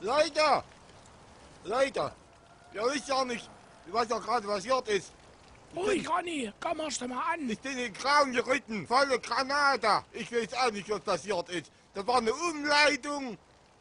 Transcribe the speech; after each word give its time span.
Leute! 0.00 0.62
Leute! 1.64 2.12
Ihr 2.72 2.82
wisst 2.84 3.08
ja 3.08 3.24
nicht, 3.24 3.48
was 3.88 4.08
ja 4.08 4.18
gerade 4.18 4.46
passiert 4.46 4.88
ist. 4.88 5.12
Ruhig, 5.74 6.08
Ronny, 6.08 6.52
komm 6.60 6.80
erst 6.80 7.06
mal 7.06 7.34
an. 7.34 7.48
Ich 7.48 7.58
bin 7.58 7.72
in 7.72 7.78
den 7.78 7.92
Grauen 7.94 8.32
geritten, 8.32 8.86
volle 8.86 9.18
Granate. 9.18 10.04
Ich 10.12 10.32
weiß 10.32 10.54
auch 10.54 10.70
nicht, 10.70 10.88
was 10.88 11.00
passiert 11.00 11.48
ist. 11.50 11.70
Das 11.94 12.06
war 12.06 12.18
eine 12.18 12.32
Umleitung. 12.32 13.36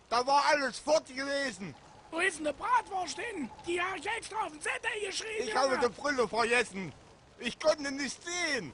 Da 0.09 0.25
war 0.25 0.43
alles 0.47 0.79
fort 0.79 1.07
gewesen. 1.07 1.75
Wo 2.11 2.19
ist 2.19 2.37
denn 2.37 2.45
der 2.45 2.53
Bratwurst 2.53 3.19
hin? 3.19 3.49
Die 3.65 3.81
habe 3.81 3.99
ich 3.99 4.07
extra 4.07 4.45
auf 4.45 4.51
den 4.51 4.61
Zettel 4.61 4.91
geschrieben. 5.05 5.43
Ich 5.47 5.55
habe 5.55 5.77
die 5.77 5.89
Brille 5.89 6.27
vergessen. 6.27 6.93
Ich 7.39 7.59
konnte 7.59 7.91
nicht 7.91 8.17
sehen. 8.23 8.73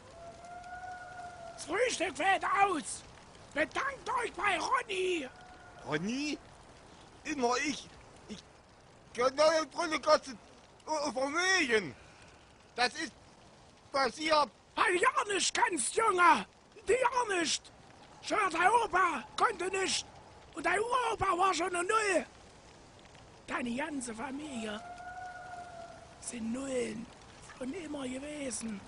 Das 1.54 1.66
Frühstück 1.66 2.16
fällt 2.16 2.44
aus. 2.46 3.02
Bedankt 3.54 4.10
euch 4.22 4.34
bei 4.34 4.58
Ronny. 4.58 5.28
Ronny? 5.88 6.38
Immer 7.24 7.56
ich. 7.58 7.88
Ich. 8.30 8.44
Die 9.16 9.22
neue 9.22 9.66
Brille 9.68 10.00
kostet 10.00 10.38
äh, 10.88 11.12
Vermögen. 11.12 11.96
Das 12.76 12.94
ist 12.96 13.14
passiert. 13.92 14.50
Weil 14.76 14.96
ja 14.96 15.34
nicht 15.34 15.54
kannst, 15.54 15.96
Junge. 15.96 16.46
Die 16.88 16.94
ja 16.94 17.40
nicht. 17.40 17.72
Schon 18.22 18.38
dein 18.52 18.70
Opa 18.70 19.24
konnte 19.38 19.68
nicht. 19.68 20.06
Und 20.56 20.66
dein 20.66 20.80
Uropa 20.80 21.38
war 21.38 21.54
schon 21.54 21.76
eine 21.76 21.88
Null. 21.88 22.26
Deine 23.48 23.76
ganze 23.76 24.14
Familie 24.14 24.82
sind 26.20 26.54
Nullen. 26.54 27.06
Schon 27.58 27.74
immer 27.74 28.08
gewesen. 28.08 28.80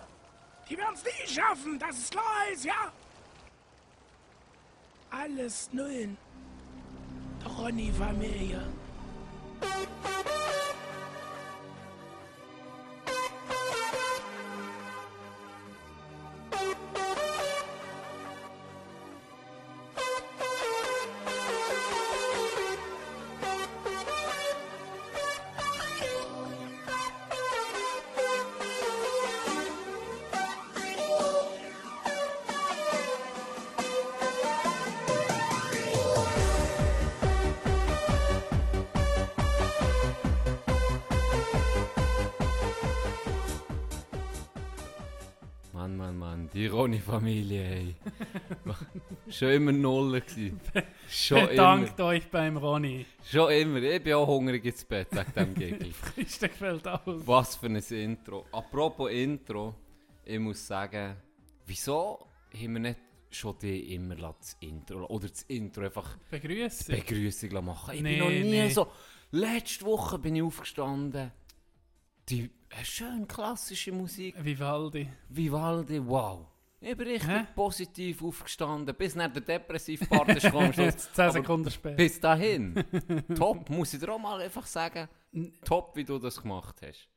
Die 0.70 0.77
werden 0.77 0.95
es 0.95 1.04
nie 1.04 1.34
schaffen, 1.34 1.77
dass 1.77 1.98
es 1.98 2.09
klar 2.09 2.49
ist, 2.52 2.65
ja? 2.65 2.91
Alles 5.12 5.70
Nullen. 5.71 6.17
Der 7.45 7.52
Ronny-Familie. 7.54 8.62
Die 46.86 46.98
Ronny-Familie, 46.98 47.64
ey. 47.64 47.96
Schon 49.30 49.50
immer 49.50 49.72
Null 49.72 50.22
gewesen. 50.22 50.60
Schon 51.10 51.38
immer. 51.40 51.48
Bedankt 51.48 52.00
euch 52.00 52.30
beim 52.30 52.58
Ronny. 52.58 53.08
Schon 53.24 53.52
immer. 53.52 53.82
Ich 53.82 54.04
bin 54.04 54.14
auch 54.14 54.28
hungrig 54.28 54.64
ins 54.66 54.86
Bett 54.86 55.08
wegen 55.12 55.34
dem 55.34 55.54
Giggle. 55.56 55.91
Frühstück 55.94 56.54
fällt 56.54 56.88
aus. 56.88 57.26
Was 57.26 57.56
für 57.56 57.66
ein 57.66 57.78
Intro. 57.78 58.46
Apropos 58.52 59.10
Intro, 59.12 59.74
ich 60.24 60.38
muss 60.38 60.68
sagen, 60.68 61.16
wieso 61.66 62.28
haben 62.54 62.74
wir 62.74 62.80
nicht 62.80 63.00
schon 63.32 63.58
die 63.60 63.96
immer 63.96 64.16
das 64.16 64.56
Intro 64.59 65.06
oder 65.08 65.28
das 65.28 65.41
Intro 65.44 65.86
einfach 65.86 66.18
Begrüße. 66.30 66.91
Begrüßung 66.91 67.66
machen? 67.66 67.96
Ich 67.96 68.02
Nee, 68.02 68.12
bin 68.12 68.19
noch 68.19 68.30
nie 68.30 68.44
nee. 68.44 68.69
so. 68.69 68.88
Letzte 69.31 69.86
Woche 69.86 70.19
bin 70.19 70.36
ich 70.36 70.44
aufgestanden. 70.44 71.31
Die 72.30 72.44
äh, 72.69 72.84
schön 72.86 73.28
klassische 73.28 73.91
Musik. 73.91 74.36
Vivaldi. 74.44 75.09
Vivaldi, 75.30 76.00
wow. 76.08 76.45
Ich 76.88 76.96
bin 76.96 77.07
richtig 77.07 77.29
Hä? 77.29 77.47
positiv 77.56 78.22
aufgestanden, 78.23 78.96
bis 78.96 79.16
nach 79.16 79.31
der 79.34 79.41
depressive 79.41 80.06
Part 80.06 80.29
ist 80.29 80.44
gekommen. 80.44 80.68
am 80.68 80.73
Schluss. 80.73 80.85
Jetzt 80.85 81.16
10 81.16 81.23
Aber 81.23 81.31
Sekunden 81.34 81.72
später. 81.72 81.96
Bis 81.96 82.19
dahin. 82.19 82.75
Top, 83.35 83.68
muss 83.72 83.94
ich 83.96 84.00
dir 84.00 84.09
auch 84.13 84.19
mal 84.19 84.40
einfach 84.40 84.68
sagen. 84.68 85.09
Top, 85.63 85.95
wie 85.95 86.03
du 86.03 86.19
das 86.19 86.40
gemacht 86.40 86.79
hast. 86.84 87.09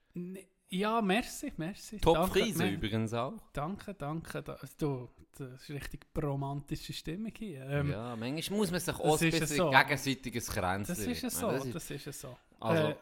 Ja, 0.71 1.03
merci, 1.03 1.53
merci. 1.59 1.99
Top 2.01 2.35
ne- 2.35 2.71
übrigens 2.73 3.13
auch. 3.13 3.35
Danke, 3.53 3.93
danke. 3.93 4.43
Da, 4.43 4.59
du, 4.79 5.11
das 5.37 5.61
ist 5.63 5.71
richtig 5.71 6.07
romantische 6.23 6.95
Stimmung 6.95 7.33
hier. 7.37 7.67
Ähm, 7.69 7.91
ja, 7.91 8.17
manchmal 8.17 8.59
muss 8.61 8.71
man 8.71 8.81
sich 8.81 8.95
auch 8.95 9.13
das 9.13 9.23
ein 9.23 9.29
ist 9.29 9.41
bisschen 9.41 9.57
so. 9.59 9.71
gegenseitiges 9.71 10.47
Kränzchen 10.49 10.95
Das 10.97 11.05
ist 11.05 11.25
es 11.25 11.39
so, 11.39 11.51
das 11.51 11.91
ist 11.91 12.07
es 12.07 12.21
so. 12.23 12.37
Also- 12.59 12.89
Äh, 12.89 12.97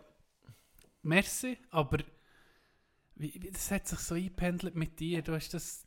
merci, 1.02 1.58
aber 1.70 1.98
wie, 3.14 3.32
wie, 3.40 3.50
das 3.52 3.70
hat 3.70 3.86
sich 3.86 4.00
so 4.00 4.14
eingependelt 4.16 4.74
mit 4.74 4.98
dir. 4.98 5.22
Du 5.22 5.32
hast 5.32 5.54
das 5.54 5.85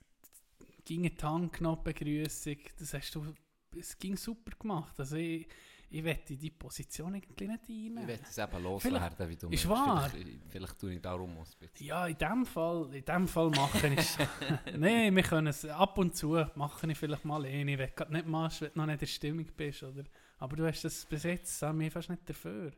ging 0.89 1.03
in 1.03 1.16
die 1.16 1.23
Hand 1.23 1.53
genommen, 1.53 1.81
die 1.85 1.94
Begrüßung. 1.94 2.57
Das 2.79 2.94
hast 2.95 3.13
du, 3.13 3.33
es 3.77 3.97
ging 3.97 4.17
super 4.17 4.51
gemacht. 4.57 5.00
Also 5.00 5.17
ich, 5.17 5.47
ich 5.91 6.03
wette 6.03 6.35
die 6.35 6.50
Position 6.50 7.13
irgendwie 7.16 7.47
nicht 7.47 7.63
Ich 7.67 7.69
einnehmen. 7.69 8.07
werde 8.07 8.23
es 8.27 8.38
eben 8.38 8.63
loswerden, 8.63 9.29
wie 9.29 9.35
du 9.35 9.50
Ist 9.50 9.69
wahr. 9.69 10.09
Vielleicht, 10.09 10.39
vielleicht 10.50 10.79
tue 10.79 10.94
ich 10.94 11.01
darum 11.01 11.29
ein 11.38 11.44
bisschen. 11.44 11.85
Ja, 11.88 12.07
in 12.07 12.17
dem 12.17 12.45
Fall, 12.45 12.89
in 12.94 13.05
dem 13.05 13.27
Fall 13.27 13.50
mache 13.51 13.88
ich 13.88 14.17
Nein, 14.77 15.16
wir 15.16 15.23
können 15.23 15.47
es 15.47 15.66
ab 15.66 15.97
und 16.00 16.16
zu 16.16 16.44
mache 16.55 16.91
ich 16.91 16.97
vielleicht 16.97 17.25
mal 17.25 17.45
eine, 17.45 17.77
wenn 17.77 17.89
du 17.95 18.06
nicht 18.13 18.27
machst, 18.27 18.61
wenn 18.61 18.71
du 18.73 18.79
noch 18.79 18.85
nicht 18.88 18.94
in 18.95 19.00
der 19.00 19.06
Stimmung 19.06 19.45
bist, 19.56 19.83
oder? 19.83 20.03
Aber 20.39 20.56
du 20.56 20.66
hast 20.66 20.83
das 20.83 21.06
bis 21.06 21.23
jetzt 21.23 21.61
mir 21.73 21.91
fast 21.91 22.09
nicht 22.09 22.27
dafür. 22.27 22.71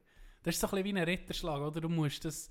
Das 0.43 0.55
ist 0.55 0.61
so 0.61 0.67
ein 0.67 0.71
bisschen 0.83 0.85
wie 0.95 0.99
ein 0.99 1.05
Ritterschlag, 1.05 1.61
oder? 1.61 1.79
Du 1.81 1.89
musst 1.89 2.25
das, 2.25 2.49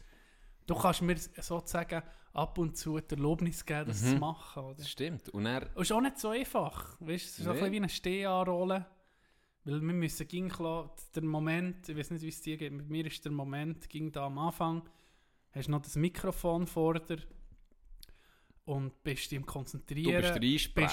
du 0.70 0.74
kannst 0.80 1.02
mir 1.02 1.16
sozusagen 1.16 2.02
ab 2.32 2.56
und 2.58 2.76
zu 2.76 2.98
die 3.00 3.14
Erlaubnis 3.16 3.64
geben, 3.66 3.88
das 3.88 4.02
Mhm. 4.02 4.06
zu 4.06 4.16
machen, 4.16 4.62
oder? 4.64 4.74
Das 4.76 4.88
stimmt. 4.88 5.28
Und 5.30 5.46
er, 5.46 5.68
Und 5.74 5.82
ist 5.82 5.92
auch 5.92 6.00
nicht 6.00 6.18
so 6.18 6.28
einfach, 6.30 6.96
weißt 7.00 7.08
du? 7.08 7.14
Es 7.14 7.24
ist 7.24 7.36
so 7.36 7.42
ein 7.42 7.46
Nee. 7.56 7.60
bisschen 7.60 7.72
wie 7.72 7.76
eine 7.76 7.88
Stehanrolle. 7.88 8.86
Weil 9.64 9.80
wir 9.82 9.92
müssen 9.92 10.26
ging 10.28 10.48
klar, 10.48 10.94
der 11.14 11.22
Moment, 11.24 11.88
ich 11.88 11.96
weiß 11.96 12.10
nicht, 12.12 12.22
wie 12.22 12.28
es 12.28 12.40
dir 12.40 12.56
geht, 12.56 12.72
mit 12.72 12.88
mir 12.88 13.04
ist 13.06 13.22
der 13.24 13.32
Moment, 13.32 13.88
ging 13.90 14.10
da 14.10 14.26
am 14.26 14.38
Anfang, 14.38 14.88
hast 15.52 15.68
noch 15.68 15.82
das 15.82 15.96
Mikrofon 15.96 16.66
vor 16.66 16.94
dir 16.98 17.18
und 18.64 19.02
bist 19.02 19.30
dich 19.30 19.38
am 19.38 19.44
du 19.44 19.52
Konzentrieren. 19.52 20.40
bist 20.40 20.74
der. 20.76 20.90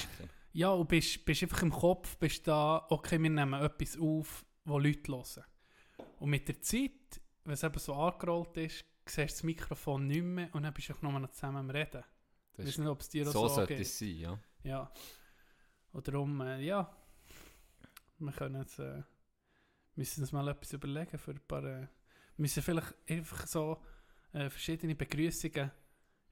Ja, 0.53 0.71
und 0.71 0.89
bist, 0.89 1.23
bist 1.23 1.43
einfach 1.43 1.61
im 1.61 1.71
Kopf, 1.71 2.17
bist 2.17 2.47
da, 2.47 2.85
okay, 2.89 3.21
wir 3.21 3.29
nehmen 3.29 3.53
etwas 3.61 3.97
auf, 3.99 4.43
wo 4.65 4.79
Leute 4.79 5.11
hören. 5.11 5.43
Und 6.19 6.29
mit 6.31 6.47
der 6.47 6.59
Zeit, 6.61 7.21
wenn 7.45 7.53
es 7.53 7.63
eben 7.63 7.77
so 7.79 7.93
angerollt 7.93 8.57
ist, 8.57 8.83
siehst 9.09 9.35
das 9.37 9.43
Mikrofon 9.43 10.07
nicht 10.07 10.23
mehr 10.23 10.53
und 10.53 10.63
dann 10.63 10.73
bist 10.73 10.89
du 10.89 10.93
auch 10.93 11.01
nur 11.01 11.19
noch 11.19 11.31
zusammen 11.31 11.57
am 11.57 11.69
Reden. 11.69 12.03
Ich 12.03 12.57
Das 12.57 12.65
weiß 12.65 12.69
ist, 12.69 12.77
nicht, 12.79 12.87
ob 12.87 13.01
es 13.01 13.09
dir 13.09 13.25
so 13.25 13.31
so 13.31 13.47
sollte 13.47 13.75
es 13.75 13.97
sein, 13.97 14.15
ja. 14.17 14.39
Ja. 14.63 14.91
Und 15.91 16.07
darum, 16.07 16.41
äh, 16.41 16.61
ja, 16.61 16.95
wir 18.19 18.31
können 18.31 18.61
jetzt, 18.61 18.79
äh, 18.79 19.03
müssen 19.95 20.21
uns 20.21 20.31
mal 20.31 20.47
etwas 20.47 20.73
überlegen 20.73 21.17
für 21.17 21.31
ein 21.31 21.39
paar, 21.47 21.63
äh, 21.63 21.87
müssen 22.37 22.61
vielleicht 22.63 22.93
einfach 23.09 23.47
so 23.47 23.81
äh, 24.33 24.49
verschiedene 24.49 24.95
Begrüßungen 24.95 25.71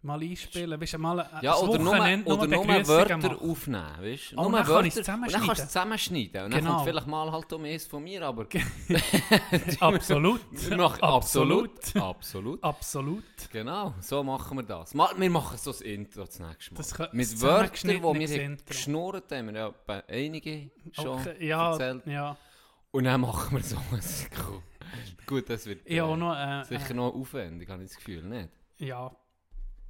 mal 0.05 0.21
einspielen. 0.21 0.79
Weißt 0.79 0.93
du, 0.93 0.97
mal 0.99 1.19
ein 1.19 1.43
Ja, 1.43 1.55
oder 1.57 1.79
nur, 1.79 1.93
Wochenende 1.93 2.31
oder 2.33 2.47
nur 2.47 2.87
Wörter 2.87 3.17
machen. 3.17 3.39
aufnehmen, 3.51 3.85
weißt 3.99 4.31
du? 4.31 4.37
Oh, 4.37 4.43
Nur 4.43 4.51
dann 4.51 4.67
Wörter, 4.67 4.77
und 4.77 4.85
dann 4.85 4.85
kannst 4.85 4.95
du 4.97 5.01
zusammenschneiden. 5.01 5.51
es 5.51 5.67
zusammenschneiden. 5.67 6.43
Und 6.45 6.51
dann 6.53 6.59
Genau. 6.61 6.73
kommt 6.75 6.85
vielleicht 6.87 7.07
mal 7.07 7.31
halt 7.31 7.53
um 7.53 7.63
eins 7.65 7.87
von 7.87 8.03
mir, 8.03 8.21
aber... 8.21 8.47
Absolut. 9.79 10.41
Machen- 10.77 11.01
absolut. 11.03 11.95
Absolut. 11.95 12.63
Absolut. 12.63 13.23
Genau, 13.51 13.93
so 13.99 14.23
machen 14.23 14.57
wir 14.57 14.63
das. 14.63 14.93
Wir 14.93 15.29
machen 15.29 15.57
so 15.57 15.71
das 15.71 15.81
Intro 15.81 16.25
das 16.25 16.39
nächste 16.39 16.73
Mal. 16.73 16.77
Das 16.77 17.13
Mit 17.13 17.41
Wörtern, 17.41 17.89
die 17.89 18.01
wir 18.29 18.43
haben 18.45 18.57
geschnurrt 18.65 19.31
haben, 19.31 19.47
wir 19.47 19.53
ja 19.59 19.73
bei 19.85 20.03
einige 20.07 20.69
schon 20.91 21.07
Okay, 21.19 21.47
ja, 21.47 21.71
erzählt. 21.71 22.05
ja. 22.07 22.37
Und 22.91 23.03
dann 23.03 23.21
machen 23.21 23.57
wir 23.57 23.63
so 23.63 23.75
ein. 23.91 23.99
Gut, 25.25 25.49
das 25.49 25.65
wird 25.65 25.85
äh, 25.87 25.99
noch, 25.99 26.35
äh, 26.35 26.63
sicher 26.65 26.93
noch 26.93 27.13
aufwendig, 27.13 27.67
habe 27.69 27.83
ich 27.83 27.89
das 27.89 27.97
Gefühl, 27.97 28.21
nicht? 28.23 28.49
Ja, 28.77 29.11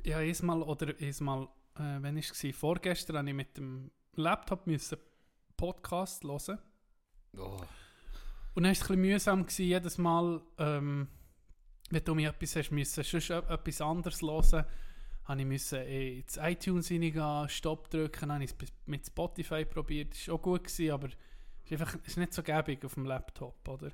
ja, 0.06 0.18
einmal 0.18 0.62
oder 0.62 0.94
einmal, 1.00 1.48
äh, 1.75 2.02
wenn 2.02 2.18
ich 2.18 2.31
es 2.31 2.56
vorgestern, 2.56 3.18
habe 3.18 3.30
ich 3.30 3.36
mit 3.36 3.57
dem 3.57 3.92
Laptop 4.16 4.68
müssen 4.68 4.98
Podcast 5.57 6.24
hören. 6.24 6.60
Oh. 7.38 7.60
Und 8.54 8.63
dann 8.63 8.66
war 8.66 8.72
es 8.72 8.81
ein 8.81 8.88
bisschen 8.88 9.02
mühsam, 9.02 9.42
gewesen, 9.44 9.66
jedes 9.66 9.98
Mal, 9.98 10.42
ähm, 10.57 11.07
wenn 11.90 12.04
du 12.04 12.16
mir 12.16 12.30
etwas 12.30 12.56
hast, 12.56 12.72
müssen, 12.72 13.04
sonst 13.04 13.30
e- 13.30 13.34
etwas 13.34 13.81
anderes 13.81 14.22
hören, 14.22 14.66
habe 15.25 15.42
ich 15.42 15.48
müssen 15.48 15.81
ins 15.81 16.38
iTunes 16.38 16.92
reingehen, 16.92 17.50
Stopp 17.50 17.90
drücken, 17.90 18.31
habe 18.31 18.44
ich 18.44 18.52
es 18.52 18.74
mit 18.86 19.06
Spotify 19.06 19.66
probiert, 19.66 20.13
das 20.13 20.28
war 20.28 20.36
auch 20.36 20.42
gut, 20.42 20.63
gewesen, 20.63 20.92
aber 20.92 21.07
es 21.07 21.72
ist 21.72 21.81
einfach 21.81 21.96
ist 22.06 22.18
nicht 22.18 22.34
so 22.34 22.44
gäbig 22.44 22.86
auf 22.86 22.94
dem 22.94 23.06
Laptop, 23.06 23.68
oder? 23.68 23.92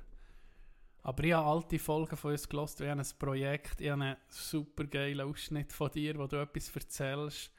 Aber 1.02 1.24
ich 1.24 1.32
habe 1.32 1.48
alte 1.48 1.78
Folgen 1.78 2.16
von 2.16 2.32
uns 2.32 2.48
gehört, 2.48 2.80
ich 2.80 2.88
habe 2.88 3.00
ein 3.00 3.06
Projekt, 3.18 3.80
ich 3.80 3.90
habe 3.90 4.02
einen 4.02 4.16
super 4.28 4.84
geilen 4.84 5.28
Ausschnitt 5.28 5.72
von 5.72 5.90
dir, 5.90 6.16
wo 6.16 6.26
du 6.26 6.36
etwas 6.36 6.74
erzählst, 6.74 7.50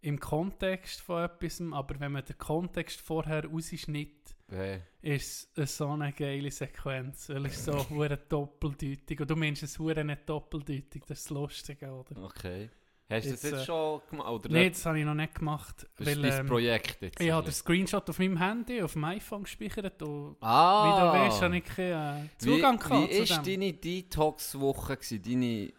im 0.00 0.18
Kontext 0.18 1.00
von 1.00 1.24
etwas, 1.24 1.60
aber 1.72 2.00
wenn 2.00 2.12
man 2.12 2.24
den 2.24 2.38
Kontext 2.38 3.00
vorher 3.00 3.44
rausschnitt, 3.44 4.36
Weh. 4.48 4.78
ist 5.02 5.50
es 5.58 5.76
so 5.76 5.88
eine 5.88 6.12
geile 6.12 6.50
Sequenz. 6.50 7.28
Weil 7.28 7.46
es 7.46 7.56
ist 7.56 7.64
so 7.64 7.72
hure 7.90 8.16
doppeldeutig. 8.16 9.20
Und 9.20 9.30
du 9.30 9.36
meinst 9.36 9.62
es 9.62 9.78
hure 9.78 10.04
nicht 10.04 10.28
doppeldeutig. 10.28 11.02
Das 11.06 11.18
ist 11.18 11.30
das 11.30 11.30
Lustige, 11.30 11.90
oder? 11.90 12.22
Okay. 12.24 12.70
Hast 13.10 13.24
du 13.26 13.30
das 13.30 13.42
Jetzt, 13.42 13.52
äh, 13.52 13.64
schon 13.64 14.00
gemacht? 14.10 14.28
Oder 14.28 14.48
Nein, 14.50 14.70
das 14.70 14.84
habe 14.84 14.98
ich 14.98 15.04
noch 15.06 15.14
nicht 15.14 15.34
gemacht. 15.34 15.86
das 15.96 16.06
weil, 16.06 16.24
ist 16.24 16.30
dein 16.34 16.40
ähm, 16.40 16.46
Projekt 16.46 17.00
jetzt? 17.00 17.20
ich 17.20 17.30
habe 17.30 17.44
den 17.46 17.52
Screenshot 17.54 18.10
auf 18.10 18.18
meinem 18.18 18.36
Handy, 18.36 18.82
auf 18.82 18.92
dem 18.92 19.04
iPhone 19.04 19.44
gespeichert. 19.44 20.02
Und 20.02 20.36
Ah! 20.40 20.84
wie 20.84 21.00
du 21.00 21.24
weißt, 21.24 21.42
habe 21.42 21.56
ich 21.56 21.64
keinen 21.64 22.26
äh, 22.26 22.28
Zugang 22.38 22.78
wie, 22.78 22.88
gehabt 22.88 23.10
Wie 23.10 23.30
war 23.30 23.42
deine 23.42 23.72
Detox-Woche? 23.72 24.98
Deine 25.24 25.72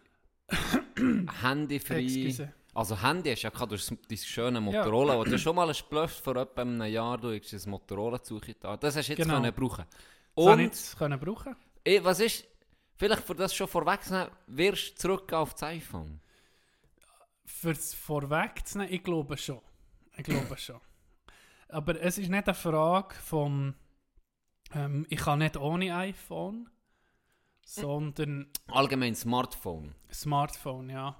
Handyfrei? 1.41 2.49
Also 2.73 3.01
Handy 3.01 3.31
hast 3.31 3.41
du 3.41 3.47
ja 3.47 3.49
gehabt, 3.51 3.71
durch 3.71 3.87
dein 4.07 4.17
schöne 4.17 4.61
Motorola. 4.61 5.15
Ja. 5.17 5.23
Du 5.23 5.31
hast 5.33 5.41
schon 5.41 5.55
mal 5.55 5.67
gesplufft 5.67 6.23
vor 6.23 6.35
etwa 6.35 6.61
einem 6.61 6.81
Jahr, 6.83 7.17
du 7.17 7.33
hast 7.37 7.53
ein 7.53 7.69
Motorola 7.69 8.21
zugetan. 8.23 8.77
Das 8.79 8.95
hast 8.95 9.07
du 9.07 9.13
jetzt 9.13 9.21
Genau. 9.23 9.35
können 9.41 9.53
brauchen. 9.53 9.85
Das 10.35 10.45
Und 10.45 10.59
jetzt 10.59 10.97
können 10.97 11.19
brauchen. 11.19 11.55
eh, 11.83 12.03
was 12.03 12.19
ist, 12.19 12.45
vielleicht 12.95 13.23
für 13.23 13.35
das 13.35 13.53
schon 13.53 13.67
vorwegzunehmen, 13.67 14.29
wirst 14.47 14.91
du 14.91 14.95
zurück 14.95 15.33
auf 15.33 15.53
das 15.53 15.63
iPhone? 15.63 16.21
Fürs 17.49 17.93
Vorwegzunehmen, 17.93 18.93
ich 18.93 19.03
glaube 19.03 19.37
schon. 19.37 19.61
Ich 20.15 20.23
glaube 20.23 20.57
schon. 20.57 20.79
Aber 21.67 21.99
es 22.01 22.17
ist 22.17 22.29
nicht 22.29 22.47
eine 22.47 22.53
Frage 22.53 23.15
vom, 23.15 23.75
ähm, 24.73 25.05
ich 25.09 25.19
kann 25.19 25.39
nicht 25.39 25.57
ohne 25.57 25.95
iPhone, 25.95 26.69
sondern 27.65 28.47
Allgemein 28.67 29.15
Smartphone. 29.15 29.93
Smartphone, 30.11 30.89
ja. 30.89 31.19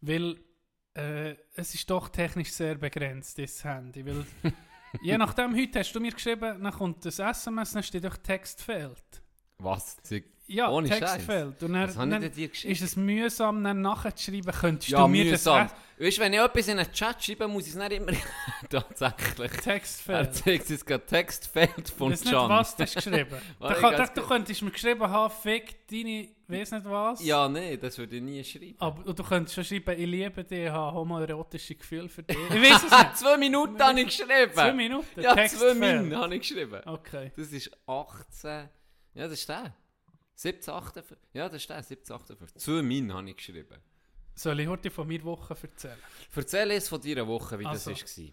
Weil 0.00 0.38
äh, 0.94 1.36
es 1.54 1.74
ist 1.74 1.88
doch 1.88 2.08
technisch 2.08 2.50
sehr 2.50 2.74
begrenzt, 2.74 3.38
das 3.38 3.64
Handy. 3.64 4.04
Weil, 4.04 4.26
je 5.02 5.16
nachdem, 5.16 5.54
heute 5.54 5.78
hast 5.78 5.92
du 5.92 6.00
mir 6.00 6.12
geschrieben, 6.12 6.62
dann 6.62 6.72
kommt 6.72 7.04
das 7.04 7.18
SMS, 7.18 7.72
dann 7.72 7.82
steht 7.82 8.04
doch 8.04 8.16
Textfeld. 8.16 9.22
Was? 9.58 9.96
Ja, 10.46 10.70
Ohne 10.70 10.88
Textfeld. 10.88 11.62
Und 11.62 11.72
dann, 11.72 11.88
Was 11.88 11.94
dann 11.96 12.32
dir 12.32 12.48
geschickt? 12.48 12.70
ist 12.72 12.82
es 12.82 12.96
mühsam, 12.96 13.64
dann 13.64 13.80
nachzuschreiben, 13.80 14.52
könntest 14.52 14.90
Ja, 14.90 15.00
du 15.02 15.08
mir 15.08 15.24
mühsam. 15.24 15.68
das 15.68 15.74
Weißt 15.96 16.18
du, 16.18 16.22
wenn 16.22 16.32
ich 16.32 16.40
etwas 16.40 16.68
in 16.68 16.78
einen 16.78 16.92
Chat 16.92 17.22
schreibe, 17.24 17.46
muss 17.46 17.64
ich 17.66 17.70
es 17.72 17.76
nicht 17.78 17.92
immer... 17.92 18.12
Tatsächlich. 18.68 19.50
Er 19.52 19.60
Textfeld. 19.62 20.34
zeigt 20.34 20.68
jetzt 20.70 20.86
gerade 20.86 21.06
Textfeld 21.06 21.88
von 21.88 22.12
Ich 22.12 22.18
weiß 22.20 22.24
nicht, 22.24 22.34
was 22.34 22.76
du 22.76 22.82
hast 22.82 22.94
geschrieben 22.94 23.36
da 23.60 23.74
kann, 23.74 23.92
da, 23.92 24.06
Du 24.06 24.22
könntest 24.22 24.60
mir 24.62 24.70
geschrieben 24.72 25.08
haben, 25.08 25.32
fick 25.32 25.86
deine, 25.88 26.28
weiß 26.48 26.72
nicht 26.72 26.84
was. 26.84 27.24
Ja, 27.24 27.48
nee, 27.48 27.76
das 27.76 27.96
würde 27.96 28.16
ich 28.16 28.22
nie 28.22 28.42
schreiben. 28.42 28.74
Aber 28.80 29.06
und 29.06 29.18
du 29.18 29.22
könntest 29.22 29.54
schon 29.54 29.64
schreiben, 29.64 29.98
ich 29.98 30.06
liebe 30.06 30.42
dich, 30.44 30.64
ich 30.64 30.68
habe 30.70 30.96
homoerotische 30.96 31.76
Gefühle 31.76 32.08
für 32.08 32.24
dich. 32.24 32.36
Ich 32.36 32.60
weiß 32.72 32.84
es 32.84 32.90
nicht. 32.90 33.16
zwei 33.18 33.36
Minuten 33.38 33.80
habe 33.80 34.00
ich 34.00 34.06
geschrieben. 34.06 34.52
Zwei 34.52 34.72
Minuten? 34.72 35.20
Ja, 35.20 35.30
zwei 35.32 35.42
Textfeld. 35.42 35.78
Minuten 35.78 36.16
habe 36.16 36.34
ich 36.34 36.40
geschrieben. 36.40 36.80
Okay. 36.86 37.32
Das 37.36 37.52
ist 37.52 37.70
18... 37.86 38.68
Ja, 39.14 39.24
das 39.28 39.32
ist 39.34 39.48
der. 39.48 39.72
17, 40.34 40.74
58... 40.74 41.18
Ja, 41.32 41.48
das 41.48 41.62
ist 41.62 41.70
der, 41.70 41.82
17, 41.82 42.16
58. 42.16 42.62
Zwei 42.62 42.82
Minuten 42.82 43.14
habe 43.14 43.30
ich 43.30 43.36
geschrieben. 43.36 43.78
Soll 44.34 44.60
ich 44.60 44.68
heute 44.68 44.90
von 44.90 45.06
meiner 45.06 45.24
Woche 45.24 45.56
erzählen? 45.62 45.98
Erzähl 46.34 46.70
uns 46.72 46.88
von 46.88 47.00
deiner 47.00 47.26
Woche, 47.26 47.58
wie 47.58 47.66
Also. 47.66 47.90
das 47.90 48.18
war. 48.18 48.24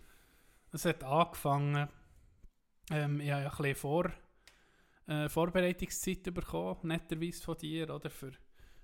Es 0.73 0.85
hat 0.85 1.03
angefangen, 1.03 1.87
ähm, 2.89 3.19
ich 3.21 3.29
habe 3.31 3.43
ja 3.43 3.49
ein 3.49 3.57
bisschen 3.57 3.75
Vor, 3.75 4.11
äh, 5.07 5.29
Vorbereitungszeit 5.29 6.23
bekommen, 6.33 6.79
netterweise 6.83 7.43
von 7.43 7.57
dir, 7.57 7.93
oder, 7.93 8.09
für 8.09 8.31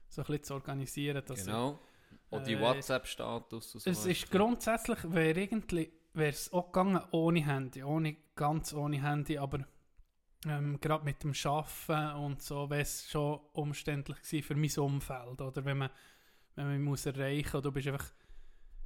so 0.10 0.22
ein 0.22 0.28
bisschen 0.28 0.44
zu 0.44 0.54
organisieren. 0.54 1.24
Dass 1.26 1.46
Genau. 1.46 1.80
Und 2.30 2.46
die 2.46 2.54
Äh, 2.54 2.62
WhatsApp-Status 2.62 3.76
und 3.76 3.82
so. 3.82 3.90
Es 3.90 4.06
ist 4.06 4.30
grundsätzlich, 4.30 5.00
wäre 5.12 5.40
irgendwie, 5.40 5.92
wäre 6.14 6.30
es 6.30 6.52
auch 6.52 6.68
gegangen 6.72 7.02
ohne 7.12 7.46
Handy, 7.46 7.84
ohne, 7.84 8.18
ganz 8.36 8.74
ohne 8.74 9.02
Handy, 9.02 9.38
aber 9.38 9.66
ähm, 10.46 10.80
gerade 10.80 11.04
mit 11.04 11.24
dem 11.24 11.34
Arbeiten 11.44 12.18
und 12.18 12.42
so 12.42 12.70
wäre 12.70 12.82
es 12.82 13.10
schon 13.10 13.40
umständlich 13.54 14.22
gewesen 14.22 14.44
für 14.44 14.56
mein 14.56 14.86
Umfeld, 14.86 15.42
oder 15.42 15.66
wenn 15.66 15.78
man, 15.80 15.90
wenn 16.56 16.68
man 16.68 16.82
muss 16.84 17.06
erreichen, 17.06 17.58
oder 17.58 17.64
du 17.64 17.72
bist 17.72 17.88
einfach 17.88 18.12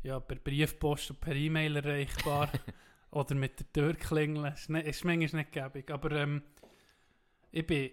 ja, 0.04 0.20
per 0.20 0.38
Briefpost 0.38 1.12
und 1.12 1.22
per 1.22 1.36
E-Mail 1.36 1.76
erreichbar, 1.76 2.50
oder 3.12 3.36
mit 3.36 3.60
der 3.60 3.72
Tür 3.74 3.94
klingeln, 3.96 4.54
ist, 4.54 4.70
nicht, 4.70 4.88
ist 4.88 5.04
manchmal 5.04 5.42
nicht 5.42 5.52
gäbig, 5.52 5.92
aber 5.92 6.12
ähm, 6.14 6.42
ich 7.52 7.68
bin 7.68 7.92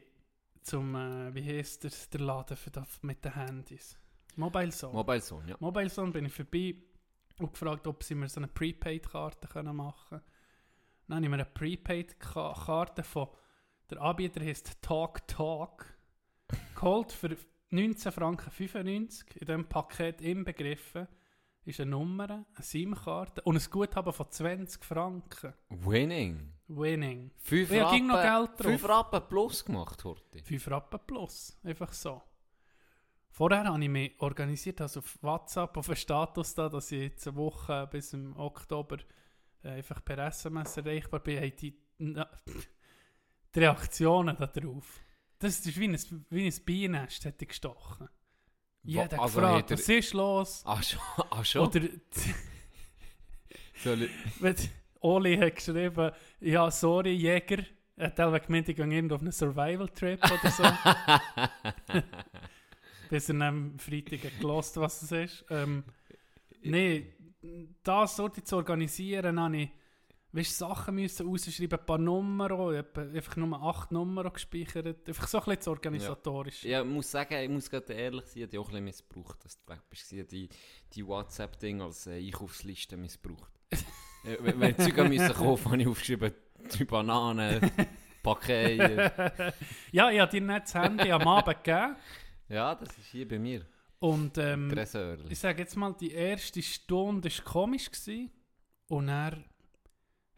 zum, 0.63 0.95
äh, 0.95 1.35
wie 1.35 1.45
heisst 1.45 1.85
der, 1.85 1.91
der 2.13 2.21
Laden 2.21 2.57
für 2.57 2.71
das, 2.71 3.03
mit 3.03 3.25
den 3.25 3.35
Handys? 3.35 3.99
Mobile 4.37 4.71
Zone. 4.71 4.95
Mobile 4.95 5.21
Zone, 5.21 5.51
ja. 5.51 5.57
Mobile 5.59 5.91
Zone 5.91 6.13
bin 6.13 6.27
ich 6.27 6.33
vorbei 6.33 6.77
und 7.39 7.53
gefragt, 7.53 7.87
ob 7.87 8.03
sie 8.05 8.15
mir 8.15 8.29
so 8.29 8.39
eine 8.39 8.49
Prepaid-Karte 8.49 9.49
machen 9.73 10.09
können. 10.09 10.23
Dann 11.09 11.17
habe 11.17 11.27
ich 11.27 11.31
mir 11.31 11.37
eine 11.37 11.45
Prepaid-Karte 11.45 13.03
von 13.03 13.29
der 13.91 14.01
Anbieter 14.01 14.45
heißt 14.45 14.83
Talk 14.83 15.27
Talk 15.27 15.99
geholt 16.75 17.13
für 17.13 17.37
19 17.71 18.13
Franken 18.13 18.51
95 18.51 19.37
in 19.41 19.47
diesem 19.47 19.69
Paket 19.69 20.21
inbegriffen 20.21 21.09
ist 21.69 21.81
eine 21.81 21.91
Nummer, 21.91 22.31
eine 22.31 22.47
SIM-Karte 22.59 23.43
und 23.43 23.57
ein 23.57 23.71
Guthaben 23.71 24.13
von 24.13 24.31
20 24.31 24.83
Franken. 24.83 25.53
Winning. 25.69 26.55
Winning. 26.67 27.31
5 27.37 27.71
Ja, 27.71 27.91
ging 27.91 28.07
noch 28.07 28.23
Geld 28.23 28.51
drauf. 28.59 28.81
5 28.81 28.89
Rappen 28.89 29.23
plus 29.29 29.65
gemacht, 29.65 30.03
Horti. 30.03 30.43
5 30.43 30.71
Rappen 30.71 31.01
plus. 31.07 31.59
Einfach 31.63 31.93
so. 31.93 32.23
Vorher 33.31 33.65
habe 33.65 33.83
ich 33.83 33.91
mich 33.91 34.13
organisiert, 34.19 34.81
also 34.81 35.01
auf 35.01 35.23
WhatsApp, 35.23 35.77
auf 35.77 35.89
einen 35.89 35.97
Status 35.97 36.55
da, 36.55 36.69
dass 36.69 36.91
ich 36.91 37.03
jetzt 37.03 37.29
eine 37.29 37.37
Woche 37.37 37.87
bis 37.91 38.15
im 38.15 38.35
Oktober 38.37 38.97
äh, 39.63 39.69
einfach 39.69 40.03
per 40.03 40.19
SMS 40.27 40.77
erreichbar 40.79 41.21
bin. 41.21 41.39
Hey, 41.39 41.55
die, 41.55 41.79
na, 41.99 42.29
die 43.55 43.61
Reaktionen 43.61 44.37
darauf. 44.37 45.01
Das 45.39 45.59
ist 45.61 45.79
wie 45.79 45.89
ein, 45.89 45.99
wie 46.31 46.47
ein 46.47 46.65
Bienennest, 46.65 47.25
hätte 47.25 47.45
ich 47.45 47.49
gestochen. 47.49 48.09
Jeder 48.83 49.21
also 49.21 49.41
gefragt, 49.41 49.71
er- 49.71 49.79
was 49.79 49.89
ist 49.89 50.15
los? 50.15 50.63
Ah, 50.65 50.83
schon? 50.83 51.01
Ah, 51.31 51.45
schon? 51.45 51.67
Oder 51.67 51.81
Soll 53.83 54.03
ich... 54.03 54.71
Oli 55.01 55.37
hat 55.37 55.55
geschrieben, 55.55 56.11
ja, 56.41 56.71
sorry, 56.71 57.13
Jäger. 57.13 57.65
Er 57.97 58.07
hat 58.09 58.21
auch 58.21 58.41
gemeint, 58.41 58.69
ich 58.69 58.77
gehe 58.77 58.85
irgendwo 58.87 59.15
auf 59.17 59.21
einen 59.21 59.31
Survival-Trip 59.33 60.21
oder 60.25 60.51
so. 60.51 60.65
Bis 63.11 63.29
er 63.29 63.41
am 63.43 63.79
Freitag 63.79 64.39
gelost, 64.41 64.77
was 64.77 65.03
es 65.03 65.13
ist. 65.13 65.45
Ähm, 65.51 65.85
nee, 66.63 67.13
das 67.83 68.17
so 68.17 68.29
zu 68.29 68.57
organisieren, 68.57 69.41
habe 69.41 69.57
ich 69.57 69.71
weißt, 70.33 70.59
Sachen 70.59 70.95
müssen 70.95 71.27
rausschreiben, 71.27 71.79
ein 71.79 71.87
paar 71.87 71.99
Nummern, 71.99 72.85
einfach 72.95 73.37
nur 73.37 73.63
acht 73.63 73.91
Nummern 73.91 74.33
gespeichert. 74.33 75.09
Einfach 75.09 75.29
so 75.29 75.39
ein 75.39 75.57
bisschen 75.57 75.73
organisatorisch. 75.73 76.65
Ja, 76.65 76.83
ich 76.83 76.87
muss 76.87 77.11
sagen, 77.11 77.35
ich 77.35 77.49
muss 77.49 77.71
gerade 77.71 77.93
ehrlich 77.93 78.27
sein, 78.27 78.37
ich 78.37 78.43
habe 78.43 78.51
die 78.51 78.59
auch 78.59 78.67
ein 78.67 78.85
bisschen 78.85 78.85
missbraucht, 78.85 79.45
dass 79.45 79.63
du 79.63 79.73
weg 79.73 79.81
bist. 79.89 80.11
Die, 80.11 80.49
die 80.93 81.07
WhatsApp-Ding 81.07 81.81
als 81.81 82.07
äh, 82.07 82.19
Einkaufsliste 82.19 82.97
missbraucht. 82.97 83.53
Äh, 84.25 84.37
wenn 84.41 84.71
ich 84.71 84.77
Zeug 84.79 85.09
müssen 85.09 85.33
kaufen, 85.33 85.71
habe 85.71 85.81
ich 85.81 85.87
aufgeschrieben, 85.87 86.35
die 86.77 86.85
Bananen, 86.85 87.71
Pakete. 88.23 89.55
ja, 89.93 90.11
ich 90.11 90.19
habe 90.19 90.31
dir 90.33 90.41
nicht 90.41 90.63
das 90.65 90.75
Handy 90.75 91.13
am 91.13 91.23
Abend 91.23 91.63
gegeben. 91.63 91.95
Ja, 92.49 92.75
das 92.75 92.89
ist 92.99 93.07
hier 93.13 93.29
bei 93.29 93.39
mir. 93.39 93.65
Und 94.01 94.39
ähm, 94.39 94.77
ich 95.29 95.39
sage 95.39 95.63
jetzt 95.63 95.77
mal, 95.77 95.95
die 95.95 96.11
erste 96.11 96.61
Stunde 96.63 97.31
war 97.31 97.45
komisch. 97.45 97.91
Gewesen. 97.91 98.33
Und 98.89 99.09
er 99.09 99.39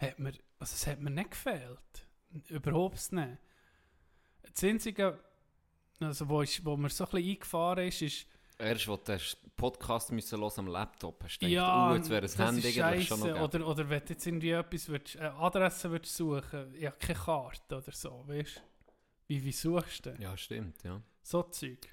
hat 0.01 0.19
mir, 0.19 0.33
also 0.59 0.75
es 0.75 0.87
hat 0.87 1.01
mir 1.01 1.11
nicht 1.11 1.31
gefehlt. 1.31 2.09
Überhaupt 2.49 3.13
nicht. 3.13 3.39
Das 4.43 4.65
Einzige, 4.65 5.19
also 6.01 6.29
wo, 6.29 6.43
ich, 6.43 6.65
wo 6.65 6.77
mir 6.77 6.89
so 6.91 7.05
ein 7.05 7.11
bisschen 7.11 7.31
eingefahren 7.31 7.89
ist, 7.89 8.03
ist, 8.03 8.27
Erst, 8.59 8.91
als 8.91 9.05
du 9.05 9.13
den 9.13 9.53
Podcast 9.57 10.13
müssen 10.13 10.39
hören 10.39 10.53
am 10.59 10.67
Laptop 10.67 11.25
hast, 11.25 11.39
gedacht, 11.39 11.51
ja, 11.51 11.91
oh, 11.91 11.95
jetzt 11.95 12.11
wäre 12.11 12.21
das, 12.21 12.37
Handy 12.37 12.69
ist 12.69 12.79
eigentlich 12.79 13.09
schon 13.09 13.21
noch 13.21 13.41
oder, 13.41 13.67
oder 13.67 13.89
wenn 13.89 14.05
du 14.05 14.13
jetzt 14.13 14.27
irgendwie 14.27 14.51
etwas 14.51 14.89
würdest, 14.89 15.17
äh, 15.17 15.31
Adresse 15.39 15.91
würdest 15.91 16.15
suchen, 16.15 16.75
ja, 16.79 16.91
keine 16.91 17.19
Karte 17.19 17.79
oder 17.79 17.93
so, 17.93 18.23
weißt 18.27 18.57
du? 18.57 18.61
Wie, 19.29 19.43
wie 19.45 19.53
suchst 19.53 20.05
du? 20.05 20.15
Ja, 20.19 20.37
stimmt, 20.37 20.83
ja. 20.83 21.01
So 21.23 21.43
Zeug. 21.45 21.89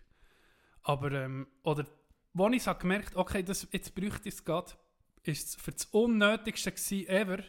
Aber, 0.83 1.11
ähm, 1.13 1.47
oder, 1.63 1.85
wo 2.33 2.49
ich 2.49 2.67
habe 2.67 2.79
gemerkt 2.79 3.15
okay, 3.15 3.43
das, 3.43 3.65
jetzt 3.71 3.95
bräuchte 3.95 4.27
ich 4.27 4.35
es 4.35 4.43
gerade, 4.43 4.73
ist 5.23 5.47
es 5.47 5.55
für 5.55 5.71
das 5.71 5.85
Unnötigste 5.85 6.71
gewesen 6.71 7.07
ever. 7.07 7.43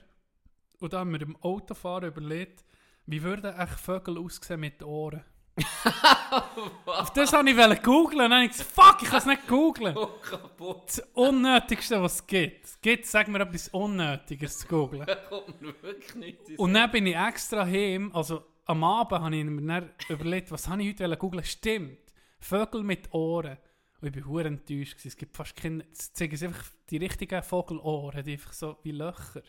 Und 0.80 0.92
dann 0.92 1.00
haben 1.00 1.12
wir 1.12 1.22
im 1.22 1.36
Autofahren 1.36 2.08
überlegt, 2.08 2.64
wie 3.06 3.22
würden 3.22 3.54
echt 3.58 3.80
Vögel 3.80 4.18
aussehen 4.18 4.60
mit 4.60 4.82
Ohren? 4.82 5.24
Auf 6.86 7.12
das 7.12 7.32
wollte 7.32 7.50
ich 7.50 7.56
wollte 7.56 7.82
googlen. 7.82 8.18
Dann 8.30 8.32
habe 8.32 8.44
ich 8.44 8.52
gesagt, 8.52 8.70
fuck, 8.70 9.02
ich 9.02 9.08
kann 9.08 9.18
es 9.18 9.26
nicht 9.26 9.48
googlen. 9.48 9.96
Oh, 9.96 10.06
kaputt. 10.22 10.82
Das 10.86 11.00
Unnötigste, 11.14 12.00
was 12.00 12.14
es 12.14 12.26
gibt. 12.26 12.64
Es 12.64 12.80
gibt, 12.80 13.06
sag 13.06 13.28
mir 13.28 13.40
etwas 13.40 13.68
Unnötiges 13.68 14.58
zu 14.58 14.68
googlen. 14.68 15.06
Da 15.06 15.14
kommt 15.14 15.60
mir 15.60 15.74
wirklich 15.82 16.14
nicht 16.14 16.58
Und 16.58 16.74
dann 16.74 16.90
bin 16.90 17.06
ich 17.06 17.16
extra 17.16 17.64
heim, 17.64 18.10
also 18.14 18.44
am 18.66 18.84
Abend 18.84 19.22
habe 19.22 19.36
ich 19.36 19.44
mir 19.44 19.66
dann 19.66 19.90
überlegt, 20.08 20.50
was 20.52 20.68
habe 20.68 20.82
ich 20.82 21.00
heute 21.00 21.16
googeln 21.16 21.44
Stimmt, 21.44 22.12
Vögel 22.38 22.82
mit 22.82 23.12
Ohren. 23.12 23.58
Und 24.00 24.14
ich 24.14 24.22
war 24.22 24.30
hure 24.30 24.46
enttäuscht. 24.46 25.04
Es 25.04 25.16
gibt 25.16 25.34
fast 25.34 25.56
keine, 25.56 25.84
es 25.90 26.12
zeigen 26.12 26.40
einfach 26.44 26.64
die 26.90 26.98
richtigen 26.98 27.42
Vogelohren, 27.42 28.22
die 28.22 28.32
einfach 28.32 28.52
so 28.52 28.76
wie 28.82 28.92
Löcher. 28.92 29.42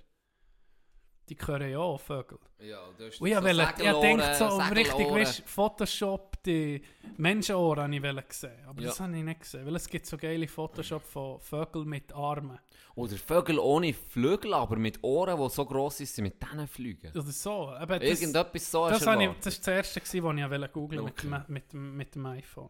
Die 1.29 1.35
hören 1.45 1.69
ja 1.69 1.79
auch 1.79 1.99
Vögel. 1.99 2.39
Ja, 2.59 2.79
du 2.97 3.05
hast 3.05 3.21
Und 3.21 3.27
ich 3.27 3.35
so 3.35 3.43
wollte, 3.43 3.83
ich 3.83 3.99
denke 3.99 4.35
so 4.35 4.45
um 4.45 4.61
richtig, 4.61 5.09
weißt, 5.11 5.43
Photoshop, 5.49 6.43
die 6.43 6.81
Menschenohren 7.17 7.83
habe 7.83 7.95
ich 7.95 8.01
wollte 8.03 8.33
sehen. 8.33 8.65
Aber 8.65 8.81
Ja. 8.81 8.87
das 8.89 8.99
habe 9.01 9.17
ich 9.17 9.23
nicht 9.23 9.41
gesehen, 9.41 9.65
weil 9.65 9.75
es 9.75 9.87
gibt 9.87 10.05
so 10.05 10.17
geile 10.17 10.47
Photoshop 10.47 11.03
von 11.03 11.39
Vögeln 11.41 11.87
mit 11.87 12.13
Armen. 12.13 12.57
Oder 12.95 13.17
Vögel 13.17 13.59
ohne 13.59 13.93
Flügel, 13.93 14.53
aber 14.53 14.77
mit 14.77 15.03
Ohren, 15.03 15.37
die 15.39 15.49
so 15.49 15.65
gross 15.65 15.97
sind, 15.97 16.07
sie 16.07 16.21
mit 16.21 16.41
denen 16.41 16.67
fliegen. 16.67 17.11
Oder 17.11 17.21
so. 17.23 17.69
Aber 17.69 17.99
das, 17.99 18.21
Irgendetwas 18.21 18.71
so 18.71 18.87
das, 18.89 18.99
ich, 19.01 19.29
das 19.41 19.53
ist 19.55 19.67
das 19.67 19.73
erste, 19.95 20.01
was 20.01 20.13
ich 20.13 20.23
wollte 20.23 20.69
googeln 20.69 21.03
mit, 21.03 21.13
Okay. 21.13 21.27
dem, 21.29 21.43
mit, 21.53 21.73
dem, 21.73 21.97
mit 21.97 22.15
dem 22.15 22.25
iPhone. 22.25 22.69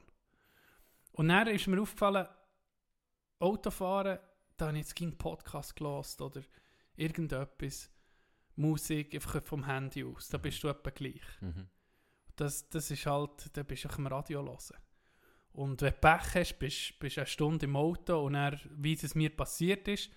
Und 1.14 1.28
dann 1.30 1.48
ist 1.48 1.68
mir 1.68 1.82
aufgefallen, 1.82 2.28
Autofahren, 3.40 4.20
da 4.58 4.68
habe 4.68 4.78
ich 4.78 4.84
jetzt 4.84 4.96
keinen 4.96 5.18
Podcast 5.18 5.76
gehört 5.76 6.20
oder 6.22 6.42
irgendetwas. 6.96 7.90
Musik 8.60 9.16
einfach 9.16 9.44
vom 9.44 9.66
Handy 9.66 10.04
aus. 10.04 10.30
Da 10.30 10.38
bist 10.38 10.62
du 10.64 10.68
etwa 10.68 10.90
gleich. 10.90 11.22
Mhm. 11.42 11.68
Das, 12.36 12.70
das 12.70 12.92
ist 12.92 13.06
halt, 13.06 13.50
da 13.54 13.64
bist 13.64 13.86
du 13.86 13.90
im 13.98 14.08
Radio 14.08 14.44
hören. 14.44 14.78
Und 15.52 15.82
wenn 15.82 15.92
du 15.92 16.00
Pech 16.00 16.36
hast, 16.36 16.60
bist 16.60 17.00
bist 17.00 17.18
du 17.18 17.22
eine 17.22 17.28
Stunde 17.28 17.66
im 17.66 17.76
Auto 17.76 18.26
und 18.26 18.34
dann, 18.34 18.60
wie 18.78 18.94
es 18.94 19.16
mir 19.16 19.36
passiert 19.36 19.88
ist, 19.88 20.10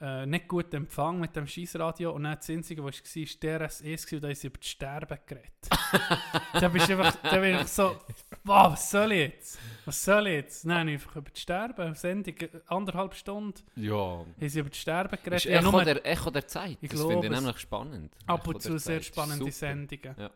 äh, 0.00 0.26
nicht 0.26 0.48
gut 0.48 0.74
Empfang 0.74 1.20
mit 1.20 1.34
dem 1.36 1.46
Scheissradio 1.46 2.12
und 2.12 2.24
dann 2.24 2.36
das 2.36 2.50
Einzige, 2.50 2.82
was 2.84 3.00
war, 3.00 3.22
war 3.22 3.28
der 3.42 3.60
RSS 3.60 3.80
gewesen, 4.06 4.14
und 4.16 4.22
da 4.24 4.28
ist 4.28 4.44
über 4.44 4.58
das 4.58 4.66
Sterben 4.68 5.18
geredet. 5.26 5.50
da 6.52 6.68
bist 6.68 6.88
du 6.88 6.92
einfach, 6.98 7.16
da 7.22 7.38
bin 7.38 7.54
ich 7.56 7.68
so, 7.68 7.96
wow, 8.44 8.72
was 8.72 8.90
soll 8.90 9.12
ich 9.12 9.30
jetzt? 9.32 9.58
Was 9.84 10.04
soll 10.04 10.26
ich 10.26 10.32
jetzt? 10.34 10.66
Nein, 10.66 10.88
einfach 10.88 11.16
über 11.16 11.30
das 11.30 11.40
Sterben, 11.40 11.94
Sendung, 11.94 12.34
äh, 12.36 12.48
anderthalb 12.66 13.14
Stunden, 13.14 13.62
Ja. 13.76 13.94
haben 13.94 14.34
sie 14.48 14.60
über 14.60 14.68
das 14.70 14.78
Sterben 14.78 15.18
geredet. 15.22 15.44
Ist 15.44 15.50
Echo, 15.52 15.70
nur 15.70 15.84
der, 15.84 16.04
Echo 16.06 16.30
der 16.30 16.46
Zeit. 16.46 16.78
Ich 16.80 16.90
das 16.90 17.00
finde 17.00 17.26
ich 17.26 17.32
nämlich 17.32 17.58
spannend. 17.58 18.12
ab 18.26 18.40
Echo 18.40 18.50
und 18.50 18.62
zu 18.62 18.70
der 18.70 18.78
sehr 18.80 18.96
Zeit. 19.00 19.04
spannende 19.06 19.38
Super. 19.44 19.52
Sendungen. 19.52 20.14
Ja. 20.18 20.30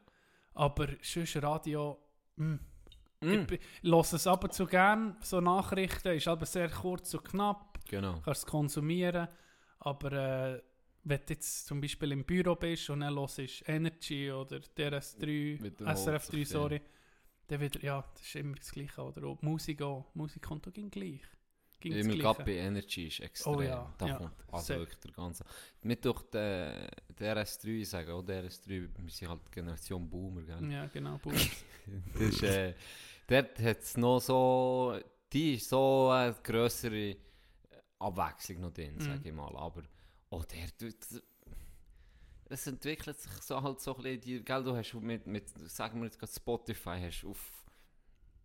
Aber 0.54 0.86
sonst 1.02 1.36
Radio, 1.42 1.98
mm, 2.36 2.54
Mm, 3.20 3.46
Ich 3.50 3.60
höre 3.90 4.00
es 4.00 4.26
ab 4.28 4.44
und 4.44 4.52
zu 4.52 4.64
gern, 4.64 5.16
so 5.22 5.40
Nachrichten, 5.40 6.12
ist 6.14 6.28
aber 6.28 6.46
sehr 6.46 6.68
kurz 6.70 7.12
und 7.14 7.24
knapp, 7.24 7.76
genau. 7.88 8.20
kannst 8.24 8.42
es 8.44 8.46
konsumieren, 8.46 9.26
aber 9.80 10.12
äh, 10.12 10.62
wenn 11.04 11.20
du 11.26 11.32
jetzt 11.32 11.66
zum 11.66 11.80
Beispiel 11.80 12.12
im 12.12 12.24
Büro 12.24 12.54
bist 12.54 12.90
und 12.90 13.00
dann 13.00 13.14
hörst 13.14 13.40
Energy 13.66 14.30
oder 14.30 14.58
DRS3, 14.58 15.62
Wiederholt 15.62 15.98
SRF3, 15.98 16.30
sich, 16.30 16.38
ja. 16.40 16.46
sorry, 16.46 16.80
dann 17.46 17.60
wieder, 17.60 17.82
ja, 17.82 18.04
das 18.14 18.22
ist 18.22 18.36
immer 18.36 18.56
das 18.56 18.70
Gleiche, 18.70 19.02
oder 19.02 19.26
auch 19.26 19.40
Musik 19.42 19.82
auch, 19.82 20.06
Musik 20.14 20.42
kommt 20.42 20.68
auch 20.68 20.72
ging 20.72 20.90
gleich. 20.90 21.22
Ging 21.80 21.92
Immer 21.92 22.16
gerade 22.16 22.42
bei 22.42 22.56
Energy 22.56 23.06
ist 23.06 23.20
extrem. 23.20 23.54
Oh 23.54 23.62
ja, 23.62 23.94
da 23.98 24.06
ja, 24.06 24.16
kommt 24.16 24.32
also 24.50 24.66
sehr. 24.66 24.78
wirklich 24.80 24.98
der 24.98 25.12
ganze. 25.12 25.44
Mit 25.82 26.04
durch 26.04 26.22
den, 26.22 26.88
der 27.16 27.36
RS3 27.36 27.84
sagen, 27.84 28.10
auch 28.10 28.22
der 28.22 28.44
RS3, 28.44 28.88
wir 28.98 29.10
sind 29.10 29.28
halt 29.28 29.52
Generation 29.52 30.10
Boomer, 30.10 30.42
gell? 30.42 30.72
Ja, 30.72 30.86
genau, 30.86 31.18
Boom. 31.18 31.34
Das 32.14 32.20
ist, 32.20 32.42
äh, 32.42 32.74
dort 33.28 33.58
hat 33.60 33.78
es 33.78 33.96
noch 33.96 34.20
so, 34.20 34.98
die 35.32 35.54
ist 35.54 35.68
so 35.68 36.10
eine 36.10 36.34
grössere 36.42 37.16
Abwechslung 37.98 38.60
noch 38.60 38.72
drin, 38.72 38.94
Mhm. 38.96 39.00
sage 39.00 39.28
ich 39.28 39.34
mal. 39.34 39.54
Aber 39.56 39.82
auch 40.30 40.44
der, 40.44 40.68
es 42.50 42.66
entwickelt 42.66 43.18
sich 43.20 43.32
so 43.42 43.62
halt 43.62 43.80
so 43.80 43.94
ein 43.96 44.02
bisschen, 44.02 44.20
die, 44.20 44.44
gell, 44.44 44.64
du 44.64 44.74
hast 44.76 44.94
mit, 44.94 45.26
mit, 45.26 45.48
sagen 45.70 45.98
wir 46.00 46.06
jetzt 46.06 46.18
gerade 46.18 46.32
Spotify, 46.32 46.98
hast 47.00 47.24
auf, 47.24 47.52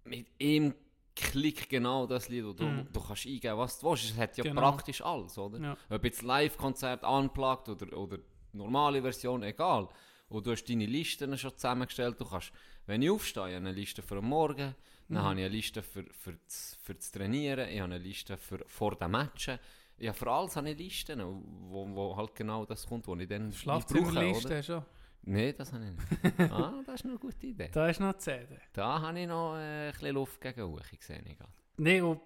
mit 0.04 0.28
ihm 0.40 0.74
Klick 1.16 1.70
genau 1.70 2.08
das 2.08 2.28
Lied, 2.28 2.44
wo 2.44 2.54
du, 2.54 2.64
Mhm. 2.66 2.88
du 2.92 3.00
kannst 3.00 3.28
eingeben, 3.28 3.56
was 3.58 3.78
du 3.80 3.88
willst. 3.92 4.06
Es 4.06 4.18
hat 4.18 4.36
ja 4.36 4.44
Genau. 4.44 4.62
praktisch 4.62 5.00
alles, 5.02 5.38
oder? 5.38 5.60
Ja. 5.60 5.78
Ob 5.92 6.04
jetzt 6.06 6.24
Live-Konzert, 6.24 7.04
unplugged 7.04 7.70
oder, 7.70 7.96
oder 7.96 8.18
normale 8.52 9.00
Version, 9.02 9.44
egal. 9.44 9.88
Und 10.30 10.48
du 10.48 10.52
hast 10.52 10.66
deine 10.66 10.88
Listen 10.88 11.38
schon 11.38 11.54
zusammengestellt. 11.56 12.20
Du 12.20 12.26
kannst, 12.26 12.52
wenn 12.88 13.04
ich 13.04 13.12
aufstehe, 13.12 13.56
eine 13.56 13.72
Liste 13.72 14.02
für 14.02 14.16
den 14.16 14.26
Morgen, 14.26 14.74
dann 15.10 15.18
Mhm. 15.18 15.24
habe 15.24 15.40
ich 15.40 15.46
eine 15.46 15.56
Liste 15.56 15.82
für, 15.84 16.04
für, 16.12 16.34
das, 16.34 16.78
für 16.82 16.96
das 16.96 17.12
Trainieren, 17.12 17.70
ich 17.70 17.80
habe 17.80 17.94
eine 17.94 18.04
Liste 18.04 18.38
für 18.38 18.64
vor 18.66 18.96
den 18.96 19.12
Matchen. 19.12 19.60
Ja, 19.98 20.12
für 20.14 20.32
alles 20.32 20.56
habe 20.56 20.70
ich 20.72 20.78
Listen, 20.78 21.22
wo, 21.70 21.88
wo 21.96 22.16
halt 22.18 22.36
genau 22.36 22.66
das 22.66 22.86
kommt, 22.88 23.08
was 23.08 23.20
ich 23.20 23.28
dann 23.28 23.52
Schlafzimmerliste 23.54 24.64
schon. 24.64 24.86
Nein, 25.26 25.54
das 25.58 25.72
habe 25.72 25.86
ich 25.86 25.92
nicht. 25.92 26.52
ah, 26.52 26.82
das 26.86 26.96
ist 26.96 27.06
eine 27.06 27.18
gute 27.18 27.48
Idee. 27.48 27.70
Da 27.72 27.88
ist 27.88 28.00
noch 28.00 28.14
die 28.14 28.20
CD. 28.20 28.58
Da 28.74 29.00
habe 29.02 29.20
ich 29.20 29.28
noch 29.28 29.56
äh, 29.56 29.88
ein 29.88 29.92
bisschen 29.92 30.16
Luft 30.16 30.42
gegen 30.42 30.64
hoch 30.64 30.82
ich 30.92 31.00
gerade. 31.00 31.50
Nein, 31.78 32.04
und 32.04 32.20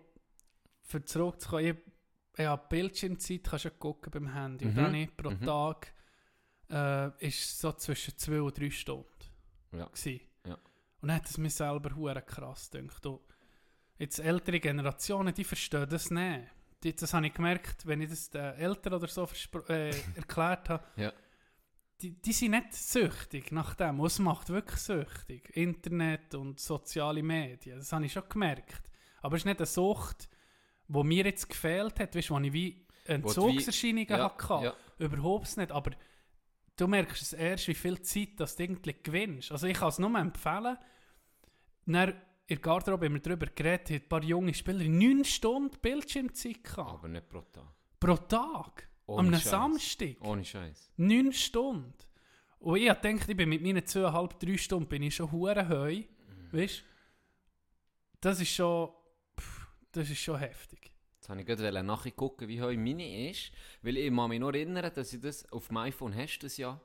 für 0.81 1.03
zurückzukommen, 1.03 1.65
ich, 1.65 2.41
ja, 2.41 2.55
Bildschirmzeit 2.55 3.43
kannst 3.43 3.65
du 3.65 3.69
ja 3.69 3.75
gucken 3.77 4.12
beim 4.12 4.34
Handy. 4.34 4.65
Und 4.65 4.72
Mhm, 4.74 4.77
dann 4.77 4.96
ich 4.96 5.15
pro 5.15 5.29
mhm. 5.29 5.41
Tag 5.41 5.93
äh, 6.72 7.27
ist 7.27 7.60
so 7.60 7.72
zwischen 7.74 8.17
2 8.17 8.41
und 8.41 8.57
3 8.57 8.69
Stunden. 8.72 9.05
Ja. 9.74 9.86
Gewesen. 9.86 10.22
Und 11.01 11.09
dann 11.09 11.17
hat 11.17 11.29
es 11.29 11.37
mir 11.37 11.49
selber 11.49 11.95
hure 11.95 12.21
krass 12.21 12.69
gedacht. 12.71 13.03
Du, 13.05 13.21
jetzt 13.97 14.19
ältere 14.19 14.59
Generationen, 14.59 15.33
die 15.33 15.43
verstehen 15.43 15.87
das 15.89 16.09
nicht. 16.11 16.47
Die, 16.83 16.95
das 16.95 17.13
habe 17.13 17.27
ich 17.27 17.33
gemerkt, 17.33 17.85
wenn 17.85 18.01
ich 18.01 18.09
das 18.09 18.29
den 18.29 18.53
Eltern 18.55 18.93
oder 18.93 19.07
so 19.07 19.27
äh, 19.69 19.89
erklärt 20.15 20.69
habe. 20.69 20.83
Ja. 20.95 21.11
Die, 22.01 22.11
die 22.21 22.33
sind 22.33 22.51
nicht 22.51 22.73
süchtig 22.73 23.51
nach 23.51 23.73
dem. 23.73 23.99
Und 23.99 24.05
es 24.07 24.19
macht 24.19 24.49
wirklich 24.49 24.79
süchtig. 24.79 25.49
Internet 25.55 26.35
und 26.35 26.59
soziale 26.59 27.23
Medien. 27.23 27.79
Das 27.79 27.91
habe 27.91 28.05
ich 28.05 28.13
schon 28.13 28.29
gemerkt. 28.29 28.91
Aber 29.21 29.35
es 29.35 29.41
ist 29.41 29.45
nicht 29.45 29.57
eine 29.59 29.65
Sucht, 29.65 30.29
die 30.87 31.03
mir 31.03 31.25
jetzt 31.25 31.49
gefehlt 31.49 31.99
hat, 31.99 32.15
weißt, 32.15 32.29
wo 32.29 32.39
ich 32.39 32.53
wie 32.53 32.85
Entzugserscheinungen 33.05 34.07
Ja, 34.09 34.31
hatte. 34.37 34.65
ja. 34.65 34.73
Überhaupt 34.99 35.57
nicht. 35.57 35.71
Aber 35.71 35.91
du 36.77 36.88
merkst 36.88 37.22
es 37.22 37.34
erst, 37.34 37.67
wie 37.67 37.74
viel 37.74 38.01
Zeit 38.01 38.39
das 38.39 38.55
du 38.55 38.63
irgendwie 38.63 38.96
gewinnst. 39.03 39.51
Also 39.51 39.67
ich 39.67 39.77
kann 39.77 39.89
es 39.89 40.00
nur 40.00 40.17
empfehlen. 40.17 40.77
Dann 41.86 42.10
in 42.10 42.15
der 42.48 42.57
Garderobe 42.60 43.05
haben 43.07 43.13
wir 43.15 43.22
darüber 43.22 43.48
geredet, 43.48 43.89
hat 43.89 44.03
ein 44.03 44.10
paar 44.10 44.24
junge 44.24 44.53
Spieler 44.53 44.88
9 44.88 45.25
Stunden 45.25 45.77
Bildschirmzeit 45.81 46.63
gehabt. 46.63 46.91
Aber 46.91 47.07
nicht 47.10 47.27
pro 47.27 47.41
Tag. 47.41 47.67
Pro 48.00 48.15
Tag. 48.15 48.89
Ohne 49.05 49.27
Am 49.27 49.34
Scheiß. 49.34 49.43
Samstag. 49.50 50.15
Ohne 50.22 50.46
Scheiß. 50.46 50.91
9 50.98 51.34
Stunden. 51.34 51.93
Und 52.60 52.77
ich 52.77 52.91
denke, 52.93 53.31
ich 53.31 53.38
bin 53.38 53.50
mit 53.50 53.62
meinen 53.62 53.84
2,5, 53.84 54.46
3 54.46 54.57
Stunden 54.57 54.89
bin 54.89 55.03
ich 55.03 55.15
schon 55.15 55.31
hure 55.31 55.67
heu. 55.67 56.03
Weißt 56.51 56.84
Das 58.22 58.39
ist 58.39 58.50
schon. 58.53 58.91
pff, 59.39 59.67
Das 59.91 60.10
ist 60.10 60.19
schon 60.19 60.39
heftig. 60.39 60.91
Jetzt 61.27 61.29
wollte 61.29 61.41
ich 61.41 61.48
gerade 61.72 61.84
nachgucken, 61.84 62.48
wie 62.48 62.62
heute 62.62 62.79
meine 62.79 63.29
ist. 63.29 63.51
Weil 63.81 63.98
ich 63.98 64.13
kann 64.15 64.29
mich 64.29 64.39
noch 64.39 64.50
erinnern, 64.50 64.89
dass 64.93 65.12
ich 65.13 65.19
das 65.22 65.51
auf 65.51 65.67
dem 65.67 65.77
iPhone 65.77 66.15
hast, 66.15 66.39
das 66.39 66.55
ja 66.57 66.79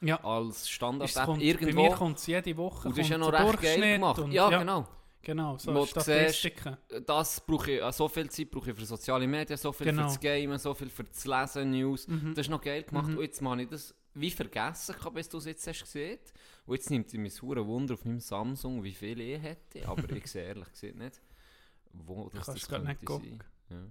Ja. 0.00 0.16
als 0.24 0.68
Standard-App 0.68 1.24
kommt, 1.26 1.40
bei 1.40 1.44
irgendwo. 1.44 1.82
mir 1.82 1.90
kommt 1.94 2.18
es 2.18 2.26
jede 2.26 2.56
Woche. 2.56 2.88
und 2.88 2.96
das 2.96 3.04
ist 3.04 3.10
ja 3.10 3.18
noch 3.18 3.32
recht 3.32 3.60
geil 3.60 3.80
gemacht. 3.80 4.18
und- 4.20 4.32
ja, 4.32 4.48
genau. 4.58 4.88
Genau, 5.24 5.56
so 5.56 5.72
Wo 5.72 5.86
Statistiken. 5.86 6.76
Das 7.06 7.40
brauche 7.40 7.70
ich, 7.70 7.80
äh, 7.80 7.92
so 7.92 8.08
viel 8.08 8.28
Zeit 8.28 8.50
brauche 8.50 8.70
ich 8.72 8.76
für 8.76 8.84
soziale 8.84 9.24
Medien, 9.28 9.56
so 9.56 9.70
viel 9.72 9.86
Genau. 9.86 10.02
für 10.02 10.08
das 10.08 10.20
Gamen, 10.20 10.58
so 10.58 10.74
viel 10.74 10.88
für 10.88 11.04
das 11.04 11.24
Lesen, 11.24 11.70
News. 11.70 12.08
Mhm. 12.08 12.34
Das 12.34 12.46
ist 12.46 12.50
noch 12.50 12.60
geil 12.60 12.82
gemacht. 12.82 13.06
Mhm. 13.08 13.18
Und 13.18 13.22
jetzt 13.22 13.40
habe 13.40 13.62
ich 13.62 13.68
das 13.68 13.94
wie 14.14 14.30
vergessen, 14.32 14.96
gehabt, 14.96 15.14
bis 15.14 15.28
du 15.28 15.38
es 15.38 15.44
jetzt 15.44 15.64
hast 15.66 15.80
gesehen. 15.82 16.18
Und 16.66 16.74
jetzt 16.74 16.90
nimmt 16.90 17.06
es 17.06 17.12
mich 17.14 17.40
hure 17.40 17.64
Wunder 17.64 17.94
auf 17.94 18.04
meinem 18.04 18.18
Samsung, 18.18 18.82
wie 18.82 18.92
viel 18.92 19.20
ich 19.20 19.40
hätte. 19.40 19.86
Aber 19.86 20.10
ich 20.10 20.26
sehe 20.26 20.42
ehrlich 20.44 20.68
gesagt 20.72 20.96
nicht, 20.96 21.20
wo 21.92 22.28
das, 22.34 22.46
das 22.46 22.68
könnte 22.68 22.96
gucken. 23.04 23.38
sein. 23.38 23.44
Ja. 23.72 23.84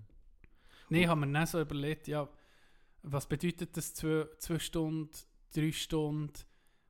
Nein, 0.90 1.02
ich 1.02 1.08
habe 1.08 1.26
mir 1.26 1.32
dann 1.32 1.46
so 1.46 1.62
überlegt, 1.62 2.08
ja, 2.08 2.28
was 3.04 3.28
bedeutet 3.28 3.76
das 3.76 3.94
zwei, 3.94 4.26
zwei 4.38 4.60
Stunden, 4.60 5.10
drei 5.54 5.72
Stunden? 5.72 6.34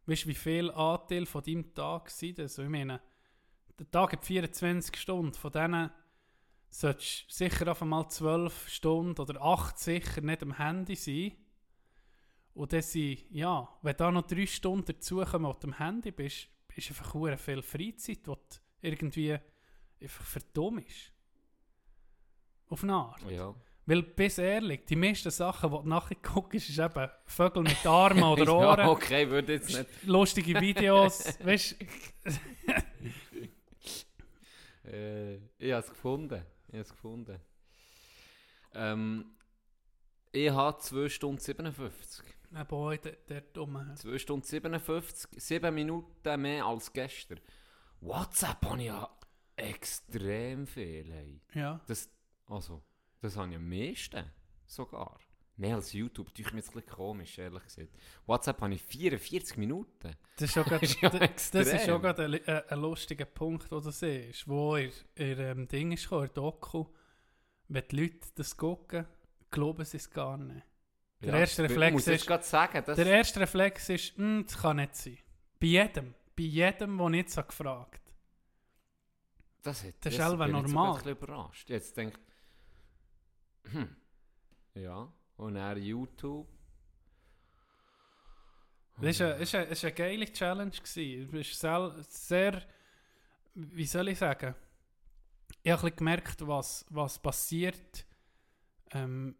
Weißt 0.06 0.26
du, 0.26 0.30
wie 0.30 0.36
viel 0.36 0.72
Anteil 0.72 1.26
von 1.26 1.44
deinem 1.44 1.74
Tag 1.74 2.10
sind 2.10 2.40
das? 2.40 2.54
Also 2.54 2.64
ich 2.64 2.70
meine, 2.70 3.02
der 3.80 3.90
Tag 3.90 4.14
hat 4.14 4.26
24 4.26 4.96
Stunden, 4.96 5.34
von 5.34 5.52
denen 5.52 5.92
solltest 6.70 7.26
du 7.30 7.34
sicher 7.34 7.72
auf 7.72 7.82
einmal 7.82 8.10
12 8.10 8.70
Stunden 8.70 9.20
oder 9.22 9.42
8 9.42 9.78
sicher 9.78 10.22
nicht 10.22 10.44
am 10.44 10.58
Handy 10.58 10.96
sein. 10.96 11.34
Und 12.54 12.74
dann 12.74 12.82
sind, 12.82 13.26
ja, 13.32 13.68
wenn 13.82 13.98
da 13.98 14.12
noch 14.12 14.28
3 14.28 14.46
Stunden 14.46 14.86
dazukommen, 14.86 15.50
wo 15.50 15.54
du 15.54 15.68
am 15.68 15.78
Handy 15.78 16.12
bist, 16.12 16.48
ist 16.76 16.90
einfach 16.90 17.40
viel 17.40 17.62
Freizeit, 17.62 18.26
die 18.26 18.34
irgendwie 18.82 19.38
einfach 20.00 20.26
verdummst. 20.26 21.11
Auf 22.72 22.84
eine 22.84 22.94
Art. 22.94 23.22
ja. 23.30 23.54
Weil, 23.86 24.04
bis 24.04 24.38
ehrlich, 24.38 24.86
die 24.86 24.96
meisten 24.96 25.32
Sachen, 25.32 25.70
die 25.72 25.78
du 25.78 25.90
nachher 25.90 26.16
guckst, 26.22 26.70
ist 26.70 26.80
eben 26.80 27.10
Vögel 27.26 27.64
mit 27.64 27.86
Armen 27.86 28.24
oder 28.24 28.54
Ohren, 28.56 28.80
ja, 28.80 28.90
okay, 28.90 29.30
würde 29.30 29.54
jetzt 29.54 29.76
nicht. 29.76 29.90
lustige 30.06 30.60
Videos, 30.62 31.38
weißt 31.44 31.76
Äh, 34.86 35.36
ich 35.58 35.72
habe 35.72 35.84
es 35.84 35.90
gefunden. 35.90 36.44
Ich 36.68 36.74
habe 36.74 36.82
es 36.82 36.90
gefunden. 36.90 37.40
Ähm, 38.74 39.26
ich 40.32 40.50
habe 40.50 40.78
2 40.80 41.10
Stunden 41.10 41.40
57. 41.40 42.26
du, 42.52 42.64
boy, 42.64 42.98
der, 42.98 43.18
der 43.28 43.42
Dumme. 43.42 43.94
2 43.96 44.18
Stunden 44.18 44.46
57, 44.46 45.30
7 45.42 45.74
Minuten 45.74 46.42
mehr 46.42 46.66
als 46.66 46.94
gestern. 46.94 47.40
WhatsApp 48.00 48.66
habe 48.66 48.80
ich 48.80 48.88
ja 48.88 49.10
extrem 49.56 50.66
viel. 50.66 51.12
Hey. 51.12 51.42
Ja. 51.54 51.82
Das, 51.88 52.10
also, 52.52 52.84
das 53.22 53.38
habe 53.38 53.50
ich 53.50 53.56
am 53.56 53.70
meisten 53.70 54.26
sogar. 54.66 55.20
Mehr 55.58 55.76
als 55.76 55.94
YouTube, 55.94 56.34
tue 56.34 56.46
ich 56.46 56.52
mir 56.54 56.60
jetzt 56.60 56.70
ein 56.70 56.82
bisschen 56.82 56.96
komisch, 56.96 57.38
ehrlich 57.38 57.64
gesagt. 57.64 57.90
WhatsApp 58.26 58.62
habe 58.62 58.74
ich 58.74 58.82
44 58.82 59.58
Minuten. 59.58 60.16
Das 60.38 60.50
ist, 60.50 60.58
auch 60.58 60.66
grad, 60.70 60.82
ist 60.82 61.00
ja 61.02 61.10
das 61.10 61.54
ist 61.54 61.90
auch 61.90 62.02
gerade 62.02 62.26
ein, 62.26 62.34
ein, 62.46 62.70
ein 62.70 62.80
lustiger 62.80 63.26
Punkt, 63.26 63.70
den 63.72 63.82
du 63.82 63.92
siehst, 63.92 64.48
wo 64.48 64.78
ihr, 64.78 64.92
ihr 65.18 65.38
ähm, 65.40 65.68
Ding 65.68 65.92
ist, 65.92 66.12
ihr 66.12 66.28
Doku, 66.30 66.86
wenn 67.68 67.84
die 67.92 67.96
Leute 67.96 68.28
das 68.36 68.58
gucken, 68.58 69.06
glauben 69.52 69.86
sie 69.86 69.98
es 69.98 70.10
gar 70.10 70.38
nicht. 70.38 70.66
Der 71.22 71.34
erste 71.36 71.62
das- 71.64 71.72
Reflex 71.72 72.08
ist- 72.08 72.50
sagen, 72.50 72.84
das, 72.86 72.96
Der 72.96 73.06
erste 73.06 73.40
Reflex 73.42 73.90
ist, 73.90 74.18
«Hm, 74.18 74.44
das 74.48 74.58
kann 74.58 74.78
nicht 74.78 74.96
sein. 74.96 75.18
Bei 75.60 75.68
jedem, 75.68 76.16
bei 76.36 76.44
jedem, 76.44 76.98
der 76.98 77.10
nicht 77.10 77.30
so 77.30 77.44
gefragt 77.44 78.02
das, 79.62 79.84
hat, 79.84 79.94
das 80.02 80.14
ist 80.14 80.20
das 80.20 80.28
selber 80.28 80.46
bin 80.48 80.56
ich 80.56 80.62
jetzt 80.64 80.72
normal. 80.74 80.90
ein 80.92 80.96
bisschen 80.98 81.12
überrascht. 81.12 81.70
Jetzt 81.70 81.98
denkt, 81.98 82.20
hm, 83.64 83.96
ja, 84.76 85.12
und 85.38 85.56
dann 85.56 85.82
YouTube. 85.82 86.48
Das 89.02 89.20
war 89.20 89.36
eine, 89.36 89.68
eine, 89.68 89.92
geile 89.94 90.26
Challenge. 90.32 90.72
Du 90.72 91.28
bist 91.32 91.60
sel- 91.60 92.04
sehr, 92.08 92.62
wie 93.56 93.86
soll 93.86 94.10
ich 94.10 94.20
sagen, 94.20 94.54
ich 95.64 95.72
habe 95.72 95.92
gemerkt, 95.92 96.46
was, 96.48 96.86
was 96.90 97.20
passiert. 97.20 98.06
Ähm, 98.94 99.36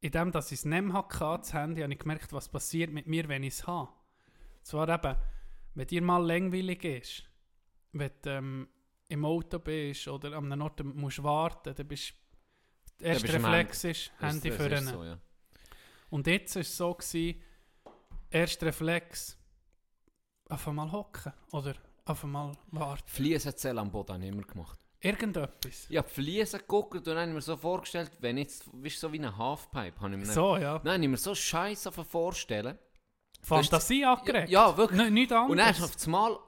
in 0.00 0.12
dem, 0.12 0.30
dass 0.30 0.52
ich 0.52 0.60
es 0.60 0.64
nicht 0.64 0.82
mehr 0.82 0.94
hatte, 0.94 1.38
das 1.40 1.52
Handy, 1.52 1.82
habe 1.82 1.92
ich 1.92 1.98
gemerkt, 1.98 2.32
was 2.32 2.48
passiert 2.48 2.92
mit 2.92 3.06
mir, 3.06 3.28
wenn 3.28 3.42
ich 3.42 3.54
es 3.54 3.66
habe. 3.66 3.92
Zwar 4.62 4.88
eben, 4.88 5.16
wenn 5.74 5.86
dir 5.86 6.02
mal 6.02 6.24
langweilig 6.24 6.84
ist, 6.84 7.24
wenn 7.92 8.10
du 8.22 8.30
ähm, 8.30 8.68
im 9.08 9.24
Auto 9.24 9.58
bist 9.58 10.06
oder 10.06 10.36
an 10.36 10.52
einem 10.52 10.62
Ort 10.62 10.84
musst 10.84 11.22
warten, 11.22 11.74
dann 11.74 11.88
bist 11.88 12.14
der 13.00 13.08
erste 13.08 13.26
du 13.28 13.32
Reflex 13.34 13.84
ist, 13.84 14.12
Das- 14.20 14.32
Handy 14.32 14.48
das 14.48 14.56
für 14.56 14.68
ist 14.68 14.88
so, 14.88 15.04
ja. 15.04 15.18
und 16.10 16.26
jetzt 16.26 16.54
war 16.54 16.62
es 16.62 16.76
so, 16.76 16.94
gewesen, 16.94 17.42
erster 18.30 18.66
Reflex, 18.66 19.36
auf 20.48 20.66
einmal 20.68 20.90
hocken 20.90 21.32
oder 21.52 21.74
auf 22.06 22.24
einmal 22.24 22.52
warten. 22.70 23.02
Fliesenzell 23.06 23.78
am 23.78 23.90
Boden 23.90 24.14
habe 24.14 24.24
ich 24.24 24.30
immer 24.30 24.42
gemacht. 24.42 24.78
Irgendetwas. 25.00 25.86
Ich 25.88 25.96
habe 25.96 26.08
Fliesen 26.08 26.58
geguckt 26.58 26.94
und 26.94 27.06
dann 27.06 27.18
habe 27.18 27.28
ich 27.28 27.34
mir 27.34 27.40
so 27.42 27.56
vorgestellt, 27.56 28.10
wenn 28.20 28.36
jetzt, 28.38 28.66
weißt 28.72 28.96
du, 28.96 29.06
so 29.08 29.12
wie 29.12 29.18
eine 29.18 29.36
Halfpipe, 29.36 30.00
habe 30.00 30.12
ich 30.14 30.18
mir 30.18 30.26
So, 30.26 30.56
ja. 30.56 30.80
Nein, 30.82 31.02
ich 31.04 31.08
mir 31.08 31.16
so 31.16 31.34
scheiße 31.34 31.92
vorstellen. 31.92 32.76
Fantasie 33.42 34.04
angeregt. 34.04 34.48
Ja, 34.50 34.76
wirklich. 34.76 35.00
N 35.00 35.14
nichts 35.14 35.32
Und 35.32 35.56
dann 35.58 35.68
anderes. 35.68 35.94
auf 35.96 36.04
einmal 36.06 36.38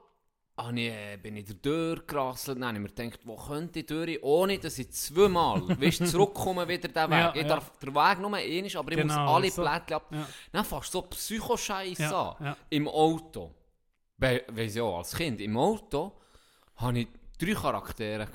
ah, 0.55 0.71
nee, 0.71 1.17
bin 1.17 1.37
ich 1.37 1.45
Tür 1.61 2.03
gerasselt. 2.05 2.57
Dann 2.57 2.67
habe 2.67 2.77
ich 2.77 2.81
mir 2.83 2.89
gedacht, 2.89 3.19
wo 3.25 3.35
könnte 3.35 3.79
ich 3.79 3.85
durch, 3.85 4.21
ohne 4.23 4.59
dass 4.59 4.77
ich 4.79 4.91
zweimal 4.91 5.61
weißt, 5.81 6.07
zurückkomme 6.07 6.67
wieder 6.67 6.87
den 6.87 7.09
Weg. 7.09 7.19
Ja, 7.19 7.31
ich 7.35 7.41
ja. 7.41 7.47
darf 7.47 7.71
den 7.79 7.95
Weg 7.95 8.19
nur 8.19 8.33
einmal, 8.33 8.41
aber 8.75 8.91
ich 8.91 9.03
muss 9.03 9.13
Genau, 9.13 9.35
alle 9.35 9.49
so. 9.51 9.61
Plättchen 9.61 9.95
ab. 9.95 10.07
Ja. 10.11 10.27
Dann 10.51 10.65
fast 10.65 10.91
so 10.91 11.01
Psychoscheiße 11.03 12.03
Ja, 12.03 12.35
an. 12.39 12.55
Im 12.69 12.87
Auto. 12.87 13.51
We 14.17 14.43
weiss 14.49 14.75
ja, 14.75 14.83
als 14.83 15.15
Kind. 15.15 15.41
Im 15.41 15.57
Auto 15.57 16.11
hatte 16.75 16.99
ich 16.99 17.07
drei 17.39 17.53
Charaktere. 17.53 18.27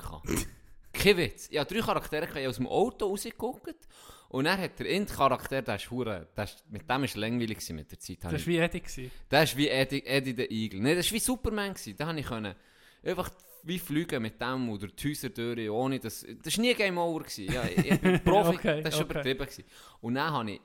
Kein 0.93 1.17
Witz. 1.17 1.47
Ich 1.49 1.57
habe 1.57 1.73
drei 1.73 1.81
Charaktere, 1.81 2.25
ich 2.25 2.29
habe 2.35 2.49
aus 2.49 2.57
dem 2.57 2.67
Auto 2.67 3.07
rausgeguckt. 3.07 3.87
Und 4.29 4.45
dann 4.45 4.59
hat 4.59 4.77
der 4.79 4.89
End-Charakter, 4.89 5.61
der 5.61 5.75
ist 5.75 5.89
hure, 5.89 6.27
der 6.35 6.43
ist, 6.43 6.63
mit 6.69 6.81
dem 6.83 6.89
war 7.01 7.07
langweilig 7.15 7.57
gewesen 7.59 7.75
mit 7.77 7.89
der 7.91 7.99
Zeit. 7.99 8.17
Das 8.23 8.33
war 8.33 8.45
wie 8.47 8.57
Eddie. 8.57 8.79
gewesen. 8.81 9.11
das 9.29 9.51
war 9.51 9.57
wie 9.57 9.69
Eddie, 9.69 10.05
Eddie 10.05 10.33
der 10.33 10.51
Eagle. 10.51 10.81
Nein, 10.81 10.95
das 10.97 11.07
war 11.07 11.13
wie 11.15 11.19
Superman. 11.19 11.73
Gewesen. 11.73 11.95
Da 11.97 12.05
konnte 12.05 12.21
ich 12.21 12.27
können 12.27 12.55
einfach 13.03 13.29
wie 13.63 13.79
fliegen 13.79 14.21
mit 14.21 14.39
dem 14.39 14.69
oder 14.69 14.87
die 14.87 15.09
Häuser 15.09 15.29
durch, 15.29 15.69
ohne 15.69 15.99
das... 15.99 16.25
Das 16.43 16.57
war 16.57 16.61
nie 16.61 16.73
Game 16.73 16.97
Over. 16.97 17.19
Gewesen. 17.23 17.51
Ja, 17.51 17.63
ich, 17.65 17.99
bin 18.01 18.19
Profi, 18.23 18.55
Okay, 18.55 18.81
das 18.81 18.93
war 18.95 19.01
okay. 19.01 19.11
übertrieben. 19.11 19.39
Gewesen. 19.45 19.63
Und 20.01 20.15
dann 20.15 20.31
habe 20.31 20.51
ich... 20.51 20.61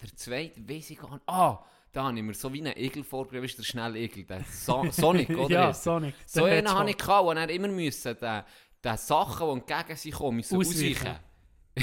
Der 0.00 0.16
zweite, 0.16 0.68
weiss 0.68 0.90
ich 0.90 0.98
gar 0.98 1.10
nicht... 1.12 1.22
Ah, 1.28 1.64
da 1.92 2.04
habe 2.04 2.16
ich 2.16 2.22
mir 2.22 2.34
so 2.34 2.52
wie 2.52 2.60
einen 2.60 2.76
Igel. 2.76 3.04
Weißt 3.10 3.32
du, 3.32 3.56
der 3.58 3.62
schnelle 3.64 3.98
Igel, 3.98 4.24
der 4.24 4.44
so 4.44 4.84
Sonic, 4.90 5.30
oder? 5.30 5.50
ja, 5.50 5.70
Ist- 5.70 5.82
Sonic. 5.84 6.14
so 6.26 6.44
einen 6.44 6.72
hatte 6.72 6.90
ich 6.90 6.96
gehabt, 6.96 7.26
und 7.28 7.36
dann 7.36 7.48
immer 7.50 7.68
müssen 7.68 8.16
den, 8.18 8.42
den 8.84 8.96
Sachen, 8.96 9.46
die 9.46 9.72
entgegen 9.72 9.96
sich 9.96 10.14
kommen, 10.14 10.40
Ausweichen. 10.40 10.60
ausweichen. 10.60 11.18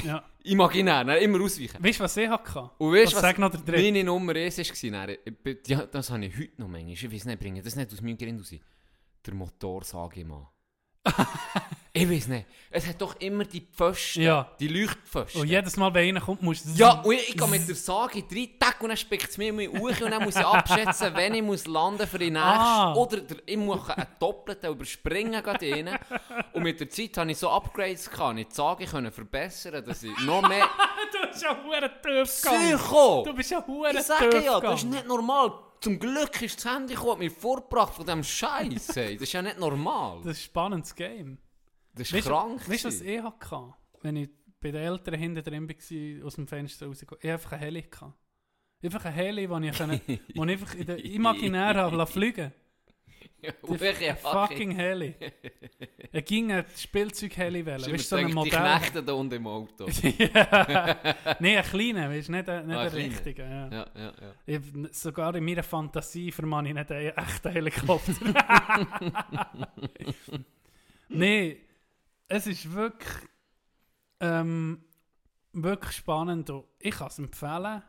Ja. 0.04 0.24
Imaginär, 0.44 1.04
dann 1.04 1.18
immer 1.18 1.42
ausweichen. 1.42 1.82
Weißt 1.82 1.98
du, 1.98 2.04
was 2.04 2.16
ich 2.16 2.28
hatte? 2.28 2.70
Und 2.78 2.94
weißt 2.94 3.14
Was 3.14 3.22
was 3.22 3.38
noch 3.38 3.50
der 3.50 3.60
Dritte? 3.60 3.82
meine 3.82 4.04
Nummer 4.04 4.34
1 4.34 4.58
war? 4.58 5.06
Dann, 5.06 5.56
ja, 5.66 5.86
das 5.86 6.10
habe 6.10 6.24
ich 6.26 6.36
heute 6.38 6.60
noch 6.60 6.68
manchmal. 6.68 6.92
Ich 6.92 7.12
weiß 7.12 7.24
nicht, 7.26 7.40
bringe 7.40 7.62
das 7.62 7.76
nicht 7.76 7.92
aus 7.92 8.00
meinem 8.00 8.16
Grind 8.16 8.40
raus. 8.40 8.54
Der 9.26 9.34
Motor, 9.34 9.84
sage 9.84 10.20
ich 10.20 10.26
mal. 10.26 10.48
Ich 11.92 12.08
weiß 12.08 12.28
nicht. 12.28 12.46
Es 12.70 12.86
hat 12.86 13.00
doch 13.00 13.16
immer 13.20 13.44
die 13.44 13.62
Pfosten, 13.62 14.20
Ja. 14.22 14.50
die 14.60 14.68
Leuchtpfosten. 14.68 15.40
Und 15.40 15.48
jedes 15.48 15.76
Mal, 15.78 15.92
wenn 15.94 16.08
einer 16.10 16.20
kommt, 16.20 16.42
musst 16.42 16.66
du... 16.66 16.70
ja, 16.74 17.00
und 17.00 17.12
ich, 17.14 17.30
ich 17.30 17.36
gehe 17.36 17.48
mit 17.48 17.66
der 17.66 17.74
Sage 17.74 18.22
rein, 18.30 18.48
tack, 18.60 18.80
und 18.82 18.88
dann 18.90 18.96
spickt 18.96 19.30
es 19.30 19.38
mir 19.38 19.48
in 19.48 19.56
meine 19.56 19.70
Uche 19.70 20.04
und 20.04 20.10
dann 20.10 20.22
muss 20.22 20.36
ich 20.36 20.44
abschätzen, 20.44 21.14
wenn 21.14 21.34
ich 21.34 21.42
muss 21.42 21.66
landen 21.66 22.06
für 22.06 22.18
die 22.18 22.30
nächste. 22.30 22.46
Ah. 22.46 22.92
Oder 22.94 23.22
der, 23.22 23.38
ich 23.46 23.56
muss 23.56 23.88
einen 23.88 24.06
doppelten 24.20 24.70
überspringen 24.70 25.42
gerade 25.42 25.72
rein. 25.72 25.98
Und 26.52 26.62
mit 26.62 26.78
der 26.78 26.90
Zeit 26.90 27.16
habe 27.16 27.30
ich 27.30 27.38
so 27.38 27.48
Upgrades 27.50 28.10
gehabt. 28.10 28.38
Ich 28.38 28.48
die 28.48 28.54
Sage 28.54 28.84
können 28.84 29.10
verbessern, 29.10 29.82
dass 29.84 30.02
ich 30.02 30.16
noch 30.20 30.46
mehr... 30.46 30.68
du 31.12 31.26
bist 31.28 31.42
ja 31.42 31.56
hure 31.64 31.90
tief 32.02 32.42
gegangen. 32.42 32.76
Psycho! 32.78 33.22
Du 33.26 33.34
bist 33.34 33.50
ja 33.50 33.66
hure 33.66 33.90
Ich 33.90 33.96
tief 33.96 34.06
sage 34.06 34.44
ja, 34.44 34.60
das 34.60 34.74
ist 34.74 34.80
gegangen. 34.82 34.90
nicht 34.90 35.06
normal. 35.08 35.52
Zum 35.80 35.98
Glück 35.98 36.42
ist 36.42 36.64
das 36.64 36.74
Handy 36.74 36.94
gekommen, 36.94 37.20
mich 37.20 37.32
vorgebracht 37.32 37.94
von 37.94 38.04
diesem 38.04 38.24
Scheiß. 38.24 38.86
Das 38.86 38.96
ist 38.96 39.32
ja 39.32 39.42
nicht 39.42 39.58
normal. 39.58 40.18
Das 40.24 40.32
ist 40.32 40.42
ein 40.42 40.44
spannendes 40.44 40.94
Game. 40.94 41.38
Das 41.94 42.08
ist 42.08 42.14
Weißt 42.14 42.26
krank. 42.28 42.68
weißt 42.68 42.84
du, 42.84 42.88
was 42.88 43.00
ich 43.00 43.22
hatte? 43.22 43.74
Wenn 44.02 44.16
ich 44.16 44.30
bei 44.60 44.70
den 44.70 44.82
Eltern 44.82 45.14
hinten 45.14 45.44
drin 45.44 45.68
war, 45.68 46.26
aus 46.26 46.34
dem 46.34 46.46
Fenster 46.46 46.86
rausgekommen 46.86 47.20
ich 47.22 47.30
hatte 47.30 47.34
einfach 47.34 47.52
eine 47.52 47.60
Heli. 47.64 47.82
gehabt. 47.82 48.18
Einfach 48.82 49.04
eine 49.04 49.14
Heli, 49.14 49.48
die 49.48 49.68
ich, 49.68 49.76
können, 49.76 50.00
wo 50.34 50.44
ich 50.44 50.50
einfach 50.50 50.74
in 50.74 50.86
der 50.86 51.04
imaginär 51.04 51.74
habe 51.74 51.96
lassen 51.96 52.12
fliegen 52.12 52.52
Und 53.62 53.80
welche 53.80 54.14
Fucking 54.16 54.72
Heli. 54.72 55.14
Er 56.10 56.22
ging 56.22 56.50
ein 56.52 56.64
Spielzeug-Heli 56.74 57.66
wählen. 57.66 57.80
Weißt 57.82 57.92
du, 57.92 57.98
so 57.98 58.16
ein 58.16 58.28
Die 58.28 58.32
Modell. 58.32 58.50
Knechte 58.52 59.02
da 59.02 59.12
unten 59.12 59.34
im 59.34 59.46
Auto. 59.46 59.86
Nein, 61.40 61.58
ein 61.58 61.62
kleiner, 61.64 62.08
weißt 62.10 62.28
du, 62.28 62.32
nicht, 62.32 62.48
ein- 62.48 62.66
nicht 62.66 62.76
Ah, 62.76 62.82
der 62.82 62.90
kleiner. 62.90 63.08
richtige. 63.14 63.42
Ja. 63.42 63.68
Ja, 63.68 63.86
ja, 63.94 64.12
ja. 64.20 64.32
Ich, 64.46 64.60
sogar 64.96 65.34
in 65.34 65.44
meiner 65.44 65.62
Fantasie 65.62 66.32
vermann 66.32 66.64
ich 66.66 66.72
nicht 66.74 66.90
einen 66.90 67.08
echten 67.10 67.50
Helikopter. 67.52 68.14
Nein, 71.08 71.56
es 72.28 72.46
ist 72.46 72.72
wirklich, 72.72 73.14
ähm, 74.20 74.82
wirklich 75.52 75.92
spannend. 75.96 76.50
Ich 76.80 76.94
kann 76.96 77.08
es 77.08 77.18
empfehlen, 77.18 77.82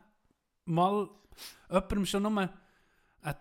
mal 0.66 1.08
jemandem 1.70 2.06
schon 2.06 2.22
nur 2.22 2.38
einen 2.38 2.50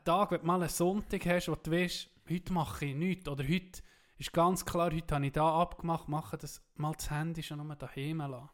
Tag, 0.04 0.32
wenn 0.32 0.42
du 0.42 0.46
mal 0.48 0.60
einen 0.62 0.70
Sonntag 0.70 1.26
hast, 1.26 1.48
wo 1.50 1.56
du 1.56 1.72
weißt, 1.72 2.10
heute 2.30 2.54
mache 2.54 2.86
ich 2.86 2.96
nichts. 2.96 3.28
Oder 3.30 3.44
heute 3.48 3.82
ist 4.20 4.34
ganz 4.34 4.66
klar, 4.66 4.92
heute 4.94 5.16
habe 5.16 5.26
ich 5.26 5.32
da 5.32 5.62
abgemacht, 5.62 6.08
mache 6.10 6.38
das 6.38 6.62
mal 6.76 6.94
das 6.94 7.10
Handy 7.10 7.42
schon 7.44 7.66
nur 7.66 7.76
daheim 7.76 8.18
lassen. 8.20 8.50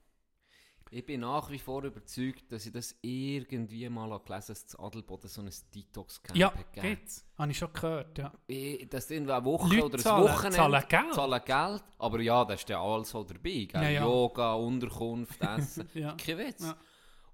Ich 0.92 1.04
bin 1.04 1.22
nach 1.22 1.50
wie 1.50 1.58
vor 1.58 1.84
überzeugt, 1.84 2.52
dass 2.52 2.66
ich 2.68 2.72
das 2.72 2.96
irgendwie 3.02 3.90
mal 3.90 4.04
gelesen 4.08 4.14
habe, 4.14 4.26
dass 4.30 4.46
das 4.66 4.76
Adelboden 4.80 5.28
so 5.28 5.42
ein 5.42 5.50
Detox-Camp 5.74 6.38
Ja, 6.38 6.54
hat 6.54 6.72
gegeben. 6.74 6.96
geht's. 6.96 7.26
Habe 7.38 7.52
ich 7.52 7.58
schon 7.58 7.74
gehört, 7.74 8.18
ja. 8.20 8.32
Ich- 8.46 8.88
Dass 8.90 9.10
irgendwie 9.10 9.34
eine 9.34 9.44
Woche 9.46 9.68
Leute 9.76 9.86
oder 9.86 9.96
ein 9.96 10.00
zahlen- 10.02 10.24
Wochenende 10.26 10.58
zahlen 10.58 10.84
Geld. 10.88 11.14
zahlen 11.16 11.42
Geld. 11.44 11.84
Aber 11.98 12.22
ja, 12.22 12.46
das 12.46 12.62
ist 12.62 12.70
ja 12.70 12.82
alles 12.82 13.10
so 13.10 13.24
dabei. 13.24 13.68
Ja, 13.74 13.90
ja. 13.90 14.04
Yoga, 14.06 14.54
Unterkunft, 14.54 15.42
Essen. 15.42 15.90
Ja. 15.96 16.14
Kein 16.14 16.38
Witz. 16.38 16.64
Ja. 16.64 16.78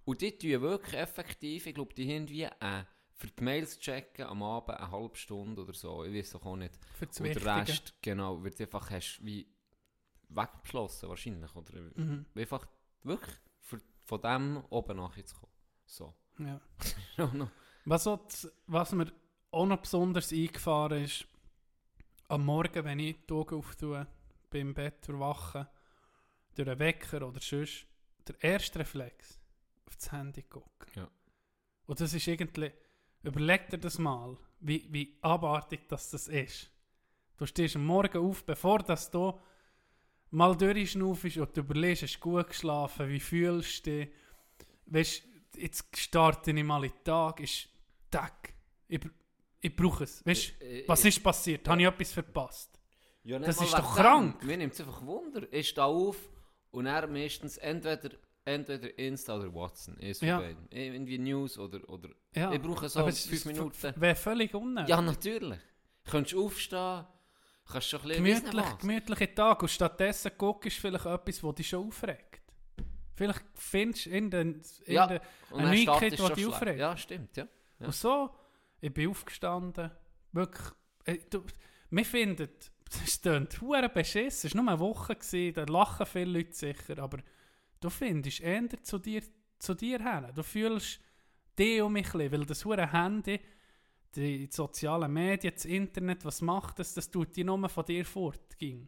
Und 0.05 0.21
die 0.21 0.31
tun 0.37 0.61
wirklich 0.61 0.95
effektiv, 0.95 1.67
ich 1.67 1.75
glaube, 1.75 1.93
die 1.93 2.15
haben 2.15 2.29
wie 2.29 2.43
äh, 2.43 2.83
für 3.21 3.27
die 3.27 3.43
Mails 3.43 3.77
checken 3.79 4.25
am 4.25 4.41
Abend 4.41 4.77
eine 4.77 4.89
halbe 4.91 5.15
Stunde 5.15 5.61
oder 5.61 5.73
so. 5.73 6.03
Ich 6.05 6.13
weiß 6.13 6.31
doch 6.31 6.45
auch 6.45 6.55
nicht. 6.55 6.73
Für 6.97 7.05
das 7.05 7.19
Und 7.19 7.27
der. 7.35 7.45
Rest, 7.67 7.93
genau, 8.01 8.43
wird 8.43 8.59
einfach 8.59 8.89
hast 8.89 9.23
wie 9.23 9.47
weggeschlossen 10.29 11.07
wahrscheinlich. 11.09 11.55
Oder 11.55 11.81
Mhm. 11.95 12.25
einfach 12.35 12.65
wirklich 13.03 13.35
für, 13.59 13.79
von 14.05 14.21
dem 14.21 14.63
oben 14.69 14.97
nachher 14.97 15.25
zu 15.25 15.35
kommen. 15.35 15.51
So. 15.85 16.13
Ja. 16.39 16.59
Was, 17.85 18.05
auch 18.07 18.19
was 18.67 18.91
mir 18.91 19.11
auch 19.49 19.65
noch 19.65 19.81
besonders 19.81 20.31
eingefahren 20.31 21.03
ist, 21.03 21.25
am 22.27 22.45
Morgen, 22.45 22.85
wenn 22.85 22.99
ich 22.99 23.17
die 23.27 23.33
Augen 23.33 23.55
auftue, 23.55 24.05
beim 24.51 24.73
Bett 24.75 25.09
erwachen, 25.09 25.67
durch 26.55 26.69
einen 26.69 26.79
Wecker 26.79 27.27
oder 27.27 27.39
sonst, 27.41 27.87
der 28.27 28.41
erste 28.43 28.79
Reflex, 28.79 29.39
auf 29.87 29.95
das 29.95 30.11
Handy 30.11 30.43
gucken. 30.43 30.91
Ja. 30.95 31.09
Und 31.87 31.99
das 31.99 32.13
ist 32.13 32.27
irgendwie, 32.27 32.71
überleg 33.23 33.69
dir 33.69 33.77
das 33.77 33.97
mal, 33.99 34.37
wie, 34.59 34.87
wie 34.91 35.17
abartig 35.21 35.87
das, 35.87 36.09
das 36.09 36.27
ist. 36.27 36.69
Du 37.37 37.45
stehst 37.45 37.75
am 37.75 37.85
Morgen 37.85 38.17
auf, 38.17 38.45
bevor 38.45 38.79
das 38.79 39.09
du 39.09 39.39
mal 40.29 40.55
durchschnaufst 40.55 41.37
und 41.37 41.57
du 41.57 41.61
überlegst, 41.61 42.03
hast 42.03 42.15
du 42.17 42.19
gut 42.19 42.47
geschlafen, 42.47 43.09
wie 43.09 43.19
fühlst 43.19 43.85
du 43.85 43.91
dich, 44.05 44.09
weißt, 44.85 45.23
jetzt 45.57 45.97
starte 45.97 46.51
ich 46.51 46.63
mal 46.63 46.83
in 46.83 46.91
den 46.91 47.03
Tag, 47.03 47.39
ist 47.39 47.67
Tag. 48.09 48.53
Ich, 48.87 49.01
ich 49.61 49.75
brauche 49.75 50.03
es. 50.03 50.25
Weißt, 50.25 50.61
Äh, 50.61 50.83
was 50.87 51.03
äh, 51.05 51.09
ist 51.09 51.23
passiert? 51.23 51.67
Habe 51.67 51.81
ich 51.81 51.87
etwas 51.87 52.11
verpasst? 52.13 52.79
Ja, 53.23 53.39
Das 53.39 53.61
ist 53.61 53.73
doch 53.73 53.95
krank. 53.95 54.43
Mir 54.43 54.57
nimmt 54.57 54.73
es 54.73 54.81
einfach 54.81 55.05
Wunder. 55.05 55.51
Ich 55.51 55.69
stehe 55.69 55.85
auf 55.85 56.17
und 56.71 56.85
er 56.87 57.07
meistens 57.07 57.57
entweder 57.57 58.09
entweder 58.45 58.97
Insta 58.97 59.37
oder 59.37 59.53
Watson. 59.53 59.97
Eins 59.99 60.21
Ja. 60.21 60.37
von 60.37 60.45
beiden. 60.45 60.67
Irgendwie 60.71 61.17
News 61.17 61.57
oder... 61.57 61.87
oder 61.89 62.09
Ja. 62.35 62.51
Ich 62.51 62.61
brauche 62.61 62.89
so 62.89 63.03
fünf 63.05 63.45
Minuten. 63.45 63.93
Wäre 63.95 64.15
völlig 64.15 64.53
unnötig. 64.53 64.89
Ja, 64.89 65.01
natürlich. 65.01 65.59
Könntest 66.09 66.35
aufstehen, 66.35 67.05
kannst 67.71 67.89
schon 67.89 68.01
ein 68.01 68.07
bisschen... 68.23 68.23
gemütlich, 68.23 68.77
gemütliche 68.79 69.35
Tag 69.35 69.61
und 69.61 69.69
stattdessen 69.69 70.31
guckst 70.37 70.77
du 70.77 70.81
vielleicht 70.81 71.05
etwas, 71.05 71.41
das 71.41 71.55
dich 71.55 71.69
schon 71.69 71.87
aufregt. 71.87 72.41
Vielleicht 73.15 73.43
findest 73.53 74.05
du 74.07 74.09
in 74.09 74.31
den, 74.31 74.61
in 74.85 74.93
Ja, 74.93 75.05
den 75.07 75.19
eine 75.53 75.67
Neuigkeit, 75.67 76.13
die 76.13 76.33
dich 76.33 76.47
aufregt. 76.47 76.79
Ja, 76.79 76.97
stimmt, 76.97 77.37
ja. 77.37 77.47
Ja. 77.79 77.85
Und 77.87 77.93
so, 77.95 78.31
ich 78.79 78.93
bin 78.93 79.09
aufgestanden, 79.09 79.91
wirklich, 80.31 80.67
äh, 81.05 81.17
du, 81.29 81.43
wir 81.91 82.05
finden, 82.05 82.49
es 83.05 83.21
klingt 83.21 83.61
hure 83.61 83.89
beschissen, 83.89 84.47
es 84.47 84.55
war 84.55 84.63
nur 84.63 84.71
eine 84.71 84.79
Woche, 84.79 85.15
gewesen, 85.15 85.53
da 85.53 85.63
lachen 85.65 86.05
viele 86.05 86.39
Leute 86.39 86.53
sicher, 86.53 86.97
aber 86.99 87.19
du 87.81 87.89
findest 87.89 88.39
eher 88.39 88.69
zu 88.83 88.97
dir, 88.97 89.21
zu 89.59 89.73
dir 89.73 89.99
her. 89.99 90.31
Du 90.33 90.43
fühlst 90.43 91.01
dich 91.59 91.81
um 91.81 91.93
mich 91.93 92.13
weil 92.13 92.45
das 92.45 92.63
hure 92.63 92.91
Handy, 92.91 93.39
die 94.15 94.47
sozialen 94.49 95.11
Medien, 95.11 95.53
das 95.53 95.65
Internet, 95.65 96.23
was 96.23 96.41
macht 96.41 96.79
das? 96.79 96.93
Das 96.93 97.09
tut 97.09 97.35
die 97.35 97.43
nur 97.43 97.67
von 97.67 97.85
dir 97.85 98.05
fort. 98.05 98.57
Ging. 98.57 98.87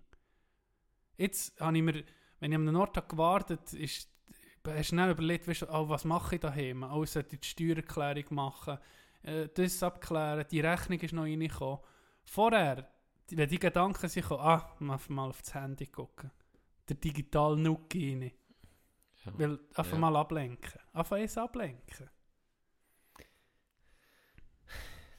Jetzt 1.17 1.60
habe 1.60 1.77
ich 1.77 1.84
mir, 1.84 2.03
wenn 2.39 2.51
ich 2.51 2.58
an 2.58 2.67
einem 2.67 2.75
Ort 2.75 3.10
gewartet 3.10 3.73
ist, 3.73 4.10
ich 4.77 4.88
schnell 4.88 5.12
überlegt, 5.12 5.47
weißt 5.47 5.67
oh, 5.69 5.89
was 5.89 6.06
mache 6.06 6.36
ich 6.36 6.41
daheim? 6.41 6.84
Oh, 6.84 7.03
ich 7.03 7.12
die 7.12 7.38
Steuererklärung 7.41 8.25
machen, 8.29 8.77
äh, 9.23 9.49
das 9.53 9.84
abklären, 9.84 10.45
die 10.49 10.62
Rechnung 10.62 10.99
ist 10.99 11.13
noch 11.13 11.23
reingekommen. 11.23 11.79
Vorher, 12.23 12.89
wenn 13.29 13.49
die 13.49 13.60
Gedanken 13.60 14.08
sind, 14.08 14.32
ah, 14.32 14.75
mal 14.79 15.29
auf 15.29 15.41
das 15.41 15.53
Handy 15.53 15.88
gucken. 15.88 16.32
Der 16.88 16.95
digitale 16.95 17.58
Nuck 17.58 17.93
rein. 17.95 18.32
Ja. 19.25 19.33
Weil 19.39 19.59
einfach 19.75 19.93
Ja. 19.93 19.97
mal 19.99 20.15
ablenken. 20.15 20.79
Einfach 20.93 21.17
eins 21.17 21.38
ablenken. 21.38 22.09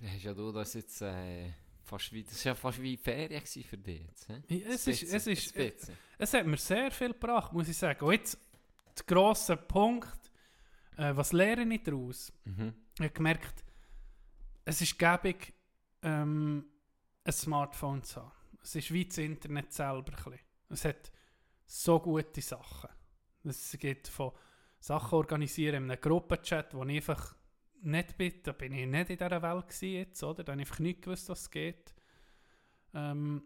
Dann 0.01 0.11
hast 0.13 0.23
ja 0.25 0.35
du 0.35 0.53
das 0.53 0.75
jetzt 0.75 1.01
äh, 1.03 1.53
fast 1.83 2.13
wie... 2.13 2.25
Das 2.25 2.45
war 2.45 2.51
ja 2.53 2.55
fast 2.55 2.83
wie 2.83 2.97
Ferien 2.97 3.45
für 3.47 3.79
dich 3.79 4.03
jetzt? 4.03 4.29
Ja, 4.29 4.37
Es 4.69 4.87
Ein 4.87 4.93
ist, 4.93 5.03
es 5.03 5.27
ist, 5.27 5.55
bisschen. 5.55 5.97
Es 6.19 6.35
hat 6.35 6.47
mir 6.47 6.57
sehr 6.59 6.91
viel 6.91 7.13
gebracht, 7.13 7.53
muss 7.53 7.69
ich 7.69 7.77
sagen. 7.77 8.05
Und 8.05 8.13
jetzt 8.13 8.39
der 8.99 9.07
grosse 9.07 9.57
Punkt, 9.57 10.31
äh, 10.97 11.17
was 11.17 11.33
lerne 11.33 11.75
ich 11.75 11.83
daraus? 11.83 12.33
Mhm. 12.45 12.75
Ich 12.97 13.01
habe 13.01 13.11
gemerkt, 13.11 13.65
es 14.67 14.81
ist 14.81 14.99
gäbig, 14.99 15.55
ähm, 16.03 16.67
ein 17.25 17.33
Smartphone 17.33 18.03
zu 18.03 18.21
haben. 18.23 18.33
Es 18.63 18.75
ist 18.75 18.93
wie 18.93 19.07
das 19.07 19.19
Internet 19.19 19.73
selber. 19.73 20.13
Ein 20.13 20.23
bisschen. 20.25 20.41
Es 20.69 20.85
hat 20.85 21.13
so 21.67 21.99
gute 22.01 22.41
Sachen. 22.43 22.91
Es 23.45 23.77
geht 23.79 24.09
von 24.09 24.33
Sachen 24.81 25.17
organisieren 25.17 25.85
in 25.85 25.91
einem 25.91 26.01
Gruppenchat, 26.01 26.75
wo 26.75 26.85
ich 26.85 26.97
einfach 26.97 27.35
nicht 27.83 28.17
bin. 28.17 28.35
Da 28.43 28.53
bin 28.53 28.73
ich 28.73 28.87
nicht 28.87 29.11
in 29.11 29.19
dieser 29.19 29.43
Welt 29.43 29.69
gewesen 29.69 29.95
jetzt, 29.95 30.23
oder? 30.23 30.45
Da 30.45 30.53
habe 30.53 30.63
ich 30.63 30.69
einfach 30.69 30.81
nicht 30.81 31.03
gewusst, 31.03 31.29
was 31.29 31.51
geht. 31.51 31.95
Ähm, 32.95 33.43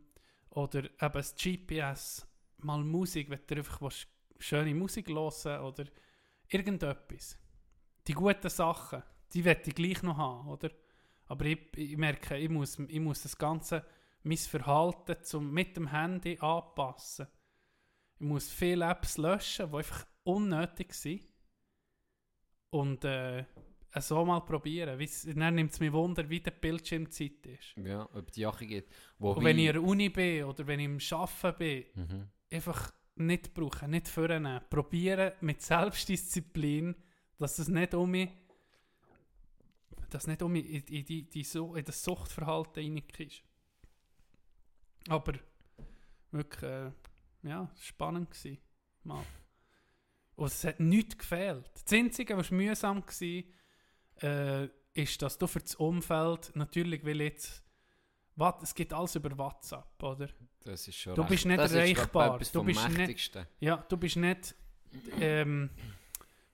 oder 0.51 0.85
eben 0.85 1.13
das 1.13 1.35
GPS, 1.35 2.27
mal 2.59 2.83
Musik, 2.83 3.31
wenn 3.31 3.41
du 3.47 3.57
einfach 3.57 3.81
willst, 3.81 4.09
schöne 4.39 4.75
Musik 4.75 5.09
hören 5.09 5.61
oder 5.61 5.85
irgendetwas. 6.49 7.39
Die 8.07 8.15
guten 8.15 8.49
Sachen, 8.49 9.03
die 9.33 9.45
werde 9.45 9.63
ich 9.67 9.75
gleich 9.75 10.03
noch 10.03 10.17
haben, 10.17 10.49
oder? 10.49 10.71
Aber 11.27 11.45
ich, 11.45 11.59
ich 11.77 11.97
merke, 11.97 12.37
ich 12.37 12.49
muss, 12.49 12.79
ich 12.79 13.01
muss 13.01 13.23
das 13.23 13.37
Ganze, 13.37 13.85
mein 14.23 14.39
Verhalten 14.39 15.17
zum, 15.23 15.53
mit 15.53 15.77
dem 15.77 15.89
Handy 15.89 16.39
anpassen. 16.41 17.29
Ich 18.19 18.27
muss 18.27 18.51
viele 18.51 18.85
Apps 18.91 19.17
löschen, 19.19 19.71
die 19.71 19.77
einfach 19.77 20.07
unnötig 20.25 20.93
sind. 20.95 21.23
Und 22.71 23.05
äh, 23.05 23.45
so 24.01 24.25
mal 24.25 24.41
probieren. 24.41 24.99
Dann 25.37 25.55
nimmt 25.55 25.73
es 25.73 25.81
mich 25.81 25.93
Wunder, 25.93 26.29
wie 26.29 26.41
die 26.41 26.51
Bildschirmzeit 26.51 27.47
ist. 27.47 27.75
Ja, 27.77 28.09
ob 28.13 28.31
die 28.33 28.41
Jacke 28.43 28.67
geht. 28.67 28.89
Und 29.19 29.43
wenn 29.45 29.59
ich 29.59 29.67
in 29.67 29.73
der 29.73 29.83
Uni 29.83 30.09
bin 30.11 30.45
oder 30.45 30.67
wenn 30.67 30.81
ich 30.81 30.87
im 30.87 31.19
Arbeiten 31.19 31.59
bin, 31.59 31.85
Mhm. 31.95 32.29
einfach 32.51 32.93
nicht 33.17 33.55
brauchen, 33.55 33.91
nicht 33.91 34.09
vornehmen. 34.09 34.61
Probieren 34.69 35.33
mit 35.41 35.63
Selbstdisziplin, 35.63 36.95
dass 37.39 37.59
es 37.59 37.69
nicht 37.69 37.95
um 37.95 38.11
mich, 38.11 38.31
dass 40.11 40.27
nicht 40.27 40.43
um 40.43 40.53
mich 40.53 40.67
in, 40.69 40.83
in, 40.99 41.05
die, 41.05 41.29
die, 41.29 41.45
Su- 41.45 41.75
in 41.75 41.85
das 41.85 42.03
Suchtverhalten 42.05 42.83
reingeht. 42.83 43.43
Aber 45.09 45.33
wirklich, 46.31 46.63
äh, 46.71 46.91
ja, 47.43 47.71
spannend 47.81 48.31
gewesen. 48.31 48.59
Mal. 49.05 49.25
Und 50.37 50.47
es 50.47 50.65
hat 50.65 50.81
nichts 50.81 51.19
gefehlt. 51.19 51.71
Das 51.85 51.93
Einzige, 51.93 52.37
was 52.37 52.51
mühsam 52.51 53.03
war, 53.03 53.45
äh, 54.23 54.69
ist, 54.95 55.21
dass 55.23 55.39
du 55.39 55.47
für 55.47 55.61
das 55.61 55.75
Umfeld, 55.77 56.53
natürlich 56.55 57.05
will 57.05 57.21
jetzt, 57.21 57.63
Wat- 58.37 58.63
es 58.63 58.73
geht 58.73 58.93
alles 58.93 59.17
über 59.17 59.37
WhatsApp, 59.37 60.01
oder? 60.01 60.29
Das 60.61 60.87
ist 60.87 60.95
schon 60.97 61.15
Du 61.17 61.23
recht. 61.23 61.31
bist 61.31 61.45
nicht 61.47 61.59
das 61.59 61.73
erreichbar. 61.73 62.39
Du 62.53 62.63
bist 62.63 62.89
nicht-. 62.91 63.33
Ja, 63.59 63.79
du 63.89 63.97
bist 63.97 64.15
nicht, 64.17 64.55
ähm, 65.19 65.71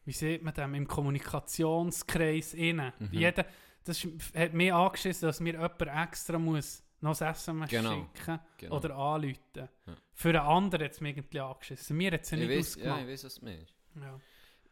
wie 0.06 0.12
sieht 0.12 0.42
man 0.42 0.54
das, 0.54 0.64
im 0.64 0.88
Kommunikationskreis 0.88 2.54
innen. 2.54 2.92
Mhm. 2.98 3.08
Jeder, 3.12 3.44
das 3.84 4.02
ist, 4.02 4.34
hat 4.34 4.54
mir 4.54 4.74
angeschissen, 4.76 5.26
dass 5.26 5.40
mir 5.40 5.52
jemand 5.54 5.82
extra 5.82 6.38
muss 6.38 6.82
noch 7.04 7.20
ein 7.20 7.28
SMS 7.32 7.70
Genau. 7.70 8.08
schicken 8.14 8.40
Genau. 8.58 8.76
oder 8.76 8.96
anrufen. 8.96 9.38
Ja. 9.56 9.68
Für 10.12 10.28
einen 10.30 10.38
anderen 10.38 10.84
hat 10.84 10.92
es 10.92 11.00
mir 11.00 11.10
irgendwie 11.10 11.40
angeschissen. 11.40 11.96
Mir 11.96 12.12
hat 12.12 12.22
es 12.22 12.30
ja 12.30 12.38
ich 12.38 12.48
nicht 12.48 12.58
weiß, 12.58 12.74
ja, 12.76 12.82
ich 12.82 12.88
ausgemacht. 12.90 13.08
weiß, 13.08 13.24
was 13.24 13.34
du 13.36 13.44
meinst. 13.44 13.74
Ja, 14.00 14.20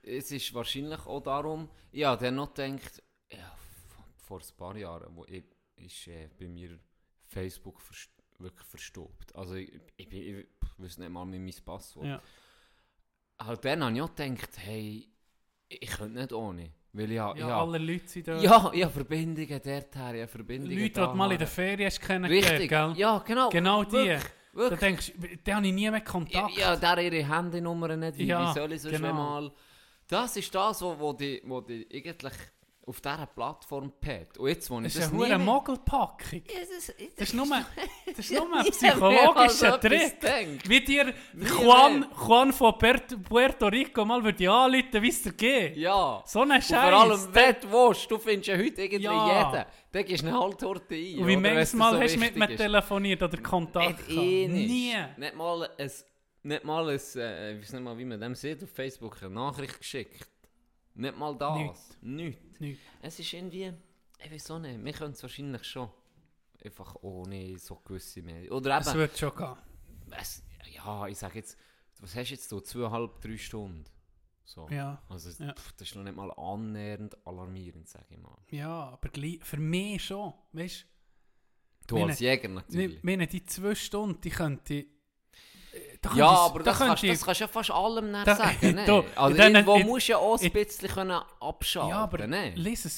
Es 0.02 0.30
ist 0.32 0.54
wahrscheinlich 0.54 1.06
auch 1.06 1.20
darum, 1.22 1.68
ja, 1.92 2.16
der 2.16 2.32
noch 2.32 2.52
denkt, 2.54 3.02
ja, 3.30 3.56
vor 4.16 4.40
ein 4.40 4.56
paar 4.56 4.76
Jahren, 4.76 5.14
wo 5.16 5.24
ich, 5.26 5.44
ist 5.76 6.06
äh, 6.08 6.28
bei 6.38 6.48
mir 6.48 6.78
Facebook 7.28 7.80
verst 7.80 8.10
wirklich 8.38 8.66
verstaubt. 8.66 9.34
Also 9.36 9.54
ich, 9.54 9.72
ich, 9.96 10.08
bin- 10.08 10.22
ich, 10.40 10.46
weiß 10.78 10.98
nicht 10.98 11.10
mal 11.10 11.24
mehr 11.24 11.38
mein 11.38 11.54
Passwort. 11.64 12.06
Ja. 12.06 12.20
Halt 13.40 13.64
dann 13.64 13.84
habe 13.84 13.94
ich 13.94 14.02
auch 14.02 14.14
gedacht, 14.14 14.58
hey, 14.58 15.08
ich 15.68 15.90
könnte 15.90 16.18
nicht 16.20 16.32
ohne. 16.32 16.72
Weil 16.94 17.10
ja, 17.10 17.32
ich 17.34 17.42
ha- 17.42 17.62
alle 17.62 17.78
Leute 17.78 18.06
sind 18.06 18.28
da. 18.28 18.38
ja, 18.38 18.62
habe 18.64 18.90
Verbindungen 18.90 19.48
dorthin, 19.48 20.02
habe 20.02 20.26
Verbindungen 20.28 20.76
Leute, 20.78 20.90
die 20.90 20.92
du 21.00 21.14
mal 21.14 21.32
in 21.32 21.38
der. 21.38 21.46
Ferien 21.46 21.86
hast 21.86 22.00
kennengelernt, 22.00 22.68
gell? 22.68 22.92
ja, 22.96 23.18
genau. 23.18 23.48
Genau 23.48 23.84
die. 23.84 23.92
Wirklich, 23.92 24.22
Da 24.52 24.58
wirklich. 24.58 24.80
denkst 24.80 25.12
du, 25.16 25.28
da 25.44 25.54
habe 25.56 25.66
ich 25.66 25.72
nie 25.72 25.90
mehr 25.90 26.00
Ja, 26.00 26.00
Kontakt. 26.04 26.56
ja, 26.58 26.76
der 26.76 26.98
ihre 26.98 27.26
Handynummer 27.26 27.96
nicht, 27.96 28.18
wie, 28.18 28.24
Ja, 28.26 28.50
wie 28.50 28.54
soll 28.58 28.72
ich 28.72 28.82
sonst 28.82 28.96
genau. 29.00 29.12
mal... 29.14 29.52
Das 30.06 30.36
ist 30.36 30.54
das, 30.54 30.82
wo, 30.82 30.98
wo, 30.98 31.12
die, 31.14 31.40
wo 31.46 31.62
die 31.62 31.86
eigentlich 31.90 32.34
auf 32.84 33.00
dieser 33.00 33.26
Plattform 33.26 33.92
packt. 34.00 34.38
Und 34.38 34.48
jetzt, 34.48 34.68
wo 34.70 34.78
ich 34.80 34.84
Das 34.84 34.96
ist 34.96 35.02
das 35.12 35.12
eine 35.12 35.38
nie 35.38 35.44
Mogelpackung. 35.44 36.42
Ja, 36.48 36.60
das, 36.60 36.92
Das 37.16 37.28
ist 37.28 37.34
nur, 37.34 37.46
das 38.06 38.18
ist 38.18 38.32
nur 38.32 38.56
ein 38.58 38.64
psychologischer 38.64 39.80
Trick. 39.80 40.68
Wie 40.68 40.80
dir 40.80 41.14
Juan. 41.34 42.06
Juan 42.26 42.52
von 42.52 42.74
Puerto, 42.78 43.66
Rico 43.68 44.04
mal 44.04 44.22
würde 44.24 44.50
anrufen, 44.50 45.00
wie 45.02 45.08
es 45.08 45.22
dir 45.22 45.32
geht. 45.32 45.76
Ja. 45.76 46.22
So 46.26 46.40
eine 46.40 46.54
Und 46.56 46.64
vor 46.64 46.76
Scheiße. 46.76 46.96
allem, 46.96 47.34
wenn 47.34 47.54
du 47.60 47.72
willst, 47.72 48.10
du 48.10 48.18
findest 48.18 48.48
ja 48.48 48.56
heute 48.56 48.82
irgendwie 48.82 49.04
Ja. 49.04 49.52
jeden. 49.52 49.64
Dann 49.92 50.04
gibst 50.04 50.22
du 50.24 50.28
eine 50.28 50.40
Halbtorte 50.40 50.94
ein. 50.94 51.18
Und 51.20 51.26
wie 51.28 51.36
dir 51.36 51.54
manchmal 51.54 51.92
so 51.94 52.00
hast 52.00 52.14
du 52.14 52.18
mit 52.20 52.36
mir 52.36 52.50
ist. 52.50 52.56
telefoniert 52.56 53.22
oder 53.22 53.38
Kontakt 53.42 54.08
Nicht 54.08 54.18
eh 54.18 54.48
Nie. 54.48 54.94
Nicht 55.18 55.34
mal 55.36 55.68
ein... 55.78 55.90
Nicht 56.44 56.64
mal 56.64 56.88
ein... 56.88 57.00
Äh, 57.14 57.52
ich 57.58 57.62
weiß 57.62 57.72
nicht 57.74 57.82
mal, 57.82 57.96
wie 57.96 58.04
man 58.04 58.20
dem 58.20 58.34
sieht, 58.34 58.62
auf 58.64 58.70
Facebook 58.70 59.18
eine 59.22 59.30
Nachricht 59.30 59.78
geschickt. 59.78 60.26
Nicht 60.94 61.16
mal 61.18 61.36
das. 61.36 61.56
Nichts. 62.02 62.60
Nicht. 62.60 62.78
Es 63.00 63.18
ist 63.18 63.32
irgendwie... 63.32 63.72
Ich 64.24 64.30
weiß 64.30 64.50
auch 64.52 64.58
nicht. 64.58 64.84
Wir 64.84 64.92
können 64.92 65.12
es 65.12 65.22
wahrscheinlich 65.22 65.64
schon. 65.64 65.90
Einfach 66.64 66.94
ohne 67.02 67.58
so 67.58 67.76
gewisse 67.76 68.22
Medien. 68.22 68.52
Oder 68.52 68.78
Es 68.78 68.86
eben... 68.88 68.98
wird 68.98 69.18
schon 69.18 69.34
gehen. 69.36 69.56
Es, 70.10 70.42
ja, 70.72 71.06
ich 71.08 71.18
sage 71.18 71.38
jetzt... 71.38 71.56
Was 72.00 72.14
hast 72.16 72.28
du 72.30 72.34
jetzt 72.34 72.48
so? 72.48 72.60
Zweieinhalb, 72.60 73.20
drei 73.20 73.36
Stunden? 73.36 73.84
So. 74.44 74.68
Ja, 74.68 75.00
Also, 75.08 75.30
Ja. 75.42 75.54
pff, 75.54 75.72
das 75.72 75.88
ist 75.88 75.94
noch 75.94 76.02
nicht 76.02 76.16
mal 76.16 76.30
annähernd 76.32 77.16
alarmierend, 77.26 77.88
sage 77.88 78.06
ich 78.10 78.18
mal. 78.18 78.36
ja, 78.50 78.90
aber 78.90 79.08
für 79.42 79.56
mich 79.56 80.04
schon. 80.04 80.34
Weißt 80.52 80.86
Du 81.86 81.96
Meine- 81.96 82.10
als 82.10 82.20
Jäger 82.20 82.48
natürlich. 82.48 82.96
ich 82.98 83.02
meine, 83.02 83.26
die 83.26 83.44
zwei 83.44 83.74
Stunden, 83.74 84.20
die 84.20 84.30
könnte 84.30 84.74
ich. 84.74 84.86
Da 86.00 86.10
Ja, 86.14 86.32
ich- 86.32 86.38
aber 86.38 86.58
da 86.60 86.64
das, 86.66 86.78
kannst, 86.78 87.02
ich- 87.04 87.10
das 87.12 87.24
kannst 87.24 87.40
du 87.40 87.44
ja 87.44 87.48
fast 87.48 87.70
allem 87.70 88.10
nicht 88.10 88.26
Da- 88.26 88.36
sagen. 88.36 88.56
Ne? 88.74 88.84
Du, 88.84 89.04
also 89.16 89.36
diesen- 89.36 89.54
irgendwo 89.54 89.74
in- 89.76 89.86
musst 89.86 90.08
du 90.08 90.12
ja 90.12 90.18
auch 90.18 90.38
ein 90.38 90.44
in- 90.46 90.52
bisschen 90.52 90.88
können 90.88 91.20
abschalten 91.40 91.90
Ja, 91.90 91.98
aber 91.98 92.26
ne? 92.26 92.50
lies 92.54 92.84
ein 92.84 92.92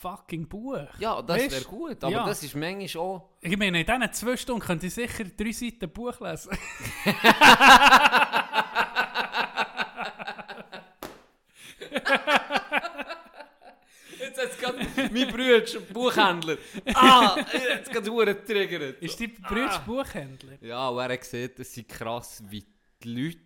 fucking 0.00 0.46
Buch. 0.48 0.78
Ja, 0.98 1.20
das 1.22 1.38
wäre 1.50 1.64
gut, 1.64 2.02
aber 2.04 2.12
Ja. 2.12 2.26
das 2.26 2.42
ist 2.42 2.54
manchmal 2.54 3.02
auch... 3.04 3.22
Ich 3.40 3.56
meine, 3.56 3.80
in 3.80 3.86
diesen 3.86 4.12
zwei 4.12 4.36
Stunden 4.36 4.60
könnte 4.60 4.86
ich 4.86 4.94
sicher 4.94 5.24
drei 5.24 5.52
Seiten 5.52 5.90
Buch 5.90 6.20
lesen. 6.20 6.50
Jetzt 14.18 14.38
hat 14.40 14.50
es 14.50 14.58
gerade 14.58 14.78
mein 15.14 15.28
Bruder, 15.28 15.80
Buchhändler. 15.92 16.58
Ah, 16.94 17.36
jetzt 17.52 17.90
gerade 17.90 18.10
Huren 18.10 18.34
getriggert. 18.36 19.02
Ist 19.02 19.20
dein 19.20 19.32
Bruder 19.34 19.78
Buchhändler? 19.86 20.58
Ja, 20.60 20.88
und 20.88 20.98
er 20.98 21.12
hat 21.12 21.20
gesehen, 21.20 21.50
es 21.58 21.76
ist 21.76 21.88
krass, 21.88 22.42
wie 22.48 22.64
die 23.02 23.08
Leute 23.08 23.38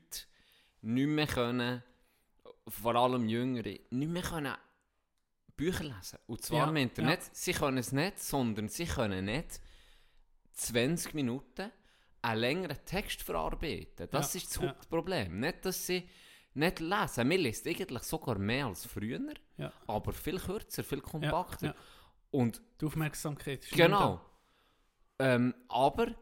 nicht 0.82 1.06
mehr 1.06 1.26
können 1.26 1.82
vor 2.66 2.94
allem 2.96 3.28
Jüngere, 3.28 3.78
nicht 3.90 4.10
mehr 4.10 4.22
können 4.22 4.54
Bücher 5.56 5.84
lesen. 5.84 6.18
Und 6.26 6.42
zwar 6.42 6.58
Ja, 6.58 6.68
im 6.68 6.76
Internet. 6.76 7.20
Sie 7.32 7.52
können 7.52 7.78
es 7.78 7.92
nicht, 7.92 8.18
sondern 8.18 8.68
sie 8.68 8.84
können 8.86 9.24
nicht 9.24 9.60
20 10.52 11.14
Minuten 11.14 11.70
einen 12.22 12.40
längeren 12.40 12.78
Text 12.84 13.22
verarbeiten. 13.22 14.08
Das 14.10 14.34
Ja, 14.34 14.38
ist 14.40 14.50
das 14.56 14.62
ja. 14.62 14.68
Hauptproblem. 14.68 15.40
Nicht, 15.40 15.64
dass 15.64 15.86
sie 15.86 16.08
nicht 16.58 16.80
lesen. 16.80 17.30
Wir 17.30 17.38
lesen 17.38 17.68
eigentlich 17.68 18.02
sogar 18.02 18.38
mehr 18.38 18.66
als 18.66 18.84
früher, 18.86 19.20
Ja. 19.56 19.72
aber 19.86 20.12
viel 20.12 20.38
kürzer, 20.38 20.84
viel 20.84 21.00
kompakter. 21.00 21.66
ja. 21.68 21.74
Und 22.30 22.60
Die 22.80 22.84
Aufmerksamkeit 22.86 23.64
ist 23.64 23.72
Genau. 23.72 24.20
Ähm, 25.18 25.54
aber 25.68 26.14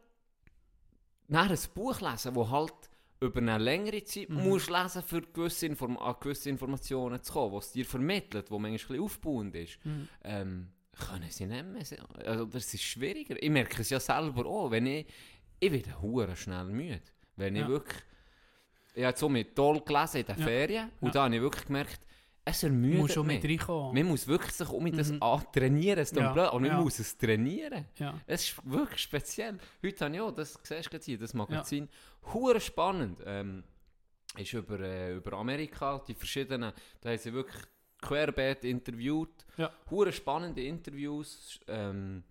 nach 1.29 1.51
ein 1.51 1.59
Buch 1.75 2.01
lesen, 2.01 2.35
wo 2.35 2.49
halt 2.49 2.73
über 3.21 3.39
eine 3.41 3.59
längere 3.59 4.05
Zeit 4.05 4.29
Mhm. 4.29 4.45
musst 4.49 4.71
lesen, 4.71 5.03
für 5.03 5.21
gewisse, 5.23 5.67
Inform 5.67 5.97
an 5.99 6.15
gewisse 6.21 6.49
Informationen 6.51 7.23
zu 7.23 7.33
kommen, 7.33 7.55
was 7.55 7.73
dir 7.73 7.85
vermittelt, 7.85 8.51
wo 8.51 8.59
manchmal 8.59 8.99
ein 8.99 9.05
aufbauend 9.05 9.55
ist, 9.55 9.79
Mhm. 9.85 10.09
ähm, 10.23 10.69
können 10.93 11.31
sie 11.31 11.47
nicht 11.47 11.65
mehr. 11.67 11.83
Also, 12.27 12.45
das 12.47 12.73
ist 12.73 12.83
schwieriger. 12.83 13.43
Ich 13.43 13.51
merke 13.51 13.83
es 13.83 13.91
ja 13.91 14.01
selber 14.01 14.47
auch, 14.47 14.71
wenn 14.71 14.87
ich, 14.87 15.07
ich 15.61 15.73
werde 15.73 16.01
hure 16.01 16.37
schnell 16.37 16.67
müde. 16.67 17.03
Wenn 17.37 17.57
ich 17.57 17.63
Ja. 17.63 17.69
wirklich, 17.69 18.03
ich 18.97 19.05
habe 19.05 19.17
so 19.17 19.29
mit 19.29 19.55
toll 19.55 19.81
gelesen 19.83 20.19
in 20.21 20.27
den 20.27 20.39
Ja. 20.39 20.45
Ferien 20.45 20.91
und 21.01 21.09
Ja. 21.09 21.13
da 21.13 21.25
habe 21.25 21.35
ich 21.37 21.41
wirklich 21.43 21.67
gemerkt, 21.67 22.01
es 22.49 22.63
ermüdet 22.63 22.99
musst 23.01 23.15
schon 23.15 23.27
mit 23.27 23.45
reinkommen. 23.45 23.93
Man 23.95 24.05
muss 24.07 24.27
wirklich 24.27 24.53
sich 24.53 24.69
um 24.69 24.91
das 24.97 25.11
Mhm. 25.11 25.23
antrainieren, 25.23 25.99
es 25.99 26.13
Ja, 26.13 26.33
blöd, 26.33 26.45
aber 26.47 26.61
man 26.61 26.71
ja. 26.71 26.81
muss 26.81 26.99
es 27.01 27.19
trainieren. 27.19 27.87
Ja. 27.97 28.21
Es 28.27 28.45
ist 28.51 28.61
wirklich 28.71 29.01
speziell. 29.01 29.59
Heute 29.85 30.05
habe 30.05 30.15
ich 30.15 30.21
auch, 30.21 30.31
das 30.31 30.59
siehst 30.63 30.93
du 30.93 30.99
hier, 30.99 31.19
das 31.19 31.35
Magazin, 31.35 31.89
hure 32.33 32.61
spannend. 32.61 33.21
Ähm, 33.27 33.65
ist 34.37 34.53
über, 34.53 34.79
äh, 34.81 35.15
über 35.15 35.33
Amerika, 35.39 35.99
die 36.07 36.15
verschiedenen, 36.15 36.73
da 37.01 37.09
haben 37.11 37.19
sie 37.19 37.33
wirklich 37.33 37.63
querbeet 38.03 38.65
interviewt. 38.65 39.45
Ja. 39.57 39.73
Hure 39.91 40.13
spannende 40.13 40.63
Interviews. 40.63 41.59
Ähm, 41.67 42.23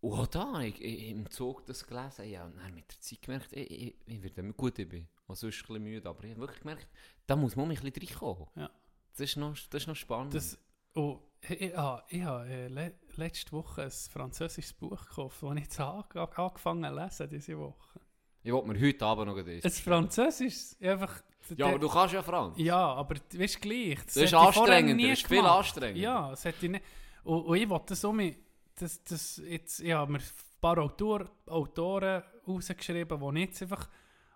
und 0.00 0.12
auch 0.12 0.26
da, 0.26 0.60
ich, 0.60 0.80
ich, 0.82 1.08
im 1.10 1.28
Zug 1.30 1.66
das 1.66 1.86
gelesen, 1.86 2.28
ja, 2.30 2.44
und 2.44 2.56
dann 2.58 2.72
mit 2.74 2.90
der 2.90 3.00
Zeit 3.00 3.20
gemerkt, 3.22 3.52
ich, 3.52 3.70
ich, 3.70 3.94
ich 4.06 4.22
werde 4.22 4.52
gut, 4.52 4.78
ich 4.78 4.88
auch 5.26 5.34
sonst 5.34 5.56
ein 5.56 5.66
bisschen 5.66 5.82
müde, 5.82 6.08
aber 6.08 6.24
ich 6.24 6.30
habe 6.30 6.40
wirklich 6.40 6.60
gemerkt, 6.60 6.88
da 7.26 7.36
muss 7.36 7.56
man 7.56 7.70
ein 7.70 7.76
bisschen 7.76 8.08
reinkommen. 8.08 8.46
Ja. 8.56 8.70
Das 9.12 9.20
ist 9.20 9.36
noch, 9.36 9.54
das 9.70 9.82
ist 9.82 9.86
noch 9.86 9.96
spannend. 9.96 10.34
Das, 10.34 10.58
oh, 10.94 11.20
ich, 11.48 11.76
ah, 11.78 12.04
ich 12.08 12.22
habe 12.22 12.48
äh, 12.48 12.68
le 12.68 12.94
letzte 13.16 13.52
Woche 13.52 13.82
ein 13.82 13.90
französisches 13.90 14.72
Buch 14.72 15.06
gekauft, 15.06 15.42
das 15.42 15.54
ich 15.54 15.62
jetzt 15.62 15.80
an, 15.80 16.04
an, 16.14 16.28
angefangen 16.34 16.84
habe 16.84 17.10
zu 17.10 17.22
lesen 17.24 17.30
diese 17.30 17.58
Woche. 17.58 18.00
ich 18.42 18.52
wollte 18.52 18.68
mir 18.68 18.80
heute 18.80 19.06
Abend 19.06 19.26
noch 19.26 19.36
das 19.36 19.64
Ein 19.64 19.70
französisches, 19.70 20.76
einfach... 20.80 21.22
Ja, 21.56 21.66
aber 21.66 21.78
du 21.78 21.88
kannst 21.88 22.14
ja 22.14 22.22
Franz. 22.22 22.58
Ja, 22.58 22.94
aber 22.94 23.16
du 23.16 23.38
weißt 23.38 23.60
gleich. 23.60 23.98
Das 24.06 24.16
ist 24.16 24.32
anstrengender, 24.32 25.08
das 25.08 25.18
ist 25.18 25.28
viel 25.28 25.44
anstrengender. 25.44 26.00
Ja, 26.00 26.30
das 26.30 26.44
hätte 26.44 26.64
ich 26.64 26.72
nicht. 26.72 26.84
Und, 27.22 27.42
und 27.42 27.56
ich 27.56 27.68
wollte 27.68 27.94
so 27.94 28.12
mit, 28.12 28.38
das, 28.76 29.04
das 29.04 29.42
jetzt, 29.46 29.80
ich 29.80 29.92
habe 29.92 30.12
mir 30.12 30.18
ein 30.18 30.24
paar 30.60 30.78
Autor, 30.78 31.30
Autoren 31.46 32.22
rausgeschrieben, 32.48 33.20
die 33.20 33.32
nicht 33.32 33.60
einfach 33.60 33.88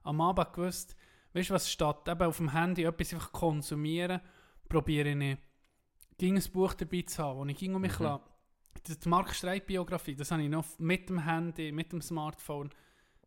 am 0.08 0.20
Abend 0.20 0.52
gewusst, 0.52 0.96
weißt 1.34 1.50
du 1.50 1.54
was, 1.54 1.70
statt 1.70 2.08
eben 2.08 2.22
auf 2.22 2.36
dem 2.38 2.52
Handy 2.52 2.84
etwas 2.84 3.12
einfach 3.14 3.32
konsumieren, 3.32 4.20
probiere 4.68 5.10
ich, 5.10 5.38
ging 6.16 6.36
ein 6.36 6.52
Buch 6.52 6.74
dabei 6.74 7.02
zu 7.02 7.22
haben, 7.22 7.38
wo 7.38 7.44
ich 7.46 7.56
ging 7.56 7.74
um 7.74 7.82
mich 7.82 7.98
Mhm. 7.98 8.18
Die, 8.86 9.08
Mark 9.08 9.34
Streit 9.34 9.66
Biografie, 9.66 10.14
das 10.14 10.30
habe 10.30 10.42
ich 10.42 10.48
noch 10.48 10.64
mit 10.78 11.08
dem 11.08 11.24
Handy, 11.24 11.72
mit 11.72 11.92
dem 11.92 12.00
Smartphone, 12.00 12.70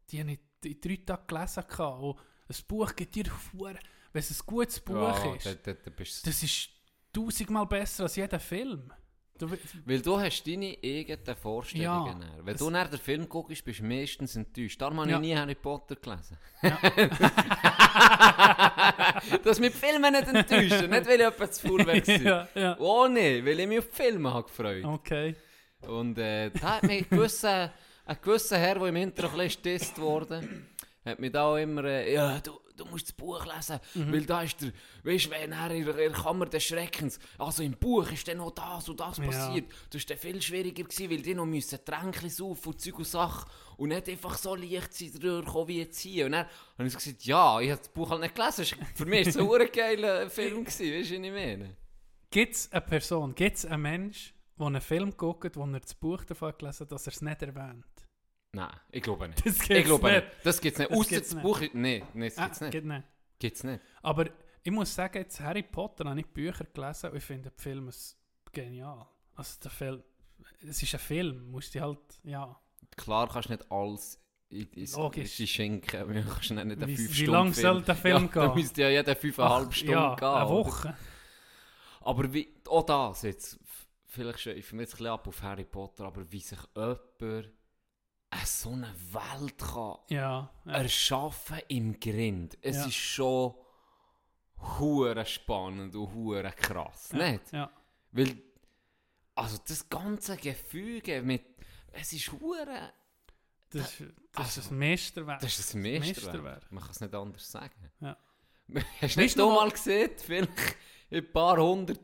die 0.09 0.19
habe 0.19 0.31
ich 0.31 0.39
in 0.63 0.81
drei 0.81 0.95
Tagen 1.05 1.27
gelesen. 1.27 1.63
Und 2.01 2.17
ein 2.49 2.55
Buch 2.67 2.95
gibt 2.95 3.15
dir, 3.15 3.25
Hure- 3.53 3.77
wenn 4.13 4.19
es 4.19 4.31
ein 4.31 4.45
gutes 4.45 4.79
Buch 4.79 4.95
ja, 4.95 5.35
ist, 5.35 5.45
da, 5.45 5.53
da, 5.53 5.73
da 5.73 5.91
das 5.91 6.43
ist 6.43 6.69
tausendmal 7.13 7.65
besser 7.67 8.03
als 8.03 8.15
jeder 8.15 8.39
Film. 8.39 8.91
Du, 9.41 9.49
we- 9.49 9.57
Weil 9.85 10.01
du 10.01 10.19
hast 10.19 10.45
deine 10.45 10.77
eigenen 10.83 11.35
Vorstellungen. 11.35 12.21
Ja. 12.21 12.45
Wenn 12.45 12.55
du 12.57 12.69
nach 12.69 12.87
den 12.87 12.99
Film 12.99 13.27
guckst, 13.27 13.65
bist 13.65 13.79
du 13.79 13.83
meistens 13.85 14.35
enttäuscht. 14.35 14.79
Darum 14.79 14.99
habe 14.99 15.09
ich 15.09 15.13
Ja. 15.15 15.19
nie 15.19 15.35
Harry 15.35 15.55
Potter 15.55 15.95
gelesen. 15.95 16.37
Ja. 16.61 16.77
das 19.43 19.59
mit 19.59 19.73
Filmen 19.73 20.13
nicht 20.13 20.27
enttäuschen, 20.27 20.91
nicht 20.91 21.07
weil 21.07 21.19
ich 21.21 21.25
etwas 21.25 21.53
zu 21.53 21.67
faul 21.67 21.87
war. 21.87 22.47
ja. 22.55 22.77
Oh 22.79 23.07
nee, 23.07 23.43
weil 23.43 23.59
ich 23.59 23.67
mich 23.67 23.79
auf 23.79 23.87
die 23.89 23.95
Filme 23.95 24.31
habe 24.31 24.47
gefreut 24.47 24.85
Okay. 24.85 25.35
Und 25.87 26.19
äh, 26.19 26.51
da 26.51 26.75
hat 26.75 26.83
mich 26.83 27.11
ein 27.11 27.17
gewisser, 27.17 27.73
ein 28.05 28.17
gewisser 28.21 28.59
Herr, 28.59 28.75
der 28.75 28.87
im 28.89 28.95
Intro 28.97 29.27
ein 29.27 29.47
bisschen 29.63 29.97
wurde, 29.97 30.47
hat 31.03 31.19
mich 31.19 31.31
da 31.31 31.45
auch 31.45 31.57
immer, 31.57 31.83
äh, 31.85 32.13
ja, 32.13 32.39
du, 32.39 32.59
du 32.77 32.85
musst 32.85 33.07
das 33.07 33.13
Buch 33.13 33.45
lesen, 33.45 33.79
Mhm. 33.95 34.11
weil 34.13 34.25
da 34.25 34.41
ist 34.43 34.61
der, 34.61 34.71
weißt 35.03 35.25
du, 35.25 35.29
wenn 35.31 35.51
er 35.51 35.71
in 35.71 35.85
der 35.85 36.11
Kammer 36.11 36.45
des 36.45 36.63
Schreckens, 36.63 37.19
also 37.37 37.63
im 37.63 37.73
Buch 37.73 38.11
ist 38.11 38.27
dann 38.27 38.37
noch 38.37 38.51
das 38.51 38.87
und 38.89 38.99
das 38.99 39.17
Ja. 39.17 39.25
passiert. 39.25 39.71
Das 39.89 40.01
war 40.01 40.07
dann 40.09 40.17
viel 40.17 40.41
schwieriger, 40.41 40.83
gewesen, 40.83 41.09
weil 41.09 41.21
die 41.21 41.33
noch 41.35 41.45
müssen 41.45 41.79
Tränkchen 41.83 42.29
saufen 42.29 42.69
und 42.69 42.81
Zeug 42.81 42.97
und 42.99 43.07
Sachen 43.07 43.49
und 43.77 43.89
nicht 43.89 44.07
einfach 44.09 44.37
so 44.37 44.55
leicht 44.55 44.93
sind 44.93 45.23
durchkommen 45.23 45.67
wie 45.67 45.79
jetzt 45.79 45.99
hier. 45.99 46.25
Und 46.27 46.33
dann 46.33 46.45
habe 46.77 46.87
ich 46.87 46.93
gesagt, 46.95 47.23
ja, 47.25 47.59
ich 47.59 47.69
habe 47.71 47.79
das 47.79 47.89
Buch 47.89 48.09
halt 48.09 48.21
nicht 48.21 48.35
gelesen, 48.35 48.65
für 48.95 49.05
mich 49.05 49.25
war 49.35 49.43
es 49.59 49.61
ein 49.61 49.71
geiler 49.73 50.29
Film, 50.29 50.63
gewesen, 50.65 50.93
weißt 50.93 51.11
du, 51.11 51.15
was 51.19 51.25
ich 51.25 51.31
meine? 51.31 51.75
Gibt 52.29 52.55
es 52.55 52.71
eine 52.71 52.81
Person, 52.81 53.35
gibt 53.35 53.57
es 53.57 53.65
einen 53.65 53.81
Mensch, 53.81 54.33
der 54.57 54.67
einen 54.67 54.81
Film 54.81 55.17
guckt, 55.17 55.55
wo 55.57 55.63
er 55.65 55.79
das 55.79 55.93
Buch 55.95 56.23
davon 56.23 56.53
gelesen 56.57 56.81
hat, 56.81 56.91
dass 56.91 57.07
er 57.07 57.13
es 57.13 57.21
nicht 57.21 57.41
erwähnt? 57.41 57.83
Nein, 58.53 58.69
ich 58.91 59.01
glaube 59.01 59.27
nicht. 59.29 59.45
Das 59.45 59.53
gibt's 59.59 59.69
ich 59.69 59.85
glaube 59.85 60.11
nicht. 60.11 60.23
nicht. 60.25 60.45
Das 60.45 60.59
gibt 60.61 60.73
es 60.73 60.79
nicht. 60.79 60.91
Das 60.91 61.07
gibt's 61.07 61.29
das. 61.29 61.41
Buch. 61.41 61.61
Nein, 61.73 62.03
nein, 62.13 62.29
das 62.29 62.37
Ah, 62.37 62.43
gibt 62.45 62.55
es 62.55 62.61
nicht. 62.61 62.71
gibt 62.71 62.87
nicht. 62.87 63.03
Gibt's 63.39 63.63
nicht. 63.63 63.81
Aber 64.01 64.25
ich 64.63 64.71
muss 64.71 64.93
sagen, 64.93 65.17
jetzt 65.19 65.39
Harry 65.39 65.63
Potter 65.63 66.09
habe 66.09 66.19
ich 66.19 66.27
Bücher 66.27 66.65
gelesen 66.65 67.11
und 67.11 67.17
ich 67.17 67.23
finde 67.23 67.49
den 67.49 67.57
Film 67.57 67.89
genial. 68.51 69.07
Also 69.35 69.59
der 69.63 69.71
Film, 69.71 70.03
es 70.67 70.83
ist 70.83 70.93
ein 70.93 70.99
Film, 70.99 71.49
musst 71.49 71.73
du 71.73 71.79
halt, 71.81 71.99
ja. 72.23 72.59
Klar 72.97 73.29
kannst 73.29 73.49
du 73.49 73.53
nicht 73.53 73.71
alles 73.71 74.19
in, 74.49 74.67
in, 74.73 74.91
Logisch. 74.91 75.39
in 75.39 75.47
schenken. 75.47 76.13
Du 76.13 76.23
kannst 76.25 76.51
nicht 76.51 76.59
einen 76.59 76.87
Wie- 76.87 76.97
5 76.97 77.09
wie 77.09 77.13
Stunden 77.13 77.31
lang 77.31 77.53
soll 77.53 77.81
der 77.83 77.95
Film 77.95 78.13
ja, 78.25 78.27
gehen? 78.27 78.31
Da 78.49 78.53
müsste 78.53 78.81
ja 78.81 78.89
jede 78.89 79.11
5,5 79.13 79.35
Ach, 79.39 79.71
Stunden 79.71 79.93
ja, 79.93 80.15
gehen. 80.15 80.27
eine 80.27 80.45
oder? 80.49 80.65
Woche. 80.69 80.97
Aber 82.01 82.33
wie, 82.33 82.53
auch 82.67 82.85
das 82.85 83.21
jetzt, 83.21 83.59
vielleicht 84.07 84.39
schweifen 84.41 84.77
wir 84.77 84.83
jetzt 84.83 84.93
ein 84.93 84.97
bisschen 84.97 85.07
ab 85.07 85.27
auf 85.27 85.41
Harry 85.41 85.63
Potter, 85.65 86.05
aber 86.05 86.29
wie 86.31 86.39
sich 86.41 86.59
jemand 86.75 86.99
so 88.45 88.71
eine 88.71 88.93
Welt 89.11 89.57
kann 89.57 89.97
Ja, 90.09 90.49
ja. 90.65 90.71
erschaffen 90.71 91.59
im 91.67 91.99
Grind. 91.99 92.57
Es 92.61 92.77
Ja. 92.77 92.85
ist 92.85 92.95
schon 92.95 93.53
hure 94.79 95.25
spannend 95.25 95.95
und 95.95 96.13
hure 96.13 96.51
krass, 96.51 97.09
ja, 97.13 97.31
nicht? 97.31 97.51
Ja. 97.51 97.69
Weil, 98.11 98.37
also 99.35 99.57
das 99.67 99.87
ganze 99.89 100.37
Gefüge 100.37 101.21
mit, 101.21 101.43
es 101.91 102.13
ist 102.13 102.31
hure, 102.31 102.93
Das, 103.69 103.99
ist- 103.99 104.11
das 104.33 104.57
ist 104.57 104.57
Also, 104.65 104.73
ein 104.73 104.79
Meisterwerk. 104.79 105.39
das 105.41 105.59
ist 105.59 105.73
ein 105.73 105.81
Meisterwerk. 105.81 106.15
Meisterwerk. 106.23 106.71
Man 106.71 106.83
kann 106.83 106.91
es 106.91 106.99
nicht 107.01 107.15
anders 107.15 107.51
sagen. 107.51 107.91
Ja. 108.01 108.17
Hast 109.01 109.15
du 109.15 109.19
nicht 109.21 109.37
noch- 109.37 109.55
mal 109.55 109.71
gesehen, 109.71 110.11
vielleicht 110.17 110.51
in 111.09 111.17
ein 111.25 111.31
paar 111.31 111.57
hundert, 111.57 111.99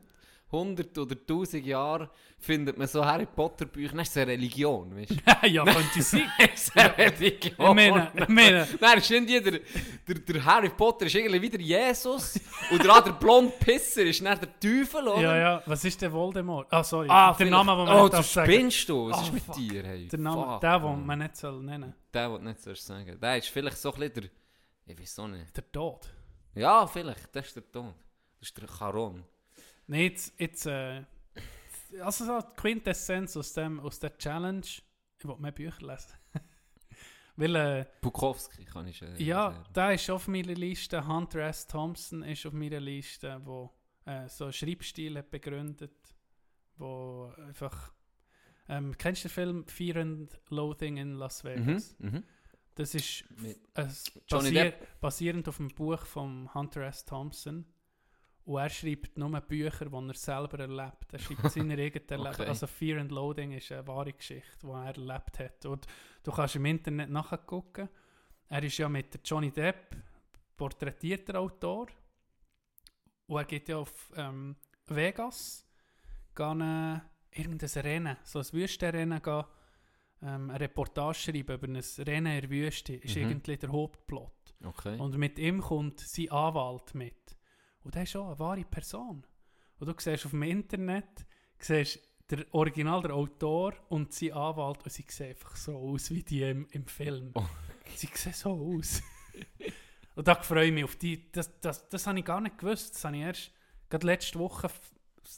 hundert 0.50 0.96
oder 0.96 1.14
tausend 1.26 1.66
Jahren 1.66 2.08
findet 2.38 2.78
man 2.78 2.86
so 2.88 3.04
Harry 3.04 3.26
Potter 3.26 3.66
Bücher, 3.66 3.96
das 3.96 4.08
ist 4.08 4.16
eine 4.16 4.28
Religion, 4.32 4.96
weißt 4.96 5.10
du? 5.10 5.16
ja, 5.48 5.64
könnte 5.64 6.02
sein. 6.02 6.22
Das 6.38 6.62
ist 6.62 6.76
eine 6.76 6.96
Religion. 6.96 7.52
Ich 7.58 7.74
meine, 7.74 8.12
ich 8.16 8.28
meine, 8.28 8.68
Nein, 8.80 8.98
ist 8.98 9.10
irgendwie 9.10 9.40
der, 9.40 9.60
der, 10.06 10.14
der 10.14 10.44
Harry 10.44 10.70
Potter 10.70 11.06
ist 11.06 11.14
irgendwie 11.14 11.42
wieder 11.42 11.58
Jesus 11.60 12.40
und 12.70 12.82
der 12.82 12.94
andere 12.94 13.14
blonde 13.14 13.52
Pisser 13.58 14.02
ist 14.04 14.24
dann 14.24 14.38
der 14.40 14.58
Teufel, 14.58 15.06
oder? 15.08 15.20
ja, 15.20 15.36
ja, 15.36 15.62
was 15.66 15.84
ist 15.84 16.00
der 16.00 16.12
Voldemort? 16.12 16.66
Ah, 16.72 16.82
sorry, 16.82 17.08
Ah, 17.10 17.34
der 17.34 17.46
Name, 17.50 17.72
den 17.76 17.84
man 17.84 17.96
Oh, 17.96 18.04
nicht 18.04 18.14
du 18.18 18.22
sagen. 18.22 18.52
spinnst 18.52 18.88
du? 18.88 19.10
Was 19.10 19.18
Ah, 19.18 19.22
ist 19.22 19.32
mit 19.32 19.42
fuck. 19.42 19.54
dir? 19.56 19.82
Hey? 19.84 20.08
Der 20.08 20.18
Name, 20.18 20.42
Fuck, 20.44 20.60
der, 20.60 20.78
den 20.80 21.06
man 21.06 21.18
nicht 21.18 21.36
soll 21.36 21.62
nennen 21.62 21.94
Der, 22.14 22.28
den 22.28 22.38
du 22.42 22.48
nicht 22.48 22.60
sollst 22.62 22.86
sagen. 22.86 23.18
Der 23.20 23.36
ist 23.38 23.48
vielleicht 23.48 23.76
so 23.78 23.92
ein 23.92 24.00
bisschen 24.00 24.14
der... 24.22 24.30
Ich 24.94 24.98
weiß 24.98 25.18
auch 25.18 25.28
nicht. 25.28 25.54
Der 25.54 25.70
Tod. 25.70 26.08
Ja, 26.54 26.86
vielleicht. 26.86 27.34
Das 27.36 27.46
ist 27.48 27.56
der 27.56 27.70
Tod. 27.70 27.92
Das 28.40 28.48
ist 28.48 28.56
der 28.56 28.66
Charon. 28.66 29.22
Nein, 29.88 30.02
jetzt, 30.02 30.38
jetzt 30.38 30.66
äh, 30.66 31.02
also 32.02 32.24
so 32.24 32.40
die 32.40 32.56
Quintessenz 32.60 33.36
aus, 33.36 33.52
dem, 33.54 33.80
aus 33.80 33.98
der 33.98 34.16
Challenge, 34.16 34.60
ich 35.18 35.24
will 35.24 35.36
mehr 35.38 35.52
Bücher 35.52 35.86
lesen. 35.86 36.12
Weil, 37.36 37.56
äh, 37.56 37.86
Bukowski 38.00 38.64
kann 38.64 38.86
ich 38.86 39.00
äh, 39.00 39.22
ja, 39.22 39.64
da 39.72 39.92
ist 39.92 40.10
auf 40.10 40.28
meiner 40.28 40.54
Liste, 40.54 41.06
Hunter 41.06 41.40
S. 41.40 41.66
Thompson 41.66 42.22
ist 42.22 42.44
auf 42.46 42.52
meiner 42.52 42.80
Liste, 42.80 43.40
wo 43.44 43.72
äh, 44.04 44.28
so 44.28 44.44
einen 44.44 44.52
Sschreibstil 44.52 45.16
hat 45.16 45.30
begründet, 45.30 46.14
wo 46.76 47.32
einfach, 47.46 47.92
ähm, 48.68 48.96
kennst 48.98 49.24
du 49.24 49.28
den 49.28 49.32
Film 49.34 49.66
Fear 49.68 49.96
and 50.02 50.40
Loathing 50.50 50.96
in 50.98 51.14
Las 51.14 51.44
Mhm, 51.44 51.48
Vegas? 51.66 51.96
mhm. 51.98 52.24
Das 52.74 52.94
ist 52.94 53.24
äh, 53.74 53.86
basier 54.28 54.74
basierend 55.00 55.48
auf 55.48 55.56
dem 55.56 55.68
Buch 55.68 56.04
von 56.06 56.52
Hunter 56.54 56.82
S. 56.82 57.04
Thompson. 57.04 57.64
Und 58.48 58.56
er 58.60 58.70
schreibt 58.70 59.18
nur 59.18 59.38
Bücher, 59.42 59.84
die 59.90 59.94
er 60.08 60.14
selber 60.14 60.58
erlebt. 60.60 61.12
Er 61.12 61.18
schreibt 61.18 61.50
seine 61.50 61.74
eigenen 61.78 62.20
Okay. 62.26 62.30
Leben. 62.38 62.48
Also 62.48 62.66
Fear 62.66 63.00
and 63.02 63.10
Loathing 63.12 63.52
ist 63.52 63.70
eine 63.72 63.86
wahre 63.86 64.12
Geschichte, 64.14 64.56
die 64.62 64.68
er 64.70 64.86
erlebt 64.86 65.38
hat. 65.38 65.66
Und 65.66 65.86
du 66.22 66.32
kannst 66.32 66.56
im 66.56 66.64
Internet 66.64 67.10
nachgucken. 67.10 67.90
Er 68.48 68.62
ist 68.62 68.78
ja 68.78 68.88
mit 68.88 69.20
Johnny 69.22 69.50
Depp 69.50 69.94
porträtierter 70.56 71.38
Autor. 71.38 71.88
Und 73.26 73.36
er 73.36 73.44
geht 73.44 73.68
ja 73.68 73.76
auf 73.76 74.10
ähm, 74.16 74.56
Vegas, 74.86 75.66
gehen 76.34 76.60
äh, 76.62 77.00
irgendein 77.38 77.82
Rennen, 77.82 78.16
so 78.24 78.38
ein 78.38 78.46
Wüstenrennen, 78.52 79.20
gehen, 79.20 79.44
ähm, 80.22 80.48
eine 80.48 80.60
Reportage 80.60 81.18
schreiben 81.18 81.54
über 81.54 81.68
ein 81.68 81.76
Rennen 81.98 82.32
in 82.34 82.40
der 82.40 82.50
Wüste, 82.50 82.94
ist 82.94 83.14
Mhm. 83.14 83.22
irgendwie 83.22 83.56
der 83.58 83.70
Hauptplot. 83.70 84.54
Okay. 84.64 84.98
Und 84.98 85.18
mit 85.18 85.38
ihm 85.38 85.60
kommt 85.60 86.00
sein 86.00 86.30
Anwalt 86.30 86.94
mit. 86.94 87.36
Und 87.88 87.94
der 87.94 88.02
ist 88.02 88.10
schon 88.10 88.26
eine 88.26 88.38
wahre 88.38 88.64
Person. 88.64 89.24
Und 89.78 89.86
du 89.86 89.94
siehst 89.96 90.26
auf 90.26 90.32
dem 90.32 90.42
Internet, 90.42 91.24
siehst 91.58 91.98
der 92.28 92.44
Original, 92.52 93.00
der 93.00 93.14
Autor 93.14 93.72
und 93.88 94.12
sein 94.12 94.34
Anwalt 94.34 94.84
und 94.84 94.92
sie 94.92 95.06
sehen 95.08 95.30
einfach 95.30 95.56
so 95.56 95.74
aus 95.74 96.10
wie 96.10 96.22
die 96.22 96.42
im, 96.42 96.68
im 96.72 96.86
Film. 96.86 97.30
Oh. 97.32 97.46
Sie 97.94 98.10
sehen 98.12 98.34
so 98.34 98.50
aus. 98.50 99.02
und 100.16 100.28
da 100.28 100.34
freue 100.34 100.66
ich 100.66 100.72
mich 100.74 100.84
auf 100.84 100.96
die. 100.96 101.32
Das, 101.32 101.58
das, 101.60 101.88
das 101.88 102.06
habe 102.06 102.18
ich 102.18 102.26
gar 102.26 102.42
nicht 102.42 102.58
gewusst. 102.58 102.94
Das 102.94 103.06
habe 103.06 103.16
ich 103.16 103.22
erst 103.22 103.52
gerade 103.88 104.06
letzte 104.06 104.38
Woche 104.38 104.68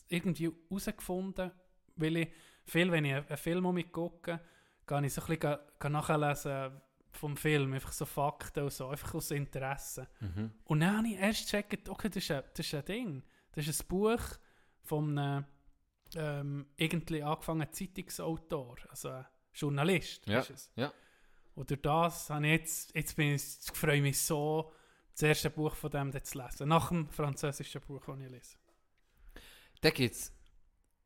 irgendwie 0.08 0.50
herausgefunden, 0.68 1.52
weil 1.94 2.16
ich 2.16 2.28
viel, 2.64 2.90
wenn 2.90 3.04
ich 3.04 3.14
einen 3.14 3.36
Film 3.36 3.64
um 3.64 3.76
mich 3.76 3.92
gucke, 3.92 4.40
gehe 4.88 5.06
ich 5.06 5.14
so 5.14 5.22
ein 5.22 5.38
bisschen 5.38 5.92
nachlesen 5.92 6.80
vom 7.12 7.36
Film, 7.36 7.72
einfach 7.72 7.92
so 7.92 8.04
Fakten 8.04 8.64
und 8.64 8.72
so, 8.72 8.88
einfach 8.88 9.14
aus 9.14 9.30
Interesse. 9.30 10.08
Mhm. 10.20 10.52
Und 10.64 10.80
dann 10.80 10.98
habe 10.98 11.08
ich 11.08 11.18
erst 11.18 11.44
gecheckt, 11.44 11.88
okay, 11.88 12.08
das 12.08 12.22
ist 12.24 12.30
ein, 12.30 12.42
das 12.54 12.66
ist 12.66 12.74
ein 12.74 12.84
Ding. 12.84 13.22
Das 13.52 13.66
ist 13.66 13.82
ein 13.82 13.88
Buch 13.88 14.22
von 14.82 15.18
einem 15.18 15.44
ähm, 16.16 16.66
irgendwie 16.76 17.22
angefangenen 17.22 17.72
Zeitungsautor, 17.72 18.76
also 18.88 19.10
ein 19.10 19.26
Journalist 19.52 20.26
Ja, 20.26 20.40
ist 20.40 20.50
es. 20.50 20.72
ja. 20.76 20.92
Und 21.54 21.70
durch 21.70 21.82
das 21.82 22.30
habe 22.30 22.46
ich 22.46 22.52
jetzt, 22.52 22.94
jetzt 22.94 23.16
bin 23.16 23.34
ich, 23.34 23.42
freue 23.74 23.96
ich 23.96 24.02
mich 24.02 24.20
so, 24.20 24.72
das 25.12 25.22
erste 25.22 25.50
Buch 25.50 25.74
von 25.74 25.90
dem 25.90 26.12
zu 26.24 26.38
lesen. 26.38 26.68
Nach 26.68 26.88
dem 26.88 27.08
französischen 27.08 27.80
Buch, 27.82 28.04
das 28.06 28.18
ich 28.18 28.30
lese. 28.30 28.56
Da 29.80 29.90
gibt's. 29.90 30.32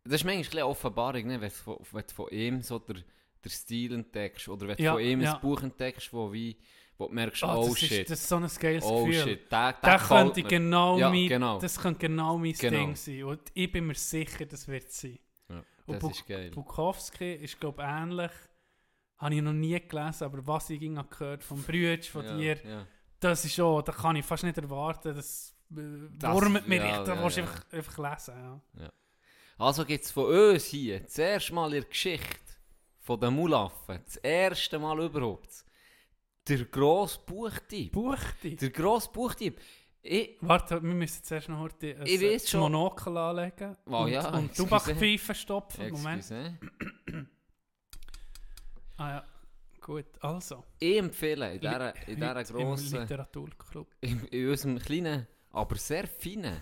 Das 0.04 0.14
ist 0.14 0.24
manchmal 0.24 0.62
eine 0.62 0.66
Offenbarung, 0.66 1.26
ne? 1.26 1.40
wenn, 1.40 1.48
du 1.48 1.82
von, 1.82 2.04
von 2.04 2.28
ihm 2.28 2.60
so 2.60 2.78
der, 2.78 3.02
der 3.44 3.50
Stil 3.50 3.94
entdeckst. 3.94 4.48
Oder 4.48 4.68
wenn 4.68 4.76
du 4.76 4.83
Ja, 4.83 4.92
von 4.94 5.02
ihm 5.02 5.20
ja. 5.20 5.35
ein 5.35 5.40
Buch 5.40 5.62
entdeckst, 5.62 6.12
wo, 6.12 6.33
wie, 6.33 6.57
wo 6.98 7.07
du 7.09 7.14
merkst, 7.14 7.44
Ah, 7.44 7.57
oh 7.57 7.68
das, 7.68 7.78
shit. 7.78 7.90
Ist, 7.92 8.11
das 8.11 8.20
ist 8.20 8.28
so 8.28 8.37
ein 8.37 8.48
geiles 8.59 8.85
oh 8.85 9.04
Gefühl. 9.04 9.22
shit. 9.22 9.52
Der, 9.52 9.72
der, 9.72 9.80
Der 9.90 9.98
könnte 9.98 10.42
mir. 10.42 10.48
genau, 10.48 10.98
Ja, 10.98 11.11
mein, 11.11 11.28
genau. 11.28 11.59
das 11.59 11.78
könnte 11.80 12.00
genau 12.00 12.38
mein 12.38 12.52
Genau. 12.52 12.76
Ding 12.78 12.96
sein. 12.96 13.24
Und 13.24 13.40
ich 13.54 13.70
bin 13.70 13.87
mir 13.87 13.94
sicher, 13.94 14.46
das 14.46 14.66
wird 14.68 14.88
es 14.88 15.00
sein. 15.00 15.18
Ja, 15.48 15.62
Und 15.87 15.94
das 15.94 16.00
Buk- 16.00 16.11
ist 16.12 16.26
geil. 16.26 16.50
Bukowski 16.50 17.35
ist, 17.35 17.61
glaube 17.61 17.83
ich, 17.83 17.88
ähnlich. 17.88 18.30
Habe 19.18 19.35
ich 19.37 19.42
noch 19.42 19.52
nie 19.52 19.78
gelesen, 19.80 20.24
aber 20.24 20.46
was 20.46 20.70
ich 20.70 20.80
ging 20.80 20.98
gehört 21.09 21.44
vom 21.44 21.62
Brütsch, 21.62 22.11
von 22.11 22.24
ja, 22.24 22.37
dir, 22.57 22.87
das 23.20 23.44
ist 23.44 23.54
schon, 23.54 23.83
da 23.85 23.92
kann 23.92 24.16
ich 24.16 24.24
fast 24.24 24.42
nicht 24.42 24.59
erwarten, 24.59 25.14
das, 25.14 25.54
äh, 25.70 25.80
Das- 26.18 26.35
wurmt 26.35 26.66
mir 26.68 26.76
ja, 26.76 26.98
echt, 26.98 27.09
da 27.09 27.14
ja, 27.14 27.22
willst 27.22 27.37
du 27.37 27.42
einfach, 27.42 27.72
einfach 27.72 28.11
lesen. 28.11 28.61
Ja. 28.78 28.92
Also 29.57 29.85
gibt 29.85 30.04
es 30.04 30.11
von 30.11 30.24
uns 30.26 30.64
hier 30.64 31.07
zuerst 31.07 31.52
mal 31.52 31.66
in 31.72 31.80
der 31.83 31.88
Geschichte 31.88 32.26
von 33.04 33.20
den 33.20 33.34
Mulaffen, 33.34 34.00
das 34.02 34.16
erste 34.16 34.78
Mal 34.78 34.98
überhaupt, 35.04 35.64
der 36.48 36.64
grosse 36.64 37.20
Buchdieb. 37.24 37.92
Buchti. 37.92 38.56
Der 38.56 38.70
grosse 38.70 39.10
Buchdieb. 39.12 39.60
Ich, 40.00 40.36
Warte, 40.40 40.82
wir 40.82 40.94
müssen 40.94 41.22
zuerst 41.22 41.48
noch 41.50 41.60
heute 41.60 41.96
ein, 41.98 42.06
Ich 42.06 42.20
weiß 42.20 42.44
ein 42.44 42.48
schon. 42.48 42.60
Monokel 42.60 43.16
anlegen 43.16 43.76
Oh 43.86 44.04
und, 44.04 44.08
ja, 44.10 44.28
und. 44.34 44.54
Tabakpfeifen 44.54 45.34
stopfen. 45.34 45.90
Moment. 45.92 46.32
Ah 48.96 49.10
ja, 49.10 49.24
gut, 49.80 50.06
also. 50.20 50.64
ich 50.78 50.96
empfehle 50.98 51.54
in 51.54 51.60
dieser, 51.60 52.08
in 52.08 52.16
dieser 52.16 52.34
heute 52.34 52.52
Im 52.52 52.58
grossen, 52.58 53.00
Literaturclub. 53.00 53.88
in, 54.00 54.24
in 54.26 54.48
unserem 54.50 54.78
kleinen, 54.78 55.26
aber 55.50 55.76
sehr 55.76 56.06
feinen 56.06 56.60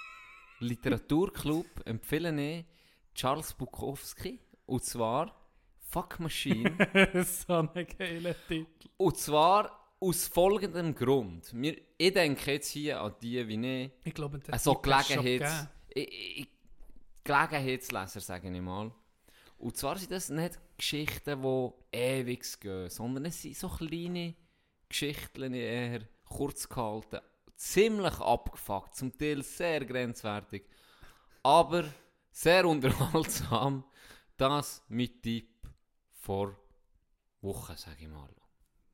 Literaturclub 0.60 1.66
empfehle 1.86 2.42
ich 2.58 2.64
Charles 3.14 3.52
Bukowski. 3.54 4.40
Und 4.66 4.84
zwar 4.84 5.34
Fuck 5.90 6.20
Machine. 6.20 6.76
so 7.24 7.54
ein 7.54 7.86
geiler 7.98 8.34
Titel. 8.46 8.88
Und 8.98 9.16
zwar 9.16 9.94
aus 10.00 10.28
folgendem 10.28 10.94
Grund. 10.94 11.50
Wir, 11.54 11.80
ich 11.96 12.12
denke 12.12 12.52
jetzt 12.52 12.68
hier 12.68 13.00
an 13.00 13.14
die 13.22 13.48
wie 13.48 13.84
ich. 13.84 13.90
Ich 14.04 14.14
glaube, 14.14 14.38
der 14.38 14.52
Also 14.52 14.74
Gelegenheits, 14.74 15.66
ich, 15.88 16.40
ich, 16.40 16.48
Gelegenheitsleser, 17.24 18.20
sage 18.20 18.50
ich 18.50 18.60
mal. 18.60 18.92
Und 19.56 19.76
zwar 19.78 19.96
sind 19.96 20.12
das 20.12 20.28
nicht 20.28 20.58
Geschichten, 20.76 21.42
die 21.42 21.96
ewig 21.96 22.60
gehen, 22.60 22.90
sondern 22.90 23.24
es 23.24 23.40
sind 23.40 23.56
so 23.56 23.68
kleine 23.68 24.34
Geschichten, 24.88 25.54
eher 25.54 26.02
kurz 26.26 26.68
gehalten, 26.68 27.20
ziemlich 27.56 28.20
abgefuckt, 28.20 28.94
zum 28.94 29.16
Teil 29.16 29.42
sehr 29.42 29.84
grenzwertig, 29.84 30.64
aber 31.42 31.84
sehr 32.30 32.64
unterhaltsam. 32.68 33.84
Das 34.36 34.84
mit 34.88 35.22
Tipp 35.22 35.57
vor 36.28 36.54
Wochen, 37.40 37.74
sage 37.76 38.02
ich 38.02 38.08
mal. 38.08 38.28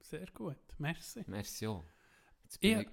Sehr 0.01 0.27
gut, 0.33 0.57
merci. 0.79 1.25
Merci 1.27 1.67
auch. 1.67 1.85
Ja. 2.61 2.81
ich- 2.83 2.89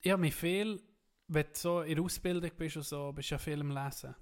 Ich 0.00 0.12
habe 0.12 0.20
mich 0.20 0.34
viel, 0.34 0.80
wenn 1.28 1.44
du 1.46 1.50
so 1.58 1.80
in 1.82 1.96
der 1.96 2.04
Ausbildung 2.04 2.50
bist 2.56 2.76
und 2.76 2.82
so, 2.84 3.12
bist 3.12 3.30
du 3.30 3.34
ja 3.34 3.38
viel 3.38 3.60
am 3.60 3.70
Lesen. 3.70 4.14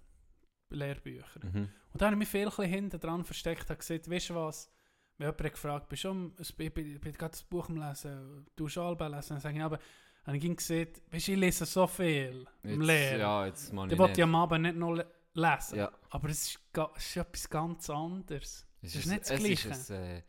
Lehrbücher. 0.71 1.41
Mhm. 1.45 1.69
Und 1.93 2.01
da 2.01 2.07
habe 2.07 2.15
ich 2.15 2.19
mich 2.21 2.29
viel 2.29 2.51
hinten 2.67 2.99
dran 3.01 3.25
versteckt 3.25 3.69
und 3.71 3.79
gesagt, 3.79 4.09
weißt 4.11 4.31
du 4.31 4.35
was, 4.37 4.71
wenn 5.19 5.27
jemand 5.29 5.53
gefragt 5.53 5.89
bist 5.89 6.05
du 6.05 6.11
am- 6.11 6.35
ich 6.39 6.57
bin, 6.57 6.73
bin, 6.73 7.01
bin 7.01 7.13
gerade 7.13 7.31
das 7.33 7.43
Buch 7.43 7.69
am 7.69 7.77
Lesen, 7.77 8.47
du 8.57 8.67
Alben 8.81 9.13
lesen, 9.13 9.29
dann 9.31 9.41
sage 9.41 9.57
ich 9.59 9.63
aber, 9.65 9.79
habe 10.25 10.37
ich 10.37 10.45
ihm 10.45 10.57
gesagt, 10.57 11.03
weißt 11.13 11.29
du, 11.29 11.33
ich 11.33 11.39
lese 11.39 11.67
so 11.67 11.87
viel 11.87 12.47
im 12.63 12.81
Lehren. 12.81 13.21
ja, 13.21 13.47
jetzt 13.47 13.73
mal 13.73 13.91
Ich 13.93 13.99
wollte 13.99 14.21
ja 14.21 14.25
am 14.25 14.35
Abend 14.35 14.63
nicht 14.63 14.77
noch 14.77 14.93
le 14.95 15.07
lesen. 15.35 15.79
Ja. 15.79 15.93
Aber 16.11 16.29
es 16.31 16.49
ist, 16.49 16.61
es 16.97 17.07
ist 17.07 17.17
etwas 17.17 17.49
ganz 17.51 17.91
anderes. 17.91 18.67
Es 18.83 18.95
ist 18.95 19.07
nicht 19.07 19.23
das 19.23 19.31
es 19.31 19.39
Gleiche. 19.39 19.69
Ist 19.69 19.91
ein, 19.91 20.03
äh, 20.03 20.23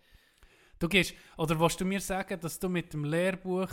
Du 0.79 0.87
gehst, 0.87 1.15
oder 1.37 1.59
willst 1.59 1.81
du 1.81 1.85
mir 1.85 1.99
sagen, 1.99 2.39
dass 2.39 2.59
du 2.59 2.69
mit 2.69 2.93
dem 2.93 3.03
Lehrbuch 3.03 3.69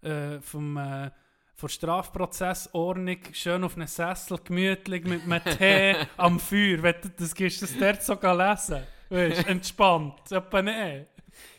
äh, 0.00 0.40
vom, 0.40 0.76
äh, 0.76 1.10
von 1.54 1.68
Strafprozessordnung 1.68 3.18
schön 3.32 3.64
auf 3.64 3.74
einem 3.76 3.88
Sessel 3.88 4.38
gemütlich 4.44 5.04
mit 5.04 5.22
einem 5.22 5.42
Tee 5.58 5.96
am 6.16 6.38
Feuer, 6.38 6.82
wenn 6.82 7.00
du 7.02 7.08
das 7.16 7.34
gehst, 7.34 7.62
das 7.62 7.76
dort 7.76 8.02
so 8.02 8.16
gehen 8.16 8.38
lesen? 8.38 8.82
Weißt, 9.08 9.46
entspannt, 9.48 10.30
etwa 10.30 10.62
nicht. 10.62 11.08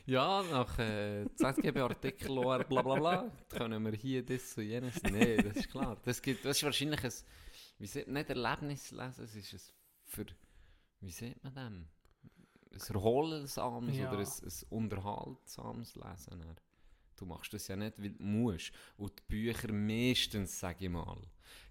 Ja, 0.06 0.42
nach 0.44 0.80
äh, 0.80 1.26
ZGB-Artikel 1.36 2.28
bla 2.40 2.64
bla 2.64 2.96
bla 2.96 3.32
können 3.50 3.84
wir 3.84 3.92
hier 3.92 4.26
das 4.26 4.58
und 4.58 4.64
jenes. 4.64 5.04
Nein, 5.04 5.44
das 5.44 5.58
ist 5.58 5.70
klar. 5.70 5.98
Das, 6.04 6.22
gibt, 6.22 6.46
das 6.46 6.58
ist 6.58 6.64
wahrscheinlich 6.64 7.04
ein, 7.04 7.12
wie 7.80 7.88
sieht 7.88 8.08
nicht 8.08 8.30
Erlebnis 8.30 8.92
lesen, 8.92 9.26
es 9.26 9.36
ist 9.36 9.54
ein 9.54 9.60
für, 10.06 10.26
wie 11.02 11.12
sieht 11.12 11.44
man 11.44 11.54
dem? 11.54 11.88
Ein 12.90 12.96
erholsames 12.96 13.98
Ja. 13.98 14.10
oder 14.12 14.20
ein, 14.20 14.26
ein 14.28 14.54
unterhaltsames 14.70 15.96
Lesen. 15.96 16.40
dann. 16.40 16.56
Du 17.16 17.26
machst 17.26 17.52
das 17.52 17.68
ja 17.68 17.76
nicht, 17.76 17.98
weil 18.00 18.12
du 18.12 18.24
musst. 18.24 18.72
Und 18.96 19.12
die 19.18 19.24
Bücher 19.28 19.74
meistens, 19.74 20.60
sage 20.60 20.86
ich 20.86 20.92
mal. 20.92 21.18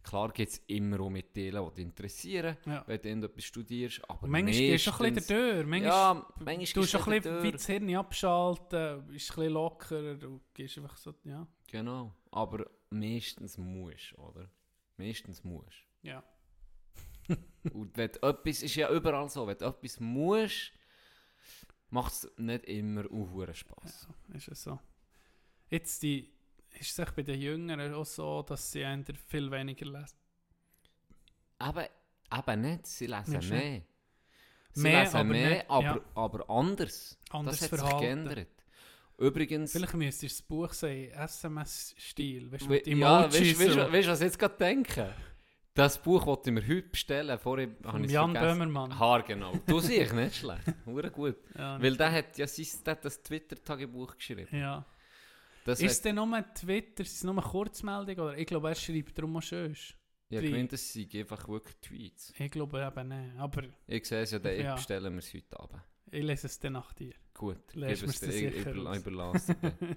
Klar 0.03 0.33
gibt 0.33 0.51
es 0.51 0.59
immer 0.67 0.99
auch 1.01 1.11
mit 1.11 1.33
Teilen, 1.35 1.65
die 1.69 1.75
dich 1.75 1.85
interessieren, 1.85 2.57
Ja. 2.67 2.83
wenn 2.89 3.21
du 3.21 3.27
etwas 3.29 3.45
studierst. 3.45 4.03
Aber 4.11 4.27
manchmal 4.27 4.53
gehst 4.55 4.87
du 4.89 4.91
ein 5.05 5.15
bisschen 5.15 5.37
durch. 5.39 5.67
Manchmal, 5.67 5.83
ja, 5.93 6.27
manchmal 6.41 6.67
du 6.67 6.91
du 6.91 6.99
ein 6.99 7.21
bisschen 7.23 7.43
wie 7.45 7.53
das 7.53 7.67
Hirn 7.67 7.95
abschalten, 7.95 9.07
bist 9.07 9.31
ein 9.31 9.37
bisschen 9.37 9.53
lockerer, 9.53 10.15
du 10.17 10.41
gehst 10.53 10.79
einfach 10.79 10.97
so, 10.97 11.15
ja. 11.25 11.47
Genau, 11.69 12.13
aber 12.33 12.67
meistens 12.91 13.57
musst 13.59 14.13
du, 14.17 14.23
oder? 14.23 14.51
Meistens 14.97 15.45
musst 15.45 15.85
ja. 16.03 16.25
Und 17.73 17.97
wenn 17.97 18.11
etwas, 18.11 18.63
ist 18.63 18.75
ja 18.77 18.91
überall 18.93 19.29
so, 19.29 19.47
wenn 19.47 19.59
du 19.59 19.65
etwas 19.65 19.99
musst, 20.01 20.73
macht 21.91 22.13
es 22.13 22.31
nicht 22.37 22.65
immer 22.65 23.05
auch 23.11 23.55
Spass. 23.55 24.09
Ja, 24.29 24.35
ist 24.37 24.49
es 24.49 24.63
so. 24.63 24.79
Jetzt 25.69 26.03
die, 26.03 26.33
ist 26.79 26.99
es 26.99 27.13
bei 27.13 27.23
den 27.23 27.41
Jüngeren 27.41 27.95
auch 27.95 28.05
so, 28.05 28.43
dass 28.43 28.71
sie 28.73 28.85
viel 29.29 29.51
weniger 29.51 29.87
lesen? 29.87 30.17
Aber 31.59 31.89
eben 32.33 32.61
nicht, 32.61 32.87
sie 32.87 33.07
lesen 33.07 33.33
Meinst 33.33 33.51
du 33.51 33.55
mehr. 33.55 33.83
Sie 34.73 34.83
Mehr, 34.83 35.03
lesen 35.05 35.17
aber 35.17 35.25
mehr, 35.25 35.51
nicht- 35.51 35.71
aber, 35.71 35.83
ja. 35.85 36.01
aber 36.15 36.51
anders. 36.51 37.19
Anders 37.31 37.59
das 37.61 37.63
hat 37.63 37.71
sich 37.71 37.89
Verhalten. 37.89 38.25
geändert. 38.25 38.49
Übrigens, 39.19 39.73
Vielleicht 39.73 39.95
müsstest 39.95 40.23
du 40.23 40.27
das 40.27 40.43
Buch 40.43 40.73
sehen, 40.75 41.11
SMS-Stil, 41.13 42.53
weißt 42.53 42.65
du, 42.65 42.69
mit 42.69 42.87
ja, 42.87 43.25
Emojis. 43.25 43.59
weißt 43.59 43.69
du, 43.69 43.73
so. 43.73 43.79
weißt, 43.81 43.93
weißt, 43.93 44.09
was 44.09 44.21
ich 44.21 44.25
jetzt 44.27 44.39
gerade 44.39 44.57
denke? 44.59 45.15
Das 45.77 46.03
Buch 46.03 46.25
wollte 46.27 46.51
ich 46.51 46.55
mir 46.55 46.67
heute 46.67 46.89
bestellen, 46.89 47.39
vorher 47.39 47.69
habe 47.85 48.01
ich 48.01 48.07
es 48.07 48.13
Jan 48.13 48.33
vergessen. 48.33 48.59
Böhmermann. 48.59 48.99
Haar 48.99 49.23
genau. 49.23 49.53
Du 49.67 49.79
siehst 49.79 50.13
nicht 50.15 50.37
schlecht. 50.41 50.63
Hure 50.87 51.11
gut. 51.11 51.37
Ja, 51.57 51.81
Weil 51.81 51.97
der 51.97 52.11
hat 52.13 52.39
ja 52.39 52.47
sein, 52.47 52.67
der 52.85 52.93
hat 52.93 53.05
das 53.05 53.23
Twitter-Tagebuch 53.23 54.17
geschrieben. 54.17 54.49
ja. 54.51 54.85
Das 55.65 55.81
Ist 55.81 55.91
es 55.93 56.01
denn 56.03 56.15
nur 56.15 56.45
Twitter, 56.55 57.03
ist 57.03 57.17
es 57.17 57.25
nur 57.25 57.33
eine 57.35 57.43
Kurzmeldung? 57.43 58.17
Oder? 58.25 58.39
Ich 58.39 58.47
glaube, 58.47 58.69
er 58.69 58.75
schreibt 58.77 59.19
darum 59.19 59.37
auch 59.37 59.43
schön. 59.43 59.77
ja, 60.31 60.41
drin? 60.41 60.51
gemeint, 60.53 60.73
das 60.73 60.93
sind 60.93 61.13
einfach 61.15 61.49
wirklich 61.49 61.77
Tweets. 61.81 62.33
Ich 62.39 62.51
glaube 62.53 62.81
eben 62.81 63.09
nicht. 63.09 63.37
Aber 63.37 63.65
Ich 63.89 64.05
sehe 64.07 64.23
es 64.23 64.31
ja, 64.31 64.39
dann 64.39 64.59
Ja. 64.61 64.75
bestellen 64.77 65.13
wir 65.15 65.19
es 65.19 65.35
heute 65.35 65.59
Abend. 65.61 65.83
ich 66.13 66.23
lese 66.23 66.47
es 66.47 66.59
dann 66.61 66.75
nach 66.75 66.93
dir. 66.93 67.15
Gut, 67.35 67.75
Lässt 67.75 68.05
es 68.05 68.21
dir, 68.21 68.29
ich, 68.29 68.55
sicher 68.55 68.71
über, 68.71 68.97
überlasse. 68.97 69.57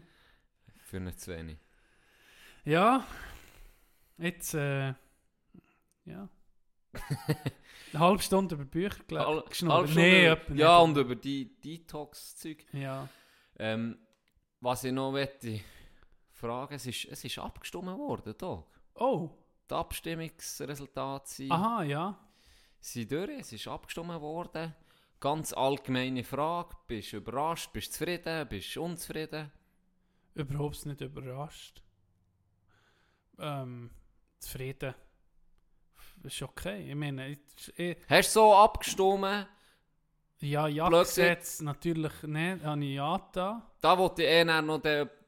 Für 0.86 1.00
nicht 1.00 1.22
zu 1.22 1.32
wenig. 1.38 1.58
Ja, 2.66 3.06
jetzt, 4.18 4.56
äh, 4.56 4.94
ja. 6.10 6.30
Eine 7.94 8.00
halbe 8.00 8.22
Stunde 8.22 8.56
über 8.56 8.66
Bücher 8.66 8.98
Halb- 9.12 9.46
gelesen. 9.50 9.72
halb 9.72 9.90
Nee, 9.96 10.26
über- 10.28 10.32
etwa 10.42 10.54
ja, 10.56 10.78
nicht. 10.80 10.90
und 10.98 10.98
über 10.98 11.16
die 11.16 11.60
Detox-Zeug. 11.62 12.66
Ja. 12.74 13.08
Ähm, 13.58 13.98
was 14.62 14.84
ich 14.84 14.92
noch 14.92 15.12
möchte 15.12 15.60
fragen, 16.32 16.74
es 16.76 16.86
ist, 16.88 17.06
es 17.06 17.24
ist 17.24 17.38
abgestimmt 17.40 17.86
worden, 17.88 18.38
Tag. 18.38 18.64
Oh, 18.96 19.30
Die 19.70 19.74
Abstimmungsresultate 19.74 21.30
sind, 21.30 21.52
aha, 21.52 21.84
ja. 21.84 22.18
sind 22.80 23.12
durch, 23.12 23.30
es 23.40 23.54
ist 23.54 23.68
abgestimmt 23.68 24.10
worden. 24.20 24.74
Ganz 25.20 25.54
allgemeine 25.54 26.24
Frage, 26.24 26.76
bist 26.88 27.12
du 27.14 27.18
überrascht, 27.18 27.72
bist 27.74 27.90
du 27.90 27.98
zufrieden, 27.98 28.48
bist 28.48 28.76
du 28.76 28.84
unzufrieden? 28.84 29.52
Überhaupt 30.34 30.86
nicht 30.86 31.02
überrascht. 31.02 31.84
Ähm, 33.38 33.90
zufrieden. 34.40 34.96
Ist 36.24 36.42
okay. 36.42 36.90
Ich 36.90 36.96
meine, 36.96 37.30
ich, 37.30 37.40
ich, 37.80 37.98
Hast 38.10 38.36
du 38.36 38.40
so 38.42 38.54
abgestimmt? 38.56 39.48
ja, 40.42 40.68
ja, 40.68 40.90
Gesetz 40.90 41.62
natürlich 41.62 42.24
nicht. 42.24 42.64
Habe 42.64 42.84
ich 42.86 42.96
ja 42.96 43.30
da. 43.34 43.72
Da 43.82 43.98
wollte 43.98 44.24
ich 44.24 44.30
eh 44.30 44.44
noch 44.44 44.82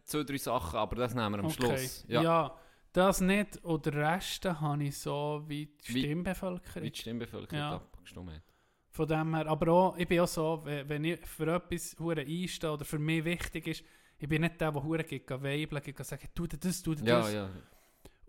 zwei, 0.04 0.24
drei 0.24 0.38
Sachen, 0.38 0.78
aber 0.80 0.96
das 0.98 1.14
nehmen 1.16 1.32
wir 1.34 1.40
am 1.40 1.46
Okay. 1.46 1.56
Schluss. 1.78 2.06
Ja. 2.08 2.22
Ja. 2.22 2.58
das 2.94 3.22
nicht. 3.22 3.58
Und 3.64 3.86
den 3.86 3.94
Rest 3.94 4.44
habe 4.46 4.84
ich 4.84 4.98
so 4.98 5.44
wie 5.48 5.66
die 5.66 5.94
Wie- 5.94 6.00
Stimmbevölkerung. 6.02 6.84
Wie 6.84 6.92
die 6.92 7.00
Stimmbevölkerung 7.00 7.58
Ja. 7.60 7.76
abgestimmt. 7.76 8.42
Von 8.94 9.08
dem 9.08 9.34
her, 9.34 9.48
aber 9.48 9.72
auch, 9.72 9.98
ich 9.98 10.06
bin 10.08 10.20
auch 10.20 10.28
so, 10.28 10.62
wenn 10.66 11.06
ich 11.06 11.26
für 11.26 11.56
etwas 11.56 11.96
hure 11.98 12.22
einstehe 12.22 12.72
oder 12.74 12.84
für 12.84 13.00
mich 13.00 13.24
wichtig 13.24 13.68
ist, 13.68 13.84
ich 14.18 14.28
bin 14.28 14.42
nicht 14.42 14.60
der, 14.60 14.72
der 14.74 14.84
hure 14.84 15.04
geht 15.06 15.30
weibeln, 15.30 15.82
geht 15.82 15.98
sagen, 16.06 16.28
tu 16.36 16.46
das, 16.46 16.84
tu 16.84 16.94
dir 16.94 17.06
Ja, 17.06 17.20
das. 17.22 17.34
ja. 17.34 17.50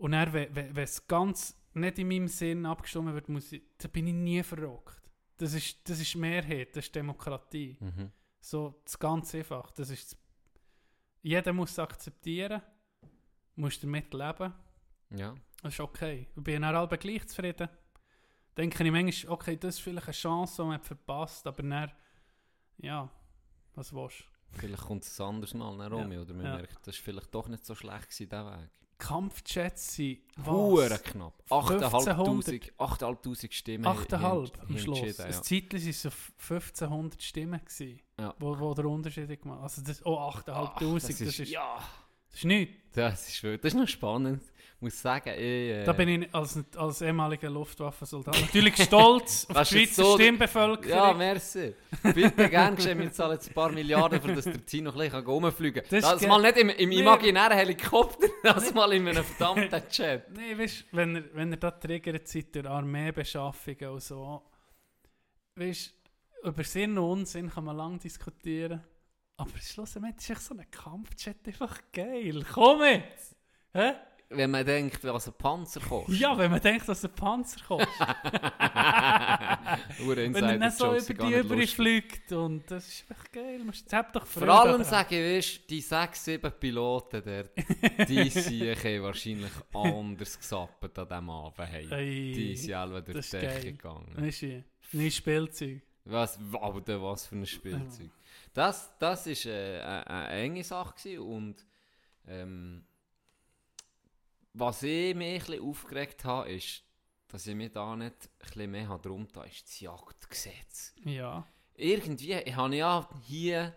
Und 0.03 0.11
dann, 0.11 0.33
wenn, 0.33 0.53
wenn, 0.53 0.75
wenn 0.75 0.83
es 0.83 1.07
ganz 1.07 1.57
nicht 1.75 1.97
in 1.97 2.09
meinem 2.09 2.27
Sinn 2.27 2.65
abgestimmt 2.65 3.13
wird, 3.13 3.29
muss 3.29 3.53
ich, 3.53 3.63
da 3.77 3.87
bin 3.87 4.07
ich 4.07 4.13
nie 4.13 4.43
verrückt. 4.43 5.01
Das 5.37 5.53
ist, 5.53 5.77
das 5.89 5.97
ist 5.97 6.15
Mehrheit, 6.15 6.75
das 6.75 6.87
ist 6.87 6.93
Demokratie. 6.93 7.77
Mhm. 7.79 8.11
So, 8.41 8.81
das 8.83 8.99
ganz 8.99 9.33
einfach. 9.33 9.71
Das 9.71 9.89
ist 9.89 10.11
das, 10.11 10.19
jeder 11.21 11.53
muss 11.53 11.71
es 11.71 11.79
akzeptieren, 11.79 12.61
muss 13.55 13.79
damit 13.79 14.13
leben. 14.13 14.53
Ja. 15.11 15.35
Das 15.61 15.73
ist 15.73 15.79
okay. 15.79 16.27
Ich 16.35 16.43
bin 16.43 16.61
dann 16.61 16.75
alle 16.75 16.97
gleich 16.97 17.25
zufrieden. 17.25 17.69
Denke 18.57 18.83
ich 18.83 18.91
manchmal, 18.91 19.33
okay, 19.33 19.55
das 19.55 19.75
ist 19.75 19.83
vielleicht 19.83 20.07
eine 20.07 20.13
Chance, 20.13 20.63
die 20.63 20.67
man 20.67 20.81
verpasst, 20.81 21.47
aber 21.47 21.63
dann, 21.63 21.91
ja, 22.75 23.09
was 23.73 23.93
willst 23.93 24.19
du? 24.19 24.59
Vielleicht 24.59 24.83
kommt 24.83 25.05
es 25.05 25.21
ein 25.21 25.27
anderes 25.27 25.53
Mal 25.53 25.77
nach 25.77 25.89
Romy, 25.89 26.17
oder 26.17 26.33
man 26.33 26.45
ja. 26.45 26.55
merkt, 26.57 26.85
das 26.85 26.97
war 26.97 27.03
vielleicht 27.05 27.33
doch 27.33 27.47
nicht 27.47 27.65
so 27.65 27.73
schlecht 27.73 28.09
gewesen, 28.09 28.29
der 28.29 28.45
Weg. 28.45 28.82
Kampfjets 28.97 29.95
sind 29.95 30.19
Hure 30.45 30.89
was? 30.91 31.03
knapp. 31.03 31.33
1500 31.49 32.17
8'500 32.17 32.71
8'500 32.77 33.51
Stimmen. 33.53 33.85
8,5 33.85 34.21
haben- 34.21 34.51
am 34.61 34.67
haben 34.69 34.77
Schluss. 34.79 34.99
entschieden, 34.99 35.25
Ein 35.25 35.31
Ja. 35.33 35.41
Zeitlich 35.41 35.81
waren 35.83 35.89
es 35.89 36.01
so 36.01 36.09
1500 36.37 37.21
Stimmen, 37.21 37.59
gewesen, 37.59 37.99
Ja. 38.19 38.33
wo, 38.39 38.57
wo 38.59 38.73
der 38.73 38.85
Unterschied 38.85 39.41
gemacht. 39.41 39.61
Also 39.61 39.81
das, 39.81 40.05
oh, 40.05 40.17
8'500, 40.17 40.93
das, 41.09 41.17
das 41.19 41.19
ist, 41.27 41.39
ist, 41.39 41.51
ja, 41.51 41.79
das 42.33 42.39
ist 42.39 42.45
nichts. 42.45 42.73
das 42.93 43.29
ist, 43.29 43.43
das 43.43 43.59
ist 43.63 43.73
noch 43.75 43.87
spannend. 43.87 44.41
Ich 44.75 44.81
muss 44.87 45.01
sagen, 45.01 45.29
ich, 45.29 45.39
äh, 45.39 45.85
Da 45.85 45.93
bin 45.93 46.09
ich 46.23 46.35
als, 46.35 46.59
als 46.75 47.01
ehemaliger 47.01 47.49
Luftwaffensoldat 47.49 48.37
natürlich 48.41 48.75
stolz 48.75 49.45
auf 49.49 49.55
Das 49.55 49.69
die 49.69 49.77
Schweizer 49.77 50.03
so- 50.03 50.15
Stimmbevölkerung. 50.15 50.89
Ja, 50.89 51.13
merci. 51.13 51.73
Bitte 52.13 52.49
gern 52.49 52.75
geschehen, 52.75 52.99
wir 52.99 53.09
zahlen 53.13 53.31
jetzt 53.35 53.47
ein 53.47 53.53
paar 53.53 53.71
Milliarden, 53.71 54.21
für 54.21 54.33
das 54.35 54.43
der 54.43 54.65
Tino 54.65 54.91
ein 54.91 54.97
bisschen 54.97 55.25
rumfliegen 55.25 55.83
Das 55.89 56.03
kann. 56.03 56.15
ist 56.15 56.23
Das 56.23 56.27
mal 56.27 56.41
nicht 56.41 56.57
im, 56.57 56.67
im 56.67 56.91
imaginären 56.91 57.55
Helikopter, 57.57 58.27
das 58.43 58.73
mal 58.73 58.91
in 58.91 59.07
einem 59.07 59.23
verdammten 59.23 59.87
Chat. 59.87 60.29
Nein, 60.33 60.59
weißt 60.59 60.81
du, 60.91 60.97
wenn 60.97 61.15
ihr, 61.15 61.29
wenn 61.33 61.51
ihr 61.51 61.57
da 61.57 61.71
triggert 61.71 62.27
seid 62.27 62.53
durch 62.53 62.67
Armeebeschaffungen 62.67 63.87
und 63.89 64.03
so, 64.03 64.41
weißt 65.55 65.93
du, 66.43 66.49
über 66.49 66.63
Sinn 66.65 66.97
und 66.97 67.19
Unsinn 67.19 67.49
kann 67.49 67.63
man 67.63 67.77
lange 67.77 67.99
diskutieren. 67.99 68.83
Aber 69.37 69.57
schlussendlich 69.59 70.17
ist 70.17 70.29
echt 70.29 70.41
so 70.41 70.55
ein 70.55 70.69
Kampfjet 70.69 71.47
einfach 71.47 71.79
geil. 71.91 72.45
Komm 72.53 72.81
jetzt! 72.83 73.35
Hä? 73.73 73.93
Wenn 74.29 74.51
man 74.51 74.65
denkt, 74.65 75.03
was 75.03 75.27
ein 75.27 75.33
Panzer 75.33 75.79
kostet. 75.79 76.15
Ja, 76.19 76.35
wenn 76.37 76.49
man 76.49 76.59
denkt, 76.59 76.87
dass 76.87 77.05
ein 77.05 77.13
Panzer. 77.13 77.59
Hure 79.99 80.33
wenn 80.33 80.35
er 80.35 80.57
nicht 80.57 80.77
so 80.77 80.95
über 80.95 81.13
die 81.13 81.33
überfliegt. 81.33 82.31
Und 82.31 82.69
das 82.69 82.87
ist 82.87 83.05
einfach 83.09 83.31
geil. 83.31 83.59
Man 83.59 83.75
hat 83.91 84.15
doch 84.15 84.25
Vor 84.25 84.47
allem 84.47 84.83
sage 84.83 85.37
ich, 85.37 85.37
weißt, 85.37 85.69
die 85.69 85.81
6, 85.81 86.25
7 86.25 86.51
Piloten 86.59 87.21
dort, 87.23 87.51
die 88.09 88.29
sind 88.29 89.03
wahrscheinlich 89.03 89.51
anders 89.71 90.39
gesappt 90.39 90.97
an 90.97 91.07
diesem 91.07 91.29
Abend. 91.29 91.69
Hey. 91.69 92.33
Die 92.33 92.55
sind 92.55 92.73
alle 92.73 93.03
durch 93.03 93.29
die 93.29 93.37
Decke 93.37 93.73
gegangen. 93.73 94.15
Weißt 94.15 94.41
du, 94.41 94.63
nicht 94.93 95.17
Spielzeug. 95.17 95.81
Was, 96.05 96.39
aber 96.59 97.01
was 97.01 97.27
für 97.27 97.35
ein 97.35 97.45
Spielzeug. 97.45 98.09
Das, 98.53 98.97
das 98.99 99.27
ist 99.27 99.45
äh, 99.45 99.81
eine, 99.81 100.07
eine 100.07 100.29
enge 100.43 100.63
Sache 100.63 100.93
gewesen 100.95 101.19
und 101.19 101.65
ähm, 102.27 102.85
was 104.53 104.83
ich 104.83 105.15
mich 105.15 105.49
ein 105.49 105.61
aufgeregt 105.61 106.23
habe, 106.25 106.51
ist, 106.51 106.83
dass 107.27 107.47
ich 107.47 107.55
mich 107.55 107.71
da 107.71 107.95
nicht 107.95 108.29
ein 108.55 108.69
mehr 108.69 108.87
habe 108.87 109.01
drum 109.01 109.27
da 109.33 109.43
ist 109.43 109.63
das 109.67 109.79
Jagdgesetz. 109.79 110.93
Ja. 111.03 111.45
Irgendwie 111.75 112.33
ich 112.33 112.55
habe 112.55 112.75
ja 112.75 113.09
hier 113.25 113.75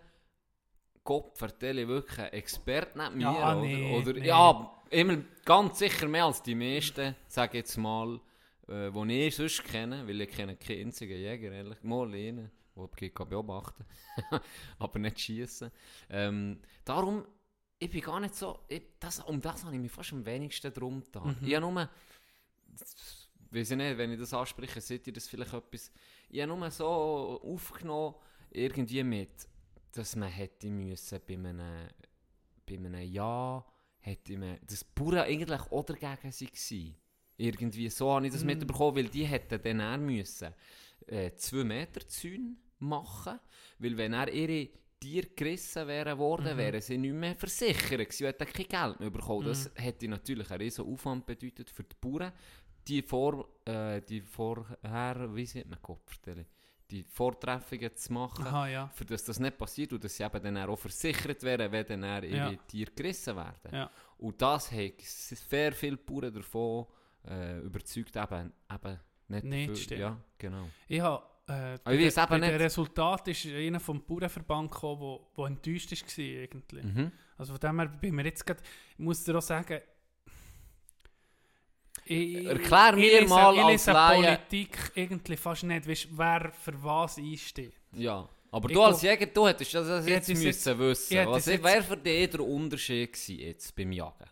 Gott 1.03 1.37
vertelle 1.37 1.87
wirklich 1.87 2.19
einen 2.19 2.33
Experten 2.33 2.99
neben 2.99 3.17
mir, 3.17 3.23
Ja, 3.23 3.53
oder? 3.57 3.61
nee, 3.61 3.97
oder 3.97 4.13
nee. 4.13 4.27
ja, 4.27 4.81
immer 4.89 5.17
ganz 5.45 5.79
sicher 5.79 6.07
mehr 6.07 6.25
als 6.25 6.43
die 6.43 6.53
meisten, 6.53 7.15
sage 7.27 7.59
jetzt 7.59 7.77
mal, 7.77 8.19
äh, 8.67 8.91
die 8.93 9.27
ich 9.27 9.35
sonst 9.35 9.63
kenne, 9.63 10.05
weil 10.07 10.21
ich 10.21 10.29
kenne 10.29 10.57
keinen 10.57 10.81
einzigen 10.87 11.17
Jäger, 11.17 11.51
ehrlich, 11.51 11.81
mal 11.81 12.13
einen, 12.13 12.51
ich 12.99 13.13
kann 13.13 13.29
beobachten 13.29 13.85
aber 14.79 14.99
nicht 14.99 15.19
schießen. 15.19 15.71
Ähm, 16.09 16.59
darum, 16.85 17.25
ich 17.79 17.89
bin 17.89 18.01
gar 18.01 18.19
nicht 18.19 18.35
so, 18.35 18.59
ich, 18.67 18.83
das, 18.99 19.19
um 19.19 19.39
das 19.41 19.63
habe 19.63 19.75
ich 19.75 19.81
mich 19.81 19.91
fast 19.91 20.13
am 20.13 20.25
wenigsten 20.25 20.73
drum 20.73 21.01
getan. 21.01 21.37
Mhm. 21.41 21.47
Ich 21.47 21.55
habe 21.55 21.71
nur, 21.71 21.89
weiß 23.51 23.71
ich 23.71 23.77
nicht, 23.77 23.97
wenn 23.97 24.11
ich 24.11 24.19
das 24.19 24.33
anspreche, 24.33 24.81
seht 24.81 25.07
ihr 25.07 25.13
das 25.13 25.27
vielleicht 25.27 25.53
etwas, 25.53 25.91
ich 26.29 26.41
habe 26.41 26.55
nur 26.55 26.71
so 26.71 26.85
aufgenommen, 27.43 28.15
irgendwie 28.51 29.03
mit, 29.03 29.47
dass 29.91 30.15
man 30.15 30.29
hätte 30.29 30.69
müssen 30.69 31.19
bei 31.27 31.33
einem, 31.35 31.87
bei 32.65 32.75
einem 32.75 32.95
Ja, 33.01 33.65
hätte 33.99 34.37
man, 34.37 34.57
dass 34.65 34.79
die 34.79 34.85
Bauern 34.95 35.19
eigentlich 35.19 35.61
auch 35.71 35.83
dagegen 35.85 36.33
waren. 36.33 36.95
Irgendwie 37.39 37.89
so 37.89 38.11
habe 38.13 38.25
ich 38.25 38.33
das 38.33 38.43
Mm. 38.43 38.47
mitbekommen, 38.47 38.95
weil 38.97 39.09
die 39.09 39.25
hätten 39.25 39.61
dann 39.61 39.79
eher 39.79 39.97
müssen 39.97 40.53
äh, 41.05 41.31
zwei 41.35 41.63
Meter 41.63 42.07
Zäune 42.07 42.55
machen, 42.79 43.39
weil 43.79 43.97
wenn 43.97 44.13
er 44.13 44.31
ihre 44.31 44.69
Tiere 44.99 45.27
gerissen 45.35 45.87
wären 45.87 46.17
worden, 46.17 46.53
Mhm. 46.53 46.57
wären 46.57 46.81
sie 46.81 46.97
nicht 46.97 47.13
mehr 47.13 47.35
versichert 47.35 47.99
und 47.99 48.19
hätten 48.27 48.47
kein 48.47 48.67
Geld 48.67 48.99
mehr 48.99 49.09
bekommen. 49.11 49.45
Das 49.45 49.65
Mhm. 49.65 49.81
hätte 49.81 50.07
natürlich 50.07 50.49
einen 50.49 50.61
riesen 50.61 50.85
Aufwand 50.85 51.25
bedeutet 51.25 51.69
für 51.69 51.83
die 51.83 51.95
Bauern, 52.01 52.31
die 52.87 53.01
vor, 53.01 53.47
äh, 53.65 54.01
die 54.01 54.21
vorher, 54.21 55.29
wie 55.35 55.45
sieht 55.45 55.69
man 55.69 55.81
Kopfstelle, 55.81 56.45
die 56.89 57.03
Vortreffungen 57.03 57.93
zu 57.95 58.13
machen, 58.13 58.45
Aha, 58.47 58.67
ja. 58.69 58.87
für 58.87 59.03
das 59.05 59.23
das 59.25 59.39
nicht 59.39 59.57
passiert 59.57 59.91
und 59.93 60.03
dass 60.03 60.15
sie 60.15 60.23
eben 60.23 60.41
dann 60.41 60.57
auch 60.57 60.77
versichert 60.77 61.43
wären, 61.43 61.69
wenn 61.71 61.85
dann 61.85 62.23
ihre 62.23 62.35
Ja. 62.53 62.55
Tiere 62.65 62.91
gerissen 62.95 63.35
werden. 63.35 63.71
Ja. 63.73 63.91
Und 64.17 64.41
das 64.41 64.71
hat 64.71 65.01
sehr 65.01 65.73
viele 65.73 65.97
Bauern 65.97 66.33
davon 66.33 66.85
äh, 67.29 67.59
überzeugt, 67.59 68.15
eben, 68.15 68.53
eben 68.73 68.99
nicht, 69.27 69.43
Nicht 69.43 69.77
stimmt. 69.83 69.99
Ja, 69.99 70.17
genau. 70.37 70.69
Ich 70.87 71.01
habe. 71.01 71.23
Äh, 71.49 71.77
Aber 71.83 71.93
ich 71.93 72.05
weiss 72.05 72.17
eben 72.17 72.41
Der 72.41 72.51
nicht- 72.51 72.59
Resultat 72.61 73.27
ist 73.29 73.45
einer 73.45 73.79
vom 73.79 74.03
Bauernverband 74.05 74.69
gekommen, 74.71 75.19
wo 75.33 75.45
enttäuscht 75.45 75.91
war 75.91 76.23
irgendwie. 76.25 76.81
Mhm. 76.81 77.11
Also 77.37 77.53
von 77.53 77.59
dem 77.61 77.79
her 77.79 77.87
bin 77.87 78.15
mir 78.15 78.25
jetzt 78.25 78.45
gerade, 78.45 78.61
ich 78.91 78.99
muss 78.99 79.23
dir 79.23 79.37
auch 79.37 79.41
sagen, 79.41 79.79
ich, 82.05 82.45
Erklär 82.45 82.93
mir 82.95 83.05
ich 83.05 83.19
lese, 83.21 83.27
mal 83.33 83.53
ich 83.53 83.61
als 83.61 83.71
lese 83.71 83.91
Laie- 83.91 84.15
Politik 84.37 84.91
irgendwie 84.95 85.37
fast 85.37 85.63
nicht, 85.63 85.87
weißt, 85.87 86.07
wer 86.11 86.51
für 86.53 86.83
was 86.83 87.17
einsteht. 87.17 87.73
Ja. 87.93 88.27
Aber 88.49 88.69
Ich 88.69 88.75
du 88.75 88.81
als 88.81 89.01
Jäger, 89.01 89.25
du 89.25 89.45
hättest 89.47 89.73
das 89.73 89.87
das 89.87 90.05
Ich 90.05 90.11
jetzt 90.11 90.29
müssen 90.29 90.79
wissen. 90.79 91.13
ich 91.13 91.19
hätte 91.19 91.31
Was 91.31 91.45
jetzt- 91.47 91.63
wäre 91.63 91.83
für 91.83 91.97
dich 91.97 92.29
der 92.29 92.39
Unterschied 92.41 93.11
gewesen 93.11 93.39
jetzt 93.39 93.75
beim 93.75 93.91
Jagen? 93.91 94.25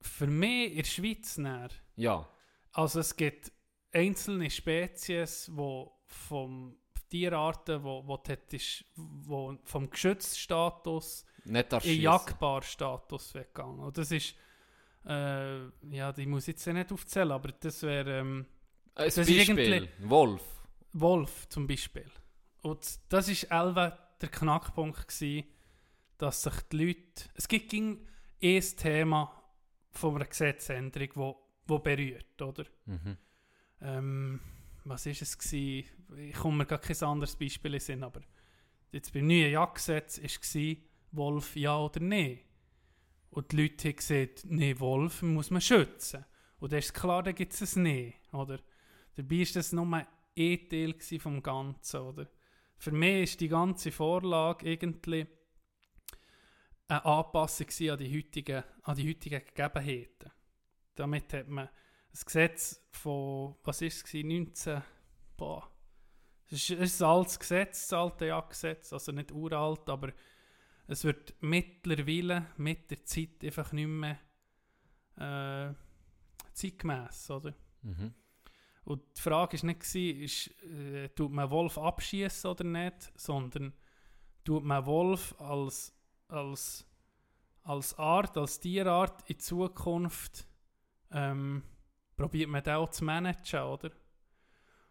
Für 0.00 0.26
mich 0.26 0.70
in 0.72 0.76
der 0.76 0.84
Schweiz 0.84 1.38
näher. 1.38 1.70
Ja. 1.96 2.28
Also 2.72 3.00
es 3.00 3.16
gibt 3.16 3.50
einzelne 3.92 4.50
Spezies, 4.50 5.50
wo 5.54 5.90
vom 6.14 6.76
Tierarten, 7.08 7.82
wo, 7.82 8.06
wo, 8.06 8.20
hättest- 8.26 8.84
wo 8.96 9.56
vom 9.64 9.90
Geschützstatus 9.90 11.24
das 11.44 11.84
in 11.84 12.00
Jagdbar-Status 12.00 13.34
weggegangen. 13.34 13.80
Und 13.80 13.98
das 13.98 14.10
ist, 14.10 14.34
äh, 15.06 15.66
ja, 15.90 16.12
die 16.12 16.26
muss 16.26 16.48
ich 16.48 16.54
jetzt 16.54 16.66
nicht 16.66 16.90
aufzählen, 16.92 17.32
aber 17.32 17.52
das 17.52 17.82
wäre 17.82 18.20
ähm, 18.20 18.46
Ein 18.94 19.04
das 19.06 19.16
Beispiel. 19.16 19.88
Wolf. 20.00 20.42
Wolf 20.92 21.48
zum 21.48 21.66
Beispiel. 21.66 22.10
Und 22.62 22.80
das 23.10 23.28
ist 23.28 23.44
Elva 23.44 23.90
der 24.20 24.28
Knackpunkt 24.30 25.06
gewesen, 25.08 25.46
dass 26.18 26.42
sich 26.42 26.54
die 26.72 26.84
Leute, 26.86 27.28
es 27.34 27.46
gibt 27.48 27.68
ging 27.70 28.06
ein 28.42 28.60
Thema 28.76 29.42
von 29.90 30.16
einer 30.16 30.24
Gesetzesänderung, 30.24 31.08
wo, 31.14 31.48
wo 31.66 31.78
berührt, 31.78 32.40
oder? 32.40 32.64
Mhm. 32.86 33.16
ähm, 33.82 34.40
was 34.84 35.06
ist 35.06 35.22
es 35.22 35.38
gewesen? 35.38 35.88
Ich 36.16 36.34
komme 36.34 36.58
mir 36.58 36.66
gar 36.66 36.78
kein 36.78 37.02
anderes 37.02 37.36
Beispiel 37.36 37.74
in 37.74 37.80
Sinn, 37.80 38.04
aber 38.04 38.20
jetzt 38.92 39.12
beim 39.12 39.26
neuen 39.26 39.52
Jagdgesetz 39.52 40.18
war 40.18 40.26
es 40.26 40.58
Wolf 41.12 41.56
ja 41.56 41.78
oder 41.78 42.00
nein. 42.00 42.40
Und 43.30 43.50
die 43.50 43.62
Leute 43.62 43.88
haben 43.88 43.96
gesagt, 43.96 44.44
nee, 44.44 44.78
Wolf 44.78 45.22
muss 45.22 45.50
man 45.50 45.60
schützen. 45.60 46.24
Und 46.60 46.72
dann 46.72 46.78
ist 46.78 46.94
klar, 46.94 47.22
da 47.22 47.32
gibt 47.32 47.52
es 47.52 47.76
ein 47.76 47.82
Nein, 47.82 48.14
oder? 48.32 48.60
Dabei 49.16 49.38
war 49.40 49.46
das 49.54 49.72
nur 49.72 49.86
ein 49.92 50.68
Teil 50.68 50.94
vom 51.18 51.42
Ganzen, 51.42 52.00
oder? 52.00 52.28
Für 52.78 52.92
mich 52.92 53.24
ist 53.24 53.40
die 53.40 53.48
ganze 53.48 53.90
Vorlage 53.90 54.70
irgendwie 54.70 55.26
eine 56.88 57.04
Anpassung 57.04 57.66
an 57.90 57.98
die 57.98 58.16
heutigen, 58.16 58.62
an 58.82 58.96
die 58.96 59.08
heutigen 59.08 59.44
Gegebenheiten. 59.44 60.30
Damit 60.94 61.32
hat 61.32 61.48
man 61.48 61.68
das 62.14 62.24
Gesetz 62.24 62.80
von, 62.92 63.56
was 63.64 63.82
ist 63.82 63.96
es 63.96 64.04
gewesen, 64.04 64.28
19, 64.28 64.82
boah, 65.36 65.68
es 66.46 66.52
ist, 66.52 66.70
ist 66.70 67.02
ein 67.02 67.08
altes 67.08 67.40
Gesetz, 67.40 67.88
das 67.88 67.98
alte 67.98 68.26
Jagdgesetz, 68.26 68.92
also 68.92 69.10
nicht 69.10 69.32
uralt, 69.32 69.88
aber 69.88 70.12
es 70.86 71.02
wird 71.02 71.34
mittlerweile 71.40 72.46
mit 72.56 72.88
der 72.92 73.04
Zeit 73.04 73.42
einfach 73.42 73.72
nicht 73.72 73.88
mehr 73.88 74.20
äh, 75.16 75.74
zeitgemäß, 76.52 77.30
oder? 77.32 77.52
Mhm. 77.82 78.14
Und 78.84 79.02
die 79.16 79.20
Frage 79.20 79.58
war 79.58 79.66
nicht, 79.66 79.80
gewesen, 79.80 80.20
ist, 80.20 80.62
äh, 80.62 81.08
tut 81.08 81.32
man 81.32 81.50
Wolf 81.50 81.78
abschießen 81.78 82.48
oder 82.48 82.62
nicht, 82.62 83.10
sondern 83.16 83.72
tut 84.44 84.62
man 84.62 84.86
Wolf 84.86 85.34
als, 85.40 85.92
als, 86.28 86.86
als 87.64 87.98
Art, 87.98 88.36
als 88.36 88.60
Tierart 88.60 89.28
in 89.28 89.40
Zukunft 89.40 90.46
ähm, 91.10 91.64
probiert 92.16 92.48
man 92.48 92.62
den 92.62 92.74
auch 92.74 92.90
zu 92.90 93.04
managen, 93.04 93.60
oder? 93.62 93.90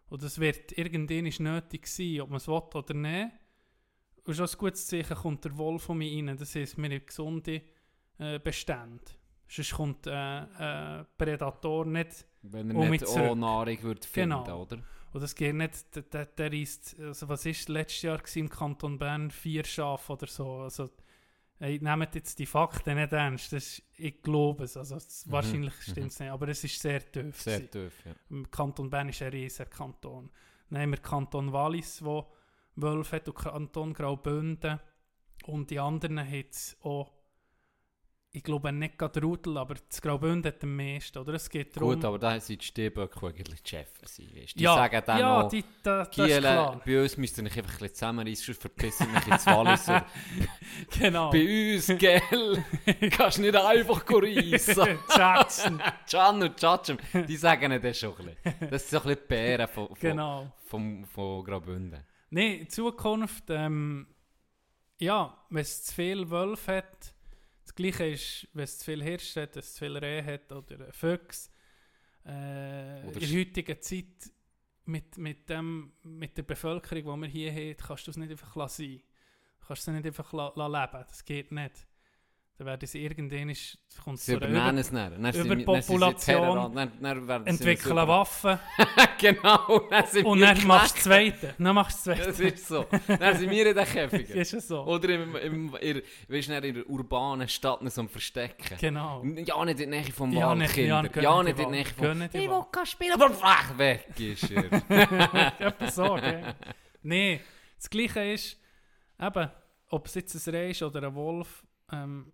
Und 0.10 0.22
das 0.22 0.40
wird 0.40 0.78
irgendwann 0.78 1.26
ist 1.26 1.40
nötig 1.40 1.88
sein, 1.88 2.22
ob 2.22 2.30
man 2.30 2.38
es 2.38 2.48
will 2.48 2.62
oder 2.74 2.94
nicht. 2.94 3.32
Und 4.26 4.36
schon 4.36 4.48
ein 4.48 4.58
gutes 4.58 4.88
Zeichen 4.88 5.16
kommt 5.18 5.44
der 5.44 5.58
Wolf 5.58 5.84
von 5.84 5.98
mir 5.98 6.10
rein. 6.16 6.38
Das 6.38 6.56
heisst, 6.56 6.78
wir 6.78 6.90
haben 6.90 7.06
gesunde 7.06 7.62
äh, 8.20 8.40
Bestände. 8.40 9.04
Sonst 9.48 9.74
kommt 9.74 10.08
äh, 10.08 11.00
äh, 11.00 11.04
Prädator 11.18 11.86
nicht 11.86 12.26
Wenn 12.42 12.72
er 12.72 12.76
Und 12.78 12.90
nicht 12.90 13.06
auch. 13.06 13.36
Nahrung 13.36 13.82
würde 13.84 14.08
finden, 14.08 14.44
Genau. 14.44 14.62
oder? 14.62 14.78
Und 15.12 15.22
das 15.22 15.36
geht 15.36 15.54
nicht, 15.54 15.96
der, 15.96 16.04
der, 16.04 16.26
der 16.26 16.52
reisst, 16.52 17.00
also 17.00 17.30
was 17.30 17.46
ist 17.46 17.70
letztes 17.70 18.02
Jahr 18.02 18.20
im 18.36 18.50
Kanton 18.50 18.98
Bern? 18.98 19.30
Vier 19.30 19.64
Schafe 19.64 20.14
oder 20.14 20.28
so. 20.28 20.62
Also, 20.62 20.90
nehmt 21.82 22.16
jetzt 22.16 22.38
die 22.40 22.46
Fakten 22.46 22.96
nicht 22.96 23.14
ernst. 23.14 23.54
Das 23.54 23.64
ist, 23.64 23.84
ich 23.98 24.22
glaube 24.22 24.66
es. 24.66 24.76
Also, 24.78 24.96
es- 24.96 25.26
Mhm, 25.26 25.32
Wahrscheinlich 25.32 25.74
mhm. 25.74 25.92
stimmt 25.92 26.12
es 26.12 26.20
nicht, 26.20 26.30
aber 26.30 26.48
es 26.50 26.64
ist 26.64 26.82
sehr 26.82 27.00
tief. 27.12 27.42
Sehr 27.42 27.60
gewesen. 27.62 27.72
tief, 27.72 28.06
ja. 28.06 28.12
Im 28.30 28.50
Kanton 28.52 28.90
Bern 28.90 29.10
ist 29.10 29.22
ein 29.22 29.30
riesiger 29.32 29.66
Kanton. 29.70 30.30
Dann 30.70 30.82
haben 30.82 30.92
wir 30.92 30.98
Kanton 30.98 31.52
Wallis, 31.54 32.04
wo 32.04 32.32
Wölfe 32.76 33.18
hat, 33.18 33.28
und 33.28 33.36
Kanton 33.36 33.94
Graubünden. 33.94 34.80
Und 35.46 35.70
die 35.70 35.80
anderen 35.80 36.20
haben 36.20 36.46
es 36.50 36.78
auch, 36.82 37.12
ich 38.36 38.42
glaube 38.44 38.72
nicht 38.74 38.98
gerade 38.98 39.22
Rudel, 39.22 39.60
aber 39.60 39.76
das 39.88 40.02
Graubünden 40.02 40.52
hat 40.52 40.64
am 40.64 40.76
meisten. 40.76 41.20
Oder? 41.20 41.36
Es 41.36 41.48
geht 41.48 41.76
darum, 41.76 41.94
Gut, 41.94 42.04
aber 42.04 42.18
da 42.18 42.40
sind 42.40 42.62
die 42.62 42.66
Stehböcke 42.66 43.28
eigentlich 43.28 43.62
die 43.62 43.70
Chefs. 43.70 43.94
gewesen, 44.00 44.36
Weißt? 44.36 44.60
Die 44.60 44.64
ja, 44.64 44.74
sagen 44.74 45.04
dann 45.06 45.20
ja, 45.20 45.42
noch, 45.44 45.50
die, 45.50 45.64
da, 45.84 46.04
das 46.06 46.18
ist 46.18 46.38
klar. 46.40 46.82
bei 46.84 47.02
uns 47.04 47.18
müsst 47.18 47.38
ihr 47.38 47.44
euch 47.44 47.58
einfach 47.58 47.74
ein 47.74 47.78
bisschen 47.78 47.94
zusammenreißen, 47.94 48.46
sonst 48.46 48.62
verpissen 48.62 49.12
mich 49.14 49.28
ins 49.28 49.46
Wallis. 49.46 49.86
Genau. 51.00 51.30
bei 51.30 51.76
uns, 51.76 51.88
gell, 52.00 52.64
kannst 53.12 53.38
nicht 53.40 53.56
einfach 53.56 54.04
reissen. 54.10 54.98
Jackson. 55.16 55.82
Can 56.10 56.42
und 56.42 56.60
Jacem, 56.60 56.98
die 57.28 57.38
sagen 57.38 57.80
das 57.82 58.00
schon 58.00 58.16
ein 58.18 58.36
bisschen. 58.44 58.70
Das 58.72 58.90
sind 58.90 59.00
so 59.04 59.10
ein 59.10 59.16
bisschen 59.16 59.20
die 59.22 59.28
Bären 59.28 59.68
von, 59.68 59.88
von, 59.90 59.98
Genau. 60.00 60.52
vom, 60.66 61.06
von 61.06 61.44
Graubünden. 61.44 62.04
Nein, 62.32 62.62
in 62.62 62.70
Zukunft, 62.70 63.44
ähm, 63.50 64.08
ja, 65.00 65.38
wenn 65.52 65.62
es 65.62 65.84
zu 65.84 65.94
viel 65.94 66.28
Wölfe 66.32 66.78
hat, 66.78 67.14
das 67.74 67.76
Gleiche 67.76 68.06
ist, 68.06 68.48
wenn 68.54 68.64
es 68.64 68.78
zu 68.78 68.86
viel 68.86 69.04
Hirsch 69.04 69.36
hat, 69.36 69.58
es 69.58 69.74
zu 69.74 69.80
viel 69.80 69.98
Rehe 69.98 70.24
hat 70.24 70.52
oder 70.52 70.94
Füchse, 70.94 71.50
äh, 72.26 73.04
Oder 73.06 73.22
in 73.22 73.32
der 73.32 73.40
heutigen 73.40 73.82
Zeit 73.82 74.32
mit, 74.86 75.18
mit, 75.18 75.50
dem, 75.50 75.94
mit 76.04 76.38
der 76.38 76.44
Bevölkerung, 76.44 77.22
die 77.22 77.22
wir 77.22 77.28
hier 77.28 77.52
haben, 77.52 77.78
kannst 77.78 78.08
du 78.08 78.12
es 78.12 78.18
nicht 78.18 78.32
einfach 78.32 78.56
lassen. 78.56 79.02
Du 79.60 79.68
kannst 79.68 79.84
sie 79.84 79.92
nicht 79.92 80.06
einfach 80.06 80.32
la, 80.34 80.54
la 80.56 80.68
leben, 80.68 81.06
das 81.08 81.26
geht 81.26 81.52
nicht. 81.52 81.88
Dann 82.64 82.72
werden 82.72 82.88
sie 82.88 83.04
irgendwann, 83.04 83.50
ist- 83.50 83.78
kommt 84.06 84.20
es 84.20 84.26
Sie 84.26 84.36
übernehmen 84.36 84.70
Über 84.70 84.80
es 84.80 84.90
dann. 84.90 85.22
dann 85.22 85.36
Überpopulation, 85.36 86.74
dann 86.74 86.92
dann, 87.02 87.28
dann 87.28 87.46
entwickeln 87.48 87.96
Waffen 88.08 88.58
genau, 89.20 89.80
dann 89.90 90.08
sind 90.08 90.26
und 90.26 90.40
dann 90.40 90.66
machst 90.66 90.92
du 90.92 90.96
das 90.96 91.04
Zweite. 91.04 91.56
Dann 91.58 91.76
machst 91.76 92.08
du 92.08 92.12
das 92.12 92.26
Das 92.26 92.38
Zweite. 92.38 92.54
ist 92.56 92.68
so. 92.68 92.86
Dann 93.08 93.38
sind 93.38 93.50
wir 93.52 93.68
in 93.68 93.76
den 93.76 93.86
Käfigen. 93.86 94.36
ist 94.38 94.54
es 94.54 94.68
so. 94.70 94.82
Oder 94.86 95.10
im, 95.10 95.36
im, 95.36 95.76
in, 95.76 96.02
weißt, 96.30 96.50
in 96.50 96.74
der 96.74 96.90
urbanen 96.90 97.50
Stadt 97.50 97.80
so 97.92 98.00
am 98.02 98.08
Verstecken. 98.08 98.78
Genau. 98.80 99.22
Ja, 99.26 99.66
nicht 99.66 99.80
in 99.82 99.92
der 99.92 100.02
Nähe 100.02 100.12
vom 100.14 100.32
Ja, 100.32 100.48
Wald, 100.48 100.60
nicht- 100.60 100.74
Kinder. 100.74 101.10
ja, 101.16 101.22
Ja, 101.22 101.44
nicht 101.44 101.50
in 101.52 101.58
der 101.58 101.68
Nähe 101.70 101.86
vom 101.86 102.06
in 102.22 102.22
Ich 102.24 102.34
will 102.50 102.64
kein 102.72 102.86
Spiel, 102.86 103.12
aber 103.12 103.30
weg, 103.30 103.78
weg 103.78 104.20
ist 104.20 104.50
er. 104.52 105.60
Etwa 105.60 105.92
so, 105.92 106.16
gell? 106.16 106.56
Nein, 107.02 107.40
das 107.76 107.90
Gleiche 107.90 108.24
ist, 108.32 108.58
eben, 109.22 109.52
ob 109.90 110.06
es 110.08 110.16
jetzt 110.16 110.48
ein 110.48 110.56
Reh 110.56 110.72
ist 110.72 110.82
oder 110.82 111.04
ein 111.06 111.14
Wolf, 111.14 111.62
ähm, 111.92 112.32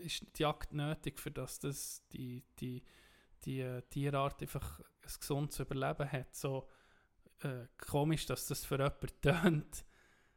ist 0.00 0.24
die 0.36 0.42
Jagd 0.42 0.72
nötig, 0.72 1.18
für 1.18 1.30
dass 1.30 1.58
das 1.58 2.06
die, 2.12 2.44
die, 2.58 2.82
die 3.44 3.60
äh, 3.60 3.82
Tierart 3.90 4.42
einfach 4.42 4.80
ein 4.80 5.12
gesundes 5.18 5.58
Überleben 5.60 6.10
hat. 6.10 6.34
So 6.34 6.68
äh, 7.42 7.66
komisch, 7.78 8.26
dass 8.26 8.46
das 8.46 8.64
für 8.64 8.76
jemanden 8.76 9.08
tönt. 9.20 9.84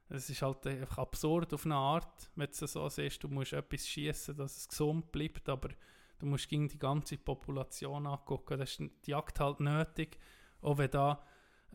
Es 0.09 0.29
ist 0.29 0.41
halt 0.41 0.65
einfach 0.65 0.97
absurd 0.97 1.53
auf 1.53 1.65
eine 1.65 1.75
Art, 1.75 2.31
wenn 2.35 2.49
du 2.49 2.67
so 2.67 2.89
siehst. 2.89 3.23
Du 3.23 3.27
musst 3.27 3.53
etwas 3.53 3.87
schießen, 3.87 4.35
dass 4.35 4.57
es 4.57 4.67
gesund 4.67 5.11
bleibt, 5.11 5.47
aber 5.49 5.69
du 6.17 6.25
musst 6.25 6.49
gegen 6.49 6.67
die 6.67 6.79
ganze 6.79 7.17
Population 7.17 8.07
angucken. 8.07 8.57
Das 8.57 8.71
ist 8.71 8.91
die 9.05 9.11
Jagd 9.11 9.39
halt 9.39 9.59
nötig, 9.59 10.17
auch 10.61 10.77
wenn 10.79 10.89
da 10.89 11.23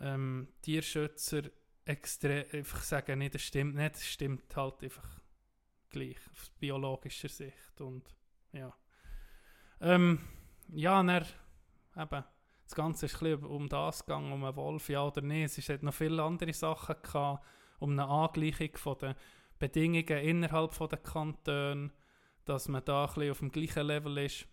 ähm, 0.00 0.48
Tierschützer 0.62 1.42
extrem 1.84 2.44
einfach 2.52 2.82
sagen, 2.82 3.18
nee, 3.18 3.28
das 3.28 3.42
stimmt 3.42 3.76
nicht, 3.76 3.94
das 3.94 4.06
stimmt 4.06 4.56
halt 4.56 4.82
einfach 4.82 5.20
gleich 5.94 6.18
aus 6.32 6.50
biologischer 6.58 7.28
Sicht 7.28 7.80
und 7.80 8.02
ja. 8.52 8.74
Ähm, 9.80 10.18
ja, 10.68 11.02
dann, 11.02 11.24
eben, 11.96 12.24
das 12.64 12.74
Ganze 12.74 13.06
ist 13.06 13.22
ein 13.22 13.44
um 13.44 13.68
das 13.68 14.04
gegangen, 14.04 14.32
um 14.32 14.44
einen 14.44 14.56
Wolf, 14.56 14.88
ja 14.88 15.04
oder 15.04 15.22
nein. 15.22 15.44
Es 15.44 15.68
hat 15.68 15.82
noch 15.82 15.94
viele 15.94 16.22
andere 16.22 16.52
Sachen 16.52 16.96
gehabt, 17.02 17.44
um 17.78 17.92
eine 17.92 18.06
Angleichung 18.06 18.76
von 18.76 18.98
den 18.98 19.14
Bedingungen 19.58 20.24
innerhalb 20.24 20.74
von 20.74 20.88
den 20.88 21.02
Kantonen, 21.02 21.92
dass 22.44 22.68
man 22.68 22.84
da 22.84 23.04
ein 23.04 23.30
auf 23.30 23.38
dem 23.38 23.52
gleichen 23.52 23.86
Level 23.86 24.18
ist. 24.18 24.46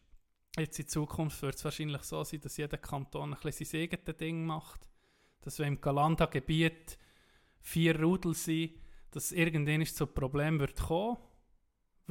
Jetzt 0.58 0.80
in 0.80 0.88
Zukunft 0.88 1.42
wird 1.42 1.56
es 1.56 1.64
wahrscheinlich 1.64 2.04
so 2.04 2.24
sein, 2.24 2.42
dass 2.42 2.58
jeder 2.58 2.78
Kanton 2.78 3.34
ein 3.34 3.52
sein 3.52 3.82
eigenes 3.82 4.18
Ding 4.18 4.46
macht. 4.46 4.88
Dass 5.42 5.60
wenn 5.60 5.70
im 5.70 5.82
Galanda-Gebiet 5.82 6.98
vier 7.62 8.00
Rudel 8.00 8.34
sind, 8.34 8.74
dass 9.12 9.32
irgendwann 9.32 9.86
zu 9.86 10.08
Problem 10.08 10.60
wird 10.60 10.80
kommen, 10.80 11.18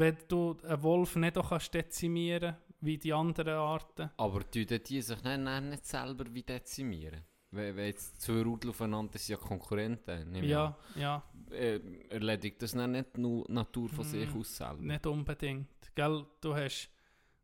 wenn 0.01 0.17
du 0.29 0.57
einen 0.65 0.83
Wolf 0.83 1.17
nicht 1.17 1.37
auch 1.39 1.51
kannst 1.51 1.73
dezimieren 1.75 2.57
wie 2.81 2.97
die 2.99 3.13
anderen 3.13 3.55
Arten. 3.55 4.11
Aber 4.17 4.41
tun 4.51 4.67
die 4.67 5.01
sich 5.03 5.21
dann 5.21 5.69
nicht 5.69 5.87
selber 5.87 6.25
wie 6.33 6.43
dezimieren? 6.43 7.23
Wenn, 7.53 7.77
wenn 7.77 7.87
jetzt 7.87 8.21
zwei 8.23 8.43
Rudel 8.43 8.71
aufeinander 8.71 9.19
sind, 9.19 9.29
ja 9.29 9.37
Konkurrenten. 9.37 10.35
Ja, 10.45 10.77
ja. 10.95 11.23
Äh, 11.51 11.81
erledigt 12.09 12.63
das 12.63 12.73
dann 12.73 12.93
nicht 12.93 13.19
nur 13.19 13.45
die 13.47 13.53
Natur 13.53 13.89
von 13.89 14.05
sich 14.05 14.33
Mm, 14.33 14.39
aus 14.39 14.57
selber? 14.57 14.83
nicht 14.83 15.07
unbedingt. 15.07 15.69
Gell, 15.95 16.25
du 16.41 16.55
hast 16.55 16.89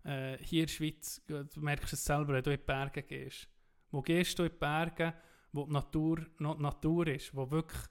äh, 0.04 0.38
hier 0.38 0.61
in 0.61 0.66
der 0.66 0.72
Schweiz, 0.72 1.20
du 1.26 1.61
merkst 1.61 1.92
es 1.92 2.04
selber, 2.04 2.34
wenn 2.34 2.42
du 2.44 2.52
in 2.52 2.57
die 2.59 2.64
Berge 2.64 3.02
gehst. 3.02 3.48
Wo 3.90 4.00
gehst 4.00 4.38
du 4.38 4.44
in 4.44 4.50
die 4.50 4.57
Berge, 4.59 5.12
wo 5.52 5.64
die 5.66 5.72
Natur 5.72 6.24
noch 6.38 6.57
Natur 6.59 7.09
ist, 7.09 7.34
wo 7.34 7.50
wirklich 7.50 7.82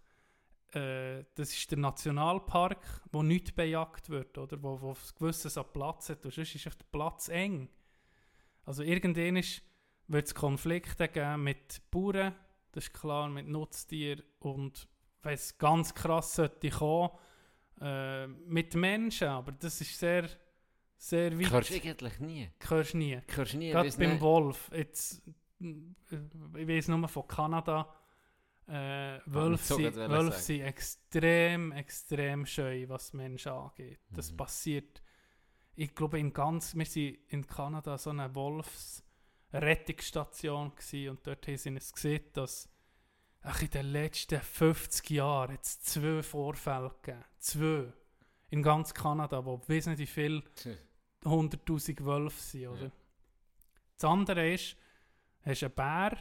das 0.76 1.53
ist 1.53 1.71
der 1.71 1.78
Nationalpark, 1.78 3.03
wo 3.11 3.23
nichts 3.23 3.53
bejagt 3.53 4.09
wird, 4.09 4.38
oder? 4.38 4.61
Wo, 4.61 4.82
wo 4.82 4.91
es 4.91 5.15
gewisses 5.15 5.57
an 5.57 5.65
Platz 5.71 6.09
hat. 6.09 6.26
Und 6.26 6.34
sonst 6.34 6.53
ist 6.53 6.67
auf 6.67 6.76
der 6.76 6.86
Platz 6.91 7.30
eng. 7.30 7.69
Also 8.65 8.84
irgendwann 8.84 9.41
wird 10.07 10.28
es 10.28 10.36
Konflikte 10.36 11.07
geben 11.07 11.43
mit 11.43 11.82
Bauern, 11.91 12.36
das 12.71 12.86
ist 12.86 12.93
klar, 12.93 13.30
mit 13.30 13.47
Nutztieren 13.47 14.23
und 14.39 14.88
wenn 15.21 15.34
es 15.34 15.57
ganz 15.57 15.93
krass 15.93 16.36
sollte 16.36 16.69
kommen, 16.69 17.09
äh, 17.82 18.28
mit 18.28 18.76
Menschen, 18.76 19.28
aber 19.28 19.51
das 19.51 19.82
ist 19.82 19.97
sehr, 19.97 20.30
sehr 20.97 21.38
weit. 21.39 21.51
Hörst 21.51 21.69
du 21.69 21.76
eigentlich 21.76 22.19
nie? 22.19 22.49
Hörst 22.67 22.93
du 22.93 22.97
nie. 22.97 23.21
Hörst 23.28 23.55
nie? 23.55 23.71
Gerade 23.71 23.91
beim 23.91 24.09
nicht. 24.11 24.21
Wolf. 24.21 24.71
Jetzt, 24.73 25.21
äh, 25.61 26.57
ich 26.57 26.67
weiß 26.67 26.89
nur 26.89 27.07
von 27.07 27.28
Kanada. 27.28 27.93
Äh, 28.68 29.20
Wölfe 29.26 29.63
so 29.63 29.76
sind, 29.78 29.95
Wölfe 29.95 30.39
extrem, 30.63 31.72
extrem 31.72 32.45
scheu, 32.45 32.86
was 32.89 33.13
Menschen 33.13 33.51
angeht. 33.51 33.99
Das 34.09 34.32
Mhm. 34.32 34.38
passiert. 34.38 35.01
Ich 35.76 35.93
glaube, 35.93 36.20
in 36.20 36.34
ganz, 36.34 36.74
wir 36.76 36.86
sind 36.86 37.20
in 37.28 37.45
Kanada 37.45 37.97
so 37.97 38.09
eine 38.09 38.34
eine 39.51 39.61
Rettungsstation 39.61 40.72
gewesen, 40.76 41.09
und 41.09 41.28
dort 41.28 41.47
haben 41.47 41.57
sie 41.57 41.76
es 41.76 41.93
gesehen, 41.93 42.24
dass 42.34 42.70
ach, 43.41 43.61
in 43.61 43.70
den 43.70 43.86
letzten 43.91 44.41
50 44.41 45.09
Jahren 45.11 45.51
jetzt 45.51 45.86
zwei 45.86 46.24
Vorfälle 46.24 46.89
gegeben. 47.01 47.24
Zwei. 47.38 47.93
In 48.49 48.63
ganz 48.63 48.93
Kanada, 48.93 49.45
wo 49.45 49.61
weiss 49.68 49.86
nicht 49.86 49.99
wie 49.99 50.07
viele 50.07 50.43
100'000 51.24 52.03
Wölfe 52.05 52.41
sind, 52.41 52.68
oder? 52.68 52.84
Ja. 52.86 52.91
Das 53.97 54.09
andere 54.09 54.53
ist, 54.53 54.76
hast 55.43 55.63
einen 55.63 55.74
Bär, 55.74 56.18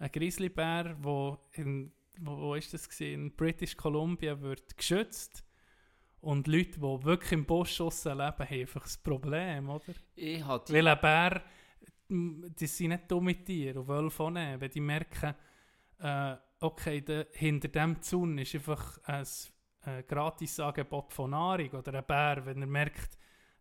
einen 0.00 0.12
Grizzlybär, 0.12 0.96
wo 1.00 1.38
in, 1.52 1.92
wo, 2.18 2.36
wo 2.36 2.54
ist 2.54 2.74
das 2.74 2.88
gewesen? 2.88 3.26
in 3.26 3.36
British 3.36 3.76
Columbia 3.76 4.40
wird 4.40 4.76
geschützt 4.76 5.44
und 6.20 6.46
Leute, 6.46 6.80
die 6.80 7.04
wirklich 7.04 7.32
im 7.32 7.46
Busch 7.46 7.78
leben, 7.78 8.18
haben 8.18 8.40
einfach 8.40 8.82
das 8.82 8.98
Problem, 8.98 9.68
oder? 9.70 9.94
Ich 10.14 10.44
hatte 10.44 10.72
Weil 10.72 10.88
ein 10.88 11.00
Bär, 11.00 11.42
die 12.08 12.66
sind 12.66 12.88
nicht 12.88 13.10
dumme 13.10 13.42
Tiere 13.44 13.80
und 13.80 13.88
Wölfe 13.88 14.24
auch 14.24 14.30
nicht. 14.30 14.60
Wenn 14.60 14.70
die 14.70 14.80
merken, 14.80 15.34
äh, 15.98 16.36
okay, 16.60 17.00
da, 17.00 17.24
hinter 17.32 17.68
dem 17.68 18.02
Zaun 18.02 18.36
ist 18.38 18.54
einfach 18.54 18.98
ein 19.04 19.26
äh, 19.84 20.02
Gratisangebot 20.02 21.12
von 21.12 21.30
Nahrung 21.30 21.70
oder 21.70 21.94
ein 21.94 22.04
Bär, 22.06 22.44
wenn 22.44 22.60
er 22.60 22.66
merkt, 22.66 23.18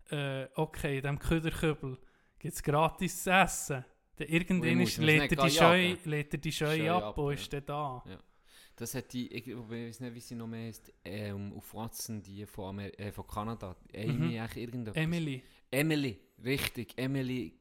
äh, 0.09 0.47
okay, 0.55 0.97
in 0.97 1.01
diesem 1.01 1.19
Köderkübel 1.19 1.97
gibt 2.39 2.55
es 2.55 2.63
gratis 2.63 3.23
zu 3.23 3.31
essen, 3.31 3.85
irgendwann 4.27 4.79
lädt, 5.05 5.31
er 5.31 5.45
die 5.45 5.51
Scheu, 5.51 5.95
lädt 6.05 6.33
er 6.33 6.39
die 6.39 6.51
Scheu 6.51 6.77
Scheu 6.77 6.91
ab 6.91 7.03
ab, 7.03 7.17
und 7.17 7.33
ja. 7.33 7.39
ist 7.39 7.53
dann 7.53 7.65
da. 7.65 8.03
Das 8.75 8.95
hat 8.95 9.11
die, 9.11 9.27
ich, 9.33 9.45
ich 9.47 9.55
weiß 9.57 9.99
nicht, 9.99 10.15
wie 10.15 10.19
sie 10.21 10.35
noch 10.35 10.47
mehr 10.47 10.67
heißt, 10.67 10.93
ähm, 11.03 11.51
auf 11.53 11.73
Watson, 11.73 12.21
die 12.21 12.45
von, 12.45 12.69
Amer 12.69 12.97
äh, 12.97 13.11
von 13.11 13.27
Kanada. 13.27 13.75
Amy, 13.93 14.13
Mhm. 14.13 14.23
eigentlich 14.39 14.57
irgendetwas. 14.57 15.03
Emily, 15.03 15.43
Emily, 15.69 16.17
richtig, 16.45 16.93
Emily, 16.97 17.53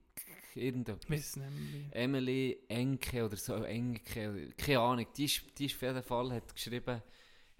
irgendetwas. 0.55 1.37
nicht. 1.37 1.49
Emily 1.91 2.59
Enke 2.69 3.25
oder 3.25 3.37
so, 3.37 3.55
Enke, 3.65 4.51
keine 4.57 4.79
Ahnung, 4.81 5.07
die 5.17 5.25
ist, 5.25 5.43
die 5.59 5.67
ist 5.67 5.75
auf 5.75 5.83
jeden 5.83 6.03
Fall 6.05 6.33
hat 6.33 6.55
geschrieben, 6.55 7.03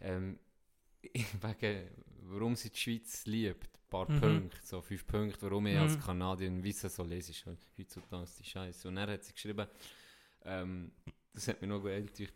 ähm, 0.01 0.39
wegen, 1.03 1.89
warum 2.23 2.55
sie 2.55 2.71
die 2.71 2.79
Schweiz 2.79 3.27
liebt. 3.27 3.71
Ein 3.89 3.91
paar 3.91 4.11
Mhm. 4.11 4.21
Punkte, 4.21 4.59
so 4.65 4.83
fünf 4.83 5.07
Punkte, 5.07 5.39
warum 5.43 5.67
ich 5.67 5.75
Mhm. 5.75 5.81
als 5.83 5.99
Kanadier 5.99 6.63
wissen 6.63 6.91
so 6.91 7.03
lese, 7.05 7.31
ist 7.31 7.47
heutzutage 7.47 8.27
die 8.39 8.45
Scheiße. 8.45 8.87
Und 8.89 8.97
dann 8.97 9.09
hat 9.11 9.25
sie 9.25 9.33
geschrieben, 9.33 9.67
ähm, 10.45 10.93
das 11.33 11.49
hat 11.49 11.61
mir 11.63 11.69
noch 11.69 11.81
gedacht, 11.83 12.35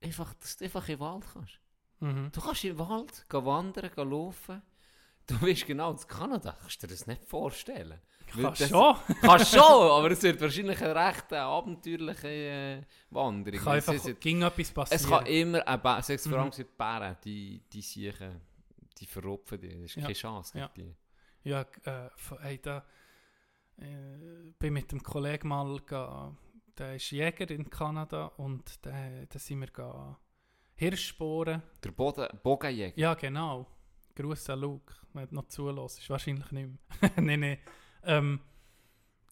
einfach, 0.00 0.32
dass 0.34 0.56
du 0.56 0.64
einfach 0.64 0.88
in 0.88 0.94
den 0.94 1.00
Wald 1.00 1.24
kannst. 1.32 1.60
Mhm. 2.00 2.30
Du 2.32 2.40
kannst 2.40 2.64
in 2.64 2.70
den 2.76 2.78
Wald 2.78 3.26
gehen 3.28 3.44
wandern, 3.44 3.90
gehen 3.94 4.10
laufen. 4.10 4.62
Du 5.26 5.38
bist 5.40 5.66
genau 5.66 5.90
in 5.90 5.98
Kanada, 6.06 6.56
kannst 6.60 6.82
du 6.82 6.86
dir 6.86 6.92
das 6.94 7.06
nicht 7.06 7.24
vorstellen. 7.24 8.00
Kannst 8.26 8.60
das- 8.62 8.68
schon. 8.68 8.96
Kannst 9.22 9.50
schon, 9.54 9.60
aber 9.62 10.10
es 10.10 10.22
wird 10.22 10.40
wahrscheinlich 10.40 10.80
eine 10.82 10.94
recht 10.94 11.32
äh, 11.32 11.36
abenteuerliche 11.36 12.28
äh, 12.28 12.82
Wanderung. 13.10 13.58
Kann 13.58 13.66
Weil 13.66 13.76
einfach, 13.76 13.94
es, 13.94 14.06
ist- 14.06 14.20
ging 14.20 14.42
etwas 14.42 14.70
passieren. 14.70 15.02
es 15.02 15.08
kann 15.08 15.26
immer, 15.26 15.66
ein 15.66 16.02
sechs 16.02 16.28
vor 16.28 16.38
allem 16.38 16.48
Mhm. 16.48 16.52
sind 16.52 16.68
die 16.68 16.76
Bären, 16.76 17.16
die, 17.24 17.62
die 17.72 17.82
siechen, 17.82 18.40
die 18.98 19.06
verrupfen 19.06 19.60
die, 19.60 19.68
das 19.68 19.82
ist 19.90 19.96
Ja. 19.96 20.02
keine 20.02 20.14
Chance 20.14 20.58
Ja. 20.58 20.68
gegen 20.74 20.96
Ja, 21.42 21.60
äh, 21.84 22.08
hey, 22.40 22.58
da 22.62 22.84
äh, 23.78 24.52
bin 24.58 24.72
mit 24.72 24.90
dem 24.92 25.02
Kollegen 25.02 25.48
mal, 25.48 25.78
ga, 25.86 26.34
der 26.78 26.96
ist 26.96 27.10
Jäger 27.10 27.50
in 27.50 27.68
Kanada 27.68 28.26
und 28.36 28.84
da 28.86 28.92
da 29.28 29.38
sind 29.38 29.60
wir 29.60 29.68
ga 29.68 30.18
Hirschsporen. 30.76 31.62
die. 31.76 31.80
Der 31.82 31.90
Boden, 31.92 32.26
Bogenjäger. 32.42 32.98
Ja, 32.98 33.14
genau. 33.14 33.66
Gruß 34.16 34.50
an 34.50 34.60
Luke, 34.60 34.92
wenn 35.12 35.28
du 35.28 35.34
noch 35.36 35.46
zulässt. 35.48 35.98
Ist 36.00 36.10
wahrscheinlich 36.10 36.50
nicht 36.50 36.68
mehr. 36.68 37.10
nein, 37.16 37.40
nein. 37.40 37.58
Ähm, 38.04 38.40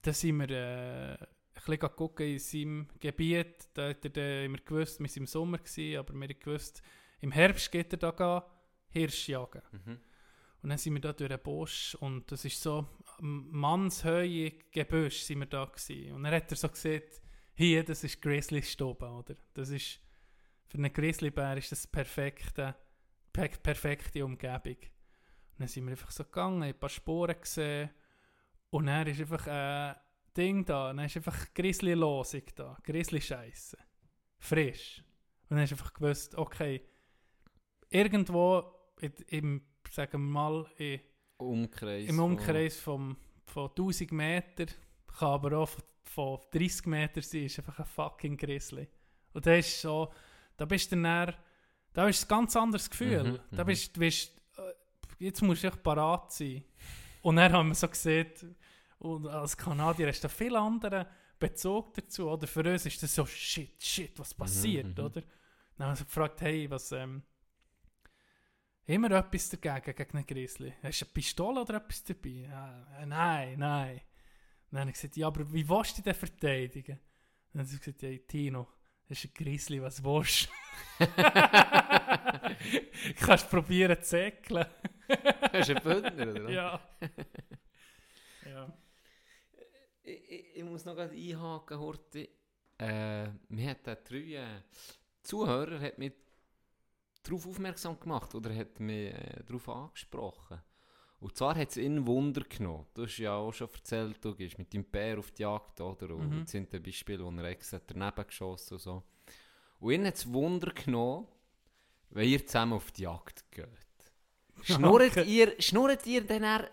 da 0.02 0.12
sind 0.12 0.38
wir 0.38 0.50
äh, 0.50 1.12
ein 1.14 1.26
bisschen 1.54 1.96
gucken 1.96 2.26
in 2.26 2.38
seinem 2.38 2.88
Gebiet. 3.00 3.68
Da 3.74 3.88
hat 3.90 4.04
er 4.04 4.10
dann 4.10 4.44
immer 4.44 4.58
gewusst, 4.58 4.98
wir 5.00 5.06
waren 5.08 5.16
im 5.16 5.26
Sommer, 5.26 5.58
gewesen, 5.58 5.98
aber 5.98 6.14
wir 6.14 6.28
haben 6.28 6.38
gewusst, 6.40 6.82
im 7.20 7.32
Herbst 7.32 7.70
geht 7.72 7.92
er 7.92 7.98
da 7.98 8.10
gehen, 8.10 8.42
Hirsch 8.93 9.28
jagen. 9.28 9.62
Mhm. 9.72 9.99
Und 10.62 10.68
dann 10.68 10.78
sind 10.78 10.95
wir 10.95 11.01
da 11.01 11.12
durch 11.12 11.28
den 11.28 11.40
Busch 11.40 11.97
und 11.97 12.30
das 12.30 12.45
ist 12.45 12.62
so 12.62 12.86
Mannshöhe 13.20 14.53
Gebüsch 14.70 15.22
sind 15.22 15.40
wir 15.40 15.47
da 15.47 15.64
gewesen. 15.64 16.12
Und 16.12 16.22
dann 16.22 16.34
hat 16.34 16.51
er 16.51 16.57
so 16.57 16.68
gesagt, 16.68 17.20
hier, 17.55 17.84
das 17.84 18.05
ist 18.05 18.22
Grizzly 18.22 18.62
Stoben, 18.62 19.11
oder? 19.11 19.34
Das 19.55 19.70
ist, 19.70 20.01
für 20.66 20.78
einen 20.78 20.93
Grizzlybär 20.93 21.57
ist 21.57 21.72
das 21.72 21.86
perfekte, 21.86 22.76
per 23.32 23.49
perfekte 23.49 24.24
Umgebung. 24.24 24.76
Und 24.76 25.61
dann 25.61 25.68
sind 25.68 25.84
wir 25.84 25.93
einfach 25.93 26.11
so 26.11 26.24
gegangen, 26.24 26.62
ein 26.62 26.78
paar 26.78 26.88
Spuren 26.88 27.40
gesehen 27.40 27.90
und 28.70 28.86
dann 28.86 29.07
ist 29.07 29.20
einfach 29.20 29.47
ein 29.49 29.97
Ding 30.36 30.64
da, 30.64 30.93
dann 30.93 31.05
ist 31.05 31.16
einfach 31.16 31.53
Grizzly-Losung 31.55 32.43
da, 32.55 32.78
Grizzly-Scheisse. 32.84 33.78
Frisch. 34.38 35.05
Und 35.49 35.57
dann 35.57 35.61
hast 35.61 35.72
du 35.72 35.74
einfach 35.74 35.93
gewusst, 35.93 36.34
okay, 36.36 36.82
irgendwo 37.90 38.82
im, 39.28 39.62
sagen 39.90 40.12
wir 40.12 40.18
mal, 40.18 40.66
in, 40.78 41.00
Umkreis. 41.38 42.09
im 42.09 42.16
von- 42.16 42.24
Umkreis 42.24 42.80
vom, 42.80 43.16
von 43.44 43.68
1000 43.70 44.12
Meter, 44.12 44.66
kann 45.18 45.28
aber 45.28 45.59
auch 45.59 45.68
von, 45.68 45.82
von 46.05 46.38
30 46.53 46.86
Meter 46.86 47.22
sein, 47.22 47.44
ist 47.44 47.59
einfach 47.59 47.78
ein 47.78 47.86
fucking 47.86 48.36
Grizzly. 48.36 48.88
Und 49.32 49.46
das 49.46 49.66
ist 49.66 49.80
so, 49.80 50.12
da 50.57 50.64
bist 50.64 50.92
du 50.92 51.00
dann, 51.00 51.34
da 51.92 52.09
ist 52.09 52.24
ein 52.24 52.28
ganz 52.28 52.57
anderes 52.57 52.88
Gefühl. 52.88 53.24
Mhm, 53.24 53.57
da 53.57 53.64
mhm. 53.64 53.66
bist 53.66 53.96
du, 53.96 54.00
bist, 54.00 54.40
äh, 54.57 55.24
jetzt 55.24 55.42
musst 55.42 55.62
du 55.62 55.68
echt 55.68 55.82
parat 55.82 56.32
sein. 56.32 56.64
Und 57.22 57.36
dann 57.36 57.53
haben 57.53 57.68
wir 57.68 57.74
so 57.74 57.88
gesehen, 57.88 58.57
und 58.98 59.26
als 59.26 59.57
Kanadier 59.57 60.09
hast 60.09 60.20
du 60.20 60.28
da 60.28 60.34
viel 60.34 60.55
anderen 60.55 61.07
Bezug 61.38 61.94
dazu. 61.94 62.30
Oder 62.30 62.46
für 62.46 62.61
uns 62.61 62.86
ist 62.86 63.03
das 63.03 63.14
so, 63.14 63.26
shit, 63.26 63.82
shit, 63.82 64.16
was 64.18 64.32
passiert, 64.32 64.96
mhm. 64.96 65.05
oder? 65.05 65.22
Dann 65.76 65.86
haben 65.86 65.92
wir 65.92 65.96
so 65.96 66.05
gefragt, 66.05 66.40
hey, 66.40 66.70
was, 66.70 66.92
ähm, 66.92 67.22
Immer 68.93 69.11
etwas 69.12 69.49
dagegen, 69.49 69.97
gegen 69.97 70.18
einen 70.18 70.26
Grizzly. 70.26 70.74
Hast 70.82 71.01
du 71.01 71.07
eine 71.07 71.14
Pistole 71.14 71.62
oder 71.62 71.76
etwas 71.76 72.05
dabei? 72.05 72.28
Ja, 72.28 72.86
äh, 73.01 73.07
nein, 73.07 73.59
nein. 73.59 74.03
Dann 74.70 74.80
habe 74.80 74.90
ich 74.90 74.97
gesagt, 74.97 75.16
ja, 75.16 75.28
aber 75.28 75.51
wie 75.51 75.66
willst 75.66 75.93
du 75.93 75.95
dich 75.97 76.05
denn 76.05 76.14
verteidigen? 76.14 77.01
Dann 77.53 77.62
hat 77.62 77.68
sie 77.68 77.78
gesagt, 77.78 78.03
ja, 78.03 78.14
Tino, 78.28 78.68
das 79.09 79.16
ist 79.16 79.30
ein 79.30 79.34
Grizzly, 79.34 79.80
was 79.80 80.05
willst 80.05 80.51
du? 80.99 81.07
Kannst 83.18 83.49
probieren 83.49 83.97
zu 84.03 84.11
säckeln. 84.11 84.66
Hast 85.53 85.70
du 85.70 85.74
einen 85.74 85.82
Bündner, 85.82 86.43
oder? 86.43 86.51
Ja. 86.51 86.78
ja. 88.45 88.70
Ich, 90.03 90.30
ich, 90.30 90.57
ich 90.57 90.64
muss 90.64 90.84
noch 90.84 90.97
gerade 90.97 91.14
einhaken, 91.14 91.78
Horti. 91.78 92.28
Äh, 92.78 93.28
mir 93.49 93.70
hat 93.70 93.86
der 93.86 93.97
drei 93.97 94.34
äh, 94.34 94.61
Zuhörer 95.22 95.80
hat 95.80 95.97
mich 95.97 96.12
darauf 97.22 97.46
aufmerksam 97.46 97.98
gemacht 98.00 98.34
oder 98.34 98.54
hat 98.54 98.80
mich 98.80 99.12
äh, 99.12 99.42
darauf 99.46 99.68
angesprochen. 99.68 100.60
Und 101.20 101.36
zwar 101.36 101.54
hat 101.54 101.70
es 101.70 101.76
ihn 101.76 102.04
Wunder 102.06 102.42
genommen. 102.42 102.86
Du 102.94 103.04
hast 103.04 103.16
ja 103.18 103.34
auch 103.36 103.52
schon 103.52 103.68
erzählt, 103.72 104.16
du 104.24 104.34
gehst 104.34 104.58
mit 104.58 104.74
deinem 104.74 104.84
Bär 104.84 105.18
auf 105.20 105.30
die 105.30 105.42
Jagd, 105.42 105.80
oder? 105.80 106.10
Und 106.16 106.30
Mhm. 106.40 106.46
sind 106.46 106.74
ein 106.74 106.82
Beispiel, 106.82 107.20
wo 107.24 107.30
er 107.30 107.44
extra 107.44 107.80
daneben 107.86 108.26
geschossen 108.26 108.74
und 108.74 108.80
so. 108.80 109.02
Und 109.78 109.92
ihn 109.92 110.06
hat 110.06 110.16
es 110.16 110.32
Wunder 110.32 110.72
genommen, 110.72 111.28
wenn 112.10 112.28
ihr 112.28 112.44
zusammen 112.44 112.72
auf 112.74 112.90
die 112.90 113.02
Jagd 113.02 113.44
geht. 113.52 113.68
Schnurrt, 114.64 115.10
Okay. 115.12 115.24
ihr, 115.24 115.54
schnurrt 115.60 116.04
ihr 116.06 116.26
dann 116.26 116.66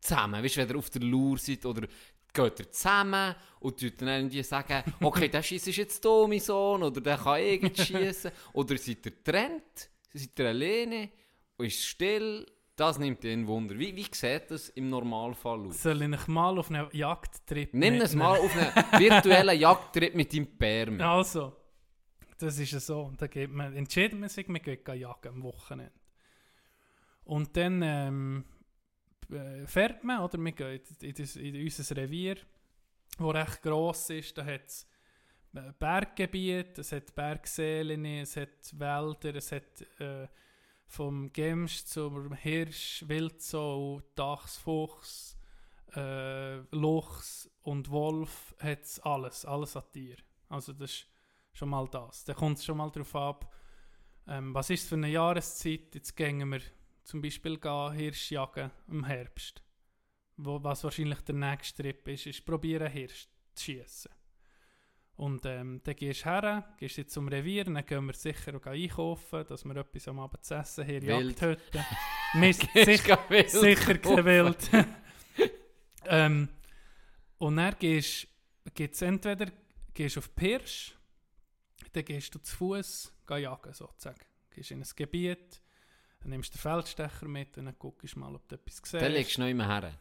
zusammen? 0.00 0.42
Weißt 0.42 0.56
du, 0.56 0.60
wenn 0.62 0.68
ihr 0.70 0.76
auf 0.78 0.90
der 0.90 1.02
Lur 1.02 1.38
seid 1.38 1.64
oder 1.64 1.86
geht 2.34 2.60
ihr 2.60 2.70
zusammen 2.70 3.34
und 3.60 3.80
tut 3.80 4.00
dann 4.02 4.08
irgendwie 4.08 4.42
sagen, 4.42 4.82
okay, 5.00 5.28
der 5.28 5.42
Schiss 5.42 5.66
ist 5.66 5.76
jetzt 5.76 6.04
da, 6.04 6.26
mein 6.26 6.40
Sohn, 6.40 6.82
oder 6.82 7.00
der 7.00 7.16
kann 7.16 7.40
irgend 7.40 7.78
schießen. 7.78 8.30
oder 8.52 8.76
seid 8.76 9.06
ihr 9.06 9.12
getrennt? 9.12 9.90
Seid 10.12 10.38
ihr 10.38 10.48
alleine? 10.48 11.10
Und 11.56 11.66
ist 11.66 11.84
still? 11.84 12.46
Das 12.76 12.98
nimmt 12.98 13.22
ihn 13.22 13.46
Wunder. 13.46 13.78
Wie, 13.78 13.94
wie 13.94 14.06
sieht 14.10 14.50
das 14.50 14.68
im 14.70 14.90
Normalfall 14.90 15.66
aus? 15.66 15.80
Soll 15.80 16.02
ich 16.02 16.26
mal 16.26 16.58
auf 16.58 16.70
einen 16.70 16.88
Jagdtrip 16.90 17.72
Nimm 17.72 18.00
es 18.00 18.16
mal 18.16 18.36
auf 18.36 18.52
einen 18.56 19.00
virtuellen 19.00 19.60
Jagdtrip 19.60 20.14
mit 20.16 20.32
deinem 20.32 20.46
Bär 20.46 20.90
mit. 20.90 21.00
Also, 21.00 21.52
das 22.36 22.58
ist 22.58 22.72
ja 22.72 22.80
so. 22.80 23.12
Da 23.16 23.28
geht 23.28 23.52
man, 23.52 23.76
entschieden 23.76 24.18
man 24.18 24.28
sich, 24.28 24.48
man 24.48 24.60
geht 24.60 24.88
jagen 24.88 25.28
am 25.28 25.42
Wochenende. 25.44 25.92
Und 27.22 27.56
dann 27.56 27.80
ähm, 27.82 28.44
äh, 29.34 29.66
fährt 29.66 30.04
man, 30.04 30.20
oder? 30.20 30.38
Wir 30.38 30.52
gehen 30.52 30.80
in, 31.00 31.14
das, 31.14 31.36
in 31.36 31.60
unser 31.62 31.96
Revier, 31.96 32.36
das 33.18 33.34
recht 33.34 33.62
gross 33.62 34.10
ist. 34.10 34.36
Da 34.36 34.44
hat 34.44 34.66
es 34.66 34.86
Berggebiet, 35.78 36.78
es 36.78 36.92
hat 36.92 37.14
Bergseelen, 37.14 38.04
es 38.04 38.36
hat 38.36 38.78
Wälder, 38.78 39.36
es 39.36 39.52
hat 39.52 40.00
äh, 40.00 40.26
vom 40.86 41.32
Gemsch 41.32 41.84
zum 41.84 42.32
Hirsch, 42.34 43.04
Wildsau, 43.06 44.02
Dachs, 44.14 44.56
Fuchs, 44.58 45.36
äh, 45.94 46.56
Luchs 46.72 47.48
und 47.62 47.90
Wolf 47.90 48.54
hat 48.58 48.82
es 48.82 49.00
alles, 49.00 49.44
alles 49.44 49.76
an 49.76 49.84
Tier. 49.92 50.16
Also 50.48 50.72
das 50.72 50.90
ist 50.90 51.06
schon 51.52 51.68
mal 51.68 51.88
das. 51.88 52.24
Da 52.24 52.34
kommt 52.34 52.58
es 52.58 52.64
schon 52.64 52.76
mal 52.76 52.90
darauf 52.90 53.14
ab, 53.14 53.52
ähm, 54.26 54.54
was 54.54 54.70
ist 54.70 54.88
für 54.88 54.96
eine 54.96 55.08
Jahreszeit. 55.08 55.94
Jetzt 55.94 56.16
gehen 56.16 56.50
wir 56.50 56.60
zum 57.04 57.22
Beispiel 57.22 57.58
gehen 57.58 57.92
Hirschjagen 57.92 58.70
im 58.88 59.04
Herbst. 59.04 59.62
Wo, 60.36 60.62
was 60.62 60.82
wahrscheinlich 60.82 61.20
der 61.20 61.34
nächste 61.34 61.82
Trip 61.82 62.08
ist, 62.08 62.26
ist 62.26 62.44
probieren 62.44 62.90
Hirsch 62.90 63.28
zu 63.54 63.64
schiessen. 63.64 64.10
Und 65.16 65.46
ähm, 65.46 65.80
dann 65.84 65.94
gehst 65.94 66.22
du 66.22 66.30
her, 66.30 66.74
gehst 66.76 66.96
jetzt 66.96 67.14
zum 67.14 67.28
Revier, 67.28 67.64
dann 67.64 67.86
gehen 67.86 68.04
wir 68.04 68.14
sicher 68.14 68.56
auch 68.56 68.66
einkaufen, 68.66 69.46
dass 69.46 69.64
wir 69.64 69.76
etwas 69.76 70.08
am 70.08 70.18
Abend 70.18 70.44
zu 70.44 70.54
essen 70.54 70.84
haben, 70.84 71.02
Wild. 71.02 71.40
Jagdhütte. 71.40 71.84
Mist, 72.34 72.66
sicher, 72.74 73.18
wild 73.28 73.50
sicher 73.50 73.98
kaufen. 73.98 74.16
gewählt. 74.16 74.70
ähm, 76.06 76.48
und 77.38 77.56
dann 77.56 77.76
gehst 77.78 78.26
gibt's 78.74 79.02
entweder 79.02 79.52
gehst 79.92 80.18
auf 80.18 80.34
Pirsch, 80.34 80.96
dann 81.92 82.04
gehst 82.04 82.34
du 82.34 82.40
zu 82.40 82.56
Fuß 82.56 83.12
jagen, 83.30 83.72
sozusagen. 83.72 84.20
Gehst 84.50 84.72
in 84.72 84.82
ein 84.82 84.88
Gebiet, 84.96 85.62
dann 86.24 86.30
nimmst 86.30 86.52
du 86.52 86.58
den 86.58 86.62
Feldstecher 86.62 87.28
mit 87.28 87.56
und 87.58 87.66
dann 87.66 87.76
guckst 87.78 88.16
du 88.16 88.18
mal, 88.20 88.34
ob 88.34 88.48
du 88.48 88.56
etwas 88.56 88.76
siehst. 88.78 88.94
Dann 88.94 89.12
legst 89.12 89.36
du 89.36 89.42
noch 89.42 89.48
immer 89.48 89.66
her. 89.68 89.92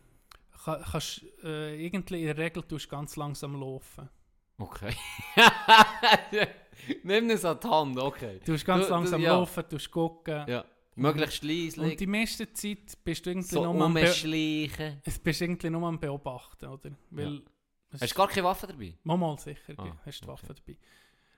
Ka- 0.65 0.83
kannst, 0.91 1.21
äh, 1.43 1.85
irgendwie 1.85 2.21
in 2.21 2.25
der 2.27 2.37
Regel 2.37 2.63
tust 2.63 2.85
du 2.85 2.89
ganz 2.89 3.15
langsam 3.15 3.59
laufen. 3.59 4.09
Okay. 4.57 4.95
Nimm 7.03 7.29
es 7.29 7.45
an 7.45 7.59
die 7.61 7.67
Hand, 7.67 7.97
okay. 7.99 8.39
Du 8.45 8.53
tust 8.53 8.65
ganz 8.65 8.83
Du- 8.85 8.89
du- 8.89 8.93
langsam 8.95 9.21
ja. 9.21 9.33
laufen, 9.33 9.63
tust 9.69 9.91
gucken. 9.91 10.45
Ja. 10.47 10.65
Möglichst 10.95 11.41
Und 11.43 11.49
die 11.49 11.69
leislich. 11.79 12.07
meiste 12.07 12.53
Zeit 12.53 13.03
bist 13.03 13.25
du 13.25 13.31
irgendwie 13.31 13.47
So 13.55 13.63
nur 13.73 13.83
am, 13.85 13.93
Be 13.93 14.01
umschleichen. 14.01 15.01
es 15.03 15.17
bist 15.19 15.41
irgendwie 15.41 15.69
nur 15.71 15.87
am 15.87 15.99
Beobachten, 15.99 16.67
oder? 16.67 16.91
Weil 17.09 17.41
es 17.91 18.01
Hast 18.01 18.11
du 18.11 18.15
gar 18.15 18.27
keine 18.27 18.43
Waffe 18.45 18.67
dabei? 18.67 18.93
Mal, 19.03 19.17
mal 19.17 19.37
sicher, 19.39 19.73
Ah, 19.77 19.97
hast 20.05 20.21
du 20.21 20.25
die 20.25 20.31
okay. 20.31 20.31
Waffe 20.31 20.53
dabei. 20.53 20.77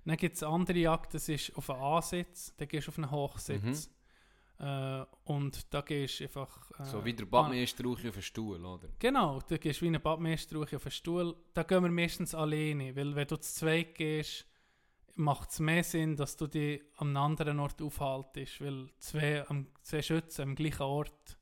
Dann 0.04 0.18
gibt 0.18 0.36
es 0.36 0.44
andere 0.44 0.78
Jagd, 0.78 1.14
das 1.14 1.30
ist 1.30 1.56
auf 1.56 1.70
einen 1.70 1.82
Ansitz, 1.82 2.54
dann 2.58 2.68
gehst 2.68 2.88
du 2.88 2.92
auf 2.92 2.98
einen 2.98 3.10
Hochsitz. 3.12 3.90
Äh, 4.60 5.04
und 5.26 5.74
da 5.74 5.82
gehst 5.82 6.20
du 6.20 6.24
einfach... 6.26 6.72
Äh. 6.80 6.86
So 6.86 7.04
wie 7.04 7.14
der 7.14 7.26
Badmeister 7.26 7.88
auf 7.88 8.02
den 8.02 8.22
Stuhl, 8.22 8.64
oder? 8.64 8.88
Genau, 9.00 9.42
da 9.48 9.58
gehst 9.58 9.82
du 9.82 9.86
wie 9.86 9.96
ein 9.96 10.02
Badmeister 10.02 10.58
auf 10.60 10.72
einen 10.72 10.92
Stuhl. 10.92 11.36
Da 11.54 11.64
gehen 11.64 11.84
wir 11.84 11.92
meistens 11.92 12.34
alleine, 12.34 12.96
weil 12.96 13.16
wenn 13.16 13.28
du 13.28 13.38
zu 13.38 13.54
zweit 13.54 13.96
gehst, 13.96 14.46
macht 15.16 15.52
es 15.52 15.60
mehr 15.60 15.84
Sinn, 15.84 16.16
dass 16.16 16.36
du 16.38 16.48
dich 16.48 16.82
an 16.98 17.10
einem 17.10 17.18
anderen 17.18 17.60
Ort 17.60 17.82
aufhaltest, 17.82 18.62
weil 18.62 18.90
zwei, 19.00 19.48
am, 19.48 19.68
zwei 19.82 20.02
Schützen 20.02 20.42
am 20.44 20.56
gleichen 20.56 20.84
Ort 20.84 21.38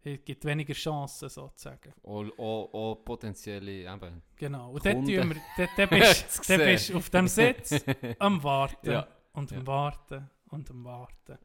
es 0.00 0.24
gibt 0.24 0.44
weniger 0.44 0.74
Chancen 0.74 1.28
sozusagen. 1.28 1.92
Auch, 2.02 2.24
auch, 2.38 2.72
auch 2.72 3.04
potenzielle 3.04 3.92
eben. 3.92 4.22
Genau. 4.36 4.70
Und 4.70 4.86
dort, 4.86 5.06
wir, 5.06 5.24
dort, 5.56 5.70
dort, 5.76 5.90
bist, 5.90 6.48
dort 6.50 6.64
bist 6.64 6.90
du 6.90 6.96
auf 6.96 7.10
dem 7.10 7.28
Sitz 7.28 7.84
am 8.18 8.42
Warten 8.42 8.90
Ja. 8.90 9.06
und 9.32 9.52
am 9.52 9.58
Ja. 9.58 9.66
Warten 9.66 10.30
und 10.50 10.70
am 10.70 10.84
Warten. 10.84 11.38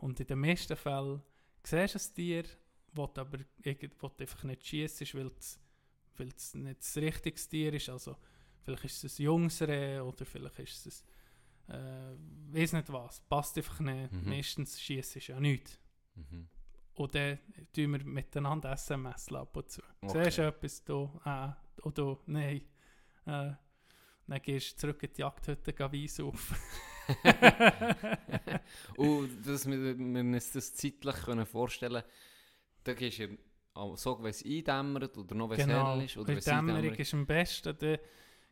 Und 0.00 0.18
in 0.18 0.26
den 0.26 0.38
meisten 0.38 0.76
Fällen 0.76 1.22
siehst 1.62 1.94
du 1.94 1.98
ein 1.98 2.14
Tier, 2.14 2.44
das 2.94 3.18
aber 3.18 3.38
das 3.62 4.18
einfach 4.18 4.44
nicht 4.44 4.66
schießt, 4.66 5.14
weil 5.14 5.30
es, 5.38 5.60
weil 6.16 6.28
es 6.28 6.54
nicht 6.54 6.80
das 6.80 6.96
richtige 6.96 7.36
Tier 7.36 7.74
ist. 7.74 7.88
Also 7.88 8.16
vielleicht 8.62 8.84
ist 8.84 9.04
es 9.04 9.18
ein 9.18 9.24
junges 9.24 9.60
Reh 9.62 10.00
oder 10.00 10.24
vielleicht 10.24 10.58
ist 10.58 10.86
es 10.86 11.04
ein, 11.68 11.74
äh, 11.74 12.56
weiß 12.56 12.72
nicht 12.72 12.92
was. 12.92 13.20
Passt 13.20 13.56
einfach 13.58 13.80
nicht. 13.80 14.12
Mhm. 14.12 14.28
Meistens 14.28 14.80
schießt 14.80 15.16
es 15.16 15.26
ja 15.26 15.38
nichts. 15.38 15.78
Mhm. 16.14 16.48
Und 16.94 17.14
dann 17.14 17.38
tun 17.72 17.92
wir 17.92 18.04
miteinander 18.04 18.72
SMS 18.72 19.32
ab 19.32 19.56
und 19.56 19.70
zu. 19.70 19.82
Okay. 20.00 20.24
Siehst 20.24 20.38
du 20.38 20.42
etwas 20.46 20.84
da? 20.84 21.20
Ah, 21.24 21.56
oder? 21.82 22.18
Nein. 22.26 22.62
Äh, 23.26 23.52
dann 24.30 24.42
gehst 24.42 24.72
du 24.72 24.76
zurück 24.76 25.02
in 25.02 25.12
die 25.16 25.20
Jagdhütte, 25.20 25.72
geh 25.72 25.84
Weiss 25.84 26.20
auf. 26.20 26.54
Und 28.96 29.46
dass 29.46 29.66
wir, 29.68 29.98
wir 29.98 30.20
uns 30.20 30.52
das 30.52 30.74
zeitlich 30.74 31.16
können 31.16 31.46
vorstellen 31.46 32.02
da 32.84 32.94
gehst 32.94 33.18
du 33.18 33.24
ja, 33.76 33.96
so, 33.96 34.22
wenn 34.22 34.30
es 34.30 34.44
eindämmert 34.44 35.16
oder 35.16 35.34
noch 35.34 35.50
wenn 35.50 35.60
es 35.60 35.66
genau. 35.66 35.94
hell 35.94 36.04
ist. 36.04 36.16
Oder 36.16 36.36
es 36.36 36.44
Dämmerung 36.44 36.94
ist 36.94 37.14
am 37.14 37.26
besten. 37.26 37.76
Dann 37.78 37.98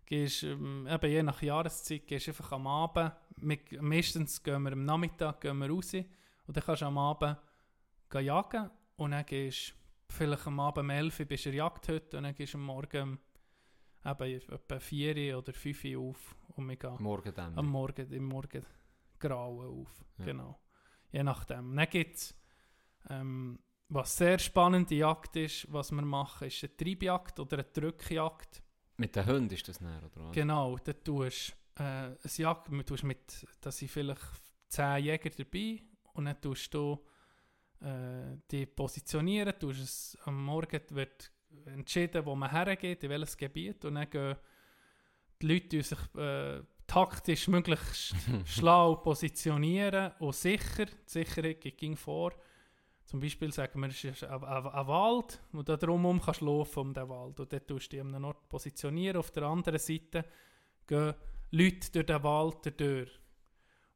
gehst, 0.07 0.43
ähm, 0.43 0.87
eben 0.87 1.11
je 1.11 1.23
nach 1.23 1.43
Jahreszeit 1.43 2.07
gehst 2.07 2.27
du 2.27 2.31
einfach 2.31 2.53
am 2.53 2.67
Abend. 2.67 3.13
Wir, 3.37 3.59
meistens 3.81 4.43
gehen 4.43 4.63
wir 4.63 4.73
am 4.73 4.85
Nachmittag 4.85 5.41
gehen 5.41 5.59
wir 5.59 5.71
raus. 5.71 5.95
Und 5.95 6.57
dann 6.57 6.65
kannst 6.65 6.83
du 6.83 6.87
am 6.87 6.99
Abend 6.99 7.37
jagen. 8.15 8.71
Und 8.97 9.11
dann 9.11 9.27
gehst 9.27 9.75
du 10.09 10.15
vielleicht 10.15 10.47
am 10.47 10.61
Abend 10.61 10.85
um 10.85 10.91
11 10.91 11.21
Uhr 11.21 11.27
bist 11.27 11.45
du 11.45 11.49
in 11.51 11.57
der 11.57 11.65
Jagdhütte. 11.65 12.17
Und 12.17 12.23
dann 12.25 12.35
gehst 12.35 12.55
du 12.55 12.59
am 12.59 12.65
Morgen 12.65 13.19
eben 14.11 14.41
etwa 14.53 14.79
4 14.81 15.33
Uhr 15.35 15.39
oder 15.39 15.53
5 15.53 15.85
Uhr 15.85 16.11
auf. 16.11 16.37
Und 16.57 16.69
wir 16.69 16.77
gehen 16.77 16.97
Morgen 16.99 17.35
dämmert. 17.35 17.59
am 17.59 17.67
Morgen, 17.67 18.13
im 18.13 18.25
Morgen 18.25 18.65
grauen 19.19 19.81
auf. 19.83 20.05
Ja. 20.19 20.25
Genau. 20.25 20.61
Je 21.11 21.23
nachdem. 21.23 21.75
Dann 21.75 21.89
gibt's, 21.89 22.35
ähm, 23.09 23.59
was 23.89 24.17
sehr 24.17 24.39
spannende 24.39 24.95
Jagd 24.95 25.37
ist, 25.37 25.73
was 25.73 25.91
wir 25.93 26.03
machen, 26.03 26.49
ist 26.49 26.63
eine 26.63 26.77
Treibjagd 26.77 27.41
oder 27.41 27.59
eine 27.59 27.65
Drückjagd. 27.65 28.63
Mit 28.99 29.17
den 29.17 29.27
Hunden 29.27 29.55
ist 29.55 29.69
das 29.69 29.81
näher, 29.81 30.03
oder 30.05 30.27
was? 30.27 30.35
Genau, 30.35 30.77
da 30.79 30.93
tust 30.93 31.57
äh, 31.77 31.83
eine 31.83 32.17
Jagd, 32.25 32.69
du 32.69 32.83
tust 32.83 33.05
mit, 33.05 33.47
da 33.61 33.71
sind 33.71 33.91
vielleicht 33.91 34.21
10 34.69 35.05
Jäger 35.05 35.31
dabei 35.31 35.83
und 36.13 36.27
dann 36.27 36.41
tust 36.41 36.75
du 36.75 37.03
äh, 37.81 38.37
die 38.51 38.67
positionieren, 38.67 39.59
tust 39.59 39.81
es, 39.81 40.19
am 40.25 40.45
Morgen 40.45 40.83
wird 40.91 41.33
entschieden, 41.67 42.25
wo 42.25 42.35
man 42.35 42.51
hergeht, 42.51 43.05
in 43.05 43.11
welches 43.11 43.37
Gebiet 43.37 43.85
und 43.85 43.95
dann 43.95 44.09
gehen 44.11 44.37
die 45.41 45.47
Leute 45.47 45.83
sich 45.83 45.99
äh, 46.17 46.63
taktisch 46.87 47.49
möglichst 47.49 48.15
schlau 48.45 48.97
positionieren 48.97 50.13
und 50.19 50.35
sicher, 50.35 50.87
die 50.87 50.93
Sicherheit 51.05 51.61
ging 51.61 51.97
vor. 51.97 52.33
Zum 53.05 53.21
Beispiel 53.21 53.53
sagen 53.53 53.81
wir, 53.81 53.89
es 53.89 54.05
ist 54.05 54.25
ein, 54.25 54.45
ein, 54.45 54.67
ein 54.67 54.87
Wald 54.87 55.41
und 55.53 55.69
da 55.69 55.77
drumherum 55.77 56.21
kannst 56.21 56.41
du 56.41 56.47
laufen 56.47 56.81
um 56.81 56.95
den 56.95 57.09
Wald 57.09 57.41
und 57.41 57.53
dort 57.53 57.67
tust 57.67 57.93
du 57.93 57.97
dich 57.97 58.01
an 58.01 58.15
einem 58.15 58.25
Ort 58.25 58.49
positionieren. 58.49 59.17
Auf 59.17 59.31
der 59.31 59.45
anderen 59.45 59.79
Seite 59.79 60.25
gehen 60.87 61.15
Leute 61.51 61.91
durch 61.93 62.07
den 62.07 62.23
Wald 62.23 62.81
durch. 62.81 63.11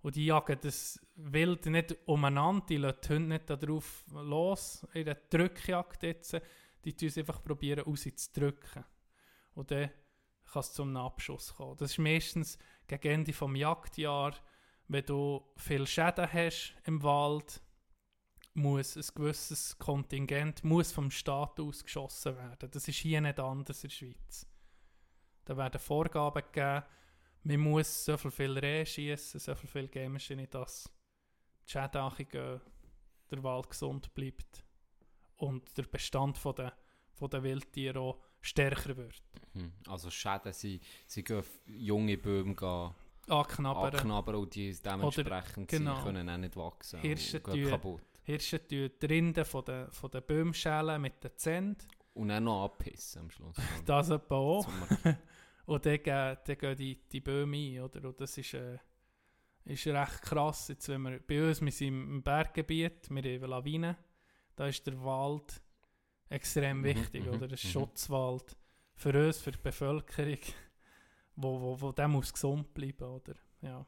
Und 0.02 0.16
die 0.16 0.26
jagen 0.26 0.58
das 0.60 0.98
Wild 1.14 1.66
nicht 1.66 1.96
umeinander, 2.06 2.64
die 2.68 2.76
lassen 2.78 2.98
die 3.04 3.08
Hunde 3.08 3.28
nicht 3.28 3.50
darauf 3.50 4.04
los, 4.12 4.86
in 4.94 5.04
der 5.04 5.14
Drückjagd 5.30 6.02
jetzt. 6.02 6.40
Die 6.84 6.94
tun 6.94 7.08
es 7.08 7.18
einfach 7.18 7.42
probieren, 7.42 7.84
rauszudrücken. 7.84 8.84
Und 9.54 9.70
dann 9.70 9.90
kann 10.50 10.60
es 10.60 10.72
zum 10.72 10.96
Abschuss 10.96 11.54
kommen. 11.54 11.76
Das 11.76 11.92
ist 11.92 11.98
meistens 11.98 12.58
gegen 12.86 13.08
Ende 13.08 13.32
des 13.32 13.40
Jagdjahr, 13.54 14.34
wenn 14.88 15.06
du 15.06 15.42
viel 15.56 15.86
Schäden 15.86 16.32
hast 16.32 16.74
im 16.84 17.02
Wald, 17.02 17.62
muss 18.54 18.96
ein 18.96 19.14
gewisses 19.14 19.78
Kontingent 19.78 20.62
muss 20.62 20.92
vom 20.92 21.10
Staat 21.10 21.58
aus 21.58 21.82
geschossen 21.82 22.36
werden. 22.36 22.70
Das 22.70 22.86
ist 22.86 22.98
hier 22.98 23.20
nicht 23.20 23.40
anders 23.40 23.82
in 23.82 23.88
der 23.88 23.94
Schweiz. 23.94 24.46
Da 25.44 25.56
werden 25.56 25.80
Vorgaben 25.80 26.42
gegeben, 26.52 26.84
man 27.44 27.60
muss 27.60 28.04
so 28.04 28.16
viel, 28.16 28.30
viel 28.30 28.58
Rehe 28.58 28.86
schießen, 28.86 29.40
so 29.40 29.54
viel, 29.54 29.88
viel 29.88 30.46
dass 30.46 30.90
die 31.66 31.72
Schäden 31.72 32.00
angehen, 32.02 32.60
der 33.30 33.42
Wald 33.42 33.70
gesund 33.70 34.12
bleibt 34.14 34.64
und 35.42 35.76
der 35.76 35.82
Bestand 35.82 36.38
von 36.38 36.54
der, 36.54 36.72
von 37.10 37.28
der 37.28 37.42
Wildtiere 37.42 37.98
auch 37.98 38.18
stärker 38.40 38.96
wird. 38.96 39.22
Hm. 39.54 39.72
Also 39.88 40.08
Schäden, 40.08 40.52
sie, 40.52 40.80
sie 41.06 41.24
gehen 41.24 41.42
junge 41.66 42.16
Bäume 42.16 42.54
gehen, 42.54 42.90
Anknabbern. 43.28 44.34
und 44.36 44.54
die 44.54 44.72
dementsprechend 44.72 45.68
genau. 45.68 45.96
sie 45.96 46.02
können 46.04 46.28
auch 46.28 46.36
nicht 46.36 46.56
wachsen 46.56 47.00
Hirsche 47.00 47.40
und 47.40 47.52
gehen 47.54 47.70
kaputt. 47.70 48.02
Hirsche 48.22 48.66
tun 48.66 48.90
die 49.00 49.06
Rinde 49.06 49.44
von 49.44 49.64
den, 49.64 49.90
von 49.90 50.10
den 50.10 50.22
Bäumen 50.22 50.54
schälen 50.54 51.02
mit 51.02 51.22
den 51.24 51.32
Zähnen. 51.36 51.76
Und 52.14 52.28
dann 52.28 52.44
noch 52.44 52.64
abpissen 52.64 53.22
am 53.22 53.30
Schluss. 53.30 53.56
Das 53.84 54.10
etwa 54.10 54.36
auch. 54.36 54.68
Und 55.66 55.86
dann, 55.86 56.02
gehen- 56.02 56.36
dann 56.44 56.58
gehen 56.58 56.76
die, 56.76 57.00
die 57.08 57.20
Bäume 57.20 57.56
ein, 57.56 57.80
oder? 57.80 58.08
Und 58.08 58.20
das 58.20 58.36
ist, 58.38 58.54
äh, 58.54 58.78
ist 59.64 59.86
recht 59.86 60.22
krass. 60.22 60.68
Jetzt, 60.68 60.88
wenn 60.88 61.02
wir, 61.02 61.20
bei 61.20 61.48
uns, 61.48 61.60
wir 61.60 61.72
sind 61.72 61.88
im 61.88 62.22
Berggebiet, 62.22 63.08
wir 63.10 63.22
haben 63.22 63.50
Lawinen, 63.50 63.96
da 64.62 64.68
ist 64.68 64.86
der 64.86 65.02
Wald 65.02 65.60
extrem 66.28 66.78
Mhm, 66.78 66.84
wichtig, 66.84 67.24
mhm, 67.24 67.30
oder? 67.30 67.46
Ein 67.46 67.50
mhm. 67.50 67.56
Schutzwald 67.56 68.56
für 68.94 69.26
uns, 69.26 69.38
für 69.38 69.50
die 69.50 69.58
Bevölkerung, 69.58 70.38
wo, 71.34 71.60
wo, 71.60 71.80
wo 71.80 71.90
der 71.90 72.06
muss 72.06 72.32
gesund 72.32 72.72
bleiben, 72.72 73.02
oder? 73.02 73.34
Ja. 73.60 73.84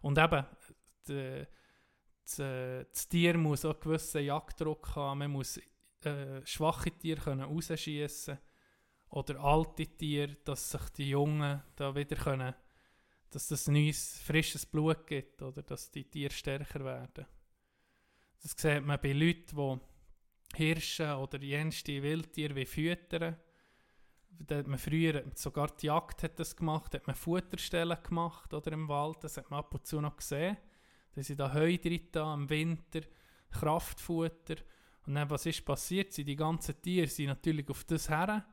Und 0.00 0.16
eben, 0.16 0.46
die, 1.06 1.44
das, 2.24 2.38
äh, 2.38 2.86
das 2.86 3.06
Tier 3.06 3.36
muss 3.36 3.66
auch 3.66 3.74
einen 3.74 3.80
gewissen 3.80 4.24
Jagddruck 4.24 4.96
haben, 4.96 5.18
man 5.18 5.30
muss 5.30 5.60
äh, 6.04 6.40
schwache 6.46 6.90
Tiere 6.90 7.20
können 7.20 7.42
rausschiessen 7.42 8.38
oder 9.10 9.38
alte 9.40 9.88
Tiere, 9.88 10.36
dass 10.36 10.70
sich 10.70 10.88
die 10.96 11.10
Jungen 11.10 11.62
da 11.76 11.94
wieder 11.94 12.16
können, 12.16 12.54
dass 13.28 13.48
das 13.48 13.68
neues, 13.68 14.18
frisches 14.20 14.64
Blut 14.64 15.06
gibt 15.06 15.42
oder 15.42 15.62
dass 15.62 15.90
die 15.90 16.04
Tiere 16.04 16.32
stärker 16.32 16.82
werden. 16.82 17.26
Das 18.42 18.54
sieht 18.56 18.84
man 18.86 18.98
bei 19.00 19.12
Leuten, 19.12 19.54
die 19.54 19.97
Hirsche 20.54 21.16
oder 21.16 21.38
jenste 21.42 22.02
Wildtiere 22.02 22.54
wie 22.56 22.66
füttern. 22.66 23.36
Da 24.30 24.58
hat 24.58 24.66
man 24.66 24.78
früher, 24.78 25.24
sogar 25.34 25.68
die 25.76 25.86
Jagd 25.86 26.22
hat 26.22 26.38
das 26.38 26.54
gemacht, 26.56 26.94
hat 26.94 27.06
man 27.06 27.16
Futterstellen 27.16 27.98
gemacht 28.02 28.54
oder 28.54 28.72
im 28.72 28.88
Wald, 28.88 29.24
das 29.24 29.36
hat 29.36 29.50
man 29.50 29.60
ab 29.60 29.74
und 29.74 29.86
zu 29.86 30.00
noch 30.00 30.16
gesehen. 30.16 30.56
Da 31.14 31.22
sind 31.22 31.40
da 31.40 31.52
Heu 31.52 31.76
drin 31.78 32.08
im 32.14 32.48
Winter, 32.48 33.00
Kraftfutter. 33.50 34.56
Und 35.06 35.14
dann, 35.14 35.28
was 35.30 35.46
ist 35.46 35.64
passiert? 35.64 36.12
Sie, 36.12 36.24
die 36.24 36.36
ganzen 36.36 36.80
Tiere 36.80 37.08
sind 37.08 37.26
natürlich 37.26 37.68
auf 37.68 37.84
das 37.84 38.08
her 38.08 38.44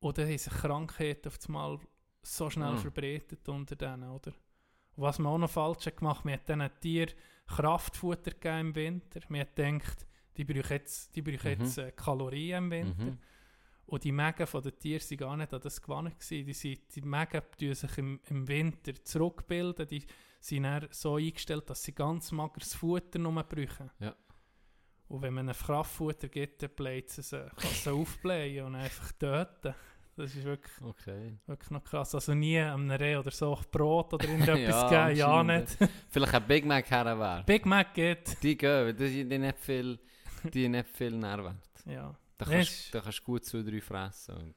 Und 0.00 0.18
dann 0.18 0.26
haben 0.28 0.38
sich 0.38 0.52
Krankheiten 0.52 1.28
auf 1.28 1.38
einmal 1.46 1.78
so 2.22 2.50
schnell 2.50 2.72
Mhm. 2.72 2.78
verbreitet 2.78 3.48
unter 3.48 3.76
denen, 3.76 4.10
oder? 4.10 4.32
Was 4.96 5.18
man 5.18 5.32
auch 5.32 5.38
noch 5.38 5.50
falsch 5.50 5.86
hat 5.86 5.98
gemacht, 5.98 6.24
man 6.24 6.34
hat 6.34 6.48
diesen 6.48 6.80
Tieren 6.80 7.14
Kraftfutter 7.46 8.30
gegeben 8.32 8.68
im 8.68 8.74
Winter. 8.74 9.20
Man 9.28 9.40
hat 9.42 9.56
gedacht, 9.56 10.06
die 10.36 10.44
brauchen 10.44 10.70
jetzt, 10.72 11.14
die 11.16 11.22
brauchen 11.22 11.52
Mhm. 11.58 11.64
jetzt 11.64 11.78
äh, 11.78 11.92
Kalorien 11.92 12.64
im 12.64 12.70
Winter. 12.70 13.04
Mhm. 13.04 13.18
Und 13.86 14.02
die 14.04 14.12
Mägen 14.12 14.46
von 14.46 14.62
den 14.62 14.78
Tieren 14.78 15.00
waren 15.02 15.16
gar 15.18 15.36
nicht 15.36 15.52
an 15.54 15.60
das 15.60 15.80
gewohnt. 15.82 16.18
gewesen. 16.18 16.46
Die, 16.46 16.52
sind, 16.54 16.80
die 16.96 17.02
Mägen 17.02 17.42
tun 17.58 17.74
sich 17.74 17.98
im, 17.98 18.20
im 18.30 18.48
Winter 18.48 18.92
zurückbilden. 19.04 19.86
Die 19.86 20.02
sind 20.40 20.62
dann 20.62 20.88
so 20.90 21.16
eingestellt, 21.16 21.68
dass 21.68 21.82
sie 21.82 21.94
ganz 21.94 22.32
mageres 22.32 22.74
Futter 22.74 23.18
nur 23.18 23.42
brauchen. 23.42 23.90
Ja. 24.00 24.14
Und 25.08 25.20
wenn 25.22 25.34
man 25.34 25.48
ein 25.50 25.54
Kraftfutter 25.54 26.28
gibt, 26.28 26.62
dann 26.62 26.70
bläht 26.70 27.10
sie 27.10 27.22
sie, 27.22 27.46
kann 27.56 27.70
sie 27.72 27.90
aufblähen 27.90 28.64
und 28.66 28.74
einfach 28.74 29.12
töten. 29.12 29.74
Das 30.16 30.34
ist 30.34 30.44
wirklich, 30.44 30.80
Okay. 30.80 31.38
wirklich 31.46 31.70
noch 31.70 31.84
krass. 31.84 32.14
Also 32.14 32.34
nie 32.34 32.58
am 32.60 32.90
Reh 32.90 33.16
oder 33.16 33.30
so 33.32 33.58
Brot 33.70 34.14
oder 34.14 34.24
irgendetwas 34.28 34.90
Ja, 34.90 35.08
geben. 35.08 35.18
Ja, 35.18 35.42
nicht. 35.42 35.76
Vielleicht 36.08 36.34
ein 36.34 36.46
Big 36.46 36.64
Mac 36.64 36.90
her 36.90 37.04
wäre. 37.04 37.42
Big 37.44 37.66
Mac 37.66 37.92
geht. 37.92 38.42
Die 38.42 38.56
gehen, 38.56 38.96
die, 38.96 39.28
die 39.28 39.38
nicht 39.38 39.58
viel, 39.58 39.98
die 40.52 40.68
nicht 40.68 40.88
viel 40.88 41.12
Nährwert. 41.12 41.56
Ja. 41.86 42.14
Da 42.38 42.44
kannst, 42.46 42.94
da 42.94 43.00
kannst 43.00 43.20
du 43.20 43.24
gut 43.24 43.44
zwei, 43.44 43.62
drei 43.62 43.80
fressen 43.80 44.36
und 44.36 44.54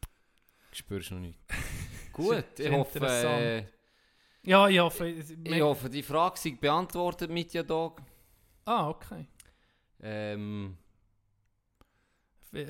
spürst 0.71 1.11
noch 1.11 1.19
nichts. 1.19 1.41
Gut, 2.13 2.45
ich 2.57 2.71
hoffe, 2.71 2.99
äh, 2.99 3.63
Ja, 4.41 4.67
ich 4.67 4.79
hoffe. 4.79 5.07
ich 5.07 5.61
hoffe, 5.61 5.89
die 5.89 6.01
Frage 6.01 6.37
sei 6.39 6.57
beantwortet 6.59 7.29
mit 7.29 7.53
ja 7.53 7.61
Dog. 7.61 8.01
Ah, 8.65 8.89
okay. 8.89 9.27
Ähm, 10.01 10.77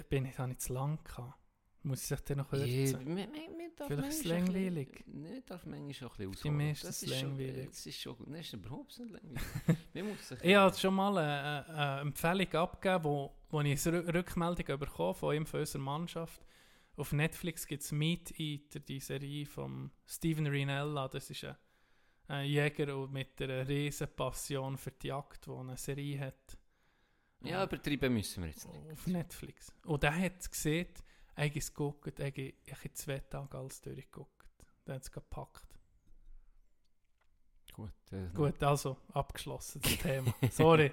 Bin 0.09 0.25
ich 0.25 0.35
da 0.35 0.47
nicht 0.47 0.61
zu 0.61 0.73
lang 0.73 0.99
gehabt? 1.03 1.39
Muss 1.87 2.01
ich 2.01 2.07
sich 2.07 2.19
dann 2.21 2.37
noch 2.37 2.51
ja, 2.53 2.65
kürzen? 2.65 3.03
mir- 3.05 3.27
mir- 3.27 3.49
mir 3.57 3.69
darf 3.75 3.87
Vielleicht 3.87 4.09
ist 4.09 4.25
langweilig. 4.25 5.03
Nein, 5.07 5.43
darf 5.45 5.65
manchmal 5.65 5.93
schon 5.93 6.07
ein 6.09 6.29
bisschen 6.29 6.29
ausholen. 6.51 6.69
ist 6.71 6.83
Das 6.83 6.99
schon- 6.99 7.09
langweilig. 7.29 7.67
Das 7.69 7.85
ist 7.85 7.99
schon, 7.99 8.33
ist 8.35 8.53
überhaupt 8.53 8.99
nicht 8.99 9.11
langweilig. 9.11 9.41
Man 9.93 10.07
muss 10.09 10.27
sich, 10.27 10.43
Ich 10.43 10.55
habe 10.55 10.75
schon 10.77 10.93
mal 10.93 11.17
eine, 11.17 11.67
eine 11.69 12.01
Empfehlung 12.01 12.53
abgegeben, 12.53 13.03
wo, 13.03 13.33
wo 13.49 13.61
ich 13.61 13.87
eine 13.87 13.99
Rü- 14.01 14.13
Rückmeldung 14.13 14.79
bekommen 14.79 15.15
von 15.15 15.35
ihm, 15.35 15.45
von 15.45 15.59
unserer 15.61 15.81
Mannschaft. 15.81 16.45
Auf 16.95 17.11
Netflix 17.11 17.67
gibt 17.67 17.83
es 17.83 17.91
Meat 17.91 18.39
Eater, 18.39 18.79
die 18.79 18.99
Serie 18.99 19.45
von 19.45 19.91
Steven 20.07 20.47
Rinella. 20.47 21.07
Das 21.07 21.29
ist 21.29 21.43
ein, 21.43 21.55
ein 22.27 22.47
Jäger 22.47 23.07
mit 23.07 23.39
einer 23.41 23.67
riesen 23.67 24.07
Passion 24.15 24.77
für 24.77 24.91
die 24.91 25.07
Jagd, 25.07 25.45
der 25.45 25.53
eine 25.55 25.77
Serie 25.77 26.19
hat. 26.19 26.57
ja, 27.43 27.63
übertreiben 27.63 28.11
müssen 28.11 28.41
wir 28.43 28.49
jetzt 28.49 28.67
nicht. 28.67 28.91
Auf 28.91 29.05
Netflix. 29.05 29.71
Und 29.85 30.01
der 30.01 30.15
hat 30.19 30.39
es 30.39 30.49
gesehen, 31.37 31.43
eigentlich 31.45 31.63
es 31.63 31.73
geguckt, 31.73 32.19
eigentlich 32.21 32.55
ich 32.65 32.73
habe 32.73 32.93
zwei 32.93 33.19
Tage 33.19 33.57
alles 33.57 33.81
durchgeguckt. 33.81 34.47
Der 34.85 34.95
hat 34.95 35.03
es 35.03 35.11
gepackt. 35.11 35.65
Gut, 37.73 37.91
äh, 38.11 38.27
Gut, 38.33 38.61
also 38.63 38.97
abgeschlossen 39.13 39.81
das 39.81 39.97
Thema. 39.99 40.33
Sorry. 40.51 40.91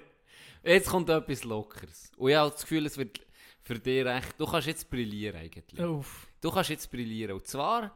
Jetzt 0.63 0.89
kommt 0.89 1.09
etwas 1.09 1.43
Lockeres. 1.43 2.11
Und 2.17 2.29
ich 2.29 2.35
habe 2.35 2.51
das 2.51 2.61
Gefühl, 2.61 2.85
es 2.85 2.97
wird 2.97 3.19
für 3.63 3.79
dich 3.79 4.05
recht... 4.05 4.35
Du 4.39 4.45
kannst 4.45 4.67
jetzt 4.67 4.89
brillieren 4.89 5.39
eigentlich. 5.39 5.79
Uff. 5.79 6.27
Du 6.41 6.51
kannst 6.51 6.69
jetzt 6.69 6.91
brillieren. 6.91 7.35
Und 7.35 7.47
zwar 7.47 7.95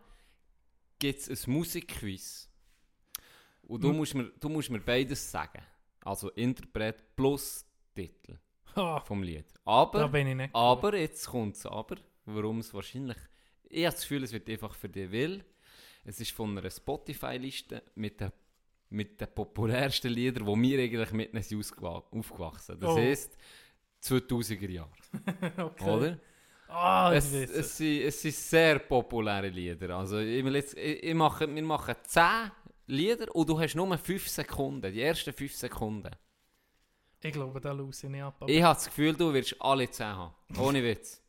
gibt 0.98 1.20
es 1.28 1.48
ein 1.48 1.52
Musikquiz. 1.54 2.50
Und 3.64 3.84
du, 3.84 3.90
M- 3.90 3.98
musst 3.98 4.16
mir, 4.16 4.24
du 4.40 4.50
musst 4.50 4.70
mir 4.70 4.80
beides 4.80 5.30
sagen. 5.30 5.62
Also 6.02 6.30
Interpret 6.32 7.16
plus 7.16 7.66
Titel 7.94 8.38
Ah, 8.76 9.02
vom 9.02 9.22
Lied. 9.22 9.46
Aber, 9.66 10.12
ich 10.14 10.56
aber 10.56 10.96
jetzt 10.96 11.28
kommt 11.28 11.56
es 11.58 11.66
aber, 11.66 11.98
warum 12.36 12.60
es 12.60 12.74
wahrscheinlich... 12.74 13.18
Ich 13.70 13.86
habe 13.86 13.94
das 13.96 14.02
Gefühl, 14.02 14.24
es 14.24 14.32
wird 14.34 14.50
einfach 14.50 14.74
für 14.76 14.90
dich, 14.90 15.12
weil 15.12 15.44
es 16.06 16.20
ist 16.20 16.32
von 16.32 16.58
einer 16.58 16.70
Spotify-Liste 16.70 17.84
mit 17.96 18.20
den, 18.20 18.32
mit 18.90 19.20
den 19.22 19.28
populärsten 19.34 20.12
Liedern, 20.12 20.46
die 20.46 20.62
wir 20.70 20.80
eigentlich 20.84 21.12
mit 21.12 21.34
ausgewa- 21.36 22.04
aufgewachsen 22.12 22.80
Das 22.80 22.90
Oh. 22.90 22.98
heisst 22.98 23.38
2000er 24.04 24.70
Jahre, 24.70 24.92
okay. 25.58 25.90
oder? 25.90 26.20
Ah, 26.68 27.12
Es, 27.14 27.32
es, 27.34 27.78
sind, 27.78 28.02
es 28.04 28.22
sind 28.22 28.36
sehr 28.36 28.80
populäre 28.80 29.50
Lieder. 29.50 29.98
Also 29.98 30.20
ich 30.20 30.44
will 30.46 30.56
jetzt, 30.56 30.78
ich, 30.78 31.04
ich 31.04 31.14
mache, 31.16 31.54
wir 31.54 31.64
machen 31.64 31.96
10 32.04 32.24
Lieder 32.88 33.36
und 33.36 33.50
du 33.50 33.60
hast 33.60 33.76
nur 33.76 33.98
5 33.98 34.28
Sekunden, 34.28 34.92
die 34.94 35.02
ersten 35.02 35.34
5 35.34 35.54
Sekunden. 35.56 36.12
Ich 37.22 37.34
glaube, 37.34 37.60
da 37.60 37.72
lose 37.72 38.06
ich 38.08 38.12
nicht 38.12 38.22
ab. 38.24 38.42
Ich 38.48 38.62
habe 38.64 38.76
das 38.76 38.86
Gefühl, 38.86 39.14
du 39.14 39.34
wirst 39.34 39.56
alle 39.60 39.90
10 39.90 40.06
haben. 40.08 40.34
Ohne 40.58 40.82
Witz. 40.84 41.22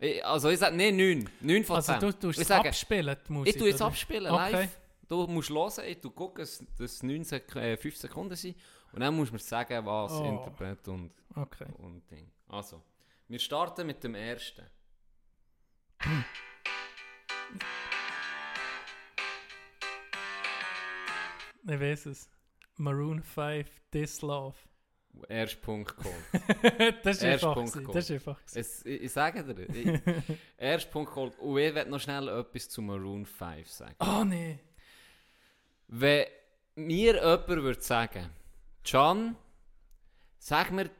Ich, 0.00 0.24
also 0.24 0.48
ich 0.50 0.58
sage, 0.58 0.76
nein, 0.76 0.96
9. 0.96 1.28
9 1.40 1.64
von 1.64 1.82
10. 1.82 1.94
also 1.94 2.06
du 2.06 2.18
tust 2.18 2.38
ich 2.38 2.44
es 2.44 2.50
abspielen, 2.50 3.16
die 3.26 3.32
Musik. 3.32 3.54
ich 3.54 3.58
tue 3.60 3.68
jetzt 3.68 3.82
abspielen, 3.82 4.30
Okay. 4.32 4.52
live. 4.52 4.78
Du 5.08 5.26
musst 5.26 5.50
hören, 5.50 5.84
ich 5.88 6.00
tu 6.00 6.10
gucken, 6.10 6.42
dass 6.42 6.62
das 6.78 7.02
9 7.02 7.24
Sek 7.24 7.56
äh, 7.56 7.76
5 7.76 7.96
Sekunden 7.96 8.36
sind. 8.36 8.56
Und 8.92 9.00
dann 9.00 9.14
musst 9.16 9.30
du 9.30 9.34
mir 9.34 9.40
sagen, 9.40 9.84
was 9.84 10.12
Oh. 10.12 10.24
Interpret 10.24 10.86
und, 10.88 11.10
Okay. 11.34 11.66
und 11.78 12.08
Ding. 12.10 12.30
Also, 12.48 12.82
wir 13.26 13.38
starten 13.38 13.86
mit 13.86 14.02
dem 14.04 14.14
ersten. 14.14 14.62
Ich 21.66 21.80
weiß 21.80 22.06
es. 22.06 22.28
Maroon 22.76 23.22
5, 23.22 23.68
This 23.90 24.22
Love. 24.22 24.56
Erster 25.28 25.60
Punkt 25.60 25.96
geholt. 25.96 26.96
das 27.02 27.16
ist 27.16 27.24
einfach. 27.24 27.54
Punkt 27.54 27.72
gewesen, 27.72 27.86
geholt. 27.86 27.96
Das 27.96 28.04
ist 28.04 28.10
einfach. 28.12 28.40
Es, 28.54 28.86
ich, 28.86 29.02
ich 29.02 29.12
sage 29.12 29.42
dir, 29.42 29.68
ich, 29.68 30.00
erster 30.58 30.90
Punkt 30.90 31.10
geholt. 31.12 31.38
Und 31.38 31.58
ich 31.58 31.74
werde 31.74 31.90
noch 31.90 32.00
schnell 32.00 32.28
etwas 32.28 32.68
zu 32.68 32.82
Maroon 32.82 33.26
5 33.26 33.68
sagen. 33.68 33.96
Oh 34.00 34.24
nee. 34.24 34.58
Wenn 35.88 36.26
mir 36.76 37.14
jemand 37.14 37.48
würde 37.48 37.80
sagen, 37.80 38.30
Can, 38.84 39.36
sag 40.38 40.70
mir, 40.70 40.90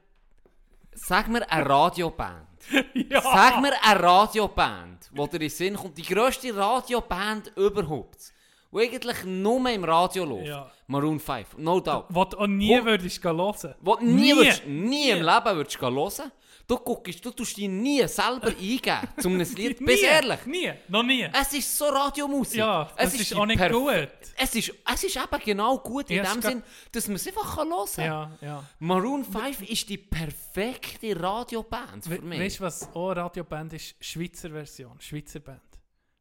sag 0.93 1.29
mir 1.29 1.51
eine 1.51 1.69
Radioband. 1.69 2.49
ja. 2.95 3.21
Sag 3.21 3.61
mir 3.61 3.73
eine 3.83 4.03
Radioband, 4.03 5.11
wo 5.13 5.27
dir 5.27 5.35
in 5.35 5.41
den 5.41 5.51
Sinn 5.51 5.77
kommt, 5.77 5.97
die 5.97 6.03
grösste 6.03 6.55
Radioband 6.55 7.53
überhaupt, 7.57 8.33
die 8.73 8.79
eigentlich 8.81 9.25
nur 9.25 9.69
im 9.71 9.85
Radio 9.85 10.25
läuft. 10.25 10.47
Ja. 10.49 10.71
Maroon 10.87 11.21
5, 11.21 11.57
no 11.59 11.81
doubt. 11.81 12.07
Was 12.09 12.29
du 12.31 12.39
auch 12.39 12.47
nie 12.47 12.79
Wo- 12.81 12.85
würdest 12.85 13.23
hören. 13.25 13.75
Du 13.83 13.97
nie, 14.01 14.13
Nie. 14.33 14.37
würdest, 14.37 14.67
nie 14.67 15.11
im 15.11 15.19
Leben 15.23 15.57
würdest 15.57 15.81
hören. 15.81 16.33
Du 16.67 16.77
guckst, 16.77 17.25
du 17.25 17.31
tust 17.31 17.57
dich 17.57 17.67
nie 17.67 18.07
selber 18.07 18.49
eingeben 18.61 19.09
zum 19.19 19.33
einem 19.35 19.55
Lied. 19.55 19.79
Bist 19.85 20.03
ehrlich. 20.03 20.45
Nie. 20.45 20.73
Noch 20.89 21.03
nie. 21.03 21.27
Es 21.33 21.55
ist 21.55 21.79
so 21.79 21.87
Radiomusik. 21.87 22.59
Ja, 22.59 22.91
es 22.97 23.15
ist 23.15 23.31
die 23.31 23.35
auch 23.35 23.47
nicht 23.47 23.71
gut. 23.71 24.09
Es 24.37 24.55
ist, 24.55 24.75
es 24.93 25.05
ist 25.05 25.17
eben 25.17 25.43
genau 25.45 25.79
gut 25.79 26.11
in 26.11 26.17
Ja, 26.19 26.25
dem 26.25 26.39
ist 26.41 26.47
Sinn, 26.47 26.63
dass 26.93 27.07
man 27.07 27.17
es 27.17 27.27
einfach 27.27 27.57
hören 27.57 27.71
kann. 27.95 28.05
Ja, 28.05 28.31
ja. 28.43 28.65
Maroon 28.81 29.25
5 29.25 29.63
ist 29.63 29.89
die 29.89 29.97
perfekte 29.97 31.19
Radioband 31.19 32.05
für 32.05 32.11
We 32.11 32.21
mich. 32.21 32.41
weißt 32.41 32.61
du, 32.61 32.65
was 32.65 32.95
auch 32.95 33.11
eine 33.13 33.21
Radioband 33.23 33.73
ist? 33.73 33.95
Schweizer 34.01 34.51
Version, 34.51 35.01
Schweizer 35.01 35.41
Band. 35.41 35.63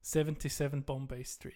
77 0.02 0.86
Bombay 0.86 1.26
Street. 1.26 1.54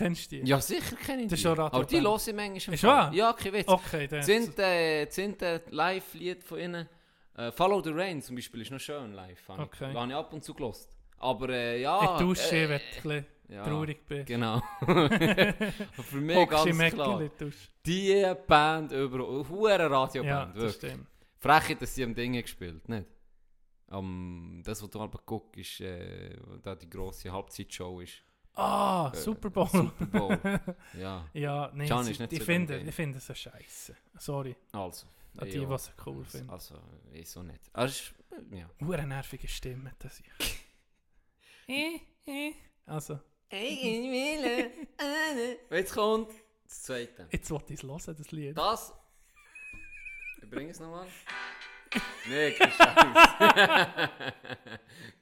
Kennst 0.00 0.32
du 0.32 0.40
die? 0.40 0.48
ja, 0.48 0.60
sicher 0.60 0.96
kenne 0.96 1.22
ich 1.22 1.28
Das 1.28 1.38
ist 1.38 1.44
die. 1.44 1.48
Aber 1.48 1.84
die 1.84 2.00
höre 2.00 2.16
ich 2.16 2.34
manchmal 2.34 2.74
Ist 2.74 2.84
wahr? 2.84 3.12
Ja, 3.12 3.32
kein 3.32 3.52
Witz. 3.52 3.68
Okay, 3.68 4.08
dann. 4.08 4.22
Sind, 4.22 4.58
äh, 4.58 5.06
sind 5.10 5.42
äh, 5.42 5.60
Live-Lied 5.68 6.42
von 6.42 6.58
ihnen. 6.58 6.88
Äh, 7.36 7.52
Follow 7.52 7.82
the 7.82 7.90
Rain 7.90 8.20
zum 8.22 8.36
Beispiel 8.36 8.62
ist 8.62 8.70
noch 8.70 8.80
schön 8.80 9.12
live. 9.12 9.48
Habe 9.48 9.62
Okay. 9.62 9.90
ich, 9.90 9.96
habe 9.96 10.08
ich 10.08 10.14
ab 10.14 10.32
und 10.32 10.42
zu 10.42 10.54
gelost. 10.54 10.90
Aber 11.18 11.48
äh, 11.50 11.80
ja. 11.80 12.00
ich 12.02 12.20
tausche, 12.22 12.56
äh, 12.56 12.68
wenn 12.68 12.78
du 12.78 12.94
bisschen 12.94 13.26
ja, 13.48 13.64
traurig 13.64 14.06
bist. 14.06 14.26
Genau. 14.26 14.62
für 14.86 16.16
mich 16.16 16.48
ganz 16.48 16.78
klar. 16.94 17.22
Die 17.84 18.34
Band 18.46 18.92
überall. 18.92 19.48
Hure 19.48 19.78
Ja, 19.78 19.86
Radioband, 19.86 20.56
das 20.56 20.62
wirklich. 20.62 20.92
stimmt. 20.92 21.06
Frech, 21.38 21.78
dass 21.78 21.94
sie 21.94 22.04
am 22.04 22.14
Ding 22.14 22.32
gespielt, 22.34 22.88
nicht? 22.88 23.06
Am 23.88 24.62
das, 24.64 24.82
was 24.82 24.90
du 24.90 25.00
aber 25.00 25.20
guckst, 25.26 25.58
ist 25.58 25.80
äh, 25.80 26.36
da 26.62 26.74
die 26.74 26.88
grosse 26.88 27.32
Halbzeitshow 27.32 28.00
ist. 28.00 28.22
Ah, 28.54 29.10
Äh, 29.12 29.16
Super 29.16 29.50
Bowl. 29.50 29.68
Super 29.68 30.06
Bowl. 30.06 30.38
ja, 30.98 31.26
Ja, 31.32 31.68
Can 31.68 32.00
es 32.00 32.08
ist 32.10 32.20
nicht 32.20 32.32
ich 32.32 32.38
so 32.40 32.44
finde, 32.44 32.78
ich 32.78 32.94
finde 32.94 33.18
es 33.18 33.38
scheiße. 33.38 33.96
Sorry, 34.18 34.56
also. 34.72 35.06
an 35.38 35.48
die, 35.48 35.58
ja. 35.58 35.68
was 35.68 35.88
ich 35.88 36.06
cool 36.06 36.24
finde. 36.24 36.52
Also, 36.52 36.74
ich 37.12 37.28
so 37.28 37.42
nicht. 37.42 37.60
Also, 37.72 38.12
ja. 38.50 38.68
Hure 38.84 39.06
nervige 39.06 39.48
Stimme, 39.48 39.92
das 39.98 40.20
ich. 40.20 40.26
Eh, 42.26 42.52
also, 42.84 43.20
Jetzt 45.70 45.94
kommt 45.94 46.30
das 46.64 46.82
zweite. 46.82 47.28
jetzt 47.30 47.50
wollte 47.50 47.72
ich 47.74 47.82
es 47.82 47.88
hören, 47.88 48.16
das 48.18 48.30
Lied. 48.32 48.58
Das. 48.58 48.92
Ich 50.42 50.50
bringe 50.50 50.70
es 50.70 50.80
nochmal. 50.80 51.06
Nee, 52.28 52.52
kein 52.52 52.70
Scheiß. 52.70 52.96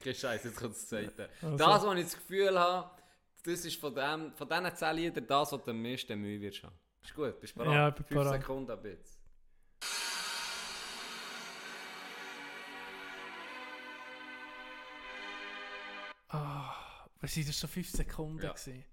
kein 0.03 0.15
Scheiß, 0.15 0.43
jetzt 0.43 0.55
kommt 0.57 0.75
das 0.75 0.87
zweite. 0.87 1.29
Also. 1.41 1.57
Das, 1.57 1.83
was 1.83 1.97
ich 1.97 2.03
das 2.03 2.15
Gefühl 2.15 2.59
habe, 2.59 2.98
das 3.43 3.65
ist 3.65 3.79
von, 3.79 3.93
dem, 3.95 4.33
von 4.35 4.47
diesen 4.49 4.75
10 4.75 4.95
Liedern 4.95 5.27
das, 5.27 5.51
was 5.51 5.63
du 5.63 5.71
am 5.71 5.81
meisten 5.81 6.19
Mühe 6.19 6.39
wirst 6.41 6.63
haben. 6.63 6.75
Ist 7.01 7.15
gut, 7.15 7.39
bist 7.39 7.55
du 7.55 7.59
bereit? 7.59 7.73
Ja, 7.75 7.87
ich 7.89 7.95
bin 7.95 8.05
5 8.05 8.19
bereit. 8.23 8.41
Sekunden 8.41 8.71
ab 8.71 8.85
jetzt. 8.85 9.19
Ah, 16.29 16.75
Was 17.21 17.33
sind 17.33 17.47
das 17.49 17.57
schon 17.59 17.69
5 17.69 17.89
Sekunden 17.89 18.41
Ja. 18.43 18.53
gewesen? 18.53 18.85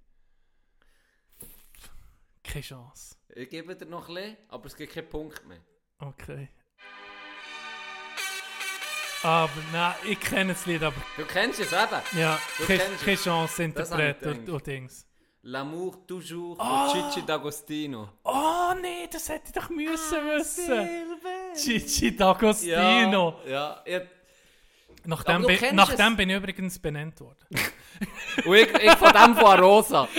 Keine 2.42 2.62
Chance. 2.62 3.16
Ich 3.34 3.48
gebe 3.50 3.76
dir 3.76 3.86
noch 3.86 4.08
ein 4.08 4.14
bisschen, 4.14 4.36
aber 4.48 4.66
es 4.66 4.76
gibt 4.76 4.92
keinen 4.92 5.08
Punkt 5.08 5.46
mehr. 5.46 5.60
Okay. 5.98 6.48
Aber 9.22 9.50
nein, 9.72 9.94
ich 10.04 10.20
kenne 10.20 10.52
das 10.52 10.66
Lied, 10.66 10.82
aber 10.82 10.96
Du 11.16 11.24
kennst 11.24 11.58
es 11.60 11.72
eben. 11.72 12.00
ja, 12.18 12.38
Du 12.58 12.66
keine, 12.66 12.78
kennst 12.80 13.00
keine 13.00 13.12
es. 13.14 13.24
Chance, 13.24 13.62
Interpret 13.62 14.22
und, 14.26 14.66
Dings. 14.66 15.06
L'amour 15.44 16.04
toujours 16.06 16.58
Ah! 16.58 16.88
von 16.88 17.10
Chichi 17.10 17.24
D'Agostino. 17.26 18.08
Oh 18.24 18.74
nee, 18.80 19.08
das 19.12 19.28
hätte 19.28 19.44
ich 19.46 19.52
doch 19.52 19.68
müssen 19.70 20.18
wissen. 20.26 20.88
Gigi 21.54 22.08
D'Agostino. 22.16 23.34
Ja, 23.46 23.82
ja. 23.86 24.00
Nachdem, 25.04 25.36
Aber 25.44 25.52
du 25.52 25.58
bin- 25.60 25.76
nachdem 25.76 26.12
es. 26.12 26.16
bin 26.16 26.30
ich 26.30 26.36
übrigens 26.36 26.78
benannt 26.80 27.20
worden. 27.20 27.38
Und 28.44 28.54
ich, 28.56 28.74
ich 28.74 28.92
von 28.96 29.12
dem 29.12 29.36
von 29.36 29.60
Rosa. 29.60 30.08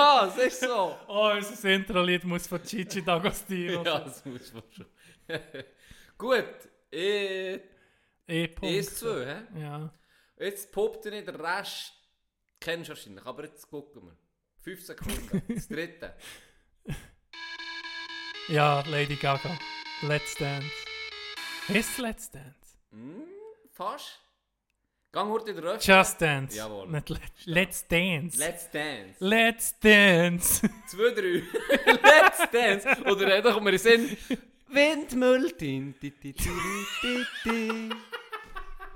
ah, 0.00 0.26
es 0.28 0.36
ist 0.36 0.60
so. 0.60 0.96
Oh, 1.08 1.30
unser 1.36 1.68
Intro-Lied 1.70 2.24
muss 2.24 2.46
von 2.46 2.62
Gigi 2.62 3.00
D'Agostino 3.00 3.84
Ja, 3.84 4.00
das 4.00 4.24
muss 4.24 4.52
man 4.52 4.62
schon. 4.70 4.86
Gut, 6.18 6.44
ich, 6.90 7.60
E-Punkt. 8.26 8.74
ist 8.76 8.98
zwei, 8.98 9.26
hä? 9.54 9.60
Ja. 9.60 9.92
Jetzt 10.38 10.72
poppt 10.72 11.06
er 11.06 11.12
nicht, 11.12 11.26
der 11.28 11.38
Rest 11.38 11.92
kennst 12.58 12.88
du 12.88 12.92
wahrscheinlich, 12.94 13.24
aber 13.26 13.44
jetzt 13.44 13.68
gucken 13.70 14.02
wir. 14.06 14.16
Fünf 14.62 14.84
Sekunden, 14.84 15.42
das 15.54 15.68
dritte. 15.68 16.14
ja, 18.48 18.80
Lady 18.86 19.16
Gaga. 19.16 19.58
Let's 20.02 20.34
Dance. 20.36 20.66
Ist 21.68 21.98
Let's 21.98 22.30
Dance? 22.30 22.54
Hm, 22.90 23.22
fast. 23.72 24.18
Gang 25.12 25.28
heute 25.28 25.60
Röst. 25.60 25.84
Just 25.88 26.20
Dance. 26.20 26.56
Jawohl. 26.56 26.88
Let 26.88 27.10
Let's 27.44 27.88
Dance. 27.88 28.38
Let's 28.38 28.70
Dance. 28.70 29.16
Let's 29.18 29.78
Dance. 29.80 30.68
2, 30.86 31.10
3. 31.14 31.42
Let's 32.00 32.50
Dance. 32.52 32.86
Oder 33.10 33.36
äh, 33.38 33.42
da 33.42 33.52
kommt 33.52 33.64
mir 33.64 33.72
in 33.72 33.78
Sinn. 33.78 34.16
Windmüll. 34.68 35.50
Ti. 35.50 35.94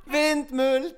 Windmüll. 0.06 0.94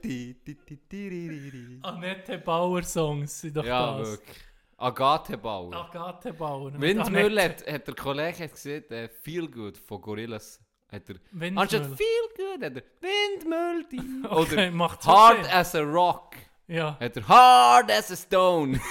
Annette 1.83 2.39
Bauer 2.39 2.83
Songs 2.83 3.41
sind 3.41 3.57
doch 3.57 3.65
Ja, 3.65 3.97
das. 3.97 4.09
wirklich. 4.11 4.37
Agathe 4.77 5.39
Bauer. 5.39 5.75
Agathe 5.75 6.35
Bauer. 6.35 6.71
mit 6.73 6.81
Windmüll 6.83 7.41
hat, 7.41 7.67
hat 7.67 7.87
der 7.87 7.95
Kollege 7.95 8.45
hat 8.45 8.53
gesehen, 8.53 8.85
äh, 8.91 9.09
Feel 9.09 9.49
Good 9.49 9.79
von 9.79 10.03
Gorillas. 10.03 10.61
Hat 10.93 11.09
er, 11.09 11.17
Windmüll. 11.33 11.63
anstatt 11.63 11.87
Feel 11.97 12.29
Good 12.37 12.63
hat 12.63 12.77
er 12.77 12.83
Windmüll. 13.01 13.85
ti. 13.89 14.01
Okay, 14.29 14.53
Oder 14.55 14.71
macht 14.71 15.05
Hard 15.07 15.45
Sinn. 15.45 15.53
as 15.55 15.75
a 15.75 15.81
Rock. 15.81 16.37
Ja. 16.69 16.97
Hat 17.01 17.17
er 17.17 17.27
Hard 17.29 17.91
as 17.91 18.11
a 18.13 18.17
Stone. 18.17 18.79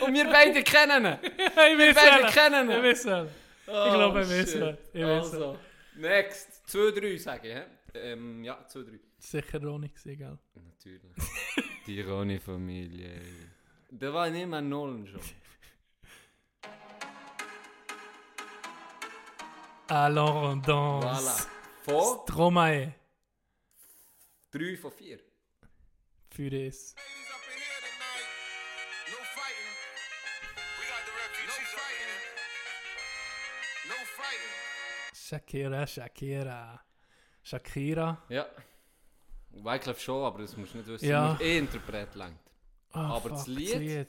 Und 0.00 0.14
wir 0.14 0.24
beide 0.24 0.62
kennen 0.62 1.04
ihn. 1.04 1.18
ich 1.22 1.78
Wir 1.78 1.94
beide 1.94 2.22
welchen. 2.24 2.32
kennen 2.32 2.70
Ich 2.70 3.04
ihn. 3.04 3.28
Ich 3.66 3.94
glaube, 3.94 4.22
ich 4.22 4.28
weiß 4.30 4.50
shit. 4.52 4.60
welchen. 4.60 4.78
Ich 4.92 5.02
weiß 5.04 5.32
Also, 5.32 5.58
next. 5.96 6.68
2, 6.68 6.90
3 7.00 7.16
sage 7.18 7.48
ich. 7.48 7.56
Ähm, 8.00 8.44
ja, 8.44 8.58
2, 8.66 8.80
3. 8.82 9.00
Sicher 9.18 9.62
Ronny 9.62 9.88
gewesen, 9.88 10.18
gell? 10.18 10.38
Natürlich. 10.54 11.12
Die 11.86 12.00
Roni-Familie. 12.00 13.20
Da 13.90 14.12
war 14.14 14.30
nicht 14.30 14.46
mehr 14.46 14.60
Nullen 14.60 15.06
schon. 15.06 15.20
Alors 19.92 20.36
on 20.36 20.56
danse. 20.62 21.48
Voilà. 21.84 22.02
Von 22.04 22.20
Stromae. 22.22 22.94
3 24.52 24.76
von 24.76 24.92
4. 24.92 25.18
Für 26.30 26.50
das. 26.50 26.94
Fighting. 34.16 35.14
Shakira, 35.14 35.86
Shakira. 35.86 36.80
Shakira. 37.42 38.22
Ja. 38.28 38.46
Wyclef 39.50 40.00
schon, 40.00 40.24
aber 40.24 40.38
das 40.42 40.56
musst 40.56 40.74
du 40.74 40.78
nicht 40.78 40.86
wissen. 40.88 41.08
Ja. 41.08 41.36
Eh 41.40 41.58
Interpret 41.58 42.14
lenkt. 42.14 42.50
Ah, 42.92 43.16
Aber 43.16 43.30
das 43.30 43.44
fuck, 43.44 43.56
Lied? 43.56 44.08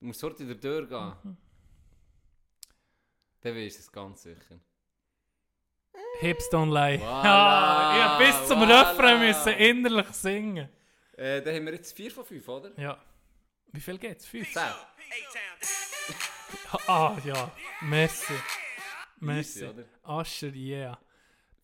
Du 0.00 0.06
musst 0.06 0.20
sofort 0.20 0.40
in 0.40 0.48
der 0.48 0.60
Tür 0.60 0.86
gehen. 0.86 1.12
Mhm. 1.22 1.36
Dann 3.40 3.54
weisst 3.54 3.78
du 3.78 3.80
es 3.82 3.92
ganz 3.92 4.22
sicher. 4.22 4.60
Hips 6.20 6.48
don't 6.50 6.72
lie. 6.72 6.98
Voilà, 6.98 7.24
Ja, 7.24 8.18
ich 8.20 8.26
bis 8.26 8.48
zum 8.48 8.60
voilà. 8.62 8.90
Refrain 8.90 9.20
müssen 9.20 9.52
innerlich 9.52 10.08
singen. 10.08 10.68
Äh, 11.16 11.42
dann 11.42 11.54
haben 11.54 11.66
wir 11.66 11.74
jetzt 11.74 11.96
4 11.96 12.10
von 12.10 12.24
5, 12.24 12.48
oder? 12.48 12.70
Ja. 12.80 12.98
Wie 13.72 13.80
viel 13.80 13.98
geht's? 13.98 14.26
Fünf? 14.26 14.52
10. 14.52 14.62
Ah, 16.88 17.16
ja. 17.24 17.50
Messi. 17.82 18.32
Messi. 19.20 19.64
oder? 19.66 19.84
Asher, 20.02 20.54
yeah. 20.54 20.98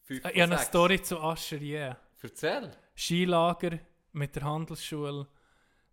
5 0.05 0.19
Ich 0.19 0.25
habe 0.25 0.43
eine 0.43 0.59
Story 0.59 1.01
zu 1.03 1.19
Asher, 1.21 1.61
yeah. 1.61 1.97
Erzähl. 2.23 2.71
Skilager 2.97 3.79
mit 4.13 4.37
der 4.37 4.45
Handelsschule. 4.45 5.27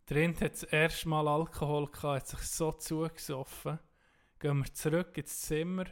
Drin 0.06 0.36
hat 0.42 0.54
das 0.54 0.64
erste 0.64 1.08
Mal 1.10 1.28
Alkohol 1.28 1.86
gehabt, 1.88 2.04
hat 2.04 2.28
sich 2.28 2.40
so 2.42 2.72
zugesoffen. 2.72 3.80
Gehen 4.40 4.58
wir 4.60 4.74
zurück 4.74 5.18
ins 5.18 5.42
Zimmer. 5.42 5.86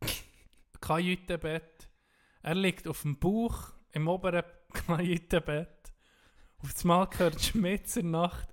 Kajütenbett. 0.80 1.88
Er 2.42 2.54
liegt 2.54 2.88
auf 2.88 3.02
dem 3.02 3.18
Bauch 3.18 3.72
im 3.92 4.08
oberen 4.08 4.44
Kajütenbett. 4.86 5.92
Auf 6.62 6.72
das 6.72 6.84
Mal 6.84 7.08
hört 7.16 7.40
Schmitz 7.40 7.96
in 7.96 8.12
der 8.12 8.20
Nacht. 8.22 8.48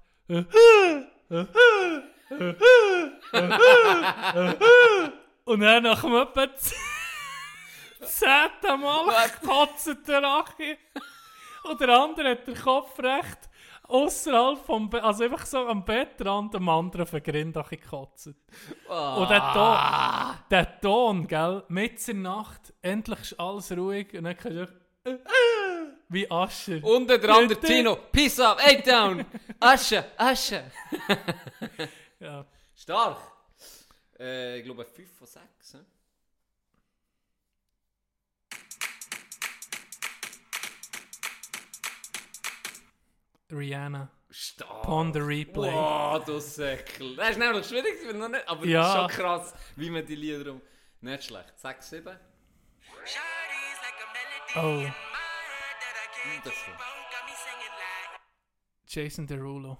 Und 5.45 5.59
dann 5.61 5.83
nach 5.83 6.01
dem 6.01 6.15
etwa 6.15 6.47
zehnten 8.05 8.81
Mal 8.81 9.29
kotzt 9.45 10.07
der 10.07 10.23
Achi. 10.23 10.77
Und 11.63 11.79
der 11.79 11.89
andere 11.89 12.31
hat 12.31 12.47
den 12.47 12.55
Kopf 12.55 12.99
recht 12.99 13.49
außerhalb 13.87 14.65
vom 14.65 14.89
Bett, 14.89 15.03
also 15.03 15.23
einfach 15.23 15.45
so 15.45 15.67
am 15.67 15.83
Bettrand, 15.83 16.55
am 16.55 16.69
anderen 16.69 17.03
auf 17.03 17.11
den 17.11 17.23
Grindach 17.23 17.69
gekotzt. 17.69 18.27
Und 18.27 19.29
der 19.29 19.53
Ton, 19.53 19.77
der 20.49 20.81
Ton, 20.81 21.27
gell, 21.27 21.63
mit 21.67 22.07
in 22.07 22.23
der 22.23 22.31
Nacht, 22.31 22.73
endlich 22.81 23.19
ist 23.19 23.39
alles 23.39 23.71
ruhig 23.71 24.13
und 24.13 24.25
dann 24.25 24.37
kannst 24.37 24.57
du 24.57 24.61
einfach, 24.61 25.21
wie 26.09 26.29
Ascher. 26.29 26.83
Und 26.83 27.09
der 27.09 27.29
andere 27.29 27.59
Tino. 27.59 27.97
Peace 28.11 28.39
up, 28.39 28.59
eight 28.65 28.85
down. 28.87 29.25
Asche, 29.59 30.03
Asche. 30.17 30.63
Ja. 32.19 32.45
Stark. 32.75 33.17
Äh, 34.19 34.57
ich 34.57 34.65
glaube 34.65 34.85
5 34.85 35.17
von 35.17 35.27
6. 35.27 35.77
Rihanna. 43.51 44.09
Stark. 44.29 44.83
Upon 44.83 45.13
the 45.13 45.19
replay. 45.21 45.71
Wow, 45.71 46.23
du 46.25 46.39
Säckel. 46.39 47.15
Das 47.15 47.29
ist 47.31 47.37
nämlich 47.37 47.65
schwierig, 47.65 48.01
gewesen, 48.01 48.19
noch 48.19 48.27
nicht, 48.29 48.47
aber 48.47 48.65
Ja. 48.65 48.93
schon 48.93 49.07
krass, 49.09 49.53
wie 49.77 49.89
man 49.89 50.05
die 50.05 50.15
Lieder 50.15 50.51
um... 50.51 50.61
Nicht 50.99 51.23
schlecht. 51.25 51.57
6, 51.59 51.89
7. 51.89 52.19
Oh, 54.55 54.83
Das 56.43 56.53
so. 56.53 56.71
Jason 58.87 59.27
Derulo. 59.27 59.77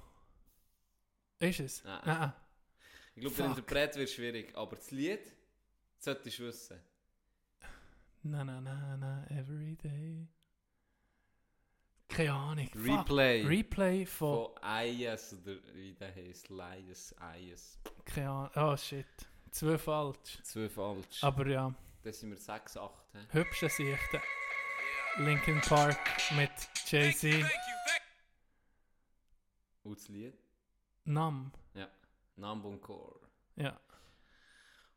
Ist 1.39 1.59
es? 1.59 1.84
Nein. 1.84 2.01
Nein. 2.05 2.34
Ich 3.15 3.22
glaube, 3.22 3.36
der. 3.36 3.45
Interpret 3.47 3.95
wird 3.95 4.09
schwierig, 4.09 4.55
aber 4.55 4.76
das 4.76 4.91
Lied 4.91 5.32
solltest 5.97 6.39
du 6.39 6.43
wissen. 6.43 6.80
Na 8.24 8.43
na 8.43 8.59
na 8.61 8.95
na, 8.97 9.26
every 9.30 9.76
day. 9.76 10.28
Keine 12.08 12.34
Ahnung. 12.34 12.70
Fuck. 12.70 12.86
Replay. 12.99 13.43
Replay 13.45 14.05
von. 14.05 14.49
Von 14.55 14.86
IS 14.86 15.34
oder 15.34 15.58
wie 15.74 15.93
der 15.93 16.14
heißt. 16.16 16.49
Lies, 16.49 17.16
IS. 17.39 17.80
Keine 18.05 18.30
Ahnung. 18.30 18.51
Oh 18.55 18.78
shit. 18.78 19.05
Zwei 19.51 19.78
falsch. 19.78 20.39
Zwei 20.43 20.70
falsch. 20.70 21.24
Aber 21.24 21.47
ja, 21.47 21.74
Dann 22.03 22.14
sind 22.14 22.30
wir 22.30 22.38
6, 22.38 22.78
8. 22.78 22.91
he? 23.14 23.20
hübsche 23.39 23.70
Sichten. 23.70 24.22
Linkin 25.18 25.60
Park 25.62 25.97
mit 26.36 26.51
Jay-Z. 26.86 27.43
Und 29.84 29.97
das 29.97 30.08
Lied? 30.10 30.34
Nam. 31.05 31.51
Nambon 32.36 32.80
Core. 32.80 33.20
Ja. 33.55 33.80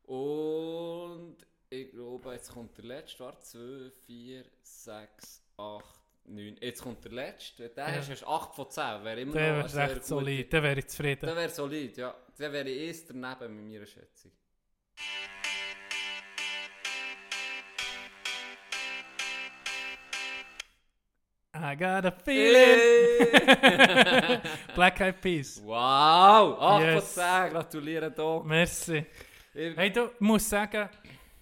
Und 0.03 1.37
ich 1.69 1.89
glaube, 1.91 2.33
jetzt 2.33 2.51
kommt 2.51 2.77
der 2.77 2.85
letzte. 2.85 3.23
Warte, 3.23 3.41
2, 3.41 3.91
4, 4.05 4.45
6, 4.61 5.41
8, 5.57 6.00
9. 6.25 6.57
Jetzt 6.61 6.81
kommt 6.81 7.03
der 7.03 7.11
letzte. 7.11 7.69
Der 7.69 7.89
ja. 7.89 7.95
hast 7.95 8.27
8 8.27 8.55
von 8.55 8.69
10. 8.69 8.83
Wäre 9.03 9.21
immer 9.21 9.33
der 9.33 9.63
noch 9.63 9.73
wäre 9.73 10.01
solid. 10.01 10.53
Der 10.53 10.63
wäre 10.63 10.85
zufrieden. 10.85 11.25
Der 11.25 11.35
wäre 11.35 11.49
solid, 11.49 11.97
ja. 11.97 12.15
Der 12.37 12.51
wäre 12.53 12.69
erst 12.69 13.09
eh 13.09 13.13
daneben 13.13 13.55
mit 13.55 13.73
meiner 13.73 13.85
Schätzung. 13.85 14.31
I 21.53 21.75
got 21.75 22.05
a 22.05 22.11
feeling. 22.11 22.79
Black 24.75 25.01
Eyed 25.01 25.21
Peas. 25.21 25.61
Wow, 25.63 26.57
8 26.59 26.81
yes. 26.81 27.13
von 27.13 27.23
10. 27.23 27.51
Gratuliere, 27.51 28.11
Doc. 28.11 28.45
Merci. 28.45 29.05
Ich 29.53 29.75
hey, 29.75 29.91
du 29.91 30.11
musst 30.19 30.49
sagen, 30.49 30.89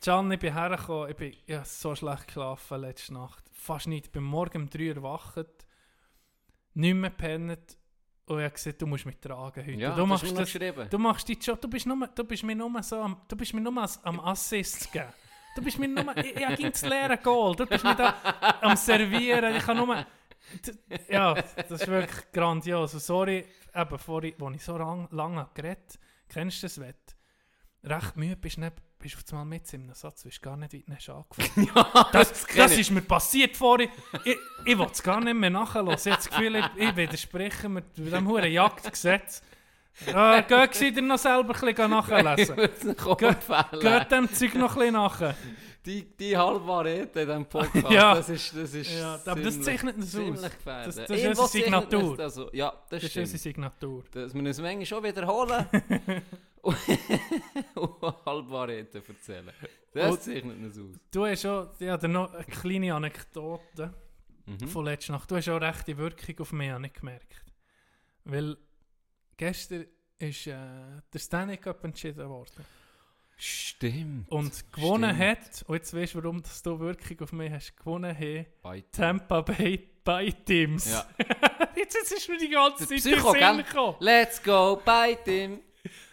Can, 0.04 0.32
ich 0.32 0.40
bin 0.40 0.54
hergekommen, 0.54 1.10
ich, 1.12 1.16
bin, 1.16 1.34
ich 1.46 1.56
habe 1.56 1.66
so 1.66 1.94
schlecht 1.94 2.28
geschlafen 2.28 2.82
letzte 2.82 3.14
Nacht. 3.14 3.49
Fast 3.60 3.88
nicht. 3.88 4.06
Ich 4.06 4.12
bin 4.12 4.24
morgen 4.24 4.64
um 4.64 4.70
3 4.70 4.90
Uhr 4.90 4.96
erwacht, 4.96 5.66
nicht 6.74 6.94
mehr 6.94 7.10
gepennt 7.10 7.78
und 8.26 8.38
ich 8.38 8.46
habe 8.46 8.54
gesagt, 8.54 8.82
du 8.82 8.88
musst 8.88 9.06
mich 9.06 9.18
tragen 9.18 9.66
heute. 9.66 9.72
Ja, 9.74 9.94
du, 9.94 10.06
machst 10.06 10.24
das, 10.24 10.54
geschrieben. 10.54 10.88
du 10.90 10.98
machst 10.98 11.28
deinen 11.28 11.40
Job, 11.40 11.60
du 11.60 11.68
bist, 11.68 11.86
nur, 11.86 12.08
du 12.08 12.24
bist 12.24 12.44
mir 12.44 12.56
nur 12.56 12.82
so 12.82 13.02
am, 13.02 13.22
du 13.28 13.36
bist 13.36 13.54
mir 13.54 13.62
nur 13.62 13.86
am 14.04 14.20
Assist 14.22 14.92
geben. 14.92 15.10
Du 15.56 15.62
bist 15.62 15.78
mir 15.78 15.90
nur, 15.90 16.16
ich, 16.18 16.36
ich 16.36 16.46
habe 16.46 16.72
das 16.72 16.82
leere 16.84 17.18
Goal, 17.18 17.56
du 17.56 17.66
bist 17.66 17.84
mir 17.84 17.96
da 17.96 18.16
am 18.62 18.78
Servieren, 18.78 19.56
ich 19.56 19.64
kann 19.64 19.78
nur... 19.78 20.06
Ja, 21.10 21.34
das 21.34 21.70
ist 21.70 21.88
wirklich 21.88 22.32
grandios. 22.32 22.94
Und 22.94 23.02
sorry, 23.02 23.46
eben 23.76 24.00
vorhin, 24.00 24.36
als 24.42 24.56
ich 24.56 24.64
so 24.64 24.78
lang, 24.78 25.08
lange 25.12 25.50
geredet 25.54 25.90
habe, 25.90 26.00
kennst 26.30 26.64
du 26.64 26.68
das 26.68 26.80
Wett? 26.80 27.16
Recht 27.84 28.18
müde 28.18 28.36
bist 28.36 28.58
du 28.58 28.62
nicht, 28.62 28.74
bist 29.00 29.16
du 29.16 29.20
auf 29.20 29.32
einmal 29.32 29.46
mit 29.46 29.74
in 29.74 29.84
einem 29.84 29.94
Satz, 29.94 30.26
weißt 30.26 30.42
gar 30.42 30.58
nicht, 30.58 30.74
wie 30.74 30.84
du 30.84 30.94
hast 30.94 31.10
angefangen 31.10 31.70
ja, 31.74 32.10
Das, 32.12 32.46
das 32.56 32.72
ich. 32.74 32.80
ist 32.82 32.92
mir 32.92 33.02
passiert 33.02 33.56
vorhin. 33.56 33.90
Ich, 34.26 34.38
ich 34.66 34.78
will 34.78 34.88
es 34.92 35.02
gar 35.02 35.22
nicht 35.22 35.34
mehr 35.36 35.50
nachhören. 35.50 35.88
Ich 35.90 36.06
habe 36.06 36.16
das 36.18 36.30
Gefühl, 36.30 36.56
ich, 36.58 36.66
ich 36.76 36.96
widerspreche 36.96 37.70
mit 37.70 37.96
diesem 37.98 38.28
hohen 38.28 38.52
Jagdgesetz. 38.52 39.42
Äh, 40.06 40.44
sie 40.72 40.92
dir 40.94 41.02
noch 41.02 41.18
selber 41.18 41.54
ein 41.56 41.74
bisschen 41.76 41.90
nachlesen. 41.92 42.56
Geht 42.56 44.12
dem 44.12 44.34
Zeug 44.34 44.56
noch 44.56 44.72
ein 44.76 44.80
bisschen 44.80 44.94
nach. 44.94 45.34
Die, 45.86 46.04
die 46.18 46.38
Halbwahrheit 46.38 47.16
in 47.16 47.26
diesem 47.28 47.46
Podcast, 47.46 47.90
Ja. 47.90 48.14
das 48.16 48.28
ist, 48.30 48.56
das 48.56 48.74
ist 48.74 48.92
Ja, 49.00 49.18
aber 49.26 49.42
das 49.42 49.62
zeichnet 49.62 49.96
uns 49.96 50.14
aus. 50.16 50.42
Das- 50.66 50.96
das 50.96 51.10
ist 51.10 51.26
unsere 51.26 51.48
Signatur. 51.48 52.18
das 52.18 52.36
so. 52.36 52.50
Ja, 52.54 52.72
das, 52.90 53.02
Das 53.02 53.04
ist 53.04 53.18
unsere 53.18 53.38
Signatur. 53.38 54.04
Dass 54.12 54.34
wir 54.34 54.42
uns 54.44 54.60
manchmal 54.60 54.86
schon 54.86 55.04
wiederholen 55.04 55.66
Halbwahrheiten 58.26 59.02
erzählen. 59.08 59.50
Das 59.94 60.12
Und- 60.12 60.22
zeichnet 60.22 60.58
uns 60.58 60.78
aus. 60.78 61.00
Du 61.12 61.26
hast 61.26 61.42
schon, 61.42 61.70
ja, 61.80 61.98
noch 62.08 62.34
eine 62.34 62.44
kleine 62.46 62.94
Anekdote 62.94 63.94
Mhm. 64.46 64.68
von 64.68 64.86
letzter 64.86 65.14
Nacht. 65.14 65.30
Du 65.30 65.36
hast 65.36 65.48
auch 65.50 65.62
rechte 65.62 65.96
Wirkung 65.98 66.40
auf 66.40 66.52
mich 66.54 66.72
ich 66.86 66.94
gemerkt. 66.94 67.46
Weil 68.24 68.58
gestern 69.38 69.86
ist 70.18 70.48
äh, 70.48 70.56
der 71.14 71.20
Stanley 71.20 71.58
Cup 71.58 71.84
entschieden 71.84 72.28
worden. 72.28 72.66
Stimmt. 73.38 74.30
Und 74.30 74.74
gewonnen 74.74 75.16
Stimmt. 75.16 75.30
hat, 75.40 75.64
und 75.68 75.76
jetzt 75.76 75.94
weißt 75.94 76.14
du, 76.16 76.18
warum 76.24 76.42
das 76.42 76.62
du 76.62 76.78
Wirkung 76.80 77.22
auf 77.22 77.32
mich 77.32 77.52
hast, 77.52 77.78
gewonnen 77.78 78.14
haben 78.18 78.46
Bei 78.62 78.82
Tampa 78.92 79.42
Bay 79.42 79.78
Bay 80.04 80.34
Teams. 80.34 80.92
Ja. 80.92 81.06
jetzt, 81.76 81.94
jetzt 81.96 82.12
ist 82.12 82.28
mir 82.28 82.38
die 82.38 82.50
ganze 82.50 82.86
Der 82.88 82.98
Zeit. 82.98 83.14
Let's 84.00 84.42
go, 84.44 84.76
bite 84.84 85.32
him. 85.32 85.60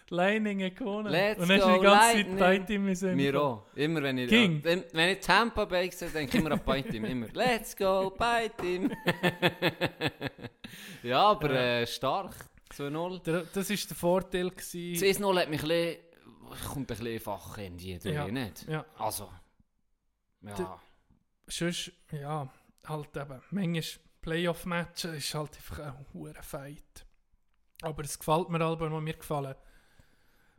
Leiningen 0.09 0.75
gewonnen. 0.75 1.11
Let's 1.11 1.41
und 1.41 1.49
dann 1.49 1.59
ist 1.59 1.65
go, 1.65 1.75
die 1.75 1.81
ganze 1.81 2.07
Zeit 2.07 2.17
Lightning. 2.17 2.39
Bay 2.39 2.65
Team 2.65 2.85
Mir 3.17 3.33
gekommen. 3.33 3.37
auch. 3.39 3.67
Immer 3.75 4.03
wenn 4.03 4.19
ich, 4.19 4.29
King. 4.29 4.63
wenn, 4.63 4.85
wenn 4.93 5.09
ich 5.11 5.21
Tampa 5.21 5.65
Bay 5.65 5.91
sehe, 5.91 6.11
denke 6.11 6.37
ich 6.39 6.45
immer 6.45 6.53
an 6.53 6.61
Bite 6.65 6.89
Team. 6.91 7.05
Immer. 7.05 7.27
Let's 7.33 7.77
go, 7.77 8.11
Bite 8.11 8.55
Team. 8.61 8.93
ja, 11.03 11.23
aber. 11.31 11.51
Äh, 11.51 11.87
stark. 11.87 12.35
2-0. 12.73 13.23
Der, 13.23 13.43
das 13.53 13.71
war 13.71 13.77
der 13.77 13.97
Vorteil. 13.97 14.51
Das 14.51 14.71
Gewesen. 14.73 15.25
1-0 15.25 15.41
hat 15.41 15.49
mich 15.51 15.63
ein 15.63 15.69
bisschen, 15.69 15.97
kommt 16.69 16.77
ein 16.79 16.87
bisschen 16.87 17.07
einfach 17.15 17.59
in 17.59 17.77
die 17.79 17.99
durch, 17.99 18.15
Ja. 18.15 18.27
nicht? 18.29 18.69
Ja. 18.69 18.85
Also. 18.99 19.31
Ja. 20.43 20.55
Der- 20.55 20.81
Sonst, 21.49 21.93
ja, 22.11 22.49
halt 22.87 23.17
eben, 23.17 23.41
manchmal 23.53 23.83
Playoff-Matches 24.21 25.17
ist 25.17 25.33
halt 25.35 25.57
einfach 25.57 25.79
ein 25.79 26.07
hoher 26.13 26.35
Fight. 26.43 27.07
Aber 27.83 28.03
es 28.03 28.19
gefällt 28.19 28.49
mir 28.49 28.61
aber, 28.63 28.91
was 28.91 29.03
mir 29.03 29.15
gefallen. 29.15 29.55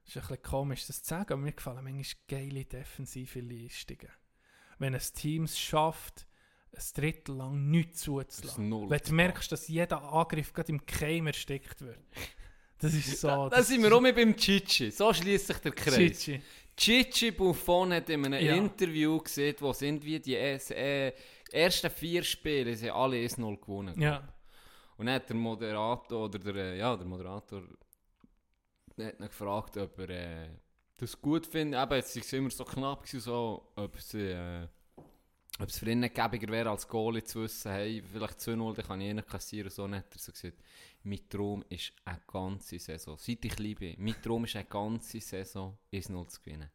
Es 0.08 0.16
ist 0.16 0.22
ein 0.24 0.28
bisschen 0.28 0.42
komisch, 0.44 0.88
das 0.88 1.04
zu 1.04 1.10
sagen, 1.10 1.34
aber 1.34 1.42
mir 1.42 1.52
gefallen 1.52 1.84
manchmal 1.84 2.06
geile 2.30 2.64
defensive 2.64 3.42
Leistungen. 3.42 4.10
Wenn 4.80 4.96
ein 4.96 5.02
Team 5.14 5.44
es 5.44 5.60
schafft, 5.60 6.28
ein 6.74 6.84
Drittel 6.96 7.36
lang 7.36 7.70
nichts 7.70 8.02
zuzulassen. 8.02 8.90
Wenn 8.90 9.00
du 9.00 9.14
merkst, 9.14 9.52
dass 9.52 9.68
jeder 9.68 10.02
Angriff 10.02 10.54
gerade 10.54 10.72
im 10.72 10.86
Keim 10.86 11.28
erstickt 11.28 11.82
wird. 11.82 12.00
Das 12.80 12.94
ist 12.94 13.20
so. 13.20 13.28
Da, 13.28 13.50
da 13.50 13.64
sind 13.64 13.82
wir 13.82 13.92
rum 13.92 14.04
beim 14.04 14.36
Chichi. 14.36 14.92
So 14.92 15.12
schließt 15.12 15.48
sich 15.48 15.58
der 15.58 15.72
Kreis. 15.72 16.20
Chichi. 16.20 16.42
Chichi 16.78 17.32
Buffon 17.32 17.92
hat 17.92 18.08
in 18.10 18.24
einem 18.26 18.46
Ja. 18.46 18.56
Interview 18.56 19.18
gesehen, 19.18 19.56
wo 19.60 19.74
sind 19.74 20.06
wie 20.06 20.20
die 20.20 20.36
äh, 20.36 21.12
ersten 21.52 21.90
vier 21.90 22.24
Spiele 22.24 22.76
sie 22.76 22.92
alle 22.92 23.18
1-0 23.18 23.60
gewonnen. 23.60 24.00
Ja. 24.00 24.32
Und 24.98 25.08
dann 25.08 25.16
hat 25.16 25.28
der 25.28 25.36
Moderator 25.36 26.26
oder 26.26 26.40
der, 26.40 26.76
ja, 26.76 26.96
der 26.96 27.06
Moderator 27.08 27.64
hat 29.06 29.20
ihn 29.20 29.28
gefragt, 29.28 29.78
ob 29.78 30.00
er 30.00 30.10
äh, 30.10 30.50
das 30.98 31.20
gut 31.22 31.46
findet. 31.46 31.82
Eben, 31.82 31.94
es 32.00 32.16
war 32.34 32.40
immer 32.40 32.50
so 32.50 32.66
knapp, 32.66 33.02
gewesen, 33.04 33.20
so, 33.20 33.72
ob 33.76 33.96
es, 33.98 34.14
äh, 34.14 34.68
ob 35.60 35.68
es 35.70 35.80
für 35.80 35.90
ihn 35.90 36.02
gäbiger 36.02 36.48
wäre, 36.52 36.70
als 36.70 36.88
Goalie 36.88 37.24
zu 37.24 37.42
wissen, 37.44 37.72
hey, 37.72 38.04
vielleicht 38.12 38.40
2-0, 38.40 38.76
dann 38.76 38.86
kann 38.86 39.02
ich 39.02 39.10
ihn 39.10 39.26
kassieren. 39.26 39.70
So 39.70 39.88
nicht. 39.88 40.06
Er 40.10 40.14
hat 40.16 40.20
so 40.20 40.32
gesagt, 40.32 40.58
mein 41.04 41.30
Traum 41.30 41.64
ist 41.70 41.94
eine 42.06 42.20
ganze 42.28 42.80
Saison. 42.80 43.18
Seit 43.18 43.44
ich 43.46 43.58
liebe, 43.60 43.80
bin, 43.92 43.96
mein 44.04 44.22
Traum 44.22 44.44
ist 44.46 44.56
eine 44.56 44.66
ganze 44.66 45.20
Saison 45.20 45.78
1-0 45.94 46.28
zu 46.28 46.42
gewinnen. 46.42 46.70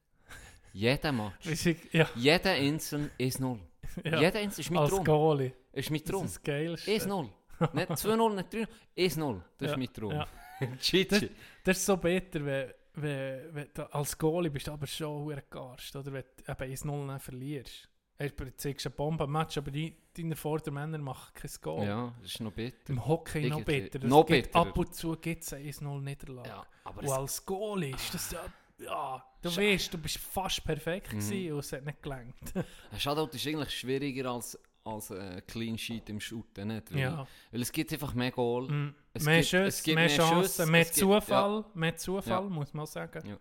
Jeder 0.73 1.13
Match. 1.13 1.67
Ja. 1.93 2.09
Jeder 2.15 2.53
Einzelne 2.53 3.11
1-0. 3.21 3.59
ja. 4.05 4.21
Jeder 4.21 4.39
Einzelne 4.39 4.65
ist 4.65 4.71
mein 4.71 4.83
Als 4.83 4.91
Traum. 4.91 5.05
Goalie. 5.05 5.53
Ist 5.73 5.91
mein 5.91 6.01
Das 6.01 6.11
Traum. 6.11 6.25
ist 6.25 6.37
das 6.37 6.43
Geilste. 6.43 6.91
1-0. 6.91 7.29
Nicht 7.75 7.91
2-0, 7.91 8.35
nicht 8.35 8.53
3-0. 8.55 8.69
1-0. 8.97 9.41
Das 9.59 9.67
Ja, 9.67 9.73
ist 9.73 9.77
mein 9.79 9.93
Traum. 9.93 10.13
ja. 10.13 10.27
Chichi. 10.81 11.31
Das 11.65 11.79
ist 11.79 11.87
so 11.87 11.97
better, 11.97 12.45
wenn, 12.45 12.73
wenn, 12.95 13.55
wenn 13.55 13.69
du 13.75 13.95
als 13.95 14.17
Goalie 14.19 14.51
bist 14.51 14.67
du 14.67 14.73
aber 14.73 14.87
schon 14.87 15.27
verdammt 15.27 15.51
gearscht, 15.51 15.97
oder 15.97 16.13
wenn 16.13 16.25
du 16.37 16.53
eben 16.53 16.75
1-0 16.75 17.07
dann 17.07 17.21
verlierst. 17.21 17.89
Du 18.19 18.57
zeigst 18.57 18.87
eine 18.87 18.95
Bombe-Match, 18.95 19.59
aber 19.59 19.73
die, 19.73 19.97
deine 20.17 20.37
Vordermänner 20.37 20.99
machen 20.99 21.33
kein 21.35 21.51
Goal. 21.61 21.87
Ja, 21.87 22.15
das 22.21 22.33
ist 22.33 22.41
noch 22.41 22.53
bitter. 22.53 22.91
Im 22.91 23.05
Hockey 23.05 23.49
noch 23.49 23.65
bitter. 23.65 23.99
Noch 24.07 24.29
ab 24.53 24.79
und 24.79 24.95
zu 24.95 25.17
gibt 25.17 25.43
es 25.43 25.53
eine 25.53 25.69
1-0 25.69 26.01
Niederlage. 26.01 26.49
Ja, 26.49 26.67
aber 26.85 27.03
Und 27.03 27.11
als 27.11 27.45
Goalie 27.45 27.95
ist 27.95 28.15
das 28.15 28.31
ja... 28.31 28.45
Ja, 28.79 29.25
du 29.43 29.57
weißt, 29.57 29.95
du 29.95 29.99
bist 29.99 30.19
fast 30.19 30.65
perfekt 30.65 31.13
Mhm. 31.13 31.19
gewesen 31.19 31.53
und 31.53 31.59
es 31.61 31.73
hat 31.73 31.85
nicht 31.85 32.03
gelangt. 32.03 32.35
ein 32.91 33.01
ist 33.35 33.47
eigentlich 33.47 33.71
schwieriger 33.71 34.31
als, 34.33 34.59
als 34.85 35.11
äh, 35.11 35.41
Clean 35.47 35.79
Sheet 35.79 36.09
im 36.11 36.21
Shooten. 36.21 36.69
Nicht? 36.69 36.93
Weil, 36.93 37.01
ja. 37.01 37.27
weil 37.51 37.63
es 37.63 37.71
gibt 37.71 37.93
einfach 37.93 38.15
mehr 38.15 38.33
Goal. 38.33 38.69
Mm. 38.69 38.95
Es 39.15 39.25
mehr 39.25 39.37
gibt- 39.39 39.49
Schüsse, 39.49 39.65
es 39.67 39.83
gibt 39.83 39.95
mehr 39.97 40.07
mehr 40.09 40.17
Chancen, 40.17 40.71
mehr 40.71 40.81
es 40.83 40.89
gibt- 40.89 40.99
Zufall, 41.01 41.65
mehr 41.75 41.97
Zufall, 41.97 42.31
Ja. 42.33 42.41
muss 42.41 42.73
man 42.73 42.87
sagen. 42.87 43.29
Ja. 43.29 43.39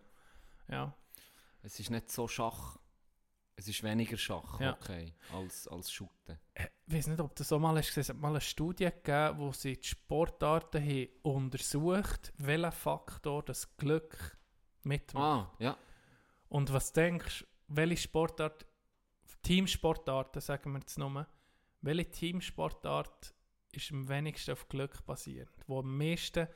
ja. 0.68 0.96
Es 1.62 1.78
ist 1.80 1.90
nicht 1.90 2.10
so 2.10 2.26
Schach. 2.28 2.78
Es 3.54 3.68
ist 3.68 3.82
weniger 3.82 4.16
Schach, 4.16 4.60
Ja. 4.60 4.72
okay, 4.72 5.14
als, 5.32 5.68
als 5.68 5.90
Shooten. 5.92 6.38
Ich 6.54 6.94
weiß 6.94 7.06
nicht, 7.08 7.20
ob 7.20 7.34
du 7.36 7.44
so 7.44 7.58
mal 7.58 7.76
hast 7.76 7.88
gesehen 7.88 8.00
es 8.00 8.08
hat 8.08 8.16
mal 8.16 8.30
eine 8.30 8.40
Studie 8.40 8.86
gegeben, 8.86 9.38
wo 9.38 9.52
sie 9.52 9.78
die 9.78 9.86
Sportarten 9.88 10.82
haben 10.82 11.08
untersucht, 11.22 12.32
welcher 12.38 12.72
Faktor 12.72 13.42
das 13.44 13.76
Glück 13.76 14.36
mitmacht. 14.82 15.50
Ah, 15.50 15.56
ja. 15.58 15.76
Und 16.48 16.72
was 16.72 16.92
denkst 16.92 17.40
du, 17.40 17.46
welche 17.68 17.96
Sportart, 18.02 18.66
Teamsportarten 19.42 20.40
sagen 20.40 20.72
wir 20.72 20.80
jetzt 20.80 20.98
nur, 20.98 21.26
welche 21.82 22.10
Teamsportart 22.10 23.34
ist 23.76 23.90
am 23.92 24.08
wenigsten 24.08 24.52
auf 24.52 24.68
Glück 24.68 25.04
basierend? 25.06 25.50
Wo 25.66 25.80
am 25.80 25.96
meisten 25.96 26.46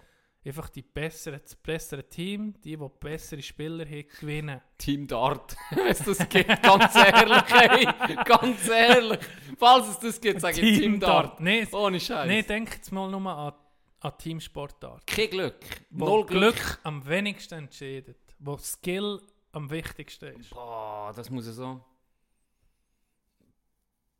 einfach 0.44 0.68
die 0.68 0.82
besseren, 0.82 1.40
das 1.42 1.56
bessere 1.56 2.08
Team, 2.08 2.54
die, 2.62 2.76
die 2.76 2.88
bessere 3.00 3.42
Spieler 3.42 3.84
haben, 3.84 4.06
gewinnen. 4.20 4.60
Team 4.78 5.06
Dart, 5.06 5.56
wenn 5.70 5.86
es 5.88 5.98
das 5.98 6.28
gibt, 6.28 6.62
ganz 6.62 6.94
ehrlich, 6.94 7.42
hey, 7.48 7.86
ganz 8.24 8.68
ehrlich. 8.68 9.18
Falls 9.58 9.88
es 9.88 9.98
das 9.98 10.20
gibt, 10.20 10.40
sage 10.40 10.60
ich 10.60 10.78
Team 10.78 11.00
Dart. 11.00 11.40
Nein, 11.40 11.66
Ohne 11.72 11.98
Scheiß. 11.98 12.28
nee, 12.28 12.42
denk 12.42 12.74
jetzt 12.74 12.92
mal 12.92 13.10
nur 13.10 13.26
an, 13.30 13.54
an 14.00 14.18
Teamsportart. 14.18 15.06
Kein 15.06 15.30
Glück. 15.30 15.60
Wo 15.90 16.04
Null 16.06 16.26
Glück. 16.26 16.54
Glück 16.56 16.80
am 16.84 17.06
wenigsten 17.06 17.54
entscheidet. 17.54 18.18
Wo 18.38 18.56
Skill 18.58 19.20
am 19.52 19.70
wichtigsten 19.70 20.38
ist. 20.38 20.50
Boah, 20.50 21.12
das 21.16 21.30
muss 21.30 21.46
ich 21.48 21.54
so. 21.54 21.82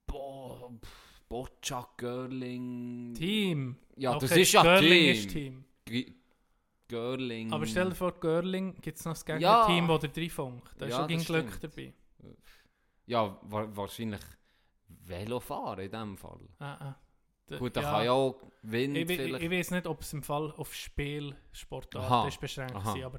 Boah, 0.07 0.71
pff, 0.83 1.06
Boccia, 1.29 1.87
Görling. 1.97 3.15
Team. 3.15 3.77
Ja, 3.97 4.15
das 4.19 4.31
Okay, 4.31 4.43
ist 4.43 4.53
ja 4.53 4.63
Görling 4.63 4.89
Team. 4.91 5.15
ist 5.15 5.31
Team. 5.31 5.65
G- 5.85 6.13
Görling. 6.89 7.53
Aber 7.53 7.67
stell 7.67 7.89
dir 7.89 7.95
vor, 7.97 8.13
Görling 8.21 8.75
gibt 8.81 8.99
es 8.99 9.05
noch 9.05 9.15
das 9.15 9.25
Ja. 9.27 9.67
Gegnerteam, 9.67 9.89
das 9.89 10.13
der 10.13 10.31
funkt. 10.31 10.71
Da 10.81 10.87
ist 10.87 10.93
Ja, 10.93 10.99
schon 10.99 11.09
gegen 11.09 11.19
das 11.21 11.27
Glück 11.27 11.53
stimmt. 11.53 11.65
dabei. 11.77 11.95
Ja, 13.07 13.39
wa 13.43 13.69
wahrscheinlich 13.77 14.21
Velofahren 14.89 15.81
in 15.85 15.91
dem 15.91 16.17
Fall. 16.17 16.49
Ah, 16.59 16.75
ah. 16.75 16.97
Da- 17.47 17.59
Gut, 17.59 17.77
da 17.77 17.83
kann 17.83 18.05
ja 18.05 18.13
auch 18.13 18.41
Wind 18.63 18.97
ich, 18.97 19.07
vielleicht. 19.07 19.45
ich 19.45 19.51
weiß 19.51 19.71
nicht, 19.73 19.87
ob 19.87 20.01
es 20.01 20.13
im 20.13 20.23
Fall 20.25 20.51
auf 20.57 20.75
Spielsportart 20.75 22.05
Aha, 22.05 22.27
ist 22.29 22.41
beschränkt 22.41 22.75
aha. 22.75 22.95
war, 22.95 23.05
aber 23.05 23.19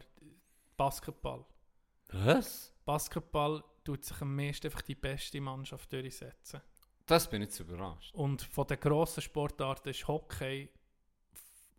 Basketball. 0.75 1.45
Was? 2.11 2.73
Basketball 2.85 3.63
tut 3.85 4.03
sich 4.03 4.21
am 4.21 4.35
meisten 4.35 4.67
einfach 4.67 4.81
die 4.81 4.95
beste 4.95 5.39
Mannschaft 5.39 5.91
durchsetzen. 5.93 6.61
Das 7.07 7.29
bin 7.29 7.41
ich 7.41 7.47
jetzt 7.47 7.59
überrascht. 7.59 8.13
Und 8.13 8.41
von 8.43 8.67
den 8.67 8.79
grossen 8.79 9.21
Sportarten 9.21 9.89
ist 9.89 10.07
Hockey 10.07 10.69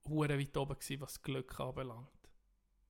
hure 0.08 0.38
weit 0.38 0.56
oben 0.56 0.74
gewesen, 0.78 1.00
was 1.00 1.22
Glück 1.22 1.60
anbelangt. 1.60 2.08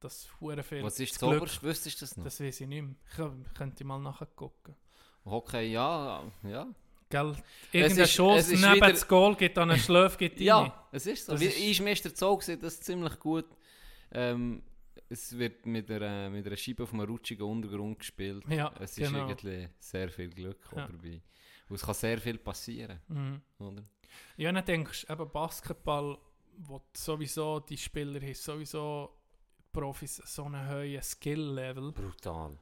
Das 0.00 0.28
hure 0.40 0.62
viel. 0.62 0.82
Was 0.84 1.00
ist 1.00 1.12
das 1.12 1.18
Glück, 1.18 1.38
Oberste? 1.42 1.62
Wüsstest 1.66 2.00
du 2.00 2.04
das 2.06 2.16
noch? 2.16 2.24
Das 2.24 2.40
weiß 2.40 2.60
ich 2.60 2.66
nicht 2.68 2.82
mehr. 2.82 2.94
Ich 3.10 3.18
kö- 3.18 3.44
könnte 3.54 3.84
mal 3.84 3.98
nachgucken. 3.98 4.76
Hockey, 5.24 5.72
ja, 5.72 6.22
ja. 6.44 6.66
Gell? 7.10 7.34
Irgendein 7.72 8.04
ist- 8.04 8.12
Schuss 8.12 8.38
es 8.40 8.50
ist 8.50 8.60
neben 8.60 8.76
wieder- 8.76 8.90
das 8.92 9.08
Goal 9.08 9.34
geht 9.34 9.58
an 9.58 9.70
einen 9.70 9.80
Schläf 9.80 10.16
geht 10.16 10.34
rein. 10.38 10.42
Ja, 10.42 10.88
es 10.92 11.06
ist 11.06 11.26
so. 11.26 11.32
Das 11.32 11.40
Wie, 11.40 11.46
ist- 11.46 12.04
der 12.04 12.14
Zoo 12.14 12.36
gesehen, 12.36 12.60
das 12.60 12.74
ist 12.74 12.84
ziemlich 12.84 13.18
gut. 13.18 13.46
Ähm, 14.12 14.62
es 15.08 15.36
wird 15.36 15.66
mit 15.66 15.90
einer, 15.90 16.30
mit 16.30 16.46
einer 16.46 16.56
Scheibe 16.56 16.84
auf 16.84 16.92
einem 16.92 17.08
rutschigen 17.08 17.42
Untergrund 17.42 17.98
gespielt. 17.98 18.44
Ja, 18.48 18.72
es 18.78 18.96
ist 18.96 19.10
genau. 19.10 19.26
irgendwie 19.26 19.68
sehr 19.80 20.08
viel 20.10 20.30
Glück 20.30 20.60
Ja. 20.76 20.86
dabei. 20.86 21.20
Es 21.70 21.82
kann 21.82 21.94
sehr 21.94 22.18
viel 22.18 22.38
passieren, 22.38 23.00
Mhm. 23.08 23.42
oder? 23.58 23.82
Ja, 24.36 24.50
dann 24.52 24.64
denkst 24.64 25.06
du, 25.06 25.12
eben 25.12 25.30
Basketball, 25.30 26.18
wo 26.58 26.78
du 26.78 26.84
sowieso 26.96 27.60
die 27.60 27.76
Spieler 27.76 28.20
haben, 28.20 28.34
sowieso 28.34 29.14
die 29.58 29.64
Profis 29.72 30.16
so 30.16 30.44
einen 30.44 30.68
hohen 30.68 31.02
Skill-Level, 31.02 31.92
Brutal. 31.92 32.58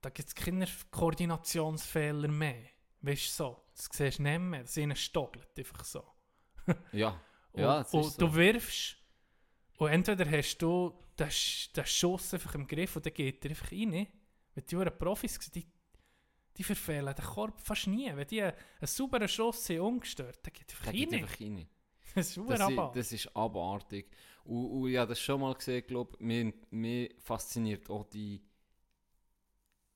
da 0.00 0.10
gibt 0.10 0.28
es 0.28 0.34
keine 0.34 0.66
Koordinationsfehler 0.90 2.28
mehr. 2.28 2.64
Weißt 3.02 3.26
du 3.28 3.44
so? 3.44 3.62
Das 3.74 3.88
siehst 3.92 4.18
du 4.18 4.22
nicht 4.22 4.38
mehr. 4.40 4.62
Das 4.62 4.76
ihnen 4.76 4.96
stockelt 4.96 5.48
einfach 5.56 5.84
so. 5.84 6.02
Ja, 6.92 7.20
Und, 7.52 7.60
ja, 7.62 7.76
und 7.78 8.04
ist 8.06 8.16
so. 8.18 8.26
du 8.26 8.34
wirfst 8.34 8.96
und 9.78 9.88
entweder 9.90 10.28
hast 10.30 10.58
du 10.58 10.98
den, 11.18 11.28
den 11.76 11.86
Schuss 11.86 12.34
einfach 12.34 12.54
im 12.54 12.66
Griff 12.66 12.96
und 12.96 13.04
dann 13.06 13.12
geht 13.14 13.44
er 13.44 13.50
einfach 13.50 13.70
rein. 13.70 14.06
Wenn 14.54 14.64
die 14.66 14.74
Jungen 14.74 14.98
Profis 14.98 15.34
sind, 15.34 15.54
die, 15.54 15.66
die 16.56 16.64
verfehlen 16.64 17.14
den 17.14 17.24
Korb 17.24 17.60
fast 17.60 17.86
nie. 17.86 18.10
Wenn 18.14 18.26
die 18.26 18.42
einen 18.42 18.52
sauberen 18.82 19.28
Schuss 19.28 19.68
haben, 19.70 19.80
ungestört, 19.80 20.38
dann 20.42 20.52
geht 20.52 20.72
er 20.72 20.76
einfach 20.78 20.84
Der 20.84 20.92
geht 20.92 21.12
rein. 21.12 21.22
einfach 21.22 21.40
rein. 21.40 21.68
Das 22.14 22.28
ist 22.28 22.36
Das, 22.48 22.60
ist, 22.70 22.78
das 22.94 23.12
ist 23.12 23.36
abartig. 23.36 24.06
Und, 24.44 24.66
und 24.70 24.90
ich 24.90 24.96
habe 24.96 25.08
das 25.10 25.20
schon 25.20 25.40
mal 25.40 25.54
gesehen, 25.54 25.84
glaube 25.86 26.16
mir, 26.20 26.52
mir 26.70 27.10
fasziniert 27.18 27.90
auch 27.90 28.04
die 28.04 28.40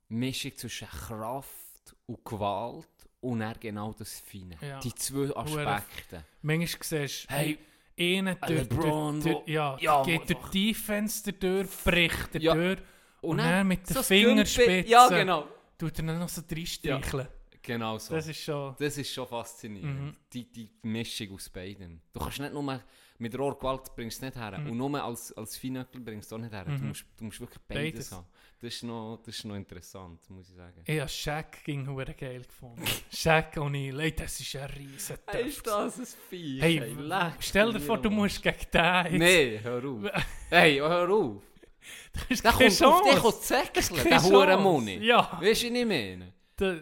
Mischung 0.08 0.56
zwischen 0.56 0.88
Kraft 0.88 1.94
und 2.06 2.24
Gewalt 2.24 2.88
und 3.20 3.40
dann 3.40 3.54
genau 3.60 3.92
das 3.92 4.18
Feine. 4.20 4.56
Ja. 4.60 4.80
Die 4.80 4.94
zwei 4.94 5.34
Aspekte. 5.36 6.24
Manchmal 6.42 6.66
siehst 6.82 7.30
du, 7.30 7.34
Hey, 7.34 7.58
hey, 7.96 8.18
einer 8.18 8.30
ein 8.32 8.38
durch, 8.48 8.60
LeBron, 8.70 9.20
durch, 9.22 9.34
durch, 9.36 9.48
ja, 9.48 9.76
Ja, 9.80 10.02
geht 10.02 10.52
die 10.52 10.74
Fenster 10.74 11.32
durch, 11.32 11.68
bricht 11.84 12.34
er 12.34 12.40
Ja. 12.40 12.54
durch 12.54 12.78
und, 13.20 13.38
dann 13.38 13.48
dann 13.50 13.68
mit 13.68 13.88
den 13.88 13.94
so 13.94 14.02
Fingerspitzen 14.02 14.86
Ja, 14.88 15.08
genau. 15.08 15.46
Tut 15.80 15.98
er 15.98 16.04
dann 16.06 16.18
noch 16.18 16.28
so 16.28 16.42
reinstreicheln. 16.50 17.28
Genau 17.62 17.98
so. 17.98 18.14
Das 18.14 18.26
ist 18.26 18.40
schon... 18.42 18.74
Das 18.78 18.96
ist 18.96 19.12
schon 19.12 19.26
faszinierend. 19.26 20.00
Mhm. 20.00 20.16
Die, 20.32 20.50
die 20.50 20.70
Mischung 20.82 21.34
aus 21.34 21.48
beidem. 21.50 22.00
Du 22.12 22.18
kannst 22.20 22.38
nicht 22.40 22.54
nur 22.54 22.80
mit 23.18 23.38
Rohrgewalt 23.38 23.94
bringst 23.94 24.22
du 24.22 24.26
nicht 24.26 24.36
her. 24.38 24.58
Mhm. 24.58 24.70
Und 24.70 24.76
nur 24.78 25.04
als, 25.04 25.30
als 25.32 25.58
Feinöckel 25.58 26.00
bringst 26.00 26.32
du 26.32 26.36
auch 26.36 26.40
nicht 26.40 26.52
her. 26.54 26.64
Du, 26.64 26.70
Mhm. 26.70 26.88
musst, 26.88 27.04
du 27.18 27.24
musst 27.24 27.38
wirklich 27.40 27.60
beides, 27.68 27.92
Beides. 27.92 28.12
haben. 28.12 28.26
Das 28.62 28.74
ist, 28.74 28.82
noch, 28.82 29.18
das 29.24 29.36
ist 29.36 29.44
noch 29.44 29.54
interessant, 29.56 30.30
muss 30.30 30.48
ich 30.50 30.56
sagen. 30.56 30.82
Ich 30.86 30.98
habe 31.00 31.08
Shaq 31.08 31.64
ging 31.64 31.86
hure 31.86 32.14
geil 32.14 32.42
gefunden. 32.42 32.82
Shaq 33.12 33.56
O'Neal, 33.58 34.00
ey, 34.00 34.12
das 34.14 34.40
ist 34.40 34.56
ein 34.56 34.70
riesen 34.70 35.16
Töpf. 35.26 35.62
das 35.62 35.98
ein 35.98 36.06
Viech? 36.30 36.62
Hey, 36.62 36.96
stell 37.40 37.72
dir 37.72 37.80
vor, 37.80 37.98
du 37.98 38.08
musst 38.10 38.42
gegen 38.42 38.56
den. 38.72 39.18
Nein, 39.18 39.60
hör 39.62 39.84
auf. 39.84 40.02
hey, 40.50 40.76
hör 40.78 41.10
auf. 41.10 41.42
Das 42.12 42.24
ist 42.28 42.44
Der 42.44 42.52
kommt 42.52 42.82
auf 42.82 43.02
dich 43.02 43.24
und 43.24 43.42
zäckeln, 43.42 43.96
Keine 43.96 44.08
der 44.10 44.22
hure 44.22 44.46
Chance. 44.46 44.62
Muni. 44.62 44.96
Ja. 44.98 45.38
Weißt 45.40 45.62
du, 45.62 45.66
was 45.68 45.76
ich 45.76 45.86
meine? 45.86 46.32
Da, 46.56 46.80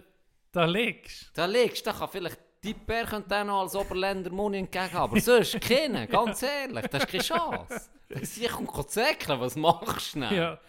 da 0.52 0.64
liegst 0.64 1.30
Da 1.34 1.46
legst 1.46 1.86
du, 1.86 1.90
da 1.90 1.98
kann 1.98 2.08
vielleicht 2.08 2.38
die 2.64 2.74
könnte 2.74 3.28
den 3.28 3.46
noch 3.46 3.60
als 3.60 3.76
Oberländer 3.76 4.30
Muni 4.30 4.58
entgegen. 4.58 4.96
Aber 4.96 5.20
sonst 5.20 5.60
keinen, 5.60 6.08
ganz 6.08 6.42
ehrlich, 6.42 6.86
das 6.88 7.04
ist 7.04 7.10
keine 7.10 7.22
Chance. 7.22 7.90
Ist 8.08 8.50
kommt 8.50 8.90
zäckeln, 8.90 9.40
was 9.40 9.54
machst 9.54 10.14
du 10.14 10.20
du. 10.20 10.28
denn? 10.28 10.38
Ja. 10.38 10.60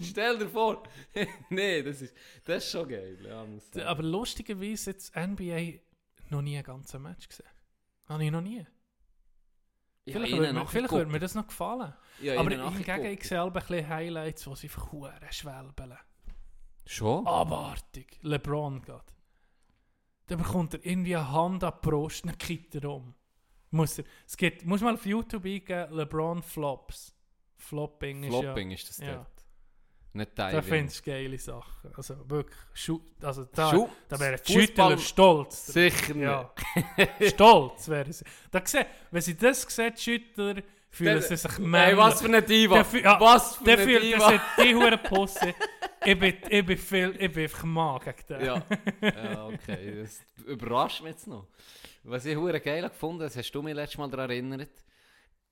Stell 0.00 0.38
dir 0.38 0.48
vor. 0.48 0.82
nee, 1.50 1.82
das 1.82 2.02
ist, 2.02 2.14
das 2.44 2.64
ist 2.64 2.70
schon 2.70 2.88
geil. 2.88 3.18
Ja. 3.74 3.84
Aber 3.86 4.02
lustigerweise 4.02 4.92
jetzt 4.92 5.14
NBA 5.16 5.80
noch 6.30 6.42
nie 6.42 6.56
ein 6.56 6.64
ganzes 6.64 6.98
Match 7.00 7.28
gesehen. 7.28 7.46
Habe 8.08 8.24
ich 8.24 8.30
noch 8.30 8.40
nie. 8.40 8.64
Ich 10.06 10.12
Vielleicht, 10.14 10.36
würde, 10.36 10.52
mir, 10.52 10.66
vielleicht 10.66 10.92
würde 10.92 11.10
mir 11.10 11.18
das 11.18 11.34
noch 11.34 11.48
gefallen. 11.48 11.92
Ich 12.20 12.30
Aber 12.30 12.48
hingegen, 12.48 12.62
nachgeguckt. 12.62 13.04
ich 13.06 13.28
sehe 13.28 13.42
ein 13.42 13.52
bisschen 13.52 13.88
Highlights, 13.88 14.46
wo 14.46 14.54
sie 14.54 14.68
einfach 14.68 15.32
schwelbeln. 15.32 15.98
Schon? 16.86 17.26
Abartig. 17.26 18.18
LeBron 18.22 18.82
geht. 18.82 19.14
Dann 20.28 20.38
bekommt 20.38 20.74
er 20.74 20.86
irgendwie 20.86 21.16
eine 21.16 21.32
Hand 21.32 21.64
an 21.64 21.72
die 21.82 21.88
Brust, 21.88 22.24
dann 22.24 22.38
kippt 22.38 22.76
er 22.76 22.88
um. 22.88 23.14
Muss 23.72 23.98
er, 23.98 24.04
es 24.24 24.36
gibt, 24.36 24.64
muss 24.64 24.80
mal 24.80 24.94
auf 24.94 25.04
YouTube 25.04 25.44
eingeben, 25.44 25.92
LeBron 25.92 26.40
Flops. 26.40 27.12
Flopping 27.56 28.22
ist 28.22 28.28
Flopping 28.28 28.70
ist 28.70 28.88
das 28.88 28.98
ja. 28.98 29.26
Nicht 30.16 30.36
ja... 30.38 30.50
Da 30.50 30.60
Diving. 30.60 30.78
findest 30.78 31.06
du 31.06 31.10
geile 31.10 31.38
Sachen. 31.38 31.92
Also 31.96 32.28
wirklich, 32.28 32.56
Schu 32.72 33.00
also 33.22 33.46
da, 33.52 33.70
Schu- 33.70 33.88
da 34.08 34.18
wären 34.18 34.40
die 34.46 34.52
Schüttler 34.52 34.98
stolz. 34.98 35.66
Sicher. 35.66 36.16
Ja. 36.16 36.50
Stolz 37.28 37.88
wären 37.88 38.12
sie. 38.12 38.24
Da 38.50 38.62
wenn 39.10 39.22
sie 39.22 39.36
das 39.36 39.66
die 39.66 39.92
Schüttler, 40.00 40.62
fühlen 40.90 41.22
sie 41.22 41.36
sich 41.36 41.58
männlich. 41.58 41.80
Hey, 41.80 41.96
was 41.96 42.20
für 42.20 42.28
eine 42.28 42.42
Diva. 42.42 42.82
Der 42.82 43.00
ja, 43.00 43.20
was 43.20 43.56
für 43.56 43.64
Der 43.64 43.78
eine 43.78 43.84
fühlt, 43.86 44.02
Diva. 44.02 44.18
das 44.18 44.28
sind 44.28 44.42
die 44.58 44.74
hure 44.74 45.00
ich, 46.04 46.18
bin, 46.18 46.34
ich, 46.48 46.66
bin 46.66 46.78
viel, 46.78 47.16
ich 47.18 47.32
bin 47.32 47.42
einfach 47.42 47.64
Mann 47.64 48.00
gegen 48.00 48.26
den. 48.28 48.46
Ja, 48.46 48.62
ja 49.00 49.46
okay. 49.46 50.02
Das 50.02 50.20
überrascht 50.46 51.02
mich 51.02 51.12
jetzt 51.12 51.26
noch. 51.26 51.46
Was 52.04 52.24
ich 52.24 52.36
hure 52.36 52.60
geil 52.60 52.82
gefunden 52.82 53.16
habe, 53.16 53.24
das 53.24 53.36
hast 53.36 53.50
du 53.50 53.62
mich 53.62 53.74
letztes 53.74 53.98
Mal 53.98 54.08
daran 54.08 54.30
erinnert. 54.30 54.70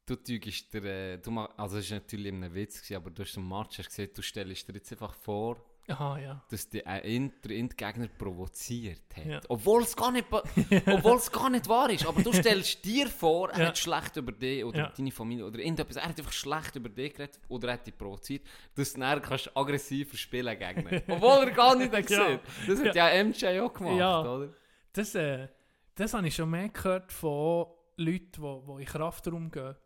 Du 0.06 0.16
tügst 0.16 0.72
dir, 0.74 0.84
äh, 0.84 1.16
du 1.18 1.30
ma- 1.30 1.48
also 1.56 1.78
es 1.78 1.90
war 1.90 1.98
natürlich 1.98 2.30
ein 2.32 2.54
Witz, 2.54 2.76
gewesen, 2.82 2.96
aber 2.96 3.10
du 3.10 3.22
hast 3.22 3.36
im 3.38 3.48
Match 3.48 3.78
hast 3.78 3.88
gesehen, 3.88 4.10
du 4.14 4.20
stellst 4.22 4.68
dir 4.68 4.74
jetzt 4.74 4.92
einfach 4.92 5.14
vor, 5.14 5.56
Aha, 5.88 6.18
ja. 6.18 6.44
dass 6.50 6.68
die 6.68 6.84
ein 6.84 7.02
Inter 7.04 7.50
Endgegner 7.50 8.08
provoziert 8.08 9.00
hat. 9.16 9.24
Ja. 9.26 9.40
Obwohl 9.48 9.82
es 9.82 9.96
gar 9.96 10.10
nicht, 10.12 10.28
ba- 10.28 10.42
obwohl 10.86 11.16
es 11.16 11.30
gar 11.32 11.48
nicht 11.48 11.66
wahr 11.68 11.88
ist. 11.88 12.04
Aber 12.06 12.22
du 12.22 12.32
stellst 12.34 12.84
dir 12.84 13.06
vor, 13.06 13.50
er 13.50 13.60
Ja. 13.60 13.66
hat 13.68 13.78
schlecht 13.78 14.16
über 14.16 14.32
dich 14.32 14.62
oder 14.62 14.78
Ja. 14.78 14.92
deine 14.94 15.10
Familie 15.10 15.46
oder 15.46 15.58
irgendetwas. 15.58 15.96
Er 15.96 16.08
hat 16.08 16.18
einfach 16.18 16.32
schlecht 16.32 16.76
über 16.76 16.90
dich 16.90 17.14
geredet 17.14 17.40
oder 17.48 17.68
er 17.68 17.74
hat 17.74 17.86
dich 17.86 17.96
provoziert, 17.96 18.46
dass 18.74 18.92
du 18.92 19.00
dann 19.00 19.22
kannst 19.22 19.56
aggressiver 19.56 20.16
spielen 20.18 20.58
gegen 20.58 20.86
ihn. 20.88 21.02
Obwohl 21.08 21.44
er 21.48 21.50
gar 21.50 21.76
nicht 21.76 21.92
hat 21.94 22.06
gesehen. 22.06 22.40
Das 22.66 22.78
hat 22.84 22.94
ja. 22.94 23.24
MJ 23.24 23.58
auch 23.60 23.72
gemacht, 23.72 23.98
Ja. 23.98 24.20
oder? 24.20 24.52
Das, 24.92 25.14
äh, 25.14 25.48
das 25.94 26.12
habe 26.12 26.28
ich 26.28 26.34
schon 26.34 26.50
mehr 26.50 26.68
gehört 26.68 27.10
von 27.12 27.66
Leuten, 27.96 28.32
die, 28.42 28.66
die 28.76 28.80
in 28.82 28.84
Kraftraum 28.86 29.50
gehen, 29.50 29.76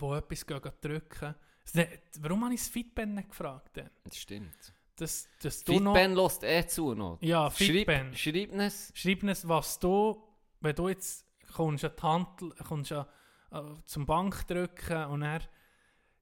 die 0.00 0.06
etwas 0.06 0.46
drücken. 0.80 1.34
Nicht- 1.74 2.00
Warum 2.20 2.44
habe 2.44 2.54
ich 2.54 2.60
das 2.60 2.68
Fitben 2.68 3.14
nicht 3.14 3.28
gefragt? 3.28 3.76
Denn? 3.76 3.90
Das 4.04 4.16
stimmt. 4.16 4.72
Das, 4.96 5.28
das. 5.42 5.62
Fitben 5.62 6.14
lässt 6.14 6.42
eh 6.44 6.66
zu 6.66 6.94
noch. 6.94 7.18
Ja, 7.20 7.50
Fitben. 7.50 8.14
Schreib, 8.14 8.52
es. 8.52 8.92
Schreib 8.94 9.22
uns, 9.22 9.46
was 9.46 9.78
du, 9.78 10.22
wenn 10.60 10.74
du 10.74 10.88
jetzt 10.88 11.26
kommst 11.54 11.84
an 11.84 11.92
die 11.96 12.02
Hand, 12.02 12.28
kommst 12.66 12.92
an, 12.92 13.06
äh, 13.52 13.62
zum 13.84 14.06
Bank 14.06 14.46
drücken 14.46 15.04
und 15.06 15.20
dann 15.20 15.42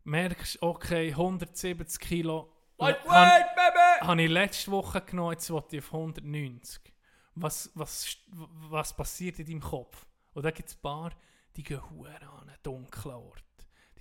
merkst, 0.04 0.60
okay, 0.62 1.10
170 1.10 1.98
Kilo 2.00 2.50
Wait, 2.78 2.96
wait, 3.04 3.44
baby! 3.54 4.06
habe 4.06 4.22
ich 4.22 4.30
letzte 4.30 4.70
Woche 4.72 5.00
genommen, 5.00 5.32
jetzt 5.32 5.48
will 5.50 5.62
ich 5.70 5.78
auf 5.78 5.94
190. 5.94 6.80
Was, 7.36 7.70
was, 7.74 8.16
was 8.68 8.96
passiert 8.96 9.38
in 9.38 9.46
deinem 9.46 9.60
Kopf? 9.60 10.04
Und 10.34 10.44
da 10.44 10.50
gibt 10.50 10.68
es 10.68 10.76
ein 10.76 10.82
paar, 10.82 11.12
die 11.56 11.62
gehen 11.62 11.78
an 11.80 12.48
einen 12.48 12.56
dunklen 12.62 13.14
Ort. 13.14 13.44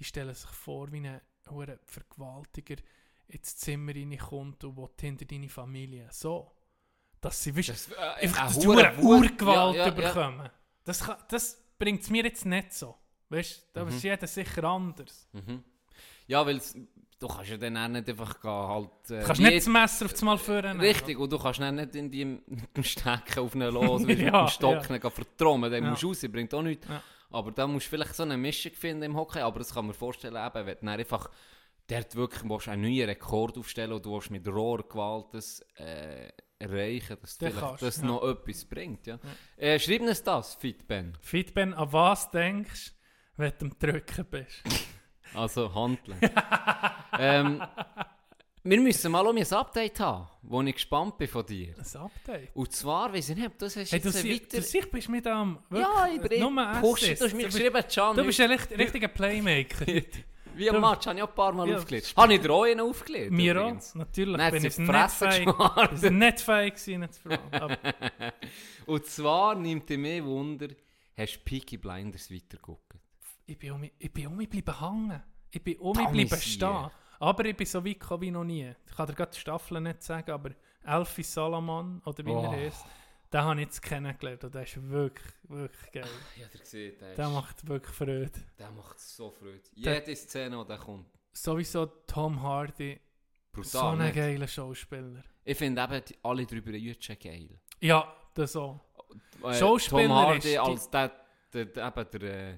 Die 0.04 0.08
stellen 0.10 0.34
sich 0.36 0.50
vor, 0.50 0.92
wie 0.92 1.00
ein 1.08 1.22
Vergewaltiger 1.86 2.76
ins 3.28 3.56
Zimmer 3.56 3.96
reinkommt 3.96 4.62
und 4.66 4.76
will 4.76 4.90
hinter 5.00 5.24
deine 5.24 5.48
Familie. 5.48 6.10
So. 6.12 6.52
Dass 7.22 7.42
sie, 7.42 7.56
weißt, 7.56 7.70
Das, 7.70 7.90
äh, 7.92 7.96
einfach, 8.26 8.42
eine 8.42 8.54
dass 8.54 8.98
Wut. 8.98 9.06
Urgewalt 9.06 9.76
Ja, 9.78 9.86
ja, 9.86 9.86
ja. 9.86 9.92
bekommen. 9.92 10.50
Das, 10.84 11.00
kann- 11.06 11.16
das 11.30 11.58
bringt 11.80 12.02
es 12.02 12.10
mir 12.10 12.26
jetzt 12.26 12.46
nicht 12.46 12.74
so. 12.74 12.98
Weißt 13.30 13.70
du, 13.74 13.80
da 13.80 13.88
ist 13.88 14.04
jeder 14.04 14.28
sicher 14.28 14.64
anders. 14.66 15.30
Mhm. 15.32 15.64
Ja, 16.28 16.46
weil 16.46 16.60
du 17.20 17.28
kannst 17.30 17.50
ja 17.52 17.56
dann 17.58 17.78
auch 17.78 17.88
nicht 17.88 18.10
einfach 18.10 18.42
gehen, 18.42 18.52
halt... 18.52 18.90
Äh, 19.10 19.20
Du 19.22 19.26
kannst 19.26 19.42
nicht 19.42 19.56
das 19.58 19.68
Messer 19.68 20.06
auf 20.06 20.12
das 20.12 20.22
Mal 20.22 20.38
führen. 20.38 20.80
Richtig, 20.82 21.18
und 21.18 21.32
du 21.32 21.40
kannst 21.40 21.62
dann 21.62 21.76
nicht 21.76 21.96
in 21.96 22.12
dem 22.76 22.84
Stecken 22.84 23.40
auf 23.40 23.56
einen 23.56 23.74
los, 23.74 24.02
Ja, 24.06 24.08
mit 24.08 24.20
dem 24.20 24.48
Stock 24.50 24.90
ja. 24.90 24.96
ja. 24.98 25.10
vertrommen, 25.10 25.72
dann 25.72 25.82
Ja. 25.86 25.90
musst 25.92 26.04
du 26.04 26.08
raus, 26.10 26.26
bringt 26.30 26.54
auch 26.54 26.62
nichts. 26.62 26.86
Ja. 26.90 27.02
Aber 27.34 27.52
da 27.52 27.68
musst 27.68 27.88
du 27.88 27.90
vielleicht 27.90 28.16
so 28.16 28.24
eine 28.24 28.38
Mischung 28.38 28.74
finden 28.74 29.04
im 29.04 29.16
Hockey, 29.18 29.40
aber 29.40 29.60
das 29.60 29.74
kann 29.74 29.86
man 29.86 29.96
vorstellen, 29.96 30.36
eben, 30.36 30.66
wenn 30.66 30.78
du 30.80 30.92
einfach 30.92 31.30
dort 31.88 32.16
wirklich 32.16 32.44
willst, 32.48 32.68
einen 32.70 32.84
neuen 32.84 33.10
Rekord 33.10 33.58
aufstellen 33.58 33.94
und 33.94 34.06
du 34.06 34.14
willst 34.14 34.32
mit 34.32 34.48
Rohrgewalt 34.48 35.34
das 35.34 35.60
äh, 35.76 36.30
erreichen, 36.60 37.18
dass 37.20 37.38
Dann 37.38 37.52
vielleicht 37.52 37.82
das 37.82 37.98
ja. 37.98 38.06
noch 38.06 38.24
etwas 38.24 38.66
bringt. 38.66 39.08
Ja. 39.08 39.20
Äh, 39.58 39.80
schreib 39.80 40.02
uns 40.02 40.24
das, 40.24 40.56
Fitben. 40.56 41.18
Fitben, 41.22 41.74
an 41.74 41.92
was 41.92 42.30
denkst 42.30 42.92
du, 42.92 43.42
wenn 43.42 43.54
du 43.58 43.66
am 43.66 43.80
Drücken 43.80 44.26
bist? 44.26 44.64
Also 45.36 45.74
handeln. 45.74 46.20
ähm, 47.18 47.64
Wir 48.66 48.80
müssen 48.80 49.12
mal 49.12 49.28
um 49.28 49.36
ein 49.36 49.52
Update 49.54 50.00
haben, 50.00 50.26
wo 50.42 50.62
ich 50.62 50.74
gespannt 50.74 51.18
bin 51.18 51.28
von 51.28 51.46
dir. 51.46 51.74
Ein 51.78 52.02
Update. 52.02 52.50
Und 52.56 52.72
zwar, 52.72 53.12
weiß 53.14 53.30
ich 53.30 53.36
nicht, 53.36 53.52
das 53.62 53.76
hast 53.76 53.92
Hey, 53.92 54.00
du, 54.00 54.08
jetzt 54.10 54.24
weiter... 54.24 54.58
du 54.58 54.62
siehst, 54.64 54.90
bist 54.92 55.10
mit 55.10 55.28
am... 55.28 55.60
ja, 55.72 56.08
ich 56.16 56.22
bin 56.22 56.40
nur 56.40 56.58
Assist. 56.68 57.20
du 57.22 57.26
hast 57.26 57.34
mir 57.36 57.46
geschrieben, 57.48 57.84
Can, 57.94 58.16
Du 58.16 58.24
bist 58.24 58.40
ein 58.40 58.52
richt- 58.52 58.72
richtiger 58.72 59.10
Playmaker. 59.10 59.86
wie 60.56 60.70
am 60.70 60.80
Match, 60.80 61.06
habe 61.08 61.18
ich 61.18 61.24
auch 61.24 61.28
ein 61.30 61.36
paar 61.36 61.52
Mal 61.52 61.68
Ja. 61.70 61.76
aufgelegt. 61.78 62.14
Habe 62.16 62.34
ich 62.36 62.40
dir 62.42 62.52
auch 62.52 62.64
einen 62.64 62.80
aufgelegt? 62.80 63.32
Mir 63.32 63.62
auch, 63.62 63.96
natürlich. 63.96 64.38
Dann 64.38 64.52
bin 64.54 64.66
ich 64.66 64.78
nicht 64.78 66.40
fähig. 66.40 66.74
gewesen, 66.76 67.00
nicht 67.02 67.14
zu 67.16 67.22
fragen. 67.22 67.54
Aber 67.54 67.78
Und 68.86 69.06
zwar 69.08 69.56
nimmt 69.56 69.90
dich 69.90 69.98
mehr 69.98 70.24
Wunder, 70.24 70.68
hast 71.18 71.36
du 71.36 71.40
Peaky 71.44 71.78
Blinders 71.78 72.32
weitergeguckt? 72.32 72.94
ich 73.46 73.60
bin 73.60 73.72
um 73.74 73.82
mich, 74.38 74.50
bleiben 74.50 74.80
hängen. 74.80 75.22
Ich 75.52 75.62
bin 75.62 75.78
um 75.80 75.98
mich 76.14 76.32
ich 76.32 76.54
stehen. 76.54 76.90
Aber 77.24 77.46
ich 77.46 77.56
bin 77.56 77.66
so 77.66 77.84
weit 77.86 78.00
gekommen 78.00 78.22
wie 78.22 78.32
noch 78.32 78.44
nie. 78.44 78.74
Ich 78.88 78.96
kann 78.96 79.08
dir 79.08 79.14
gerade 79.14 79.32
die 79.32 79.40
Staffel 79.40 79.80
nicht 79.82 80.04
sagen, 80.04 80.30
aber 80.32 80.52
Elfi 80.86 81.24
Salaman, 81.24 82.02
oder 82.06 82.26
wie 82.26 82.30
Oh. 82.32 82.44
er 82.44 82.52
heißt, 82.52 82.86
den 83.32 83.42
habe 83.42 83.60
ich 83.62 83.66
jetzt 83.68 83.82
kennengelernt 83.82 84.44
und 84.44 84.54
der 84.54 84.64
ist 84.64 84.90
wirklich, 84.90 85.34
wirklich 85.44 85.92
geil. 85.94 86.04
Ja, 86.38 86.48
der 86.48 86.60
gesehen, 86.60 86.96
der, 87.00 87.16
Der 87.16 87.26
ist- 87.28 87.34
macht 87.34 87.68
wirklich 87.68 87.96
Freude. 87.96 88.32
der 88.60 88.72
macht 88.72 89.00
so 89.00 89.32
Freude. 89.32 89.62
Der- 89.78 89.94
Jede 90.00 90.16
Szene, 90.16 90.58
die 90.62 90.68
der 90.68 90.78
kommt, 90.78 91.08
Sowieso 91.32 91.86
Tom 92.06 92.42
Hardy, 92.44 93.00
brutal. 93.52 93.70
so 93.72 93.80
ein 93.88 93.98
nicht? 94.00 94.16
geiler 94.16 94.48
Schauspieler. 94.48 95.24
Ich 95.46 95.58
finde 95.58 95.82
eben 95.82 96.04
die, 96.06 96.16
alle 96.24 96.46
drüber 96.46 96.72
Jütschen 96.72 97.18
geil. 97.20 97.50
Ja, 97.80 98.14
das 98.34 98.56
auch. 98.56 98.82
Äh, 99.44 99.54
Schauspieler 99.56 100.08
Tom 100.08 100.12
Hardy 100.14 100.50
ist 100.54 100.58
als 100.60 100.90
der, 100.90 101.12
der, 101.54 101.66
der, 101.68 101.88
eben 101.88 102.10
der 102.22 102.52
äh, 102.52 102.58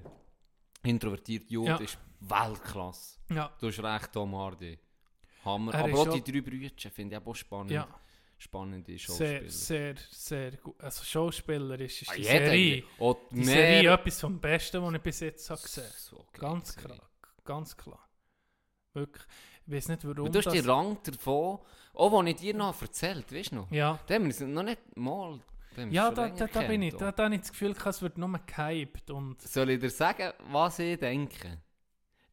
introvertierte 0.82 1.46
Jude 1.52 1.68
Ja. 1.68 1.76
ist 1.76 1.98
Weltklasse. 2.30 3.18
Ja, 3.30 3.50
Du 3.60 3.68
hast 3.68 3.82
recht, 3.82 4.12
Tom 4.12 4.34
Hardy. 4.36 4.78
Hammer. 5.44 5.74
Er 5.74 5.84
Aber 5.84 5.98
auch 6.00 6.08
die 6.20 6.22
drei 6.32 6.40
Brüder 6.40 6.70
finde 6.90 7.16
ich 7.16 7.26
auch 7.26 7.34
spannend. 7.34 7.70
ja. 7.70 7.86
Spannende 8.38 8.92
Sehr, 8.92 8.98
Schauspieler. 8.98 9.48
sehr, 9.48 9.94
sehr 10.10 10.50
gut. 10.58 10.78
Also 10.82 11.04
Schauspieler 11.04 11.80
ist, 11.80 12.02
ist 12.02 12.10
Ah, 12.10 12.14
die. 12.16 12.24
Serie. 12.24 12.84
Und 12.98 13.16
Die 13.30 13.36
mehr- 13.36 13.44
Serie 13.46 13.92
etwas 13.94 14.20
vom 14.20 14.38
Besten, 14.38 14.82
was 14.82 14.94
ich 14.94 15.00
bis 15.00 15.20
jetzt 15.20 15.48
habe 15.48 15.62
gesehen 15.62 15.84
So 15.96 16.16
geil, 16.32 16.40
Ganz 16.42 16.74
Serie. 16.74 16.88
klar. 16.96 17.10
Ganz 17.44 17.74
klar. 17.76 18.08
Wirklich. 18.92 19.24
Ich 19.66 19.72
weiß 19.72 19.88
nicht, 19.88 20.04
warum 20.04 20.26
Und 20.26 20.34
du 20.34 20.38
hast 20.38 20.44
das... 20.46 20.52
die 20.52 20.60
Rang 20.60 20.98
davon, 21.02 21.60
auch 21.94 22.12
was 22.12 22.26
ich 22.26 22.36
dir 22.36 22.54
noch 22.54 22.80
erzählt 22.82 23.32
weißt 23.32 23.52
du 23.52 23.56
noch? 23.56 23.70
ja, 23.70 23.98
Da 24.06 24.14
haben 24.14 24.38
wir 24.38 24.46
noch 24.46 24.62
nicht 24.64 24.96
mal... 24.96 25.40
ja 25.90 26.10
da, 26.10 26.28
da, 26.28 26.46
da 26.46 26.60
bin 26.62 26.82
ich. 26.82 26.94
Da, 26.94 27.12
da 27.12 27.24
habe 27.24 27.34
ich 27.36 27.40
das 27.40 27.50
Gefühl, 27.52 27.70
es 27.86 28.02
wird 28.02 28.18
nur 28.18 28.38
gehypt. 28.46 29.10
Und 29.10 29.40
Soll 29.40 29.70
ich 29.70 29.80
dir 29.80 29.88
sagen, 29.90 30.32
was 30.50 30.78
ich 30.78 30.98
denke? 30.98 31.62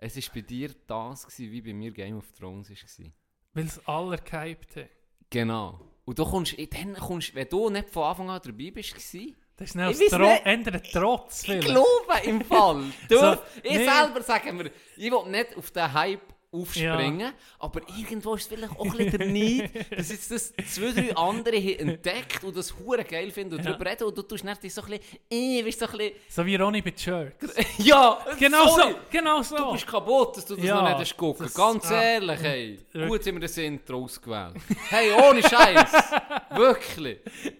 Es 0.05 0.17
war 0.17 0.33
bei 0.33 0.41
dir 0.41 0.69
das, 0.87 1.25
gewesen, 1.25 1.51
wie 1.51 1.61
bei 1.61 1.73
mir 1.73 1.91
Game 1.91 2.17
of 2.17 2.29
Thrones 2.37 2.69
war. 2.69 3.05
weil 3.53 3.65
es 3.65 3.87
alle 3.87 4.17
gehypt 4.17 4.75
haben. 4.75 4.89
Genau. 5.29 5.79
Und 6.05 6.19
du 6.19 6.25
kommst, 6.25 6.55
dann 6.73 6.93
kommst, 6.95 7.33
wenn 7.33 7.47
du 7.47 7.69
nicht 7.69 7.89
von 7.89 8.03
Anfang 8.03 8.29
an 8.29 8.41
dabei 8.43 8.71
bist, 8.71 8.91
gewesen, 8.93 9.35
Das 9.55 9.69
ist 9.69 9.75
nicht 9.75 10.01
Ich 10.01 10.09
Tro 10.09 10.29
ändern 10.43 10.81
Trotz. 10.91 11.41
ich 11.43 11.45
vielleicht. 11.45 11.67
glaube 11.67 12.19
im 12.25 12.41
Fall. 12.43 12.83
Du, 13.09 13.17
So, 13.17 13.37
ich 13.63 13.71
nee. 13.77 13.85
selber 13.85 14.21
sage 14.21 14.51
mir, 14.51 14.71
ich 14.97 15.09
will 15.11 15.29
nicht 15.31 15.55
auf 15.55 15.71
den 15.71 15.93
Hype 15.93 16.32
aufspringen, 16.53 17.33
aber 17.59 17.81
irgendwo 17.97 18.35
ist 18.35 18.43
es 18.43 18.47
vielleicht 18.47 18.71
auch 18.79 18.85
ein 18.85 18.91
bisschen 18.91 19.17
der 19.17 19.27
Neid, 19.27 19.71
dass 19.97 20.09
jetzt 20.11 20.31
das 20.31 20.53
zwei, 20.71 20.91
drei 20.91 21.15
andere 21.15 21.55
entdeckt 21.79 22.43
und 22.43 22.55
das 22.55 22.73
hure 22.77 23.03
geil 23.03 23.31
finden 23.31 23.55
und 23.55 23.65
Ja. 23.65 23.71
darüber 23.71 23.89
reden 23.89 24.03
und 24.05 24.17
du 24.17 24.21
tust 24.21 24.43
nicht 24.43 24.71
so 24.71 24.81
ein 24.83 24.87
bisschen, 24.89 25.19
äh, 25.31 25.61
bist 25.63 25.79
so 25.79 25.85
ein 25.87 25.91
bisschen, 25.97 26.13
So 26.29 26.45
wie 26.45 26.55
Ronny 26.55 26.81
bei 26.81 26.93
Jerks. 26.95 27.53
ja, 27.79 28.17
Genau 28.39 28.67
sorry. 28.67 28.91
so. 28.91 28.97
Genau 29.09 29.41
so. 29.41 29.57
Du 29.57 29.71
bist 29.73 29.87
kaputt, 29.87 30.37
dass 30.37 30.45
du 30.45 30.55
das 30.55 30.65
Ja, 30.65 30.75
noch 30.81 30.89
nicht 30.89 30.99
hast 30.99 31.17
gucken. 31.17 31.49
Ganz 31.53 31.91
ah, 31.91 32.01
ehrlich, 32.01 32.39
hey. 32.41 32.79
Gut 32.93 33.25
haben 33.25 33.35
wir 33.35 33.39
das 33.41 33.57
Intro 33.57 34.03
ausgewählt. 34.03 34.55
hey, 34.89 35.11
ohne 35.11 35.41
Scheiß. 35.41 35.91
Wirklich. 36.51 37.19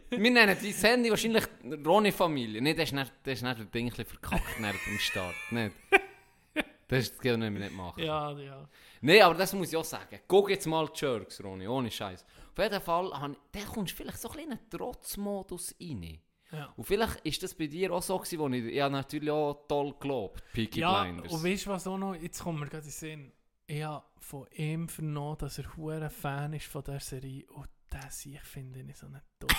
Wir 0.09 0.31
nennen 0.31 0.57
die 0.61 0.71
Sendung 0.71 1.11
wahrscheinlich 1.11 1.45
Ronny-Familie. 1.85 2.61
Nicht, 2.61 2.77
das 2.77 2.85
ist 2.85 2.93
nicht, 2.93 3.11
das 3.23 3.33
ist 3.33 3.43
nicht 3.43 3.73
Ding 3.73 3.85
ein 3.85 3.89
bisschen 3.89 4.05
verkackt 4.05 4.59
dem 4.59 4.99
Start. 4.99 5.35
Nicht. 5.51 5.73
Das 6.87 7.09
das 7.09 7.19
können 7.19 7.53
wir 7.53 7.61
nicht 7.61 7.75
machen. 7.75 8.03
ja, 8.03 8.31
ja. 8.37 8.67
Nein, 9.01 9.21
aber 9.21 9.35
das 9.35 9.53
muss 9.53 9.69
ich 9.69 9.77
auch 9.77 9.83
sagen. 9.85 10.19
Guck 10.27 10.49
jetzt 10.49 10.65
mal 10.67 10.87
die 10.87 10.99
Jerks, 11.05 11.43
Ronny, 11.43 11.67
ohne 11.67 11.91
Scheiß. 11.91 12.23
Auf 12.55 12.57
jeden 12.63 12.81
Fall, 12.81 13.11
da 13.51 13.59
kommst 13.73 13.93
du 13.93 13.97
vielleicht 13.97 14.19
so 14.19 14.29
ein 14.29 14.35
bisschen 14.35 14.51
in 14.51 14.57
einen 14.57 14.69
Trotzmodus 14.69 15.75
rein. 15.81 16.19
Ja. 16.51 16.71
Und 16.77 16.83
vielleicht 16.85 17.19
ist 17.25 17.41
das 17.41 17.55
bei 17.55 17.65
dir 17.67 17.91
auch 17.91 18.03
so 18.03 18.17
gewesen, 18.17 18.39
wo 18.39 18.47
ich 18.49 18.73
ja 18.75 18.87
natürlich 18.87 19.31
auch 19.31 19.65
toll 19.67 19.93
gelobt, 19.99 20.43
Peaky 20.53 20.81
Ja, 20.81 21.01
Blinders. 21.03 21.33
und 21.33 21.43
weißt 21.43 21.65
du 21.65 21.69
was 21.71 21.87
auch 21.87 21.97
noch? 21.97 22.13
Jetzt 22.15 22.43
kommt 22.43 22.59
mir 22.59 22.67
gerade 22.67 22.77
in 22.77 22.83
den 22.83 22.91
Sinn. 22.91 23.31
Ich 23.65 23.81
habe 23.83 24.03
von 24.19 24.45
ihm 24.51 24.87
vernommen, 24.87 25.37
dass 25.39 25.57
er 25.57 25.75
hure 25.75 26.09
Fan 26.11 26.53
ist 26.53 26.67
von 26.67 26.83
der 26.83 26.99
Serie. 26.99 27.45
Und 27.47 27.67
das 27.93 28.25
ich 28.25 28.41
finde 28.41 28.81
ich 28.81 28.97
so 28.97 29.07
nicht 29.07 29.23
toll. 29.39 29.49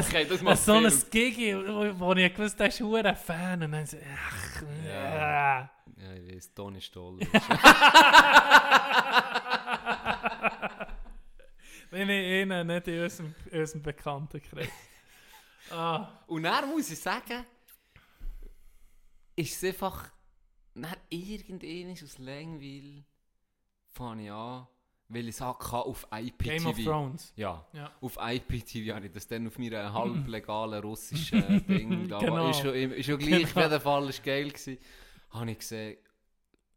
okay, 0.00 0.24
das 0.26 0.40
macht 0.42 0.58
so 0.58 0.74
ein 0.74 0.92
Gigi, 1.10 1.54
wo, 1.56 1.98
wo 2.00 2.12
ich 2.14 2.32
gewusst 2.34 2.54
habe, 2.54 2.64
der 2.64 2.68
ist 2.68 2.80
hure 2.80 3.14
Fan. 3.16 3.62
Und 3.62 3.72
dann 3.72 3.86
so, 3.86 3.96
ach, 4.16 4.62
Ja. 4.84 5.60
äh. 5.60 5.68
Ja, 5.96 6.12
ich 6.14 6.34
weiß, 6.36 6.54
Toni 6.54 6.80
Stoll. 6.80 7.20
Wenn 11.90 12.08
ich 12.10 12.26
ihn 12.42 12.66
nicht 12.66 12.88
in 12.88 13.02
unserem, 13.02 13.34
unserem 13.52 13.82
Bekanntenkreis. 13.82 14.68
Ah, 15.70 16.08
Und 16.26 16.42
dann 16.42 16.68
muss 16.70 16.90
ich 16.90 16.98
sagen, 17.00 17.44
ist 19.36 19.56
es 19.56 19.64
einfach, 19.64 20.10
dann 20.74 20.96
irgendeines 21.08 22.02
aus 22.02 22.18
Langweil 22.18 23.04
fange 23.92 24.24
ich 24.24 24.30
an, 24.32 24.66
weil 25.14 25.28
ich 25.28 25.34
es 25.36 25.42
auf 25.42 26.06
IPTV. 26.12 26.44
Game 26.44 26.66
of 26.66 26.76
Thrones. 26.84 27.32
Ja, 27.36 27.64
Ja. 27.72 27.90
auf 28.00 28.18
IPTV 28.20 28.94
habe 28.94 29.06
ich 29.06 29.12
das 29.12 29.26
dann 29.26 29.46
auf 29.46 29.58
meiner 29.58 29.92
halblegalen 29.94 30.82
russischen 30.82 31.64
Ding. 31.66 32.08
da 32.08 32.18
Genau. 32.18 32.50
Ist 32.50 32.60
schon, 32.60 32.74
ist 32.74 33.06
schon 33.06 33.18
gleich, 33.18 33.44
auf 33.44 33.54
Genau. 33.54 33.66
jeden 33.68 33.80
Fall, 33.80 34.08
ist 34.08 34.22
geil 34.24 34.48
gewesen. 34.48 34.78
Habe 35.30 35.50
ich 35.50 35.58
gesehen, 35.58 35.96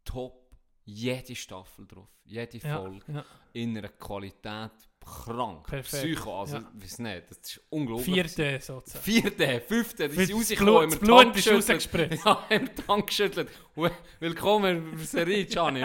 top, 0.04 0.50
jede 0.84 1.34
Staffel 1.36 1.86
drauf, 1.86 2.08
jede 2.24 2.58
Ja, 2.58 2.78
Folge, 2.80 3.12
ja. 3.12 3.24
in 3.52 3.76
einer 3.76 3.88
Qualität 3.88 4.70
krank. 5.04 5.66
Perfekt, 5.66 6.02
Psycho, 6.14 6.40
also, 6.40 6.56
ja. 6.56 6.70
weiß 6.74 6.98
nicht, 6.98 7.30
das 7.30 7.38
ist 7.38 7.60
unglaublich. 7.70 8.06
Vierte 8.14 8.58
sozusagen. 8.60 9.04
Vierte, 9.04 9.60
fünfte, 9.60 10.08
die 10.08 10.14
Für 10.14 10.26
sind 10.26 10.36
rausgekommen, 10.36 10.90
das 10.90 10.98
Blut 10.98 11.36
ist 11.36 11.50
rausgespritzt. 11.50 12.24
Ja, 12.26 12.44
im 12.50 12.74
Tank 12.74 13.06
geschüttelt. 13.06 13.48
Willkommen 14.20 14.90
in 14.92 14.96
der 14.96 15.06
Serie, 15.06 15.44
Gianni. 15.46 15.80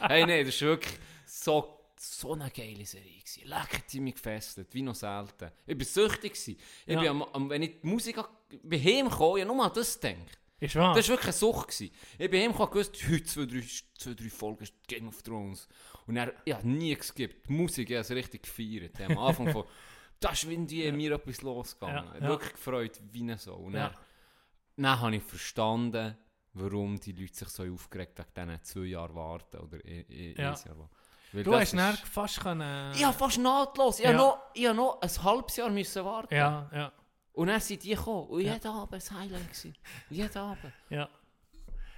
Hey, 0.00 0.26
nee, 0.26 0.44
das 0.44 0.54
ist 0.54 0.62
wirklich 0.62 0.94
so, 1.24 1.77
so 1.98 2.32
eine 2.34 2.50
geile 2.50 2.84
Serie. 2.86 3.22
Lecker, 3.44 3.78
die 3.90 4.00
mich 4.00 4.14
gefesselt, 4.14 4.72
wie 4.74 4.82
noch 4.82 4.94
selten. 4.94 5.50
Ich 5.66 5.76
war 5.78 5.84
süchtig. 5.84 6.32
Gewesen. 6.34 6.56
Ich 6.86 6.94
Ja. 6.94 7.00
bin 7.00 7.08
am, 7.10 7.22
am, 7.22 7.50
wenn 7.50 7.62
ich 7.62 7.80
die 7.80 7.86
Musik 7.86 8.18
an- 8.18 8.26
bin 8.62 8.82
heimgekommen, 8.82 9.38
ich 9.42 9.46
nur 9.46 9.64
an 9.64 9.72
das 9.74 10.00
gedacht. 10.00 10.38
Ist 10.60 10.74
wahr? 10.74 10.94
Das 10.94 11.06
war 11.08 11.12
wirklich 11.14 11.26
eine 11.26 11.32
Sucht. 11.34 11.68
Gewesen. 11.68 11.94
Ich 12.18 12.30
bin 12.30 12.42
und 12.42 12.70
gewusst, 12.72 12.96
heute 13.08 13.22
zwei, 13.24 13.46
drei, 13.46 13.64
zwei, 13.96 14.14
drei 14.14 14.28
Folgen 14.30 14.68
Game 14.88 15.08
of 15.08 15.22
Thrones. 15.22 15.68
Und 16.06 16.16
er, 16.16 16.32
habe 16.54 16.68
nie 16.68 16.94
geskippt. 16.94 17.48
Die 17.48 17.52
Musik, 17.52 17.90
ich 17.90 17.96
habe 17.96 18.14
richtig 18.14 18.42
gefeiert. 18.42 19.00
Am 19.00 19.18
Anfang 19.18 19.52
von, 19.52 19.64
da 20.20 20.30
ist 20.30 20.48
wie 20.48 20.54
in 20.54 20.96
mir 20.96 21.12
etwas 21.12 21.42
losgegangen. 21.42 22.06
Ja, 22.06 22.14
ja. 22.20 22.28
Wirklich 22.28 22.52
gefreut, 22.52 23.00
wie 23.12 23.20
eine 23.22 23.38
so. 23.38 23.54
Und 23.54 23.74
Ja. 23.74 23.90
dann, 23.90 24.84
dann 24.84 25.00
habe 25.00 25.16
ich 25.16 25.22
verstanden, 25.22 26.16
warum 26.54 26.98
die 26.98 27.12
Leute 27.12 27.34
sich 27.34 27.48
so 27.48 27.62
aufgeregt 27.62 28.18
haben, 28.18 28.28
diesen 28.34 28.64
zwei 28.64 28.86
Jahren 28.86 29.14
warten. 29.14 29.58
Oder 29.58 29.78
ein, 29.84 30.04
ein, 30.08 30.34
Ja. 30.36 30.52
ein 30.54 30.58
Jahr 30.66 30.78
warten. 30.78 30.96
Weil 31.32 31.44
du 31.44 31.50
das 31.52 31.74
hast 31.74 31.94
ist- 32.00 32.08
fast 32.08 32.40
können... 32.40 32.92
Ich 32.94 33.04
habe 33.04 33.16
fast 33.16 33.38
nahtlos. 33.38 33.98
Ich 33.98 34.04
Ja. 34.04 34.10
habe 34.12 34.18
noch, 34.18 34.38
ich 34.54 34.66
habe 34.66 34.76
noch 34.76 35.00
ein 35.00 35.22
halbes 35.22 35.56
Jahr 35.56 35.70
müssen 35.70 36.04
warten. 36.04 36.34
Ja, 36.34 36.70
ja, 36.72 36.92
Und 37.32 37.48
dann 37.48 37.60
sind 37.60 37.82
die 37.84 37.90
gekommen. 37.90 38.28
Und 38.28 38.40
Ja. 38.40 38.54
jeden 38.54 38.66
Abend 38.68 38.92
war 38.92 38.98
ein 39.16 39.20
Highlight. 39.20 39.44
gewesen. 39.44 39.76
Jeden 40.10 40.36
Abend. 40.38 40.72
ja. 40.90 41.08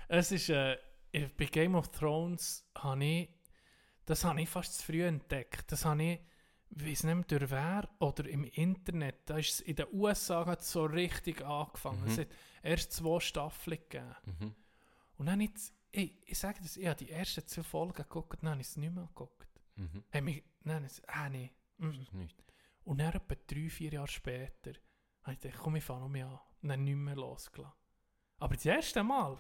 Es 0.09 0.33
ist... 0.33 0.49
Äh, 0.49 0.77
ich- 1.13 1.35
bei 1.37 1.45
Game 1.47 1.75
of 1.75 1.89
Thrones 1.89 2.65
habe 2.77 3.05
ich... 3.05 3.29
Das 4.07 4.25
habe 4.25 4.43
ich 4.43 4.49
fast 4.49 4.79
zu 4.79 4.85
früh 4.85 5.05
entdeckt. 5.05 5.71
Das 5.71 5.85
habe 5.85 6.03
ich... 6.03 6.21
Ich 6.73 6.87
weiß 6.87 7.03
nicht 7.05 7.15
mehr 7.17 7.25
durch 7.39 7.51
wer 7.51 7.89
oder 7.99 8.29
im 8.29 8.45
Internet. 8.45 9.29
Da 9.29 9.39
ist 9.39 9.55
es 9.55 9.61
in 9.61 9.75
den 9.75 9.87
USA 9.93 10.47
hat 10.47 10.61
es 10.61 10.71
so 10.71 10.85
richtig 10.85 11.45
angefangen. 11.45 12.01
Mhm. 12.03 12.07
Es 12.11 12.19
hat 12.19 12.29
erst 12.63 12.93
zwei 12.93 13.19
Staffeln 13.21 13.79
gegeben. 13.89 14.15
Mhm. 14.41 14.55
Und 15.19 15.27
dann 15.27 15.41
jetzt... 15.41 15.73
Ich, 15.93 16.17
ich 16.27 16.39
sage 16.39 16.59
das, 16.63 16.77
ich 16.77 16.87
habe 16.87 16.97
die 16.97 17.11
ersten 17.11 17.47
zwei 17.47 17.63
Folgen 17.63 17.95
geguckt, 17.95 18.39
dann 18.43 18.51
habe 18.51 18.61
ich 18.61 18.69
es 18.69 18.77
nicht 18.77 18.95
mehr 18.95 19.05
geguckt. 19.07 19.49
Mhm. 19.77 20.05
Hey, 20.11 20.21
mich, 20.21 20.43
nein, 20.63 20.85
es, 20.85 21.03
ah, 21.09 21.29
nee. 21.29 21.51
Mm. 21.79 21.91
Das 21.91 21.99
ist 22.01 22.13
nichts. 22.13 22.45
Und 22.85 22.99
dann 22.99 23.13
etwa 23.13 23.35
drei, 23.47 23.69
vier 23.69 23.93
Jahre 23.93 24.09
später 24.09 24.73
habe 25.23 25.33
ich 25.35 25.41
gedacht, 25.41 25.59
komm, 25.63 25.77
ich 25.77 25.85
fange 25.85 26.09
mehr 26.09 26.27
an. 26.27 26.39
Und 26.63 26.69
dann 26.69 26.85
nicht 26.85 26.95
mehr 26.97 27.17
losgelassen. 27.17 27.75
Aber 28.39 28.55
das 28.55 28.65
erste 28.67 29.03
Mal, 29.03 29.39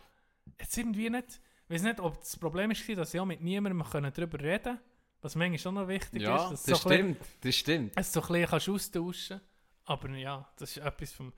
jetzt 0.58 0.76
irgendwie 0.76 1.08
nicht, 1.10 1.40
ich 1.68 1.70
weiß 1.74 1.82
nicht, 1.82 2.00
ob 2.00 2.18
das 2.18 2.36
Problem 2.36 2.70
war, 2.70 2.94
dass 2.96 3.14
ich 3.14 3.20
auch 3.20 3.26
mit 3.26 3.40
niemandem 3.40 3.84
können 3.88 4.12
darüber 4.12 4.40
reden 4.40 4.76
konnte, 4.76 4.82
was 5.20 5.36
manchmal 5.36 5.58
schon 5.58 5.74
noch 5.74 5.88
wichtig 5.88 6.22
Ja, 6.22 6.36
ist. 6.36 6.50
dass 6.52 6.62
das, 6.64 6.82
du 6.82 6.88
so 6.88 6.94
stimmt. 6.94 7.20
Das 7.42 7.54
stimmt. 7.54 7.94
bisschen- 7.94 8.00
Es 8.00 8.12
so 8.12 8.20
ein 8.22 8.26
bisschen 8.28 8.46
kannst 8.48 8.68
austauschen 8.68 9.40
Aber 9.84 10.08
ja, 10.16 10.50
das 10.56 10.76
ist 10.76 10.84
etwas 10.84 11.12
vom, 11.12 11.32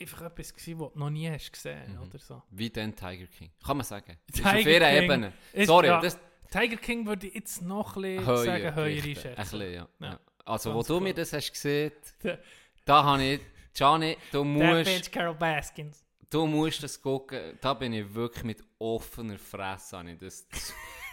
einfach 0.00 0.22
etwas 0.22 0.54
gewesen, 0.54 0.80
was 0.80 0.92
du 0.92 0.98
noch 0.98 1.10
nie 1.10 1.28
hast 1.30 1.52
gesehen 1.52 1.94
Mhm. 1.96 2.02
oder 2.02 2.18
so. 2.18 2.42
Wie 2.50 2.70
den 2.70 2.94
Tiger 2.94 3.26
King. 3.26 3.50
Kann 3.64 3.76
man 3.76 3.84
sagen. 3.86 4.16
Tiger 4.32 4.50
auf 4.50 4.66
ihrer 4.66 4.90
King 4.90 5.02
Ebene. 5.04 5.32
ist- 5.52 5.66
Sorry, 5.66 5.86
ja. 5.88 6.00
das, 6.00 6.18
Tiger 6.50 6.76
King 6.76 7.06
würde 7.06 7.26
ich 7.26 7.34
jetzt 7.34 7.62
noch 7.62 7.96
ein 7.96 8.02
bisschen 8.02 8.26
Heuer 8.26 8.44
sagen, 8.44 8.74
gewichten. 8.74 9.08
einschätzen. 9.08 9.28
Ein 9.28 9.36
bisschen, 9.36 9.72
ja. 9.74 9.88
Ja. 10.00 10.20
Also, 10.44 10.72
Ganz 10.74 10.88
wo 10.88 10.94
du 10.94 11.00
mir 11.00 11.14
klar. 11.14 11.22
das 11.24 11.32
hast 11.32 11.52
gesehen, 11.52 11.92
da 12.84 13.02
habe 13.04 13.22
ich, 13.24 13.40
Gianni, 13.72 14.16
du 14.30 14.44
musst, 14.44 14.84
Bitch 14.84 15.10
Carol 15.10 15.34
Baskins. 15.34 16.04
du 16.30 16.46
musst 16.46 16.82
das 16.82 17.00
gucken. 17.00 17.58
Da 17.60 17.74
bin 17.74 17.92
ich 17.92 18.12
wirklich 18.14 18.44
mit 18.44 18.62
offener 18.78 19.38
Fresse. 19.38 20.02
Ich 20.06 20.18
das, 20.18 20.46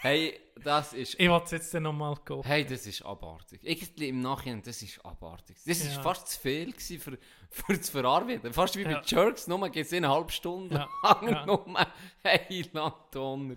hey, 0.01 0.39
das 0.63 0.93
ist, 0.93 1.19
Ich 1.19 1.29
wollte 1.29 1.45
es 1.45 1.51
jetzt 1.51 1.73
dann 1.73 1.83
nochmal 1.83 2.15
gucken. 2.17 2.43
hey, 2.43 2.65
das 2.65 2.85
ist 2.85 3.01
abartig. 3.03 3.59
Irgendwie 3.63 4.09
im 4.09 4.21
Nachhinein, 4.21 4.61
das 4.61 4.81
ist 4.81 5.03
abartig. 5.05 5.57
Das 5.65 5.77
ist 5.79 5.95
Ja. 5.95 6.01
fast 6.03 6.27
zu 6.27 6.39
viel 6.39 6.73
für, 6.73 7.17
für 7.49 7.81
zu 7.81 7.91
verarbeiten. 7.91 8.53
Fast 8.53 8.75
wie 8.77 8.83
bei 8.83 8.91
Ja. 8.91 9.01
Jerks, 9.05 9.47
nur 9.47 9.67
geht 9.69 9.85
es 9.85 9.91
in 9.91 10.03
eine 10.05 10.13
halbe 10.13 10.31
Stunde 10.31 10.75
Ja. 10.75 10.89
lang. 11.21 11.29
Ja. 11.29 11.45
Nur, 11.45 11.87
hey, 12.23 12.69
Donner. 13.11 13.55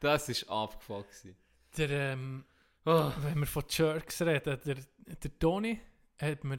Das 0.00 0.28
ist 0.28 0.48
abgefuckt 0.48 1.08
gewesen. 1.10 1.36
Der, 1.76 1.90
ähm, 1.90 2.44
Oh. 2.88 3.10
wenn 3.22 3.40
wir 3.40 3.46
von 3.46 3.64
Jerks 3.68 4.22
reden, 4.22 4.60
der, 4.64 4.76
der 5.16 5.38
Toni 5.40 5.80
hat 6.20 6.44
mir 6.44 6.56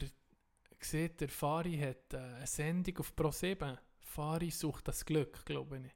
gesehen, 0.77 1.15
der 1.17 1.29
Fari 1.29 1.77
hat 1.77 2.13
äh, 2.13 2.17
eine 2.17 2.45
Sendung 2.47 2.97
auf 2.97 3.13
Pro7. 3.15 3.77
Fari 4.01 4.51
sucht 4.51 4.87
das 4.89 5.05
Glück, 5.05 5.45
glaube 5.45 5.77
ich. 5.79 5.91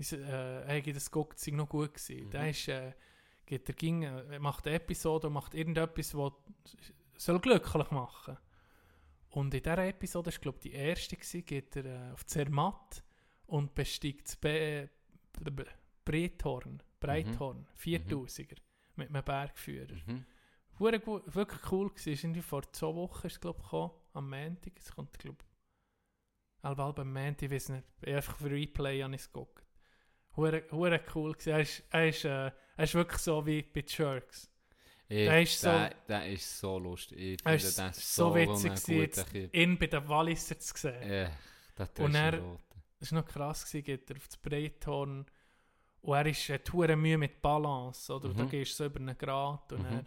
Ist, 0.00 0.12
äh, 0.14 0.92
das 0.92 1.10
es 1.36 1.44
sei 1.44 1.52
noch 1.52 1.68
gut 1.68 1.94
gewesen. 1.94 2.26
Mhm. 2.26 2.30
Der 2.30 2.50
ist, 2.50 2.68
äh, 2.68 2.92
geht 3.46 3.68
er 3.68 3.74
ging, 3.74 4.02
äh, 4.02 4.38
macht 4.38 4.66
eine 4.66 4.76
Episode 4.76 5.26
und 5.26 5.34
macht 5.34 5.54
irgendetwas, 5.54 6.14
was 6.14 6.32
soll 7.16 7.38
glücklich 7.40 7.90
machen. 7.90 8.36
Und 9.30 9.54
in 9.54 9.62
dieser 9.62 9.86
Episode, 9.86 10.30
ist 10.30 10.40
glaube 10.40 10.58
ich 10.58 10.70
die 10.70 10.72
erste 10.76 11.16
gewesen, 11.16 11.44
geht 11.44 11.76
er 11.76 11.84
äh, 11.84 12.12
auf 12.12 12.24
Zermatt 12.26 13.04
und 13.46 13.74
besteigt 13.74 14.26
das 14.28 14.36
Be 14.36 14.88
B- 15.38 15.50
B- 15.50 15.64
Breithorn, 16.04 16.82
Breithorn, 16.98 17.66
4000er, 17.78 18.56
mit 18.96 19.08
einem 19.10 19.22
Bergführer. 19.24 19.94
Mhm. 20.06 20.24
Gu- 20.78 21.20
wirklich 21.26 21.70
cool 21.70 21.90
gewesen. 21.90 22.12
Ist 22.14 22.24
irgendwie 22.24 22.42
vor 22.42 22.62
zwei 22.72 22.94
Wochen 22.94 23.26
ist 23.26 23.40
glaube 23.40 23.60
ich, 23.62 24.16
am 24.16 24.30
Montag. 24.30 24.72
Es 24.78 24.90
kommt, 24.92 25.18
glaube 25.18 25.36
ich, 25.40 26.64
halb 26.64 26.78
halb 26.78 26.98
am 26.98 27.12
Montag, 27.12 27.42
ich 27.42 27.50
weiß 27.50 27.68
nicht. 27.70 27.84
Einfach 28.06 28.36
für 28.38 28.50
Replay 28.50 29.02
habe 29.02 29.14
ich 29.14 29.20
es 29.20 29.26
geguckt. 29.32 29.64
Hure, 30.70 31.00
cool 31.14 31.32
gewesen. 31.32 31.50
Er 31.52 31.60
ist, 31.60 31.82
er, 31.90 32.08
ist, 32.08 32.24
äh, 32.24 32.50
er 32.78 32.84
ist 32.84 32.94
wirklich 32.94 33.20
so 33.20 33.44
wie 33.46 33.62
bei 33.62 33.84
Jerks. 33.86 34.48
Ich, 35.08 35.26
Der 35.26 35.42
ist 35.42 35.60
so- 35.60 35.68
der, 35.70 35.94
der 36.08 36.28
ist 36.28 36.58
so 36.60 36.78
lustig. 36.78 37.18
Ich 37.18 37.42
finde, 37.42 37.56
ist 37.56 37.78
ist 37.78 38.14
so, 38.14 38.28
so, 38.28 38.34
witzig 38.34 38.84
gewesen, 38.84 39.50
ihn 39.52 39.78
bei 39.78 39.86
den 39.88 40.08
Walliser 40.08 40.58
zu 40.58 40.72
sehen. 40.76 41.30
Und 41.98 42.14
er- 42.14 42.30
Tröschenrot. 42.32 42.60
Das 43.00 43.12
war 43.12 43.20
noch 43.22 43.28
krass, 43.28 43.64
gewesen, 43.64 43.84
geht 43.84 44.10
er 44.10 44.16
auf 44.16 44.26
das 44.28 44.36
Breithorn 44.36 45.26
und 46.02 46.14
er 46.14 46.26
ist 46.26 46.48
äh, 46.50 46.60
hure 46.72 46.94
Mühe 46.96 47.18
mit 47.18 47.40
Balance, 47.42 48.12
oder? 48.14 48.28
Da 48.32 48.44
Mhm. 48.44 48.48
gehst 48.50 48.72
du 48.72 48.76
so 48.76 48.84
über 48.84 49.00
einen 49.00 49.16
Grat 49.18 49.72
und 49.72 49.80
Mhm. 49.82 49.96
er 49.96 50.04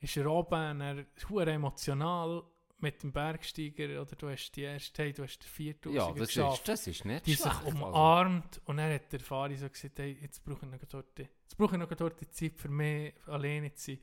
ist 0.00 0.16
er 0.16 0.26
oben 0.30 0.70
und 0.70 0.80
er 0.80 0.98
ist 1.00 1.30
emotional 1.48 2.42
mit 2.84 3.02
dem 3.02 3.12
Bergsteiger, 3.12 4.00
oder 4.02 4.14
du 4.16 4.28
hast 4.28 4.52
die 4.52 4.62
erste, 4.62 5.02
hey, 5.02 5.12
du 5.12 5.22
hast 5.24 5.38
den 5.38 5.48
4000 5.48 5.94
Ja, 5.96 6.12
das 6.12 6.28
geschafft. 6.28 6.58
ist, 6.60 6.68
das 6.68 6.86
ist 6.86 7.04
nicht 7.04 7.26
die 7.26 7.32
sich 7.34 7.40
schlecht. 7.40 7.64
also. 7.64 7.76
umarmt 7.78 8.60
und 8.66 8.76
dann 8.76 8.92
hat 8.92 9.12
der 9.12 9.20
Fahrer 9.20 9.56
so 9.56 9.68
gesagt, 9.68 9.98
hey, 9.98 10.16
jetzt 10.20 10.44
brauche 10.44 10.64
ich 10.66 10.70
noch 10.72 10.78
dort, 10.88 11.18
jetzt 11.18 11.56
brauche 11.56 11.74
ich 11.74 11.80
noch 11.80 11.88
dort 11.88 12.20
die 12.20 12.30
Zeit 12.30 12.58
für 12.58 12.68
mich 12.68 13.12
alleine 13.26 13.74
zu 13.74 13.92
sein. 13.92 13.98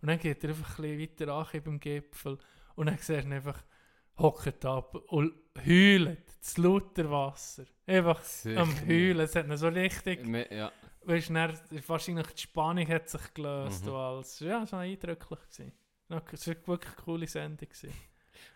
Und 0.00 0.08
dann 0.08 0.18
geht 0.18 0.42
er 0.44 0.50
einfach 0.50 0.78
ein 0.78 0.96
bisschen 0.98 1.26
weiter 1.28 1.34
an 1.34 1.62
beim 1.64 1.80
Gipfel 1.80 2.38
und 2.76 2.86
dann 2.86 2.96
siehst 2.96 3.08
du 3.10 3.14
ihn 3.26 3.32
einfach, 3.34 3.62
hockt 4.18 4.64
ab 4.64 4.94
und 5.08 5.34
heult, 5.66 6.22
das 6.40 6.56
lauter 6.58 7.10
Wasser. 7.10 7.64
Einfach 7.86 8.22
Sicher 8.22 8.60
am. 8.60 8.74
Heulen, 8.86 9.20
es 9.20 9.34
hat 9.34 9.46
ihn 9.46 9.56
so 9.56 9.68
richtig, 9.68 10.26
Ja, 10.50 10.72
weißt 11.04 11.30
dann, 11.30 11.58
wahrscheinlich 11.86 12.26
die 12.28 12.42
Spannung 12.42 12.86
hat 12.88 13.08
sich 13.08 13.34
gelöst 13.34 13.84
Mhm. 13.84 13.90
und 13.90 13.96
alles. 13.96 14.40
Ja, 14.40 14.62
es 14.62 14.72
war 14.72 14.80
eindrücklich. 14.80 15.38
Gewesen. 15.40 15.72
Es 16.32 16.46
war 16.48 16.56
wirklich 16.66 16.92
eine 16.94 17.04
coole 17.04 17.26
Sendung. 17.26 17.68
Gewesen. 17.68 17.92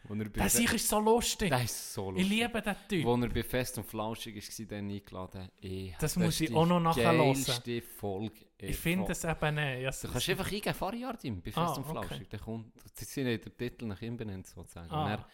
Er 0.09 0.25
Der 0.29 0.49
Sieg 0.49 0.73
ist 0.73 0.89
so 0.89 0.99
lustig. 1.01 1.49
der 1.51 1.65
ist 1.65 1.95
so 1.95 2.11
Ich 2.13 2.23
lustig. 2.23 2.29
liebe 2.41 2.63
den 2.63 2.77
Typ. 2.89 3.05
Wo 3.05 3.17
er 3.17 3.29
bei 3.29 3.43
Fest 3.43 3.79
und 3.79 3.85
Flauschig 3.85 4.37
war, 4.37 4.67
dann 4.67 4.91
eingeladen. 4.91 5.49
Ey, 5.63 5.95
Das 5.99 6.15
das 6.15 6.23
muss 6.23 6.41
ich 6.41 6.55
auch 6.55 6.67
noch 6.67 6.95
geilste 6.97 7.81
Folge. 7.83 8.35
Ich 8.59 8.77
finde 8.77 9.13
es 9.13 9.25
eben 9.25 9.55
nicht. 9.55 9.83
Ja, 9.83 9.91
Du 9.91 10.09
kannst 10.13 10.29
einfach 10.29 10.51
eingeben, 10.53 10.75
Fariardim, 10.75 11.37
bei 11.43 11.51
Fest 11.51 11.59
Ah, 11.59 11.73
und 11.75 11.85
okay. 11.87 12.07
Flauschig. 12.09 12.29
Der 12.31 12.39
kommt, 12.41 12.73
die 12.99 13.05
sind 13.05 13.27
ja 13.27 13.37
der 13.37 13.57
Titel 13.57 13.87
nach 13.87 14.01
ihm 14.03 14.17
benannt, 14.17 14.47
sozusagen. 14.47 14.91
Ah. 14.91 15.27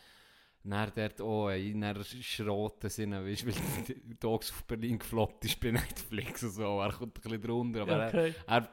Dann 0.62 0.93
dort 0.94 1.20
auch, 1.22 1.48
ey, 1.48 1.72
dann 1.81 2.05
schroten 2.05 2.90
sind, 2.90 3.12
weißt 3.12 3.43
du, 3.43 3.47
weil 3.47 3.55
Dogs 4.20 4.51
auf 4.51 4.64
Berlin 4.64 4.98
gefloppt 4.98 5.44
ist 5.47 5.59
bei 5.59 5.70
Netflix 5.70 6.43
und 6.43 6.51
so. 6.51 6.81
Er 6.81 6.93
kommt 6.93 7.16
ein 7.16 7.20
bisschen 7.22 7.40
drunter, 7.40 7.81
aber 7.82 8.09
okay. 8.09 8.35
er, 8.47 8.56
er, 8.56 8.68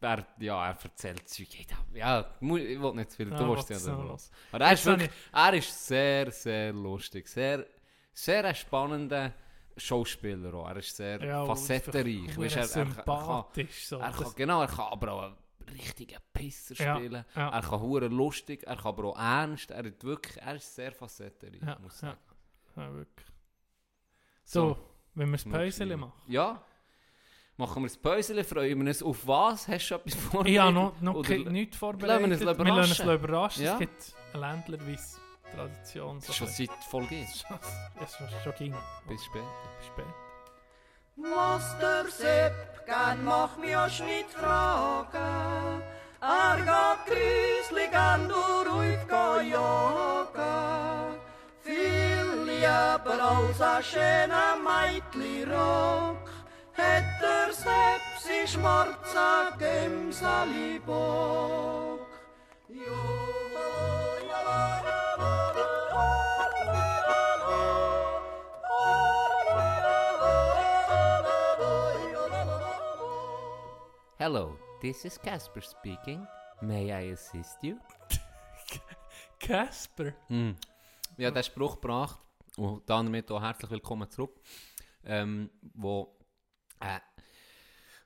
er, 0.00 0.26
ja, 0.38 0.68
er 0.70 0.76
erzählt 0.82 1.28
Zeug. 1.28 1.48
Ja, 1.94 2.30
ich 2.40 2.40
will 2.48 2.92
nicht 2.94 3.10
zu 3.10 3.16
viel, 3.16 3.30
du 3.30 3.48
willst 3.48 3.70
ja 3.70 3.78
dann 3.78 4.06
los. 4.08 4.30
Aber 4.52 4.64
er 4.64 4.72
ist, 4.72 4.86
wirklich, 4.86 5.10
er 5.32 5.54
ist 5.54 5.86
sehr, 5.86 6.30
sehr 6.30 6.72
lustig. 6.72 7.28
Sehr, 7.28 7.66
sehr 8.12 8.44
ein 8.44 8.54
spannender 8.54 9.32
Schauspieler 9.76 10.52
auch. 10.54 10.68
Er 10.68 10.76
ist 10.76 10.96
sehr 10.96 11.22
Ja, 11.24 11.44
facettenreich. 11.44 12.04
er, 12.06 12.28
er, 12.28 12.34
kann- 12.34 12.42
er, 12.44 12.50
kann, 12.50 12.66
sympathisch. 12.94 13.86
So. 13.88 13.98
er 13.98 14.10
kann, 14.12 14.32
genau, 14.36 14.60
er 14.62 14.66
kann 14.68 14.86
aber 14.92 15.12
auch 15.12 15.22
einen 15.22 15.36
richtigen 15.72 16.18
Pisser 16.32 16.74
Ja, 16.82 16.96
spielen. 16.96 17.24
ja. 17.36 17.48
Er 17.50 17.62
kann 17.62 17.80
hure 17.80 18.08
lustig, 18.08 18.64
er 18.66 18.76
kann 18.76 18.86
aber 18.86 19.04
auch 19.04 19.18
ernst. 19.18 19.70
Er, 19.70 19.84
hat 19.84 20.02
wirklich, 20.04 20.36
er 20.42 20.56
ist 20.56 20.74
sehr 20.74 20.92
facettenreich, 20.92 21.62
Ja, 21.62 21.78
muss 21.80 21.96
ich 21.96 22.02
ja. 22.02 22.08
sagen. 22.08 22.20
Ja, 22.76 22.94
wirklich. 22.94 23.26
So, 24.44 24.76
wenn 25.14 25.28
wir 25.30 25.36
das 25.36 25.44
Päuschen 25.44 26.00
machen. 26.00 26.12
Ja. 26.26 26.62
Machen 27.58 27.82
wir 27.82 27.88
das 27.88 27.96
Päuschen, 27.96 28.44
freuen 28.44 28.78
wir 28.80 28.86
uns 28.88 29.02
auf 29.02 29.26
was? 29.26 29.66
Hast 29.66 29.88
du 29.90 29.94
etwas 29.96 30.14
vorbereitet? 30.14 30.52
Ich 30.52 30.58
habe 30.60 30.72
noch, 30.72 31.00
noch 31.00 31.14
Oder- 31.16 31.38
nichts 31.50 31.76
vorbereitet. 31.76 32.08
Lassen 32.08 32.46
wir 32.46 32.50
uns 32.52 32.58
wir 32.58 32.74
lassen 32.74 32.90
uns 32.90 32.98
überraschen. 33.00 33.14
überraschen. 33.24 33.64
Ja. 33.64 33.72
Es 33.72 33.78
gibt 33.80 34.14
eine 34.32 34.40
ländlerweise 34.46 35.18
Tradition. 35.54 36.20
So 36.20 36.32
Schon 36.32 36.46
ein 36.46 36.52
seit 36.54 36.84
Folge 36.88 37.16
1. 37.16 37.26
bisschen. 37.32 37.58
Es 38.04 38.16
schon, 38.16 38.28
schon 38.44 38.54
ging. 38.58 38.74
Bis 39.08 39.24
später. 39.24 39.44
Bis 39.78 39.86
später. 39.88 40.14
Was 41.16 41.78
der 41.80 42.04
Sepp 42.12 42.86
gern 42.86 43.24
macht 43.24 43.58
mich 43.58 43.76
auch 43.76 43.86
nicht 43.86 44.30
fragen. 44.30 45.82
Er 46.20 46.56
geht 46.58 47.06
grüßlich 47.16 47.90
gern 47.90 48.28
du 48.28 48.70
ruhig 48.70 48.98
jagen. 49.50 51.16
Viel 51.62 52.44
lieber 52.46 53.20
als 53.20 53.60
ein 53.60 53.82
schöner 53.82 54.56
Meitli-Rock. 54.62 56.27
Hat 56.88 57.20
der 57.20 57.52
Sepp 57.52 58.02
sein 58.18 58.48
schwarzer 58.48 59.52
Gemsali-Bock. 59.58 60.88
Hello, 74.18 74.56
this 74.80 75.04
is 75.04 75.18
Casper 75.18 75.60
speaking. 75.60 76.26
May 76.62 76.90
I 76.90 77.12
assist 77.12 77.62
you? 77.62 77.76
Casper. 79.38 80.14
Mm. 80.28 80.52
Ja, 81.18 81.30
der 81.30 81.42
Spruch 81.42 81.80
gebracht 81.80 82.18
und 82.56 82.82
damit 82.88 83.30
auch 83.30 83.42
herzlich 83.42 83.70
willkommen 83.70 84.10
zurück. 84.10 84.40
Ähm, 85.04 85.50
wo, 85.74 86.17
äh, 86.80 87.00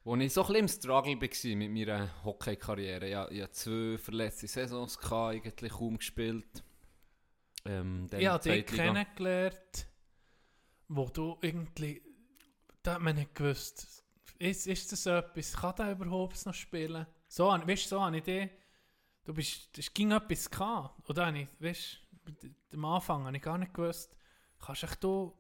wo 0.05 0.17
ich 0.17 0.33
so 0.33 0.43
ein 0.43 0.47
bisschen 0.49 0.61
im 0.61 0.69
Struggle 0.69 1.21
war 1.21 1.57
mit 1.57 1.71
meiner 1.71 2.25
Hockey-Karriere. 2.25 3.09
Ja, 3.09 3.31
ich 3.31 3.43
hatte 3.43 3.53
zwei 3.53 3.99
verletzte 3.99 4.49
Saisons, 4.49 4.99
gehabt, 4.99 5.35
eigentlich 5.47 5.73
kaum 5.73 5.97
gespielt. 5.97 6.65
Ähm, 7.65 8.09
Ich 8.17 8.27
habe 8.27 8.43
dich 8.43 8.67
kennengelernt, 8.67 9.87
wo 10.89 11.09
du 11.09 11.39
irgendwie, 11.41 12.03
da 12.83 12.95
hat 12.95 13.01
man 13.01 13.17
nicht 13.17 13.35
gewusst, 13.35 14.05
ist, 14.39 14.67
ist 14.67 14.91
das 14.91 15.07
etwas, 15.07 15.53
kann 15.53 15.77
der 15.77 15.93
überhaupt 15.93 16.45
noch 16.47 16.55
spielen? 16.55 17.07
So, 17.29 17.49
weißt 17.49 17.85
du, 17.85 17.97
so 17.97 18.09
ich 18.09 18.25
dich, 18.25 18.51
du 19.25 19.33
bist, 19.33 19.79
es 19.79 19.95
ging 19.95 20.11
etwas 20.11 20.51
gehabt, 20.51 21.09
ich, 21.09 21.49
weißt 21.61 22.01
du, 22.41 22.49
am 22.73 22.85
Anfang 22.87 23.25
habe 23.25 23.37
ich 23.37 23.43
gar 23.43 23.57
nicht 23.57 23.73
gewusst, 23.73 24.17
kannst 24.59 24.83
du 25.01 25.33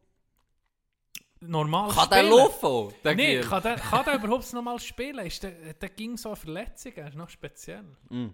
normal 1.42 1.90
Kann 1.90 2.08
der 2.10 2.18
spielen? 2.18 2.30
laufen? 2.30 2.94
Der 3.04 3.14
Giel? 3.14 3.40
kann 3.42 3.62
der, 3.62 3.76
kann 3.76 4.04
der 4.04 4.14
überhaupt 4.22 4.52
noch 4.52 4.62
mal 4.62 4.78
spielen? 4.78 5.26
Ist 5.26 5.42
der, 5.42 5.74
der 5.74 5.88
ging 5.90 6.16
so 6.16 6.30
eine 6.30 6.36
Verletzung, 6.36 6.92
er 6.94 7.08
ist 7.08 7.16
noch 7.16 7.28
speziell. 7.28 7.84
Mm. 8.08 8.28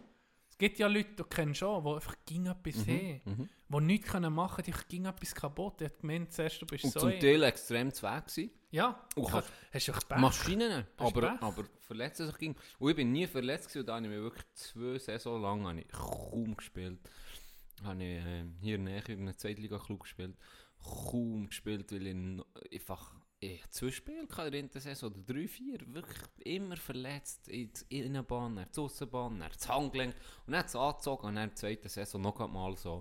Es 0.50 0.56
gibt 0.58 0.78
ja 0.80 0.88
Leute, 0.88 1.10
die 1.10 1.16
du 1.16 1.24
kennst 1.24 1.60
schon, 1.60 1.84
die 1.84 1.90
einfach 1.90 2.16
ging 2.26 2.46
etwas 2.46 2.84
haben, 2.84 3.20
mhm. 3.24 3.48
die 3.68 3.80
nichts 3.80 4.10
können 4.10 4.32
machen 4.32 4.64
können, 4.64 4.76
die 4.76 4.88
ging 4.88 5.04
etwas 5.06 5.32
kaputt. 5.32 5.80
Ich 5.80 5.88
habe 5.88 6.00
gemeint, 6.00 6.32
zuerst, 6.32 6.60
du 6.60 6.66
bist 6.66 6.82
Und 6.84 6.92
so 6.92 7.00
zum 7.00 7.10
Teil 7.20 7.44
extrem 7.44 7.92
zu 7.92 8.02
weg 8.02 8.26
gewesen. 8.26 8.50
Ja, 8.72 9.06
Und 9.14 9.28
kann- 9.28 9.44
hast 9.72 9.88
du 9.88 9.92
Pech. 9.92 10.18
Maschinen, 10.18 10.84
aber, 10.96 11.20
Pech. 11.30 11.42
aber 11.42 11.64
verletzt 11.78 12.16
sich 12.18 12.36
ging. 12.38 12.56
Und 12.80 12.90
ich 12.90 12.96
bin 12.96 13.12
nie 13.12 13.28
verletzt 13.28 13.68
gewesen, 13.68 13.80
und 13.80 13.86
da 13.86 13.94
habe 13.94 14.06
ich 14.06 14.10
mir 14.10 14.20
wirklich 14.20 14.44
zwei 14.54 14.98
Saison 14.98 15.40
lang 15.40 15.64
habe 15.66 15.80
ich 15.80 15.88
kaum 15.88 16.56
gespielt. 16.56 16.98
Habe 17.84 18.02
ich 18.02 18.26
äh, 18.26 18.44
hier 18.60 18.78
näher 18.78 19.08
in 19.10 19.20
einem 19.20 19.38
Zweitliga-Club 19.38 20.00
gespielt. 20.00 20.36
Kaum 20.82 21.46
gespielt, 21.48 21.90
weil 21.92 22.06
ich 22.06 22.80
einfach 22.80 23.14
ich 23.40 23.62
hatte 23.62 23.70
zwei 23.70 23.90
Spiele 23.92 24.26
gehabt 24.26 24.52
in 24.54 24.68
der 24.68 24.80
Saison, 24.80 25.12
oder 25.12 25.20
drei, 25.22 25.46
vier, 25.46 25.78
wirklich 25.94 26.18
immer 26.38 26.76
verletzt, 26.76 27.46
in 27.48 27.72
die 27.72 28.00
Innenbahn, 28.00 28.56
dann 28.56 28.66
die 28.74 28.80
Aussenbahn, 28.80 29.38
dann 29.38 29.50
das 29.52 29.68
Handgelenk, 29.68 30.14
und 30.46 30.52
dann 30.52 30.58
hat 30.60 30.66
es 30.66 30.74
angezogen, 30.74 31.26
und 31.28 31.34
dann 31.36 31.44
in 31.44 31.50
der 31.50 31.56
zweiten 31.56 31.88
Saison 31.88 32.20
noch 32.20 32.40
einmal 32.40 32.76
so, 32.76 32.94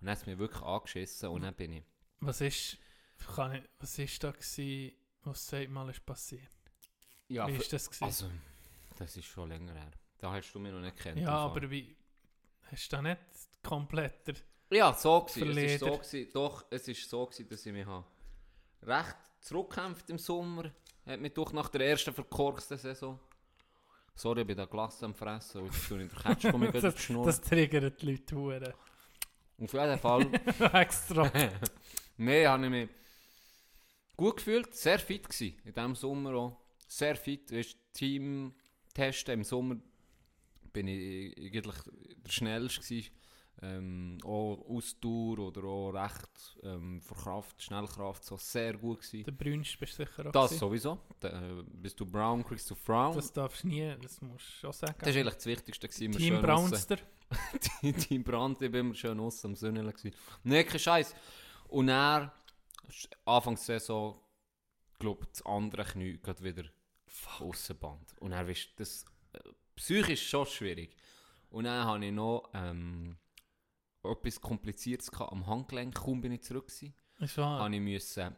und 0.00 0.06
dann 0.06 0.10
hat 0.12 0.18
es 0.18 0.26
mich 0.26 0.38
wirklich 0.38 0.62
angeschissen, 0.62 1.28
und 1.28 1.42
dann 1.42 1.54
bin 1.54 1.72
ich, 1.74 1.84
Was 2.20 2.40
ist, 2.40 2.78
kann 3.36 3.56
ich, 3.56 3.62
was 3.78 3.98
ist 3.98 4.24
da 4.24 4.30
gewesen, 4.30 4.92
was 5.22 5.46
sagt 5.46 5.70
mal 5.70 5.90
ist 5.90 6.06
passiert? 6.06 6.48
ja, 7.28 7.46
Wie 7.46 7.52
ist 7.56 7.70
das 7.72 7.86
gewesen? 7.90 8.04
also, 8.04 8.30
das 8.96 9.16
ist 9.18 9.26
schon 9.26 9.50
länger 9.50 9.74
her, 9.74 9.90
da 10.16 10.32
hast 10.32 10.50
du 10.54 10.60
mich 10.60 10.72
noch 10.72 10.80
nicht 10.80 10.96
kennt. 10.96 11.20
ja, 11.20 11.28
aber 11.28 11.70
wie, 11.70 11.94
hast 12.70 12.90
du 12.90 12.96
da 12.96 13.02
nicht 13.02 13.20
komplett 13.62 14.26
der, 14.28 14.36
Ja, 14.70 14.92
so 14.92 15.20
gewesen. 15.20 15.58
Es 15.58 15.72
ist 15.72 15.80
so 15.80 15.98
gewesen. 15.98 16.30
Doch, 16.32 16.64
es 16.70 16.88
ist 16.88 17.10
so 17.10 17.26
gewesen, 17.26 17.48
dass 17.48 17.66
ich 17.66 17.72
mich 17.72 17.86
habe 17.86 18.04
recht 18.86 19.16
zurückgekämpft 19.40 20.10
im 20.10 20.18
Sommer. 20.18 20.70
Hat 21.06 21.20
mich 21.20 21.32
durch 21.34 21.52
nach 21.52 21.68
der 21.68 21.82
ersten 21.82 22.14
verkorksten 22.14 22.78
Saison. 22.78 23.18
Sorry, 24.14 24.42
ich 24.42 24.46
bin 24.46 24.56
da 24.56 24.64
Glas 24.64 25.02
am 25.02 25.14
Fressen, 25.14 25.62
weil 25.62 25.70
ich 25.70 25.88
tue 25.88 26.02
in 26.02 26.08
der 26.08 26.18
Ketchup 26.18 26.52
komme 26.52 26.66
ich 26.66 26.72
das, 26.80 26.94
das 26.94 27.40
triggert 27.40 28.00
die 28.00 28.12
Leute 28.12 28.36
hure. 28.36 28.74
Auf 29.60 29.72
jeden 29.72 29.98
Fall. 29.98 30.30
Extra. 30.72 31.30
Nein, 32.16 32.48
habe 32.48 32.64
ich 32.64 32.70
mich 32.70 32.88
gut 34.16 34.36
gefühlt, 34.36 34.74
sehr 34.74 34.98
fit 34.98 35.28
gewesen 35.28 35.58
in 35.64 35.74
diesem 35.74 35.94
Sommer 35.94 36.34
auch. 36.34 36.56
Sehr 36.86 37.16
fit, 37.16 37.50
weißt, 37.52 37.76
Team 37.92 38.54
testen 38.92 39.34
im 39.34 39.44
Sommer 39.44 39.76
bin 40.72 40.88
ich 40.88 41.36
eigentlich 41.36 41.76
der 42.24 42.30
schnellste 42.30 42.80
gewesen. 42.80 43.10
Ähm, 43.62 44.18
auch 44.24 44.62
Ausdauer 44.68 45.38
oder 45.38 45.64
auch 45.64 45.90
recht 45.92 46.58
ähm, 46.62 47.00
für 47.00 47.14
Kraft, 47.14 47.62
Schnellkraft, 47.62 48.24
so 48.24 48.36
sehr 48.36 48.74
gut 48.74 49.00
gewesen. 49.00 49.24
Der 49.24 49.32
Brünst 49.32 49.78
bist 49.78 49.98
du 49.98 50.04
sicher 50.04 50.26
auch 50.26 50.32
Das 50.32 50.50
gewesen. 50.50 50.58
sowieso. 50.60 50.98
Da, 51.20 51.28
äh, 51.28 51.62
bist 51.66 51.98
du 51.98 52.04
Brown, 52.04 52.44
kriegst 52.44 52.68
du 52.70 52.74
Frauen. 52.74 53.14
Das, 53.14 53.26
Das 53.26 53.32
darfst 53.32 53.62
du 53.62 53.68
nie, 53.68 53.94
das 54.02 54.20
musst 54.20 54.46
du 54.46 54.52
schon 54.60 54.72
sagen. 54.72 54.94
ist 55.00 55.16
eigentlich 55.16 55.34
das 55.34 55.46
Wichtigste 55.46 55.88
gewesen. 55.88 56.12
Team 56.12 56.42
Brownster. 56.42 56.98
Team 57.80 58.22
Brand, 58.24 58.60
ich 58.60 58.70
bin 58.70 58.80
immer 58.86 58.94
schön 58.94 59.18
aus 59.20 59.44
am 59.44 59.54
gewesen. 59.54 60.12
Nee, 60.42 60.64
kein 60.64 60.78
Scheiß. 60.78 61.14
Und 61.68 61.88
er, 61.88 62.32
Anfangs 63.24 63.64
der 63.66 63.80
Saison, 63.80 64.20
glaube 64.98 65.26
das 65.30 65.44
andere 65.46 65.84
Knie 65.84 66.18
geht 66.18 66.42
wieder 66.42 66.64
Aussenband. 67.40 68.14
Und 68.20 68.32
er 68.32 68.46
wisst, 68.46 68.68
das 68.78 69.04
äh, 69.32 69.38
psychisch 69.76 70.28
schon 70.28 70.46
schwierig. 70.46 70.96
Und 71.50 71.64
dann 71.64 71.86
habe 71.86 72.04
ich 72.04 72.12
noch 72.12 72.50
ähm, 72.52 73.16
etwas 74.04 74.40
Kompliziertes 74.40 75.10
gehabt 75.10 75.32
am 75.32 75.46
Handgelenk, 75.46 75.94
kaum 75.94 76.20
bin 76.20 76.32
ich 76.32 76.42
zurück 76.42 76.68
gewesen. 76.68 76.94
Ist 77.20 77.38
wahr. 77.38 77.60
habe 77.60 77.74
ich 77.74 77.80
müssen, 77.80 78.36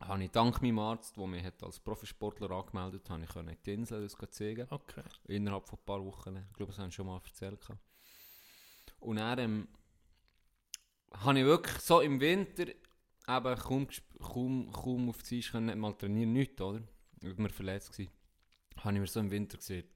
habe 0.00 0.24
ich 0.24 0.30
dank 0.30 0.60
meinem 0.62 0.78
Arzt, 0.78 1.16
der 1.16 1.26
mich 1.26 1.44
hat 1.44 1.62
als 1.62 1.80
Profisportler 1.80 2.50
angemeldet 2.50 3.08
hat, 3.08 3.34
habe 3.34 3.52
ich 3.52 3.58
die 3.62 3.72
Insel 3.72 4.02
das 4.02 4.16
zeigen 4.30 4.66
Okay. 4.70 5.02
innerhalb 5.26 5.66
von 5.66 5.78
ein 5.78 5.84
paar 5.84 6.04
Wochen. 6.04 6.36
Ich 6.36 6.56
glaube, 6.56 6.72
das 6.72 6.78
haben 6.78 6.90
schon 6.90 7.06
mal 7.06 7.20
erzählt. 7.24 7.66
Und 9.00 9.16
dann 9.16 9.38
ähm, 9.38 9.68
habe 11.12 11.38
ich 11.38 11.44
wirklich 11.44 11.78
so 11.78 12.00
im 12.00 12.20
Winter 12.20 12.66
eben 12.68 13.56
kaum, 13.58 13.88
kaum, 14.20 14.72
kaum 14.72 15.08
auf 15.08 15.22
die 15.22 15.38
Eis 15.38 15.50
können, 15.50 15.66
nicht 15.66 15.78
mal 15.78 15.92
trainieren, 15.94 16.32
nichts, 16.32 16.60
oder? 16.60 16.82
Ich 17.22 17.28
war 17.28 17.42
mir 17.42 17.50
verletzt. 17.50 17.92
Gewesen. 17.92 18.12
Habe 18.76 18.94
ich 18.94 19.00
mir 19.00 19.06
so 19.06 19.20
im 19.20 19.30
Winter 19.30 19.56
gesehen, 19.56 19.88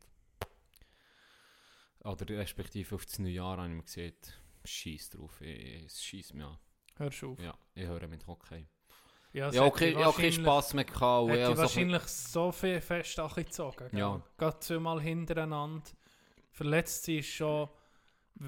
oder 2.02 2.28
respektive 2.30 2.94
auf 2.94 3.04
das 3.04 3.18
Neujahr 3.18 3.58
habe 3.58 3.68
ich 3.68 3.74
mir 3.74 3.82
gesehen, 3.82 4.14
scheiß 4.64 5.10
drauf, 5.10 5.40
es 5.40 6.02
schießt 6.02 6.34
mich 6.34 6.44
an. 6.44 6.58
Hörst 6.96 7.22
du 7.22 7.32
auf. 7.32 7.40
Ja, 7.40 7.54
ich 7.74 7.86
höre 7.86 8.06
mit 8.08 8.26
Hockey. 8.26 8.66
Ja, 9.32 9.50
Ja, 9.52 9.64
okay, 9.64 9.92
ja, 9.92 10.08
okay 10.08 10.32
Spass 10.32 10.74
mehr 10.74 10.84
gehabt. 10.84 11.24
und 11.24 11.30
Hat 11.30 11.38
ich 11.38 11.44
dich 11.44 11.48
auch 11.48 11.54
so 11.56 11.60
ein 11.62 11.66
bisschen- 11.66 11.92
wahrscheinlich 11.92 12.02
so 12.10 12.52
viel 12.52 12.80
fest 12.80 13.18
angezogen. 13.20 13.96
Ja. 13.96 14.20
Gerade 14.36 14.58
zweimal 14.60 15.00
hintereinander. 15.00 15.84
Verletzt 16.50 17.08
ist 17.08 17.28
schon 17.28 17.68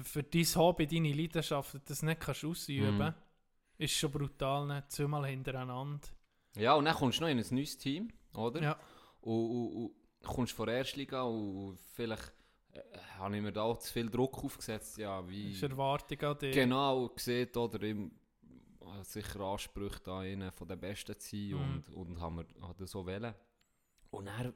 für 0.03 0.23
dein 0.23 0.43
Hobby, 0.55 0.85
deine 0.87 1.13
Leidenschaft, 1.13 1.77
das 1.85 2.01
nicht 2.03 2.19
kannst 2.19 2.43
ausüben 2.43 2.99
kannst, 2.99 3.19
ist 3.77 3.93
schon 3.93 4.11
brutal. 4.11 4.65
Ne? 4.67 4.83
Zweimal 4.89 5.25
hintereinander. 5.27 6.07
Ja, 6.55 6.73
und 6.75 6.85
dann 6.85 6.95
kommst 6.95 7.19
du 7.19 7.23
noch 7.23 7.29
in 7.29 7.39
ein 7.39 7.45
neues 7.51 7.77
Team, 7.77 8.11
oder? 8.35 8.61
Ja. 8.61 8.79
Und, 9.21 9.49
und, 9.49 9.75
und 9.85 9.91
kommst 10.27 10.53
von 10.53 10.67
der 10.67 10.77
Erstliga 10.77 11.23
und 11.23 11.79
vielleicht 11.93 12.33
habe 13.19 13.35
ich 13.35 13.41
mir 13.41 13.51
da 13.51 13.63
auch 13.63 13.77
zu 13.77 13.91
viel 13.91 14.09
Druck 14.09 14.43
aufgesetzt, 14.43 14.97
ja, 14.97 15.27
wie... 15.29 15.47
Das 15.53 15.55
ist 15.57 15.63
Erwartung 15.63 16.19
an 16.21 16.37
dich. 16.39 16.53
Genau, 16.53 17.09
gesehen, 17.09 17.49
oder 17.55 17.81
im, 17.83 18.11
äh, 18.81 19.03
sicher 19.03 19.39
Ansprüche 19.41 19.99
da 20.03 20.19
einen 20.19 20.51
von 20.51 20.67
den 20.67 20.79
Besten 20.79 21.17
zu 21.19 21.29
sein 21.29 21.49
Mhm. 21.49 21.59
und, 21.59 21.89
und 22.09 22.21
haben 22.21 22.37
wir 22.37 22.67
hat 22.67 22.79
das 22.81 22.91
so 22.91 23.05
wollen. 23.05 23.33
Und 24.11 24.25
dann, 24.25 24.53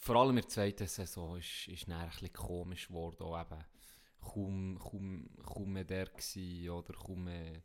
vor 0.00 0.16
allem 0.16 0.30
in 0.30 0.42
der 0.42 0.48
zweiten 0.48 0.86
Saison, 0.86 1.36
ist, 1.38 1.68
ist 1.68 1.88
dann 1.88 2.00
ein 2.00 2.08
bisschen 2.10 2.32
komisch 2.32 2.88
geworden, 2.88 3.22
auch 3.22 3.40
eben 3.40 3.64
kaum, 4.20 4.78
kaum, 4.78 5.28
kaum 5.44 5.72
mehr 5.72 5.84
der 5.84 6.06
gewesen, 6.06 6.70
oder 6.70 6.92
kaum 6.94 7.24
mehr, 7.24 7.62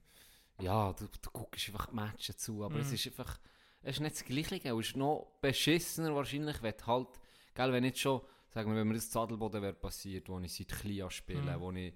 ja, 0.61 0.94
du, 0.94 1.06
du 1.07 1.30
guckst 1.32 1.68
einfach 1.70 1.88
die 1.88 1.95
Matches 1.95 2.38
zu, 2.38 2.64
aber 2.64 2.80
es 2.80 2.90
Mhm. 2.90 2.94
ist 2.95 3.07
einfach, 3.07 3.40
es 3.82 3.95
ist 3.95 4.02
nicht 4.02 4.15
das 4.15 4.26
Gleiche, 4.26 4.70
es 4.70 4.88
ist 4.88 4.95
noch 4.95 5.34
beschissener 5.41 6.15
wahrscheinlich, 6.15 6.61
wenn 6.61 6.74
halt, 6.86 7.07
gell, 7.53 7.72
wenn 7.74 7.84
nicht 7.84 7.99
schon, 7.99 8.22
sagen 8.53 8.69
wir, 8.71 8.77
wenn 8.77 8.88
mir 8.88 8.95
das 8.95 9.09
Zadelboden 9.09 9.61
wäre 9.61 9.73
passiert, 9.73 10.30
wo 10.30 10.39
ich 10.39 10.53
seit 10.53 10.69
klein 10.69 11.09
spiele, 11.09 11.57
Mhm. 11.57 11.61
wo 11.61 11.71
ich 11.71 11.93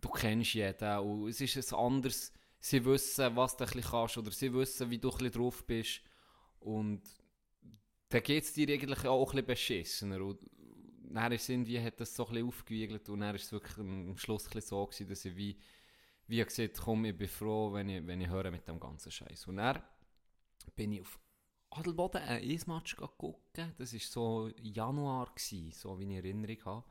du 0.00 0.08
kennst 0.10 0.54
jeden 0.54 0.98
und 0.98 1.28
es 1.28 1.40
ist 1.40 1.72
ein 1.72 1.78
anderes, 1.78 2.32
sie 2.60 2.84
wissen, 2.84 3.34
was 3.36 3.56
du 3.56 3.64
ein 3.64 3.70
bisschen 3.70 3.90
kannst 3.90 4.18
oder 4.18 4.30
sie 4.30 4.52
wissen, 4.52 4.90
wie 4.90 4.98
du 4.98 5.10
ein 5.10 5.16
bisschen 5.18 5.32
drauf 5.32 5.64
bist 5.66 6.00
und 6.60 7.02
dann 8.10 8.22
geht 8.22 8.44
es 8.44 8.52
dir 8.52 8.68
eigentlich 8.68 9.04
auch 9.06 9.22
ein 9.30 9.30
bisschen 9.32 9.46
beschissener 9.46 10.20
und 10.20 10.38
dann 11.10 11.32
ist 11.32 11.42
es 11.42 11.48
irgendwie, 11.48 11.80
hat 11.80 12.00
das 12.00 12.14
so 12.14 12.26
ein 12.26 12.32
bisschen 12.32 12.48
aufgewiegelt 12.48 13.08
und 13.08 13.20
dann 13.20 13.34
ist 13.34 13.44
es 13.44 13.52
wirklich 13.52 13.78
am 13.78 14.16
Schluss 14.18 14.44
ein 14.46 14.50
bisschen 14.50 14.68
so 14.68 14.86
gewesen, 14.86 15.08
dass 15.08 15.24
ich 15.24 15.36
wie, 15.36 15.56
wie 16.26 16.44
gesagt 16.44 16.78
komm, 16.78 17.04
ich 17.06 17.16
bin 17.16 17.28
froh, 17.28 17.72
wenn 17.72 17.88
ich, 17.88 18.06
wenn 18.06 18.20
ich 18.20 18.28
höre 18.28 18.50
mit 18.50 18.66
dem 18.68 18.78
ganzen 18.80 19.10
Scheiß 19.10 19.46
und 19.46 19.56
dann 19.56 19.82
bin 20.76 20.92
ich 20.92 21.00
auf 21.00 21.18
Adelboden 21.74 22.22
ein 22.22 22.42
Eismatch 22.42 22.96
gucken, 22.96 23.72
das 23.76 23.92
war 23.92 24.00
so 24.00 24.50
Januar, 24.62 25.26
gewesen, 25.34 25.72
so 25.72 25.98
wie 25.98 26.04
ich 26.04 26.16
Erinnerung 26.16 26.64
habe 26.64 26.84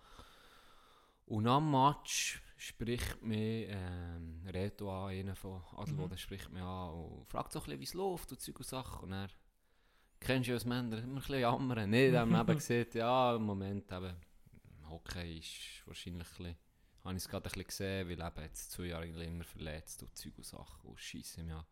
und 1.26 1.48
am 1.48 1.72
Match 1.72 2.42
spricht 2.58 3.22
mich 3.22 3.68
ähm, 3.70 4.42
Reto 4.46 4.92
an, 4.92 5.10
einer 5.12 5.36
von 5.36 5.62
Adelboden 5.78 6.18
spricht 6.18 6.52
mich 6.52 6.62
an 6.62 6.92
und 6.92 7.28
fragt 7.28 7.52
so 7.52 7.60
ein 7.60 7.64
bisschen, 7.64 7.80
wie 7.80 7.86
es 7.86 7.94
läuft 7.94 8.32
und 8.32 8.42
Zeug 8.42 8.60
und 8.60 8.66
Sachen. 8.66 9.04
Und 9.04 9.14
er 9.14 9.30
kennst 10.20 10.48
du 10.48 10.52
ja 10.52 10.56
als 10.56 10.66
Männer, 10.66 10.98
immer 10.98 11.14
ein 11.14 11.16
bisschen 11.16 11.40
jammern. 11.40 11.90
Nee, 11.90 12.12
dann 12.12 12.36
haben 12.36 12.48
wir 12.48 12.54
eben 12.54 12.60
gesagt, 12.60 12.96
ja, 12.96 13.36
im 13.36 13.44
Moment 13.44 13.92
eben, 13.92 14.16
Hockey 14.90 15.40
ist 15.40 15.86
wahrscheinlich 15.88 16.28
ein 16.28 16.30
bisschen, 16.30 16.56
habe 17.04 17.16
ich 17.16 17.24
es 17.24 17.30
gerade 17.30 17.46
ein 17.46 17.52
bisschen 17.52 17.68
gesehen, 17.68 18.10
weil 18.10 18.28
eben 18.28 18.42
jetzt 18.44 18.72
zwei 18.72 18.86
Jahre 18.86 19.08
immer 19.08 19.44
verletzt 19.44 20.04
und 20.04 20.16
Zeug 20.16 20.38
und 20.38 20.46
Sachen 20.46 20.90
und 20.90 21.00
scheiße 21.00 21.42
mich 21.42 21.54
an. 21.54 21.66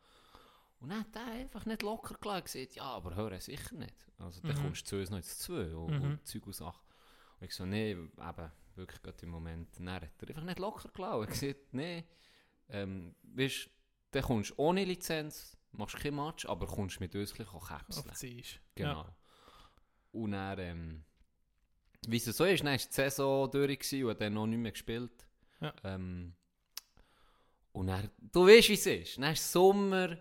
Und 0.82 0.90
dann 0.90 1.02
hat 1.02 1.16
er 1.16 1.26
einfach 1.28 1.66
nicht 1.66 1.84
locker 1.84 2.16
gelassen 2.16 2.38
und 2.40 2.46
gesagt, 2.46 2.76
ja, 2.76 2.84
aber 2.84 3.16
höre 3.16 3.40
sicher 3.40 3.76
nicht. 3.76 3.96
Also 4.18 4.42
dann 4.42 4.58
Mhm. 4.58 4.62
kommst 4.64 4.82
du 4.82 4.90
zu 4.90 4.96
uns 4.98 5.10
noch 5.12 5.18
ins 5.18 5.38
zwei 5.38 5.76
und, 5.76 5.92
Mhm. 5.94 6.02
und 6.04 6.28
Zeug 6.28 6.48
und 6.48 6.54
Sachen. 6.56 6.82
Und 7.40 7.46
ich 7.48 7.56
so, 7.56 7.66
nee, 7.66 7.92
eben, 7.92 8.12
wirklich 8.76 9.02
gerade 9.04 9.24
im 9.24 9.30
Moment. 9.30 9.78
Dann 9.78 9.90
hat 9.92 10.04
er 10.20 10.30
einfach 10.30 10.44
nicht 10.44 10.60
locker 10.60 10.90
gelassen. 10.90 11.22
Er 11.22 11.28
gesagt, 11.28 11.74
nee, 11.74 12.04
ähm, 12.70 13.16
weißt, 13.24 13.70
dann 14.12 14.24
kommst 14.24 14.50
du 14.52 14.54
ohne 14.58 14.84
Lizenz, 14.84 15.56
machst 15.72 15.98
kein 15.98 16.16
Match, 16.16 16.46
aber 16.48 16.66
kommst 16.68 17.00
mit 17.00 17.16
uns 17.16 17.32
ein 17.40 18.10
bisschen. 18.10 18.60
Genau. 18.76 19.06
Und 20.14 20.32
dann, 20.32 20.60
ähm, 20.60 21.04
wie 22.08 22.18
es 22.18 22.26
so 22.26 22.44
ist, 22.46 22.62
dann 22.64 22.72
war 22.72 22.78
die 22.78 22.84
Saison 22.90 23.52
durch 23.52 23.94
und 24.04 24.10
hat 24.10 24.22
dann 24.22 24.34
noch 24.34 24.48
nicht 24.48 24.58
mehr 24.58 24.72
gespielt. 24.72 25.28
Ja. 25.60 25.74
Ähm, 25.84 26.36
und 27.72 27.88
dann, 27.88 28.10
du 28.20 28.48
weißt, 28.48 28.70
wie 28.70 28.74
es 28.74 28.86
ist. 28.88 29.18
Dann 29.18 29.32
ist 29.34 29.52
Sommer, 29.52 30.18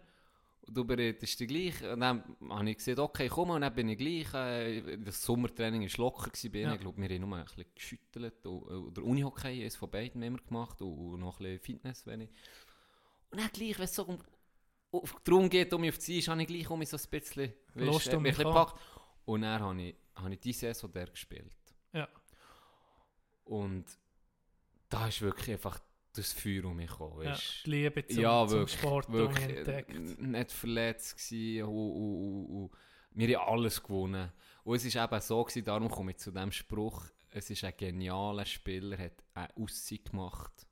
du 0.73 0.85
bereitest 0.85 1.41
dich 1.41 1.49
gleich. 1.49 1.83
Und 1.93 2.01
dann 2.01 2.37
habe 2.49 2.71
ich 2.71 2.77
gesagt, 2.79 2.99
okay, 2.99 3.29
komm, 3.29 3.51
und 3.51 3.63
dann 3.63 3.75
bin 3.75 3.89
ich 3.89 3.99
gleich. 3.99 4.33
Äh, 4.35 4.99
das 4.99 5.23
Sommertraining 5.23 5.83
war 5.83 5.99
locker 5.99 6.31
gewesen. 6.31 6.55
Ja. 6.55 6.75
Ich 6.75 6.81
glaube, 6.81 7.01
wir 7.01 7.09
haben 7.09 7.29
nur 7.29 7.39
ein 7.39 7.45
bisschen 7.45 7.65
geschüttelt. 7.75 8.47
Und, 8.47 8.63
oder 8.63 9.03
Unihockey 9.03 9.65
ist 9.65 9.77
von 9.77 9.91
beiden 9.91 10.23
immer 10.23 10.39
gemacht 10.39 10.81
und, 10.81 11.19
noch 11.19 11.41
ein 11.41 11.45
bisschen 11.45 11.61
Fitness, 11.61 12.07
wenn 12.07 12.23
ich. 12.23 12.31
Und 13.31 13.41
dann 13.41 13.51
gleich, 13.53 13.79
wenn 13.79 13.85
es 13.85 13.95
so 13.95 14.05
um, 14.05 14.19
darum 15.25 15.49
geht, 15.49 15.73
um 15.73 15.81
mich 15.81 15.91
auf 15.91 15.99
die 15.99 16.19
Eis, 16.19 16.29
habe 16.29 16.43
ich 16.43 16.49
gleich 16.49 16.71
um 16.71 16.79
mich 16.79 16.89
so 16.89 16.97
ein 16.97 17.11
bisschen, 17.11 17.53
Lust 17.75 18.07
weisst, 18.07 18.15
um 18.15 18.23
mich 18.23 18.37
gepackt. 18.37 18.81
Und 19.25 19.43
dann 19.43 19.61
habe 19.61 19.83
ich, 19.83 19.95
habe 20.17 20.33
ich 20.35 20.41
diese 20.41 20.61
Saison 20.61 20.93
der 20.93 21.07
gespielt. 21.07 21.57
Ja. 21.93 22.09
Und 23.45 23.85
da 24.89 25.09
ist 25.09 25.23
wirklich 25.23 25.53
einfach 25.53 25.79
das 26.13 26.33
Feuer 26.33 26.65
um 26.65 26.77
mich 26.77 26.91
gekommen. 26.91 27.25
Ja, 27.25 27.37
die 27.65 27.71
Liebe 27.71 28.07
zum, 28.07 28.23
ja, 28.23 28.47
zum 28.47 28.59
wirklich, 28.59 28.79
Sport 28.79 29.13
wirklich 29.13 29.47
mich 29.47 29.57
entdeckt. 29.57 29.91
äh, 29.91 30.23
nicht 30.23 30.53
verletzt 30.53 31.17
gsi 31.17 31.63
und, 31.63 31.71
und, 31.71 32.47
und, 32.47 32.71
wir 33.13 33.39
haben 33.39 33.55
alles 33.55 33.83
gewonnen. 33.83 34.33
Und 34.65 34.77
es 34.77 34.95
war 34.95 35.05
eben 35.05 35.21
so, 35.21 35.45
gewesen, 35.45 35.65
darum 35.65 35.91
komme 35.91 36.13
ich 36.13 36.19
zu 36.19 36.31
dem 36.31 36.53
Spruch, 36.53 37.07
es 37.31 37.51
ist 37.51 37.65
ein 37.65 37.75
genialer 37.77 38.45
Spieler, 38.45 38.99
hat 38.99 39.25
eine 39.35 39.57
Aussicht 39.57 40.11
gemacht, 40.11 40.67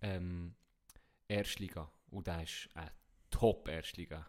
ähm, 0.00 0.54
Erstliga. 1.26 1.90
Und 2.10 2.26
der 2.26 2.38
war 2.38 2.42
ein 2.74 2.90
Top-Erstliga. 3.30 4.26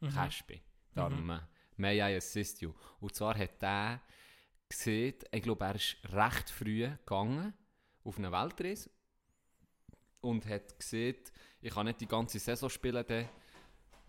Mhm. 0.00 0.08
Caspi. 0.08 0.62
Darum, 0.94 1.30
äh, 1.30 1.40
may 1.76 1.98
I 1.98 2.16
assist 2.16 2.60
you. 2.62 2.72
Und 3.00 3.14
zwar 3.14 3.38
hat 3.38 3.60
der 3.62 4.00
gesehen, 4.68 5.14
ich 5.30 5.42
glaube, 5.42 5.64
er 5.64 5.74
ist 5.74 5.96
recht 6.04 6.50
früh 6.50 6.88
gegangen 6.88 7.54
auf 8.02 8.18
eine 8.18 8.32
Weltreise 8.32 8.90
und 10.26 10.46
hat 10.46 10.78
gesehen, 10.78 11.16
ich 11.60 11.72
kann 11.72 11.86
nicht 11.86 12.00
die 12.00 12.06
ganze 12.08 12.38
Saison 12.38 12.68
spielen, 12.70 13.04
dann 13.06 13.28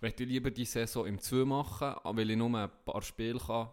möchte 0.02 0.24
ich 0.24 0.30
lieber 0.30 0.52
die 0.52 0.66
Saison 0.66 1.06
im 1.08 1.20
2 1.20 1.46
machen, 1.46 1.96
weil 2.04 2.30
ich 2.30 2.38
nur 2.38 2.54
ein 2.58 2.70
paar 2.86 3.02
Spiele 3.02 3.40
kann 3.40 3.70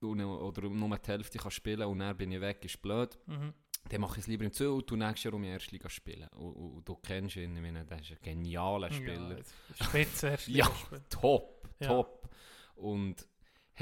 oder 0.00 0.68
nur 0.68 0.98
die 0.98 1.06
Hälfte 1.10 1.38
kann 1.38 1.50
spielen 1.50 1.82
und 1.82 2.00
dann 2.00 2.16
bin 2.16 2.32
ich 2.32 2.40
weg, 2.40 2.64
ist 2.64 2.80
blöd. 2.82 3.16
Mhm. 3.26 3.52
Dann 3.88 4.00
mache 4.00 4.14
ich 4.14 4.18
es 4.20 4.26
lieber 4.28 4.44
im 4.44 4.52
2 4.52 4.68
und 4.68 4.90
du 4.90 4.96
nächstes 4.96 5.24
Jahr 5.24 5.34
um 5.34 5.42
die 5.42 5.48
erste 5.48 5.70
Liga 5.72 5.88
spielen. 5.88 6.28
Und, 6.34 6.52
und, 6.54 6.72
und 6.76 6.88
du 6.88 6.96
kennst 6.96 7.36
ihn, 7.36 7.56
ich 7.56 7.62
meine, 7.62 7.84
der 7.84 7.98
ist 8.00 8.10
ein 8.12 8.18
genialer 8.22 8.92
Spieler. 8.92 9.38
Ja, 9.38 9.84
Spitze, 9.86 10.28
Ja, 10.46 10.66
Spieler. 10.66 10.70
top, 11.10 11.68
Ja. 11.80 11.88
top. 11.88 12.28
Und 12.76 13.26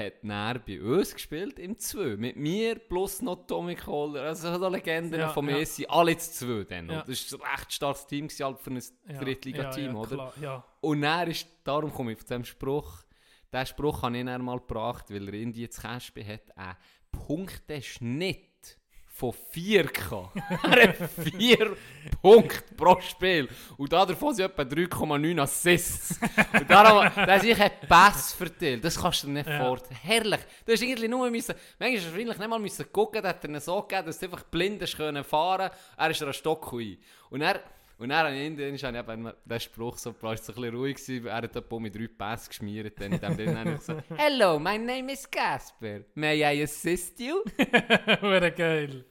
hat 0.07 0.13
dann 0.23 0.63
bei 0.67 0.81
uns 0.81 1.15
gespielt 1.15 1.59
im 1.59 1.79
2. 1.79 2.17
Mit 2.17 2.37
mir 2.37 2.79
plus 2.79 3.23
noch 3.23 3.47
Tommy 3.47 3.75
Kohler. 3.77 4.23
Also 4.23 4.59
so 4.59 4.69
Legenden 4.69 5.21
Ja, 5.21 5.29
von 5.29 5.49
ja. 5.49 5.57
Messi. 5.57 5.87
Alle 5.89 6.17
zu 6.17 6.47
2 6.47 6.65
dann. 6.65 6.91
Ja. 6.91 7.05
Das 7.07 7.33
war 7.33 7.47
ein 7.47 7.55
recht 7.57 7.73
starkes 7.73 8.07
Team 8.07 8.29
gewesen, 8.29 8.45
halt 8.45 8.61
für 8.61 8.71
ein 8.71 8.83
Ja, 9.09 9.19
Drittliga-Team, 9.21 9.93
ja, 9.93 9.95
oder? 9.95 10.33
Klar. 10.39 10.79
Und 10.81 11.03
dann 11.03 11.31
ist, 11.31 11.47
darum 11.65 11.93
komme 11.93 12.13
ich 12.13 12.19
auf 12.19 12.25
diesen 12.25 12.45
Spruch. 12.45 13.03
Diesen 13.53 13.67
Spruch 13.67 14.03
habe 14.03 14.17
ich 14.17 14.25
dann 14.25 14.43
mal 14.43 14.59
gebracht, 14.59 15.07
weil 15.11 15.29
er 15.29 15.35
in 15.35 15.53
die 15.53 15.67
Käspe 15.69 16.25
hat 16.25 16.57
einen 16.57 16.77
Punkteschnitt 17.11 18.50
von 19.21 19.35
4 19.51 19.85
gehabt. 19.85 20.35
er 20.63 20.89
hat 20.89 20.97
4 21.37 21.77
Punkte 22.23 22.75
pro 22.75 22.99
Spiel. 23.01 23.49
Und 23.77 23.93
davon 23.93 24.35
sind 24.35 24.47
etwa 24.47 24.63
3,9 24.63 25.41
Assists. 25.43 26.19
Und 26.55 26.71
darum, 26.71 27.11
dass 27.27 27.45
ich 27.45 27.61
einen 27.61 27.71
Pass 27.87 28.33
verteilt, 28.33 28.83
das 28.83 28.99
kannst 29.01 29.23
du 29.23 29.27
dir 29.27 29.35
nicht 29.35 29.49
Ja. 29.49 29.59
vorstellen. 29.63 30.01
Herrlich. 30.03 30.41
Du 30.65 30.73
hast 30.73 30.83
irgendwie 30.83 31.09
nur 31.09 31.31
müssen, 31.31 31.55
manchmal 31.79 32.03
wahrscheinlich 32.05 32.39
nicht 32.39 32.49
mal 32.51 32.59
müssen 32.59 32.91
gucken, 32.91 33.23
dass 33.23 33.37
er 33.43 33.49
ihn 33.51 33.61
so 33.61 33.83
gegeben, 33.83 34.07
dass 34.07 34.19
du 34.19 34.25
einfach 34.27 34.43
blind 34.45 34.81
hast 34.83 34.97
können 34.97 35.23
fahren. 35.23 35.71
Er 35.99 36.11
ist 36.11 36.23
an 36.23 36.33
Stock. 36.33 36.73
Und 36.73 37.43
er 37.43 37.61
und 38.01 38.09
dann 38.09 38.27
habe 38.27 38.35
ich 38.35 38.83
habe 38.83 38.97
ich 38.97 39.09
eben 39.09 39.33
den 39.45 39.61
Spruch 39.61 39.99
so 39.99 40.15
gebracht, 40.15 40.43
so 40.43 40.55
ein 40.55 40.57
bisschen 40.57 40.75
ruhig 40.75 40.97
gewesen. 40.97 41.27
Er 41.27 41.35
hat 41.35 41.55
etwa 41.55 41.79
mit 41.79 41.95
drei 41.95 42.09
Pässe 42.09 42.49
geschmiert. 42.49 42.99
Dann 42.99 43.13
in 43.13 43.21
dem 43.21 43.37
Ding 43.37 43.59
habe 43.59 43.75
ich 43.75 43.81
so, 43.83 44.01
Hello, 44.17 44.59
my 44.59 44.79
name 44.79 45.13
is 45.13 45.31
Casper. 45.31 46.01
May 46.15 46.41
I 46.41 46.63
assist 46.63 47.21
you? 47.21 47.45
Hure 48.23 48.53
geil. 48.53 49.05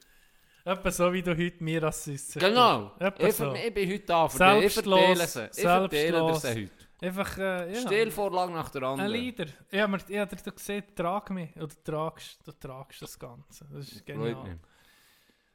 Etwa 0.66 0.90
so, 0.90 1.14
wie 1.14 1.22
du 1.22 1.38
heute 1.38 1.64
mir 1.64 1.84
assistierst. 1.84 2.40
genau. 2.40 2.95
Ich, 3.20 3.36
so. 3.36 3.53
ich 3.53 3.72
bin 3.72 3.91
heute 3.91 4.06
da 4.06 4.28
für 4.28 4.38
Selbstlos. 4.38 5.36
Ich 5.36 5.61
verteile 5.61 6.24
heute. 6.24 6.70
Einfach, 7.02 7.38
äh, 7.38 7.72
ja. 7.72 7.82
Stillvorlage 7.82 8.53
nach 8.53 8.72
der 8.72 8.82
Ein 8.82 8.90
anderen. 8.90 9.11
Leader. 9.11 9.45
Ja, 9.72 9.84
aber 9.84 9.99
ich 10.07 10.18
habe 10.18 10.36
dir 10.36 10.52
gesehen, 10.52 10.84
trag 10.95 11.30
mich. 11.30 11.56
Oder 11.56 11.76
tragst, 11.84 12.40
du 12.44 12.52
tragst 12.53 13.03
das 13.03 13.20
Ganze. 13.20 13.68
Das 13.72 13.88
ist 13.88 14.03
genial. 14.03 14.57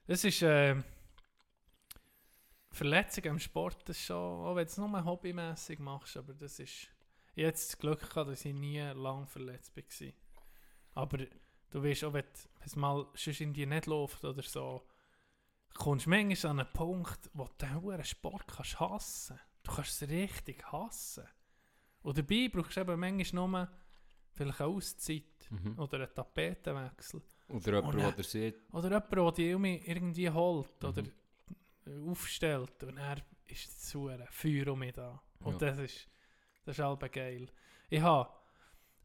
Es 0.07 0.23
ist, 0.23 0.41
äh, 0.43 0.77
Verletzungen 2.75 3.29
im 3.29 3.39
Sport, 3.39 3.89
ist 3.89 4.03
schon, 4.03 4.17
auch 4.17 4.57
wenn 4.57 4.65
du 4.67 4.71
es 4.71 4.77
nur 4.79 5.05
hobbymäßig 5.05 5.79
machst, 5.79 6.17
aber 6.17 6.35
das 6.35 6.59
ist, 6.59 6.89
jetzt 7.35 7.73
das 7.73 7.79
Glück 7.79 8.01
gehabt, 8.01 8.31
dass 8.31 8.45
ich 8.45 8.55
nie 8.55 8.81
lang 8.81 9.27
verletzt 9.27 9.77
war. 9.77 10.13
Aber 10.95 11.19
du 11.71 11.83
weißt 11.83 12.05
auch, 12.05 12.13
wenn 12.13 12.25
es 12.65 12.77
mal 12.77 13.07
sonst 13.15 13.41
in 13.41 13.53
dir 13.53 13.67
nicht 13.67 13.87
läuft 13.87 14.25
oder 14.25 14.43
so, 14.43 14.83
kommst 15.75 16.07
du 16.07 16.11
manchmal 16.11 16.51
an 16.53 16.61
einen 16.61 16.73
Punkt, 16.73 17.31
wo 17.35 17.45
du 17.59 17.91
den 17.91 18.05
Sport 18.05 18.47
kannst 18.49 18.79
hassen. 18.81 19.41
Du 19.63 19.73
kannst 19.73 20.03
es 20.03 20.09
richtig 20.09 20.65
hassen. 20.71 21.25
Und 22.03 22.19
dabei 22.19 22.49
brauchst 22.53 22.77
du 22.77 22.81
eben 22.83 23.01
manchmal 23.01 23.49
nur 23.49 23.69
vielleicht 24.33 24.61
eine 24.61 24.69
Auszeit 24.71 25.25
Mhm. 25.51 25.79
oder 25.79 25.99
einen 25.99 26.15
Tapetenwechsel. 26.15 27.23
Oder 27.49 27.75
jemand, 27.75 27.95
Und 27.95 28.01
der 28.01 28.13
dir 28.13 28.23
sieht. 28.25 28.63
Oder 28.73 28.89
jemand, 28.91 29.11
der 29.13 29.33
dich 29.33 29.89
irgendwie- 29.89 30.31
holt 30.31 30.83
Mhm. 30.83 30.89
oder 30.89 31.03
aufstellt 32.09 32.83
und 32.85 32.97
er 32.99 33.17
ist 33.47 33.69
das 33.69 33.95
hure 33.95 34.27
Feuer 34.31 34.69
um 34.69 34.79
mich 34.79 34.93
da. 34.93 35.23
Und 35.41 35.61
Ja. 35.61 35.69
das 35.71 35.79
ist 35.79 36.09
das 36.65 36.79
ist 36.79 36.85
halb 36.85 37.13
geil. 37.13 37.49
Ich 37.91 38.01
habe 38.01 38.31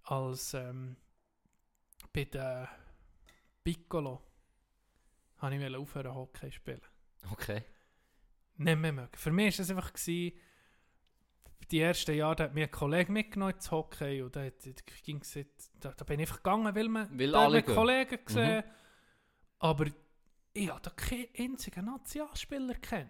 als 0.03 0.53
ähm, 0.53 0.95
bei 2.14 2.23
der 2.23 2.69
Piccolo 3.64 4.22
habe 5.38 5.56
ich 5.56 5.76
aufhören 5.76 6.15
Hockey 6.15 6.51
spielen. 6.51 6.81
Okay. 7.31 7.64
Nicht 8.57 8.77
mehr 8.77 8.91
mögen. 8.91 9.15
Für 9.15 9.31
mich 9.31 9.57
war 9.57 9.64
es 9.64 9.69
einfach, 9.69 9.93
gewesen, 9.93 10.38
die 11.72 11.80
ersten 11.80 12.15
Jahre 12.15 12.35
da 12.35 12.43
hat 12.45 12.53
mir 12.53 12.65
ein 12.65 12.72
Kollege 12.72 13.11
mitgenommen 13.11 13.53
ins 13.53 13.69
Hockey 13.72 14.22
und 14.22 14.35
da, 14.35 14.49
da, 14.49 15.91
da, 15.91 16.03
bin 16.06 16.19
ich 16.19 16.27
einfach 16.27 16.38
gegangen, 16.38 16.76
weil 16.76 16.89
man 16.89 17.19
Weil 17.19 17.31
da 17.31 17.45
alle. 17.45 17.64
Kollegen 17.64 18.26
gesehen 18.26 18.64
Aber 19.60 19.85
ich 20.53 20.69
habe 20.69 20.81
da 20.81 20.89
keinen 20.91 21.27
einzigen 21.38 21.85
Nationalspieler 21.85 22.76
kennt. 22.76 23.09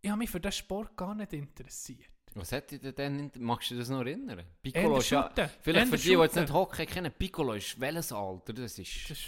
Ich 0.00 0.10
habe 0.10 0.18
mich 0.18 0.30
für 0.30 0.40
den 0.40 0.52
Sport 0.52 0.96
gar 0.96 1.14
nicht 1.14 1.32
interessiert. 1.32 2.08
Was 2.34 2.52
hat 2.52 2.70
dich 2.70 2.80
denn 2.80 2.94
dann, 2.94 3.30
magst 3.42 3.70
du 3.70 3.74
dich 3.74 3.82
das 3.82 3.90
noch 3.90 4.00
erinnern? 4.00 4.44
Piccolo 4.62 4.98
ist 4.98 5.10
ja, 5.10 5.30
vielleicht 5.60 5.88
für 5.88 5.96
die, 5.96 6.02
die 6.02 6.10
jetzt 6.14 6.36
nicht 6.36 6.52
Hockey 6.52 6.86
kennen, 6.86 7.12
Piccolo 7.12 7.54
ist 7.54 7.80
welches 7.80 8.12
Alter? 8.12 8.52
Das 8.52 8.78
ist, 8.78 9.10
Das 9.10 9.18
ist, 9.18 9.26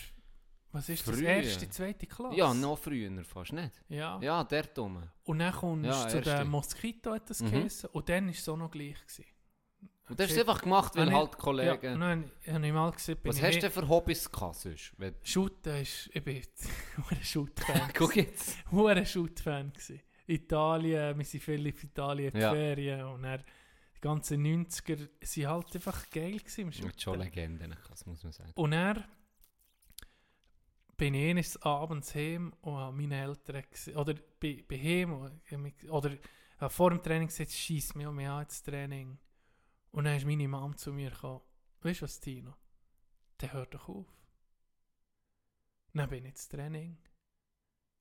was 0.72 0.88
ist 0.88 1.08
das? 1.08 1.16
Früher. 1.16 1.28
Erste, 1.28 1.68
zweite 1.70 2.06
Klasse? 2.06 2.36
ja, 2.36 2.54
noch 2.54 2.78
früher 2.78 3.24
fast 3.24 3.52
nicht. 3.52 3.72
Ja. 3.88 4.20
Ja, 4.20 4.44
der 4.44 4.62
Dumme. 4.64 5.10
Und 5.24 5.40
dann 5.40 5.52
kommst 5.52 5.86
Ja, 5.86 6.04
du 6.04 6.10
zu 6.10 6.16
erste. 6.18 6.36
den 6.44 6.48
Moskito, 6.48 7.12
hat 7.12 7.28
das 7.28 7.40
Mhm. 7.40 7.50
geheißen, 7.50 7.88
und 7.90 8.08
dann 8.08 8.26
war 8.26 8.32
es 8.32 8.48
auch 8.48 8.56
noch 8.56 8.70
gleich. 8.70 8.94
Gewesen. 9.06 9.24
Und 10.10 10.20
das 10.20 10.28
hast 10.28 10.36
du 10.36 10.40
einfach 10.40 10.62
gemacht, 10.62 10.96
weil 10.96 11.12
halt 11.12 11.30
ich- 11.32 11.38
Kollegen... 11.38 11.68
Ja, 11.82 11.96
dann 11.96 12.30
habe 12.48 12.66
ich 12.66 12.72
mal 12.72 12.90
gesehen, 12.92 13.18
Was 13.24 13.36
ich 13.36 13.42
hast 13.42 13.54
du 13.56 13.60
denn 13.60 13.70
für 13.70 13.88
Hobbys 13.88 14.30
gehabt 14.30 14.56
sonst? 14.56 14.92
Shooten 15.22 15.76
ist, 15.76 16.10
ich 16.12 16.22
bin 16.24 16.42
ein 17.10 17.22
Shoot-Fan. 17.22 17.90
Guck 17.94 18.16
jetzt. 18.16 18.56
Ein 18.72 19.06
Shoot-Fan 19.06 19.72
gewesen. 19.72 20.00
Italien, 20.26 21.16
wir 21.18 21.24
sind 21.24 21.42
viele 21.42 21.68
in 21.70 21.76
Italien 21.76 22.32
in 22.34 22.40
Ja. 22.40 22.52
Ferien 22.52 23.04
und 23.04 23.22
dann 23.22 23.42
die 23.96 24.00
ganzen 24.00 24.42
90er 24.44 25.08
sind 25.20 25.46
halt 25.46 25.74
einfach 25.74 26.08
geil 26.10 26.38
gewesen. 26.38 26.66
Mit 26.84 27.00
schon 27.00 27.18
Legenden, 27.18 27.76
das 27.88 28.06
muss 28.06 28.22
man 28.22 28.32
sagen. 28.32 28.52
Und 28.54 28.70
dann 28.72 29.04
bin 30.96 31.14
ich 31.14 31.30
eines 31.30 31.62
Abends 31.62 32.14
heim 32.14 32.52
und 32.60 32.74
habe 32.76 32.96
meine 32.96 33.22
Eltern 33.22 33.62
gesehen, 33.70 33.96
oder 33.96 34.14
bei, 34.40 34.62
bei 34.68 34.76
heim, 34.76 35.40
ich 35.64 35.90
oder 35.90 36.10
habe 36.58 36.70
vor 36.70 36.90
dem 36.90 37.02
Training 37.02 37.28
gesagt, 37.28 37.50
schießt 37.50 37.96
mich 37.96 38.06
um 38.06 38.14
mich 38.16 38.28
an 38.28 38.42
ins 38.42 38.62
Training. 38.62 39.18
Und 39.92 40.04
dann 40.04 40.16
ist 40.16 40.26
meine 40.26 40.46
Mom 40.48 40.76
zu 40.76 40.92
mir 40.92 41.10
gekommen, 41.10 41.40
weißt 41.82 42.00
du 42.00 42.04
was, 42.04 42.20
Tino? 42.20 42.54
Der 43.40 43.52
hört 43.52 43.74
doch 43.74 43.88
auf. 43.88 44.06
Dann 45.94 46.08
bin 46.08 46.24
ich 46.24 46.30
ins 46.30 46.48
Training. 46.48 46.96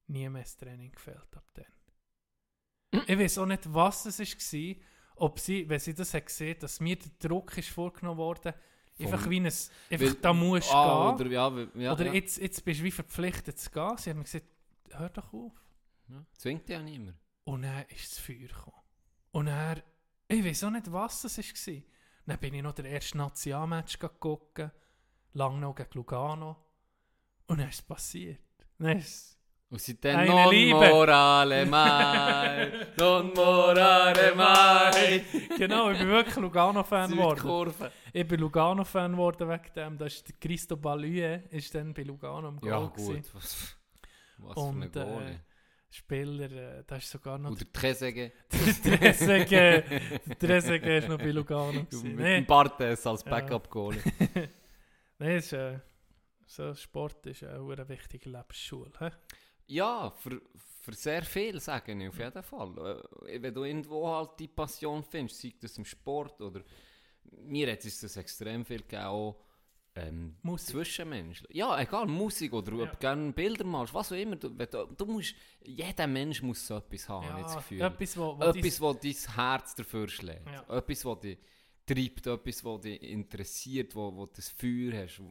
Nie 0.07 0.29
mehr 0.29 0.41
ins 0.41 0.55
Training 0.57 0.91
gefällt 0.91 1.35
ab 1.35 1.49
dann. 1.53 3.01
Ich 3.07 3.17
weiß 3.19 3.37
auch 3.39 3.45
nicht, 3.45 3.71
was 3.73 4.05
es 4.05 4.19
war, 4.19 4.75
ob 5.15 5.39
sie, 5.39 5.67
wenn 5.69 5.79
sie 5.79 5.93
das 5.93 6.13
hat 6.13 6.25
gesehen, 6.25 6.57
dass 6.59 6.79
mir 6.79 6.95
der 6.97 7.11
Druck 7.19 7.57
ist 7.57 7.69
vorgenommen 7.69 8.17
worden, 8.17 8.53
einfach 8.99 9.29
wie 9.29 9.39
ein, 9.39 9.45
einfach 9.45 9.69
Weil- 9.89 10.13
da 10.15 10.33
musst 10.33 10.69
du 10.69 10.73
Ah, 10.75 11.15
gehen. 11.15 11.21
oder 11.27 11.31
ja, 11.31 11.57
ja, 11.81 11.93
Oder 11.93 12.05
ja. 12.07 12.13
Jetzt, 12.13 12.37
jetzt 12.37 12.63
bist 12.65 12.79
du 12.79 12.83
wie 12.83 12.91
verpflichtet 12.91 13.59
zu 13.59 13.69
gehen. 13.69 13.97
Sie 13.97 14.09
haben 14.09 14.17
mir 14.17 14.23
gesagt, 14.23 14.45
hör 14.91 15.09
doch 15.09 15.31
auf. 15.33 15.53
ja. 16.09 16.25
Zwingt 16.37 16.67
dich 16.67 16.73
ja 16.75 16.81
niemand. 16.81 17.17
Und 17.43 17.61
dann 17.63 17.85
ist 17.87 18.11
das 18.11 18.19
Feuer 18.19 18.47
gekommen. 18.47 18.77
Und 19.31 19.45
dann, 19.47 19.81
ich 20.29 20.45
weiß 20.45 20.63
auch 20.65 20.69
nicht, 20.71 20.91
was 20.91 21.21
das 21.23 21.37
war. 21.37 21.81
Dann 22.25 22.37
bin 22.39 22.53
ich 22.53 22.61
noch 22.63 22.73
den 22.73 22.85
ersten 22.85 23.19
gucken, 24.19 24.71
lang 25.33 25.59
noch 25.59 25.75
gegen 25.75 25.89
Lugano. 25.93 26.55
Und 27.47 27.59
dann 27.59 27.69
ist 27.69 27.75
es 27.75 27.81
passiert. 27.81 28.39
Dann 28.77 28.99
ist 28.99 29.37
Und 29.71 29.81
seitdem 29.81 30.25
non 30.25 30.51
Liebe. 30.51 30.77
morale 30.77 31.65
mai, 31.65 32.71
non 32.99 33.33
morale 33.33 34.35
mai. 34.35 35.23
genau, 35.57 35.89
ich 35.91 35.97
bin 35.99 36.07
wirklich 36.07 36.35
Lugano-Fan 36.35 37.11
geworden. 37.17 37.73
Ich 38.13 38.27
bin 38.27 38.39
Lugano-Fan 38.39 39.11
geworden 39.13 39.49
wegen 39.49 39.73
dem. 39.75 39.97
Da 39.97 40.05
ist 40.05 40.27
der 40.27 40.35
Cristo 40.39 40.77
Balue, 40.77 41.43
ist 41.49 41.73
dann 41.73 41.93
bei 41.93 42.03
Lugano 42.03 42.49
im 42.49 42.59
Goal. 42.59 42.71
Ja 42.71 42.87
gewesen. 42.87 43.15
gut, 43.23 43.33
was, 43.35 43.77
was 44.37 44.53
für 44.53 44.69
eine 44.69 44.89
Goalie. 44.89 45.29
äh, 45.31 45.39
Spieler, 45.91 46.51
äh, 46.51 46.83
da 46.85 46.97
ist 46.97 47.09
sogar 47.09 47.37
noch 47.39 47.51
Oder 47.51 47.65
Trezeguet. 47.73 48.31
der 48.51 48.99
Trezeguet. 48.99 49.85
Der 50.27 50.39
Trezeguet 50.39 51.03
ist 51.03 51.09
noch 51.09 51.17
bei 51.17 51.31
Lugano. 51.31 51.71
Mit 51.73 51.89
gewesen. 51.89 52.09
dem 52.09 52.15
Nee, 52.17 52.41
Bartes 52.41 53.07
als 53.07 53.23
nee 55.19 55.37
ist, 55.37 55.53
äh, 55.53 55.79
so 56.45 56.73
Sport 56.75 57.25
ist 57.27 57.43
eine 57.43 57.59
eine 57.73 57.89
wichtige 57.89 58.29
Lebensschule. 58.29 58.91
He? 58.99 59.09
Ja, 59.67 60.11
für, 60.11 60.41
für 60.81 60.93
sehr 60.93 61.23
viel 61.23 61.59
sage 61.59 61.91
ich 61.93 62.07
auf 62.09 62.17
jeden 62.19 62.43
Fall. 62.43 63.01
Äh, 63.27 63.41
Wenn 63.41 63.53
du 63.53 63.63
irgendwo 63.63 64.07
halt 64.07 64.31
die 64.39 64.47
Passion 64.47 65.03
findest, 65.03 65.41
sei 65.41 65.53
das 65.59 65.77
im 65.77 65.85
Sport 65.85 66.39
oder 66.41 66.61
mir 67.31 67.71
hat 67.71 67.83
es 67.85 67.99
das 68.01 68.15
extrem 68.17 68.63
viel 68.65 68.79
gegeben, 68.81 69.03
auch 69.05 69.35
ähm, 70.07 70.35
Musik. 70.41 70.69
zwischenmenschlich. 70.69 71.55
Ja, 71.55 71.79
egal, 71.79 72.07
Musik 72.07 72.53
oder 72.53 72.73
Ja. 72.73 72.83
ob 72.91 72.99
gerne 72.99 73.31
Bilder 73.33 73.63
malst, 73.65 73.93
was 73.93 74.11
auch 74.11 74.15
immer. 74.17 74.35
Du, 74.35 74.49
du, 74.49 74.85
du 74.97 75.05
musst, 75.05 75.35
jeder 75.63 76.07
Mensch 76.07 76.41
muss 76.41 76.65
so 76.65 76.77
etwas 76.77 77.07
haben, 77.09 77.27
habe 77.29 77.39
ich 77.41 77.45
das 77.47 77.55
Gefühl. 77.57 77.81
etwas, 77.81 78.17
wo, 78.17 78.37
wo 78.39 78.43
etwas, 78.43 78.81
wo 78.81 78.93
dein 78.93 79.13
Herz 79.35 79.75
dafür 79.75 80.07
schlägt. 80.07 80.47
Ja. 80.47 80.77
Etwas, 80.77 81.05
wo 81.05 81.15
dich 81.15 81.37
treibt 81.85 82.27
etwas, 82.27 82.63
was 82.63 82.81
dich 82.81 83.01
interessiert, 83.01 83.95
wo, 83.95 84.15
wo 84.15 84.25
du 84.25 84.33
das 84.35 84.49
Feuer 84.49 84.93
hast. 85.03 85.21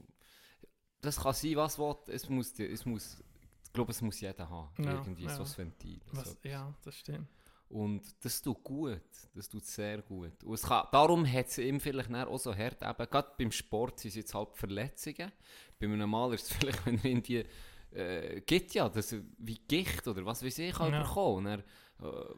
Das 1.01 1.17
kann 1.21 1.33
sein, 1.33 1.57
was 1.57 1.79
will. 1.79 1.95
Es 2.09 2.29
muss, 2.29 2.59
es 2.59 2.85
muss, 2.85 3.19
ich 3.65 3.73
glaube, 3.73 3.93
es 3.93 4.03
muss 4.03 4.21
jeder 4.21 4.49
haben. 4.49 4.69
Ja, 4.85 4.93
irgendwie 4.95 5.25
ja. 5.25 5.35
so 5.37 5.43
ein 5.45 5.57
Ventil. 5.59 6.01
Was, 6.13 6.31
So. 6.33 6.37
ja, 6.49 6.75
das 6.83 6.97
stimmt. 6.97 7.29
Und 7.69 8.03
das 8.25 8.41
tut 8.41 8.63
gut. 8.65 9.03
Das 9.35 9.49
tut 9.49 9.65
sehr 9.65 10.01
gut. 10.03 10.43
Und 10.43 10.55
es 10.55 10.63
kann, 10.63 10.87
darum 10.91 11.31
hat 11.31 11.49
es 11.49 11.59
ihm 11.59 11.81
vielleicht 11.81 12.13
auch 12.13 12.39
so 12.39 12.55
hart. 12.55 12.83
Eben, 12.83 13.11
gerade 13.11 13.33
beim 13.39 13.53
Sport 13.53 14.01
sind 14.01 14.11
es 14.11 14.15
jetzt 14.17 14.35
halt 14.35 14.57
Verletzungen. 14.57 15.31
Bei 15.79 15.87
einem 15.87 16.09
Maler 16.09 16.35
ist 16.35 16.51
es 16.51 16.53
vielleicht, 16.57 16.85
wenn 16.87 16.99
er 16.99 17.05
in 17.05 17.23
die 17.23 17.45
äh, 17.91 18.41
gibt 18.43 18.75
ja, 18.75 18.89
das, 18.89 19.15
wie 19.39 19.59
Gicht 19.67 20.07
oder 20.09 20.25
was 20.25 20.45
weiß 20.45 20.59
ich, 20.59 20.75
kann 20.75 20.93
Ja. 20.93 21.03
bekommen. 21.03 21.47
Und 21.47 21.47
er, 21.47 21.59
äh, 22.07 22.35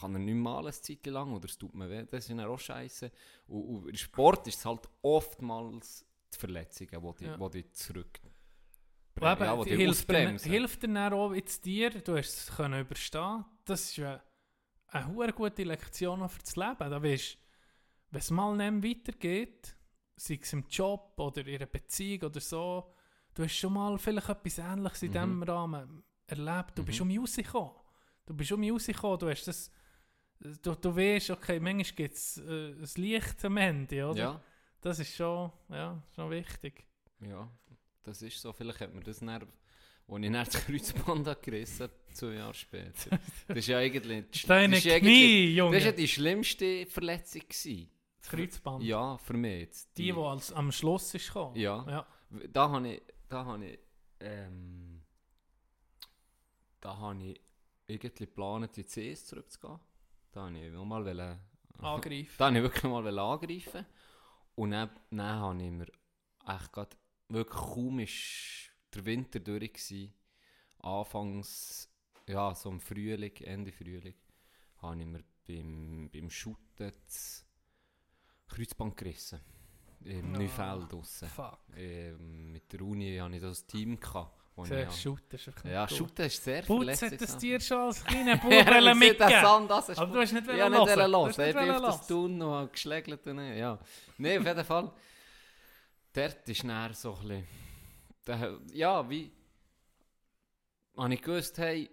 kann 0.00 0.14
er 0.14 0.18
nicht 0.18 0.34
malen 0.34 0.66
eine 0.66 0.72
Zeit 0.72 1.06
lang 1.06 1.32
oder 1.32 1.46
es 1.46 1.56
tut 1.56 1.74
mir 1.74 1.88
weh. 1.88 2.04
Das 2.10 2.28
ist 2.28 2.38
auch 2.38 2.58
scheiße. 2.58 3.10
Und, 3.46 3.62
und 3.62 3.88
im 3.88 3.96
Sport 3.96 4.46
ist 4.48 4.58
es 4.58 4.64
halt 4.66 4.86
oftmals 5.02 6.04
die 6.34 6.38
Verletzungen, 6.38 6.90
die 6.90 7.24
dich, 7.24 7.28
Ja. 7.38 7.48
die 7.48 7.70
zurück... 7.72 8.20
Ja, 9.20 9.34
die 9.64 9.74
hilft, 9.76 10.08
dir, 10.08 10.38
hilft 10.38 10.82
dir 10.84 10.94
dann 10.94 11.12
auch 11.12 11.34
jetzt 11.34 11.64
dir, 11.64 11.90
du 11.90 12.16
hast 12.16 12.36
es 12.36 12.54
können 12.54 12.80
überstehen. 12.80 13.44
Das 13.64 13.82
ist 13.82 13.96
ja 13.96 14.22
eine 14.88 15.06
hure 15.08 15.32
gute 15.32 15.64
Lektion 15.64 16.22
auch 16.22 16.30
für 16.30 16.40
das 16.42 16.56
Leben. 16.56 16.90
Da 16.90 17.02
weißt, 17.02 17.38
wenn 18.10 18.18
es 18.20 18.30
mal 18.30 18.56
nicht 18.70 19.06
weitergeht, 19.06 19.76
sei 20.16 20.38
es 20.42 20.52
im 20.52 20.64
Job 20.68 21.12
oder 21.18 21.46
in 21.46 21.56
einer 21.56 21.66
Beziehung 21.66 22.22
oder 22.30 22.40
so, 22.40 22.92
du 23.34 23.44
hast 23.44 23.54
schon 23.56 23.72
mal 23.72 23.98
vielleicht 23.98 24.28
etwas 24.28 24.58
Ähnliches 24.58 25.02
in 25.02 25.08
Mhm. 25.10 25.12
diesem 25.12 25.42
Rahmen 25.44 26.02
erlebt. 26.26 26.76
Du 26.78 26.84
bist 26.84 26.98
Mhm. 26.98 27.02
um 27.02 27.08
mich 27.08 27.20
rausgekommen. 27.20 27.72
Du 28.26 28.34
bist 28.34 28.52
um 28.52 28.60
mich 28.60 28.72
rausgekommen, 28.72 29.18
du 29.18 29.28
hast 29.30 29.46
das... 29.46 29.70
Du, 30.40 30.74
du 30.76 30.94
weißt, 30.96 31.30
okay, 31.30 31.58
manchmal 31.58 31.96
gibt 31.96 32.14
es 32.14 32.38
äh, 32.38 32.70
ein 32.72 32.88
Licht 32.94 33.44
am 33.44 33.56
Ende, 33.56 34.06
oder? 34.08 34.18
Ja. 34.18 34.40
Das 34.80 35.00
ist 35.00 35.16
schon, 35.16 35.50
ja, 35.68 36.00
schon 36.14 36.30
wichtig. 36.30 36.86
Ja, 37.20 37.50
das 38.04 38.22
ist 38.22 38.40
so. 38.40 38.52
Vielleicht 38.52 38.78
hat 38.80 38.94
man 38.94 39.02
das 39.02 39.18
dann, 39.18 39.48
als 40.08 40.24
ich 40.24 40.32
dann 40.32 40.44
das 40.44 40.66
Kreuzband 40.66 41.26
habe 41.26 41.40
gerissen 41.40 41.82
habe, 41.82 41.92
zwei 42.12 42.32
Jahre 42.32 42.54
später. 42.54 43.18
Das 43.46 43.58
ist 43.58 43.66
ja 43.68 43.78
eigentlich... 43.78 44.30
die 44.30 44.46
Deine 44.46 44.76
das 44.76 44.84
ist 44.84 44.98
Knie, 44.98 45.54
Junge! 45.54 45.76
Das 45.76 45.84
war 45.84 45.90
ja 45.90 45.96
die 45.96 46.08
schlimmste 46.08 46.86
Verletzung. 46.86 47.42
Gewesen. 47.42 47.90
Das 48.18 48.28
Kreuzband. 48.30 48.84
Ja, 48.84 49.18
für 49.18 49.34
mich 49.34 49.60
jetzt. 49.60 49.98
Die, 49.98 50.04
die 50.04 50.12
als, 50.12 50.52
am 50.52 50.72
Schluss 50.72 51.14
ist 51.14 51.26
gekommen. 51.26 51.56
Ja. 51.56 51.84
ja. 51.88 52.06
Da 52.52 52.70
habe 52.70 52.88
ich... 52.88 53.02
Da 53.28 53.44
habe 53.44 53.66
ich... 53.66 53.78
Ähm, 54.20 55.02
da 56.80 56.96
habe 56.96 57.22
ich 57.22 57.40
irgendwie 57.86 58.24
geplant, 58.24 58.78
in 58.78 58.84
die 58.84 59.12
CS 59.12 59.26
zurückzugehen. 59.26 59.78
Da 60.32 60.46
habe 60.46 60.58
ich 60.58 60.72
nochmal 60.72 61.04
wollen... 61.04 61.38
Angreifen. 61.80 62.34
Da 62.38 62.46
wollte 62.46 62.58
ich 62.58 62.62
wirklich 62.62 62.84
mal 62.84 63.18
angreifen. 63.18 63.86
Und 64.54 64.70
dann, 64.72 64.90
dann 65.10 65.38
habe 65.38 65.62
ich 65.62 65.70
mir 65.70 65.86
echt 66.46 66.72
grad, 66.72 66.96
wirklich 67.28 68.08
ist 68.08 68.67
der 68.94 69.04
Winter 69.04 69.40
durch 69.40 69.72
gewesen, 69.72 70.12
anfangs, 70.80 71.88
ja, 72.26 72.54
so 72.54 72.70
im 72.70 72.80
Frühling, 72.80 73.34
Ende 73.36 73.72
Frühling, 73.72 74.14
habe 74.78 75.00
ich 75.00 75.06
mir 75.06 75.24
beim, 75.46 76.10
beim 76.12 76.30
Shooten 76.30 76.92
das 77.06 77.44
Kreuzband 78.48 78.96
gerissen. 78.96 79.40
Im 80.04 80.34
Ah, 80.34 80.38
Neufeld 80.38 80.92
draussen. 80.92 81.28
Ähm, 81.76 82.52
mit 82.52 82.72
der 82.72 82.80
Uni 82.82 83.16
hatte 83.16 83.34
ich 83.34 83.42
das 83.42 83.66
Team. 83.66 83.98
Gehabt, 83.98 84.32
wo 84.54 84.62
ich, 84.62 84.68
Sehr 84.68 84.82
ja, 84.84 84.90
Shooter 84.90 85.36
ist 85.36 85.46
ja, 85.66 85.92
sehr 86.28 86.62
Putz 86.62 87.02
hat 87.02 87.12
es 87.20 87.36
dir 87.36 87.60
schon 87.60 87.78
als 87.78 88.04
kleiner. 88.04 88.40
Sand, 89.40 89.70
das 89.70 89.88
ist 89.88 89.98
Aber 89.98 90.12
du 90.12 90.20
hast 90.20 90.32
nicht 90.32 90.42
ich 90.42 90.48
wollen 90.48 90.72
nicht 90.72 90.80
hast 90.80 91.38
Ich 91.38 91.54
bin 91.54 91.70
auf 91.70 91.82
das 91.82 92.06
Tun 92.06 92.42
und 92.42 92.50
habe 92.50 92.68
geschlägelt. 92.68 93.26
Ja. 93.26 93.78
Nein, 94.18 94.38
auf 94.40 94.46
jeden 94.46 94.64
Fall. 94.64 94.92
Dort 96.12 96.48
ist 96.48 96.64
näher 96.64 96.94
so 96.94 97.14
ein 97.14 97.28
bisschen... 97.28 97.67
Da, 98.28 98.58
ja, 98.74 99.08
wie... 99.08 99.32
Habe 100.96 101.14
ich 101.14 101.22
gewusst, 101.22 101.56
hey... 101.58 101.90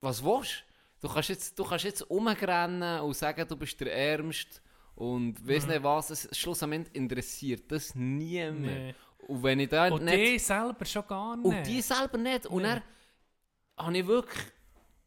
Was 0.00 0.22
willst 0.22 0.64
du? 1.00 1.06
Du 1.06 1.12
kannst 1.12 1.28
jetzt, 1.30 1.58
du 1.58 1.64
kannst 1.64 1.84
jetzt 1.84 2.08
rumrennen 2.10 3.00
und 3.00 3.16
sagen, 3.16 3.46
du 3.48 3.56
bist 3.56 3.80
der 3.80 3.94
Ärmste 3.94 4.60
und 4.94 5.46
weiss 5.48 5.64
Mhm. 5.64 5.72
nicht 5.72 5.82
was. 5.82 6.10
Es, 6.10 6.28
schlussendlich 6.36 6.94
interessiert 6.94 7.70
das 7.72 7.94
niemand. 7.94 8.60
Nee. 8.62 8.94
Und 9.28 9.42
wenn 9.42 9.60
ich 9.60 9.68
da 9.68 9.88
Und 9.88 10.04
nicht... 10.04 10.18
die 10.18 10.38
selber 10.38 10.84
schon 10.84 11.06
gar 11.06 11.36
nicht. 11.36 11.46
Und 11.46 11.66
die 11.66 11.80
selber 11.80 12.18
nicht. 12.18 12.46
Und 12.46 12.62
Nee. 12.62 12.68
dann 12.68 12.82
habe 13.78 13.98
ich 13.98 14.06
wirklich 14.06 14.44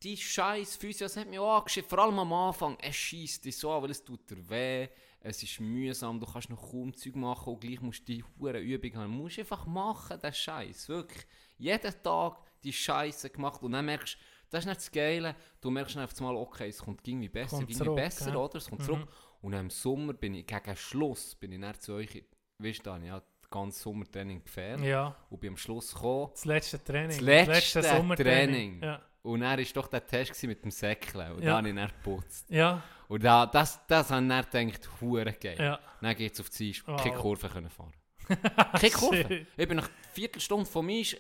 die 0.02 0.18
scheiß 0.18 0.76
Physio, 0.78 1.06
das 1.06 1.18
hat 1.18 1.28
mich 1.28 1.40
auch 1.40 1.58
angeschickt, 1.60 1.90
vor 1.90 2.00
allem 2.00 2.18
am 2.20 2.34
Anfang, 2.34 2.78
es 2.82 2.96
schießt 2.96 3.46
dich 3.46 3.58
so 3.58 3.72
an, 3.72 3.84
weil 3.84 3.92
es 3.92 4.04
tut 4.04 4.30
dir 4.30 4.50
weh, 4.50 4.88
es 5.28 5.42
ist 5.42 5.60
mühsam, 5.60 6.20
du 6.20 6.26
kannst 6.28 6.50
noch 6.50 6.72
kaum 6.72 6.94
Zeug 6.96 7.16
machen 7.16 7.54
und 7.54 7.60
gleich 7.60 7.82
musst 7.82 8.02
du 8.08 8.14
die 8.14 8.24
hure 8.40 8.60
Übung 8.60 8.96
haben. 8.96 9.12
Du 9.18 9.24
musst 9.24 9.40
einfach 9.40 9.66
machen, 9.66 10.20
den 10.22 10.34
Scheiß, 10.34 10.88
wirklich. 10.90 11.26
Jeden 11.58 11.94
Tag 12.04 12.38
die 12.64 12.72
Scheiße 12.74 13.30
gemacht 13.32 13.62
und 13.64 13.72
dann 13.72 13.86
merkst 13.86 14.14
du, 14.16 14.20
das 14.52 14.60
ist 14.62 14.68
nicht 14.68 14.78
das 14.78 14.92
Geile, 14.92 15.36
du 15.62 15.72
merkst 15.72 15.96
dann 15.96 16.04
auf 16.04 16.14
einmal, 16.20 16.36
okay, 16.36 16.68
es 16.70 16.78
kommt 16.78 17.08
irgendwie 17.08 17.30
besser, 17.30 17.58
Kommt 17.58 17.64
irgendwie 17.70 17.78
zurück, 17.84 17.96
besser, 17.96 18.30
ja. 18.30 18.36
oder? 18.38 18.56
Es 18.56 18.68
kommt 18.70 18.82
Mhm. 18.82 18.86
zurück. 18.86 19.08
Und 19.42 19.52
dann 19.52 19.62
im 19.62 19.70
Sommer 19.72 20.14
bin 20.14 20.36
ich, 20.36 20.46
gegen 20.46 20.76
Schluss, 20.76 21.36
bin 21.36 21.52
ich 21.52 21.60
dann 21.62 21.80
zu 21.80 21.94
euch, 21.94 22.24
weißt 22.60 22.86
du, 22.86 22.92
habe 22.92 23.02
ich 23.04 23.08
ja 23.10 23.20
das 23.42 23.50
ganze 23.50 23.80
Sommertraining 23.80 24.44
gefährt 24.44 24.82
Ja, 24.82 25.16
und 25.30 25.40
bin 25.40 25.50
am 25.52 25.58
Schluss 25.58 25.94
gekommen 25.94 26.30
das 26.34 26.46
letzte 26.46 26.84
Training. 26.84 27.10
Das 27.10 27.22
letzte 27.22 27.82
Training. 27.82 28.82
Ja. 28.84 29.02
Und 29.26 29.42
er 29.42 29.58
war 29.58 29.66
doch 29.74 29.88
der 29.88 30.06
Test 30.06 30.42
mit 30.44 30.64
dem 30.64 30.72
Säckle 30.72 31.34
und 31.34 31.44
Ja. 31.44 31.52
da 31.52 31.58
habe 31.58 31.70
ich 31.70 31.76
dann 31.76 31.88
geputzt. 31.88 32.46
Ja, 32.50 32.82
Und 33.08 33.24
da, 33.24 33.46
das, 33.46 33.80
das 33.88 34.10
habe 34.12 34.26
ich 34.26 34.46
dann 34.52 34.68
gedacht, 34.72 34.90
hure 35.02 35.34
geil. 35.34 35.58
ja. 35.60 35.80
Dann 36.02 36.16
geht 36.16 36.34
es 36.34 36.40
auf 36.40 36.50
die 36.50 36.70
Eis, 36.70 36.84
Wow. 36.86 37.02
keine 37.02 37.16
Kurve 37.16 37.50
können 37.50 37.70
fahren. 37.70 37.94
keine 38.80 38.92
Kurve. 38.92 39.46
Ich 39.58 39.68
bin 39.68 39.78
nach 39.78 39.86
einer 39.88 39.94
Viertelstunde 40.14 40.66
vom 40.66 40.90
Eis 40.90 41.16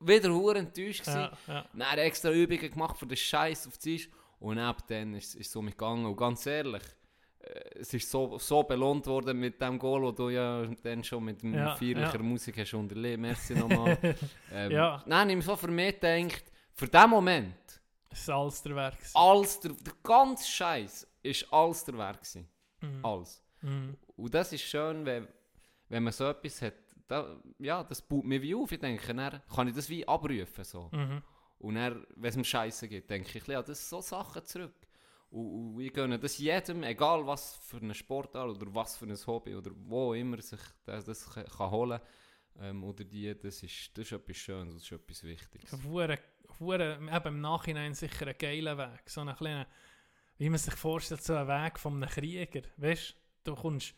wieder 0.00 0.30
hure 0.32 0.58
enttäuscht. 0.58 1.06
Ja, 1.06 1.30
ja. 1.46 1.64
Dann 1.72 1.98
extra 1.98 2.30
Übungen 2.30 2.70
gemacht 2.70 2.98
für 2.98 3.06
den 3.06 3.16
Scheiß 3.16 3.66
auf 3.66 3.78
die 3.78 3.94
Eis 3.96 4.08
und 4.40 4.58
ab 4.58 4.86
dann 4.88 5.14
ist 5.14 5.34
es 5.36 5.50
so 5.52 5.60
mitgegangen. 5.62 6.06
Und 6.06 6.16
ganz 6.16 6.44
ehrlich, 6.46 6.82
äh, 7.40 7.78
es 7.80 7.92
ist 7.94 8.10
so, 8.10 8.38
so 8.38 8.62
belohnt 8.62 9.06
worden 9.06 9.38
mit 9.38 9.60
dem 9.60 9.78
Goal, 9.78 10.02
wo 10.02 10.12
du 10.12 10.28
ja 10.30 10.66
dann 10.82 11.02
schon 11.04 11.24
mit 11.24 11.42
dem 11.42 11.54
Ja, 11.54 11.74
feierlicher 11.76 12.16
ja. 12.16 12.22
Musik 12.22 12.58
hast 12.58 12.74
unterlebt. 12.74 13.20
Merci 13.20 13.54
nochmal. 13.54 13.96
ähm, 14.52 14.70
Ja. 14.72 15.02
Nein, 15.06 15.30
ich 15.30 15.36
habe 15.36 15.42
so 15.44 15.56
für 15.56 15.68
mich 15.68 15.98
gedacht, 16.00 16.44
für 16.80 16.88
den 16.88 17.10
Moment, 17.10 17.80
Das 18.08 18.20
ist 18.20 18.30
alles 18.30 18.62
der 18.62 18.74
Werk. 18.74 18.98
alles 19.12 19.60
der, 19.60 19.72
der 19.72 19.92
ganze 20.02 20.48
Scheiß 20.48 21.06
ist 21.22 21.52
alles 21.52 21.84
der 21.84 21.98
Werk. 21.98 22.20
Mhm. 22.80 23.04
Alles. 23.04 23.42
Mhm. 23.60 23.96
Und 24.16 24.34
das 24.34 24.50
ist 24.54 24.62
schön, 24.62 25.04
wenn, 25.04 25.28
wenn 25.90 26.02
man 26.02 26.12
so 26.12 26.24
etwas 26.26 26.62
hat. 26.62 26.74
Da, 27.06 27.36
ja, 27.58 27.84
das 27.84 28.00
baut 28.00 28.24
mir 28.24 28.40
wie 28.40 28.54
auf. 28.54 28.72
Ich 28.72 28.78
denke, 28.78 29.14
dann 29.14 29.42
kann 29.54 29.68
ich 29.68 29.74
das 29.74 29.88
wie 29.90 30.06
abrufen. 30.08 30.64
So. 30.64 30.88
Mhm. 30.92 31.22
Und 31.58 31.74
dann, 31.74 32.06
wenn 32.16 32.30
es 32.30 32.36
mir 32.36 32.44
Scheiße 32.44 32.88
gibt, 32.88 33.10
denke 33.10 33.36
ich, 33.36 33.46
ja, 33.46 33.62
das 33.62 33.86
so 33.90 34.00
Sachen 34.00 34.42
zurück. 34.46 34.74
Und, 35.30 35.74
und 35.74 35.80
ich 35.80 35.92
gönne 35.92 36.18
das 36.18 36.38
jedem, 36.38 36.82
egal 36.82 37.26
was 37.26 37.56
für 37.56 37.76
einen 37.76 37.94
Sportart 37.94 38.48
oder 38.56 38.74
was 38.74 38.96
für 38.96 39.04
ein 39.04 39.18
Hobby 39.26 39.54
oder 39.54 39.70
wo 39.84 40.14
immer 40.14 40.40
sich 40.40 40.60
das, 40.84 41.04
das 41.04 41.28
kann 41.28 41.44
kann 41.44 41.70
holen 41.70 42.00
ähm, 42.60 42.84
oder 42.84 43.04
die, 43.04 43.34
das 43.38 43.62
ist, 43.62 43.90
das 43.96 44.06
ist 44.06 44.12
etwas 44.12 44.36
Schönes, 44.36 44.74
das 44.74 44.82
ist 44.84 44.92
etwas 44.92 45.22
Wichtiges. 45.24 45.72
Hure, 45.84 46.18
hure, 46.58 46.94
eben 47.00 47.26
im 47.28 47.40
Nachhinein 47.40 47.94
sicher 47.94 48.26
ein 48.26 48.34
geiler 48.38 48.76
Weg. 48.76 49.08
So 49.08 49.22
ein 49.22 49.34
kleiner, 49.34 49.66
wie 50.38 50.48
man 50.50 50.58
sich 50.58 50.74
vorstellt, 50.74 51.22
so 51.22 51.34
ein 51.34 51.48
Weg 51.48 51.78
von 51.78 51.94
einem 52.02 52.08
Krieger. 52.10 52.62
Weißt 52.76 53.16
du, 53.44 53.54
kommst. 53.54 53.94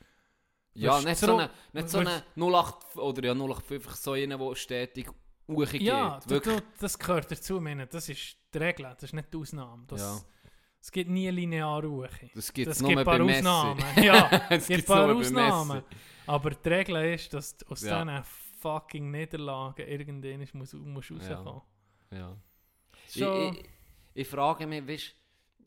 Ja, 0.75 1.01
nicht 1.03 1.19
so 1.19 1.37
eine, 1.37 1.51
nicht 1.73 1.89
so 1.91 1.99
eine 1.99 2.23
08 2.37 2.97
oder 2.97 3.25
ja 3.27 3.33
0850, 3.35 3.95
so 3.97 4.13
einer, 4.13 4.39
der 4.39 4.55
stetig 4.55 5.09
hochgeht. 5.49 5.83
Ja, 5.83 6.19
du, 6.27 6.41
du, 6.41 6.63
das 6.81 6.99
gehört 6.99 7.31
dazu. 7.31 7.61
Meine, 7.61 7.87
das 7.87 8.09
ist 8.09 8.37
die 8.55 8.59
Regel, 8.59 8.85
das 8.85 9.03
ist 9.03 9.13
nicht 9.13 9.33
die 9.33 9.37
Ausnahme. 9.39 9.85
Das, 9.89 10.01
Ja. 10.01 10.21
Es 10.81 10.91
gibt 10.91 11.11
nie 11.11 11.29
linear 11.31 11.83
hoch. 11.85 12.09
Das 12.35 12.53
gibt 12.53 12.69
es 12.69 12.77
Es 12.77 12.81
nur 12.83 12.89
gibt 12.91 13.01
ein 13.01 13.05
bei 13.05 13.19
paar. 13.19 13.25
Ausnahmen. 13.25 13.85
Ja, 14.03 14.31
Es 14.51 14.63
es 14.63 14.67
gibt 14.67 14.79
gibt's 14.79 14.91
ein 14.91 14.97
paar 15.07 15.15
Ausnahmen. 15.15 15.83
Aber 16.27 16.51
die 16.51 16.69
Regel 16.69 17.15
ist, 17.15 17.33
dass 17.35 17.57
du 17.57 17.67
aus 17.67 17.83
Ja. 17.83 18.03
diesen 18.05 18.25
fucking 18.63 19.11
Niederlagen 19.11 19.87
irgendwann 19.87 20.49
musst, 20.55 20.75
musst 20.75 21.11
rauskommen. 21.11 21.63
Ja. 22.11 22.37
Ich, 23.09 23.15
Schon, 23.15 23.55
ich, 23.55 23.69
ich 24.15 24.29
frage 24.29 24.67
mich, 24.67 24.87
weißt, 24.87 25.15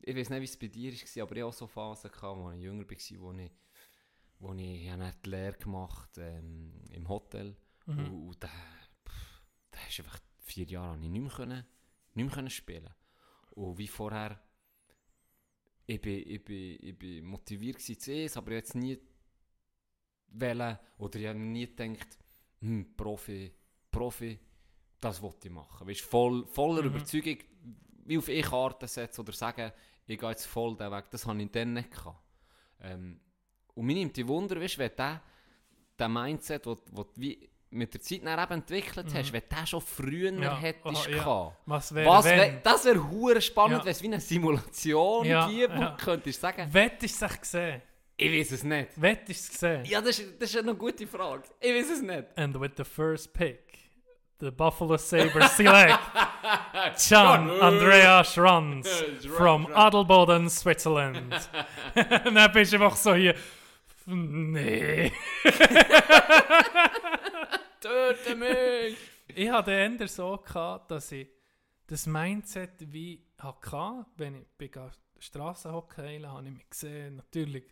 ich 0.02 0.16
weiß 0.16 0.30
nicht, 0.30 0.40
wie 0.40 0.46
es 0.46 0.58
bei 0.58 0.68
dir 0.68 0.94
war, 0.94 1.24
aber 1.24 1.36
ich 1.36 1.42
hatte 1.42 1.46
auch 1.46 1.54
so 1.54 1.68
Phasen, 1.68 2.12
gehabt, 2.12 2.40
wo 2.40 2.52
ich 2.52 2.62
jünger 2.62 2.86
war, 2.88 3.22
wo 3.22 3.34
ich, 3.34 3.52
wo 4.40 4.54
ich, 4.54 4.84
ich 4.84 4.90
habe 4.90 5.12
die 5.24 5.30
Lehre 5.30 5.58
gemacht 5.58 6.18
ähm, 6.18 6.74
im 6.92 7.08
Hotel. 7.10 7.56
mhm. 7.86 8.00
Und, 8.00 8.28
und 8.28 8.44
da, 8.44 8.48
pff, 8.48 9.42
da 9.72 9.80
hast 9.80 9.98
du 9.98 10.04
einfach 10.04 10.20
vier 10.40 10.66
Jahre 10.66 10.98
ich 10.98 11.10
nicht 11.10 11.22
mehr, 11.22 11.32
können, 11.32 11.66
nicht 12.14 12.26
mehr 12.26 12.34
können 12.34 12.50
spielen 12.50 12.94
Und 13.52 13.78
wie 13.78 13.88
vorher, 13.88 14.40
ich 15.88 16.02
bin, 16.02 16.24
ich 16.28 16.44
bin, 16.44 16.78
ich 16.80 16.98
bin 16.98 17.26
motiviert 17.26 17.82
zu 17.82 17.94
es, 17.94 18.38
aber 18.38 18.54
jetzt 18.54 18.76
nie 18.76 19.00
wollen, 20.28 20.78
oder 20.98 21.20
ich 21.20 21.28
habe 21.28 21.40
nie 21.40 21.68
gedacht, 21.68 22.18
hm, 22.62 22.96
Profi, 22.96 23.52
Profi, 23.92 24.40
das 25.00 25.22
wollte 25.22 25.48
ich 25.48 25.54
machen. 25.54 25.88
Weißt, 25.88 26.02
voll, 26.02 26.46
voller 26.48 26.82
Mhm. 26.82 26.88
Überzeugung, 26.96 27.38
wie 28.06 28.18
auf 28.18 28.28
E-Karten 28.30 28.88
setzen 28.88 29.22
oder 29.22 29.34
sagen, 29.34 29.72
ich 30.08 30.20
gehe 30.20 30.30
jetzt 30.30 30.46
voll 30.46 30.76
den 30.78 30.92
Weg, 30.92 31.06
das 31.12 31.26
habe 31.26 31.42
ich 31.42 31.52
dann 31.52 31.74
nicht 31.74 31.92
gehabt. 31.92 32.20
Ähm, 32.82 33.20
Und 33.74 33.86
mir 33.86 33.96
nimmt 33.96 34.16
die 34.16 34.28
Wunder, 34.28 34.60
weißt, 34.60 34.78
wenn 34.78 34.92
der, 34.98 35.22
der 36.00 36.08
Mindset, 36.10 36.66
wo, 36.66 36.78
wo 36.92 37.04
du 37.04 37.12
wie 37.18 37.50
mit 37.72 37.94
der 37.94 38.00
Zeit 38.00 38.24
dann 38.24 38.40
eben 38.42 38.54
entwickelt 38.54 39.14
hast, 39.14 39.34
wenn 39.34 39.42
der 39.52 39.66
schon 39.66 39.82
früher 39.82 40.32
Mhm. 40.32 40.44
Ja, 40.44 40.58
hättest 40.58 41.08
aha, 41.08 41.10
ja. 41.10 41.58
Was 41.66 41.94
wäre, 41.94 42.08
Was 42.10 42.26
wär, 42.26 42.62
das 42.62 42.86
wäre 42.86 43.42
spannend, 43.42 43.80
Ja. 43.80 43.86
wenn 43.86 43.92
es 43.92 44.02
wie 44.02 44.08
eine 44.08 44.22
Simulation 44.22 45.26
Ja, 45.26 45.48
gibt, 45.50 45.74
ja. 45.74 45.90
du 45.90 46.04
könntest 46.04 46.40
sagen, 46.40 46.74
Wettest 46.74 47.22
du 47.22 47.26
es 47.26 47.42
gesehen? 47.42 47.82
Ich 48.18 48.32
weiß 48.32 48.52
es 48.52 48.64
nicht. 48.64 49.02
Wettest 49.02 49.28
du 49.28 49.32
es 49.32 49.50
gesehen? 49.50 49.86
Ja, 49.86 50.02
das 50.02 50.20
ist, 50.20 50.42
das 50.42 50.50
ist 50.50 50.58
eine 50.58 50.74
gute 50.76 51.06
Frage. 51.06 51.44
Ich 51.60 51.74
weiß 51.74 51.90
es 51.92 52.02
nicht. 52.02 52.26
And 52.38 52.60
with 52.60 52.72
the 52.78 52.86
first 52.86 53.34
pick, 53.34 53.78
the 54.40 54.52
Buffalo 54.52 54.98
Sabres 54.98 55.58
select 55.58 56.00
John 57.10 57.50
Andreas 57.62 58.34
Schranz 58.34 58.88
from 59.38 59.68
Adelboden, 59.74 60.50
Switzerland. 60.50 61.34
Und 62.26 62.36
dann 62.36 62.52
bist 62.54 62.72
du 62.72 62.78
einfach 62.78 62.96
so 62.96 63.14
hier. 63.16 63.36
Nee. 64.06 65.12
Töte 67.82 68.36
mich! 68.36 68.98
Ich 69.28 69.50
hatte 69.50 69.72
eher 69.72 70.08
so 70.08 70.38
gehabt, 70.38 70.92
dass 70.92 71.12
ich 71.12 71.28
das 71.88 72.06
Mindset 72.08 72.72
wie 72.80 73.26
hatte, 73.40 74.06
wenn 74.16 74.36
ich 74.36 74.48
bei 74.58 74.70
Strassenhockey 75.20 76.22
habe 76.22 76.46
ich 76.46 76.54
mich 76.54 76.70
gesehen, 76.70 77.18
natürlich 77.18 77.66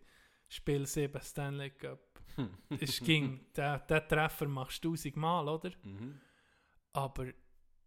Spiel 0.54 0.86
7 0.86 1.22
Stanley 1.22 1.72
Cup. 1.72 2.00
es 2.80 3.00
ging, 3.00 3.46
der, 3.56 3.80
der 3.80 4.08
Treffer 4.08 4.48
machst 4.48 4.84
du 4.84 4.92
tausendmal, 4.92 5.48
oder? 5.48 5.72
Mhm. 5.84 6.20
Aber 6.94 7.28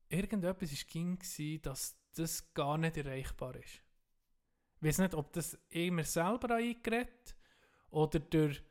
irgendetwas 0.08 0.72
war 0.72 0.86
ging, 0.86 1.18
dass 1.62 1.96
das 2.14 2.52
gar 2.54 2.78
nicht 2.78 2.96
erreichbar 2.96 3.54
ist. 3.56 3.82
Ich 4.80 4.82
weiß 4.88 4.98
nicht, 4.98 5.14
ob 5.14 5.32
das 5.32 5.58
ich 5.68 5.90
mir 5.90 6.04
selber 6.04 6.54
eingeredet 6.56 7.36
oder 7.90 8.20
durch, 8.20 8.62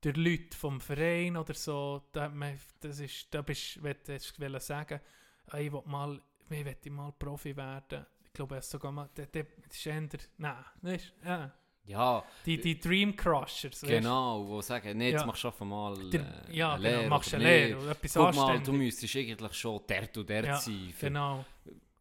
durch 0.00 0.16
Leute 0.16 0.56
vom 0.56 0.80
Verein 0.80 1.36
oder 1.36 1.54
so. 1.54 2.02
Da, 2.12 2.28
man- 2.28 2.58
das 2.80 3.00
ist, 3.00 3.32
da 3.34 3.42
bist 3.42 3.76
du 3.76 3.82
wollte 3.82 4.60
sagen, 4.60 5.00
ah, 5.46 5.58
ich 5.58 5.72
will 5.72 5.82
mal, 5.86 6.20
ich 6.50 6.64
will 6.64 6.92
mal 6.92 7.12
Profi 7.12 7.56
werden. 7.56 8.06
Ich 8.26 8.32
glaube, 8.32 8.56
es 8.56 8.70
sogar 8.70 8.92
mal, 8.92 9.08
der, 9.16 9.26
der 9.26 9.46
ist 9.70 9.86
eher, 9.86 10.18
nein, 10.38 10.64
weißt, 10.82 11.12
ja, 11.24 11.52
Ja, 11.86 12.24
die, 12.46 12.58
die 12.58 12.78
Dream 12.78 13.14
Crushers, 13.14 13.82
weißt? 13.82 13.86
genau, 13.86 14.46
wo 14.48 14.62
sagen, 14.62 14.96
nee, 14.96 15.10
jetzt 15.10 15.20
Ja. 15.20 15.26
machst 15.26 15.44
du 15.44 15.48
einfach 15.48 15.66
mal 15.66 16.00
äh, 16.06 16.10
Der- 16.10 16.44
ja, 16.50 16.74
eine 16.74 16.82
genau, 16.82 16.96
Lehre 16.98 17.08
machst 17.10 17.28
oder 17.28 17.36
eine 17.36 17.44
Lehre 17.66 17.80
oder 17.82 17.90
etwas 17.90 18.14
Guck 18.14 18.34
mal, 18.34 18.62
du 18.62 18.72
müsstest 18.72 19.16
eigentlich 19.16 19.52
schon 19.54 19.80
der 19.86 20.08
und 20.16 20.28
der 20.28 20.44
Ja, 20.46 20.56
sein, 20.56 20.94
für, 20.96 21.06
Genau. 21.06 21.44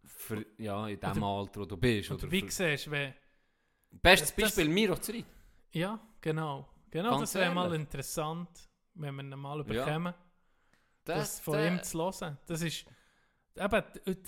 für, 0.05 0.45
ja, 0.57 0.87
in 0.87 0.99
dem 0.99 1.23
Alter, 1.23 1.59
wo 1.61 1.65
du 1.65 1.75
bist. 1.75 2.11
Oder 2.11 2.31
wie 2.31 2.41
für, 2.41 2.49
siehst 2.51 2.87
du, 2.87 2.91
wenn, 2.91 3.13
bestes 3.91 4.33
das- 4.33 4.41
Beispiel, 4.45 4.69
Miro 4.69 4.95
Zürich. 4.97 5.25
Ja, 5.71 5.99
genau. 6.21 6.69
Genau, 6.89 7.09
Ganz 7.09 7.33
das 7.33 7.41
wäre 7.41 7.53
mal 7.53 7.73
interessant, 7.73 8.47
wenn 8.93 9.15
wir 9.15 9.23
ihn 9.23 9.37
mal 9.37 9.57
Ja. 9.57 9.63
bekommen, 9.85 10.13
das 11.03 11.41
von 11.41 11.55
der- 11.55 11.67
ihm 11.67 11.83
zu 11.83 11.97
hören. 11.99 12.37
Das 12.45 12.61
ist, 12.61 12.85
eben, 13.57 13.83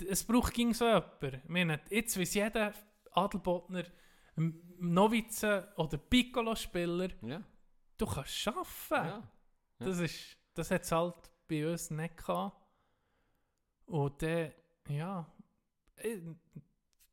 es 0.06 0.22
braucht 0.22 0.52
ging 0.52 0.74
so 0.74 0.84
jemand. 0.84 1.48
Meine, 1.48 1.80
jetzt 1.88 2.18
weiß 2.18 2.34
jeder 2.34 2.74
Adelbotner, 3.12 3.84
Novizen 4.78 5.64
oder 5.76 5.96
Piccolo-Spieler, 5.98 7.08
Ja, 7.22 7.42
du 7.96 8.06
kannst 8.06 8.48
arbeiten. 8.48 9.08
ja. 9.08 9.30
Ja. 9.78 9.86
Das, 9.86 9.98
ist, 9.98 10.36
das 10.54 10.70
hat 10.70 10.82
es 10.82 10.92
halt 10.92 11.14
bei 11.48 11.70
uns 11.70 11.90
nicht 11.90 12.16
gehabt. 12.16 12.56
Und 13.86 14.22
dann, 14.22 14.52
ja, 14.88 15.30
ich, 16.02 16.18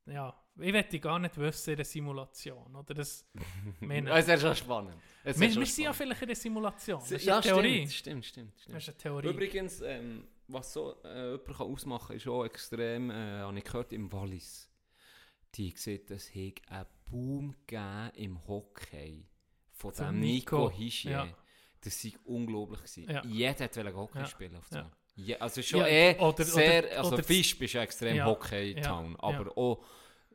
ja, 0.06 0.34
ich 0.60 0.74
wette 0.74 1.00
gar 1.00 1.20
nicht 1.20 1.38
wissen 1.38 1.72
in 1.72 1.76
der 1.78 1.86
Simulation. 1.86 2.76
Oder 2.76 2.94
das, 2.94 3.26
meine, 3.80 4.10
Es 4.12 4.28
ist 4.28 4.42
schon 4.42 4.56
spannend. 4.56 4.96
Es 5.24 5.40
wir 5.40 5.48
ist 5.48 5.54
schon 5.54 5.62
wir 5.62 5.68
sind 5.68 5.84
ja 5.86 5.94
spannend. 5.94 5.98
vielleicht 5.98 6.22
in 6.22 6.28
der 6.28 6.36
Simulation. 6.36 7.00
Das 7.00 7.12
ist 7.12 7.26
ja, 7.26 7.34
eine 7.36 7.42
Theorie. 7.44 7.88
Stimmt, 7.88 8.26
stimmt, 8.26 8.26
stimmt. 8.26 8.60
stimmt. 8.62 8.76
Das 8.76 8.84
ist 8.84 8.90
eine 8.90 8.98
Theorie. 8.98 9.28
Übrigens, 9.30 9.82
ähm, 9.82 10.28
was 10.48 10.74
so 10.74 11.02
äh, 11.04 11.32
jemand 11.32 11.46
kann 11.46 11.68
ausmachen 11.68 12.08
kann, 12.08 12.16
ist 12.18 12.28
auch 12.28 12.44
extrem, 12.46 13.10
äh, 13.12 13.40
habe 13.42 13.58
ich 13.58 13.64
gehört, 13.64 13.94
im 13.94 14.12
Wallis. 14.12 14.70
Die 15.56 15.74
sieht, 15.78 16.10
es 16.12 16.30
hat 16.34 16.62
einen 16.70 16.86
Boom 17.06 17.56
gegeben 17.68 18.12
im 18.16 18.48
Hockey 18.48 19.28
von 19.72 19.94
Von 19.94 20.06
dem 20.08 20.20
Nico. 20.20 20.58
Nico 20.70 20.72
Hischier. 20.72 21.12
Ja. 21.12 21.38
Das 21.82 22.04
war 22.06 22.12
unglaublich. 22.26 22.80
Gewesen. 22.80 23.10
Ja. 23.10 23.24
Jeder 23.26 23.60
wollte 23.76 23.96
Hockey 23.96 24.18
Ja. 24.20 24.26
spielen 24.28 24.56
auf 24.56 24.72
Ja. 24.72 24.92
ja. 25.16 25.38
Also 25.38 25.62
schon 25.62 25.82
Ja, 25.82 25.88
eh 25.88 26.20
oder- 26.20 26.44
sehr, 26.46 26.84
oder- 26.86 26.98
also 27.00 27.14
oder- 27.14 27.24
Fisch 27.24 27.60
ist 27.60 27.74
ja 27.74 27.84
extrem 27.84 28.16
Ja. 28.16 28.26
Hockey-Town, 28.26 29.12
Ja. 29.12 29.18
aber 29.24 29.58
auch 29.58 29.84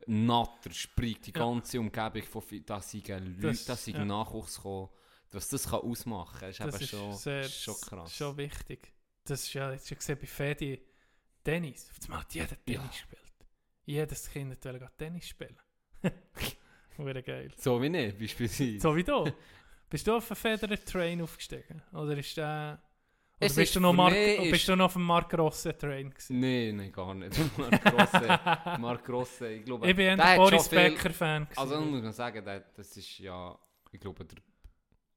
Natter, 0.07 0.71
Sprich, 0.73 1.21
die 1.21 1.33
Ja. 1.33 1.41
ganze 1.41 1.81
Umgebung 1.81 2.23
von 2.23 2.41
Fi- 2.43 2.65
da 2.65 2.81
sind 2.81 3.09
Leute, 3.09 3.65
da 3.67 3.77
sind 3.77 3.97
ja. 3.97 4.05
Nachwuchs 4.05 4.57
gekommen, 4.57 4.89
dass 5.31 5.49
das 5.49 5.69
kann 5.69 5.81
ausmachen 5.81 6.39
kann, 6.41 6.51
ist 6.51 6.61
das 6.61 6.75
eben 6.75 6.85
ist 6.85 6.91
schon, 6.91 7.13
sehr, 7.15 7.45
schon 7.49 7.75
krass. 7.81 8.17
schon 8.17 8.37
wichtig. 8.37 8.93
Das 9.25 9.43
ist 9.43 9.53
ja, 9.53 9.73
jetzt 9.73 9.89
schon 9.89 9.99
gesehen 9.99 10.19
bei 10.19 10.27
Fedi 10.27 10.81
Tennis. 11.45 11.91
Auf 11.91 12.05
einmal 12.05 12.21
hat 12.21 12.35
jeder 12.35 12.65
Tennis 12.65 12.81
Ja. 12.83 12.87
gespielt. 12.87 13.28
Jedes 13.89 14.31
Kind 14.31 14.51
will 14.65 14.79
gerade 14.79 14.93
Tennis 14.99 15.29
spielen. 15.29 15.57
Wäre 16.99 17.23
geil. 17.23 17.51
So 17.57 17.81
wie 17.81 17.87
ich, 17.97 18.19
beispielsweise. 18.19 18.81
So 18.81 18.95
wie 18.95 19.05
du. 19.05 19.25
Bist 19.89 20.07
du 20.07 20.17
auf 20.17 20.27
den 20.29 20.37
Federer 20.37 20.85
Train 20.85 21.23
aufgestiegen? 21.23 21.81
Oder 21.93 22.19
ist 22.19 22.37
der... 22.37 22.83
Oder 23.41 23.47
bist 23.47 23.59
ist 23.59 23.77
du, 23.77 23.81
Mark, 23.81 24.15
ist- 24.15 24.51
bist 24.51 24.69
du 24.69 24.75
noch 24.77 24.87
auf 24.87 24.93
dem 24.95 25.03
Mark 25.05 25.33
Rosse 25.39 25.79
Train 25.79 26.11
gewesen? 26.11 26.41
Nein, 26.41 26.77
nein, 26.77 26.93
gar 26.93 27.15
nicht. 27.15 27.35
Mark 27.59 27.93
Rosse, 27.93 28.41
Mark 28.81 29.09
Rosse, 29.09 29.53
ich 29.53 29.65
glaube, 29.65 29.89
Ich 29.89 29.97
bin 29.97 30.21
hat 30.21 30.37
Boris 30.37 30.63
schon 30.67 30.71
viel- 30.71 30.91
Becker 30.91 31.11
Fan. 31.11 31.45
gewesen. 31.45 31.59
Also 31.59 31.81
muss 31.81 32.03
man 32.03 32.13
sagen, 32.13 32.45
der, 32.45 32.61
das 32.75 32.97
ist 32.97 33.19
ja, 33.21 33.57
ich 33.93 34.01
glaube, 34.01 34.25
der, 34.27 34.39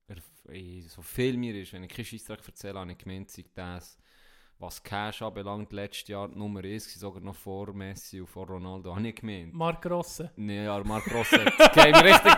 er, 0.08 0.82
so 0.88 1.02
viel 1.02 1.36
mir 1.36 1.56
ist, 1.62 1.74
wenn 1.74 1.84
ich 1.84 1.90
keinen 1.90 2.06
Scheissdreck 2.06 2.48
erzähle, 2.48 2.80
habe 2.80 2.92
ich 2.92 2.98
gemeint, 3.00 3.30
sei 3.32 3.44
das, 3.56 3.98
was 4.62 4.82
Cash 4.84 5.22
anbelangt, 5.22 5.72
letztes 5.74 6.08
Jahr 6.10 6.28
die 6.30 6.38
Nummer 6.38 6.60
1, 6.60 6.84
gewesen, 6.86 7.00
sogar 7.00 7.22
noch 7.22 7.36
vor 7.36 7.74
Messi 7.74 8.22
und 8.22 8.28
vor 8.28 8.48
Ronaldo, 8.48 8.96
habe 8.96 9.08
ich 9.08 9.16
gemeint. 9.16 9.54
Mark 9.54 9.86
Rosse. 9.90 10.32
Nee, 10.36 10.66
ja, 10.66 10.82
Mark 10.84 11.12
Rosse 11.14 11.44
hat 11.46 11.54
das 11.58 11.72
Game 11.74 11.96
richtig, 11.96 12.34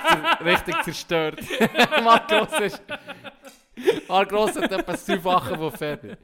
richtig 0.46 0.84
zerstört. 0.84 1.42
Mark 2.04 2.32
Rosse 2.32 2.64
ist... 2.66 2.82
Mark 4.08 4.32
Rosse 4.32 4.62
hat 4.62 4.72
etwa 4.72 4.92
das 4.92 5.06
Dreifache 5.06 5.58
von 5.58 5.72
Federer. 5.72 6.18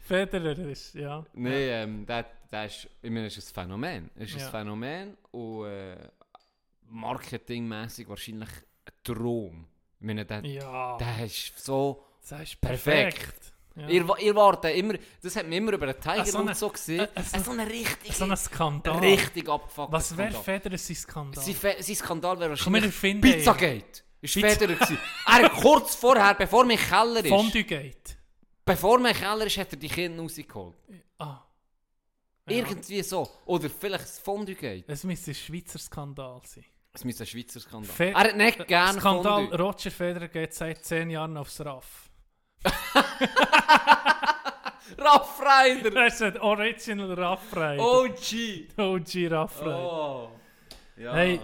Federer 0.00 0.58
ist, 0.70 0.94
ja. 0.94 1.24
Nein, 1.34 1.52
ähm, 1.54 2.06
der, 2.06 2.24
der 2.50 2.64
ist, 2.66 2.88
ich 3.02 3.10
meine, 3.10 3.26
ist 3.26 3.36
ein 3.38 3.54
Phänomen. 3.54 4.10
Es 4.16 4.30
ist 4.30 4.38
Ja. 4.40 4.46
ein 4.46 4.50
Phänomen 4.50 5.16
und 5.30 5.66
äh, 5.66 6.08
marketingmäßig 6.88 8.08
wahrscheinlich 8.08 8.48
ein 8.48 8.92
Traum. 9.04 9.66
Ich 10.00 10.06
meine, 10.06 10.24
der, 10.24 10.44
Ja, 10.44 10.96
der 10.98 11.24
ist 11.26 11.58
so 11.58 12.02
das 12.28 12.42
ist 12.42 12.60
perfekt. 12.60 13.18
perfekt. 13.18 13.52
Ja. 13.76 13.88
Ihr, 13.88 14.06
ihr 14.20 14.34
wartet 14.34 14.74
immer, 14.74 14.94
das 15.22 15.36
hat 15.36 15.44
man 15.44 15.52
immer 15.52 15.72
über 15.72 15.86
den 15.86 16.00
Tiger 16.00 16.24
so 16.24 16.38
eine- 16.38 16.48
Woods 16.48 16.60
so 16.60 16.68
gesehen. 16.70 17.00
äh, 17.14 17.22
so- 17.22 17.36
Äh, 17.36 17.40
so 17.40 17.50
eine 17.50 17.66
richtig, 17.68 18.16
so 18.16 18.24
ein 18.24 18.36
Skandal. 18.36 18.98
richtig 19.00 19.48
abgefuckte 19.48 19.92
Was 19.92 20.16
wäre. 20.16 20.32
Federer 20.32 20.78
sein 20.78 20.96
Skandal? 20.96 21.44
Sein, 21.44 21.54
Fe- 21.54 21.76
sein 21.80 21.94
Skandal 21.96 22.40
wäre 22.40 22.50
wahrscheinlich 22.50 23.00
Pizzagate. 23.20 24.02
Ist 24.22 24.34
Pizza- 24.34 24.48
Federer 24.48 24.74
gewesen. 24.74 24.98
Er 25.26 25.50
kurz 25.50 25.94
vorher, 25.94 26.34
bevor 26.34 26.64
mein 26.64 26.78
Keller 26.78 27.20
ist, 27.22 27.28
Fondue 27.28 27.64
Gate. 27.64 28.16
bevor 28.64 28.98
mein 28.98 29.14
Keller 29.14 29.44
ist, 29.46 29.58
hat 29.58 29.70
er 29.72 29.78
die 29.78 29.88
Kinder 29.88 30.22
rausgeholt. 30.22 30.74
Ah. 31.18 31.42
Ja. 32.48 32.56
Irgendwie 32.56 33.02
so. 33.02 33.28
Oder 33.44 33.68
vielleicht 33.68 34.04
das 34.04 34.18
Fondue 34.20 34.54
Gate. 34.54 34.84
Es 34.88 35.04
müsste 35.04 35.32
ein 35.32 35.34
Schweizer 35.34 35.78
Skandal 35.78 36.40
sein. 36.46 36.64
Es 36.94 37.04
müsste 37.04 37.24
ein 37.24 37.26
Schweizer 37.26 37.60
Skandal. 37.60 37.92
Fe- 37.92 38.10
er 38.14 38.20
hat 38.20 38.36
nicht 38.36 38.66
gerne 38.66 38.98
Skandal 39.00 39.46
Fondue. 39.48 39.58
Roger 39.58 39.90
Federer 39.90 40.28
geht 40.28 40.54
seit 40.54 40.82
10 40.82 41.10
Jahren 41.10 41.36
aufs 41.36 41.60
RAF. 41.60 42.08
Raff 44.98 45.40
Ryder! 45.40 45.90
Das 45.90 46.20
ist 46.20 46.38
Original 46.40 47.12
Rider. 47.12 47.78
OG! 47.84 48.68
OG 48.78 49.30
RAF 49.30 49.60
Rider. 49.60 49.78
Oh! 49.92 50.30
Ja. 50.96 51.12
Hey, 51.14 51.40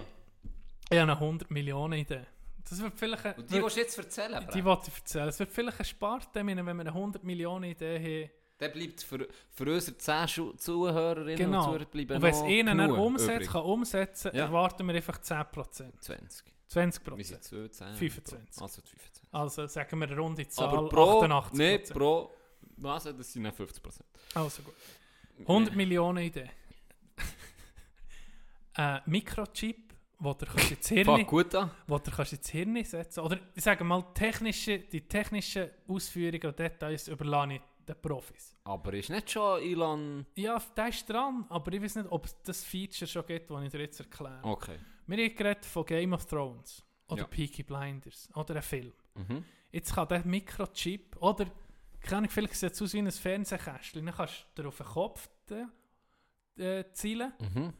ich 0.89 0.97
habe 0.99 1.11
eine 1.11 1.13
100 1.13 1.51
Millionen 1.51 1.99
Idee. 1.99 2.21
Das 2.69 2.81
wird 2.81 2.93
vielleicht 2.97 3.37
Und 3.37 3.51
die 3.51 3.61
willst 3.61 3.75
du 3.75 3.81
jetzt 3.81 3.97
erzählen? 3.97 4.47
die 4.53 4.63
wollte 4.63 4.89
ich 4.89 4.97
erzählen. 4.97 5.27
Es 5.27 5.39
wird 5.39 5.51
vielleicht 5.51 5.79
ein 5.79 5.85
Sparte, 5.85 6.39
ich 6.39 6.45
meine, 6.45 6.65
wenn 6.65 6.75
wir 6.77 6.81
eine 6.81 6.89
100 6.93 7.23
Millionen 7.23 7.65
Idee 7.65 7.99
haben. 8.25 8.31
Der 8.59 8.69
bleibt 8.69 9.03
für, 9.03 9.27
für 9.51 9.65
unsere 9.71 9.97
10 9.97 10.27
Schu- 10.27 10.53
Zuhörerinnen 10.53 11.35
Genau. 11.37 11.57
und 11.59 11.63
Zuhörer 11.65 11.85
bleiben 11.85 12.15
Und 12.15 12.21
wenn 12.21 12.33
es 12.33 12.41
ihnen 12.43 12.79
umsetzt, 12.91 13.35
übrig. 13.35 13.49
kann 13.51 13.61
umsetzen, 13.63 14.31
Ja. 14.33 14.45
erwarten 14.45 14.87
wir 14.87 14.95
einfach 14.95 15.17
10%. 15.19 15.91
20. 15.99 16.52
20%. 16.73 17.17
Wir 17.17 17.25
sind 17.25 17.43
2, 17.43 17.67
10. 17.67 17.95
25. 17.95 18.61
Also 18.61 18.81
25. 18.81 19.23
Also 19.31 19.67
sagen 19.67 19.99
wir 19.99 20.07
eine 20.07 20.17
runde 20.17 20.47
Zahl, 20.47 20.67
Aber 20.69 20.89
pro, 20.89 21.21
88%. 21.23 21.49
nee, 21.53 21.77
pro, 21.79 22.31
was, 22.77 23.03
das 23.03 23.33
sind 23.33 23.43
dann 23.43 23.53
50%. 23.53 24.01
Also 24.35 24.61
gut. 24.63 24.73
100 25.39 25.75
Millionen 25.75 26.23
Idee. 26.23 26.49
Ein 28.75 29.01
Mikrochip, 29.05 29.93
wo 30.19 30.33
du 30.33 30.45
kannst 30.45 30.71
ins 30.71 30.87
Hirn, 30.89 31.25
gut 31.25 31.53
an. 31.55 31.71
wo 31.87 31.97
du 31.99 32.11
kannst 32.11 32.33
ins 32.33 32.49
Hirn 32.49 32.83
setzen 32.83 33.19
Oder 33.21 33.39
ich 33.55 33.63
sage 33.63 33.83
mal, 33.83 34.01
technische, 34.13 34.79
die 34.79 35.01
technischen 35.07 35.69
Ausführungen 35.87 36.47
und 36.47 36.59
Details 36.59 37.07
überlasse 37.07 37.53
ich 37.53 37.61
den 37.87 38.01
Profis. 38.01 38.55
Aber 38.63 38.93
ist 38.93 39.09
nicht 39.09 39.29
schon 39.29 39.61
Elon... 39.61 40.25
Ja, 40.35 40.61
der 40.75 40.87
ist 40.87 41.09
dran, 41.09 41.45
aber 41.49 41.73
ich 41.73 41.81
weiß 41.81 41.95
nicht, 41.97 42.11
ob 42.11 42.25
es 42.25 42.41
das 42.43 42.63
Feature 42.63 43.07
schon 43.07 43.25
gibt, 43.25 43.49
das 43.49 43.63
ich 43.63 43.71
dir 43.71 43.81
jetzt 43.81 43.99
erkläre. 43.99 44.39
Okay. 44.43 44.79
Wir 45.07 45.25
haben 45.25 45.35
geredet 45.35 45.65
von 45.65 45.85
Game 45.85 46.13
of 46.13 46.25
Thrones 46.25 46.83
oder 47.07 47.21
Ja. 47.21 47.27
Peaky 47.27 47.63
Blinders 47.63 48.29
oder 48.35 48.55
ein 48.55 48.61
Film. 48.61 48.93
Mhm. 49.15 49.43
Jetzt 49.71 49.93
kann 49.93 50.07
der 50.07 50.25
Mikrochip, 50.25 51.15
oder, 51.21 51.45
keine 52.01 52.17
Ahnung, 52.17 52.29
vielleicht 52.29 52.55
sieht 52.55 52.73
es 52.73 52.81
aus 52.81 52.93
wie 52.93 52.99
ein 52.99 53.11
Fernsehkästchen, 53.11 54.05
dann 54.05 54.15
kannst 54.15 54.45
du 54.55 54.67
auf 54.67 54.77
den 54.77 54.85
Kopf 54.85 55.29
äh, 56.57 56.83
zielen 56.93 57.33
Mhm. 57.39 57.73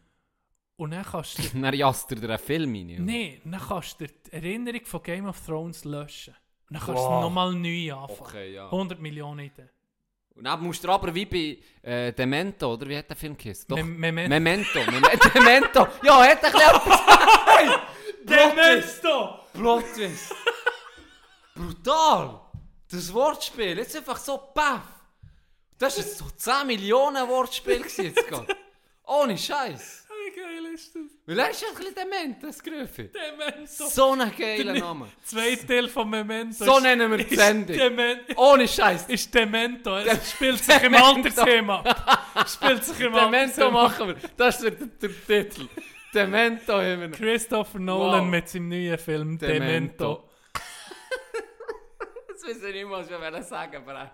und 0.78 0.92
dann 0.92 1.04
kannst 1.06 1.38
du... 1.38 1.44
Dann 1.62 1.74
jast 1.76 2.12
er 2.12 2.18
dir 2.20 2.30
einen 2.30 2.40
Film 2.40 2.74
rein. 2.74 3.06
Nein, 3.06 3.42
dann 3.46 3.62
kannst 3.62 4.02
du 4.02 4.08
die 4.08 4.32
Erinnerung 4.32 4.84
von 4.86 5.04
Game 5.04 5.26
of 5.28 5.46
Thrones 5.46 5.86
löschen. 5.86 6.34
Und 6.70 6.78
dann 6.80 6.86
kannst 6.88 7.04
Wow. 7.04 7.10
du 7.20 7.22
nochmal 7.22 7.54
neu 7.54 7.94
anfangen. 7.94 8.20
Okay, 8.22 8.54
ja. 8.56 8.66
100 8.66 9.00
Millionen 9.00 9.40
Ideen. 9.46 9.70
Und 10.36 10.46
dann 10.46 10.62
musst 10.62 10.84
du 10.84 10.90
aber 10.90 11.14
wie 11.14 11.26
bei 11.26 11.58
äh, 11.88 12.12
Demento, 12.12 12.74
oder 12.74 12.88
wie 12.88 12.98
hat 12.98 13.08
der 13.10 13.16
Film 13.16 13.38
geheißen? 13.38 13.66
Doch. 13.68 13.78
Mem- 13.78 13.98
Memento. 14.00 14.30
Memento. 14.30 14.80
Mem- 14.92 15.04
Demento. 15.34 15.88
Ja, 16.04 16.24
hat 16.24 16.42
bisschen 16.42 16.60
etwas. 16.62 17.00
Demento! 18.26 19.40
Plot 19.54 19.84
Twist. 19.94 20.34
Brutal. 21.56 22.40
Das 22.90 23.14
Wortspiel. 23.14 23.78
Jetzt 23.78 23.96
einfach 23.96 24.18
so 24.18 24.38
paff. 24.54 24.82
Das 25.78 25.98
war 25.98 26.04
so 26.04 26.26
10 26.36 26.68
Millionen 26.68 27.28
Wortspiel 27.28 27.80
gewesen 27.80 28.06
jetzt 28.06 28.28
gerade. 28.28 28.56
Ohne 29.06 29.38
Scheiß. 29.38 30.03
Ist 30.74 30.96
das? 30.96 31.02
Weil 31.26 31.40
er 31.40 31.50
ist 31.52 31.64
ein 31.64 31.76
bisschen 31.76 31.96
dement, 31.96 32.44
das 32.44 32.64
Grüffi. 32.64 33.10
Demento! 33.10 33.88
So 33.90 34.12
ein 34.14 34.32
geiler 34.38 34.74
Name. 34.74 35.08
Zweiter 35.24 35.68
Teil 35.68 35.88
von 35.88 36.10
Memento. 36.10 36.66
So 36.66 36.78
ist- 36.78 36.84
nennen 36.84 37.12
wir 37.12 37.18
die 37.18 37.24
ist 37.34 37.40
Sendung. 37.40 37.78
Demento. 37.78 38.34
Ohne 38.42 38.68
Scheiß. 38.68 39.06
Ist 39.08 39.34
Demento. 39.34 39.98
Es 39.98 40.32
spielt 40.32 40.64
sich 40.64 40.82
im 40.84 40.96
Altersthema. 40.96 41.80
ab. 41.82 42.50
Spielt 42.50 42.84
sich 42.84 43.00
im 43.02 43.14
Demento 43.14 43.36
Altersthema. 43.38 43.68
ab. 43.86 43.92
machen 43.92 44.08
wir. 44.08 44.16
Das 44.38 44.62
wird 44.62 45.02
der, 45.02 45.10
der 45.10 45.50
Titel. 45.50 45.68
Demento 46.14 46.74
haben 46.74 47.00
wir 47.02 47.08
noch. 47.10 47.18
Christopher 47.18 47.80
Nolan 47.80 48.22
Wow. 48.22 48.30
mit 48.30 48.50
seinem 48.50 48.70
neuen 48.70 48.98
Film 48.98 49.38
Demento. 49.38 49.64
Demento. 49.66 50.30
Das 52.28 52.44
weiß 52.50 52.64
ich 52.64 52.74
nicht 52.74 52.86
mal, 52.88 53.00
was 53.10 53.40
ich 53.40 53.46
sagen 53.48 53.86
Brett. 53.86 54.10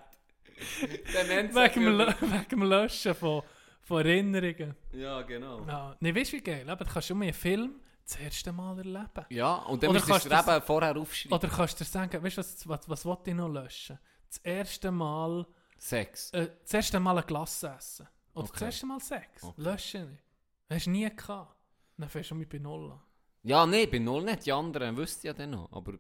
Demento. 1.14 1.56
Wegen 1.56 1.84
dem, 1.86 1.98
Lö- 1.98 2.16
wegen 2.22 2.50
dem 2.50 2.64
Löschen 2.64 3.16
von, 3.16 3.42
von 3.90 4.06
Erinnerungen. 4.06 4.76
Ja, 4.94 5.22
genau. 5.24 5.66
Ja. 5.66 5.96
Nee, 6.00 6.16
weißt 6.16 6.32
du 6.34 6.38
wie 6.38 6.42
geil? 6.42 6.70
Aber 6.70 6.86
du 6.86 6.92
kannst 6.92 7.10
mal 7.10 7.24
einen 7.24 7.34
Film 7.34 7.76
das 8.06 8.16
erste 8.18 8.52
Mal 8.54 8.78
erleben. 8.78 9.26
Ja, 9.30 9.56
und 9.56 9.82
dann 9.84 9.90
Oder 9.90 10.00
müsstest 10.00 10.26
du 10.26 10.30
kannst 10.30 10.48
dir 10.48 10.56
eben 10.58 10.66
vorher 10.66 10.96
aufschreiben. 10.98 11.38
Oder 11.38 11.48
kannst 11.50 11.80
du 11.80 11.84
dir 11.84 11.90
sagen, 11.90 12.24
weißt 12.24 12.38
du, 12.38 12.42
was, 12.42 12.68
was, 12.70 12.90
was 12.90 13.06
wollte 13.06 13.32
ich 13.32 13.36
noch 13.36 13.50
löschen? 13.50 13.98
Das 14.28 14.38
erste 14.38 14.92
Mal, 14.92 15.46
Sex. 15.78 16.32
äh, 16.32 16.50
das 16.64 16.74
erste 16.74 17.00
Mal 17.00 17.18
ein 17.18 17.26
Glas 17.26 17.64
essen. 17.64 18.08
Oder 18.34 18.44
das 18.48 18.52
Okay. 18.56 18.66
erste 18.66 18.86
Mal 18.86 19.00
Sex. 19.00 19.44
Okay. 19.44 19.62
Löschen 19.62 20.12
nicht. 20.12 20.24
Hast 20.70 20.86
du 20.86 20.92
nie 20.92 21.10
gehabt. 21.16 21.56
Dann 21.98 22.10
fährst 22.10 22.30
du 22.32 22.36
mit 22.36 22.48
bei 22.50 22.60
Null 22.60 22.92
an. 22.92 23.02
Ja, 23.44 23.66
nee, 23.66 23.86
bei 23.88 24.00
null 24.00 24.24
nicht. 24.24 24.46
Die 24.46 24.52
anderen 24.52 24.96
wüsste 24.96 25.20
ich 25.20 25.24
ja 25.26 25.34
dann 25.34 25.50
noch. 25.52 25.72
Aber 25.72 25.94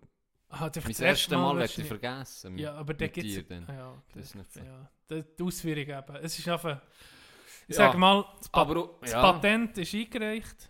Ah, 0.52 0.62
mein 0.62 0.72
das 0.72 1.00
erstes 1.00 1.30
Mal 1.38 1.58
löscht 1.58 1.78
werde 1.78 1.82
ich 1.84 1.88
vergessen. 1.88 2.58
Ja, 2.58 2.74
aber 2.74 2.94
da 2.96 3.06
mit 3.06 3.14
gibt 3.14 3.28
es... 3.52 3.70
Ah, 3.70 3.74
ja, 3.74 3.90
okay. 3.92 4.02
Das 4.16 4.26
ist 4.26 4.36
nicht 4.36 4.52
so. 4.54 4.60
Ja, 4.62 4.90
die 5.10 5.44
Ausführung 5.44 5.84
eben. 5.98 6.16
Es 6.24 6.40
ist 6.40 6.48
einfach... 6.48 6.82
Ich 7.70 7.78
Ja, 7.78 7.86
sage 7.86 7.98
mal, 8.00 8.26
das, 8.40 8.50
pa 8.50 8.62
Aber 8.62 8.90
das 9.00 9.12
Patent 9.12 9.78
ist 9.78 9.94
eingereicht. 9.94 10.70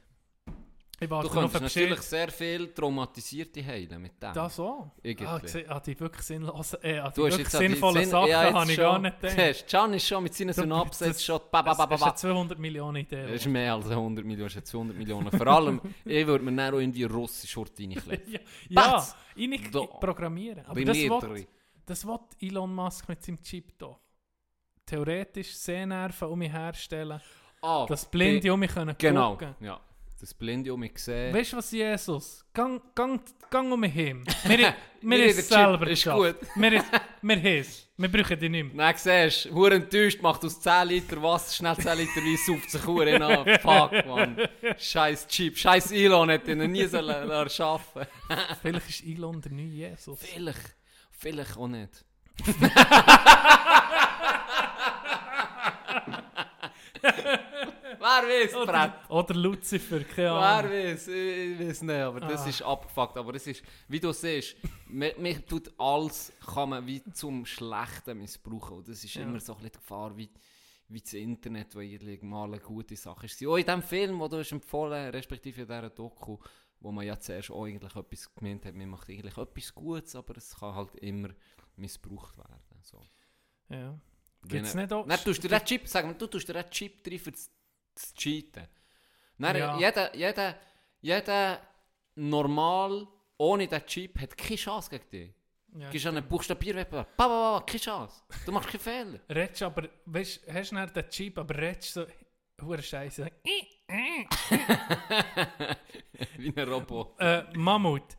Ich 1.01 1.09
warte 1.09 1.29
du 1.29 1.33
könntest 1.33 1.61
natürlich 1.61 2.01
sehr 2.01 2.27
viel 2.29 2.73
Traumatisierte 2.73 3.65
heilen 3.65 4.01
mit 4.01 4.21
dem. 4.21 4.33
Das 4.33 4.59
auch. 4.59 4.91
Irgendwie. 5.01 5.63
Ah, 5.65 5.75
ah, 5.75 5.79
die 5.79 5.97
wirklich 5.97 6.23
sinnlosen, 6.23 6.79
äh, 6.83 6.99
ah, 6.99 7.09
die 7.09 7.21
hast 7.21 7.37
wirklich 7.37 7.47
sinnvollen 7.47 8.01
Sinn- 8.01 8.09
Sachen 8.09 8.27
ja, 8.29 8.53
habe 8.53 8.65
ich 8.69 8.75
schon- 8.75 8.83
gar 8.83 8.99
nicht 8.99 9.21
gedacht. 9.21 9.37
Siehst, 9.39 9.67
Can 9.69 9.93
ist 9.93 10.05
schon 10.05 10.23
mit 10.23 10.33
seinen 10.33 10.51
Synapsen 10.53 11.13
schon 11.13 11.39
ba, 11.49 11.61
ba, 11.61 11.73
ba, 11.73 11.85
ba, 11.85 11.95
ba. 11.95 12.05
eine 12.07 12.15
200 12.15 12.59
Millionen 12.59 12.97
Idee. 12.97 13.23
Das 13.27 13.31
ist 13.31 13.47
mehr 13.47 13.73
als 13.75 13.89
100 13.89 14.25
Millionen, 14.25 14.49
das 14.49 14.57
ist 14.57 14.67
200 14.67 14.97
Millionen. 14.97 15.31
Vor 15.31 15.47
allem, 15.47 15.79
ich 16.03 16.27
würde 16.27 16.43
mir 16.43 16.53
dann 16.53 16.73
auch 16.73 16.79
irgendwie 16.79 17.05
russisch 17.05 17.49
Short 17.51 17.71
reinkleppen. 17.79 18.33
ja, 18.69 18.81
ja 18.81 19.07
rein 19.37 19.69
Da. 19.71 19.79
programmieren. 19.85 20.65
Aber 20.65 20.83
das 20.83 20.97
will, 20.97 21.47
das 21.85 22.05
will 22.05 22.19
Elon 22.41 22.75
Musk 22.75 23.07
mit 23.07 23.23
seinem 23.23 23.41
Chip 23.41 23.77
doch. 23.77 24.01
Theoretisch 24.89 25.53
Sehnerven 25.55 26.27
um 26.29 26.39
mich 26.39 26.51
herstellen, 26.51 27.21
Ah, 27.61 27.85
dass 27.87 28.05
Blinde 28.09 28.53
um 28.53 28.59
mich 28.59 28.71
können 28.73 28.95
Genau, 28.97 29.31
gucken. 29.31 29.55
ja. 29.59 29.79
Das 30.21 30.33
Blinde 30.33 30.73
um 30.73 30.79
mich 30.81 30.93
gesehen. 30.93 31.33
Weißt 31.33 31.53
du 31.53 31.57
was, 31.57 31.71
Jesus? 31.71 32.43
Gang, 32.53 32.81
gang, 32.93 33.21
gang 33.49 33.71
um 33.71 33.79
mich 33.79 33.93
hin. 33.93 34.25
Wir, 34.43 34.57
wir, 34.59 34.73
Wir 35.01 35.09
wir 35.11 35.17
den 35.27 35.35
Chip, 35.35 35.43
selber 35.45 35.87
ist 35.87 36.03
geschafft. 36.03 36.35
Wir, 36.55 36.71
wir 37.21 37.35
haben 37.37 37.45
es. 37.45 37.87
Wir 37.95 38.09
brauchen 38.11 38.37
die 38.39 38.49
nicht 38.49 38.73
mehr. 38.73 38.91
Dann 38.93 38.97
siehst 38.97 39.45
du, 39.45 39.53
hure 39.53 39.75
enttäuscht, 39.75 40.21
macht 40.21 40.43
aus 40.43 40.59
10 40.59 40.87
Liter 40.89 41.21
Wasser 41.21 41.53
schnell 41.53 41.77
10 41.77 41.97
Liter 41.99 42.21
Wein, 42.21 42.37
sauft 42.45 42.69
sich 42.71 42.85
hure 42.85 43.15
an. 43.15 43.59
Fuck, 43.61 44.05
Mann. 44.07 44.37
Scheiß 44.77 45.27
Chip. 45.27 45.57
Scheiß 45.57 45.91
Elon 45.93 46.29
hätte 46.29 46.51
ihn 46.51 46.69
nie 46.71 46.85
so 46.85 46.99
la- 46.99 47.23
la- 47.23 47.47
schaffen 47.49 48.05
Vielleicht 48.61 48.89
ist 48.89 49.03
Elon 49.05 49.39
der 49.41 49.51
neue 49.53 49.63
Jesus. 49.65 50.19
Vielleicht. 50.19 50.75
Vielleicht 51.11 51.55
auch 51.57 51.67
nicht. 51.67 52.03
Wer 58.09 58.23
weiß, 58.27 58.65
Brett. 58.65 59.09
Oder, 59.09 59.33
Lucifer, 59.35 59.99
keine 60.03 60.15
Wer 60.29 60.31
Ahnung. 60.33 60.71
weiß, 60.71 61.07
ich, 61.09 61.59
weiß 61.59 61.81
nicht, 61.83 61.95
aber 61.95 62.19
das 62.21 62.41
Ah. 62.45 62.49
ist 62.49 62.61
abgefuckt. 62.63 63.17
Aber 63.17 63.35
es 63.35 63.45
ist, 63.47 63.61
wie 63.87 63.99
du 63.99 64.11
siehst, 64.11 64.55
man 64.87 65.45
tut 65.47 65.71
alles, 65.77 66.31
kann 66.53 66.69
man 66.69 66.85
wie 66.87 67.03
zum 67.13 67.45
Schlechten 67.45 68.17
missbrauchen. 68.17 68.77
Und 68.77 68.87
das 68.87 69.03
ist 69.03 69.13
Ja. 69.13 69.21
immer 69.23 69.39
so 69.39 69.53
ein 69.53 69.57
bisschen 69.59 69.71
die 69.73 69.77
Gefahr, 69.79 70.17
wie, 70.17 70.29
wie 70.87 71.01
das 71.01 71.13
Internet, 71.13 71.75
wo 71.75 71.79
eigentlich 71.79 72.21
mal 72.23 72.45
eine 72.45 72.59
gute 72.59 72.95
Sache 72.95 73.27
ist. 73.27 73.45
Auch 73.45 73.57
in 73.57 73.65
dem 73.65 73.83
Film, 73.83 74.19
den 74.19 74.29
du 74.29 74.37
hast 74.39 74.51
empfohlen 74.51 75.09
respektive 75.11 75.61
in 75.61 75.67
dieser 75.67 75.89
Doku, 75.91 76.37
wo 76.79 76.91
man 76.91 77.05
ja 77.05 77.19
zuerst 77.19 77.51
auch 77.51 77.65
eigentlich 77.65 77.95
etwas 77.95 78.33
gemeint 78.33 78.65
hat, 78.65 78.73
man 78.73 78.89
macht 78.89 79.09
eigentlich 79.09 79.37
etwas 79.37 79.73
Gutes, 79.75 80.15
aber 80.15 80.37
es 80.37 80.55
kann 80.57 80.73
halt 80.73 80.95
immer 80.95 81.29
missbraucht 81.75 82.37
werden. 82.37 82.59
So. 82.81 83.01
Ja. 83.69 83.99
Gibt 84.47 84.65
es 84.65 84.73
nicht 84.73 84.91
auch... 84.93 85.05
Dann 85.05 85.19
tust 85.19 85.43
du 85.43 85.47
den 85.49 85.63
Chip, 85.65 85.87
sag 85.87 86.05
mal, 86.05 86.13
du 86.13 86.25
tust 86.25 86.47
dir 86.47 86.53
den 86.53 86.69
Chip 86.71 87.03
drin 87.03 87.19
für 87.19 87.31
das, 87.31 87.51
das 88.01 88.13
Cheaten. 88.13 88.67
Dann, 89.37 89.55
Ja. 89.55 89.77
jeder, 89.77 90.15
jeder, 90.15 90.55
jeder 91.01 91.61
normal, 92.15 93.07
ohne 93.37 93.67
den 93.67 93.85
Chip, 93.85 94.19
hat 94.19 94.37
keine 94.37 94.55
Chance 94.57 94.89
gegen 94.89 95.09
dich. 95.09 95.33
Ja, 95.79 95.89
Gehst 95.91 96.07
an 96.07 96.17
einen 96.17 96.27
Buchstabierwettbewerb, 96.27 97.15
ba, 97.15 97.27
ba, 97.27 97.59
ba, 97.59 97.65
keine 97.65 97.79
Chance. 97.79 98.23
Du 98.45 98.51
machst 98.51 98.69
keinen 98.69 98.79
Fehler. 98.81 99.19
Redst 99.29 99.61
aber, 99.61 99.87
weißt 100.05 100.47
du, 100.47 100.53
hast 100.53 100.71
du 100.71 100.75
nicht 100.75 100.95
den 100.95 101.09
Chip, 101.09 101.37
aber 101.37 101.55
redst 101.55 101.93
so, 101.93 102.05
hure 102.61 102.81
Scheiße. 102.81 103.29
Wie 106.37 106.53
ein 106.55 106.69
Robot. 106.69 107.15
Äh, 107.19 107.43
Mammut. 107.55 108.17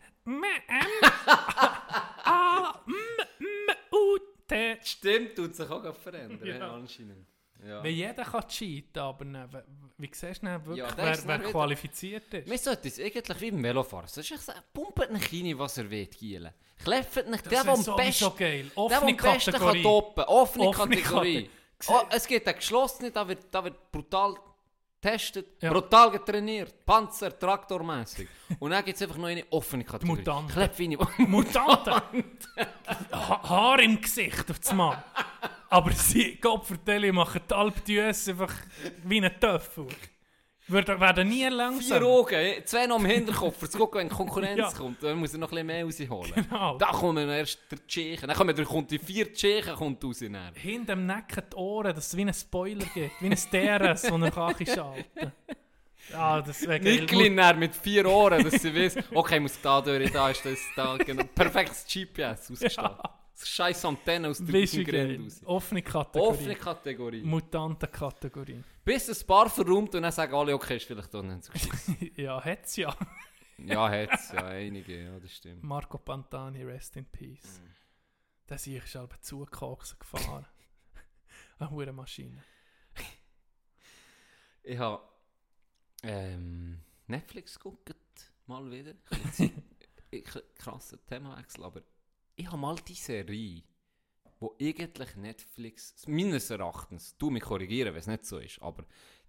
Stimmt, 4.82 5.36
tut 5.36 5.54
sich 5.54 5.68
auch 5.70 5.94
verändern, 5.96 6.46
ja. 6.60 6.72
anscheinend. 6.74 7.26
Ja. 7.66 7.82
Weil 7.84 7.90
jeder 7.90 8.24
kann 8.24 8.46
cheaten, 8.48 9.02
aber 9.02 9.24
ne, 9.24 9.48
wie- 9.98 10.10
siehst 10.12 10.42
du 10.42 10.46
denn 10.46 10.66
wirklich, 10.66 10.78
Ja, 10.86 10.96
wer, 10.96 11.18
wer 11.26 11.38
qualifiziert 11.40 12.32
ist? 12.34 12.48
Wir 12.48 12.58
sollten 12.58 12.88
es 12.88 12.98
eigentlich 12.98 13.40
wie 13.40 13.50
beim 13.50 13.62
Velofahren. 13.62 14.08
Sonst 14.08 14.30
ich 14.30 14.40
sagen, 14.40 14.60
pumpet 14.72 15.10
nicht 15.12 15.32
rein, 15.32 15.58
was 15.58 15.76
er 15.78 15.90
will, 15.90 16.06
Gielen. 16.06 16.52
Klepft 16.82 17.28
nicht, 17.28 17.44
der, 17.50 17.62
der 17.64 17.72
am 17.74 17.96
besten 17.96 18.36
geil. 18.36 18.62
Der, 18.62 18.62
der 18.62 18.78
Offene 18.78 19.10
am 19.10 19.16
besten 19.16 19.52
kann 19.52 19.82
toppen. 19.82 20.24
Offene, 20.24 20.64
Offene 20.68 20.96
Kategorie. 20.96 21.48
Kategorie. 21.48 21.50
Oh, 21.88 22.06
es 22.10 22.26
gibt 22.26 22.46
eine 22.46 22.56
geschlossene, 22.56 23.10
da 23.10 23.26
wird, 23.28 23.44
da 23.50 23.62
wird 23.64 23.90
brutal 23.92 24.34
getestet, 25.02 25.62
Ja. 25.62 25.70
brutal 25.72 26.10
getrainiert, 26.10 26.84
Panzer, 26.84 27.38
Traktormäßig. 27.38 28.28
Und 28.58 28.70
dann 28.70 28.84
gibt 28.84 28.96
es 28.96 29.02
einfach 29.02 29.16
noch 29.16 29.28
eine 29.28 29.44
offene 29.50 29.84
Kategorie. 29.84 30.18
Mutanten. 30.18 30.48
Klepp 30.54 30.78
wie 30.78 30.88
Mutanten. 31.18 32.38
ha 33.12 33.48
Haar 33.48 33.80
im 33.80 34.00
Gesicht 34.00 34.50
auf 34.50 34.58
das 34.58 34.72
Mal. 34.72 35.02
Aber 35.70 35.92
sie, 35.94 36.36
Kopfverteile 36.36 37.12
machen 37.12 37.40
die 37.48 37.54
Alpdües 37.54 38.28
einfach 38.28 38.52
wie 39.04 39.20
ein 39.24 39.40
Töffel. 39.40 39.86
Würden, 40.66 41.00
werden 41.00 41.28
nie 41.28 41.44
langsam. 41.46 41.98
Vier 41.98 42.06
Augen, 42.06 42.34
eh, 42.34 42.64
zwei 42.64 42.86
noch 42.86 42.98
im 43.00 43.06
Hinterkopf, 43.06 43.68
zu 43.68 43.76
gucken, 43.76 44.00
wenn 44.02 44.08
Konkurrenz 44.08 44.58
Ja. 44.58 44.70
kommt. 44.70 45.02
Dann 45.02 45.18
muss 45.18 45.32
er 45.32 45.40
noch 45.40 45.48
ein 45.52 45.66
bisschen 45.66 45.66
mehr 45.66 45.84
rausholen. 46.12 46.32
Genau. 46.48 46.78
Da 46.78 46.86
kommen 46.92 47.28
erst 47.28 47.58
der 47.70 47.84
Tschechen. 47.88 48.28
Dann 48.28 48.36
kommen, 48.36 48.64
kommt 48.64 48.90
die 48.92 48.98
vier 49.00 49.32
Tschechen 49.32 49.74
kommt 49.74 50.04
raus. 50.04 50.20
Dann. 50.20 50.54
Hinter 50.54 50.94
dem 50.94 51.06
Nacken 51.06 51.42
die 51.50 51.56
Ohren, 51.56 51.92
dass 51.94 52.06
es 52.08 52.16
wie 52.16 52.22
ein 52.22 52.32
Spoiler 52.34 52.86
gibt. 52.94 53.20
Wie 53.20 53.26
ein 53.26 53.80
DRS, 53.80 54.02
den 54.02 54.22
er 54.22 54.30
kann 54.30 54.54
schalten 54.66 55.32
Ah, 56.12 56.40
das 56.40 56.62
wäre 56.66 56.80
geil. 56.80 57.54
Mit 57.56 57.74
vier 57.74 58.06
Ohren, 58.06 58.42
dass 58.42 58.62
sie 58.62 58.74
weiß, 58.74 58.96
okay, 59.14 59.40
muss 59.40 59.60
da 59.60 59.80
durch, 59.80 60.10
da 60.12 60.30
ist 60.30 60.44
das, 60.44 60.58
da, 60.76 60.96
genau. 60.96 61.24
Perfektes 61.34 61.84
GPS 61.84 62.50
ausgestattet. 62.50 62.98
Das 63.04 63.19
scheiß 63.48 63.84
Antenne 63.84 64.28
aus 64.28 64.40
Weißt 64.40 64.74
du, 64.74 64.84
dem 64.84 64.86
Grind 64.86 65.24
raus. 65.24 65.42
Offene 65.44 65.82
Kategorie. 65.82 66.28
Offene 66.28 66.54
Kategorie. 66.56 67.22
Mutantenkategorie. 67.22 68.62
Bis 68.84 69.08
ein 69.08 69.26
paar 69.26 69.48
verräumt 69.48 69.94
und 69.94 70.02
dann 70.02 70.12
sagen 70.12 70.34
alle, 70.34 70.54
okay, 70.54 70.76
ist 70.76 70.86
vielleicht 70.86 71.12
doch 71.12 71.22
nicht 71.22 71.44
so 71.44 71.52
ja, 72.16 72.42
hat's 72.44 72.76
ja. 72.76 72.94
Ja, 73.58 73.88
hat's, 73.90 74.32
ja, 74.32 74.46
einige, 74.46 75.04
ja, 75.04 75.18
das 75.18 75.32
stimmt. 75.36 75.62
Marco 75.62 75.98
Pantani, 75.98 76.62
rest 76.64 76.96
in 76.96 77.04
peace. 77.04 77.60
Mhm. 77.60 77.74
Der 78.48 78.58
sich 78.58 78.82
ist 78.82 78.96
aber 78.96 79.20
zugekokst 79.20 79.98
gefahren. 80.00 80.46
Eine 81.58 81.70
hure 81.70 81.92
Maschine. 81.92 82.42
Ich 84.62 84.78
habe 84.78 85.02
ähm, 86.02 86.80
Netflix 87.06 87.58
geguckt, 87.58 87.94
mal 88.46 88.70
wieder. 88.70 88.94
Krasser 90.56 90.98
Themawechsel, 91.06 91.64
aber 91.64 91.82
ich 92.40 92.46
habe 92.46 92.56
mal 92.56 92.76
die 92.76 92.94
Serie, 92.94 93.62
wo 94.38 94.56
eigentlich 94.60 95.14
Netflix, 95.16 95.94
meines 96.06 96.48
Erachtens, 96.48 97.16
du 97.18 97.30
mich 97.30 97.42
korrigieren, 97.42 97.92
wenn 97.92 98.00
es 98.00 98.06
nicht 98.06 98.24
so 98.24 98.38
ist, 98.38 98.60
aber 98.62 98.86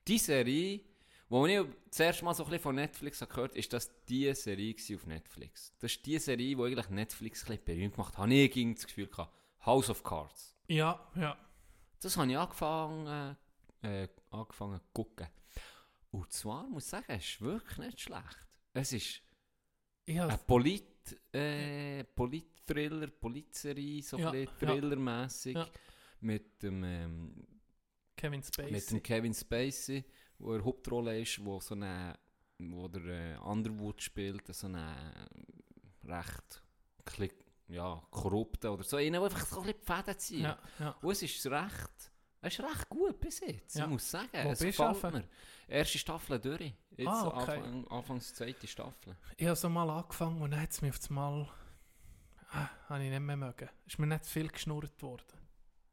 die 0.07 0.17
Serie, 0.17 0.79
wo 1.27 1.45
ich 1.45 1.59
das 1.89 1.99
erste 1.99 2.23
Mal 2.23 2.33
so 2.33 2.43
ein 2.43 2.49
bisschen 2.49 2.63
von 2.63 2.75
Netflix 2.75 3.21
habe 3.21 3.33
gehört 3.33 3.55
ist 3.55 3.71
das 3.73 3.89
die 4.05 4.33
Serie 4.33 4.75
auf 4.95 5.05
Netflix. 5.05 5.73
Das 5.79 5.91
ist 5.91 6.05
die 6.05 6.19
Serie, 6.19 6.55
die 6.55 6.61
eigentlich 6.61 6.89
Netflix 6.89 7.43
ein 7.43 7.47
bisschen 7.47 7.65
berühmt 7.65 7.95
gemacht 7.95 8.13
hat. 8.13 8.19
Habe 8.19 8.33
ich 8.33 8.55
irgendwie 8.55 8.75
das 8.75 8.88
Gefühl 8.88 9.07
gehabt. 9.07 9.33
House 9.65 9.89
of 9.89 10.03
Cards. 10.03 10.55
Ja, 10.67 11.07
ja. 11.15 11.38
Das 11.99 12.17
habe 12.17 12.31
ich 12.31 12.38
angefangen, 12.38 13.38
äh, 13.81 14.07
angefangen 14.29 14.79
zu 14.79 14.88
gucken. 14.93 15.27
Und 16.11 16.31
zwar, 16.31 16.67
muss 16.67 16.85
ich 16.85 16.89
sagen, 16.89 17.05
es 17.07 17.25
ist 17.25 17.41
wirklich 17.41 17.77
nicht 17.77 18.01
schlecht. 18.01 18.47
Es 18.73 18.91
ist 18.91 19.21
ein 20.19 20.39
Polit, 20.45 20.85
äh, 21.33 22.03
Polit-Thriller, 22.03 23.07
Politserie, 23.07 24.01
so 24.01 24.17
Ja, 24.17 24.31
ein 24.31 24.45
bisschen 24.45 24.57
thrillermässig 24.59 25.55
Ja. 25.55 25.67
Mit 26.21 26.61
dem, 26.61 26.83
ähm, 26.83 27.47
Kevin 28.15 28.43
Spacey. 28.43 28.71
mit 28.71 28.91
dem 28.91 29.01
Kevin 29.03 29.33
Spacey, 29.33 30.03
wo 30.38 30.53
er 30.53 30.63
Hauptrolle 30.63 31.19
ist, 31.19 31.43
wo 31.43 31.59
so 31.59 31.73
eine, 31.73 32.17
wo 32.59 32.88
der 32.88 33.35
äh, 33.35 33.38
Underwood 33.39 34.01
spielt, 34.01 34.45
so 34.53 34.67
eine 34.67 35.27
recht 36.03 36.61
klick, 37.05 37.45
ja, 37.67 38.01
korrupte 38.11 38.69
oder 38.69 38.83
so, 38.83 38.97
einer, 38.97 39.19
der 39.19 39.23
einfach 39.23 39.47
so 39.47 39.61
ein 39.61 39.67
bisschen 39.67 39.79
die 39.81 39.85
Fäden 39.85 40.19
zieht. 40.19 40.41
ja, 40.41 40.59
ja. 40.79 40.89
Und 41.01 41.11
es 41.11 41.23
ist 41.23 41.45
recht, 41.47 42.10
es 42.41 42.57
ist 42.57 42.65
recht 42.65 42.89
gut 42.89 43.19
bis 43.19 43.39
jetzt, 43.41 43.76
Ja. 43.76 43.85
ich 43.85 43.89
muss 43.91 44.09
sagen. 44.09 44.30
Wo 44.43 44.51
es 44.51 44.59
bist 44.59 44.80
du 44.80 44.88
gefällt 44.89 45.13
mir. 45.13 45.23
Erste 45.68 45.97
Staffel 45.97 46.39
durch. 46.39 46.73
Jetzt 46.97 47.07
Ah, 47.07 47.27
okay. 47.27 47.57
Anfang, 47.57 47.88
Anfangs 47.88 48.34
zweite 48.34 48.68
Staffel. 48.68 49.15
Ich 49.38 49.45
habe 49.47 49.55
so 49.55 49.69
mal 49.69 49.89
angefangen 49.89 50.41
und 50.41 50.51
dann 50.51 50.61
hat 50.61 50.72
es 50.72 50.81
mich 50.81 50.91
auf 50.91 50.99
das 50.99 51.09
Mal... 51.09 51.47
Ah, 52.53 52.68
habe 52.89 53.03
ich 53.05 53.09
nicht 53.09 53.19
mehr 53.22 53.38
mögen. 53.38 53.69
Ist 53.85 53.97
mir 53.99 54.07
nicht 54.07 54.26
zu 54.26 54.31
viel 54.31 54.49
geschnurrt 54.49 55.01
worden. 55.01 55.23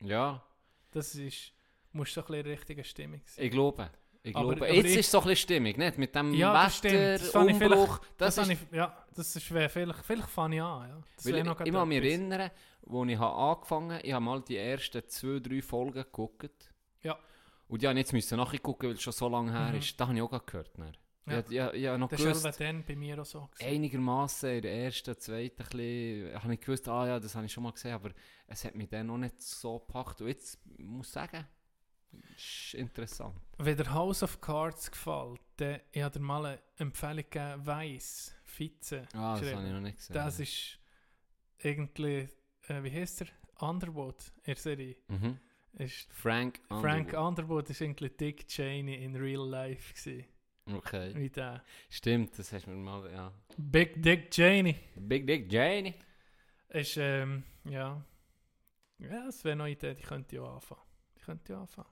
Ja, 0.01 0.43
Das 0.91 1.15
ist... 1.15 1.53
Musst 1.93 2.17
du 2.17 2.21
so 2.21 2.27
ein 2.27 2.33
bisschen 2.33 2.47
richtigen 2.53 2.85
Stimmung 2.85 3.23
sein. 3.25 3.45
ich 3.45 3.51
glaube. 3.51 3.91
Ich 4.29 4.37
Aber- 4.37 4.55
glaube. 4.55 4.67
aber 4.67 4.75
Jetzt 4.75 4.91
ich- 4.91 4.99
ist 4.99 5.11
so 5.11 5.19
ein 5.21 5.25
bisschen 5.29 5.37
Stimmung, 5.43 5.77
nicht? 5.77 5.99
Mit 5.99 6.15
dem 6.15 6.35
Ja, 6.35 6.53
das. 6.65 6.83
Wetter, 6.85 7.13
Das 7.19 7.35
Umbruch. 7.35 7.99
Das, 8.17 8.35
Das, 8.37 8.49
ist, 8.49 8.53
ich, 8.53 8.77
ja, 8.77 9.07
das 9.15 9.37
ist 9.37 9.55
wär 9.55 9.69
vielleicht, 9.71 10.05
vielleicht 10.05 10.29
fange 10.29 10.57
ich 10.57 10.63
an, 10.63 10.89
ja. 10.89 11.03
Das 11.17 11.27
ich, 11.27 11.45
noch 11.45 11.61
ich 11.61 11.73
kann 11.73 11.89
mich 11.89 11.99
erinnern, 11.99 12.41
als 12.91 13.09
ich 13.09 13.19
habe 13.19 13.35
angefangen 13.37 13.93
habe, 13.93 14.07
ich 14.07 14.13
habe 14.13 14.25
mal 14.25 14.43
die 14.43 14.57
ersten 14.57 15.09
zwei, 15.09 15.39
drei 15.41 15.63
Folgen 15.63 15.93
geguckt. 15.95 16.73
Ja. 17.03 17.19
Und 17.69 17.83
ich 17.83 17.91
jetzt 17.91 18.13
müssen 18.13 18.37
nachgucken, 18.39 18.87
weil 18.89 18.95
es 18.95 19.03
schon 19.03 19.13
so 19.13 19.29
lange 19.29 19.53
her 19.53 19.69
Mhm. 19.73 19.79
ist. 19.79 19.99
Da 20.01 20.07
habe 20.09 20.17
ich 20.17 20.23
auch 20.23 20.47
gehört. 20.47 20.71
Dann. 20.79 20.93
Ja. 21.27 21.41
Ich, 21.41 21.51
ich, 21.75 21.83
ich 21.85 21.99
noch 21.99 22.09
Das 22.09 22.21
gewusst, 22.23 22.45
war 22.45 22.53
dann 22.53 22.83
bei 22.85 22.97
mir 22.97 23.21
auch 23.21 23.27
so. 23.27 23.51
einigermaßen 23.61 24.49
in 24.51 24.63
der 24.63 24.73
ersten, 24.85 25.19
zweiten, 25.19 25.57
bisschen, 25.57 26.43
habe 26.43 26.55
ich 26.55 26.61
gewusst, 26.61 26.89
ah 26.89 27.07
ja, 27.07 27.21
das 27.21 27.35
habe 27.35 27.45
ich 27.45 27.53
schon 27.53 27.65
mal 27.65 27.73
gesehen, 27.73 27.93
aber 27.93 28.11
es 28.47 28.65
hat 28.65 28.75
mich 28.75 28.89
dann 28.89 29.07
noch 29.09 29.19
nicht 29.19 29.41
so 29.43 29.79
gepackt. 29.79 30.23
Und 30.23 30.29
jetzt 30.29 30.59
muss 30.79 31.09
ich 31.09 31.13
sagen, 31.13 31.47
ist 32.37 32.75
interessant. 32.75 33.35
Wenn 33.59 33.77
der 33.77 33.93
House 33.93 34.23
of 34.23 34.41
Cards 34.41 34.91
gefällt, 34.91 35.41
dann 35.57 35.81
ich 35.93 36.03
habe 36.03 36.19
dir 36.19 36.25
mal 36.25 36.47
eine 36.47 36.63
Empfehlung 36.77 37.25
gegeben, 37.29 37.67
Weiss, 37.67 38.35
Vize. 38.45 39.03
Ah, 39.13 39.39
das 39.39 39.53
habe 39.55 39.67
ich 39.67 39.73
noch 39.73 39.81
nicht 39.81 39.97
gesehen. 39.99 40.15
Das 40.15 40.41
ist 40.41 40.79
irgendwie, 41.59 42.29
äh, 42.69 42.83
wie 42.83 42.91
heißt 42.93 43.23
er? 43.23 43.29
Underwood 43.61 44.33
in 44.39 44.55
der 44.55 44.57
Serie. 44.57 44.97
mhm. 45.09 45.39
Ist 45.75 46.13
Frank 46.13 46.61
Frank 46.69 47.09
Underwood. 47.13 47.29
Underwood 47.29 47.71
ist 47.71 47.81
irgendwie 47.81 48.09
Dick 48.09 48.49
Cheney 48.49 48.95
in 49.05 49.15
real 49.17 49.47
life 49.49 49.93
gewesen. 49.95 50.25
Okay. 50.67 51.15
Wie 51.15 51.31
der. 51.31 51.63
Stimmt, 51.89 52.39
das 52.39 52.53
hast 52.53 52.67
du 52.67 52.71
mir 52.71 52.77
mal, 52.77 53.11
ja. 53.13 53.33
Big 53.57 54.03
Dick 54.03 54.31
Cheney. 54.31 54.77
Big 54.97 55.27
Dick 55.27 55.51
Janie. 55.53 55.95
Ist, 56.69 56.97
ähm, 56.99 57.45
ja. 57.65 58.03
Ja, 58.99 59.25
das 59.27 59.45
wäre 59.45 59.53
eine 59.61 59.71
Idee, 59.71 59.95
die 59.95 60.03
könnte 60.03 60.43
auch 60.43 60.55
anfangen. 60.57 60.83
Die 61.17 61.21
könnte 61.21 61.57
auch 61.57 61.61
anfangen. 61.63 61.89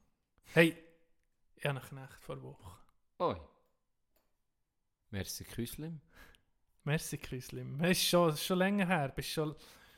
Hey, 0.53 0.77
ich 1.57 1.65
habe 1.67 1.79
einen 1.81 1.89
Knecht 1.89 2.23
vor 2.23 2.43
Woche. 2.43 2.71
Oi. 3.19 3.37
Merci 5.11 5.45
Küslim. 5.45 6.01
Merci, 6.85 7.19
Chrislim. 7.19 7.81
Es 7.83 7.99
ist 7.99 8.05
schon, 8.09 8.37
schon 8.37 8.59
länger 8.59 8.87
her. 8.87 9.09
Bist 9.09 9.31
schon, 9.31 9.55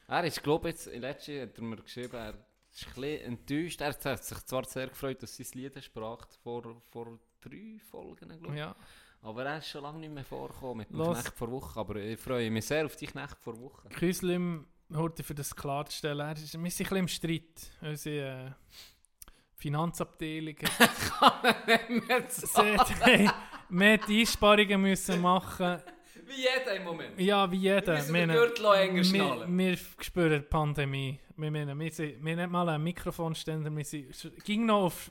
Er 0.06 0.24
ist, 0.24 0.42
glaube 0.42 0.68
ich, 0.70 0.74
jetzt, 0.74 0.86
in 0.86 1.02
letzter 1.02 1.32
Jahr 1.32 1.46
hat 1.46 1.58
er 1.58 1.62
mir 1.64 1.76
geschrieben, 1.76 2.14
er 2.16 2.30
ist 2.72 2.86
ein 2.86 2.94
bisschen 2.94 3.20
enttäuscht. 3.26 3.80
Er 3.82 3.88
hat 3.88 4.24
sich 4.24 4.38
zwar 4.46 4.64
sehr 4.64 4.88
gefreut, 4.88 5.22
dass 5.22 5.36
sein 5.36 5.46
Lied 5.52 5.84
sprach, 5.84 6.26
vor, 6.42 6.80
vor 6.90 7.18
drei 7.40 7.78
Folgen, 7.90 8.28
glaube 8.40 8.54
ich. 8.54 8.58
ja. 8.58 8.74
Aber 9.20 9.44
er 9.44 9.58
ist 9.58 9.68
schon 9.68 9.82
lange 9.82 9.98
nicht 9.98 10.14
mehr 10.14 10.24
vorgekommen 10.24 10.78
mit 10.78 10.90
dem 10.90 10.96
Los. 10.96 11.20
Knecht 11.20 11.36
vor 11.36 11.50
Woche. 11.50 11.78
Aber 11.78 11.96
ich 11.96 12.18
freue 12.18 12.50
mich 12.50 12.64
sehr 12.66 12.86
auf 12.86 12.96
die 12.96 13.06
Knecht 13.06 13.36
vor 13.40 13.58
Woche. 13.60 13.88
Chrislim, 13.90 14.66
heute 14.94 15.22
für 15.24 15.34
das 15.34 15.54
klarzustellen, 15.54 16.20
er 16.26 16.32
ist, 16.32 16.40
wir 16.42 16.48
sind 16.48 16.60
ein 16.60 16.64
bisschen 16.64 16.96
im 16.96 17.08
Streit. 17.08 17.70
Unsere 17.82 18.46
äh, 18.46 18.52
Finanzabteilung 19.58 20.54
hat 21.20 21.50
hey, 23.02 23.28
wir 23.68 23.86
hätten 23.86 24.12
Einsparungen 24.12 24.80
müssen 24.80 25.20
machen. 25.20 25.82
Wie 26.26 26.42
jeder 26.42 26.76
im 26.76 26.84
Moment. 26.84 27.20
Ja, 27.20 27.50
wie 27.50 27.56
jeder. 27.56 27.94
müssen 27.94 28.14
Wir- 28.14 28.26
den 28.26 28.36
Gürtel 28.36 28.64
enger 28.74 28.94
wir, 28.94 29.04
schnallen. 29.04 29.58
wir 29.58 29.76
spüren 30.00 30.40
die 30.42 30.46
Pandemie. 30.48 31.18
Wir, 31.36 31.52
wir, 31.52 31.90
sind, 31.92 32.24
wir 32.24 32.32
haben 32.32 32.38
nicht 32.40 32.50
mal 32.50 32.68
einen 32.68 32.84
Mikrofonständer, 32.84 33.74
wir 33.74 33.84
sind, 33.84 34.44
ging 34.44 34.66
noch 34.66 34.84
auf 34.84 35.10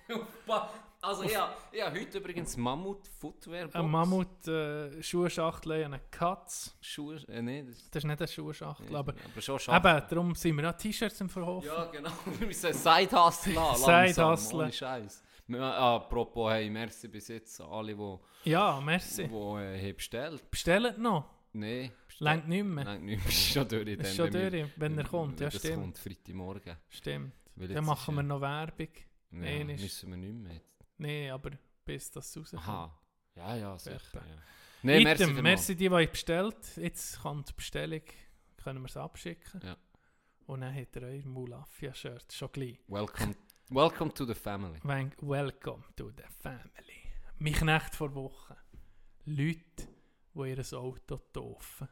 Also 1.00 1.24
ja, 1.24 1.56
ja, 1.74 1.92
heute 1.92 2.18
übrigens 2.18 2.58
Mammut 2.58 3.08
Footwear 3.20 3.70
eine 3.74 3.88
Mammut-Schuhschachtel, 3.88 5.84
eine 5.86 6.00
Katz. 6.12 6.76
Schuhe, 6.82 7.18
äh, 7.28 7.42
nee, 7.42 7.64
das 7.64 7.90
Das 7.92 8.04
ist 8.04 8.08
nicht 8.08 8.20
eine 8.20 8.28
Schuhschachtel, 8.28 8.96
aber 8.96 9.14
aber 9.32 9.42
schon 9.42 9.60
schade. 9.60 9.88
eben, 10.00 10.08
darum 10.10 10.36
sind 10.36 10.58
wir 10.58 10.70
auch 10.70 10.76
T-Shirts 10.76 11.22
im 11.22 11.30
Verkauf. 11.30 11.64
Ja, 11.66 11.86
genau. 11.86 12.10
Wir 12.40 12.48
müssen 12.48 12.74
Side-Hustle 12.74 13.56
haben. 13.60 13.78
Side 13.78 13.92
langsam, 13.92 14.32
Hustle. 14.32 14.60
Ohne 14.60 14.72
Scheiß. 14.74 15.24
Ah, 15.54 15.96
apropos, 15.96 16.52
hey, 16.52 16.70
merci 16.70 17.08
bis 17.08 17.28
jetzt 17.30 17.62
an 17.62 17.68
alle, 17.70 17.96
die 17.96 18.50
Ja, 18.50 18.82
merci. 18.82 19.30
wo, 19.30 19.58
äh, 19.60 19.80
haben 19.80 19.96
bestellt. 19.96 20.52
Bestellt 20.52 20.98
noch. 20.98 21.26
Nein. 21.54 21.92
Längt 22.20 22.48
nicht 22.50 22.66
mehr. 22.66 22.84
Nein, 22.84 23.06
nicht 23.06 23.20
mehr. 23.20 23.28
Ist 23.32 23.54
schon 23.54 23.68
durch. 23.68 23.88
Ist 23.88 24.04
dann, 24.04 24.14
schon 24.16 24.34
wenn 24.34 24.52
wir- 24.52 24.62
durch, 24.64 24.72
wenn 24.78 24.98
er 24.98 25.04
kommt. 25.06 25.40
Ja, 25.40 25.46
das 25.50 25.60
stimmt. 25.60 25.82
kommt 25.84 25.98
Freitagmorgen. 26.00 26.76
Stimmt. 26.90 27.34
Weil 27.56 27.68
Dann 27.70 27.86
machen 27.86 28.16
wir 28.16 28.22
äh, 28.22 28.26
noch 28.26 28.42
Werbung. 28.42 28.90
Ja, 29.32 29.42
Einmal. 29.42 29.76
müssen 29.78 30.10
wir 30.10 30.18
nicht 30.18 30.34
mehr. 30.34 30.62
Nein, 30.98 31.32
aber 31.32 31.52
bis 31.86 32.12
das 32.12 32.36
rauskommt. 32.36 32.64
Aha. 32.64 33.00
Ja, 33.36 33.56
ja, 33.56 33.78
sicher. 33.78 34.00
Ja. 34.14 34.22
Nein, 34.84 35.04
merci, 35.04 35.24
Item, 35.24 35.42
merci 35.44 35.76
die, 35.76 35.90
die 35.90 36.08
bestellt. 36.08 36.78
Jetzt 36.78 37.20
kommt 37.22 37.50
die 37.50 37.54
Bestellung. 37.54 38.02
Können 38.58 38.82
wir 38.82 38.88
es 38.88 38.98
abschicken. 38.98 39.62
Ja. 39.64 39.78
Und 40.46 40.62
dann 40.62 40.74
hat 40.74 40.96
er 40.96 41.04
euer 41.04 41.26
Mulafia-Shirt 41.26 42.34
schon 42.34 42.52
gleich. 42.52 42.80
Welcome, 42.88 43.36
welcome 43.70 44.14
to 44.14 44.26
the 44.26 44.34
family. 44.34 44.80
Welcome 45.22 45.84
to 45.96 46.10
the 46.10 46.24
family. 46.42 47.12
Mein 47.38 47.54
Knecht 47.54 47.96
vor 47.96 48.14
Wochen. 48.16 48.56
Leute, 49.26 49.88
die 50.34 50.50
ihr 50.50 50.74
Auto 50.74 51.18
taufen 51.34 51.88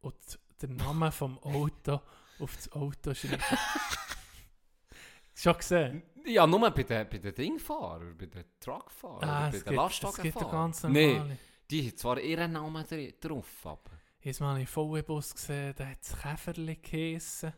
und 0.00 0.38
den 0.60 0.76
Namen 0.76 1.12
vom 1.12 1.38
Auto 1.38 2.00
auf 2.38 2.56
das 2.56 2.70
Auto 2.72 3.14
schreiben. 3.14 3.42
Schon 5.34 5.56
gesehen? 5.56 6.02
Ja, 6.26 6.46
nur 6.46 6.70
bei 6.70 6.82
den, 6.82 7.08
bei 7.08 7.18
den 7.18 7.34
Dingfahrern, 7.34 8.16
bei 8.16 8.26
den 8.26 8.44
Truckfahrern, 8.60 9.28
Ah, 9.28 9.50
bei 9.50 9.58
den 9.58 9.74
Lastwagenfahrern. 9.74 10.72
normale. 10.82 11.38
die 11.70 11.82
haben 11.88 11.96
zwar 11.96 12.20
ihren 12.20 12.52
Namen 12.52 12.84
drauf, 13.20 13.66
aber... 13.66 13.90
Jetzt 14.20 14.40
mal 14.40 14.54
einen 14.56 14.66
VW-Bus 14.66 15.34
gesehen, 15.34 15.74
der 15.76 15.90
hat 15.90 15.98
das 16.00 16.18
Käferli 16.18 16.76
geheissen. 16.76 17.52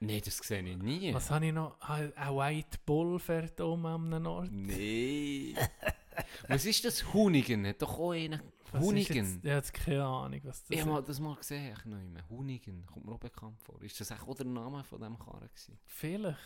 Nein, 0.00 0.20
das 0.24 0.36
sehe 0.38 0.62
ich 0.62 0.76
nie. 0.76 1.14
Was 1.14 1.30
habe 1.30 1.46
ich 1.46 1.52
noch? 1.52 1.76
Ah, 1.80 1.94
Ein 2.14 2.36
White 2.36 2.78
Bull 2.84 3.18
fährt 3.18 3.58
um 3.60 3.84
am 3.86 4.26
Ort. 4.26 4.50
Nee. 4.50 5.54
Was 6.48 6.64
ist 6.66 6.84
das? 6.84 7.12
Hunigen? 7.14 7.66
Hat 7.66 7.80
doch 7.80 7.98
auch 7.98 8.10
einen. 8.12 8.40
Was 8.72 8.82
Hunigen. 8.82 9.40
Ich 9.42 9.50
habe 9.50 9.66
keine 9.72 10.04
Ahnung, 10.04 10.40
was 10.44 10.62
das 10.62 10.70
Ich 10.70 10.78
ist. 10.78 10.86
habe 10.86 11.02
das 11.02 11.18
mal 11.20 11.34
gesehen, 11.36 11.74
ich 11.76 11.84
noch 11.86 11.98
immer. 12.00 12.20
Hunigen, 12.28 12.84
kommt 12.86 13.06
mir 13.06 13.12
auch 13.12 13.18
bekannt 13.18 13.58
vor. 13.62 13.80
Ist 13.82 13.98
das 14.00 14.12
auch 14.12 14.34
der 14.34 14.46
Name 14.46 14.84
von 14.84 14.98
diesem 15.00 15.18
Karren 15.18 15.40
gewesen? 15.48 15.78
Vielleicht, 15.86 16.38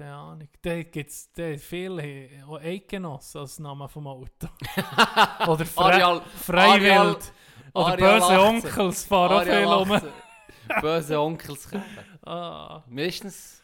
keine 0.00 0.14
Ahnung. 0.14 0.48
Da 0.62 0.82
gibt 0.82 1.10
es 1.10 1.30
viele, 1.62 2.28
Eidgenossen 2.60 3.40
als 3.40 3.58
Name 3.58 3.88
vom 3.88 4.06
Auto. 4.06 4.48
Oder 5.46 5.66
Fre 5.66 5.84
Arial- 5.84 6.22
Freiwild. 6.22 6.90
Arial- 6.90 7.16
Oder 7.74 7.86
Arial 7.86 8.20
böse 8.20 8.26
18. 8.26 8.40
Onkels 8.40 9.04
fahren 9.04 9.32
auch 9.32 9.42
viel 9.44 9.64
um. 9.66 9.92
18. 9.92 10.10
Böse 10.80 11.20
Onkels 11.20 11.68
Ah, 12.22 12.82
Meistens 12.88 13.62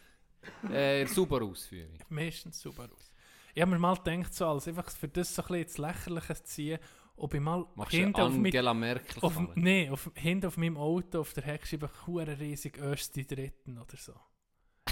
äh, 0.71 1.05
super 1.05 1.41
Ausführung. 1.43 1.97
meistens 2.09 2.59
super 2.59 2.83
aus. 2.93 3.11
Ich 3.53 3.61
habe 3.61 3.71
mir 3.71 3.79
mal 3.79 3.95
gedacht, 3.95 4.33
so 4.33 4.47
als 4.47 4.67
einfach 4.67 4.89
für 4.91 5.07
das 5.07 5.33
so 5.33 5.41
ein 5.41 5.47
bisschen 5.47 5.63
ins 5.63 5.77
Lächerliche 5.77 6.35
zu 6.35 6.43
ziehen, 6.43 6.79
ob 7.15 7.33
ich 7.33 7.41
mal 7.41 7.65
hinten 7.89 8.21
auf, 8.21 8.33
mit, 8.33 8.55
auf, 9.23 9.39
nee, 9.55 9.89
auf, 9.89 10.11
hinten 10.15 10.45
auf 10.47 10.57
meinem 10.57 10.77
Auto 10.77 11.21
auf 11.21 11.33
der 11.33 11.43
Heckscheibe 11.43 11.89
hure 12.05 12.39
riesig 12.39 12.77
Östi 12.77 13.25
dritten 13.25 13.77
oder 13.79 13.97
so. 13.97 14.13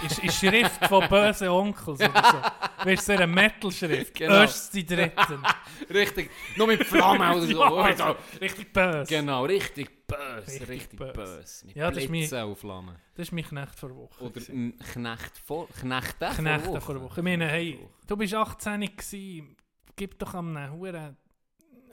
Ist, 0.04 0.20
ist 0.20 0.38
Schrift 0.40 0.86
von 0.88 1.08
bösen 1.08 1.48
Onkels 1.48 2.00
oder 2.02 2.24
so. 2.24 2.86
Weißt 2.86 3.08
du, 3.10 3.14
so 3.14 3.18
eine 3.22 3.28
Metal-Schrift. 3.28 4.14
Genau. 4.16 4.46
Die 4.74 4.86
Dritten. 4.86 5.44
Richtig, 5.90 6.30
nur 6.58 6.68
mit 6.68 6.84
Flammen 6.84 7.32
oder 7.38 7.42
so. 7.42 7.48
Ja, 7.60 7.70
oder 7.72 7.98
so. 7.98 8.16
richtig 8.42 8.74
böse. 8.74 9.06
Genau, 9.08 9.46
richtig 9.46 10.08
böse, 10.08 10.48
Richtig 10.48 10.68
richtig, 10.70 11.00
böse. 11.00 11.14
böse. 11.14 11.66
Mit 11.68 11.76
Ja, 11.76 11.90
das 11.90 12.04
ist 12.04 12.10
mein- 12.10 12.20
Blitzen 12.22 12.44
und 12.44 12.56
Flammen. 12.58 12.96
Das 13.16 13.28
ist 13.28 13.32
mein 13.32 13.44
Knecht 13.46 13.76
vor 13.80 13.96
Woche. 13.96 14.24
Oder 14.24 14.42
Knecht 14.42 15.38
vor... 15.46 15.68
Knechte 15.70 16.16
vor 16.26 16.30
Knechte 16.36 16.68
Woche. 16.70 16.82
vor 16.82 17.02
Woche. 17.02 17.20
Ich 17.20 17.24
meine, 17.24 17.48
hey, 17.48 17.80
du 18.08 18.18
bist 18.18 18.34
18 18.34 18.82
gewesen. 18.82 19.56
Gib 19.96 20.20
doch 20.20 20.34
am 20.34 20.56
einem 20.58 20.74
Huren, 20.74 21.16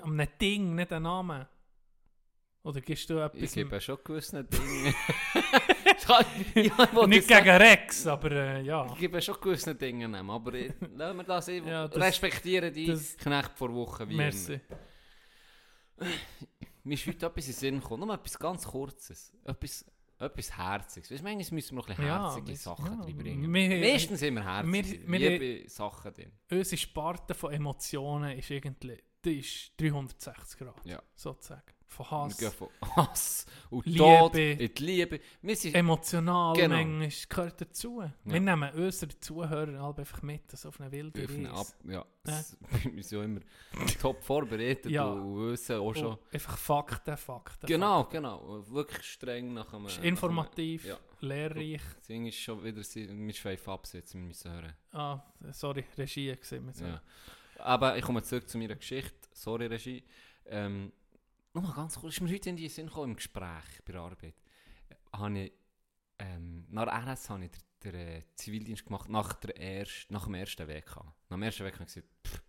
am 0.03 0.13
einem 0.19 0.29
Ding 0.41 0.75
nicht 0.75 0.93
einen 0.93 1.05
Namen. 1.05 1.47
Oder 2.65 2.81
gibst 2.81 3.09
du 3.11 3.19
etwas... 3.19 3.41
Ich 3.43 3.53
gebe 3.53 3.81
schon 3.81 3.99
gewisse 4.05 4.45
Dinge. 4.45 4.95
Ja, 6.09 6.21
ich 6.55 7.07
nicht 7.07 7.29
gegen 7.29 7.49
Rex, 7.51 8.07
aber 8.07 8.31
äh, 8.33 8.63
ja. 8.63 8.87
Ich 8.93 8.99
gebe 8.99 9.21
schon 9.23 9.37
gewisse 9.41 9.75
Dinge 9.75 10.09
nehmen, 10.09 10.31
aber 10.31 10.55
ich- 10.55 10.73
lassen 10.95 11.17
wir 11.17 11.25
das 11.25 11.49
eben 11.49 11.69
Ja, 11.69 11.89
das- 11.89 12.03
respektieren 12.03 12.73
die 12.73 12.87
das- 12.87 13.17
Knecht 13.17 13.53
vor 13.57 13.73
Woche 13.75 14.09
wie 14.09 14.17
Merci. 14.17 14.55
immer. 15.99 16.11
Mir 16.85 16.95
ist 16.95 17.07
heute 17.07 17.27
etwas 17.27 17.47
in 17.47 17.53
den 17.53 17.59
Sinn 17.59 17.81
gekommen, 17.81 18.07
nur 18.07 18.15
etwas 18.15 18.39
ganz 18.39 18.67
Kurzes, 18.67 19.33
etwas, 19.45 19.85
etwas 20.19 20.57
Herziges. 20.57 21.11
Weißt, 21.11 21.21
du, 21.21 21.25
manchmal 21.25 21.55
müssen 21.55 21.71
wir 21.71 21.77
noch 21.77 21.89
ein 21.89 21.95
bisschen 21.97 22.07
Ja, 22.07 22.25
herzige 22.27 22.53
das- 22.53 22.63
Sachen 22.65 22.87
ja, 22.99 23.05
reinbringen. 23.05 23.55
wir- 23.55 23.81
Meistens 23.93 24.21
sind 24.21 24.35
wir 24.35 24.45
herzig, 24.45 24.73
wir- 25.07 25.21
wir- 25.21 25.39
liebe 25.39 25.71
Sachen 25.71 26.13
drin. 26.13 26.33
Unsere 26.51 26.77
Sparte 26.77 27.35
von 27.35 27.53
Emotionen 27.53 28.37
ist 28.39 28.51
irgendwie... 28.51 28.99
Die 29.25 29.39
ist 29.39 29.73
360 29.81 30.59
Grad, 30.59 30.85
Ja. 30.85 31.01
sozusagen. 31.15 31.63
Von 31.93 32.07
Wir 32.07 32.11
Hass, 32.11 32.39
gehen 32.39 32.51
von 32.53 32.69
Hass 32.97 33.47
und 33.69 33.85
Liebe. 33.85 33.99
Tod 33.99 34.35
in 34.37 34.59
die 34.75 34.83
Liebe. 34.85 35.21
Wir 35.43 35.57
sind, 35.57 35.75
emotional, 35.75 36.55
Genau. 36.57 36.77
manchmal 36.77 37.11
gehört 37.29 37.61
dazu. 37.61 38.03
Wir 38.25 38.41
nehmen 38.41 38.71
unsere 38.75 39.19
Zuhörer 39.21 39.83
halt 39.83 39.99
einfach 39.99 40.23
mit, 40.23 40.51
so 40.57 40.69
auf 40.71 40.81
eine 40.81 40.91
wilde 40.91 41.23
auf 41.25 41.31
eine 41.35 41.51
Ab 41.51 41.57
Reise. 41.59 41.75
ja, 41.93 42.05
das- 42.25 42.57
wir 42.93 43.03
sind 43.03 43.19
ja 43.19 43.25
immer 43.25 43.41
top 44.01 44.23
vorbereitet 44.25 44.91
Ja. 44.91 45.05
und 45.05 45.51
wissen 45.51 45.77
auch 45.77 45.93
schon... 45.95 46.07
Und 46.07 46.19
einfach 46.33 46.57
Fakten, 46.57 47.17
Fakten. 47.17 47.67
Genau, 47.67 48.05
genau. 48.05 48.65
Wirklich 48.71 49.03
streng 49.05 49.53
nach 49.53 49.73
einem... 49.75 49.83
Fakten. 49.87 49.89
Ist 49.89 49.99
nach 49.99 50.05
informativ, 50.05 50.85
einem- 50.85 50.93
Ja. 50.95 50.99
lehrreich. 51.29 51.83
Das 51.99 52.07
Ding 52.07 52.27
ist 52.27 52.39
schon 52.39 52.65
wieder... 52.65 52.81
Wir 52.81 53.35
schweifen 53.35 53.71
ab, 53.71 53.87
jetzt 53.93 54.15
wir 54.15 54.21
müssen 54.23 54.51
hören. 54.51 54.73
Ah, 54.93 55.21
sorry, 55.51 55.85
Regie 55.99 56.35
gesehen. 56.37 56.73
Ja. 56.81 57.03
Aber 57.59 57.97
ich 57.99 58.03
komme 58.05 58.23
zurück 58.23 58.49
zu 58.49 58.57
meiner 58.57 58.77
Geschichte. 58.77 59.13
Sorry, 59.35 59.67
Regie. 59.67 60.03
Ähm, 60.47 60.91
nur 61.55 61.63
mal 61.65 61.73
ganz 61.75 61.99
kurz, 61.99 62.15
ist 62.15 62.21
mir 62.21 62.33
heute 62.33 62.51
in 62.51 62.57
die 62.57 62.69
Sinn 62.69 62.87
gekommen, 62.87 63.11
im 63.11 63.17
Gespräch 63.17 63.83
bei 63.85 63.93
der 63.93 64.01
Arbeit. 64.03 64.35
Äh, 64.89 64.95
habe 65.17 65.39
ich, 65.41 65.53
ähm, 66.19 66.67
nach 66.71 66.87
RS 66.87 67.31
habe 67.31 67.45
ich 67.45 67.51
den, 67.51 67.93
den 67.93 67.95
äh, 67.95 68.23
Zivildienst 68.35 68.85
gemacht, 68.87 69.09
nach, 69.09 69.33
der 69.35 69.57
erst, 69.57 70.11
nach 70.11 70.25
dem 70.25 70.35
ersten 70.35 70.67
WK. 70.69 70.97
Nach 70.97 71.37
dem 71.37 71.43
ersten 71.43 71.65
WK 71.65 71.75
habe 71.75 71.85
ich 71.85 71.95
gesagt, 71.95 72.09
pff, 72.27 72.43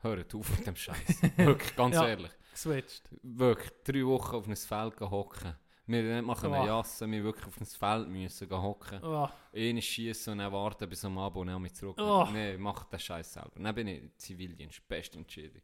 hört 0.00 0.34
auf 0.34 0.56
mit 0.58 0.66
dem 0.66 0.76
Scheiß. 0.76 1.22
Wirklich, 1.36 1.76
ganz 1.76 1.94
Ja. 1.94 2.06
ehrlich. 2.08 2.32
Geswitcht. 2.52 3.08
Wirklich, 3.22 3.70
drei 3.84 4.04
Wochen 4.06 4.36
auf 4.36 4.48
ein 4.48 4.56
Feld 4.56 5.00
hocken. 5.00 5.54
Wir 5.86 6.02
nicht 6.02 6.26
mal 6.26 6.34
können 6.36 6.52
Oh. 6.54 6.66
jassen, 6.66 7.10
wir 7.10 7.24
wirklich 7.24 7.46
auf 7.46 7.58
ein 7.58 7.64
Feld 7.64 8.08
müssen 8.10 8.50
hocken. 8.50 9.02
Oh, 9.02 9.26
Einen 9.54 9.80
schießen 9.80 10.32
und 10.34 10.38
dann 10.40 10.52
warten 10.52 10.86
bis 10.86 11.02
am 11.06 11.16
Abend 11.16 11.38
und 11.38 11.46
dann 11.46 11.62
mit 11.62 11.74
zurück. 11.74 11.96
Oh. 11.98 12.28
Nein, 12.30 12.60
mach 12.60 12.84
den 12.84 13.00
Scheiß 13.00 13.32
selber. 13.32 13.52
Dann 13.58 13.74
bin 13.74 13.86
ich 13.88 14.02
Zivildienst, 14.18 14.86
beste 14.86 15.16
Entscheidung. 15.18 15.62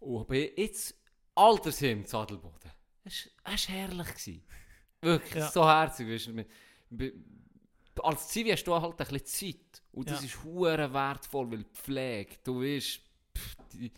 Und 0.00 0.20
aber 0.22 0.34
jetzt 0.34 0.96
Altersheim 1.34 2.06
zu 2.06 2.18
Adelboden. 2.18 2.70
Es 3.04 3.30
war 3.44 3.56
herrlich. 3.74 4.08
Gewesen. 4.08 4.42
Wirklich, 5.00 5.34
Ja. 5.42 5.50
so 5.50 5.64
herzig. 5.66 6.08
Weißt, 6.08 6.30
als 8.02 8.28
Zivi 8.28 8.50
hast 8.50 8.64
du 8.64 8.74
halt 8.74 8.92
ein 9.00 9.06
bisschen 9.08 9.24
Zeit. 9.26 9.82
Und 9.92 10.10
das 10.10 10.20
Ja. 10.20 10.26
ist 10.26 10.42
hure 10.44 10.92
wertvoll, 10.92 11.50
weil 11.50 11.64
Pflege, 11.72 12.36
du 12.42 12.60
weißt, 12.62 13.00
pff, 13.36 13.56
die, 13.72 13.92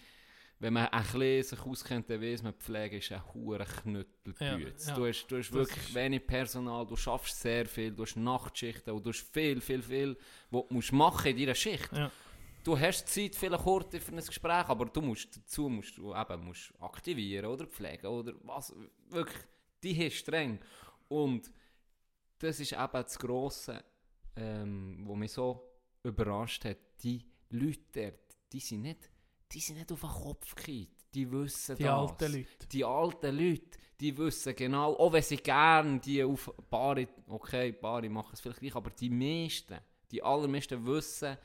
wenn 0.58 0.72
man 0.72 0.86
ein 0.88 1.02
bisschen 1.02 1.42
sich 1.42 1.60
auskennt, 1.60 2.10
dann 2.10 2.20
weiss 2.20 2.42
man, 2.42 2.54
Pflege 2.54 2.98
ist 2.98 3.12
ein 3.12 3.22
hure 3.34 3.64
Knüttelbütz. 3.64 4.88
Ja. 4.88 4.94
Du 4.94 5.06
hast, 5.06 5.26
du 5.26 5.36
hast 5.38 5.48
Das 5.50 5.52
wirklich 5.54 5.94
wenig 5.94 6.26
Personal, 6.26 6.86
du 6.86 6.96
schaffst 6.96 7.40
sehr 7.40 7.66
viel, 7.66 7.92
du 7.92 8.02
hast 8.02 8.16
Nachtschichten 8.16 8.92
und 8.94 9.04
du 9.04 9.10
hast 9.10 9.20
viel, 9.32 9.60
viel, 9.60 9.82
viel, 9.82 10.16
was 10.50 10.64
du 10.68 10.74
musst 10.74 10.92
machen 10.92 11.30
in 11.30 11.38
deiner 11.38 11.54
Schicht. 11.54 11.92
Ja. 11.92 12.10
Du 12.66 12.76
hast 12.76 13.06
Zeit 13.06 13.36
vielleicht 13.36 13.62
kurz 13.62 13.96
für 13.96 14.10
ein 14.10 14.16
Gespräch, 14.16 14.68
aber 14.68 14.86
du 14.86 15.00
musst 15.00 15.36
dazu 15.36 15.68
musst 15.68 15.96
du 15.98 16.12
eben 16.12 16.44
musst 16.44 16.72
aktivieren 16.80 17.46
oder 17.46 17.64
pflegen 17.64 18.08
oder 18.08 18.32
was. 18.42 18.74
Wirklich, 19.08 19.44
die 19.84 20.04
ist 20.04 20.16
streng. 20.16 20.58
Und 21.06 21.48
das 22.40 22.58
ist 22.58 22.72
eben 22.72 22.90
das 22.90 23.16
Grosse, 23.20 23.84
ähm, 24.34 25.04
was 25.06 25.16
mich 25.16 25.30
so 25.30 25.62
überrascht 26.02 26.64
hat. 26.64 26.78
Die 27.04 27.24
Leute 27.50 27.84
dort, 27.92 28.36
die 28.52 28.58
sind 28.58 28.82
nicht, 28.82 29.10
die 29.52 29.60
sind 29.60 29.76
nicht 29.76 29.92
auf 29.92 30.00
den 30.00 30.10
Kopf 30.10 30.52
gefallen. 30.56 30.88
Die 31.14 31.30
wissen 31.30 31.76
die 31.76 31.84
das. 31.84 31.92
alten 31.92 32.32
Leute. 32.32 32.66
Die 32.72 32.84
alten 32.84 33.36
Leute, 33.36 33.78
die 34.00 34.18
wissen 34.18 34.56
genau, 34.56 34.94
auch 34.94 35.12
wenn 35.12 35.22
sie 35.22 35.36
gerne 35.36 36.00
die 36.00 36.24
auf 36.24 36.52
Bari, 36.68 37.06
okay, 37.28 37.70
Bari 37.70 38.08
machen 38.08 38.32
es 38.32 38.40
vielleicht 38.40 38.58
gleich, 38.58 38.74
aber 38.74 38.90
die 38.90 39.08
meisten, 39.08 39.78
die 40.10 40.20
allermeisten 40.20 40.84
wissen, 40.84 41.38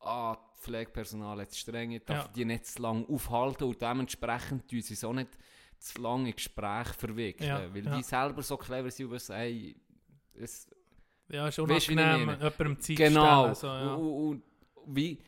ah, 0.00 0.34
das 0.34 0.60
Pflegepersonal 0.64 1.40
es 1.40 1.58
streng, 1.58 2.00
darf 2.04 2.26
Ja. 2.26 2.32
die 2.34 2.44
nicht 2.44 2.66
zu 2.66 2.82
lange 2.82 3.06
aufhalten 3.08 3.64
und 3.64 3.80
dementsprechend 3.80 4.68
tun 4.68 4.80
sie 4.82 5.06
auch 5.06 5.12
nicht 5.12 5.30
zu 5.78 6.00
lange 6.02 6.30
in 6.30 6.34
Gespräch 6.34 6.88
verwickeln, 6.88 7.48
Ja, 7.48 7.72
weil 7.74 7.84
ja. 7.84 7.96
die 7.96 8.02
selber 8.02 8.42
so 8.42 8.56
clever 8.56 8.90
sind 8.90 9.06
und 9.06 9.12
wissen, 9.12 9.34
hey, 9.36 9.76
es, 10.34 10.68
Ja, 11.28 11.46
ist 11.48 11.58
ich 11.58 11.62
unangenehm, 11.64 12.20
jemandem 12.40 12.80
Zeit 12.80 12.96
Genau. 12.96 13.42
stellen. 13.42 13.54
So, 13.54 13.66
ja. 13.66 13.94
und, 13.94 14.28
und, 14.28 14.42
wie, 14.96 15.18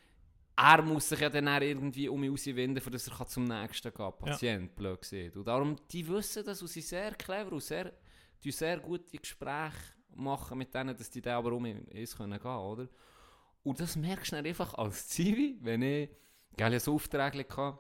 er 0.57 0.83
muss 0.83 1.09
sich 1.09 1.21
ja 1.21 1.29
dann 1.31 1.49
auch 1.49 1.61
irgendwie 1.61 2.09
um 2.09 2.21
mich 2.21 2.31
rauswinden, 2.31 2.75
dass 2.93 3.07
er 3.07 3.15
kann 3.17 3.27
zum 3.29 3.45
nächsten 3.45 3.93
gehen 3.93 4.13
Patient, 4.19 4.75
blöd 4.77 5.01
gesagt. 5.01 5.37
Und 5.37 5.47
darum, 5.47 5.77
die 5.91 6.07
wissen 6.09 6.45
das 6.45 6.61
und 6.63 6.69
sind 6.69 6.85
sehr 6.85 7.15
clever 7.15 7.53
und 7.53 7.63
sehr, 7.63 7.93
die 8.43 8.51
sehr 8.51 8.79
gute 8.79 9.17
Gespräche 9.19 9.77
machen 10.15 10.59
mit 10.59 10.75
denen, 10.75 10.97
dass 10.97 11.09
die 11.11 11.21
dann 11.23 11.35
aber 11.37 11.53
um 11.53 11.65
uns 11.65 12.17
können 12.17 12.39
gehen 12.41 12.51
oder? 12.51 12.89
Und 13.63 13.81
das 13.81 13.97
merkst 13.97 14.33
du 14.33 14.37
dann 14.37 14.47
einfach 14.47 14.75
als 14.75 15.09
Zivi, 15.09 15.59
wenn 15.61 15.83
ich, 15.83 16.09
gell, 16.57 16.75
ich 16.75 16.83
so 16.83 16.95
Aufträge 16.95 17.45
hatte, 17.57 17.79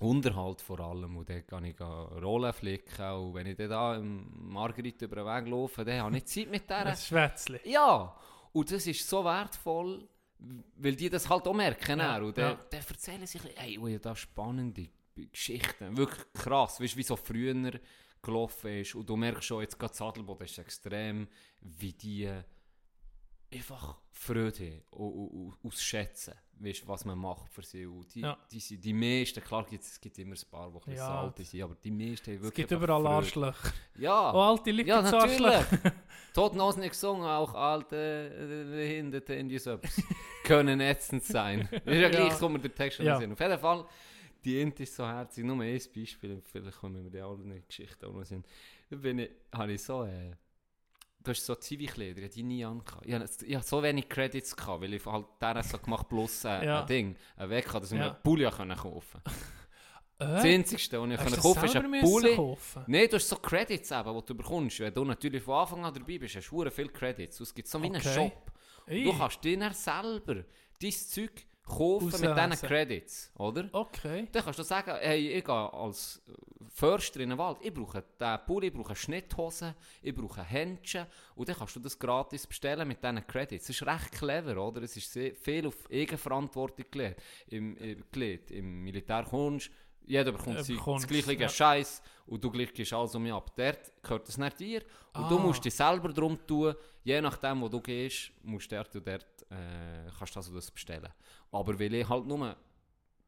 Unterhalt 0.00 0.60
vor 0.60 0.78
allem, 0.78 1.16
und 1.16 1.28
dann 1.28 1.44
kann 1.44 1.64
ich 1.64 1.80
Rollen 1.80 2.52
flicken 2.52 3.10
und 3.14 3.34
wenn 3.34 3.46
ich 3.46 3.56
dann 3.56 3.68
da 3.68 3.96
im 3.96 4.28
Margrit 4.52 5.02
über 5.02 5.16
den 5.16 5.26
Weg 5.26 5.48
laufe, 5.48 5.84
dann 5.84 6.02
habe 6.02 6.16
ich 6.16 6.26
Zeit 6.26 6.48
mit 6.48 6.70
der 6.70 6.84
Das 6.84 7.08
Schwätzli. 7.08 7.58
ja, 7.64 8.16
und 8.52 8.70
das 8.70 8.86
ist 8.86 9.08
so 9.08 9.24
wertvoll, 9.24 10.08
weil 10.76 10.94
die 10.94 11.10
das 11.10 11.28
halt 11.28 11.48
auch 11.48 11.54
merken. 11.54 11.98
Ja, 11.98 12.14
dann. 12.14 12.22
und 12.22 12.38
ja. 12.38 12.50
dann, 12.50 12.58
dann 12.70 12.80
erzählen 12.88 13.26
sie, 13.26 13.40
hey, 13.56 13.76
oh 13.78 13.88
da 13.98 14.14
spannende 14.14 14.88
Geschichten, 15.16 15.96
wirklich 15.96 16.32
krass, 16.32 16.80
weißt 16.80 16.94
du, 16.94 16.98
wie 16.98 17.02
so 17.02 17.16
früher 17.16 17.72
gelaufen 18.22 18.80
ist. 18.80 18.94
Und 18.94 19.08
du 19.08 19.16
merkst 19.16 19.44
schon, 19.44 19.62
jetzt 19.62 19.78
gerade 19.78 19.94
Sadelboden 19.94 20.46
ist 20.46 20.58
extrem, 20.58 21.26
wie 21.60 21.92
die 21.92 22.30
einfach 23.52 23.96
Freude 24.12 24.58
haben 24.64 24.82
und, 24.90 25.28
und, 25.28 25.54
ausschätzen, 25.64 26.34
weißt, 26.58 26.86
was 26.88 27.04
man 27.04 27.16
macht 27.18 27.48
für 27.52 27.62
sie. 27.62 27.86
Und 27.86 28.12
die, 28.14 28.20
Ja. 28.20 28.36
die, 28.50 28.58
sind- 28.60 28.84
die 28.84 28.92
meisten, 28.92 29.42
klar 29.42 29.64
gibt 29.64 29.84
es 29.84 30.00
gibt 30.00 30.18
immer 30.18 30.34
ein 30.34 30.50
paar, 30.50 30.68
die 30.70 30.74
ein 30.76 30.80
bisschen 30.80 30.94
Ja, 30.96 31.06
salty 31.22 31.44
sind, 31.44 31.62
aber 31.62 31.74
die 31.76 31.90
meisten 31.90 32.26
haben 32.30 32.36
Es 32.36 32.42
wirklich 32.42 32.54
gibt 32.54 32.72
einfach 32.72 32.84
überall. 32.84 33.06
Arschlöcher. 33.06 33.72
Ja. 33.96 34.32
Oh, 34.34 34.40
alte 34.40 34.70
Leute 34.72 34.88
Ja. 34.88 35.00
Arschlöcher. 35.00 35.92
Toten 36.34 36.80
nicht 36.80 36.90
gesungen, 36.90 37.24
auch 37.24 37.54
alte 37.54 37.96
äh, 37.96 38.70
Behinderte 38.70 39.34
in 39.34 39.48
die 39.48 39.58
Subs 39.58 40.02
können 40.44 40.80
ätzend 40.80 41.24
sein. 41.24 41.62
Ist 41.72 41.86
ja 41.86 42.08
gleich, 42.08 42.32
so 42.34 42.48
wir 42.48 42.58
den 42.58 42.74
Text 42.74 42.98
schon 42.98 43.06
Ja. 43.06 43.18
sehen. 43.18 43.32
Auf 43.32 43.40
jeden 43.40 43.58
Fall, 43.58 43.86
die 44.44 44.60
Int 44.60 44.78
ist 44.80 44.94
so 44.94 45.06
herzig. 45.06 45.44
Nur 45.44 45.60
ein 45.62 45.72
Beispiel, 45.94 46.42
vielleicht 46.44 46.78
kommen 46.78 47.02
wir 47.02 47.10
die 47.10 47.20
alle 47.20 47.60
Geschichten 47.62 48.04
auch 48.04 48.12
noch 48.12 48.24
sehen. 48.24 48.44
Da 48.90 48.96
bin 48.96 49.18
ich, 49.20 49.30
habe 49.52 49.72
ich 49.72 49.82
so, 49.82 50.04
äh, 50.04 50.32
du 51.22 51.30
hast 51.30 51.44
so 51.44 51.54
Zivi-Kleider, 51.54 52.18
ich 52.18 52.24
hatte 52.24 52.34
die 52.34 52.42
nie 52.42 52.64
angehabt. 52.64 53.04
Ich 53.06 53.12
hatte, 53.14 53.46
ich 53.46 53.56
hatte 53.56 53.66
so 53.66 53.82
wenig 53.82 54.08
Credits, 54.08 54.54
gehabt, 54.56 54.82
weil 54.82 54.94
ich 54.94 55.04
halt 55.04 55.26
der 55.40 55.62
so 55.62 55.78
gemacht 55.78 56.08
plus 56.08 56.44
äh, 56.44 56.64
Ja. 56.64 56.80
ein 56.82 56.86
Ding, 56.86 57.16
ein 57.36 57.50
Weg 57.50 57.66
hatte, 57.68 57.80
dass 57.80 57.90
wir 57.92 57.98
Ja. 57.98 58.06
einen 58.12 58.22
Pulli 58.22 58.48
können 58.50 58.76
kaufen 58.76 59.20
Das 60.18 60.44
Äh? 60.44 60.54
einzigste, 60.54 61.00
was 61.00 61.10
ich 61.10 61.16
können 61.16 61.36
kaufen 61.40 61.64
ist 61.64 61.76
ein 61.76 62.00
Pulli. 62.00 62.36
kaufen? 62.36 62.84
Nein, 62.86 63.08
du 63.08 63.16
hast 63.16 63.28
so 63.28 63.36
Credits, 63.36 63.90
eben, 63.92 64.14
die 64.20 64.26
du 64.26 64.34
bekommst. 64.34 64.80
Wenn 64.80 64.94
du 64.94 65.04
natürlich 65.04 65.42
von 65.42 65.54
Anfang 65.60 65.84
an 65.84 65.94
dabei 65.94 66.18
bist, 66.18 66.36
hast 66.36 66.50
du 66.50 66.70
viele 66.70 66.88
Credits. 66.88 67.40
Es 67.40 67.54
gibt 67.54 67.68
so 67.68 67.80
wie 67.82 67.86
einen 67.86 67.96
Okay. 67.96 68.14
Shop. 68.14 68.52
Ey. 68.86 69.04
Du 69.04 69.16
kannst 69.16 69.44
dir 69.44 69.70
selber 69.72 70.44
dein 70.80 70.90
Zeug 70.92 71.46
kaufen 71.68 72.06
mit 72.06 72.14
Auslesen. 72.14 72.50
diesen 72.50 72.68
Credits, 72.68 73.32
oder? 73.36 73.68
Okay. 73.72 74.26
Dann 74.32 74.42
kannst 74.44 74.58
du 74.58 74.62
sagen, 74.62 74.92
hey, 75.00 75.28
ich 75.38 75.44
gehe 75.44 75.72
als 75.72 76.20
Förster 76.70 77.20
in 77.20 77.30
den 77.30 77.38
Wald, 77.38 77.58
ich 77.60 77.72
brauche 77.74 78.02
diesen 78.20 78.38
Pulli, 78.46 78.66
ich 78.68 78.72
brauche 78.72 78.94
Schnitthosen, 78.96 79.74
ich 80.02 80.14
brauche 80.14 80.42
Händchen 80.42 81.06
und 81.34 81.48
dann 81.48 81.56
kannst 81.56 81.76
du 81.76 81.80
das 81.80 81.98
gratis 81.98 82.46
bestellen 82.46 82.86
mit 82.88 83.02
diesen 83.02 83.26
Credits. 83.26 83.66
Das 83.66 83.76
ist 83.76 83.86
recht 83.86 84.12
clever, 84.12 84.56
oder? 84.66 84.82
Es 84.82 84.96
ist 84.96 85.12
sehr 85.12 85.34
viel 85.34 85.66
auf 85.66 85.76
Eigenverantwortung 85.90 86.84
gelegt. 86.90 87.22
Im, 87.48 87.76
äh, 87.78 87.96
gelegt. 88.12 88.50
Im 88.50 88.82
Militär 88.84 89.24
kommst 89.28 89.70
Jeder 90.06 90.32
bekommt 90.32 90.64
sein- 90.64 90.76
bekommt's, 90.76 91.06
das 91.06 91.22
gleiche 91.24 91.42
ja. 91.42 91.48
Scheiß 91.50 92.00
und 92.26 92.42
du 92.42 92.50
gleich 92.50 92.72
gehst 92.72 92.92
alles 92.94 93.14
um 93.14 93.22
mich 93.22 93.32
ab. 93.32 93.52
Dort 93.56 93.92
gehört 94.02 94.26
das 94.26 94.38
nicht 94.38 94.58
dir 94.58 94.82
und 95.14 95.30
du 95.30 95.36
Ah. 95.36 95.42
musst 95.42 95.62
dich 95.64 95.74
selber 95.74 96.10
darum 96.12 96.38
tun, 96.46 96.74
je 97.04 97.20
nachdem, 97.20 97.60
wo 97.60 97.68
du 97.68 97.78
gehst, 97.80 98.30
musst 98.42 98.72
du 98.72 98.76
dort 98.76 98.94
und 98.96 99.06
dort, 99.06 99.26
äh, 99.50 100.10
kannst 100.18 100.34
du 100.34 100.38
das 100.40 100.48
und 100.48 100.54
das 100.56 100.70
bestellen. 100.70 101.08
Aber 101.52 101.78
weil 101.78 101.94
ich 101.94 102.08
halt 102.08 102.26
nur, 102.26 102.56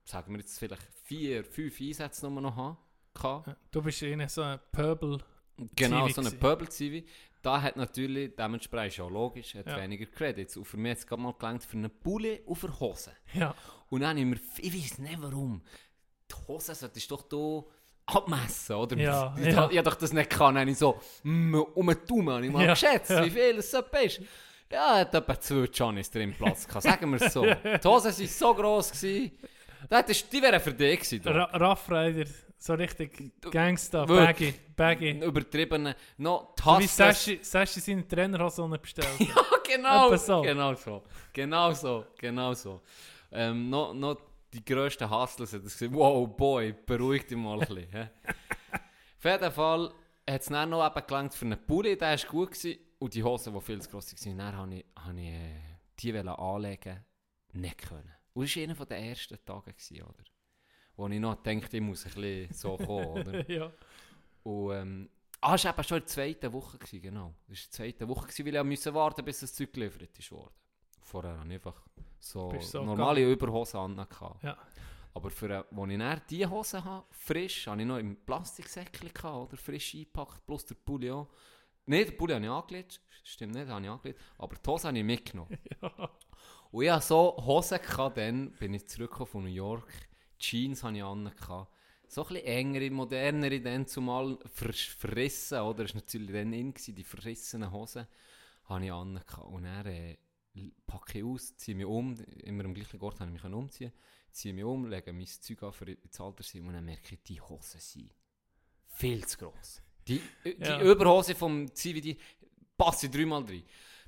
sagen 0.05 0.33
wir 0.33 0.41
jetzt 0.41 0.59
vielleicht 0.59 0.83
vier, 1.05 1.45
fünf 1.45 1.81
Einsätze 1.81 2.29
nur 2.31 2.41
noch 2.43 2.77
habe, 3.23 3.57
Du 3.71 3.83
bist 3.83 4.03
in 4.03 4.27
so 4.29 4.43
ein 4.43 4.59
Pöbel. 4.73 5.19
Genau, 5.77 6.09
so 6.09 6.21
eine. 6.21 6.31
Pöbel-Zivi. 6.31 7.05
Da 7.43 7.61
hat 7.61 7.77
natürlich, 7.77 8.35
dementsprechend 8.37 8.99
ja 8.99 9.09
logisch, 9.09 9.55
hat 9.55 9.67
Ja. 9.67 9.77
weniger 9.79 10.07
Credits. 10.07 10.57
Und 10.57 10.65
für 10.65 10.77
mich 10.77 10.93
hat 10.93 10.99
es 10.99 11.07
gerade 11.07 11.21
mal 11.23 11.33
gelangt 11.35 11.65
für 11.65 11.77
eine 11.77 11.89
Pulle 11.89 12.41
und 12.47 12.57
für 12.57 12.79
Hosen. 12.81 13.13
Ja. 13.35 13.55
Und 13.89 14.01
dann 14.01 14.11
habe 14.11 14.21
ich 14.21 14.27
mir, 14.27 14.41
ich 14.59 14.75
weiß 14.75 14.99
nicht 14.99 15.21
warum, 15.21 15.63
die 16.31 16.35
Hose 16.49 16.75
solltest 16.75 17.11
doch 17.11 17.25
hier 17.29 17.65
abmessen, 18.07 18.77
oder? 18.77 18.97
Ja, 18.97 19.35
ich, 19.39 19.47
ja. 19.53 19.69
Ich, 19.71 19.77
ich 19.77 19.83
doch 19.83 19.95
das 19.97 20.13
nicht 20.13 20.31
kann, 20.31 20.55
dann 20.55 20.63
habe 20.63 20.71
ich 20.71 20.79
so, 20.79 21.01
mm, 21.23 21.55
um 21.75 21.87
den 21.87 22.07
Daumen 22.07 22.45
ich 22.45 22.51
mal 22.53 22.65
Ja, 22.65 22.73
geschätzt, 22.73 23.11
ja. 23.11 23.25
wie 23.25 23.31
viel 23.31 23.59
es 23.59 23.71
so 23.71 23.79
ist. 23.81 24.21
Ja, 24.73 24.99
hat 24.99 25.15
etwa 25.15 25.41
zwei 25.41 25.65
Johnnies 25.73 26.11
drin 26.11 26.33
Platz 26.37 26.67
gehabt, 26.67 26.85
sagen 26.85 27.11
wir 27.11 27.21
es 27.21 27.33
so. 27.33 27.43
Die 27.45 27.89
Hosen 27.89 28.13
waren 28.17 28.27
so 28.29 28.55
gross, 28.55 28.91
gewesen, 28.93 29.33
da 29.89 29.99
hättest- 29.99 30.33
die 30.33 30.41
wären 30.41 30.61
für 30.61 30.73
dich 30.73 31.01
gewesen. 31.01 31.23
Ra 31.27 31.45
Rough 31.57 31.91
Rider, 31.91 32.31
so 32.57 32.75
richtig 32.75 33.33
Gangster. 33.51 34.07
Baggy, 34.07 34.55
Baggy. 34.77 35.11
Übertriebene, 35.19 35.97
die 36.19 36.23
So 36.25 36.49
wie 36.79 36.87
Sashi, 36.87 37.39
Sashi 37.43 37.81
seine 37.81 38.07
Trainerhose 38.07 38.69
bestellt. 38.79 39.09
Ja, 39.19 39.77
genau. 39.77 40.17
So. 40.17 40.43
Genau 40.43 40.75
so. 40.75 41.03
Genau 41.33 41.73
so. 41.73 42.05
Genau 42.19 42.55
so. 42.55 42.81
Ähm, 43.33 43.71
noch, 43.71 43.93
noch 43.95 44.17
die 44.53 44.65
grössten 44.65 45.09
Hustlers 45.09 45.51
das 45.53 45.63
gesagt, 45.63 45.93
wow, 45.95 46.29
Boy, 46.29 46.75
beruhig 46.87 47.27
dich 47.27 47.37
mal 47.39 47.61
ein 47.61 47.61
bisschen. 47.61 47.89
Auf 49.19 49.25
jeden 49.25 49.53
Fall 49.53 49.93
hat 50.29 50.41
es 50.41 50.47
dann 50.47 50.71
noch 50.71 50.85
eben 50.87 51.07
gelangt 51.07 51.35
für 51.35 51.45
einen 51.45 51.65
Pulli, 51.67 51.97
der 51.97 52.11
war 52.19 52.29
gut 52.29 52.51
gewesen, 52.53 52.79
und 53.01 53.15
die 53.15 53.25
Hosen, 53.25 53.55
die 53.55 53.61
viel 53.61 53.81
zu 53.81 53.91
gross 53.91 54.13
waren, 54.13 54.39
dann 54.39 54.57
habe 54.57 54.75
ich, 54.75 54.85
habe 54.97 55.21
ich 55.21 55.29
äh, 55.29 55.61
die 55.99 56.17
anlegen, 56.17 57.05
nicht 57.53 57.79
können. 57.79 58.13
Und 58.35 58.45
das 58.45 58.57
war 58.57 58.63
einer 58.63 58.75
der 58.75 58.99
ersten 58.99 59.39
Tage, 59.45 59.73
gewesen, 59.73 60.03
oder? 60.03 60.25
Wo 60.97 61.09
ich 61.09 61.19
noch 61.19 61.43
dachte, 61.43 61.77
ich 61.79 61.83
muss 61.83 62.05
ein 62.05 62.13
bisschen 62.13 62.53
so 62.53 62.77
kommen, 62.77 63.07
oder? 63.27 63.51
ja. 63.51 63.73
Und, 64.43 64.73
ähm, 64.73 65.11
ah, 65.41 65.55
es 65.55 65.65
war 65.65 65.73
eben 65.73 65.83
schon 65.85 65.97
in 65.97 66.05
der 66.05 66.07
zweiten 66.09 66.53
Woche, 66.53 66.79
gewesen, 66.79 67.03
genau. 67.03 67.35
Das 67.49 67.59
war 67.79 67.87
in 67.87 67.93
der 67.93 67.99
zweiten 67.99 68.09
Woche, 68.09 68.27
gewesen, 68.27 68.47
weil 68.47 68.57
ich 68.57 68.65
musste 68.65 68.95
warten, 68.95 69.25
bis 69.25 69.41
das 69.41 69.55
Zeug 69.55 69.73
geliefert 69.73 70.19
ist 70.19 70.31
worden. 70.31 70.55
Vorher 71.01 71.39
hatte 71.41 71.49
ich 71.49 71.55
einfach 71.55 71.83
so, 72.19 72.55
so 72.61 72.85
normale 72.85 73.33
Überhosen 73.33 73.81
an. 73.81 74.07
Ja. 74.43 74.59
Aber 75.15 75.31
für, 75.31 75.49
äh, 75.49 75.65
als 75.75 75.91
ich 75.91 75.99
dann 75.99 76.23
diese 76.29 76.51
Hose 76.51 76.85
habe, 76.85 77.07
frisch, 77.11 77.67
habe 77.67 77.81
ich 77.81 77.89
noch 77.89 77.99
im 77.99 78.15
Plastiksäckchen 78.15 79.31
oder 79.31 79.57
frisch 79.57 79.95
eingepackt, 79.95 80.47
plus 80.47 80.67
der 80.67 80.75
Pulli 80.75 81.11
auch. 81.11 81.29
Nein, 81.87 82.07
den 82.07 82.17
Pulli 82.17 82.35
habe 82.35 82.45
ich 82.45 82.51
angelegt, 82.51 83.01
stimmt 83.25 83.55
nicht, 83.55 83.69
habe 83.69 83.85
ich 83.85 83.91
angelegt, 83.91 84.21
aber 84.39 84.57
die 84.57 84.71
Hose 84.71 84.89
habe 84.89 84.99
ich 84.99 85.05
mitgenommen. 85.05 85.59
Und 86.71 86.85
ich 86.85 86.91
hatte 86.91 87.07
so 87.07 87.37
Hosen, 87.45 87.81
gehabt, 87.81 88.17
dann 88.17 88.53
bin 88.53 88.75
ich 88.75 88.87
zurückgekommen 88.87 89.31
von 89.31 89.43
New 89.43 89.51
York, 89.51 90.09
Jeans 90.39 90.83
hatte 90.83 90.97
ich 90.97 91.03
an, 91.03 91.33
so 92.09 92.23
ein 92.23 92.29
bisschen 92.29 92.47
engere, 92.47 92.91
modernere, 92.91 93.61
dann 93.61 93.87
zumal 93.87 94.39
ver 94.47 94.73
verrissen, 94.73 95.61
oder? 95.61 95.85
Das 95.85 95.95
war 95.95 96.03
natürlich 96.03 96.33
dann 96.33 96.53
in, 96.53 96.75
die 96.75 97.05
verrissenen 97.05 97.71
Hosen, 97.71 98.07
habe 98.65 98.85
ich 98.85 98.93
an. 98.93 99.21
Und 99.45 99.65
dann 99.65 99.87
äh, 99.87 100.17
packe 100.87 101.19
ich 101.19 101.25
aus, 101.25 101.57
ziehe 101.57 101.77
mich 101.77 101.87
um, 101.87 102.15
immer 102.43 102.65
am 102.65 102.75
gleichen 102.75 103.01
Ort 103.01 103.21
habe 103.21 103.33
ich 103.35 103.43
mich 103.43 103.53
umziehen 103.53 103.93
ziehe 104.33 104.55
mich 104.55 104.65
um, 104.65 104.87
lege 104.87 105.13
mein 105.13 105.27
Zeug 105.27 105.63
an 105.63 105.73
für 105.73 105.91
ins 105.91 106.21
Altersheim 106.21 106.69
und 106.69 106.75
dann 106.75 106.85
merke 106.85 107.15
ich, 107.15 107.23
die 107.23 107.41
Hosen 107.41 107.81
sind 107.81 108.15
viel 108.87 109.27
zu 109.27 109.39
gross. 109.39 109.83
Die, 110.11 110.23
die 110.45 110.63
Ja. 110.65 110.81
Überhose 110.81 111.35
vom 111.35 111.73
Zivi, 111.75 112.01
die 112.01 112.17
passen 112.77 113.11
dreimal 113.11 113.45
rein. 113.45 113.63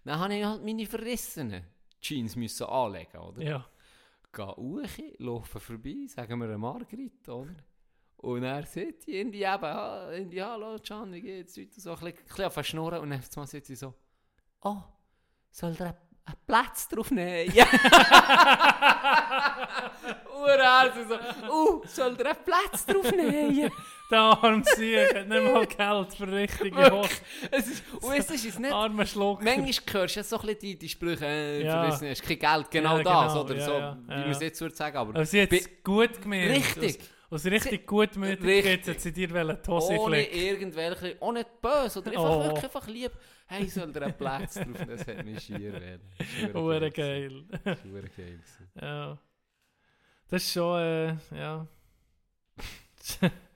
Dann 0.04 0.18
habe 0.18 0.34
ich 0.34 0.44
halt 0.44 0.64
meine 0.64 0.86
verrissenen 0.86 1.64
Jeans 2.00 2.34
müssen 2.36 2.66
anlegen, 2.66 3.18
oder? 3.18 3.42
ja. 3.42 3.66
Gehe 4.34 4.46
hoch, 4.46 4.88
laufe 5.18 5.60
vorbei, 5.60 6.06
sagen 6.06 6.38
wir 6.40 6.46
eine 6.46 6.56
Margrit, 6.56 7.28
oder? 7.28 7.54
Und 8.16 8.44
er 8.44 8.64
sieht 8.64 9.06
die 9.06 9.20
in 9.20 9.30
die 9.30 9.42
eben, 9.42 9.64
ah, 9.64 10.10
in 10.10 10.30
die 10.30 10.42
Hallo, 10.42 10.78
Can, 10.78 11.12
wie 11.12 11.20
geht's? 11.20 11.56
Heute 11.56 11.80
so 11.80 11.90
ein 11.90 11.96
bisschen, 11.96 12.18
ein 12.18 12.24
bisschen 12.24 12.44
auf 12.46 12.54
den 12.54 12.64
Schnurren 12.64 13.00
und 13.00 13.10
dann 13.10 13.22
mal 13.36 13.46
sieht 13.46 13.66
sie 13.66 13.76
so, 13.76 13.92
oh, 14.62 14.82
soll 15.50 15.74
der 15.74 15.98
einen 16.24 16.36
Platz 16.46 16.88
drauf 16.88 17.10
nehmen? 17.10 17.52
Ja. 17.54 17.66
Sie 20.94 21.04
so, 21.04 21.14
uh, 21.52 21.82
soll 21.86 22.16
der 22.16 22.30
einen 22.30 22.44
Platz 22.44 22.84
drauf 22.84 23.10
nehmen? 23.12 23.70
Der 24.12 24.20
arme 24.20 24.62
Sieg 24.76 25.14
hat 25.14 25.26
nicht 25.26 25.42
mal 25.42 25.66
Geld 25.66 26.14
für 26.14 26.30
richtige 26.30 26.90
Hosen. 26.92 27.10
es 27.50 27.66
ist, 27.66 27.82
und 28.02 28.12
es 28.12 28.30
ist 28.30 28.44
es 28.44 28.58
nicht... 28.58 28.70
Armer 28.72 29.06
Schlucker. 29.06 29.42
Manchmal 29.42 29.94
hörst 30.02 30.16
du 30.16 30.20
ja 30.20 30.24
so 30.24 30.36
ein 30.36 30.42
bisschen 30.42 30.58
die, 30.60 30.78
die 30.78 30.88
Sprüche, 30.90 31.24
äh, 31.24 31.64
Ja. 31.64 31.86
ja. 31.86 31.90
hast 31.90 32.22
kein 32.22 32.38
Geld, 32.38 32.70
genau 32.70 32.98
Ja, 32.98 33.02
das, 33.02 33.32
genau, 33.32 33.40
oder 33.44 33.54
ja, 33.56 33.64
so, 33.64 33.72
ja, 33.72 33.98
wie 34.08 34.10
man 34.14 34.30
es 34.30 34.40
jetzt 34.40 34.60
würde 34.60 34.74
sagen, 34.76 34.96
aber 34.98 35.10
Aber 35.14 35.24
sie 35.24 35.40
hat 35.40 35.52
es 35.52 35.68
gut 35.82 36.20
gemeint. 36.20 36.50
Richtig. 36.50 36.98
Aus, 37.30 37.46
aus 37.46 37.46
richtig 37.46 37.86
gutmütig 37.86 38.44
Richtig. 38.66 38.94
hat 38.94 39.00
sie 39.00 39.12
dir 39.12 39.28
die 39.28 39.70
Hose 39.70 39.98
ohne 39.98 40.22
irgendwelche, 40.28 41.16
auch 41.18 41.32
nicht 41.32 41.62
böse, 41.62 41.98
oder 42.00 42.10
einfach 42.10 42.36
Oh. 42.36 42.44
wirklich 42.44 42.64
einfach 42.64 42.86
lieb, 42.88 43.12
hey, 43.46 43.66
soll 43.66 43.92
der 43.92 44.02
einen 44.02 44.14
Platz 44.18 44.54
drauf, 44.56 44.66
das 44.86 45.06
hat 45.06 45.24
mich 45.24 45.42
schier 45.42 45.72
werden. 45.72 46.02
Hure 46.52 46.90
geil. 46.90 47.44
War 47.64 47.74
geil. 47.74 48.40
Ja. 48.78 49.18
Das 50.28 50.42
ist 50.42 50.52
schon, 50.52 50.78
äh, 50.78 51.16
ja. 51.34 51.66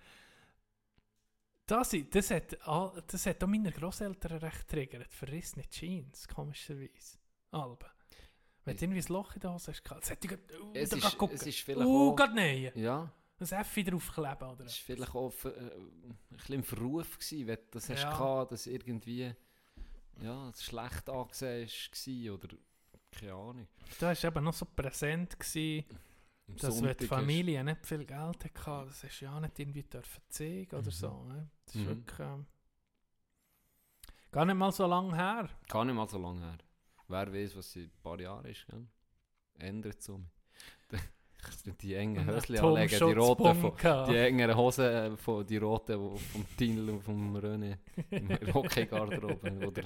das, 1.67 1.95
das, 2.11 2.31
hat, 2.31 2.61
all- 2.67 3.03
das 3.07 3.27
hat 3.27 3.43
auch 3.43 3.47
meine 3.49 3.73
Grosseltern 3.73 4.39
recht 4.39 4.69
triggert. 4.69 5.13
Verrissene 5.13 5.69
Jeans, 5.69 6.27
komischerweise. 6.29 7.19
Alben. 7.51 7.87
Wenn 8.65 8.77
du 8.77 8.85
irgendwie 8.85 9.01
ein 9.01 9.13
Loch 9.13 9.35
in 9.35 9.41
der 9.41 9.53
Hose 9.55 9.73
hast, 9.73 9.83
das 9.89 10.11
hätte 10.11 10.27
ich 10.27 10.33
uh, 10.61 10.71
Es 10.75 10.93
ist- 10.93 11.01
grad 11.03 11.19
gucken. 11.19 11.37
es 11.37 11.47
ist 11.47 11.61
vielleicht 11.61 11.87
uh, 11.87 12.17
auch- 12.19 12.33
nähen. 12.33 12.73
Ja, 12.79 13.13
Ein 13.39 13.47
Effi 13.49 13.85
draufkleben, 13.85 14.49
oder? 14.49 14.65
das 14.65 14.77
war 14.89 14.97
vielleicht 14.97 15.15
auch 15.15 15.31
für, 15.31 15.51
äh, 15.57 15.61
ein 15.77 16.17
bisschen 16.37 16.55
im 16.57 16.65
Verruf, 16.65 17.19
gewesen, 17.19 17.47
wenn 17.47 17.57
du 17.57 17.63
das 17.73 17.89
hast 17.91 18.03
Ja. 18.03 18.11
gehabt, 18.11 18.53
dass 18.53 18.67
irgendwie 18.67 19.33
ja, 20.23 20.49
es 20.49 20.65
schlecht 20.65 21.09
angesehen 21.09 21.69
war, 22.29 22.35
oder 22.35 22.57
keine 23.13 23.33
Ahnung. 23.35 23.69
Da 24.01 24.07
war 24.09 24.25
eben 24.25 24.45
noch 24.45 24.55
so 24.55 24.65
präsent, 24.67 25.39
gewesen, 25.39 25.85
Dass 26.49 26.77
wenn 26.83 26.97
die 26.97 27.05
hast- 27.05 27.07
Familie 27.09 27.65
nicht 27.65 27.85
viel 27.87 28.05
Geld 28.05 28.45
hatte, 28.45 28.51
das 28.87 29.03
hast 29.05 29.21
du 29.21 29.25
ja 29.25 29.37
auch 29.37 29.41
nicht 29.41 29.59
irgendwie 29.59 29.83
dürfen 29.83 30.23
zeigen 30.29 30.71
oder 30.77 30.87
Mhm. 30.87 30.91
so. 30.91 31.25
Ne? 31.25 31.49
Das 31.67 31.75
ist 31.75 31.81
Mhm. 31.81 31.87
wirklich... 31.89 32.19
Ähm, 32.21 32.47
gar 34.31 34.45
nicht 34.45 34.55
mal 34.57 34.73
so 34.73 34.87
lange 34.87 35.15
her. 35.17 35.49
Gar 35.69 35.85
nicht 35.85 35.95
mal 35.95 36.09
so 36.09 36.19
lange 36.19 36.41
her. 36.43 36.59
Wer 37.09 37.33
weiß, 37.33 37.57
was 37.57 37.75
in 37.77 37.85
ein 37.85 37.91
paar 38.03 38.21
Jahren 38.21 38.45
ist, 38.47 38.67
gell? 38.69 38.87
Ändert 39.59 39.99
es 40.01 40.09
um. 40.09 40.29
Die 41.81 41.95
engen 41.95 42.25
Höschen 42.27 42.59
anlegen, 42.59 42.99
die 43.07 43.13
roten 43.13 43.55
von, 43.55 43.73
die 44.09 44.17
engeren 44.17 44.57
Hosen, 44.57 44.85
äh, 44.85 45.17
von, 45.17 45.47
die 45.47 45.59
roten 45.59 46.19
vom 46.19 46.45
Tinl 46.57 46.91
und 46.91 47.01
vom 47.03 47.37
René. 47.37 47.79
Im 48.11 48.55
Hockey-Garderobe? 48.55 49.83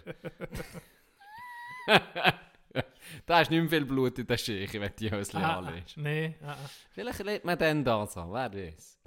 da 3.26 3.40
ist 3.40 3.50
nicht 3.50 3.60
mehr 3.60 3.68
viel 3.70 3.84
Blut 3.84 4.18
in 4.18 4.26
der 4.26 4.38
Schicht, 4.38 4.74
wenn 4.74 4.92
die 4.96 5.10
Höschen 5.10 5.38
Ah, 5.42 5.58
anlegst. 5.58 5.96
Nee, 5.96 6.36
ah, 6.42 6.52
ah. 6.52 6.70
Vielleicht 6.90 7.18
lädt 7.20 7.44
man 7.44 7.58
dann 7.58 7.84
das 7.84 8.16
an, 8.16 8.32
wer 8.32 8.52
weiß. 8.52 9.00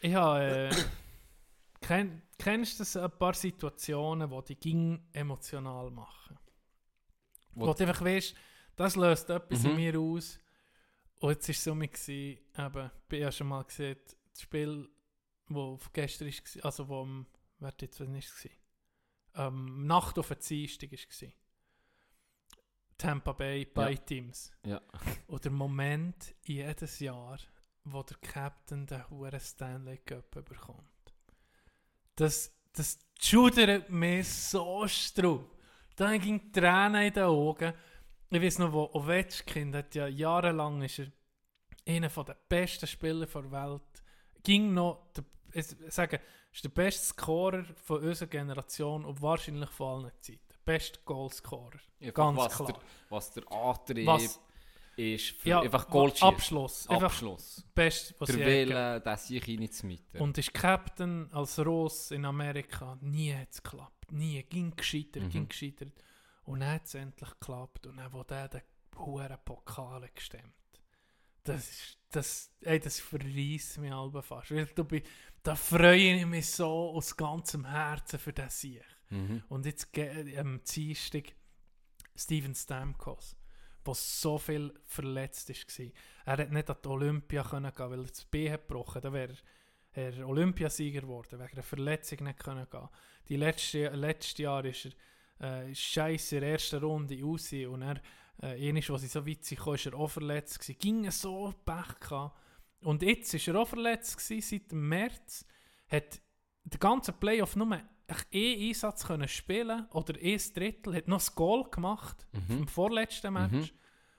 Ich 0.00 0.14
habe... 0.14 0.70
Äh, 0.70 0.74
kenn, 1.80 2.22
kennst 2.38 2.74
du 2.78 2.82
das, 2.82 2.96
ein 2.96 3.10
paar 3.18 3.34
Situationen, 3.34 4.28
die 4.30 4.44
dich 4.54 4.60
ging 4.60 5.08
emotional 5.12 5.90
machen? 5.90 6.38
Wo, 7.54 7.66
Wo- 7.66 7.74
du 7.74 7.84
einfach 7.86 8.04
weißt, 8.04 8.34
das 8.76 8.96
löst 8.96 9.30
etwas 9.30 9.64
in 9.64 9.70
Mhm. 9.72 9.76
mir 9.76 9.98
aus. 10.00 10.38
Und 11.18 11.30
jetzt 11.30 11.48
war 11.48 11.52
es 11.52 11.64
so 11.64 11.74
gewesen, 11.74 12.38
eben, 12.58 12.90
ich 13.10 13.22
habe 13.22 13.32
schon 13.32 13.46
mal 13.46 13.62
gesehen, 13.62 13.96
das 14.32 14.42
Spiel, 14.42 14.88
wo 15.48 15.78
gestern 15.92 16.28
war, 16.28 16.64
also 16.64 16.88
wo 16.88 17.02
am, 17.02 17.26
wer 17.58 17.72
jetzt, 17.80 18.00
wann 18.00 18.14
ist 18.16 18.32
es? 18.44 18.50
Ähm, 19.34 19.86
Nacht 19.86 20.18
auf 20.18 20.28
den 20.28 20.38
Dienstag 20.40 20.90
war. 20.90 21.28
Tampa 23.02 23.32
Bay, 23.32 23.64
bei 23.64 23.96
Teams. 23.96 24.52
Ja. 24.64 24.80
Und 25.26 25.44
der 25.44 25.50
Moment 25.50 26.36
jedes 26.44 27.00
Jahr, 27.00 27.36
wo 27.82 28.00
der 28.04 28.16
Captain 28.18 28.86
den 28.86 29.10
Huren 29.10 29.40
Stanley 29.40 29.98
Cup 29.98 30.30
bekommt. 30.30 31.12
Das, 32.14 32.52
das 32.72 33.00
schudert 33.20 33.90
mich 33.90 34.28
so 34.28 34.86
straub. 34.86 35.58
Dann 35.96 36.20
ging 36.20 36.52
Tränen 36.52 37.06
in 37.06 37.12
den 37.12 37.24
Augen. 37.24 37.72
Ich 38.30 38.40
weiß 38.40 38.60
noch, 38.60 38.72
wo 38.72 38.88
Ovechkin 38.92 39.74
hat 39.74 39.96
ja 39.96 40.06
jahrelang 40.06 40.82
ist 40.82 41.00
er 41.00 41.06
einer 41.84 42.08
der 42.08 42.36
besten 42.48 42.86
Spieler 42.86 43.26
der 43.26 43.50
Welt. 43.50 44.04
Ging 44.44 44.74
noch, 44.74 45.10
der, 45.16 45.24
ich 45.52 45.66
sage, 45.88 46.20
ist 46.52 46.62
der 46.62 46.68
beste 46.68 47.04
Scorer 47.04 47.64
von 47.82 48.00
unserer 48.00 48.28
Generation 48.28 49.04
und 49.04 49.20
wahrscheinlich 49.20 49.70
von 49.70 50.04
allen 50.04 50.12
Zeiten. 50.20 50.51
Beste 50.64 51.00
Goalscorer. 51.04 51.80
Ganz 52.14 52.38
was 52.38 52.54
klar. 52.56 52.66
Der, 52.72 52.80
was 53.08 53.30
der 53.32 53.52
Antrieb 53.52 54.06
Was- 54.06 54.40
ist, 54.96 55.30
für 55.40 55.48
Ja, 55.48 55.60
einfach 55.60 55.86
wa- 55.88 55.90
Gold 55.92 56.12
schießen. 56.14 56.28
Abschluss. 56.28 56.88
Abschluss. 56.88 57.64
best, 57.74 58.14
was 58.18 58.28
Der 58.28 58.38
Wille, 58.46 58.76
haben. 58.78 59.02
der 59.04 59.16
sich 59.16 59.48
rein 59.48 59.70
zu 59.70 59.86
mitten. 59.86 60.18
Und 60.18 60.38
ist 60.38 60.52
Captain 60.54 61.32
als 61.32 61.58
Ross 61.58 62.10
in 62.10 62.24
Amerika. 62.24 62.96
Nie 63.00 63.34
hat 63.34 63.48
es 63.50 63.62
geklappt. 63.62 64.12
Nie. 64.12 64.42
Ging 64.44 64.74
gescheitert, 64.76 65.24
Mhm. 65.24 65.30
ging 65.30 65.48
gescheitert. 65.48 65.92
Und 66.44 66.60
dann 66.60 66.72
hat 66.74 66.84
es 66.84 66.94
endlich 66.94 67.30
geklappt. 67.30 67.86
Und 67.86 67.96
dann, 67.96 68.12
wo 68.12 68.22
der 68.24 68.48
den 68.48 68.62
hohen 68.96 69.36
Pokal 69.44 70.08
gestemmt. 70.14 70.52
Das 71.44 71.68
ist, 71.68 71.98
das, 72.10 72.50
ey, 72.60 72.78
das 72.78 73.00
verreisst 73.00 73.78
mich 73.78 73.90
halb 73.90 74.24
fast. 74.24 74.50
Weil 74.52 74.66
da, 74.66 74.82
bin, 74.84 75.02
da 75.42 75.56
freue 75.56 75.96
ich 76.20 76.26
mich 76.26 76.48
so 76.50 76.90
aus 76.94 77.16
ganzem 77.16 77.64
Herzen 77.64 78.18
für 78.18 78.32
den 78.32 78.48
Sieg. 78.50 78.82
Mhm. 79.12 79.42
Und 79.48 79.66
jetzt 79.66 79.92
ge- 79.92 80.36
am 80.38 80.60
Dienstag 80.64 81.34
Steven 82.16 82.54
Stamkos, 82.54 83.36
der 83.86 83.94
so 83.94 84.38
viel 84.38 84.72
verletzt 84.84 85.48
war. 85.48 85.86
Er 86.26 86.36
hat 86.38 86.52
nicht 86.52 86.70
an 86.70 86.76
die 86.84 86.88
Olympia 86.88 87.42
gehen, 87.42 87.64
weil 87.76 88.00
er 88.00 88.06
das 88.06 88.24
B 88.24 88.50
hat 88.50 88.68
gebrochen. 88.68 89.02
Da 89.02 89.12
wäre 89.12 89.32
er 89.32 89.38
er 89.94 90.26
Olympiasieger 90.26 91.02
geworden, 91.02 91.38
wegen 91.38 91.52
einer 91.52 91.62
Verletzung 91.62 92.24
nicht 92.24 92.38
können. 92.38 92.66
Die 93.28 93.36
letzte, 93.36 93.88
letztes 93.90 94.38
Jahr 94.38 94.64
ist 94.64 94.88
er 95.38 95.66
äh, 95.68 95.74
scheiße 95.74 96.36
in 96.36 96.40
der 96.40 96.52
ersten 96.52 96.82
Runde 96.82 97.20
raus 97.22 97.52
und 97.52 97.82
er, 97.82 98.00
äh, 98.42 98.68
einmal, 98.68 98.82
als 98.90 99.02
sie 99.02 99.08
so 99.08 99.26
weit 99.26 99.46
kam, 99.56 99.74
ist 99.74 99.86
er 99.86 99.94
auch 99.94 100.08
verletzt 100.08 100.58
gewesen. 100.60 100.78
Ging 100.78 101.10
so 101.10 101.52
Pech 101.66 102.00
gehabt. 102.00 102.38
Und 102.80 103.02
jetzt 103.02 103.34
ist 103.34 103.46
er 103.48 103.56
auch 103.56 103.68
verletzt 103.68 104.16
gewesen, 104.16 104.40
seit 104.60 104.72
dem 104.72 104.88
März. 104.88 105.44
Hat 105.88 106.20
den 106.64 106.80
ganzen 106.80 107.14
Playoff 107.20 107.54
nur 107.54 107.78
einen 108.32 108.68
Einsatz 108.68 109.04
können 109.06 109.28
spielen 109.28 109.86
oder 109.90 110.14
ein 110.20 110.40
Drittel, 110.54 110.94
hat 110.96 111.08
noch 111.08 111.18
das 111.18 111.34
Goal 111.34 111.64
gemacht 111.70 112.26
Mhm. 112.32 112.58
im 112.58 112.68
vorletzten 112.68 113.32
Match 113.32 113.72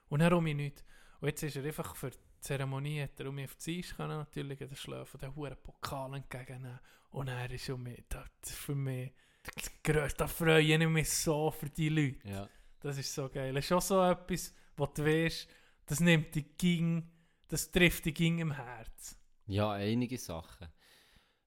und 0.10 0.20
dann 0.20 0.34
um 0.34 0.44
mich 0.44 0.56
nicht. 0.56 0.84
Und 1.20 1.28
jetzt 1.30 1.44
ist 1.44 1.56
er 1.56 1.64
einfach 1.64 1.96
für 1.96 2.10
die 2.12 2.18
Zeremonie, 2.40 3.02
hat 3.04 3.20
er 3.20 3.30
um 3.30 3.36
mich 3.36 3.46
auf 3.46 3.56
die 3.56 3.80
Eis 3.80 3.96
können, 3.96 4.18
natürlich 4.18 4.60
den 4.60 4.76
Schlafen, 4.76 5.20
den 5.20 5.36
hohen 5.36 5.56
Pokal 5.64 6.14
entgegennehmen. 6.16 6.80
Und 7.12 7.28
er 7.30 7.50
ist 7.52 7.70
um 7.70 7.84
mich, 7.84 8.04
das 8.10 8.26
ist 8.46 8.56
für 8.58 8.76
mich 8.76 9.12
das 9.44 9.72
Größte, 9.84 10.18
da 10.18 10.28
freue 10.28 10.62
ich 10.62 10.88
mich 10.88 11.10
so 11.10 11.52
für 11.52 11.70
die 11.70 11.90
Leute. 11.90 12.28
Ja. 12.28 12.50
Das 12.80 12.98
ist 12.98 13.14
so 13.14 13.30
geil. 13.30 13.54
Das 13.54 13.64
ist 13.66 13.72
auch 13.72 13.82
so 13.82 14.02
etwas, 14.04 14.54
wo 14.76 14.86
du 14.88 15.06
weißt, 15.06 15.48
das 15.86 16.00
nimmt 16.00 16.34
die 16.36 16.44
Ging, 16.58 17.10
das 17.48 17.70
trifft 17.72 18.06
die 18.06 18.14
Ging 18.14 18.40
im 18.40 18.52
Herz. 18.52 19.18
ja, 19.48 19.72
einige 19.72 20.18
Sachen. 20.18 20.68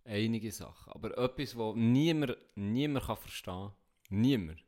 Einige 0.07 0.53
Sachen. 0.53 0.93
Aber 0.93 1.19
etwas, 1.19 1.57
was 1.57 1.74
niemand, 1.74 2.37
niemand 2.55 3.07
kann 3.07 3.16
verstehen 3.16 3.55
kann, 3.55 3.73
niemand, 4.11 4.65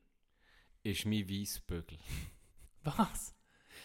ist 0.83 1.07
mein 1.07 1.29
Weissbügel. 1.29 1.99
Was? 2.83 3.35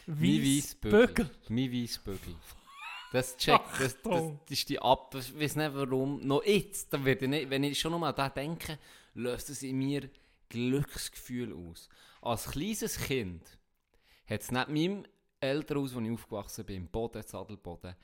Mein 0.07 0.19
Weiss 0.19 0.65
Weissbügel. 0.65 1.07
Bügel. 1.07 1.29
Mein 1.49 1.71
Weissbügel. 1.71 2.35
Das 3.11 3.37
checkt, 3.37 3.79
das, 3.79 4.01
das, 4.01 4.03
das 4.03 4.31
ist 4.49 4.69
die 4.69 4.79
Ab... 4.79 5.13
Ich 5.13 5.39
weiß 5.39 5.57
nicht 5.57 5.75
warum. 5.75 6.25
Noch 6.25 6.43
jetzt, 6.43 6.91
da 6.91 7.05
werde 7.05 7.25
ich 7.25 7.29
nicht, 7.29 7.49
wenn 7.51 7.63
ich 7.63 7.79
schon 7.79 7.91
noch 7.91 7.99
mal 7.99 8.11
daran 8.11 8.33
denke, 8.33 8.79
löst 9.13 9.51
es 9.51 9.61
in 9.61 9.77
mir 9.77 10.09
Glücksgefühl 10.49 11.53
aus. 11.53 11.89
Als 12.21 12.49
kleines 12.49 12.97
Kind 12.97 13.59
hat 14.25 14.41
es 14.41 14.51
nicht 14.51 14.67
meinem 14.67 15.05
Elternhaus, 15.39 15.93
wo 15.93 15.99
ich 15.99 16.11
aufgewachsen 16.11 16.65
bin, 16.65 16.77
im 16.77 16.87
Boden, 16.87 17.21
Sadelboden, 17.21 17.95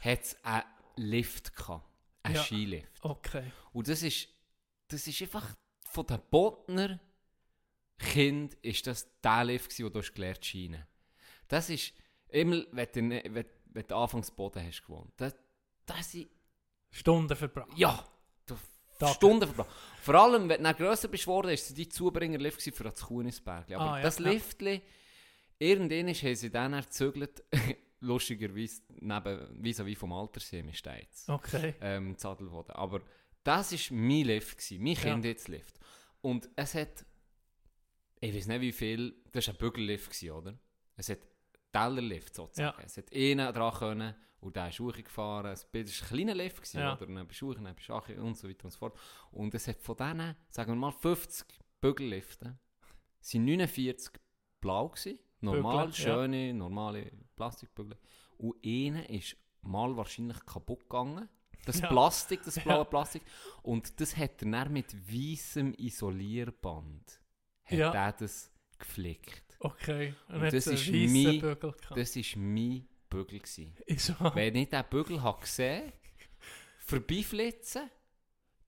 hat 0.00 0.22
es 0.22 0.36
einen 0.44 0.64
Lift 0.96 1.56
gehabt. 1.56 1.89
Einen 2.22 2.34
Ja. 2.36 2.42
Skilift. 2.42 2.92
Okay. 3.02 3.50
Und 3.72 3.88
das 3.88 4.02
ist, 4.02 4.28
das 4.88 5.06
ist 5.06 5.22
einfach 5.22 5.54
von 5.86 6.06
den 6.06 6.20
Bodner 6.30 7.00
Kind 7.98 8.54
ist 8.62 8.86
das 8.86 9.06
der 9.20 9.44
Lift 9.44 9.78
wo 9.82 9.88
du 9.90 9.98
hast 9.98 10.12
gelernt 10.14 10.44
Schienen. 10.44 10.86
Das 11.48 11.68
ist, 11.68 11.92
immer, 12.28 12.64
wenn 12.72 12.88
du, 12.92 13.02
ne- 13.02 13.22
wenn, 13.28 13.44
wenn 13.66 13.86
du 13.86 13.94
anfangs 13.96 14.30
Boden 14.30 14.64
hast 14.66 14.82
gewohnt, 14.82 15.12
das, 15.16 15.34
das 15.84 16.12
sind, 16.12 16.30
Stunden 16.90 17.36
verbracht. 17.36 17.68
ja, 17.76 18.02
du 18.46 18.56
Tage. 18.98 19.14
Stunden 19.14 19.46
verbracht. 19.46 19.70
Vor 20.02 20.14
allem, 20.14 20.48
wenn 20.48 20.64
du 20.64 20.74
grösser 20.74 21.08
bist 21.08 21.24
geworden, 21.24 21.50
ist 21.50 21.68
es 21.68 21.74
die 21.74 21.88
Zubringerlift 21.88 22.60
für 22.62 22.84
das 22.84 23.00
Kunisberg. 23.02 23.70
Aber 23.72 23.92
Ah, 23.92 23.96
ja, 23.98 24.02
das 24.02 24.18
ja. 24.18 24.30
Liftli, 24.30 24.80
irgendwann 25.58 26.08
haben 26.14 26.34
sie 26.36 26.50
dann 26.50 26.72
erzögert, 26.72 27.42
lustigerweise 28.00 28.82
neben, 29.00 29.62
vis-à-vis 29.62 29.96
vom 29.98 30.12
Altersheim 30.12 30.68
in 30.68 30.74
Steiz 30.74 31.28
Okay. 31.28 31.74
ähm, 31.80 32.16
Zadelboden. 32.16 32.74
Aber 32.74 33.00
das 33.44 33.72
war 33.72 33.96
mein 33.96 34.24
Lift, 34.26 34.56
gewesen, 34.58 34.82
mein 34.82 34.94
Ja. 34.94 35.00
Kindheitslift. 35.02 35.78
Und 36.22 36.48
es 36.56 36.74
hat, 36.74 37.04
ich 38.20 38.34
weiß 38.34 38.46
nicht 38.48 38.60
wie 38.60 38.72
viel, 38.72 39.14
das 39.32 39.46
war 39.46 39.54
ein 39.54 39.58
Bügellift, 39.58 40.10
gewesen, 40.10 40.30
oder? 40.30 40.58
Es 40.96 41.08
hat 41.08 41.18
Tellerlift 41.72 42.34
sozusagen. 42.34 42.78
Ja. 42.80 42.84
Es 42.84 42.96
hat 42.96 43.12
einen 43.14 43.52
dran 43.54 43.72
können 43.74 44.14
und 44.40 44.56
der 44.56 44.68
ist 44.68 44.80
hochgefahren. 44.80 45.52
Es 45.52 45.66
war 45.72 45.80
ein 45.80 45.86
kleiner 45.86 46.34
Lift, 46.34 46.56
gewesen, 46.58 46.80
Ja. 46.80 46.96
oder? 46.96 47.06
Dann 47.06 47.26
bist 47.26 47.40
du 47.40 47.48
hoch, 47.50 47.54
dann 47.54 47.74
bist 47.74 47.88
du 47.88 47.94
hoch 47.94 48.08
und 48.08 48.36
so 48.36 48.48
weiter 48.48 48.64
und 48.64 48.70
so 48.72 48.78
fort. 48.78 48.98
Und 49.30 49.54
es 49.54 49.68
hat 49.68 49.80
von 49.80 49.96
diesen, 49.96 50.36
sagen 50.48 50.72
wir 50.72 50.76
mal, 50.76 50.90
50 50.92 51.46
Bügelliften, 51.80 52.58
sind 53.20 53.44
49 53.44 54.12
blau 54.60 54.88
gewesen. 54.88 55.18
Normal, 55.40 55.86
Bügel, 55.88 55.98
ja. 56.04 56.04
schöne, 56.14 56.54
normale 56.54 57.10
Plastikbügel. 57.36 57.96
Und 58.38 58.56
einer 58.64 59.08
ist 59.10 59.36
mal 59.62 59.96
wahrscheinlich 59.96 60.44
kaputt 60.46 60.80
gegangen. 60.80 61.28
Das 61.66 61.80
Ja. 61.80 61.88
Plastik, 61.88 62.42
das 62.44 62.58
blaue 62.58 62.78
Ja. 62.78 62.84
Plastik. 62.84 63.22
Und 63.62 64.00
das 64.00 64.16
hat 64.16 64.42
er 64.42 64.50
dann 64.50 64.72
mit 64.72 64.94
weißem 65.12 65.74
Isolierband 65.78 67.20
hat 67.64 67.78
Ja. 67.78 67.92
er 67.92 68.12
das 68.12 68.50
geflickt. 68.78 69.44
Okay. 69.60 70.14
Und, 70.28 70.36
Und 70.42 70.52
das 70.52 70.66
ist 70.66 70.88
mein- 70.90 71.40
Bügel. 71.40 71.74
Das 71.94 72.16
war 72.16 72.38
mein 72.42 72.88
Bügel. 73.10 73.38
Gewesen. 73.40 73.74
Ist. 73.86 74.14
Wenn 74.34 74.56
ich 74.56 74.68
diesen 74.70 74.84
Bügel 74.88 75.22
habe 75.22 75.40
gesehen 75.40 75.92
vorbeiflitzen, 76.78 77.90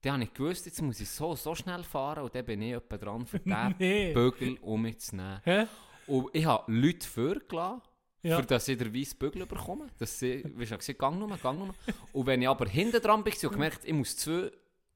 dann 0.01 0.13
habe 0.13 0.23
ich 0.25 0.33
gewusst, 0.33 0.65
jetzt 0.65 0.81
muss 0.81 0.99
ich 0.99 1.09
so, 1.09 1.33
so 1.35 1.55
schnell 1.55 1.83
fahren 1.83 2.23
und 2.23 2.35
dann 2.35 2.45
bin 2.45 2.61
ich 2.61 2.73
etwa 2.73 2.97
dran, 2.97 3.25
für 3.25 3.39
diesen 3.39 3.75
Nee. 3.79 4.13
Bügel 4.13 4.57
um 4.61 4.81
mich 4.81 4.99
zu 4.99 5.15
nehmen. 5.15 5.41
Hä? 5.43 5.65
Und 6.07 6.29
ich 6.33 6.45
habe 6.45 6.71
Leute 6.71 7.07
vorgelassen, 7.07 7.81
Ja. 8.21 8.37
für 8.39 8.45
dass 8.45 8.67
ich 8.67 8.77
den 8.77 8.93
weißen 8.93 9.17
Bügel 9.17 9.45
bekomme. 9.45 9.87
Dass 9.99 10.17
sie, 10.19 10.43
wie 10.55 10.65
schon 10.65 10.77
gesagt, 10.77 10.99
gang 10.99 11.19
nur, 11.19 11.35
gang 11.37 11.59
nur. 11.59 11.73
Und 12.13 12.25
wenn 12.25 12.41
ich 12.41 12.47
aber 12.47 12.67
hinten 12.67 13.01
dran 13.01 13.23
bin 13.23 13.33
und 13.33 13.51
gemerkt, 13.51 13.81
ich 13.83 13.93
muss 13.93 14.15
zwei, 14.17 14.51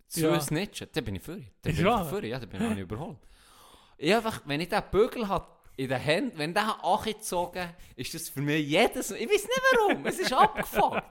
zwei 0.08 0.22
Ja. 0.28 0.40
snitchen, 0.42 0.88
dann 0.94 1.04
bin 1.04 1.16
ich 1.16 1.24
für. 1.24 1.36
Dann 1.36 1.46
bin 1.64 1.76
ich 1.76 1.84
wahr? 1.84 2.06
für, 2.10 2.26
ja, 2.26 2.40
dann 2.40 2.50
bin 2.50 2.62
ich 2.62 2.68
auch 2.68 2.72
nicht 2.74 2.84
überholt. 2.84 3.18
Ich 3.98 4.14
einfach, 4.16 4.42
wenn 4.46 4.62
ich 4.62 4.70
diesen 4.70 4.84
Bügel 4.92 5.28
habe, 5.28 5.48
in 5.76 5.90
den 5.90 6.00
Händen, 6.00 6.38
wenn 6.40 6.54
der 6.56 6.84
angezogen 6.84 7.70
ist 7.96 8.12
das 8.14 8.30
für 8.30 8.42
mich 8.42 8.66
jedes 8.68 9.12
Ich 9.12 9.30
weiß 9.30 9.44
nicht 9.44 9.62
warum, 9.78 10.04
es 10.08 10.18
ist 10.18 10.34
abgefuckt. 10.34 11.04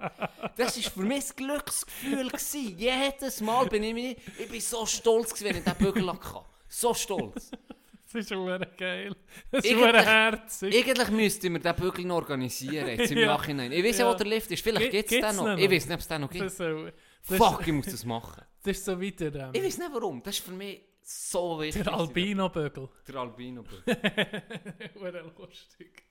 Das 0.56 0.76
war 0.84 0.90
für 0.90 1.00
mich 1.02 1.20
das 1.20 1.36
Glücksgefühl. 1.36 2.26
Gewesen. 2.28 2.76
Jedes 2.76 3.40
Mal 3.42 3.66
bin 3.68 3.84
ich 3.84 3.94
mir, 3.94 4.16
ich 4.38 4.48
bin 4.50 4.60
so 4.60 4.84
stolz, 4.84 5.32
gewesen, 5.34 5.44
wenn 5.50 5.56
ich 5.58 5.62
diesen 5.64 5.78
Bügel 5.78 6.12
hatte. 6.12 6.44
So 6.68 6.92
stolz. 6.94 7.52
Das 8.16 8.24
ist 8.24 8.28
schon 8.30 8.66
geil. 8.78 9.14
Das 9.50 9.64
ist 9.64 9.70
schon 9.72 9.94
herzig. 9.94 10.74
Eigentlich 10.74 11.10
müssten 11.10 11.52
wir 11.52 11.60
den 11.60 11.74
Bügel 11.76 12.04
noch 12.06 12.16
organisieren, 12.16 12.88
jetzt 12.88 13.10
im 13.12 13.18
Ja. 13.20 13.26
Nachhinein. 13.26 13.70
Ich 13.72 13.84
weiß 13.84 13.98
ja, 13.98 14.10
wo 14.10 14.14
der 14.14 14.26
Lift 14.26 14.50
ist. 14.50 14.62
Vielleicht 14.62 14.90
Gi- 14.90 14.96
gibt 15.02 15.12
es 15.12 15.20
den 15.20 15.36
noch. 15.36 15.44
den 15.44 15.58
Ich 15.58 15.64
noch? 15.64 15.72
weiß 15.72 15.84
nicht, 15.86 15.94
ob 15.94 16.00
es 16.00 16.08
den 16.08 16.20
noch 16.22 16.30
gibt. 16.30 16.50
So, 16.50 16.88
Fuck, 17.22 17.66
ich 17.66 17.72
muss 17.72 17.86
das 17.86 18.04
machen. 18.04 18.42
das 18.64 18.76
ist 18.78 18.84
so 18.84 19.00
weiter. 19.00 19.26
Ähm, 19.34 19.50
Ich 19.52 19.62
weiß 19.62 19.78
nicht 19.78 19.90
warum. 19.92 20.22
Das 20.22 20.38
ist 20.38 20.44
für 20.44 20.52
mich 20.52 20.80
so 21.02 21.60
wichtig. 21.60 21.84
der 21.84 21.92
Albino-Bügel. 21.94 22.88
Der 23.06 23.14
Albino-Bügel. 23.16 23.96
Hure 24.94 25.32
lustig. 25.38 26.02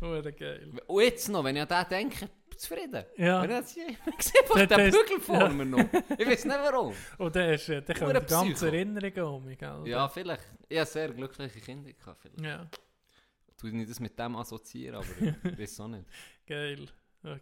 Hure 0.00 0.32
geil. 0.32 0.72
Und 0.86 1.02
jetzt 1.02 1.28
noch, 1.28 1.44
wenn 1.44 1.56
ich 1.56 1.62
an 1.62 1.68
den 1.68 1.88
denke, 1.88 2.28
zufrieden. 2.56 3.04
Ja. 3.16 3.44
Ich 3.44 3.66
sehe 3.66 3.86
einfach 3.88 4.06
Das- 4.14 4.68
den 4.68 4.68
das- 4.68 4.90
Bügel 4.90 5.20
vor 5.20 5.48
mir 5.50 5.64
noch. 5.64 5.78
Ich 6.18 6.26
weiß 6.26 6.44
nicht 6.44 6.56
warum. 6.58 6.94
Und 7.18 7.34
der 7.34 7.54
ist, 7.54 7.68
der 7.68 7.82
Hure 7.82 7.94
kommt 8.14 8.30
die 8.30 8.34
ganze. 8.34 8.66
Erinnerung 8.66 9.36
um 9.36 9.44
mich, 9.44 9.58
gell? 9.58 9.82
Ja, 9.86 10.08
vielleicht. 10.08 10.44
Ich 10.68 10.78
habe 10.78 10.86
sehr 10.90 11.08
glückliche 11.12 11.60
Kinder 11.60 11.92
gehabt. 11.92 12.20
Vielleicht. 12.22 12.40
Ja, 12.44 12.68
Tu 13.56 13.66
ich 13.68 13.72
nicht 13.74 13.90
das 13.90 14.00
mit 14.00 14.18
dem 14.18 14.34
assoziieren, 14.36 14.96
aber 14.96 15.06
ich 15.50 15.58
weiß 15.58 15.80
auch 15.80 15.88
nicht. 15.88 16.04
geil. 16.46 16.86
Okay. 17.22 17.40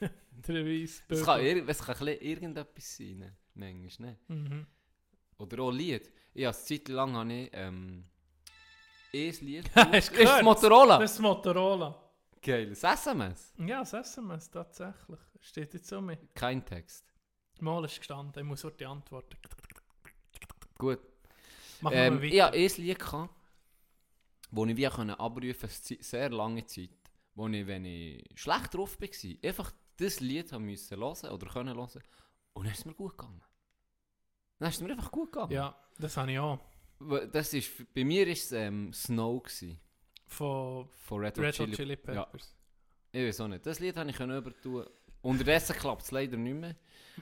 Ja. 0.00 0.08
der 0.48 0.64
weiße 0.64 1.02
Es 1.08 1.24
kann, 1.24 1.40
es 1.68 1.78
kann 1.84 2.08
irgendetwas 2.08 2.96
sein, 2.96 3.36
manchmal. 3.54 4.10
Ne? 4.10 4.18
Mhm. 4.28 4.66
Oder 5.38 5.62
auch 5.62 5.70
Lied. 5.72 6.10
Ich 6.34 6.44
habe 6.46 6.56
eine 6.56 6.64
Zeit 6.64 6.88
lang 6.88 7.14
habe 7.16 7.32
ich, 7.32 7.50
ähm, 7.52 8.04
ein 9.12 9.34
Lied. 9.40 9.70
Hast 9.74 10.10
du 10.10 10.14
ist 10.20 10.24
das? 10.24 10.42
Motorola? 10.42 10.98
Das 10.98 11.12
ist 11.12 11.18
Motorola. 11.18 12.09
Geil. 12.42 12.70
Das 12.70 12.82
SMS? 12.82 13.52
Ja, 13.58 13.80
das 13.80 13.92
SMS 13.92 14.50
tatsächlich. 14.50 15.20
Steht 15.40 15.74
jetzt 15.74 15.92
um 15.92 16.06
mich. 16.06 16.18
Kein 16.34 16.64
Text. 16.64 17.04
Mal 17.60 17.84
ist 17.84 17.98
gestanden, 17.98 18.42
ich 18.42 18.48
muss 18.48 18.64
heute 18.64 18.88
antworten. 18.88 19.36
Gut. 20.78 21.00
Machen 21.80 21.94
Ähm, 21.96 22.22
wir 22.22 22.32
ich 22.32 22.40
hatte 22.40 22.56
weiter. 22.56 22.74
ein 22.74 22.82
Lied, 22.84 22.98
gehabt, 22.98 23.34
wo 24.50 24.66
ich 24.66 24.76
wie 24.76 24.86
konnte 24.86 25.20
abrufen 25.20 25.68
konnte, 25.68 26.02
sehr 26.02 26.30
lange 26.30 26.64
Zeit, 26.66 26.90
wo 27.34 27.48
ich, 27.48 27.66
wenn 27.66 27.84
ich 27.84 28.24
schlecht 28.34 28.74
drauf 28.74 28.98
war, 29.00 29.08
einfach 29.48 29.72
das 29.96 30.20
Lied 30.20 30.52
haben 30.52 30.64
müssen 30.64 30.98
hören 30.98 31.30
oder 31.30 31.46
können 31.46 31.76
hören 31.76 32.02
und 32.54 32.64
dann 32.64 32.72
ist 32.72 32.78
es 32.80 32.84
mir 32.86 32.94
gut 32.94 33.16
gegangen. 33.18 33.42
Dann 34.58 34.68
ist 34.70 34.76
es 34.76 34.80
mir 34.82 34.92
einfach 34.92 35.10
gut 35.10 35.32
gegangen. 35.32 35.52
Ja, 35.52 35.78
das 35.98 36.16
habe 36.16 36.32
ich 36.32 36.38
auch. 36.38 36.58
Das 37.32 37.52
ist, 37.54 37.70
bei 37.94 38.04
mir 38.04 38.26
war 38.26 38.32
es 38.32 38.52
ähm, 38.52 38.92
Snow. 38.92 39.42
Gewesen. 39.42 39.78
Von 40.30 40.88
Von 40.90 41.20
Red 41.20 41.38
Red 41.38 41.46
Hot 41.58 41.66
Chili, 41.66 41.76
Chili 41.76 41.98
Ja, 42.14 42.24
Peppers. 42.24 42.54
ich 43.12 43.26
weiß 43.26 43.40
auch 43.42 43.48
nicht. 43.48 43.66
Das 43.66 43.80
Lied 43.80 43.96
habe 43.96 44.10
ich 44.10 44.18
übertun. 44.20 44.86
Unterdessen 45.22 45.76
klappt 45.76 46.02
es 46.02 46.10
leider 46.12 46.36
nicht 46.38 46.54
mehr. 46.54 46.76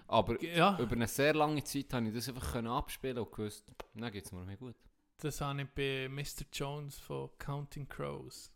Aber 0.06 0.40
Ja, 0.42 0.78
über 0.78 0.92
eine 0.92 1.08
sehr 1.08 1.34
lange 1.34 1.64
Zeit 1.64 1.92
habe 1.92 2.06
ich 2.08 2.14
das 2.14 2.28
einfach 2.28 2.52
können 2.52 2.68
abspielen 2.68 3.18
und 3.18 3.32
gewusst, 3.32 3.72
dann 3.94 4.12
geht 4.12 4.24
es 4.24 4.30
mir 4.32 4.44
mehr 4.44 4.56
gut. 4.56 4.76
das 5.18 5.40
habe 5.40 5.62
ich 5.62 5.68
bei 5.70 6.08
Mr. 6.08 6.44
Jones 6.52 6.96
von 6.98 7.30
Counting 7.38 7.88
Crows. 7.88 8.52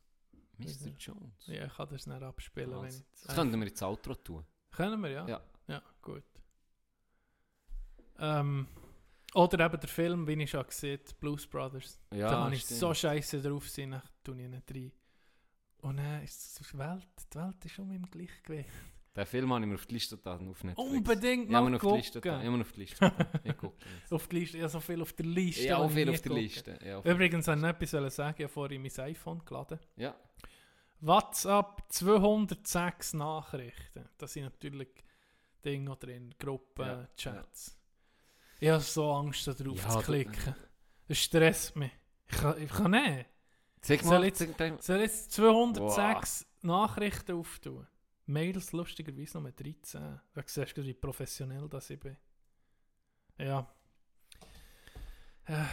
Mr. 0.59 0.91
Jones. 0.99 1.47
Ja, 1.47 1.65
ich 1.65 1.75
kann 1.75 1.89
das 1.89 2.07
nicht 2.07 2.23
abspielen, 2.23 2.71
wenn 2.71 2.85
Also, 2.85 2.99
ich... 3.01 3.23
Das 3.27 3.35
könnten 3.35 3.59
wir 3.61 3.67
ins 3.67 3.83
Outro 3.83 4.15
tun. 4.15 4.45
Können 4.71 5.01
wir, 5.03 5.11
ja? 5.11 5.27
Ja. 5.27 5.41
Ja, 5.67 5.83
gut. 6.03 6.23
Ähm, 8.19 8.69
oder 9.35 9.65
eben 9.67 9.81
der 9.81 9.89
Film, 9.89 10.27
wie 10.29 10.41
ich 10.41 10.51
schon 10.51 10.65
gesehen 10.67 11.01
Blues 11.19 11.47
Brothers. 11.47 11.99
Ja, 12.13 12.31
da 12.31 12.45
habe 12.45 12.55
ich 12.55 12.65
so 12.67 12.93
scheiße 12.95 13.41
drauf 13.43 13.69
sein, 13.69 13.93
dann 13.93 14.03
tue 14.25 14.41
ich 14.43 14.49
nicht 14.49 14.71
rein. 14.75 14.93
Und 15.83 15.97
dann 15.97 16.23
ist 16.23 16.61
die 16.73 16.79
Welt, 16.79 17.07
die 17.33 17.39
Welt 17.39 17.65
ist 17.65 17.79
um 17.79 17.91
im 17.93 18.07
Gleichgewicht. 18.11 18.69
Den 19.15 19.27
Film 19.27 19.53
habe 19.53 19.61
ich 19.65 19.69
mir 19.69 19.75
auf 19.75 19.85
die 19.87 19.95
Liste 19.95 20.17
getan, 20.17 20.49
auf 20.49 20.65
Netflix. 20.65 20.91
Unbedingt 20.91 21.51
Ja, 21.51 21.61
mal 21.61 21.69
mir 21.71 21.77
auf 21.77 21.83
die 21.83 21.97
Liste 21.99 22.21
getan. 22.21 22.39
gucken. 22.39 22.51
Ja, 22.51 22.57
mir 22.57 22.63
auf 22.63 22.73
die 22.73 22.81
Liste. 22.81 23.13
Ich 23.45 23.57
gucke. 23.59 23.77
Auf 24.11 24.29
die 24.29 24.37
Liste, 24.39 24.59
ja, 24.59 24.69
so 24.69 24.81
viel 24.81 25.03
auf 25.03 25.13
der 25.13 25.27
Liste. 25.27 25.65
Ja, 25.65 25.75
habe 25.75 25.85
auch 25.85 25.89
ich 25.91 25.95
viel 25.97 26.09
auf 26.11 26.21
der. 26.23 26.33
Liste. 26.33 26.79
Ja, 26.83 26.99
auf- 26.99 27.05
Übrigens, 27.05 27.47
wollte 27.47 27.59
ich 27.59 27.63
noch 27.63 27.69
etwas 27.99 28.15
sagen, 28.17 28.35
ich 28.39 28.45
habe 28.45 28.53
vorhin 28.53 28.81
mein 28.83 29.01
iPhone 29.01 29.45
geladen. 29.45 29.79
ja. 29.97 30.15
WhatsApp 31.05 31.83
206 31.89 33.15
Nachrichten. 33.15 34.09
Da 34.19 34.27
sind 34.29 34.45
natürlich 34.45 34.89
Dinge 35.65 35.97
drin, 35.97 36.33
Gruppen, 36.39 36.87
Ja, 36.87 37.09
Chats. 37.17 37.77
Ich 38.61 38.69
habe 38.69 38.81
so 38.83 39.11
Angst, 39.13 39.47
da 39.49 39.53
drauf 39.53 39.83
Ja, 39.83 39.89
zu 39.91 39.99
klicken. 39.99 40.55
Das 41.09 41.19
stresst 41.19 41.75
mich. 41.75 41.91
Ich 42.31 42.37
kann, 42.39 42.63
ich 42.63 42.71
kann 42.71 42.93
nicht. 42.93 43.27
Soll 43.85 43.99
mal, 44.05 44.25
jetzt-. 44.25 44.85
Soll 44.85 45.01
jetzt 45.01 45.33
206 45.33 46.47
Nachrichten 46.63 47.33
auftun? 47.33 47.87
Mails 48.27 48.73
lustigerweise 48.73 49.41
nur 49.41 49.51
13. 49.51 50.21
Da 50.33 50.43
siehst 50.47 50.77
du, 50.77 50.85
wie 50.85 50.95
professionell 50.95 51.69
das 51.69 51.91
ich 51.91 51.99
bin. 51.99 52.17
Ja. 53.39 53.67
Äh, 55.47 55.65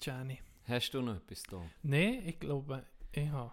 Jenny. 0.00 0.38
Hast 0.64 0.90
du 0.92 1.02
noch 1.02 1.16
etwas 1.16 1.42
da? 1.44 1.62
Nein, 1.82 2.22
ich 2.26 2.38
glaube, 2.38 2.86
ich 3.10 3.28
habe, 3.28 3.52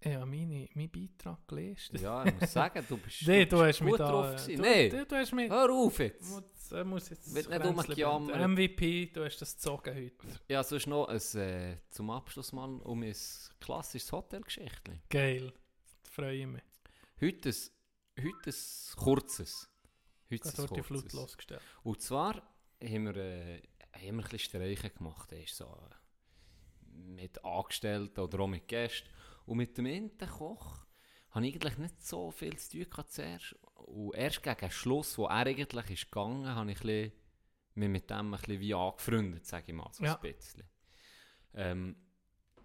ich 0.00 0.14
habe 0.14 0.26
meine, 0.26 0.68
meinen 0.74 0.90
Beitrag 0.90 1.46
gelesen. 1.46 1.98
Ja, 2.00 2.24
ich 2.24 2.40
muss 2.40 2.52
sagen, 2.52 2.84
du 2.88 2.96
bist, 2.96 3.22
Nee, 3.26 3.44
du 3.44 3.56
du 3.56 3.62
bist 3.62 3.80
hast 3.80 3.84
mich 3.84 3.90
gut 3.92 4.00
da... 4.00 4.08
drauf 4.10 4.30
gewesen. 4.44 4.62
Nein, 4.62 4.90
du, 4.90 5.06
du 5.06 5.16
hast 5.16 5.32
mich... 5.32 5.50
hör 5.50 5.70
auf 5.70 5.98
jetzt. 6.00 6.42
Muss, 6.64 6.72
er 6.72 6.84
muss 6.84 7.08
jetzt 7.10 7.34
Wird 7.34 7.50
nicht 7.50 7.62
rumgejammert. 7.62 8.48
MVP, 8.48 9.06
du 9.12 9.24
hast 9.24 9.38
das 9.38 9.54
gezogen 9.54 9.94
heute. 9.94 10.40
Ja, 10.48 10.62
sonst 10.64 10.86
noch 10.86 11.08
ein, 11.08 11.20
äh, 11.38 11.76
zum 11.90 12.10
Abschluss 12.10 12.52
mal 12.52 12.80
um 12.80 13.02
ein 13.02 13.14
klassisches 13.60 14.10
Hotelgeschichtchen. 14.10 15.02
Geil. 15.10 15.52
Freue 16.10 16.36
ich 16.36 16.46
mich. 16.46 16.62
Heute 17.20 17.50
ein, 17.50 18.24
heute 18.24 18.50
ein 18.50 18.96
kurzes. 18.96 19.68
Heute 20.30 20.48
ein 20.48 20.58
wird 20.58 20.76
die 20.76 20.82
Flut 20.82 21.02
kurzes. 21.02 21.12
losgestellt. 21.12 21.60
Und 21.82 22.00
zwar 22.00 22.34
haben 22.82 23.04
wir, 23.04 23.16
äh, 23.16 23.62
haben 23.96 24.02
wir 24.02 24.08
ein 24.08 24.16
bisschen 24.22 24.38
Streichen 24.38 24.94
gemacht. 24.94 25.32
Er 25.32 25.42
ist 25.42 25.56
so 25.56 25.66
äh, 25.66 26.96
mit 26.96 27.44
Angestellten 27.44 28.20
oder 28.20 28.40
auch 28.40 28.48
mit 28.48 28.66
Gästen. 28.68 29.08
Und 29.44 29.58
mit 29.58 29.76
dem 29.76 29.84
Entenkoch 29.84 30.86
habe 31.34 31.46
ich 31.46 31.54
eigentlich 31.54 31.78
nicht 31.78 32.02
so 32.04 32.30
viel 32.30 32.56
zu 32.56 32.70
tun 32.78 32.90
gehabt 32.90 33.12
zuerst. 33.12 33.54
Und 33.74 34.14
erst 34.14 34.42
gegen 34.42 34.58
den 34.60 34.70
Schluss, 34.70 35.18
wo 35.18 35.26
er 35.26 35.46
eigentlich 35.46 35.90
ist 35.90 36.10
gegangen, 36.10 36.46
habe 36.46 36.70
ich 36.70 36.84
ein 36.84 37.12
mich 37.76 37.88
mit 37.88 38.08
dem 38.08 38.32
ein 38.32 38.40
bisschen 38.40 38.60
wie 38.60 38.74
angefreundet, 38.74 39.44
sage 39.46 39.64
ich 39.68 39.74
mal, 39.74 39.90
so 39.92 40.04
Ja. 40.04 40.14
ein 40.14 40.20
bisschen. 40.20 40.62
Ähm, 41.54 41.96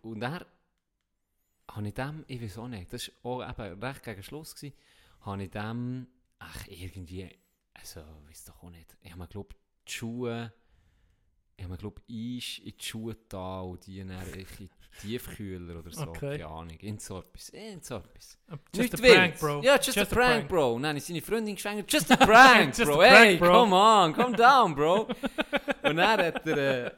und 0.02 0.22
er 0.22 0.46
habe 1.72 1.88
ich 1.88 1.94
dem, 1.94 2.24
ich 2.28 2.42
weiß 2.42 2.58
auch 2.60 2.68
nicht, 2.68 2.94
das 2.94 3.12
war 3.24 3.50
auch 3.50 3.60
eben 3.60 3.84
recht 3.84 4.04
gegen 4.04 4.24
Schluss, 4.24 4.56
gewesen, 4.56 4.76
habe 5.22 5.44
ich 5.44 5.50
dem, 5.52 6.08
ach, 6.40 6.68
irgendwie, 6.68 7.30
also, 7.74 8.02
weiß 8.28 8.46
doch 8.46 8.64
auch 8.64 8.70
nicht, 8.70 8.96
ich 9.02 9.10
habe 9.12 9.20
mir, 9.22 9.28
glaube 9.28 9.56
die 9.88 9.92
Schuhe, 9.92 10.54
ich 11.58 11.64
habe 11.64 11.74
mir, 11.74 11.78
glaube 11.78 12.02
Eis 12.10 12.60
in 12.60 12.78
die 12.78 12.84
Schuhe 12.84 13.18
da 13.28 13.62
und 13.62 13.86
die 13.86 14.00
dann 14.00 14.12
in 14.34 14.46
die 14.60 14.70
Tiefkühler 15.02 15.80
oder 15.80 15.92
so, 15.92 16.02
Okay. 16.10 16.38
keine 16.40 16.48
Ahnung, 16.48 16.78
in 16.80 16.98
so 17.00 17.20
etwas, 17.20 17.50
in 17.50 17.82
so 17.82 17.98
etwas. 17.98 18.38
Just 18.76 18.94
Nicht 18.94 19.12
a 19.12 19.14
prank, 19.16 19.40
bro. 19.40 19.62
Ja, 19.62 19.76
just, 19.80 19.98
a, 19.98 20.06
prank, 20.06 20.48
bro. 20.48 20.74
Und 20.74 20.84
dann 20.84 20.90
habe 20.90 20.98
ich 21.00 21.06
seine 21.06 21.22
Freundin 21.22 21.56
geschwängert. 21.56 21.92
Just 21.92 22.12
a 22.12 22.16
prank, 22.26 22.78
Just 22.78 22.92
bro. 22.92 23.02
a 23.02 23.08
prank, 23.08 23.18
hey, 23.26 23.38
bro. 23.38 23.48
come 23.62 23.76
on, 23.76 24.14
come 24.14 24.36
down, 24.36 24.76
bro. 24.76 25.04
und 25.84 25.96
dann 25.96 26.20
hat 26.20 26.46
er... 26.48 26.88
Äh, 26.88 26.92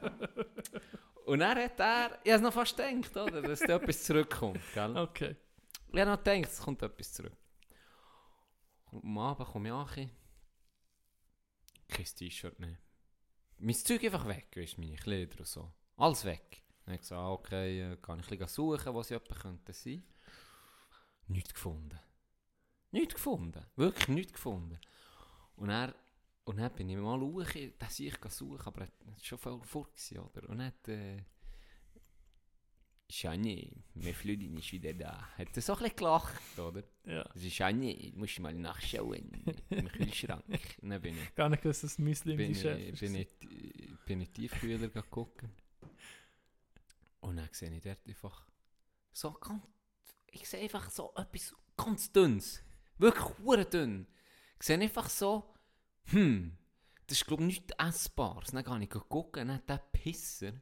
und 1.26 1.40
dann 1.40 1.58
hat 1.58 1.80
er... 1.80 2.20
Ich 2.24 2.32
habe 2.32 2.44
noch 2.44 2.54
fast 2.54 2.76
gedacht, 2.76 3.16
oder? 3.18 3.42
Dass 3.42 3.60
da 3.60 3.76
etwas 3.76 4.04
zurückkommt, 4.04 4.60
gell? 4.74 4.98
Okay. 4.98 5.36
Ich 5.94 6.00
habe 6.00 6.10
noch 6.12 6.24
gedacht, 6.24 6.52
es 6.52 6.60
kommt 6.62 6.82
etwas 6.82 7.14
zurück. 7.14 7.34
Und 8.92 9.04
am 9.04 9.18
Abend 9.20 9.48
komme 9.50 9.70
ich 9.70 9.74
an. 9.74 10.10
Kein 11.88 12.06
T-Shirt 12.06 12.58
mehr. 12.60 12.78
Mein 13.60 13.76
Zeug 13.76 14.04
einfach 14.04 14.28
weg, 14.28 14.48
weißt 14.56 14.78
du, 14.78 14.82
meine 14.82 14.96
Kleider 14.96 15.38
und 15.40 15.48
so. 15.48 15.72
Alles 15.98 16.26
weg. 16.26 16.64
Dann 16.86 16.94
habe 16.94 16.96
ich 16.96 17.02
gesagt, 17.02 17.20
ah, 17.20 17.32
okay, 17.32 17.94
äh, 17.94 17.98
kann 17.98 18.20
ich 18.20 18.26
ein 18.26 18.38
bisschen 18.38 18.48
suchen, 18.48 18.96
was 18.96 19.10
jemand 19.10 19.40
könnte 19.40 19.74
sein. 19.74 20.04
Nichts 21.28 21.54
gefunden. 21.54 22.00
Nichts 22.92 23.14
gefunden. 23.14 23.66
Wirklich 23.76 24.08
nichts 24.10 24.34
gefunden. 24.34 24.80
Und 25.56 25.70
dann, 25.70 25.94
und 26.44 26.58
dann 26.58 26.74
bin 26.74 26.90
ich 26.90 26.98
mal 26.98 27.20
suchen, 27.20 27.74
dass 27.80 28.00
ich 28.00 28.18
suchen, 28.30 28.66
aber 28.66 28.82
er 28.82 28.88
war 29.06 29.20
schon 29.22 29.38
voll 29.38 29.62
fort, 29.64 29.96
gewesen, 29.96 30.20
oder? 30.20 30.50
Und 30.50 30.58
dann 30.58 30.68
hat, 30.68 30.88
äh, 30.88 31.24
Shani, 33.12 33.70
meine 33.94 34.14
Freundin 34.14 34.58
ist 34.58 34.72
wieder 34.72 34.94
da. 34.94 35.28
Hat 35.38 35.50
er 35.54 35.62
so 35.62 35.74
ein 35.74 35.80
bisschen 35.80 35.96
gelacht, 35.98 36.60
oder? 36.60 36.84
Ja. 37.06 37.24
Also 37.24 37.50
Shani, 37.50 38.14
musst 38.16 38.38
du 38.38 38.42
mal 38.42 38.54
nachschauen 38.54 39.32
im 39.70 39.88
Kühlschrank. 39.92 40.44
Und 40.82 40.90
dann 40.90 41.02
bin 41.02 41.18
ich, 41.18 41.36
Gar 41.36 41.50
nicht 41.50 41.62
gewusst, 41.62 41.84
dass 41.84 42.00
Müsli 42.00 42.36
bin 42.36 42.48
im 42.48 42.52
ich, 42.54 42.62
Chef 42.62 43.00
bin 43.00 43.16
ich, 43.16 43.28
bin 44.06 44.22
ich 44.22 44.30
Tiefkühler 44.32 44.88
gucken. 45.04 45.50
Und 47.22 47.38
dann 47.38 47.50
sehe 47.52 47.74
ich 47.74 47.82
dort 47.82 48.06
einfach 48.08 48.48
so 49.12 49.32
ganz, 49.32 49.64
ich 50.32 50.48
sehe 50.48 50.62
einfach 50.62 50.90
so 50.90 51.14
etwas 51.16 51.56
ganz 51.78 52.12
dünnes. 52.12 52.62
Wirklich 52.98 53.26
hure 53.40 53.66
dünn. 53.66 54.08
Ich 54.60 54.66
sehe 54.66 54.80
einfach 54.80 55.10
so, 55.10 55.54
hm, 56.06 56.58
das 57.08 57.18
ist 57.18 57.28
glaube 57.28 57.44
ich 57.44 57.48
nichts 57.48 57.74
Essbares. 57.78 58.52
Dann 58.52 58.64
gehe 58.64 58.84
ich 58.84 58.90
gucken, 58.90 59.48
dann 59.48 59.62
der 59.68 59.78
Pisser 59.78 60.54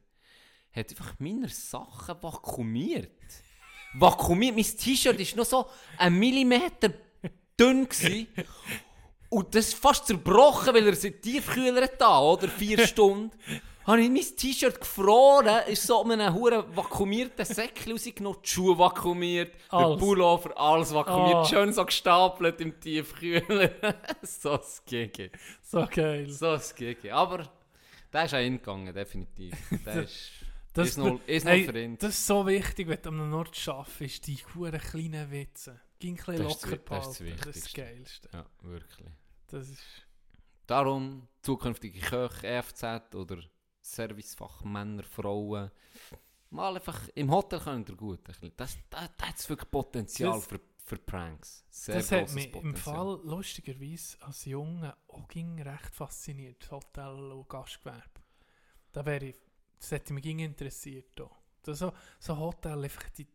hat 0.72 0.90
einfach 0.90 1.18
meine 1.18 1.48
Sachen 1.48 2.22
vakuumiert. 2.22 3.10
Vakuumiert. 3.94 4.54
Mein 4.54 4.64
T-Shirt 4.64 5.18
ist 5.18 5.36
noch 5.36 5.44
so 5.44 5.68
ein 5.98 6.18
Millimeter 6.18 6.92
dünn 7.58 7.88
gsi 7.88 8.28
Und 9.28 9.54
das 9.54 9.68
ist 9.68 9.74
fast 9.74 10.06
zerbrochen, 10.06 10.74
weil 10.74 10.88
er 10.88 10.96
sich 10.96 11.20
Tiefkühler 11.20 11.86
da, 11.86 12.20
oder? 12.20 12.48
Vier 12.48 12.86
Stunden. 12.86 13.30
Habe 13.86 14.02
ich 14.02 14.10
mein 14.10 14.36
T-Shirt 14.36 14.78
gefroren, 14.78 15.62
ist 15.66 15.84
so 15.86 16.04
mit 16.04 16.20
einem 16.20 16.34
huren 16.34 16.64
vakuumierten 16.76 17.44
Säckchen 17.44 17.92
rausgenommen, 17.92 18.38
die 18.44 18.48
Schuhe 18.48 18.78
vakuumiert, 18.78 19.54
der 19.54 19.78
Alles. 19.78 19.98
Pullover, 19.98 20.56
alles 20.58 20.92
vakuumiert, 20.94 21.36
Ah. 21.36 21.44
schön 21.46 21.72
so 21.72 21.84
gestapelt 21.84 22.60
im 22.60 22.78
Tiefkühler. 22.78 23.70
so 24.22 24.52
ein 24.52 24.60
Gigi. 24.86 25.30
So 25.62 25.86
geil. 25.90 26.28
So 26.30 26.50
ein 26.50 26.60
Gigi. 26.76 27.10
Aber 27.10 27.50
der 28.12 28.24
ist 28.26 28.34
auch 28.34 28.38
hingegangen, 28.38 28.94
definitiv. 28.94 29.54
Der 29.84 30.02
ist, 30.02 30.30
Das, 30.74 30.88
ist 30.88 30.98
noch, 30.98 31.18
ist 31.26 31.44
noch 31.44 31.50
hey, 31.52 31.96
das 31.98 32.10
ist 32.10 32.26
so 32.26 32.46
wichtig, 32.46 32.86
wenn 32.86 33.02
du 33.02 33.08
am 33.08 33.30
Nord 33.30 33.56
arbeitest, 33.66 34.26
die 34.26 34.36
huren 34.54 34.78
kleinen 34.78 35.30
Witze. 35.30 35.80
Ging 35.98 36.18
ein 36.26 36.36
bisschen 36.36 36.44
Das 36.44 36.54
ist 36.54 36.62
das 36.62 36.70
locker 36.70 36.76
das 36.86 37.08
ist 37.08 37.08
das 37.08 37.18
behalten. 37.18 37.40
Das 37.46 37.56
ist 37.56 37.64
das. 37.66 37.72
Geilste. 37.74 38.28
Ja, 38.32 38.46
wirklich. 38.62 39.08
Das 39.48 39.68
ist... 39.68 39.82
Darum 40.66 41.26
zukünftige 41.42 41.98
Köche, 42.00 42.46
EFZ 42.46 43.14
oder 43.14 43.38
Servicefachmänner, 43.94 45.02
Frauen. 45.02 45.70
Mal 46.50 46.74
einfach 46.76 47.08
im 47.14 47.30
Hotel 47.30 47.60
könnt 47.60 47.88
ihr 47.88 47.96
gut. 47.96 48.20
Das, 48.28 48.38
das, 48.56 48.78
das 48.90 49.00
hat 49.22 49.48
wirklich 49.48 49.70
Potenzial 49.70 50.32
Das- 50.32 50.46
für, 50.46 50.60
für 50.84 50.96
Pranks. 50.96 51.64
Sehr 51.70 51.96
das 51.96 52.10
hat 52.10 52.32
mich 52.32 52.46
im 52.46 52.52
Potenzial. 52.52 52.94
Fall 52.94 53.20
lustigerweise 53.24 54.16
als 54.22 54.44
Junge 54.44 54.96
auch 55.08 55.28
ging 55.28 55.60
recht 55.62 55.94
fasziniert, 55.94 56.68
Hotel- 56.70 57.32
und 57.32 57.48
Gastgewerbe. 57.48 58.02
Da 58.92 59.06
wäre 59.06 59.26
ich, 59.26 59.36
das 59.78 59.92
hätte 59.92 60.12
mich 60.12 60.24
interessiert. 60.40 61.20
Auch. 61.20 61.36
So, 61.64 61.92
so 62.18 62.36
Hotel, 62.36 62.82
einfach 62.82 63.08
die, 63.10 63.26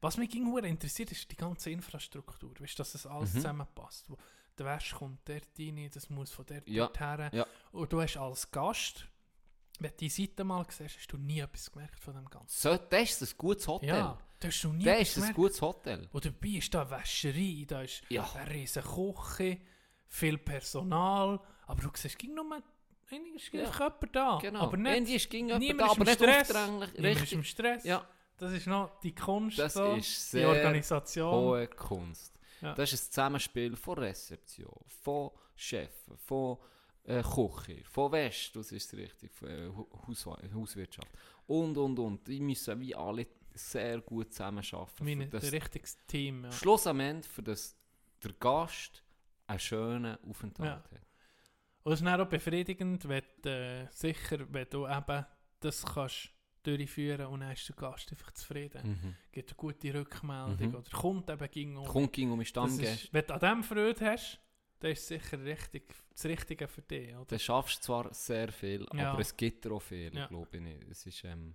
was 0.00 0.16
mich 0.16 0.30
ging 0.30 0.56
interessiert, 0.64 1.10
ist 1.10 1.30
die 1.30 1.36
ganze 1.36 1.70
Infrastruktur. 1.70 2.52
Weißt 2.60 2.78
dass 2.78 2.92
das 2.92 3.06
alles 3.06 3.30
Mhm. 3.34 3.38
zusammenpasst. 3.38 4.08
Wo 4.08 4.16
der 4.58 4.66
Wäsche 4.66 4.94
kommt 4.94 5.28
dort 5.28 5.48
rein, 5.58 5.90
das 5.92 6.08
muss 6.10 6.30
von 6.30 6.46
dort 6.46 6.68
Ja, 6.68 6.88
her. 6.96 7.30
ja. 7.32 7.46
Und 7.72 7.92
du 7.92 8.00
hast 8.00 8.16
als 8.18 8.48
Gast, 8.52 9.08
wenn 9.82 9.90
du 9.90 9.96
die 9.98 10.08
Seite 10.08 10.44
mal 10.44 10.64
siehst, 10.70 10.96
hast 10.98 11.12
du 11.12 11.16
nie 11.18 11.40
etwas 11.40 11.70
gemerkt 11.70 11.98
von 12.00 12.14
dem 12.14 12.28
Ganzen. 12.28 12.48
So, 12.60 12.76
das 12.76 13.20
ist 13.20 13.22
ein 13.34 13.38
gutes 13.38 13.66
Hotel. 13.68 13.88
Ja, 13.88 14.18
du 14.40 14.48
hast 14.48 14.64
noch 14.64 14.72
nie 14.72 14.84
das 14.84 15.16
ist 15.16 15.22
ein 15.22 15.34
gutes 15.34 15.60
Hotel. 15.62 16.08
Und 16.12 16.24
dabei 16.24 16.48
ist 16.48 16.72
da 16.74 16.82
eine 16.82 16.90
Wäscherei, 16.90 17.64
da 17.66 17.82
ist 17.82 18.02
Ja. 18.08 18.28
eine 18.34 18.50
riesige 18.50 18.86
Küche, 18.86 19.58
viel 20.08 20.38
Personal, 20.38 21.40
aber 21.66 21.82
du 21.82 21.88
siehst, 21.94 22.04
es 22.14 22.18
ging 22.18 22.34
nur 22.34 22.46
eigentlich 23.10 23.44
ist 23.46 23.52
Ja. 23.52 23.64
jemand 23.64 24.16
da. 24.16 24.38
Genau. 24.40 24.60
Aber 24.60 24.76
nicht, 24.76 25.08
ist 25.14 25.30
ging 25.30 25.46
jemand 25.46 25.62
niemand 25.64 25.80
da, 25.80 25.84
ist 25.86 25.90
aber 25.92 26.00
im 26.00 26.06
nicht 26.06 26.16
Stress. 26.18 26.50
aufdringlich. 26.50 26.92
niemand 26.94 27.06
ist 27.16 27.20
Richtig. 27.22 27.32
im 27.32 27.44
Stress. 27.44 27.84
Ja. 27.84 28.06
das 28.38 28.52
ist 28.52 28.66
noch 28.66 29.00
die 29.00 29.14
Kunst, 29.14 29.58
Das 29.58 29.74
so, 29.74 29.92
ist 29.92 30.06
die 30.32 30.38
sehr 30.38 30.48
Organisation. 30.48 31.32
hohe 31.32 31.68
Kunst. 31.68 32.32
Ja. 32.60 32.74
Das 32.74 32.92
ist 32.92 33.08
ein 33.08 33.12
Zusammenspiel 33.12 33.76
von 33.76 33.98
Rezeption, 33.98 34.84
von 34.88 35.30
Chef, 35.54 35.90
von 36.26 36.56
äh, 37.04 37.22
Küche, 37.22 37.82
von 37.84 38.12
Wäsche, 38.12 38.52
das 38.54 38.72
ist 38.72 38.92
richtig, 38.94 39.30
äh, 39.42 39.68
Hauswe- 39.68 40.52
Hauswirtschaft 40.54 41.08
und, 41.46 41.76
und, 41.76 41.98
und. 41.98 42.26
Die 42.28 42.40
müssen 42.40 42.78
wie 42.80 42.94
alle 42.94 43.26
sehr 43.54 44.00
gut 44.00 44.32
zusammenarbeiten. 44.32 45.06
Wie 45.06 45.16
für 45.16 45.22
ein 45.22 45.30
das 45.30 45.52
richtiges 45.52 45.96
Team. 46.06 46.44
Ja. 46.44 46.52
Schluss 46.52 46.86
am 46.86 47.00
Ende, 47.00 47.26
für 47.26 47.42
das 47.42 47.76
der 48.22 48.32
Gast 48.34 49.02
einen 49.46 49.58
schönen 49.58 50.16
Aufenthalt 50.28 50.68
Ja. 50.68 50.76
hat. 50.76 51.00
Und 51.82 51.92
es 51.94 52.00
ist 52.00 52.06
dann 52.06 52.20
auch 52.20 52.28
befriedigend, 52.28 53.08
wenn 53.08 53.24
du, 53.42 53.48
äh, 53.50 53.86
sicher, 53.90 54.38
wenn 54.52 54.68
du 54.70 54.86
eben 54.86 55.26
das 55.58 55.84
kannst 55.84 56.30
durchführen 56.62 57.26
und 57.26 57.40
dann 57.40 57.50
ist 57.52 57.68
der 57.68 57.74
Gast 57.74 58.12
einfach 58.12 58.30
zufrieden. 58.30 58.88
Mhm. 59.02 59.16
Gibt 59.32 59.50
eine 59.50 59.56
gute 59.56 59.92
Rückmeldung 59.92 60.68
Mhm. 60.68 60.74
oder 60.76 60.90
kommt 60.92 61.28
eben 61.28 61.50
gegen 61.50 61.76
um. 61.76 61.84
Kommt 61.84 62.12
ging 62.12 62.30
um 62.30 62.38
Das 62.40 62.78
ist, 62.78 63.12
wenn 63.12 63.26
du 63.26 63.34
an 63.34 63.40
dem 63.40 63.64
Freude 63.64 64.06
hast, 64.12 64.38
dann 64.82 64.92
ist 64.92 65.06
sicher 65.06 65.42
richtig, 65.44 65.84
das 66.12 66.24
Richtige 66.26 66.66
für 66.68 66.82
dich. 66.82 67.14
Oder? 67.14 67.24
Du 67.24 67.38
schaffst 67.38 67.82
zwar 67.82 68.12
sehr 68.12 68.50
viel, 68.52 68.86
Ja. 68.94 69.12
aber 69.12 69.20
es 69.20 69.36
gibt 69.36 69.66
auch 69.66 69.80
viel, 69.80 70.14
Ja. 70.14 70.26
glaube 70.26 70.56
ich 70.56 70.62
nicht. 70.62 70.88
Es 70.90 71.06
ist, 71.06 71.24
ähm, 71.24 71.54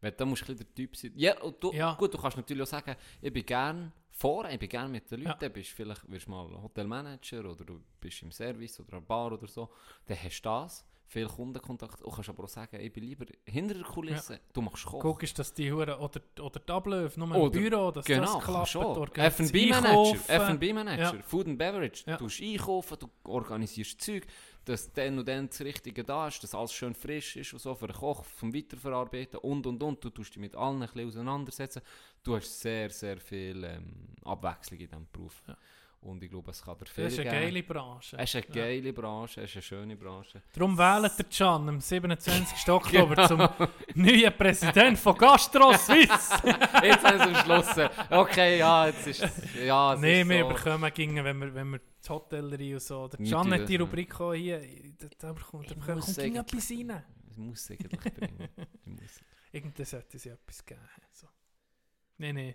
weil 0.00 0.12
da 0.12 0.24
musst 0.24 0.42
du 0.48 0.52
ein 0.52 0.56
bisschen 0.56 0.66
der 0.68 0.74
Typ 0.74 0.96
sein. 0.96 1.12
Ja, 1.16 1.40
und 1.40 1.62
du, 1.62 1.72
Ja. 1.72 1.94
gut, 1.94 2.14
du 2.14 2.18
kannst 2.18 2.36
natürlich 2.36 2.62
auch 2.62 2.66
sagen, 2.66 2.94
ich 3.20 3.32
bin 3.32 3.44
gern 3.44 3.92
vor, 4.18 4.48
ich 4.50 4.58
bin 4.58 4.68
gern 4.68 4.90
mit 4.90 5.10
den 5.10 5.22
Ja. 5.22 5.30
Leuten, 5.30 5.52
bist 5.52 5.70
vielleicht 5.70 6.10
wirst 6.10 6.28
mal 6.28 6.46
Hotelmanager 6.62 7.44
oder 7.50 7.64
du 7.64 7.80
bist 8.00 8.22
im 8.22 8.32
Service 8.32 8.80
oder 8.80 8.96
an 8.98 9.06
Bar 9.06 9.32
oder 9.32 9.46
so, 9.46 9.68
dann 10.06 10.16
hast 10.22 10.40
du 10.42 10.48
das, 10.48 10.84
viel 11.10 11.26
Kundenkontakt, 11.26 12.00
du 12.02 12.10
kannst 12.10 12.28
aber 12.28 12.44
auch 12.44 12.48
sagen, 12.48 12.78
ich 12.80 12.92
bin 12.92 13.04
lieber 13.04 13.24
hinter 13.46 13.74
der 13.74 13.84
Kulisse, 13.84 14.40
du 14.52 14.60
machst 14.60 14.84
Koch. 14.84 15.00
Guckst, 15.00 15.38
dass 15.38 15.54
die 15.54 15.72
Hure 15.72 15.98
oder, 15.98 16.20
oder 16.40 16.60
die 16.60 16.72
Abläufe, 16.72 17.18
nur 17.18 17.30
Oder- 17.34 17.58
im 17.58 17.70
Büro, 17.70 17.90
dass 17.90 18.04
Genau, 18.04 18.34
das 18.34 18.44
klappt. 18.44 18.76
organisiert 18.76 19.40
F&B-Manager. 19.40 20.18
F&B-Manager, 20.28 21.14
Ja. 21.16 21.22
Food 21.22 21.46
and 21.46 21.58
Beverage. 21.58 22.04
Ja. 22.06 22.16
Du 22.18 22.26
einkaufen, 22.26 22.98
du 22.98 23.08
organisierst 23.24 24.00
Zeug, 24.02 24.26
dass 24.66 24.92
dann 24.92 25.18
und 25.18 25.26
dann 25.26 25.48
das 25.48 25.62
Richtige 25.62 26.04
da 26.04 26.28
ist, 26.28 26.42
dass 26.42 26.54
alles 26.54 26.74
schön 26.74 26.94
frisch 26.94 27.36
ist 27.36 27.54
und 27.54 27.58
so 27.60 27.74
für 27.74 27.86
den 27.86 27.96
Koch, 27.96 28.22
vom 28.24 28.52
Weiterverarbeiten 28.54 29.38
und 29.40 29.66
und 29.66 29.82
und. 29.82 30.04
Du 30.04 30.10
tust 30.10 30.34
dich 30.34 30.40
mit 30.40 30.54
allen 30.54 30.82
ein 30.82 30.88
bisschen 30.88 31.08
auseinandersetzen. 31.08 31.80
Du 32.22 32.36
hast 32.36 32.60
sehr, 32.60 32.90
sehr 32.90 33.18
viel 33.18 33.64
ähm, 33.64 34.08
Abwechslung 34.24 34.80
in 34.80 34.86
diesem 34.88 35.06
Beruf. 35.10 35.42
Ja. 35.46 35.56
Und 36.00 36.22
ich 36.22 36.30
glaube, 36.30 36.52
es 36.52 36.62
kann 36.62 36.78
dir 36.78 36.86
viel 36.86 37.04
Das 37.04 37.12
ist 37.14 37.18
eine 37.20 37.30
geile 37.30 37.62
Branche. 37.64 38.16
Es 38.18 38.34
ist 38.34 38.36
eine 38.36 38.56
Ja. 38.56 38.62
geile 38.66 38.92
Branche, 38.92 39.40
es 39.40 39.50
ist 39.50 39.56
eine 39.56 39.62
schöne 39.62 39.96
Branche. 39.96 40.42
Darum 40.54 40.78
wählt 40.78 41.18
der 41.18 41.26
Can 41.26 41.68
am 41.68 41.80
27. 41.80 42.68
Oktober 42.68 43.26
zum 43.26 43.48
neuen 43.94 44.32
Präsident 44.36 44.96
von 44.96 45.16
Gastro 45.18 45.72
Suisse. 45.72 46.06
Jetzt 46.82 47.04
haben 47.04 47.18
sie 47.18 47.34
am 47.34 47.34
Schluss. 47.44 47.90
Okay, 48.10 48.58
ja, 48.58 48.86
jetzt 48.86 49.06
ist 49.08 49.20
ja, 49.64 49.94
es 49.94 50.00
Nein, 50.00 50.28
wir 50.28 50.42
so. 50.42 50.48
bekommen, 50.50 50.92
gingen, 50.94 51.24
wenn 51.24 51.38
wir, 51.38 51.52
wenn 51.54 51.70
wir 51.70 51.80
die 51.80 52.08
Hotellerie 52.08 52.74
und 52.74 52.80
so. 52.82 53.08
Der 53.08 53.18
Can 53.26 53.52
hat 53.52 53.68
die 53.68 53.74
ja. 53.74 53.80
Rubrik 53.80 54.20
auch 54.20 54.34
hier. 54.34 54.62
Da, 55.18 55.32
bekommt, 55.32 55.68
da 55.70 55.74
kommt 55.74 56.18
etwas 56.18 56.70
rein. 56.70 57.02
Es 57.30 57.36
muss 57.36 57.70
eigentlich 57.70 58.14
bringen. 58.14 58.48
Irgendwann 59.50 59.84
sollte 59.84 60.16
es 60.16 60.24
ja 60.24 60.34
etwas 60.34 60.64
geben. 60.64 60.80
So. 61.12 61.26
Nein, 62.18 62.34
nein. 62.34 62.54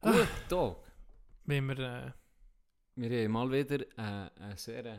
Gut, 0.00 0.28
Tag. 0.48 0.76
Wenn 1.44 1.66
wir. 1.66 1.78
Äh, 1.78 2.12
Wir 2.96 3.24
haben 3.24 3.32
mal 3.32 3.50
wieder 3.50 3.80
äh, 3.80 4.30
eine 4.40 4.56
sehr... 4.56 4.84
Äh, 4.84 4.98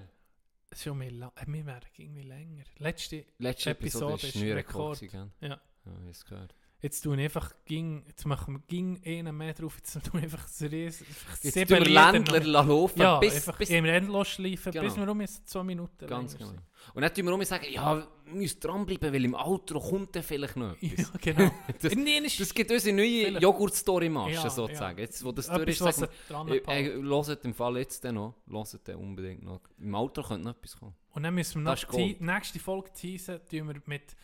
schon 0.75 0.97
mehr, 0.97 1.11
la- 1.11 1.31
äh, 1.35 1.45
wir 1.47 1.65
werden 1.65 1.89
irgendwie 1.97 2.21
länger. 2.23 2.63
Letzte. 2.77 3.25
letzte 3.37 3.69
Episode, 3.71 4.13
Episode 4.15 4.27
ist 4.27 4.55
Rekord. 4.55 5.01
Ja. 5.01 5.29
Ja, 5.41 5.61
ich 6.09 6.25
gehört. 6.25 6.53
Jetzt 6.79 7.01
tun 7.01 7.17
einfach. 7.19 7.53
Ging, 7.65 8.03
jetzt 8.07 8.23
machen 8.25 8.53
wir 8.55 8.59
ging 8.67 9.01
einen 9.03 9.35
mehr 9.35 9.53
drauf. 9.53 9.77
Jetzt 9.77 9.93
tun 10.11 10.21
einfach 10.21 10.47
seriös. 10.47 11.01
Einfach 11.01 11.43
Jetzt 11.43 11.53
tun 11.55 11.69
wir 11.69 11.79
Ländler 11.85 12.39
laufen, 12.43 13.01
Ja, 13.01 13.17
bis, 13.19 13.35
einfach 13.35 13.57
bis 13.57 13.69
im 13.71 13.85
Endlos 13.85 14.27
schleifen, 14.27 14.71
Genau. 14.71 14.85
bis 14.85 14.95
wir 14.95 15.09
um 15.09 15.21
jetzt 15.21 15.49
zwei 15.49 15.63
Minuten 15.63 16.05
Ganz 16.05 16.37
genau. 16.37 16.51
Und 16.93 17.01
dann 17.01 17.11
tun 17.13 17.25
wir 17.25 17.33
immer 17.33 17.45
sagen, 17.45 17.65
ja, 17.71 17.95
wir 18.25 18.33
müssen 18.33 18.59
dranbleiben, 18.59 19.11
weil 19.11 19.25
im 19.25 19.33
Outro 19.33 19.79
kommt 19.79 20.15
dann 20.15 20.21
vielleicht 20.21 20.55
noch 20.55 20.75
etwas. 20.81 21.11
Ja, 21.23 21.33
genau. 21.33 21.51
Das- 21.81 22.37
Das 22.37 22.53
gibt 22.53 22.71
unsere 22.71 22.95
neue 22.95 23.39
Joghurt-Story-Masche 23.39 24.33
Ja, 24.35 24.49
sozusagen. 24.49 24.97
ja. 24.99 25.03
Jetzt, 25.03 25.25
wo 25.25 25.31
das 25.31 25.47
durch 25.49 25.67
ist, 25.69 25.79
sagen 25.79 26.11
wir, 26.47 26.67
äh, 26.67 26.93
hört 27.01 27.43
im 27.45 27.53
Fall 27.55 27.77
jetzt 27.79 28.03
dann 28.05 28.15
noch, 28.15 28.35
hört 28.47 28.87
dann 28.87 28.95
unbedingt 28.97 29.43
noch. 29.43 29.61
Im 29.79 29.95
Outro 29.95 30.21
könnte 30.21 30.45
noch 30.47 30.55
etwas 30.55 30.77
kommen. 30.77 30.93
Und 31.11 31.23
dann 31.23 31.33
müssen 31.33 31.63
wir 31.63 31.71
Das 31.71 31.81
noch 31.83 31.95
die 31.95 32.15
nächste 32.19 32.59
Folge 32.59 32.91
teasen, 32.93 33.39
tun 33.49 33.67
wir 33.67 33.81
mit 33.87 34.15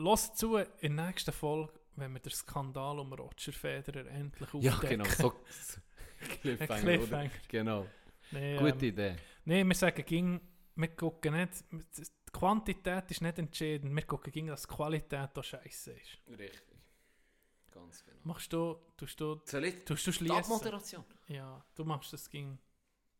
«Los 0.00 0.32
zu» 0.34 0.56
in 0.56 0.96
der 0.96 1.06
nächsten 1.06 1.32
Folge, 1.32 1.72
wenn 1.96 2.12
wir 2.12 2.20
den 2.20 2.32
Skandal 2.32 2.98
um 2.98 3.12
Roger 3.12 3.52
Federer 3.52 4.06
endlich 4.06 4.48
Ja, 4.54 4.72
aufdecken. 4.72 5.02
genau. 5.02 5.10
So, 5.10 5.30
Cliffhanger? 6.40 6.80
Cliffhanger. 6.80 7.30
Genau. 7.48 7.86
Nee, 8.30 8.56
Gute 8.56 8.86
ähm, 8.86 8.92
Idee. 8.92 9.16
nee, 9.44 9.64
wir 9.64 9.74
sagen, 9.74 10.04
ging, 10.06 10.40
wir 10.76 10.88
gucken 10.96 11.34
nicht, 11.34 11.64
die 11.70 12.04
Quantität 12.32 13.10
ist 13.10 13.20
nicht 13.20 13.38
entscheidend, 13.38 13.94
wir 13.94 14.02
gucken, 14.04 14.32
ging, 14.32 14.46
dass 14.46 14.62
die 14.62 14.74
Qualität 14.74 15.36
auch 15.36 15.44
scheiße 15.44 15.92
ist. 15.92 16.18
Richtig. 16.28 16.62
Ganz 17.70 18.04
genau. 18.04 18.18
Machst 18.24 18.52
du, 18.52 18.76
tust 18.96 19.20
du, 19.20 19.40
Soll 19.44 19.64
ich 19.66 19.84
tust 19.84 20.06
du 20.06 20.12
schließen? 20.12 20.36
Abmoderation? 20.36 21.04
Ja, 21.28 21.62
du 21.74 21.84
machst 21.84 22.12
das, 22.12 22.28
ging. 22.30 22.58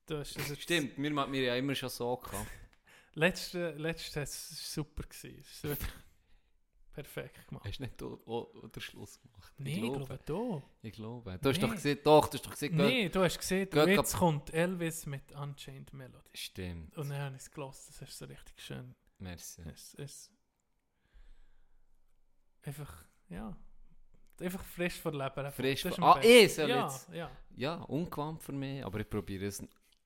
Das 0.06 0.34
Stimmt, 0.58 0.96
wir 0.96 1.14
haben 1.14 1.32
wir 1.32 1.42
ja 1.42 1.56
immer 1.56 1.74
schon 1.74 1.88
so 1.90 2.16
gehabt. 2.16 2.46
Letzte, 3.14 3.72
letzte, 3.72 4.20
es 4.22 4.50
war 4.50 4.56
super. 4.86 5.02
Gewesen. 5.02 5.44
Wirklich 5.62 5.90
perfekt 6.92 7.48
gemacht. 7.48 7.64
Hast 7.66 7.78
du 7.78 7.82
nicht 7.84 8.02
auch, 8.02 8.26
auch 8.26 8.68
den 8.68 8.80
Schluss 8.80 9.20
gemacht? 9.20 9.52
Nein, 9.58 9.66
ich 9.84 9.92
glaube, 9.92 10.18
du. 10.26 10.62
Ich 10.82 10.92
glaube. 10.92 11.38
Du 11.40 11.48
hast 11.48 11.62
doch 11.62 11.70
gesehen, 11.72 11.98
doch, 12.04 12.28
du 12.28 12.36
hast 12.38 12.46
doch 12.46 12.50
gesehen, 12.50 12.76
Nein, 12.76 13.10
du 13.10 13.22
hast 13.22 13.38
gesehen, 13.38 13.68
jetzt 13.72 14.16
kommt 14.16 14.52
Elvis 14.52 15.06
mit 15.06 15.32
Unchained 15.32 15.92
Melody. 15.92 16.28
Stimmt. 16.34 16.96
Und 16.96 17.10
dann 17.10 17.18
habe 17.20 17.36
ich 17.36 17.42
es 17.42 17.50
gelassen, 17.50 17.94
das 17.98 18.08
ist 18.08 18.18
so 18.18 18.24
richtig 18.26 18.60
schön. 18.60 18.94
Merci. 19.18 19.62
Es 19.72 19.94
ist 19.94 20.32
einfach, 22.62 23.04
ja, 23.28 23.56
einfach 24.40 24.64
frisch 24.64 24.94
vor 25.00 25.12
Leben. 25.12 25.52
Frisch 25.52 25.86
am 25.86 26.02
Ah, 26.04 26.20
ich 26.22 26.54
soll 26.54 26.68
ja, 26.70 26.86
jetzt- 26.86 27.08
Ja, 27.12 27.30
Ja, 27.56 27.74
ungewohnt 27.82 28.42
für 28.42 28.52
mich, 28.52 28.84
aber 28.84 29.00
ich 29.00 29.08
probiere 29.08 29.46
es 29.46 29.62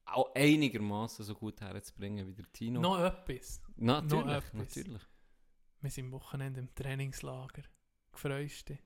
auch 0.07 0.35
einigermaßen 0.35 1.25
so 1.25 1.35
gut 1.35 1.61
herzubringen 1.61 2.27
wie 2.27 2.35
der 2.35 2.53
Tino. 2.53 2.81
noch 2.81 2.99
etwas. 3.01 3.61
natürlich, 3.77 4.25
noch 4.27 4.33
etwas. 4.35 4.53
natürlich. 4.77 5.03
Wir 5.85 5.91
sind 5.91 6.07
am 6.07 6.13
Wochenende 6.13 6.61
im 6.61 6.75
Trainingslager. 6.75 7.63
Gefreust 8.11 8.71
dich? 8.71 8.79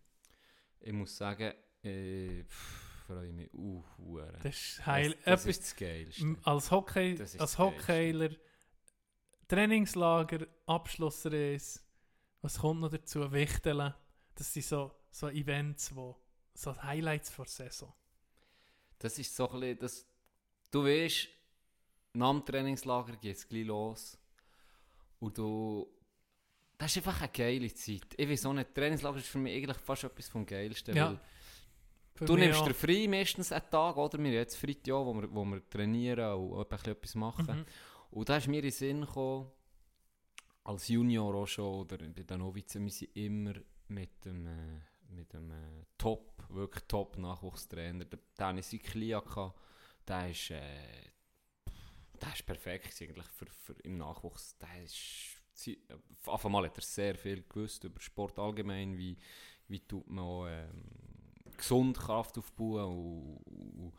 Ich 0.80 0.92
muss 0.92 1.16
sagen, 1.16 1.54
ich 1.80 2.44
pff, 2.44 3.04
freue 3.06 3.32
mich 3.32 3.52
hure. 3.52 4.36
Das 4.42 4.46
ist 4.46 4.84
heil. 4.84 5.12
das, 5.24 5.44
das 5.44 5.46
ist 5.46 5.62
das 5.62 5.76
Geilste. 5.76 6.36
Als, 6.42 6.72
Hockey, 6.72 7.14
Das 7.14 7.38
als 7.38 7.56
Hockeyler, 7.56 8.30
Trainingslager, 9.46 10.48
Abschlussreise, 10.66 11.78
was 12.42 12.58
kommt 12.58 12.80
noch 12.80 12.90
dazu? 12.90 13.30
Wichteln. 13.30 13.94
Das 14.34 14.52
sind 14.52 14.64
so, 14.64 14.92
so 15.12 15.28
Events, 15.28 15.94
wo, 15.94 16.16
so 16.52 16.76
Highlights 16.82 17.30
vor 17.30 17.44
der 17.44 17.52
Saison. 17.52 17.94
Das 18.98 19.16
ist 19.20 19.36
so 19.36 19.48
ein 19.48 19.60
bisschen, 19.60 19.78
das, 19.78 20.06
du 20.72 20.82
weißt, 20.82 21.28
nach 22.14 22.32
dem 22.32 22.44
Trainingslager 22.44 23.16
geht 23.18 23.36
es 23.36 23.46
gleich 23.46 23.66
los. 23.66 24.18
Und 25.20 25.38
du, 25.38 25.88
das 26.78 26.92
ist 26.92 26.98
einfach 26.98 27.20
eine 27.20 27.30
geile 27.30 27.74
Zeit. 27.74 28.14
Ich 28.16 28.28
weiß 28.28 28.46
auch 28.46 28.52
nicht, 28.52 28.74
Trainingslager 28.74 29.18
ist 29.18 29.26
für 29.26 29.38
mich 29.38 29.56
eigentlich 29.56 29.78
fast 29.78 30.04
etwas 30.04 30.28
vom 30.28 30.46
Geilsten. 30.46 30.96
Ja, 30.96 31.20
Du 32.26 32.36
nimmst 32.36 32.60
auch. 32.60 32.66
dir 32.66 32.74
frei 32.74 33.06
meistens 33.08 33.52
einen 33.52 33.70
Tag, 33.70 33.96
oder? 33.96 34.18
Wir 34.18 34.26
haben 34.26 34.34
jetzt 34.34 34.56
Freitag, 34.56 34.92
wo 34.92 35.14
wir, 35.14 35.32
wo 35.32 35.44
wir 35.44 35.68
trainieren 35.68 36.34
und 36.34 36.72
etwas 36.72 37.14
machen. 37.14 37.46
Mhm. 37.46 37.66
Und 38.10 38.28
da 38.28 38.36
ist 38.38 38.48
mir 38.48 38.56
in 38.56 38.62
den 38.62 38.70
Sinn 38.72 39.00
gekommen, 39.02 39.50
als 40.64 40.88
Junior 40.88 41.34
auch 41.34 41.46
schon, 41.46 41.80
oder 41.80 41.98
bei 41.98 42.22
den 42.22 42.38
Novizen, 42.38 42.84
wir 42.84 42.90
sind 42.90 43.14
immer 43.16 43.54
mit 43.88 44.24
dem, 44.24 44.46
äh, 44.46 44.80
mit 45.10 45.32
dem 45.32 45.50
äh, 45.50 45.84
Top, 45.96 46.44
wirklich 46.48 46.84
Top 46.84 47.16
Nachwuchstrainer, 47.18 48.04
der 48.04 48.18
Dennis 48.38 48.72
Iklia 48.72 49.20
gehabt. 49.20 49.58
Der 50.06 50.30
ist, 50.30 50.50
äh, 50.50 51.12
der 52.20 52.32
ist 52.32 52.44
perfekt 52.44 53.00
eigentlich 53.00 53.26
für, 53.26 53.46
für 53.46 53.74
im 53.84 53.96
Nachwuchs. 53.96 54.56
Der 54.58 54.82
ist, 54.82 55.37
auf 56.26 56.44
einmal 56.46 56.64
hat 56.64 56.76
er 56.76 56.82
sehr 56.82 57.14
viel 57.14 57.42
gewusst 57.48 57.84
über 57.84 58.00
Sport 58.00 58.38
allgemein, 58.38 58.96
wie, 58.96 59.16
wie 59.68 59.80
tut 59.80 60.08
man 60.08 60.48
ähm, 60.48 60.82
gesund 61.56 61.98
Kraft 61.98 62.38
aufbauen 62.38 63.38
und, 63.46 63.80
und, 63.80 63.92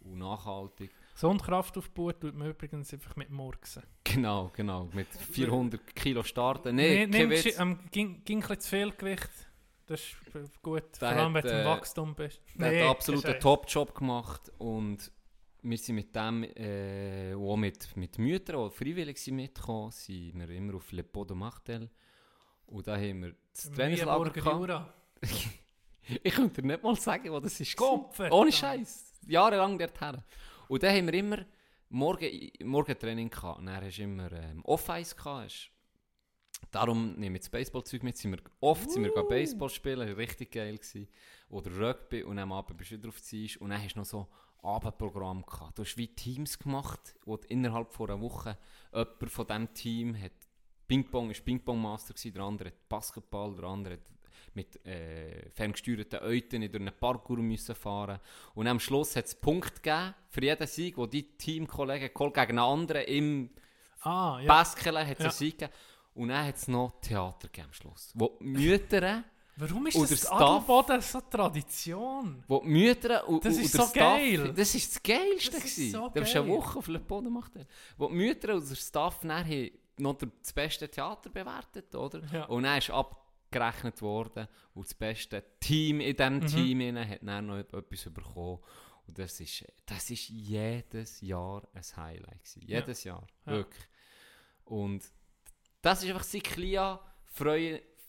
und 0.00 0.18
nachhaltig. 0.18 0.90
Gesundkraft 1.14 1.76
aufbauen 1.78 2.14
tut 2.20 2.34
man 2.34 2.48
übrigens 2.50 2.92
einfach 2.92 3.16
mit 3.16 3.30
Murksen. 3.30 3.82
Genau, 4.04 4.50
genau. 4.54 4.88
Mit 4.92 5.08
400 5.08 5.94
Kilo 5.96 6.22
starten. 6.22 6.76
Nee, 6.76 7.06
Nee, 7.06 7.26
du- 7.26 7.60
ähm, 7.60 7.78
ging, 7.90 8.22
ging 8.24 8.38
ein 8.42 8.48
bisschen 8.48 8.60
zu 8.60 8.68
viel 8.68 8.90
Gewicht. 8.92 9.30
Das 9.86 10.00
ist 10.00 10.62
gut, 10.62 10.82
Der 11.00 11.08
vor 11.10 11.18
allem 11.18 11.34
wenn 11.34 11.42
hat, 11.44 11.44
du 11.44 11.54
im 11.54 11.60
äh, 11.60 11.64
Wachstum 11.64 12.14
bist. 12.14 12.40
Der 12.56 12.70
Nee, 12.72 12.82
hat 12.82 12.88
absolut 12.90 13.24
einen 13.24 13.40
Top-Job 13.40 13.94
gemacht 13.94 14.50
und 14.58 15.12
wir 15.68 15.78
sind 15.78 15.96
mit 15.96 16.14
dem, 16.14 16.44
äh, 16.44 17.34
auch 17.34 17.56
mit, 17.56 17.96
mit 17.96 18.18
Müttern, 18.18 18.68
die 18.68 18.76
freiwillig 18.76 19.26
mitgekommen, 19.32 19.90
sind 19.90 20.38
wir 20.38 20.48
immer 20.50 20.76
auf 20.76 20.92
Le 20.92 21.02
Pot 21.02 21.30
de 21.30 21.36
Martel 21.36 21.90
Und 22.66 22.86
da 22.86 22.96
haben 22.96 23.22
wir 23.22 23.34
das 23.52 23.70
Trainingslager. 23.70 24.94
Ich 26.22 26.34
könnte 26.34 26.62
dir 26.62 26.68
nicht 26.68 26.84
mal 26.84 26.94
sagen, 26.94 27.32
wo 27.32 27.40
das 27.40 27.58
ist. 27.58 27.76
Kopf, 27.76 28.20
Ohne. 28.30 28.52
Scheiß. 28.52 29.14
Jahrelang 29.26 29.76
dorthin. 29.76 30.22
Und 30.68 30.80
dann 30.80 30.96
haben 30.96 31.06
wir 31.06 31.14
immer 31.14 31.44
Morgen, 31.88 32.30
Morgentraining 32.62 33.28
gehabt. 33.28 33.58
Und 33.58 33.66
dann 33.66 33.84
hast 33.84 33.98
du 33.98 34.02
immer 34.02 34.30
ähm, 34.30 34.64
Off-Ice 34.64 35.16
gehabt. 35.16 35.72
Darum 36.70 37.14
nehme 37.14 37.38
ich 37.38 37.42
das 37.42 37.50
Baseballzeug 37.50 38.04
mit. 38.04 38.16
Sind 38.16 38.30
wir, 38.30 38.40
oft 38.60 38.88
sind 38.88 39.02
wir 39.02 39.16
uh. 39.16 39.28
Baseball 39.28 39.68
spielen, 39.68 40.08
richtig 40.14 40.52
geil 40.52 40.76
gewesen. 40.76 41.08
Oder 41.48 41.76
Rugby 41.76 42.22
und 42.22 42.38
am 42.38 42.52
Abend 42.52 42.76
bist 42.78 42.92
du 42.92 42.98
wieder 42.98 43.08
auf 43.08 43.20
Eis. 43.32 43.56
Und 43.56 43.70
dann 43.70 43.82
hast 43.82 43.94
du 43.94 43.98
noch 43.98 44.06
so 44.06 44.28
Abendprogramm 44.66 45.44
gehabt. 45.46 45.78
Du 45.78 45.82
hast 45.82 45.96
wie 45.96 46.08
Teams 46.08 46.58
gemacht, 46.58 47.14
wo 47.24 47.36
innerhalb 47.48 47.92
von 47.92 48.10
einer 48.10 48.20
Woche 48.20 48.58
jemand 48.92 49.30
von 49.30 49.46
diesem 49.46 49.74
Team 49.74 50.20
hat 50.20 50.32
Ping-Pong, 50.88 51.30
ist 51.30 51.44
Ping-Pong-Master 51.44 52.14
gewesen, 52.14 52.34
der 52.34 52.42
andere 52.42 52.68
hat 52.70 52.88
Basketball, 52.88 53.54
der 53.56 53.64
andere 53.64 53.94
hat 53.94 54.00
mit 54.54 54.84
äh, 54.86 55.50
ferngesteuerten 55.50 56.20
Euten 56.20 56.60
durch 56.60 56.74
einen 56.74 56.98
Parkour 56.98 57.38
müssen 57.38 57.74
fahren 57.74 58.20
Und 58.54 58.66
am 58.68 58.80
Schluss 58.80 59.14
hat 59.16 59.26
es 59.26 59.34
Punkt 59.34 59.82
gegeben 59.82 60.14
für 60.30 60.42
jeden 60.42 60.66
Sieg, 60.66 60.96
wo 60.96 61.06
die 61.06 61.36
Teamkollegen 61.36 62.10
geholt 62.12 62.34
gegen 62.34 62.50
einen 62.50 62.58
anderen 62.58 63.04
im 63.04 63.50
Ah, 64.00 64.38
ja. 64.40 64.46
Basketball 64.46 65.06
hat 65.06 65.12
es 65.14 65.18
Ja. 65.18 65.24
einen 65.26 65.32
Sieg 65.32 65.58
gegeben. 65.58 65.72
Und 66.14 66.28
dann 66.28 66.46
hat 66.46 66.56
es 66.56 66.68
noch 66.68 66.98
Theater 67.02 67.48
gegeben 67.48 67.66
am 67.68 67.72
Schluss. 67.74 68.12
Wo 68.14 68.36
Mütter, 68.40 69.24
Warum 69.58 69.86
ist 69.86 69.96
Und 69.96 70.10
das 70.10 70.26
Adelboden 70.26 71.00
so 71.00 71.20
Tradition? 71.22 72.44
wo 72.46 72.60
die 72.60 72.68
Mütter 72.68 73.26
und, 73.26 73.42
Das 73.44 73.56
und 73.56 73.62
ist 73.62 73.74
der 73.74 73.80
so 73.82 73.86
Staff, 73.88 73.94
geil. 73.94 74.52
Das 74.54 74.74
ist 74.74 74.94
das 74.96 75.02
Geilste 75.02 75.50
Das 75.52 75.64
ist 75.64 75.92
so 75.92 76.08
du 76.10 76.20
eine 76.20 76.30
geil. 76.32 76.48
Woche 76.48 76.78
auf 76.78 76.86
Le 76.88 76.98
Boden 76.98 77.24
gemacht. 77.24 77.52
Wo 77.96 78.08
die 78.08 78.14
Mütter 78.14 78.54
und 78.54 78.68
der 78.68 78.74
Staff 78.74 79.22
haben 79.24 79.70
noch 79.98 80.14
das 80.18 80.52
beste 80.52 80.88
Theater 80.90 81.30
bewertet, 81.30 81.94
oder? 81.94 82.22
Ja. 82.30 82.44
Und 82.44 82.64
dann 82.64 82.76
ist 82.78 82.90
abgerechnet 82.90 84.02
worden 84.02 84.46
und 84.74 84.86
das 84.86 84.92
beste 84.94 85.42
Team 85.58 86.00
in 86.00 86.14
diesem 86.14 86.34
Mhm. 86.40 86.46
Team 86.46 86.96
hat 86.98 87.18
dann 87.22 87.46
noch 87.46 87.56
etwas 87.58 88.04
bekommen. 88.12 88.58
Und 89.06 89.18
das 89.18 89.40
ist, 89.40 89.64
das 89.86 90.10
ist 90.10 90.28
jedes 90.28 91.20
Jahr 91.22 91.62
ein 91.72 91.82
Highlight 91.96 92.42
gewesen. 92.44 92.62
Jedes 92.66 93.04
Jahr, 93.04 93.26
Ja. 93.46 93.52
wirklich. 93.52 93.84
Und 94.64 95.02
das 95.80 96.02
ist 96.02 96.10
einfach 96.10 96.24
seit 96.24 96.44
klein 96.44 96.98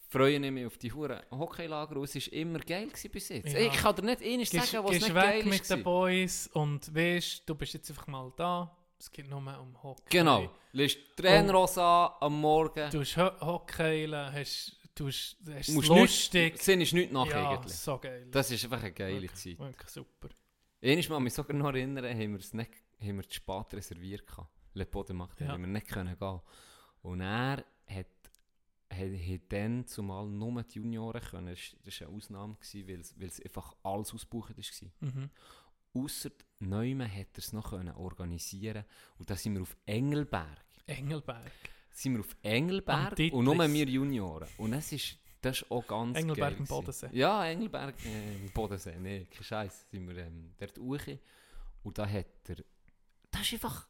freue, 0.07 0.35
ich 0.35 0.51
mich 0.51 0.65
auf 0.65 0.77
die 0.77 0.91
Huren 0.91 1.21
Hockeylager 1.31 1.97
es 2.01 2.15
war 2.15 2.33
immer 2.33 2.59
geil 2.59 2.89
bis 3.11 3.29
jetzt. 3.29 3.53
Ja. 3.53 3.59
Ich 3.59 3.73
kann 3.73 3.95
dir 3.95 4.03
nicht 4.03 4.21
Gehst, 4.21 4.71
sagen, 4.71 4.85
was 4.85 4.91
nicht 4.93 5.07
weg 5.09 5.13
geil 5.13 5.43
mit 5.43 5.61
ist. 5.61 5.69
den 5.69 5.83
Boys 5.83 6.47
und 6.53 6.93
weißt, 6.95 7.43
du 7.47 7.55
bist 7.55 7.73
jetzt 7.73 7.89
einfach 7.89 8.07
mal 8.07 8.31
da. 8.35 8.75
Es 8.99 9.11
geht 9.11 9.29
nur 9.29 9.37
um 9.39 9.83
Hockey. 9.83 10.03
Genau. 10.09 10.49
Lässt 10.71 10.97
Trainerhose 11.15 11.83
an 11.83 12.11
am 12.19 12.41
Morgen. 12.41 12.89
Du 12.89 13.01
hast 13.01 13.15
Ho 13.17 13.29
Hockeyen, 13.41 14.33
hast, 14.33 14.75
du 14.95 15.07
hast, 15.07 15.37
hast 15.53 15.69
musst 15.69 15.89
lustig. 15.89 16.53
Nichts, 16.53 16.65
Sinn 16.65 16.81
ist 16.81 16.93
nichts 16.93 17.13
nach 17.13 17.27
ja, 17.27 17.51
eigentlich. 17.51 17.73
so 17.73 17.97
geil. 17.99 18.27
Das 18.31 18.49
ist 18.49 18.63
einfach 18.63 18.81
eine 18.81 18.91
geile 18.91 19.21
wirklich, 19.21 19.33
Zeit. 19.35 19.59
Wirklich 19.59 19.89
super. 19.89 20.29
Einmal 20.81 21.03
kann 21.03 21.23
mich 21.23 21.33
sogar 21.33 21.57
noch 21.57 21.67
erinnern, 21.67 22.05
haben 22.05 22.31
wir 22.31 22.39
es 22.39 22.53
nicht, 22.53 22.71
haben 23.01 23.17
wir 23.17 23.23
zu 23.27 23.35
spät 23.35 23.73
reserviert 23.73 24.25
gehabt. 24.25 24.49
Le 24.73 24.85
Pot 24.85 25.09
macht, 25.09 25.41
Ja. 25.41 25.49
haben 25.49 25.61
wir 25.61 25.67
nicht 25.67 25.87
können 25.87 26.17
gehen. 26.17 26.39
Und 27.01 27.21
er 27.21 27.63
hat, 27.87 28.05
hat 28.89 29.41
dann 29.49 29.85
zumal 29.87 30.27
nur 30.27 30.63
die 30.63 30.75
Junioren 30.79 31.21
können. 31.21 31.55
Das 31.83 32.01
war 32.01 32.07
eine 32.07 32.17
Ausnahme, 32.17 32.57
weil, 32.73 32.99
es- 32.99 33.15
es 33.19 33.41
einfach 33.41 33.75
alles 33.83 34.13
ausgebucht 34.13 34.55
war. 34.57 34.91
Mhm. 35.09 35.29
Ausser 35.93 36.29
Neumann 36.59 37.11
hat 37.11 37.27
er 37.33 37.39
es 37.39 37.53
noch 37.53 37.69
können 37.71 37.95
organisieren 37.95 38.85
und 39.17 39.29
da 39.29 39.35
sind 39.35 39.55
wir 39.55 39.61
auf 39.61 39.75
Engelberg. 39.85 40.63
Engelberg. 40.85 41.51
Sind 41.91 42.13
wir 42.13 42.19
auf 42.19 42.35
Engelberg 42.43 43.17
und 43.33 43.45
nur 43.45 43.57
wir 43.73 43.87
Junioren. 43.87 44.47
Und 44.57 44.71
das 44.71 44.91
ist, 44.91 45.17
das 45.41 45.61
ist 45.61 45.71
auch 45.71 45.85
ganz 45.87 46.17
Engelberg 46.17 46.51
geil 46.51 46.59
im. 46.59 46.65
Bodensee. 46.65 47.09
Ja, 47.13 47.45
Engelberg 47.45 47.95
äh, 48.05 48.35
im 48.45 48.51
Bodensee. 48.51 48.97
Nee, 48.99 49.25
kein 49.25 49.43
Scheiß. 49.43 49.87
Sind 49.89 50.07
wir 50.07 50.17
ähm, 50.17 50.53
dort 50.59 50.77
hoch. 50.77 51.17
Und 51.83 51.97
da 51.97 52.07
hat 52.07 52.27
er. 52.49 52.57
Das 53.31 53.41
ist 53.41 53.53
einfach. 53.53 53.87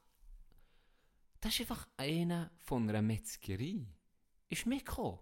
Das 1.42 1.54
ist 1.54 1.62
einfach 1.62 1.88
einer 1.98 2.52
von 2.60 2.88
einer 2.90 3.02
Metzgerei. 3.02 3.86
Ist 4.50 4.66
mitgekommen. 4.66 5.20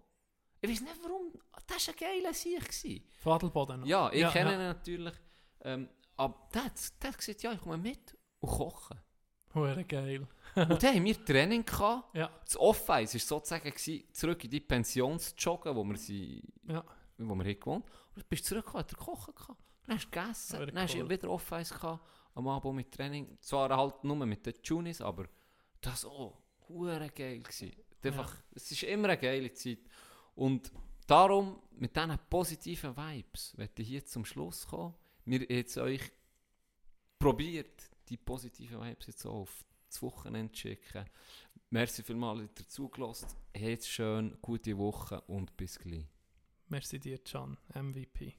Ich 0.61 0.69
weiß 0.69 0.81
nicht 0.81 0.99
warum. 1.03 1.31
Das 1.67 1.87
war 1.87 1.93
ein 1.93 1.99
geiler 1.99 2.33
Sieg. 2.33 2.59
gewesen. 2.59 3.03
Von 3.21 3.33
Adelboden 3.33 3.79
noch. 3.81 3.87
Ja, 3.87 4.09
ich 4.11 4.21
Ja, 4.21 4.31
kenne 4.31 4.51
ja. 4.51 4.55
ihn 4.57 4.63
natürlich. 4.67 5.13
Ähm, 5.61 5.89
aber 6.15 6.47
der 6.53 6.71
der 7.01 7.09
hat 7.11 7.17
gesagt, 7.17 7.43
ja, 7.43 7.51
ich 7.53 7.59
komme 7.61 7.77
mit 7.77 8.17
und 8.39 8.49
kochen. 8.49 8.99
Hure 9.53 9.83
geil. 9.85 10.27
und 10.55 10.83
dann 10.83 10.95
haben 10.95 11.03
wir 11.05 11.25
Training 11.25 11.65
gehabt. 11.65 12.13
Ja, 12.15 12.29
Das 12.43 12.57
Off-Ice 12.57 13.13
war 13.13 13.19
sozusagen 13.21 13.69
gewesen, 13.69 14.03
zurück 14.13 14.43
in 14.43 14.49
die 14.49 14.59
Pensionsjoggen, 14.59 15.75
wo 15.75 15.83
wir, 15.85 15.97
sie, 15.97 16.43
ja. 16.67 16.83
wo 17.17 17.35
wir 17.35 17.43
haben 17.45 17.59
gewohnt 17.59 17.85
Und 17.85 18.17
dann 18.17 18.25
bist 18.29 18.43
du 18.45 18.49
zurückgekommen, 18.49 18.83
hat 18.83 18.91
er 18.91 18.97
kochen 18.97 19.33
gehabt. 19.35 19.59
Dann 19.87 19.95
hast 19.97 20.05
du 20.05 20.11
gegessen, 20.11 20.57
Hure 20.57 20.65
dann 20.67 20.83
hast 20.83 20.93
du 20.93 20.99
cool. 20.99 21.09
wieder 21.09 21.29
Off-Ice 21.29 21.73
gehabt, 21.73 22.05
am 22.33 22.47
Abend 22.47 22.75
mit 22.75 22.91
Training. 22.91 23.37
Zwar 23.41 23.75
halt 23.75 24.03
nur 24.03 24.15
mit 24.25 24.45
den 24.45 24.55
Junis, 24.63 24.99
aber 25.01 25.25
das 25.81 26.03
auch 26.05 26.37
hure 26.67 27.09
geil 27.15 27.39
gewesen. 27.39 27.71
Einfach, 28.05 28.35
Es 28.53 28.71
ist 28.71 28.83
immer 28.83 29.09
eine 29.09 29.17
geile 29.17 29.53
Zeit. 29.53 29.79
Und 30.35 30.71
darum, 31.07 31.61
mit 31.71 31.95
diesen 31.95 32.17
positiven 32.29 32.95
Vibes, 32.95 33.55
möchte 33.57 33.81
ich 33.81 33.87
hier 33.87 34.05
zum 34.05 34.25
Schluss 34.25 34.67
kommen. 34.67 34.93
Wir 35.25 35.39
haben 35.39 35.47
jetzt 35.49 35.77
euch 35.77 36.11
probiert, 37.19 37.89
die 38.09 38.17
positiven 38.17 38.81
Vibes 38.81 39.07
jetzt 39.07 39.25
auch 39.25 39.41
auf 39.41 39.65
das 39.87 40.01
Wochenende 40.01 40.51
zu 40.53 40.61
schicken. 40.61 41.05
Merci 41.69 42.03
vielmals, 42.03 42.53
dass 42.53 42.65
ihr 42.65 42.69
zugelassen 42.69 43.27
habt. 43.27 43.63
Habt's 43.63 43.87
schön, 43.87 44.37
gute 44.41 44.77
Woche 44.77 45.21
und 45.21 45.55
bis 45.57 45.79
gleich. 45.79 46.05
Merci 46.67 46.99
dir, 46.99 47.17
Can. 47.19 47.57
MVP. 47.73 48.35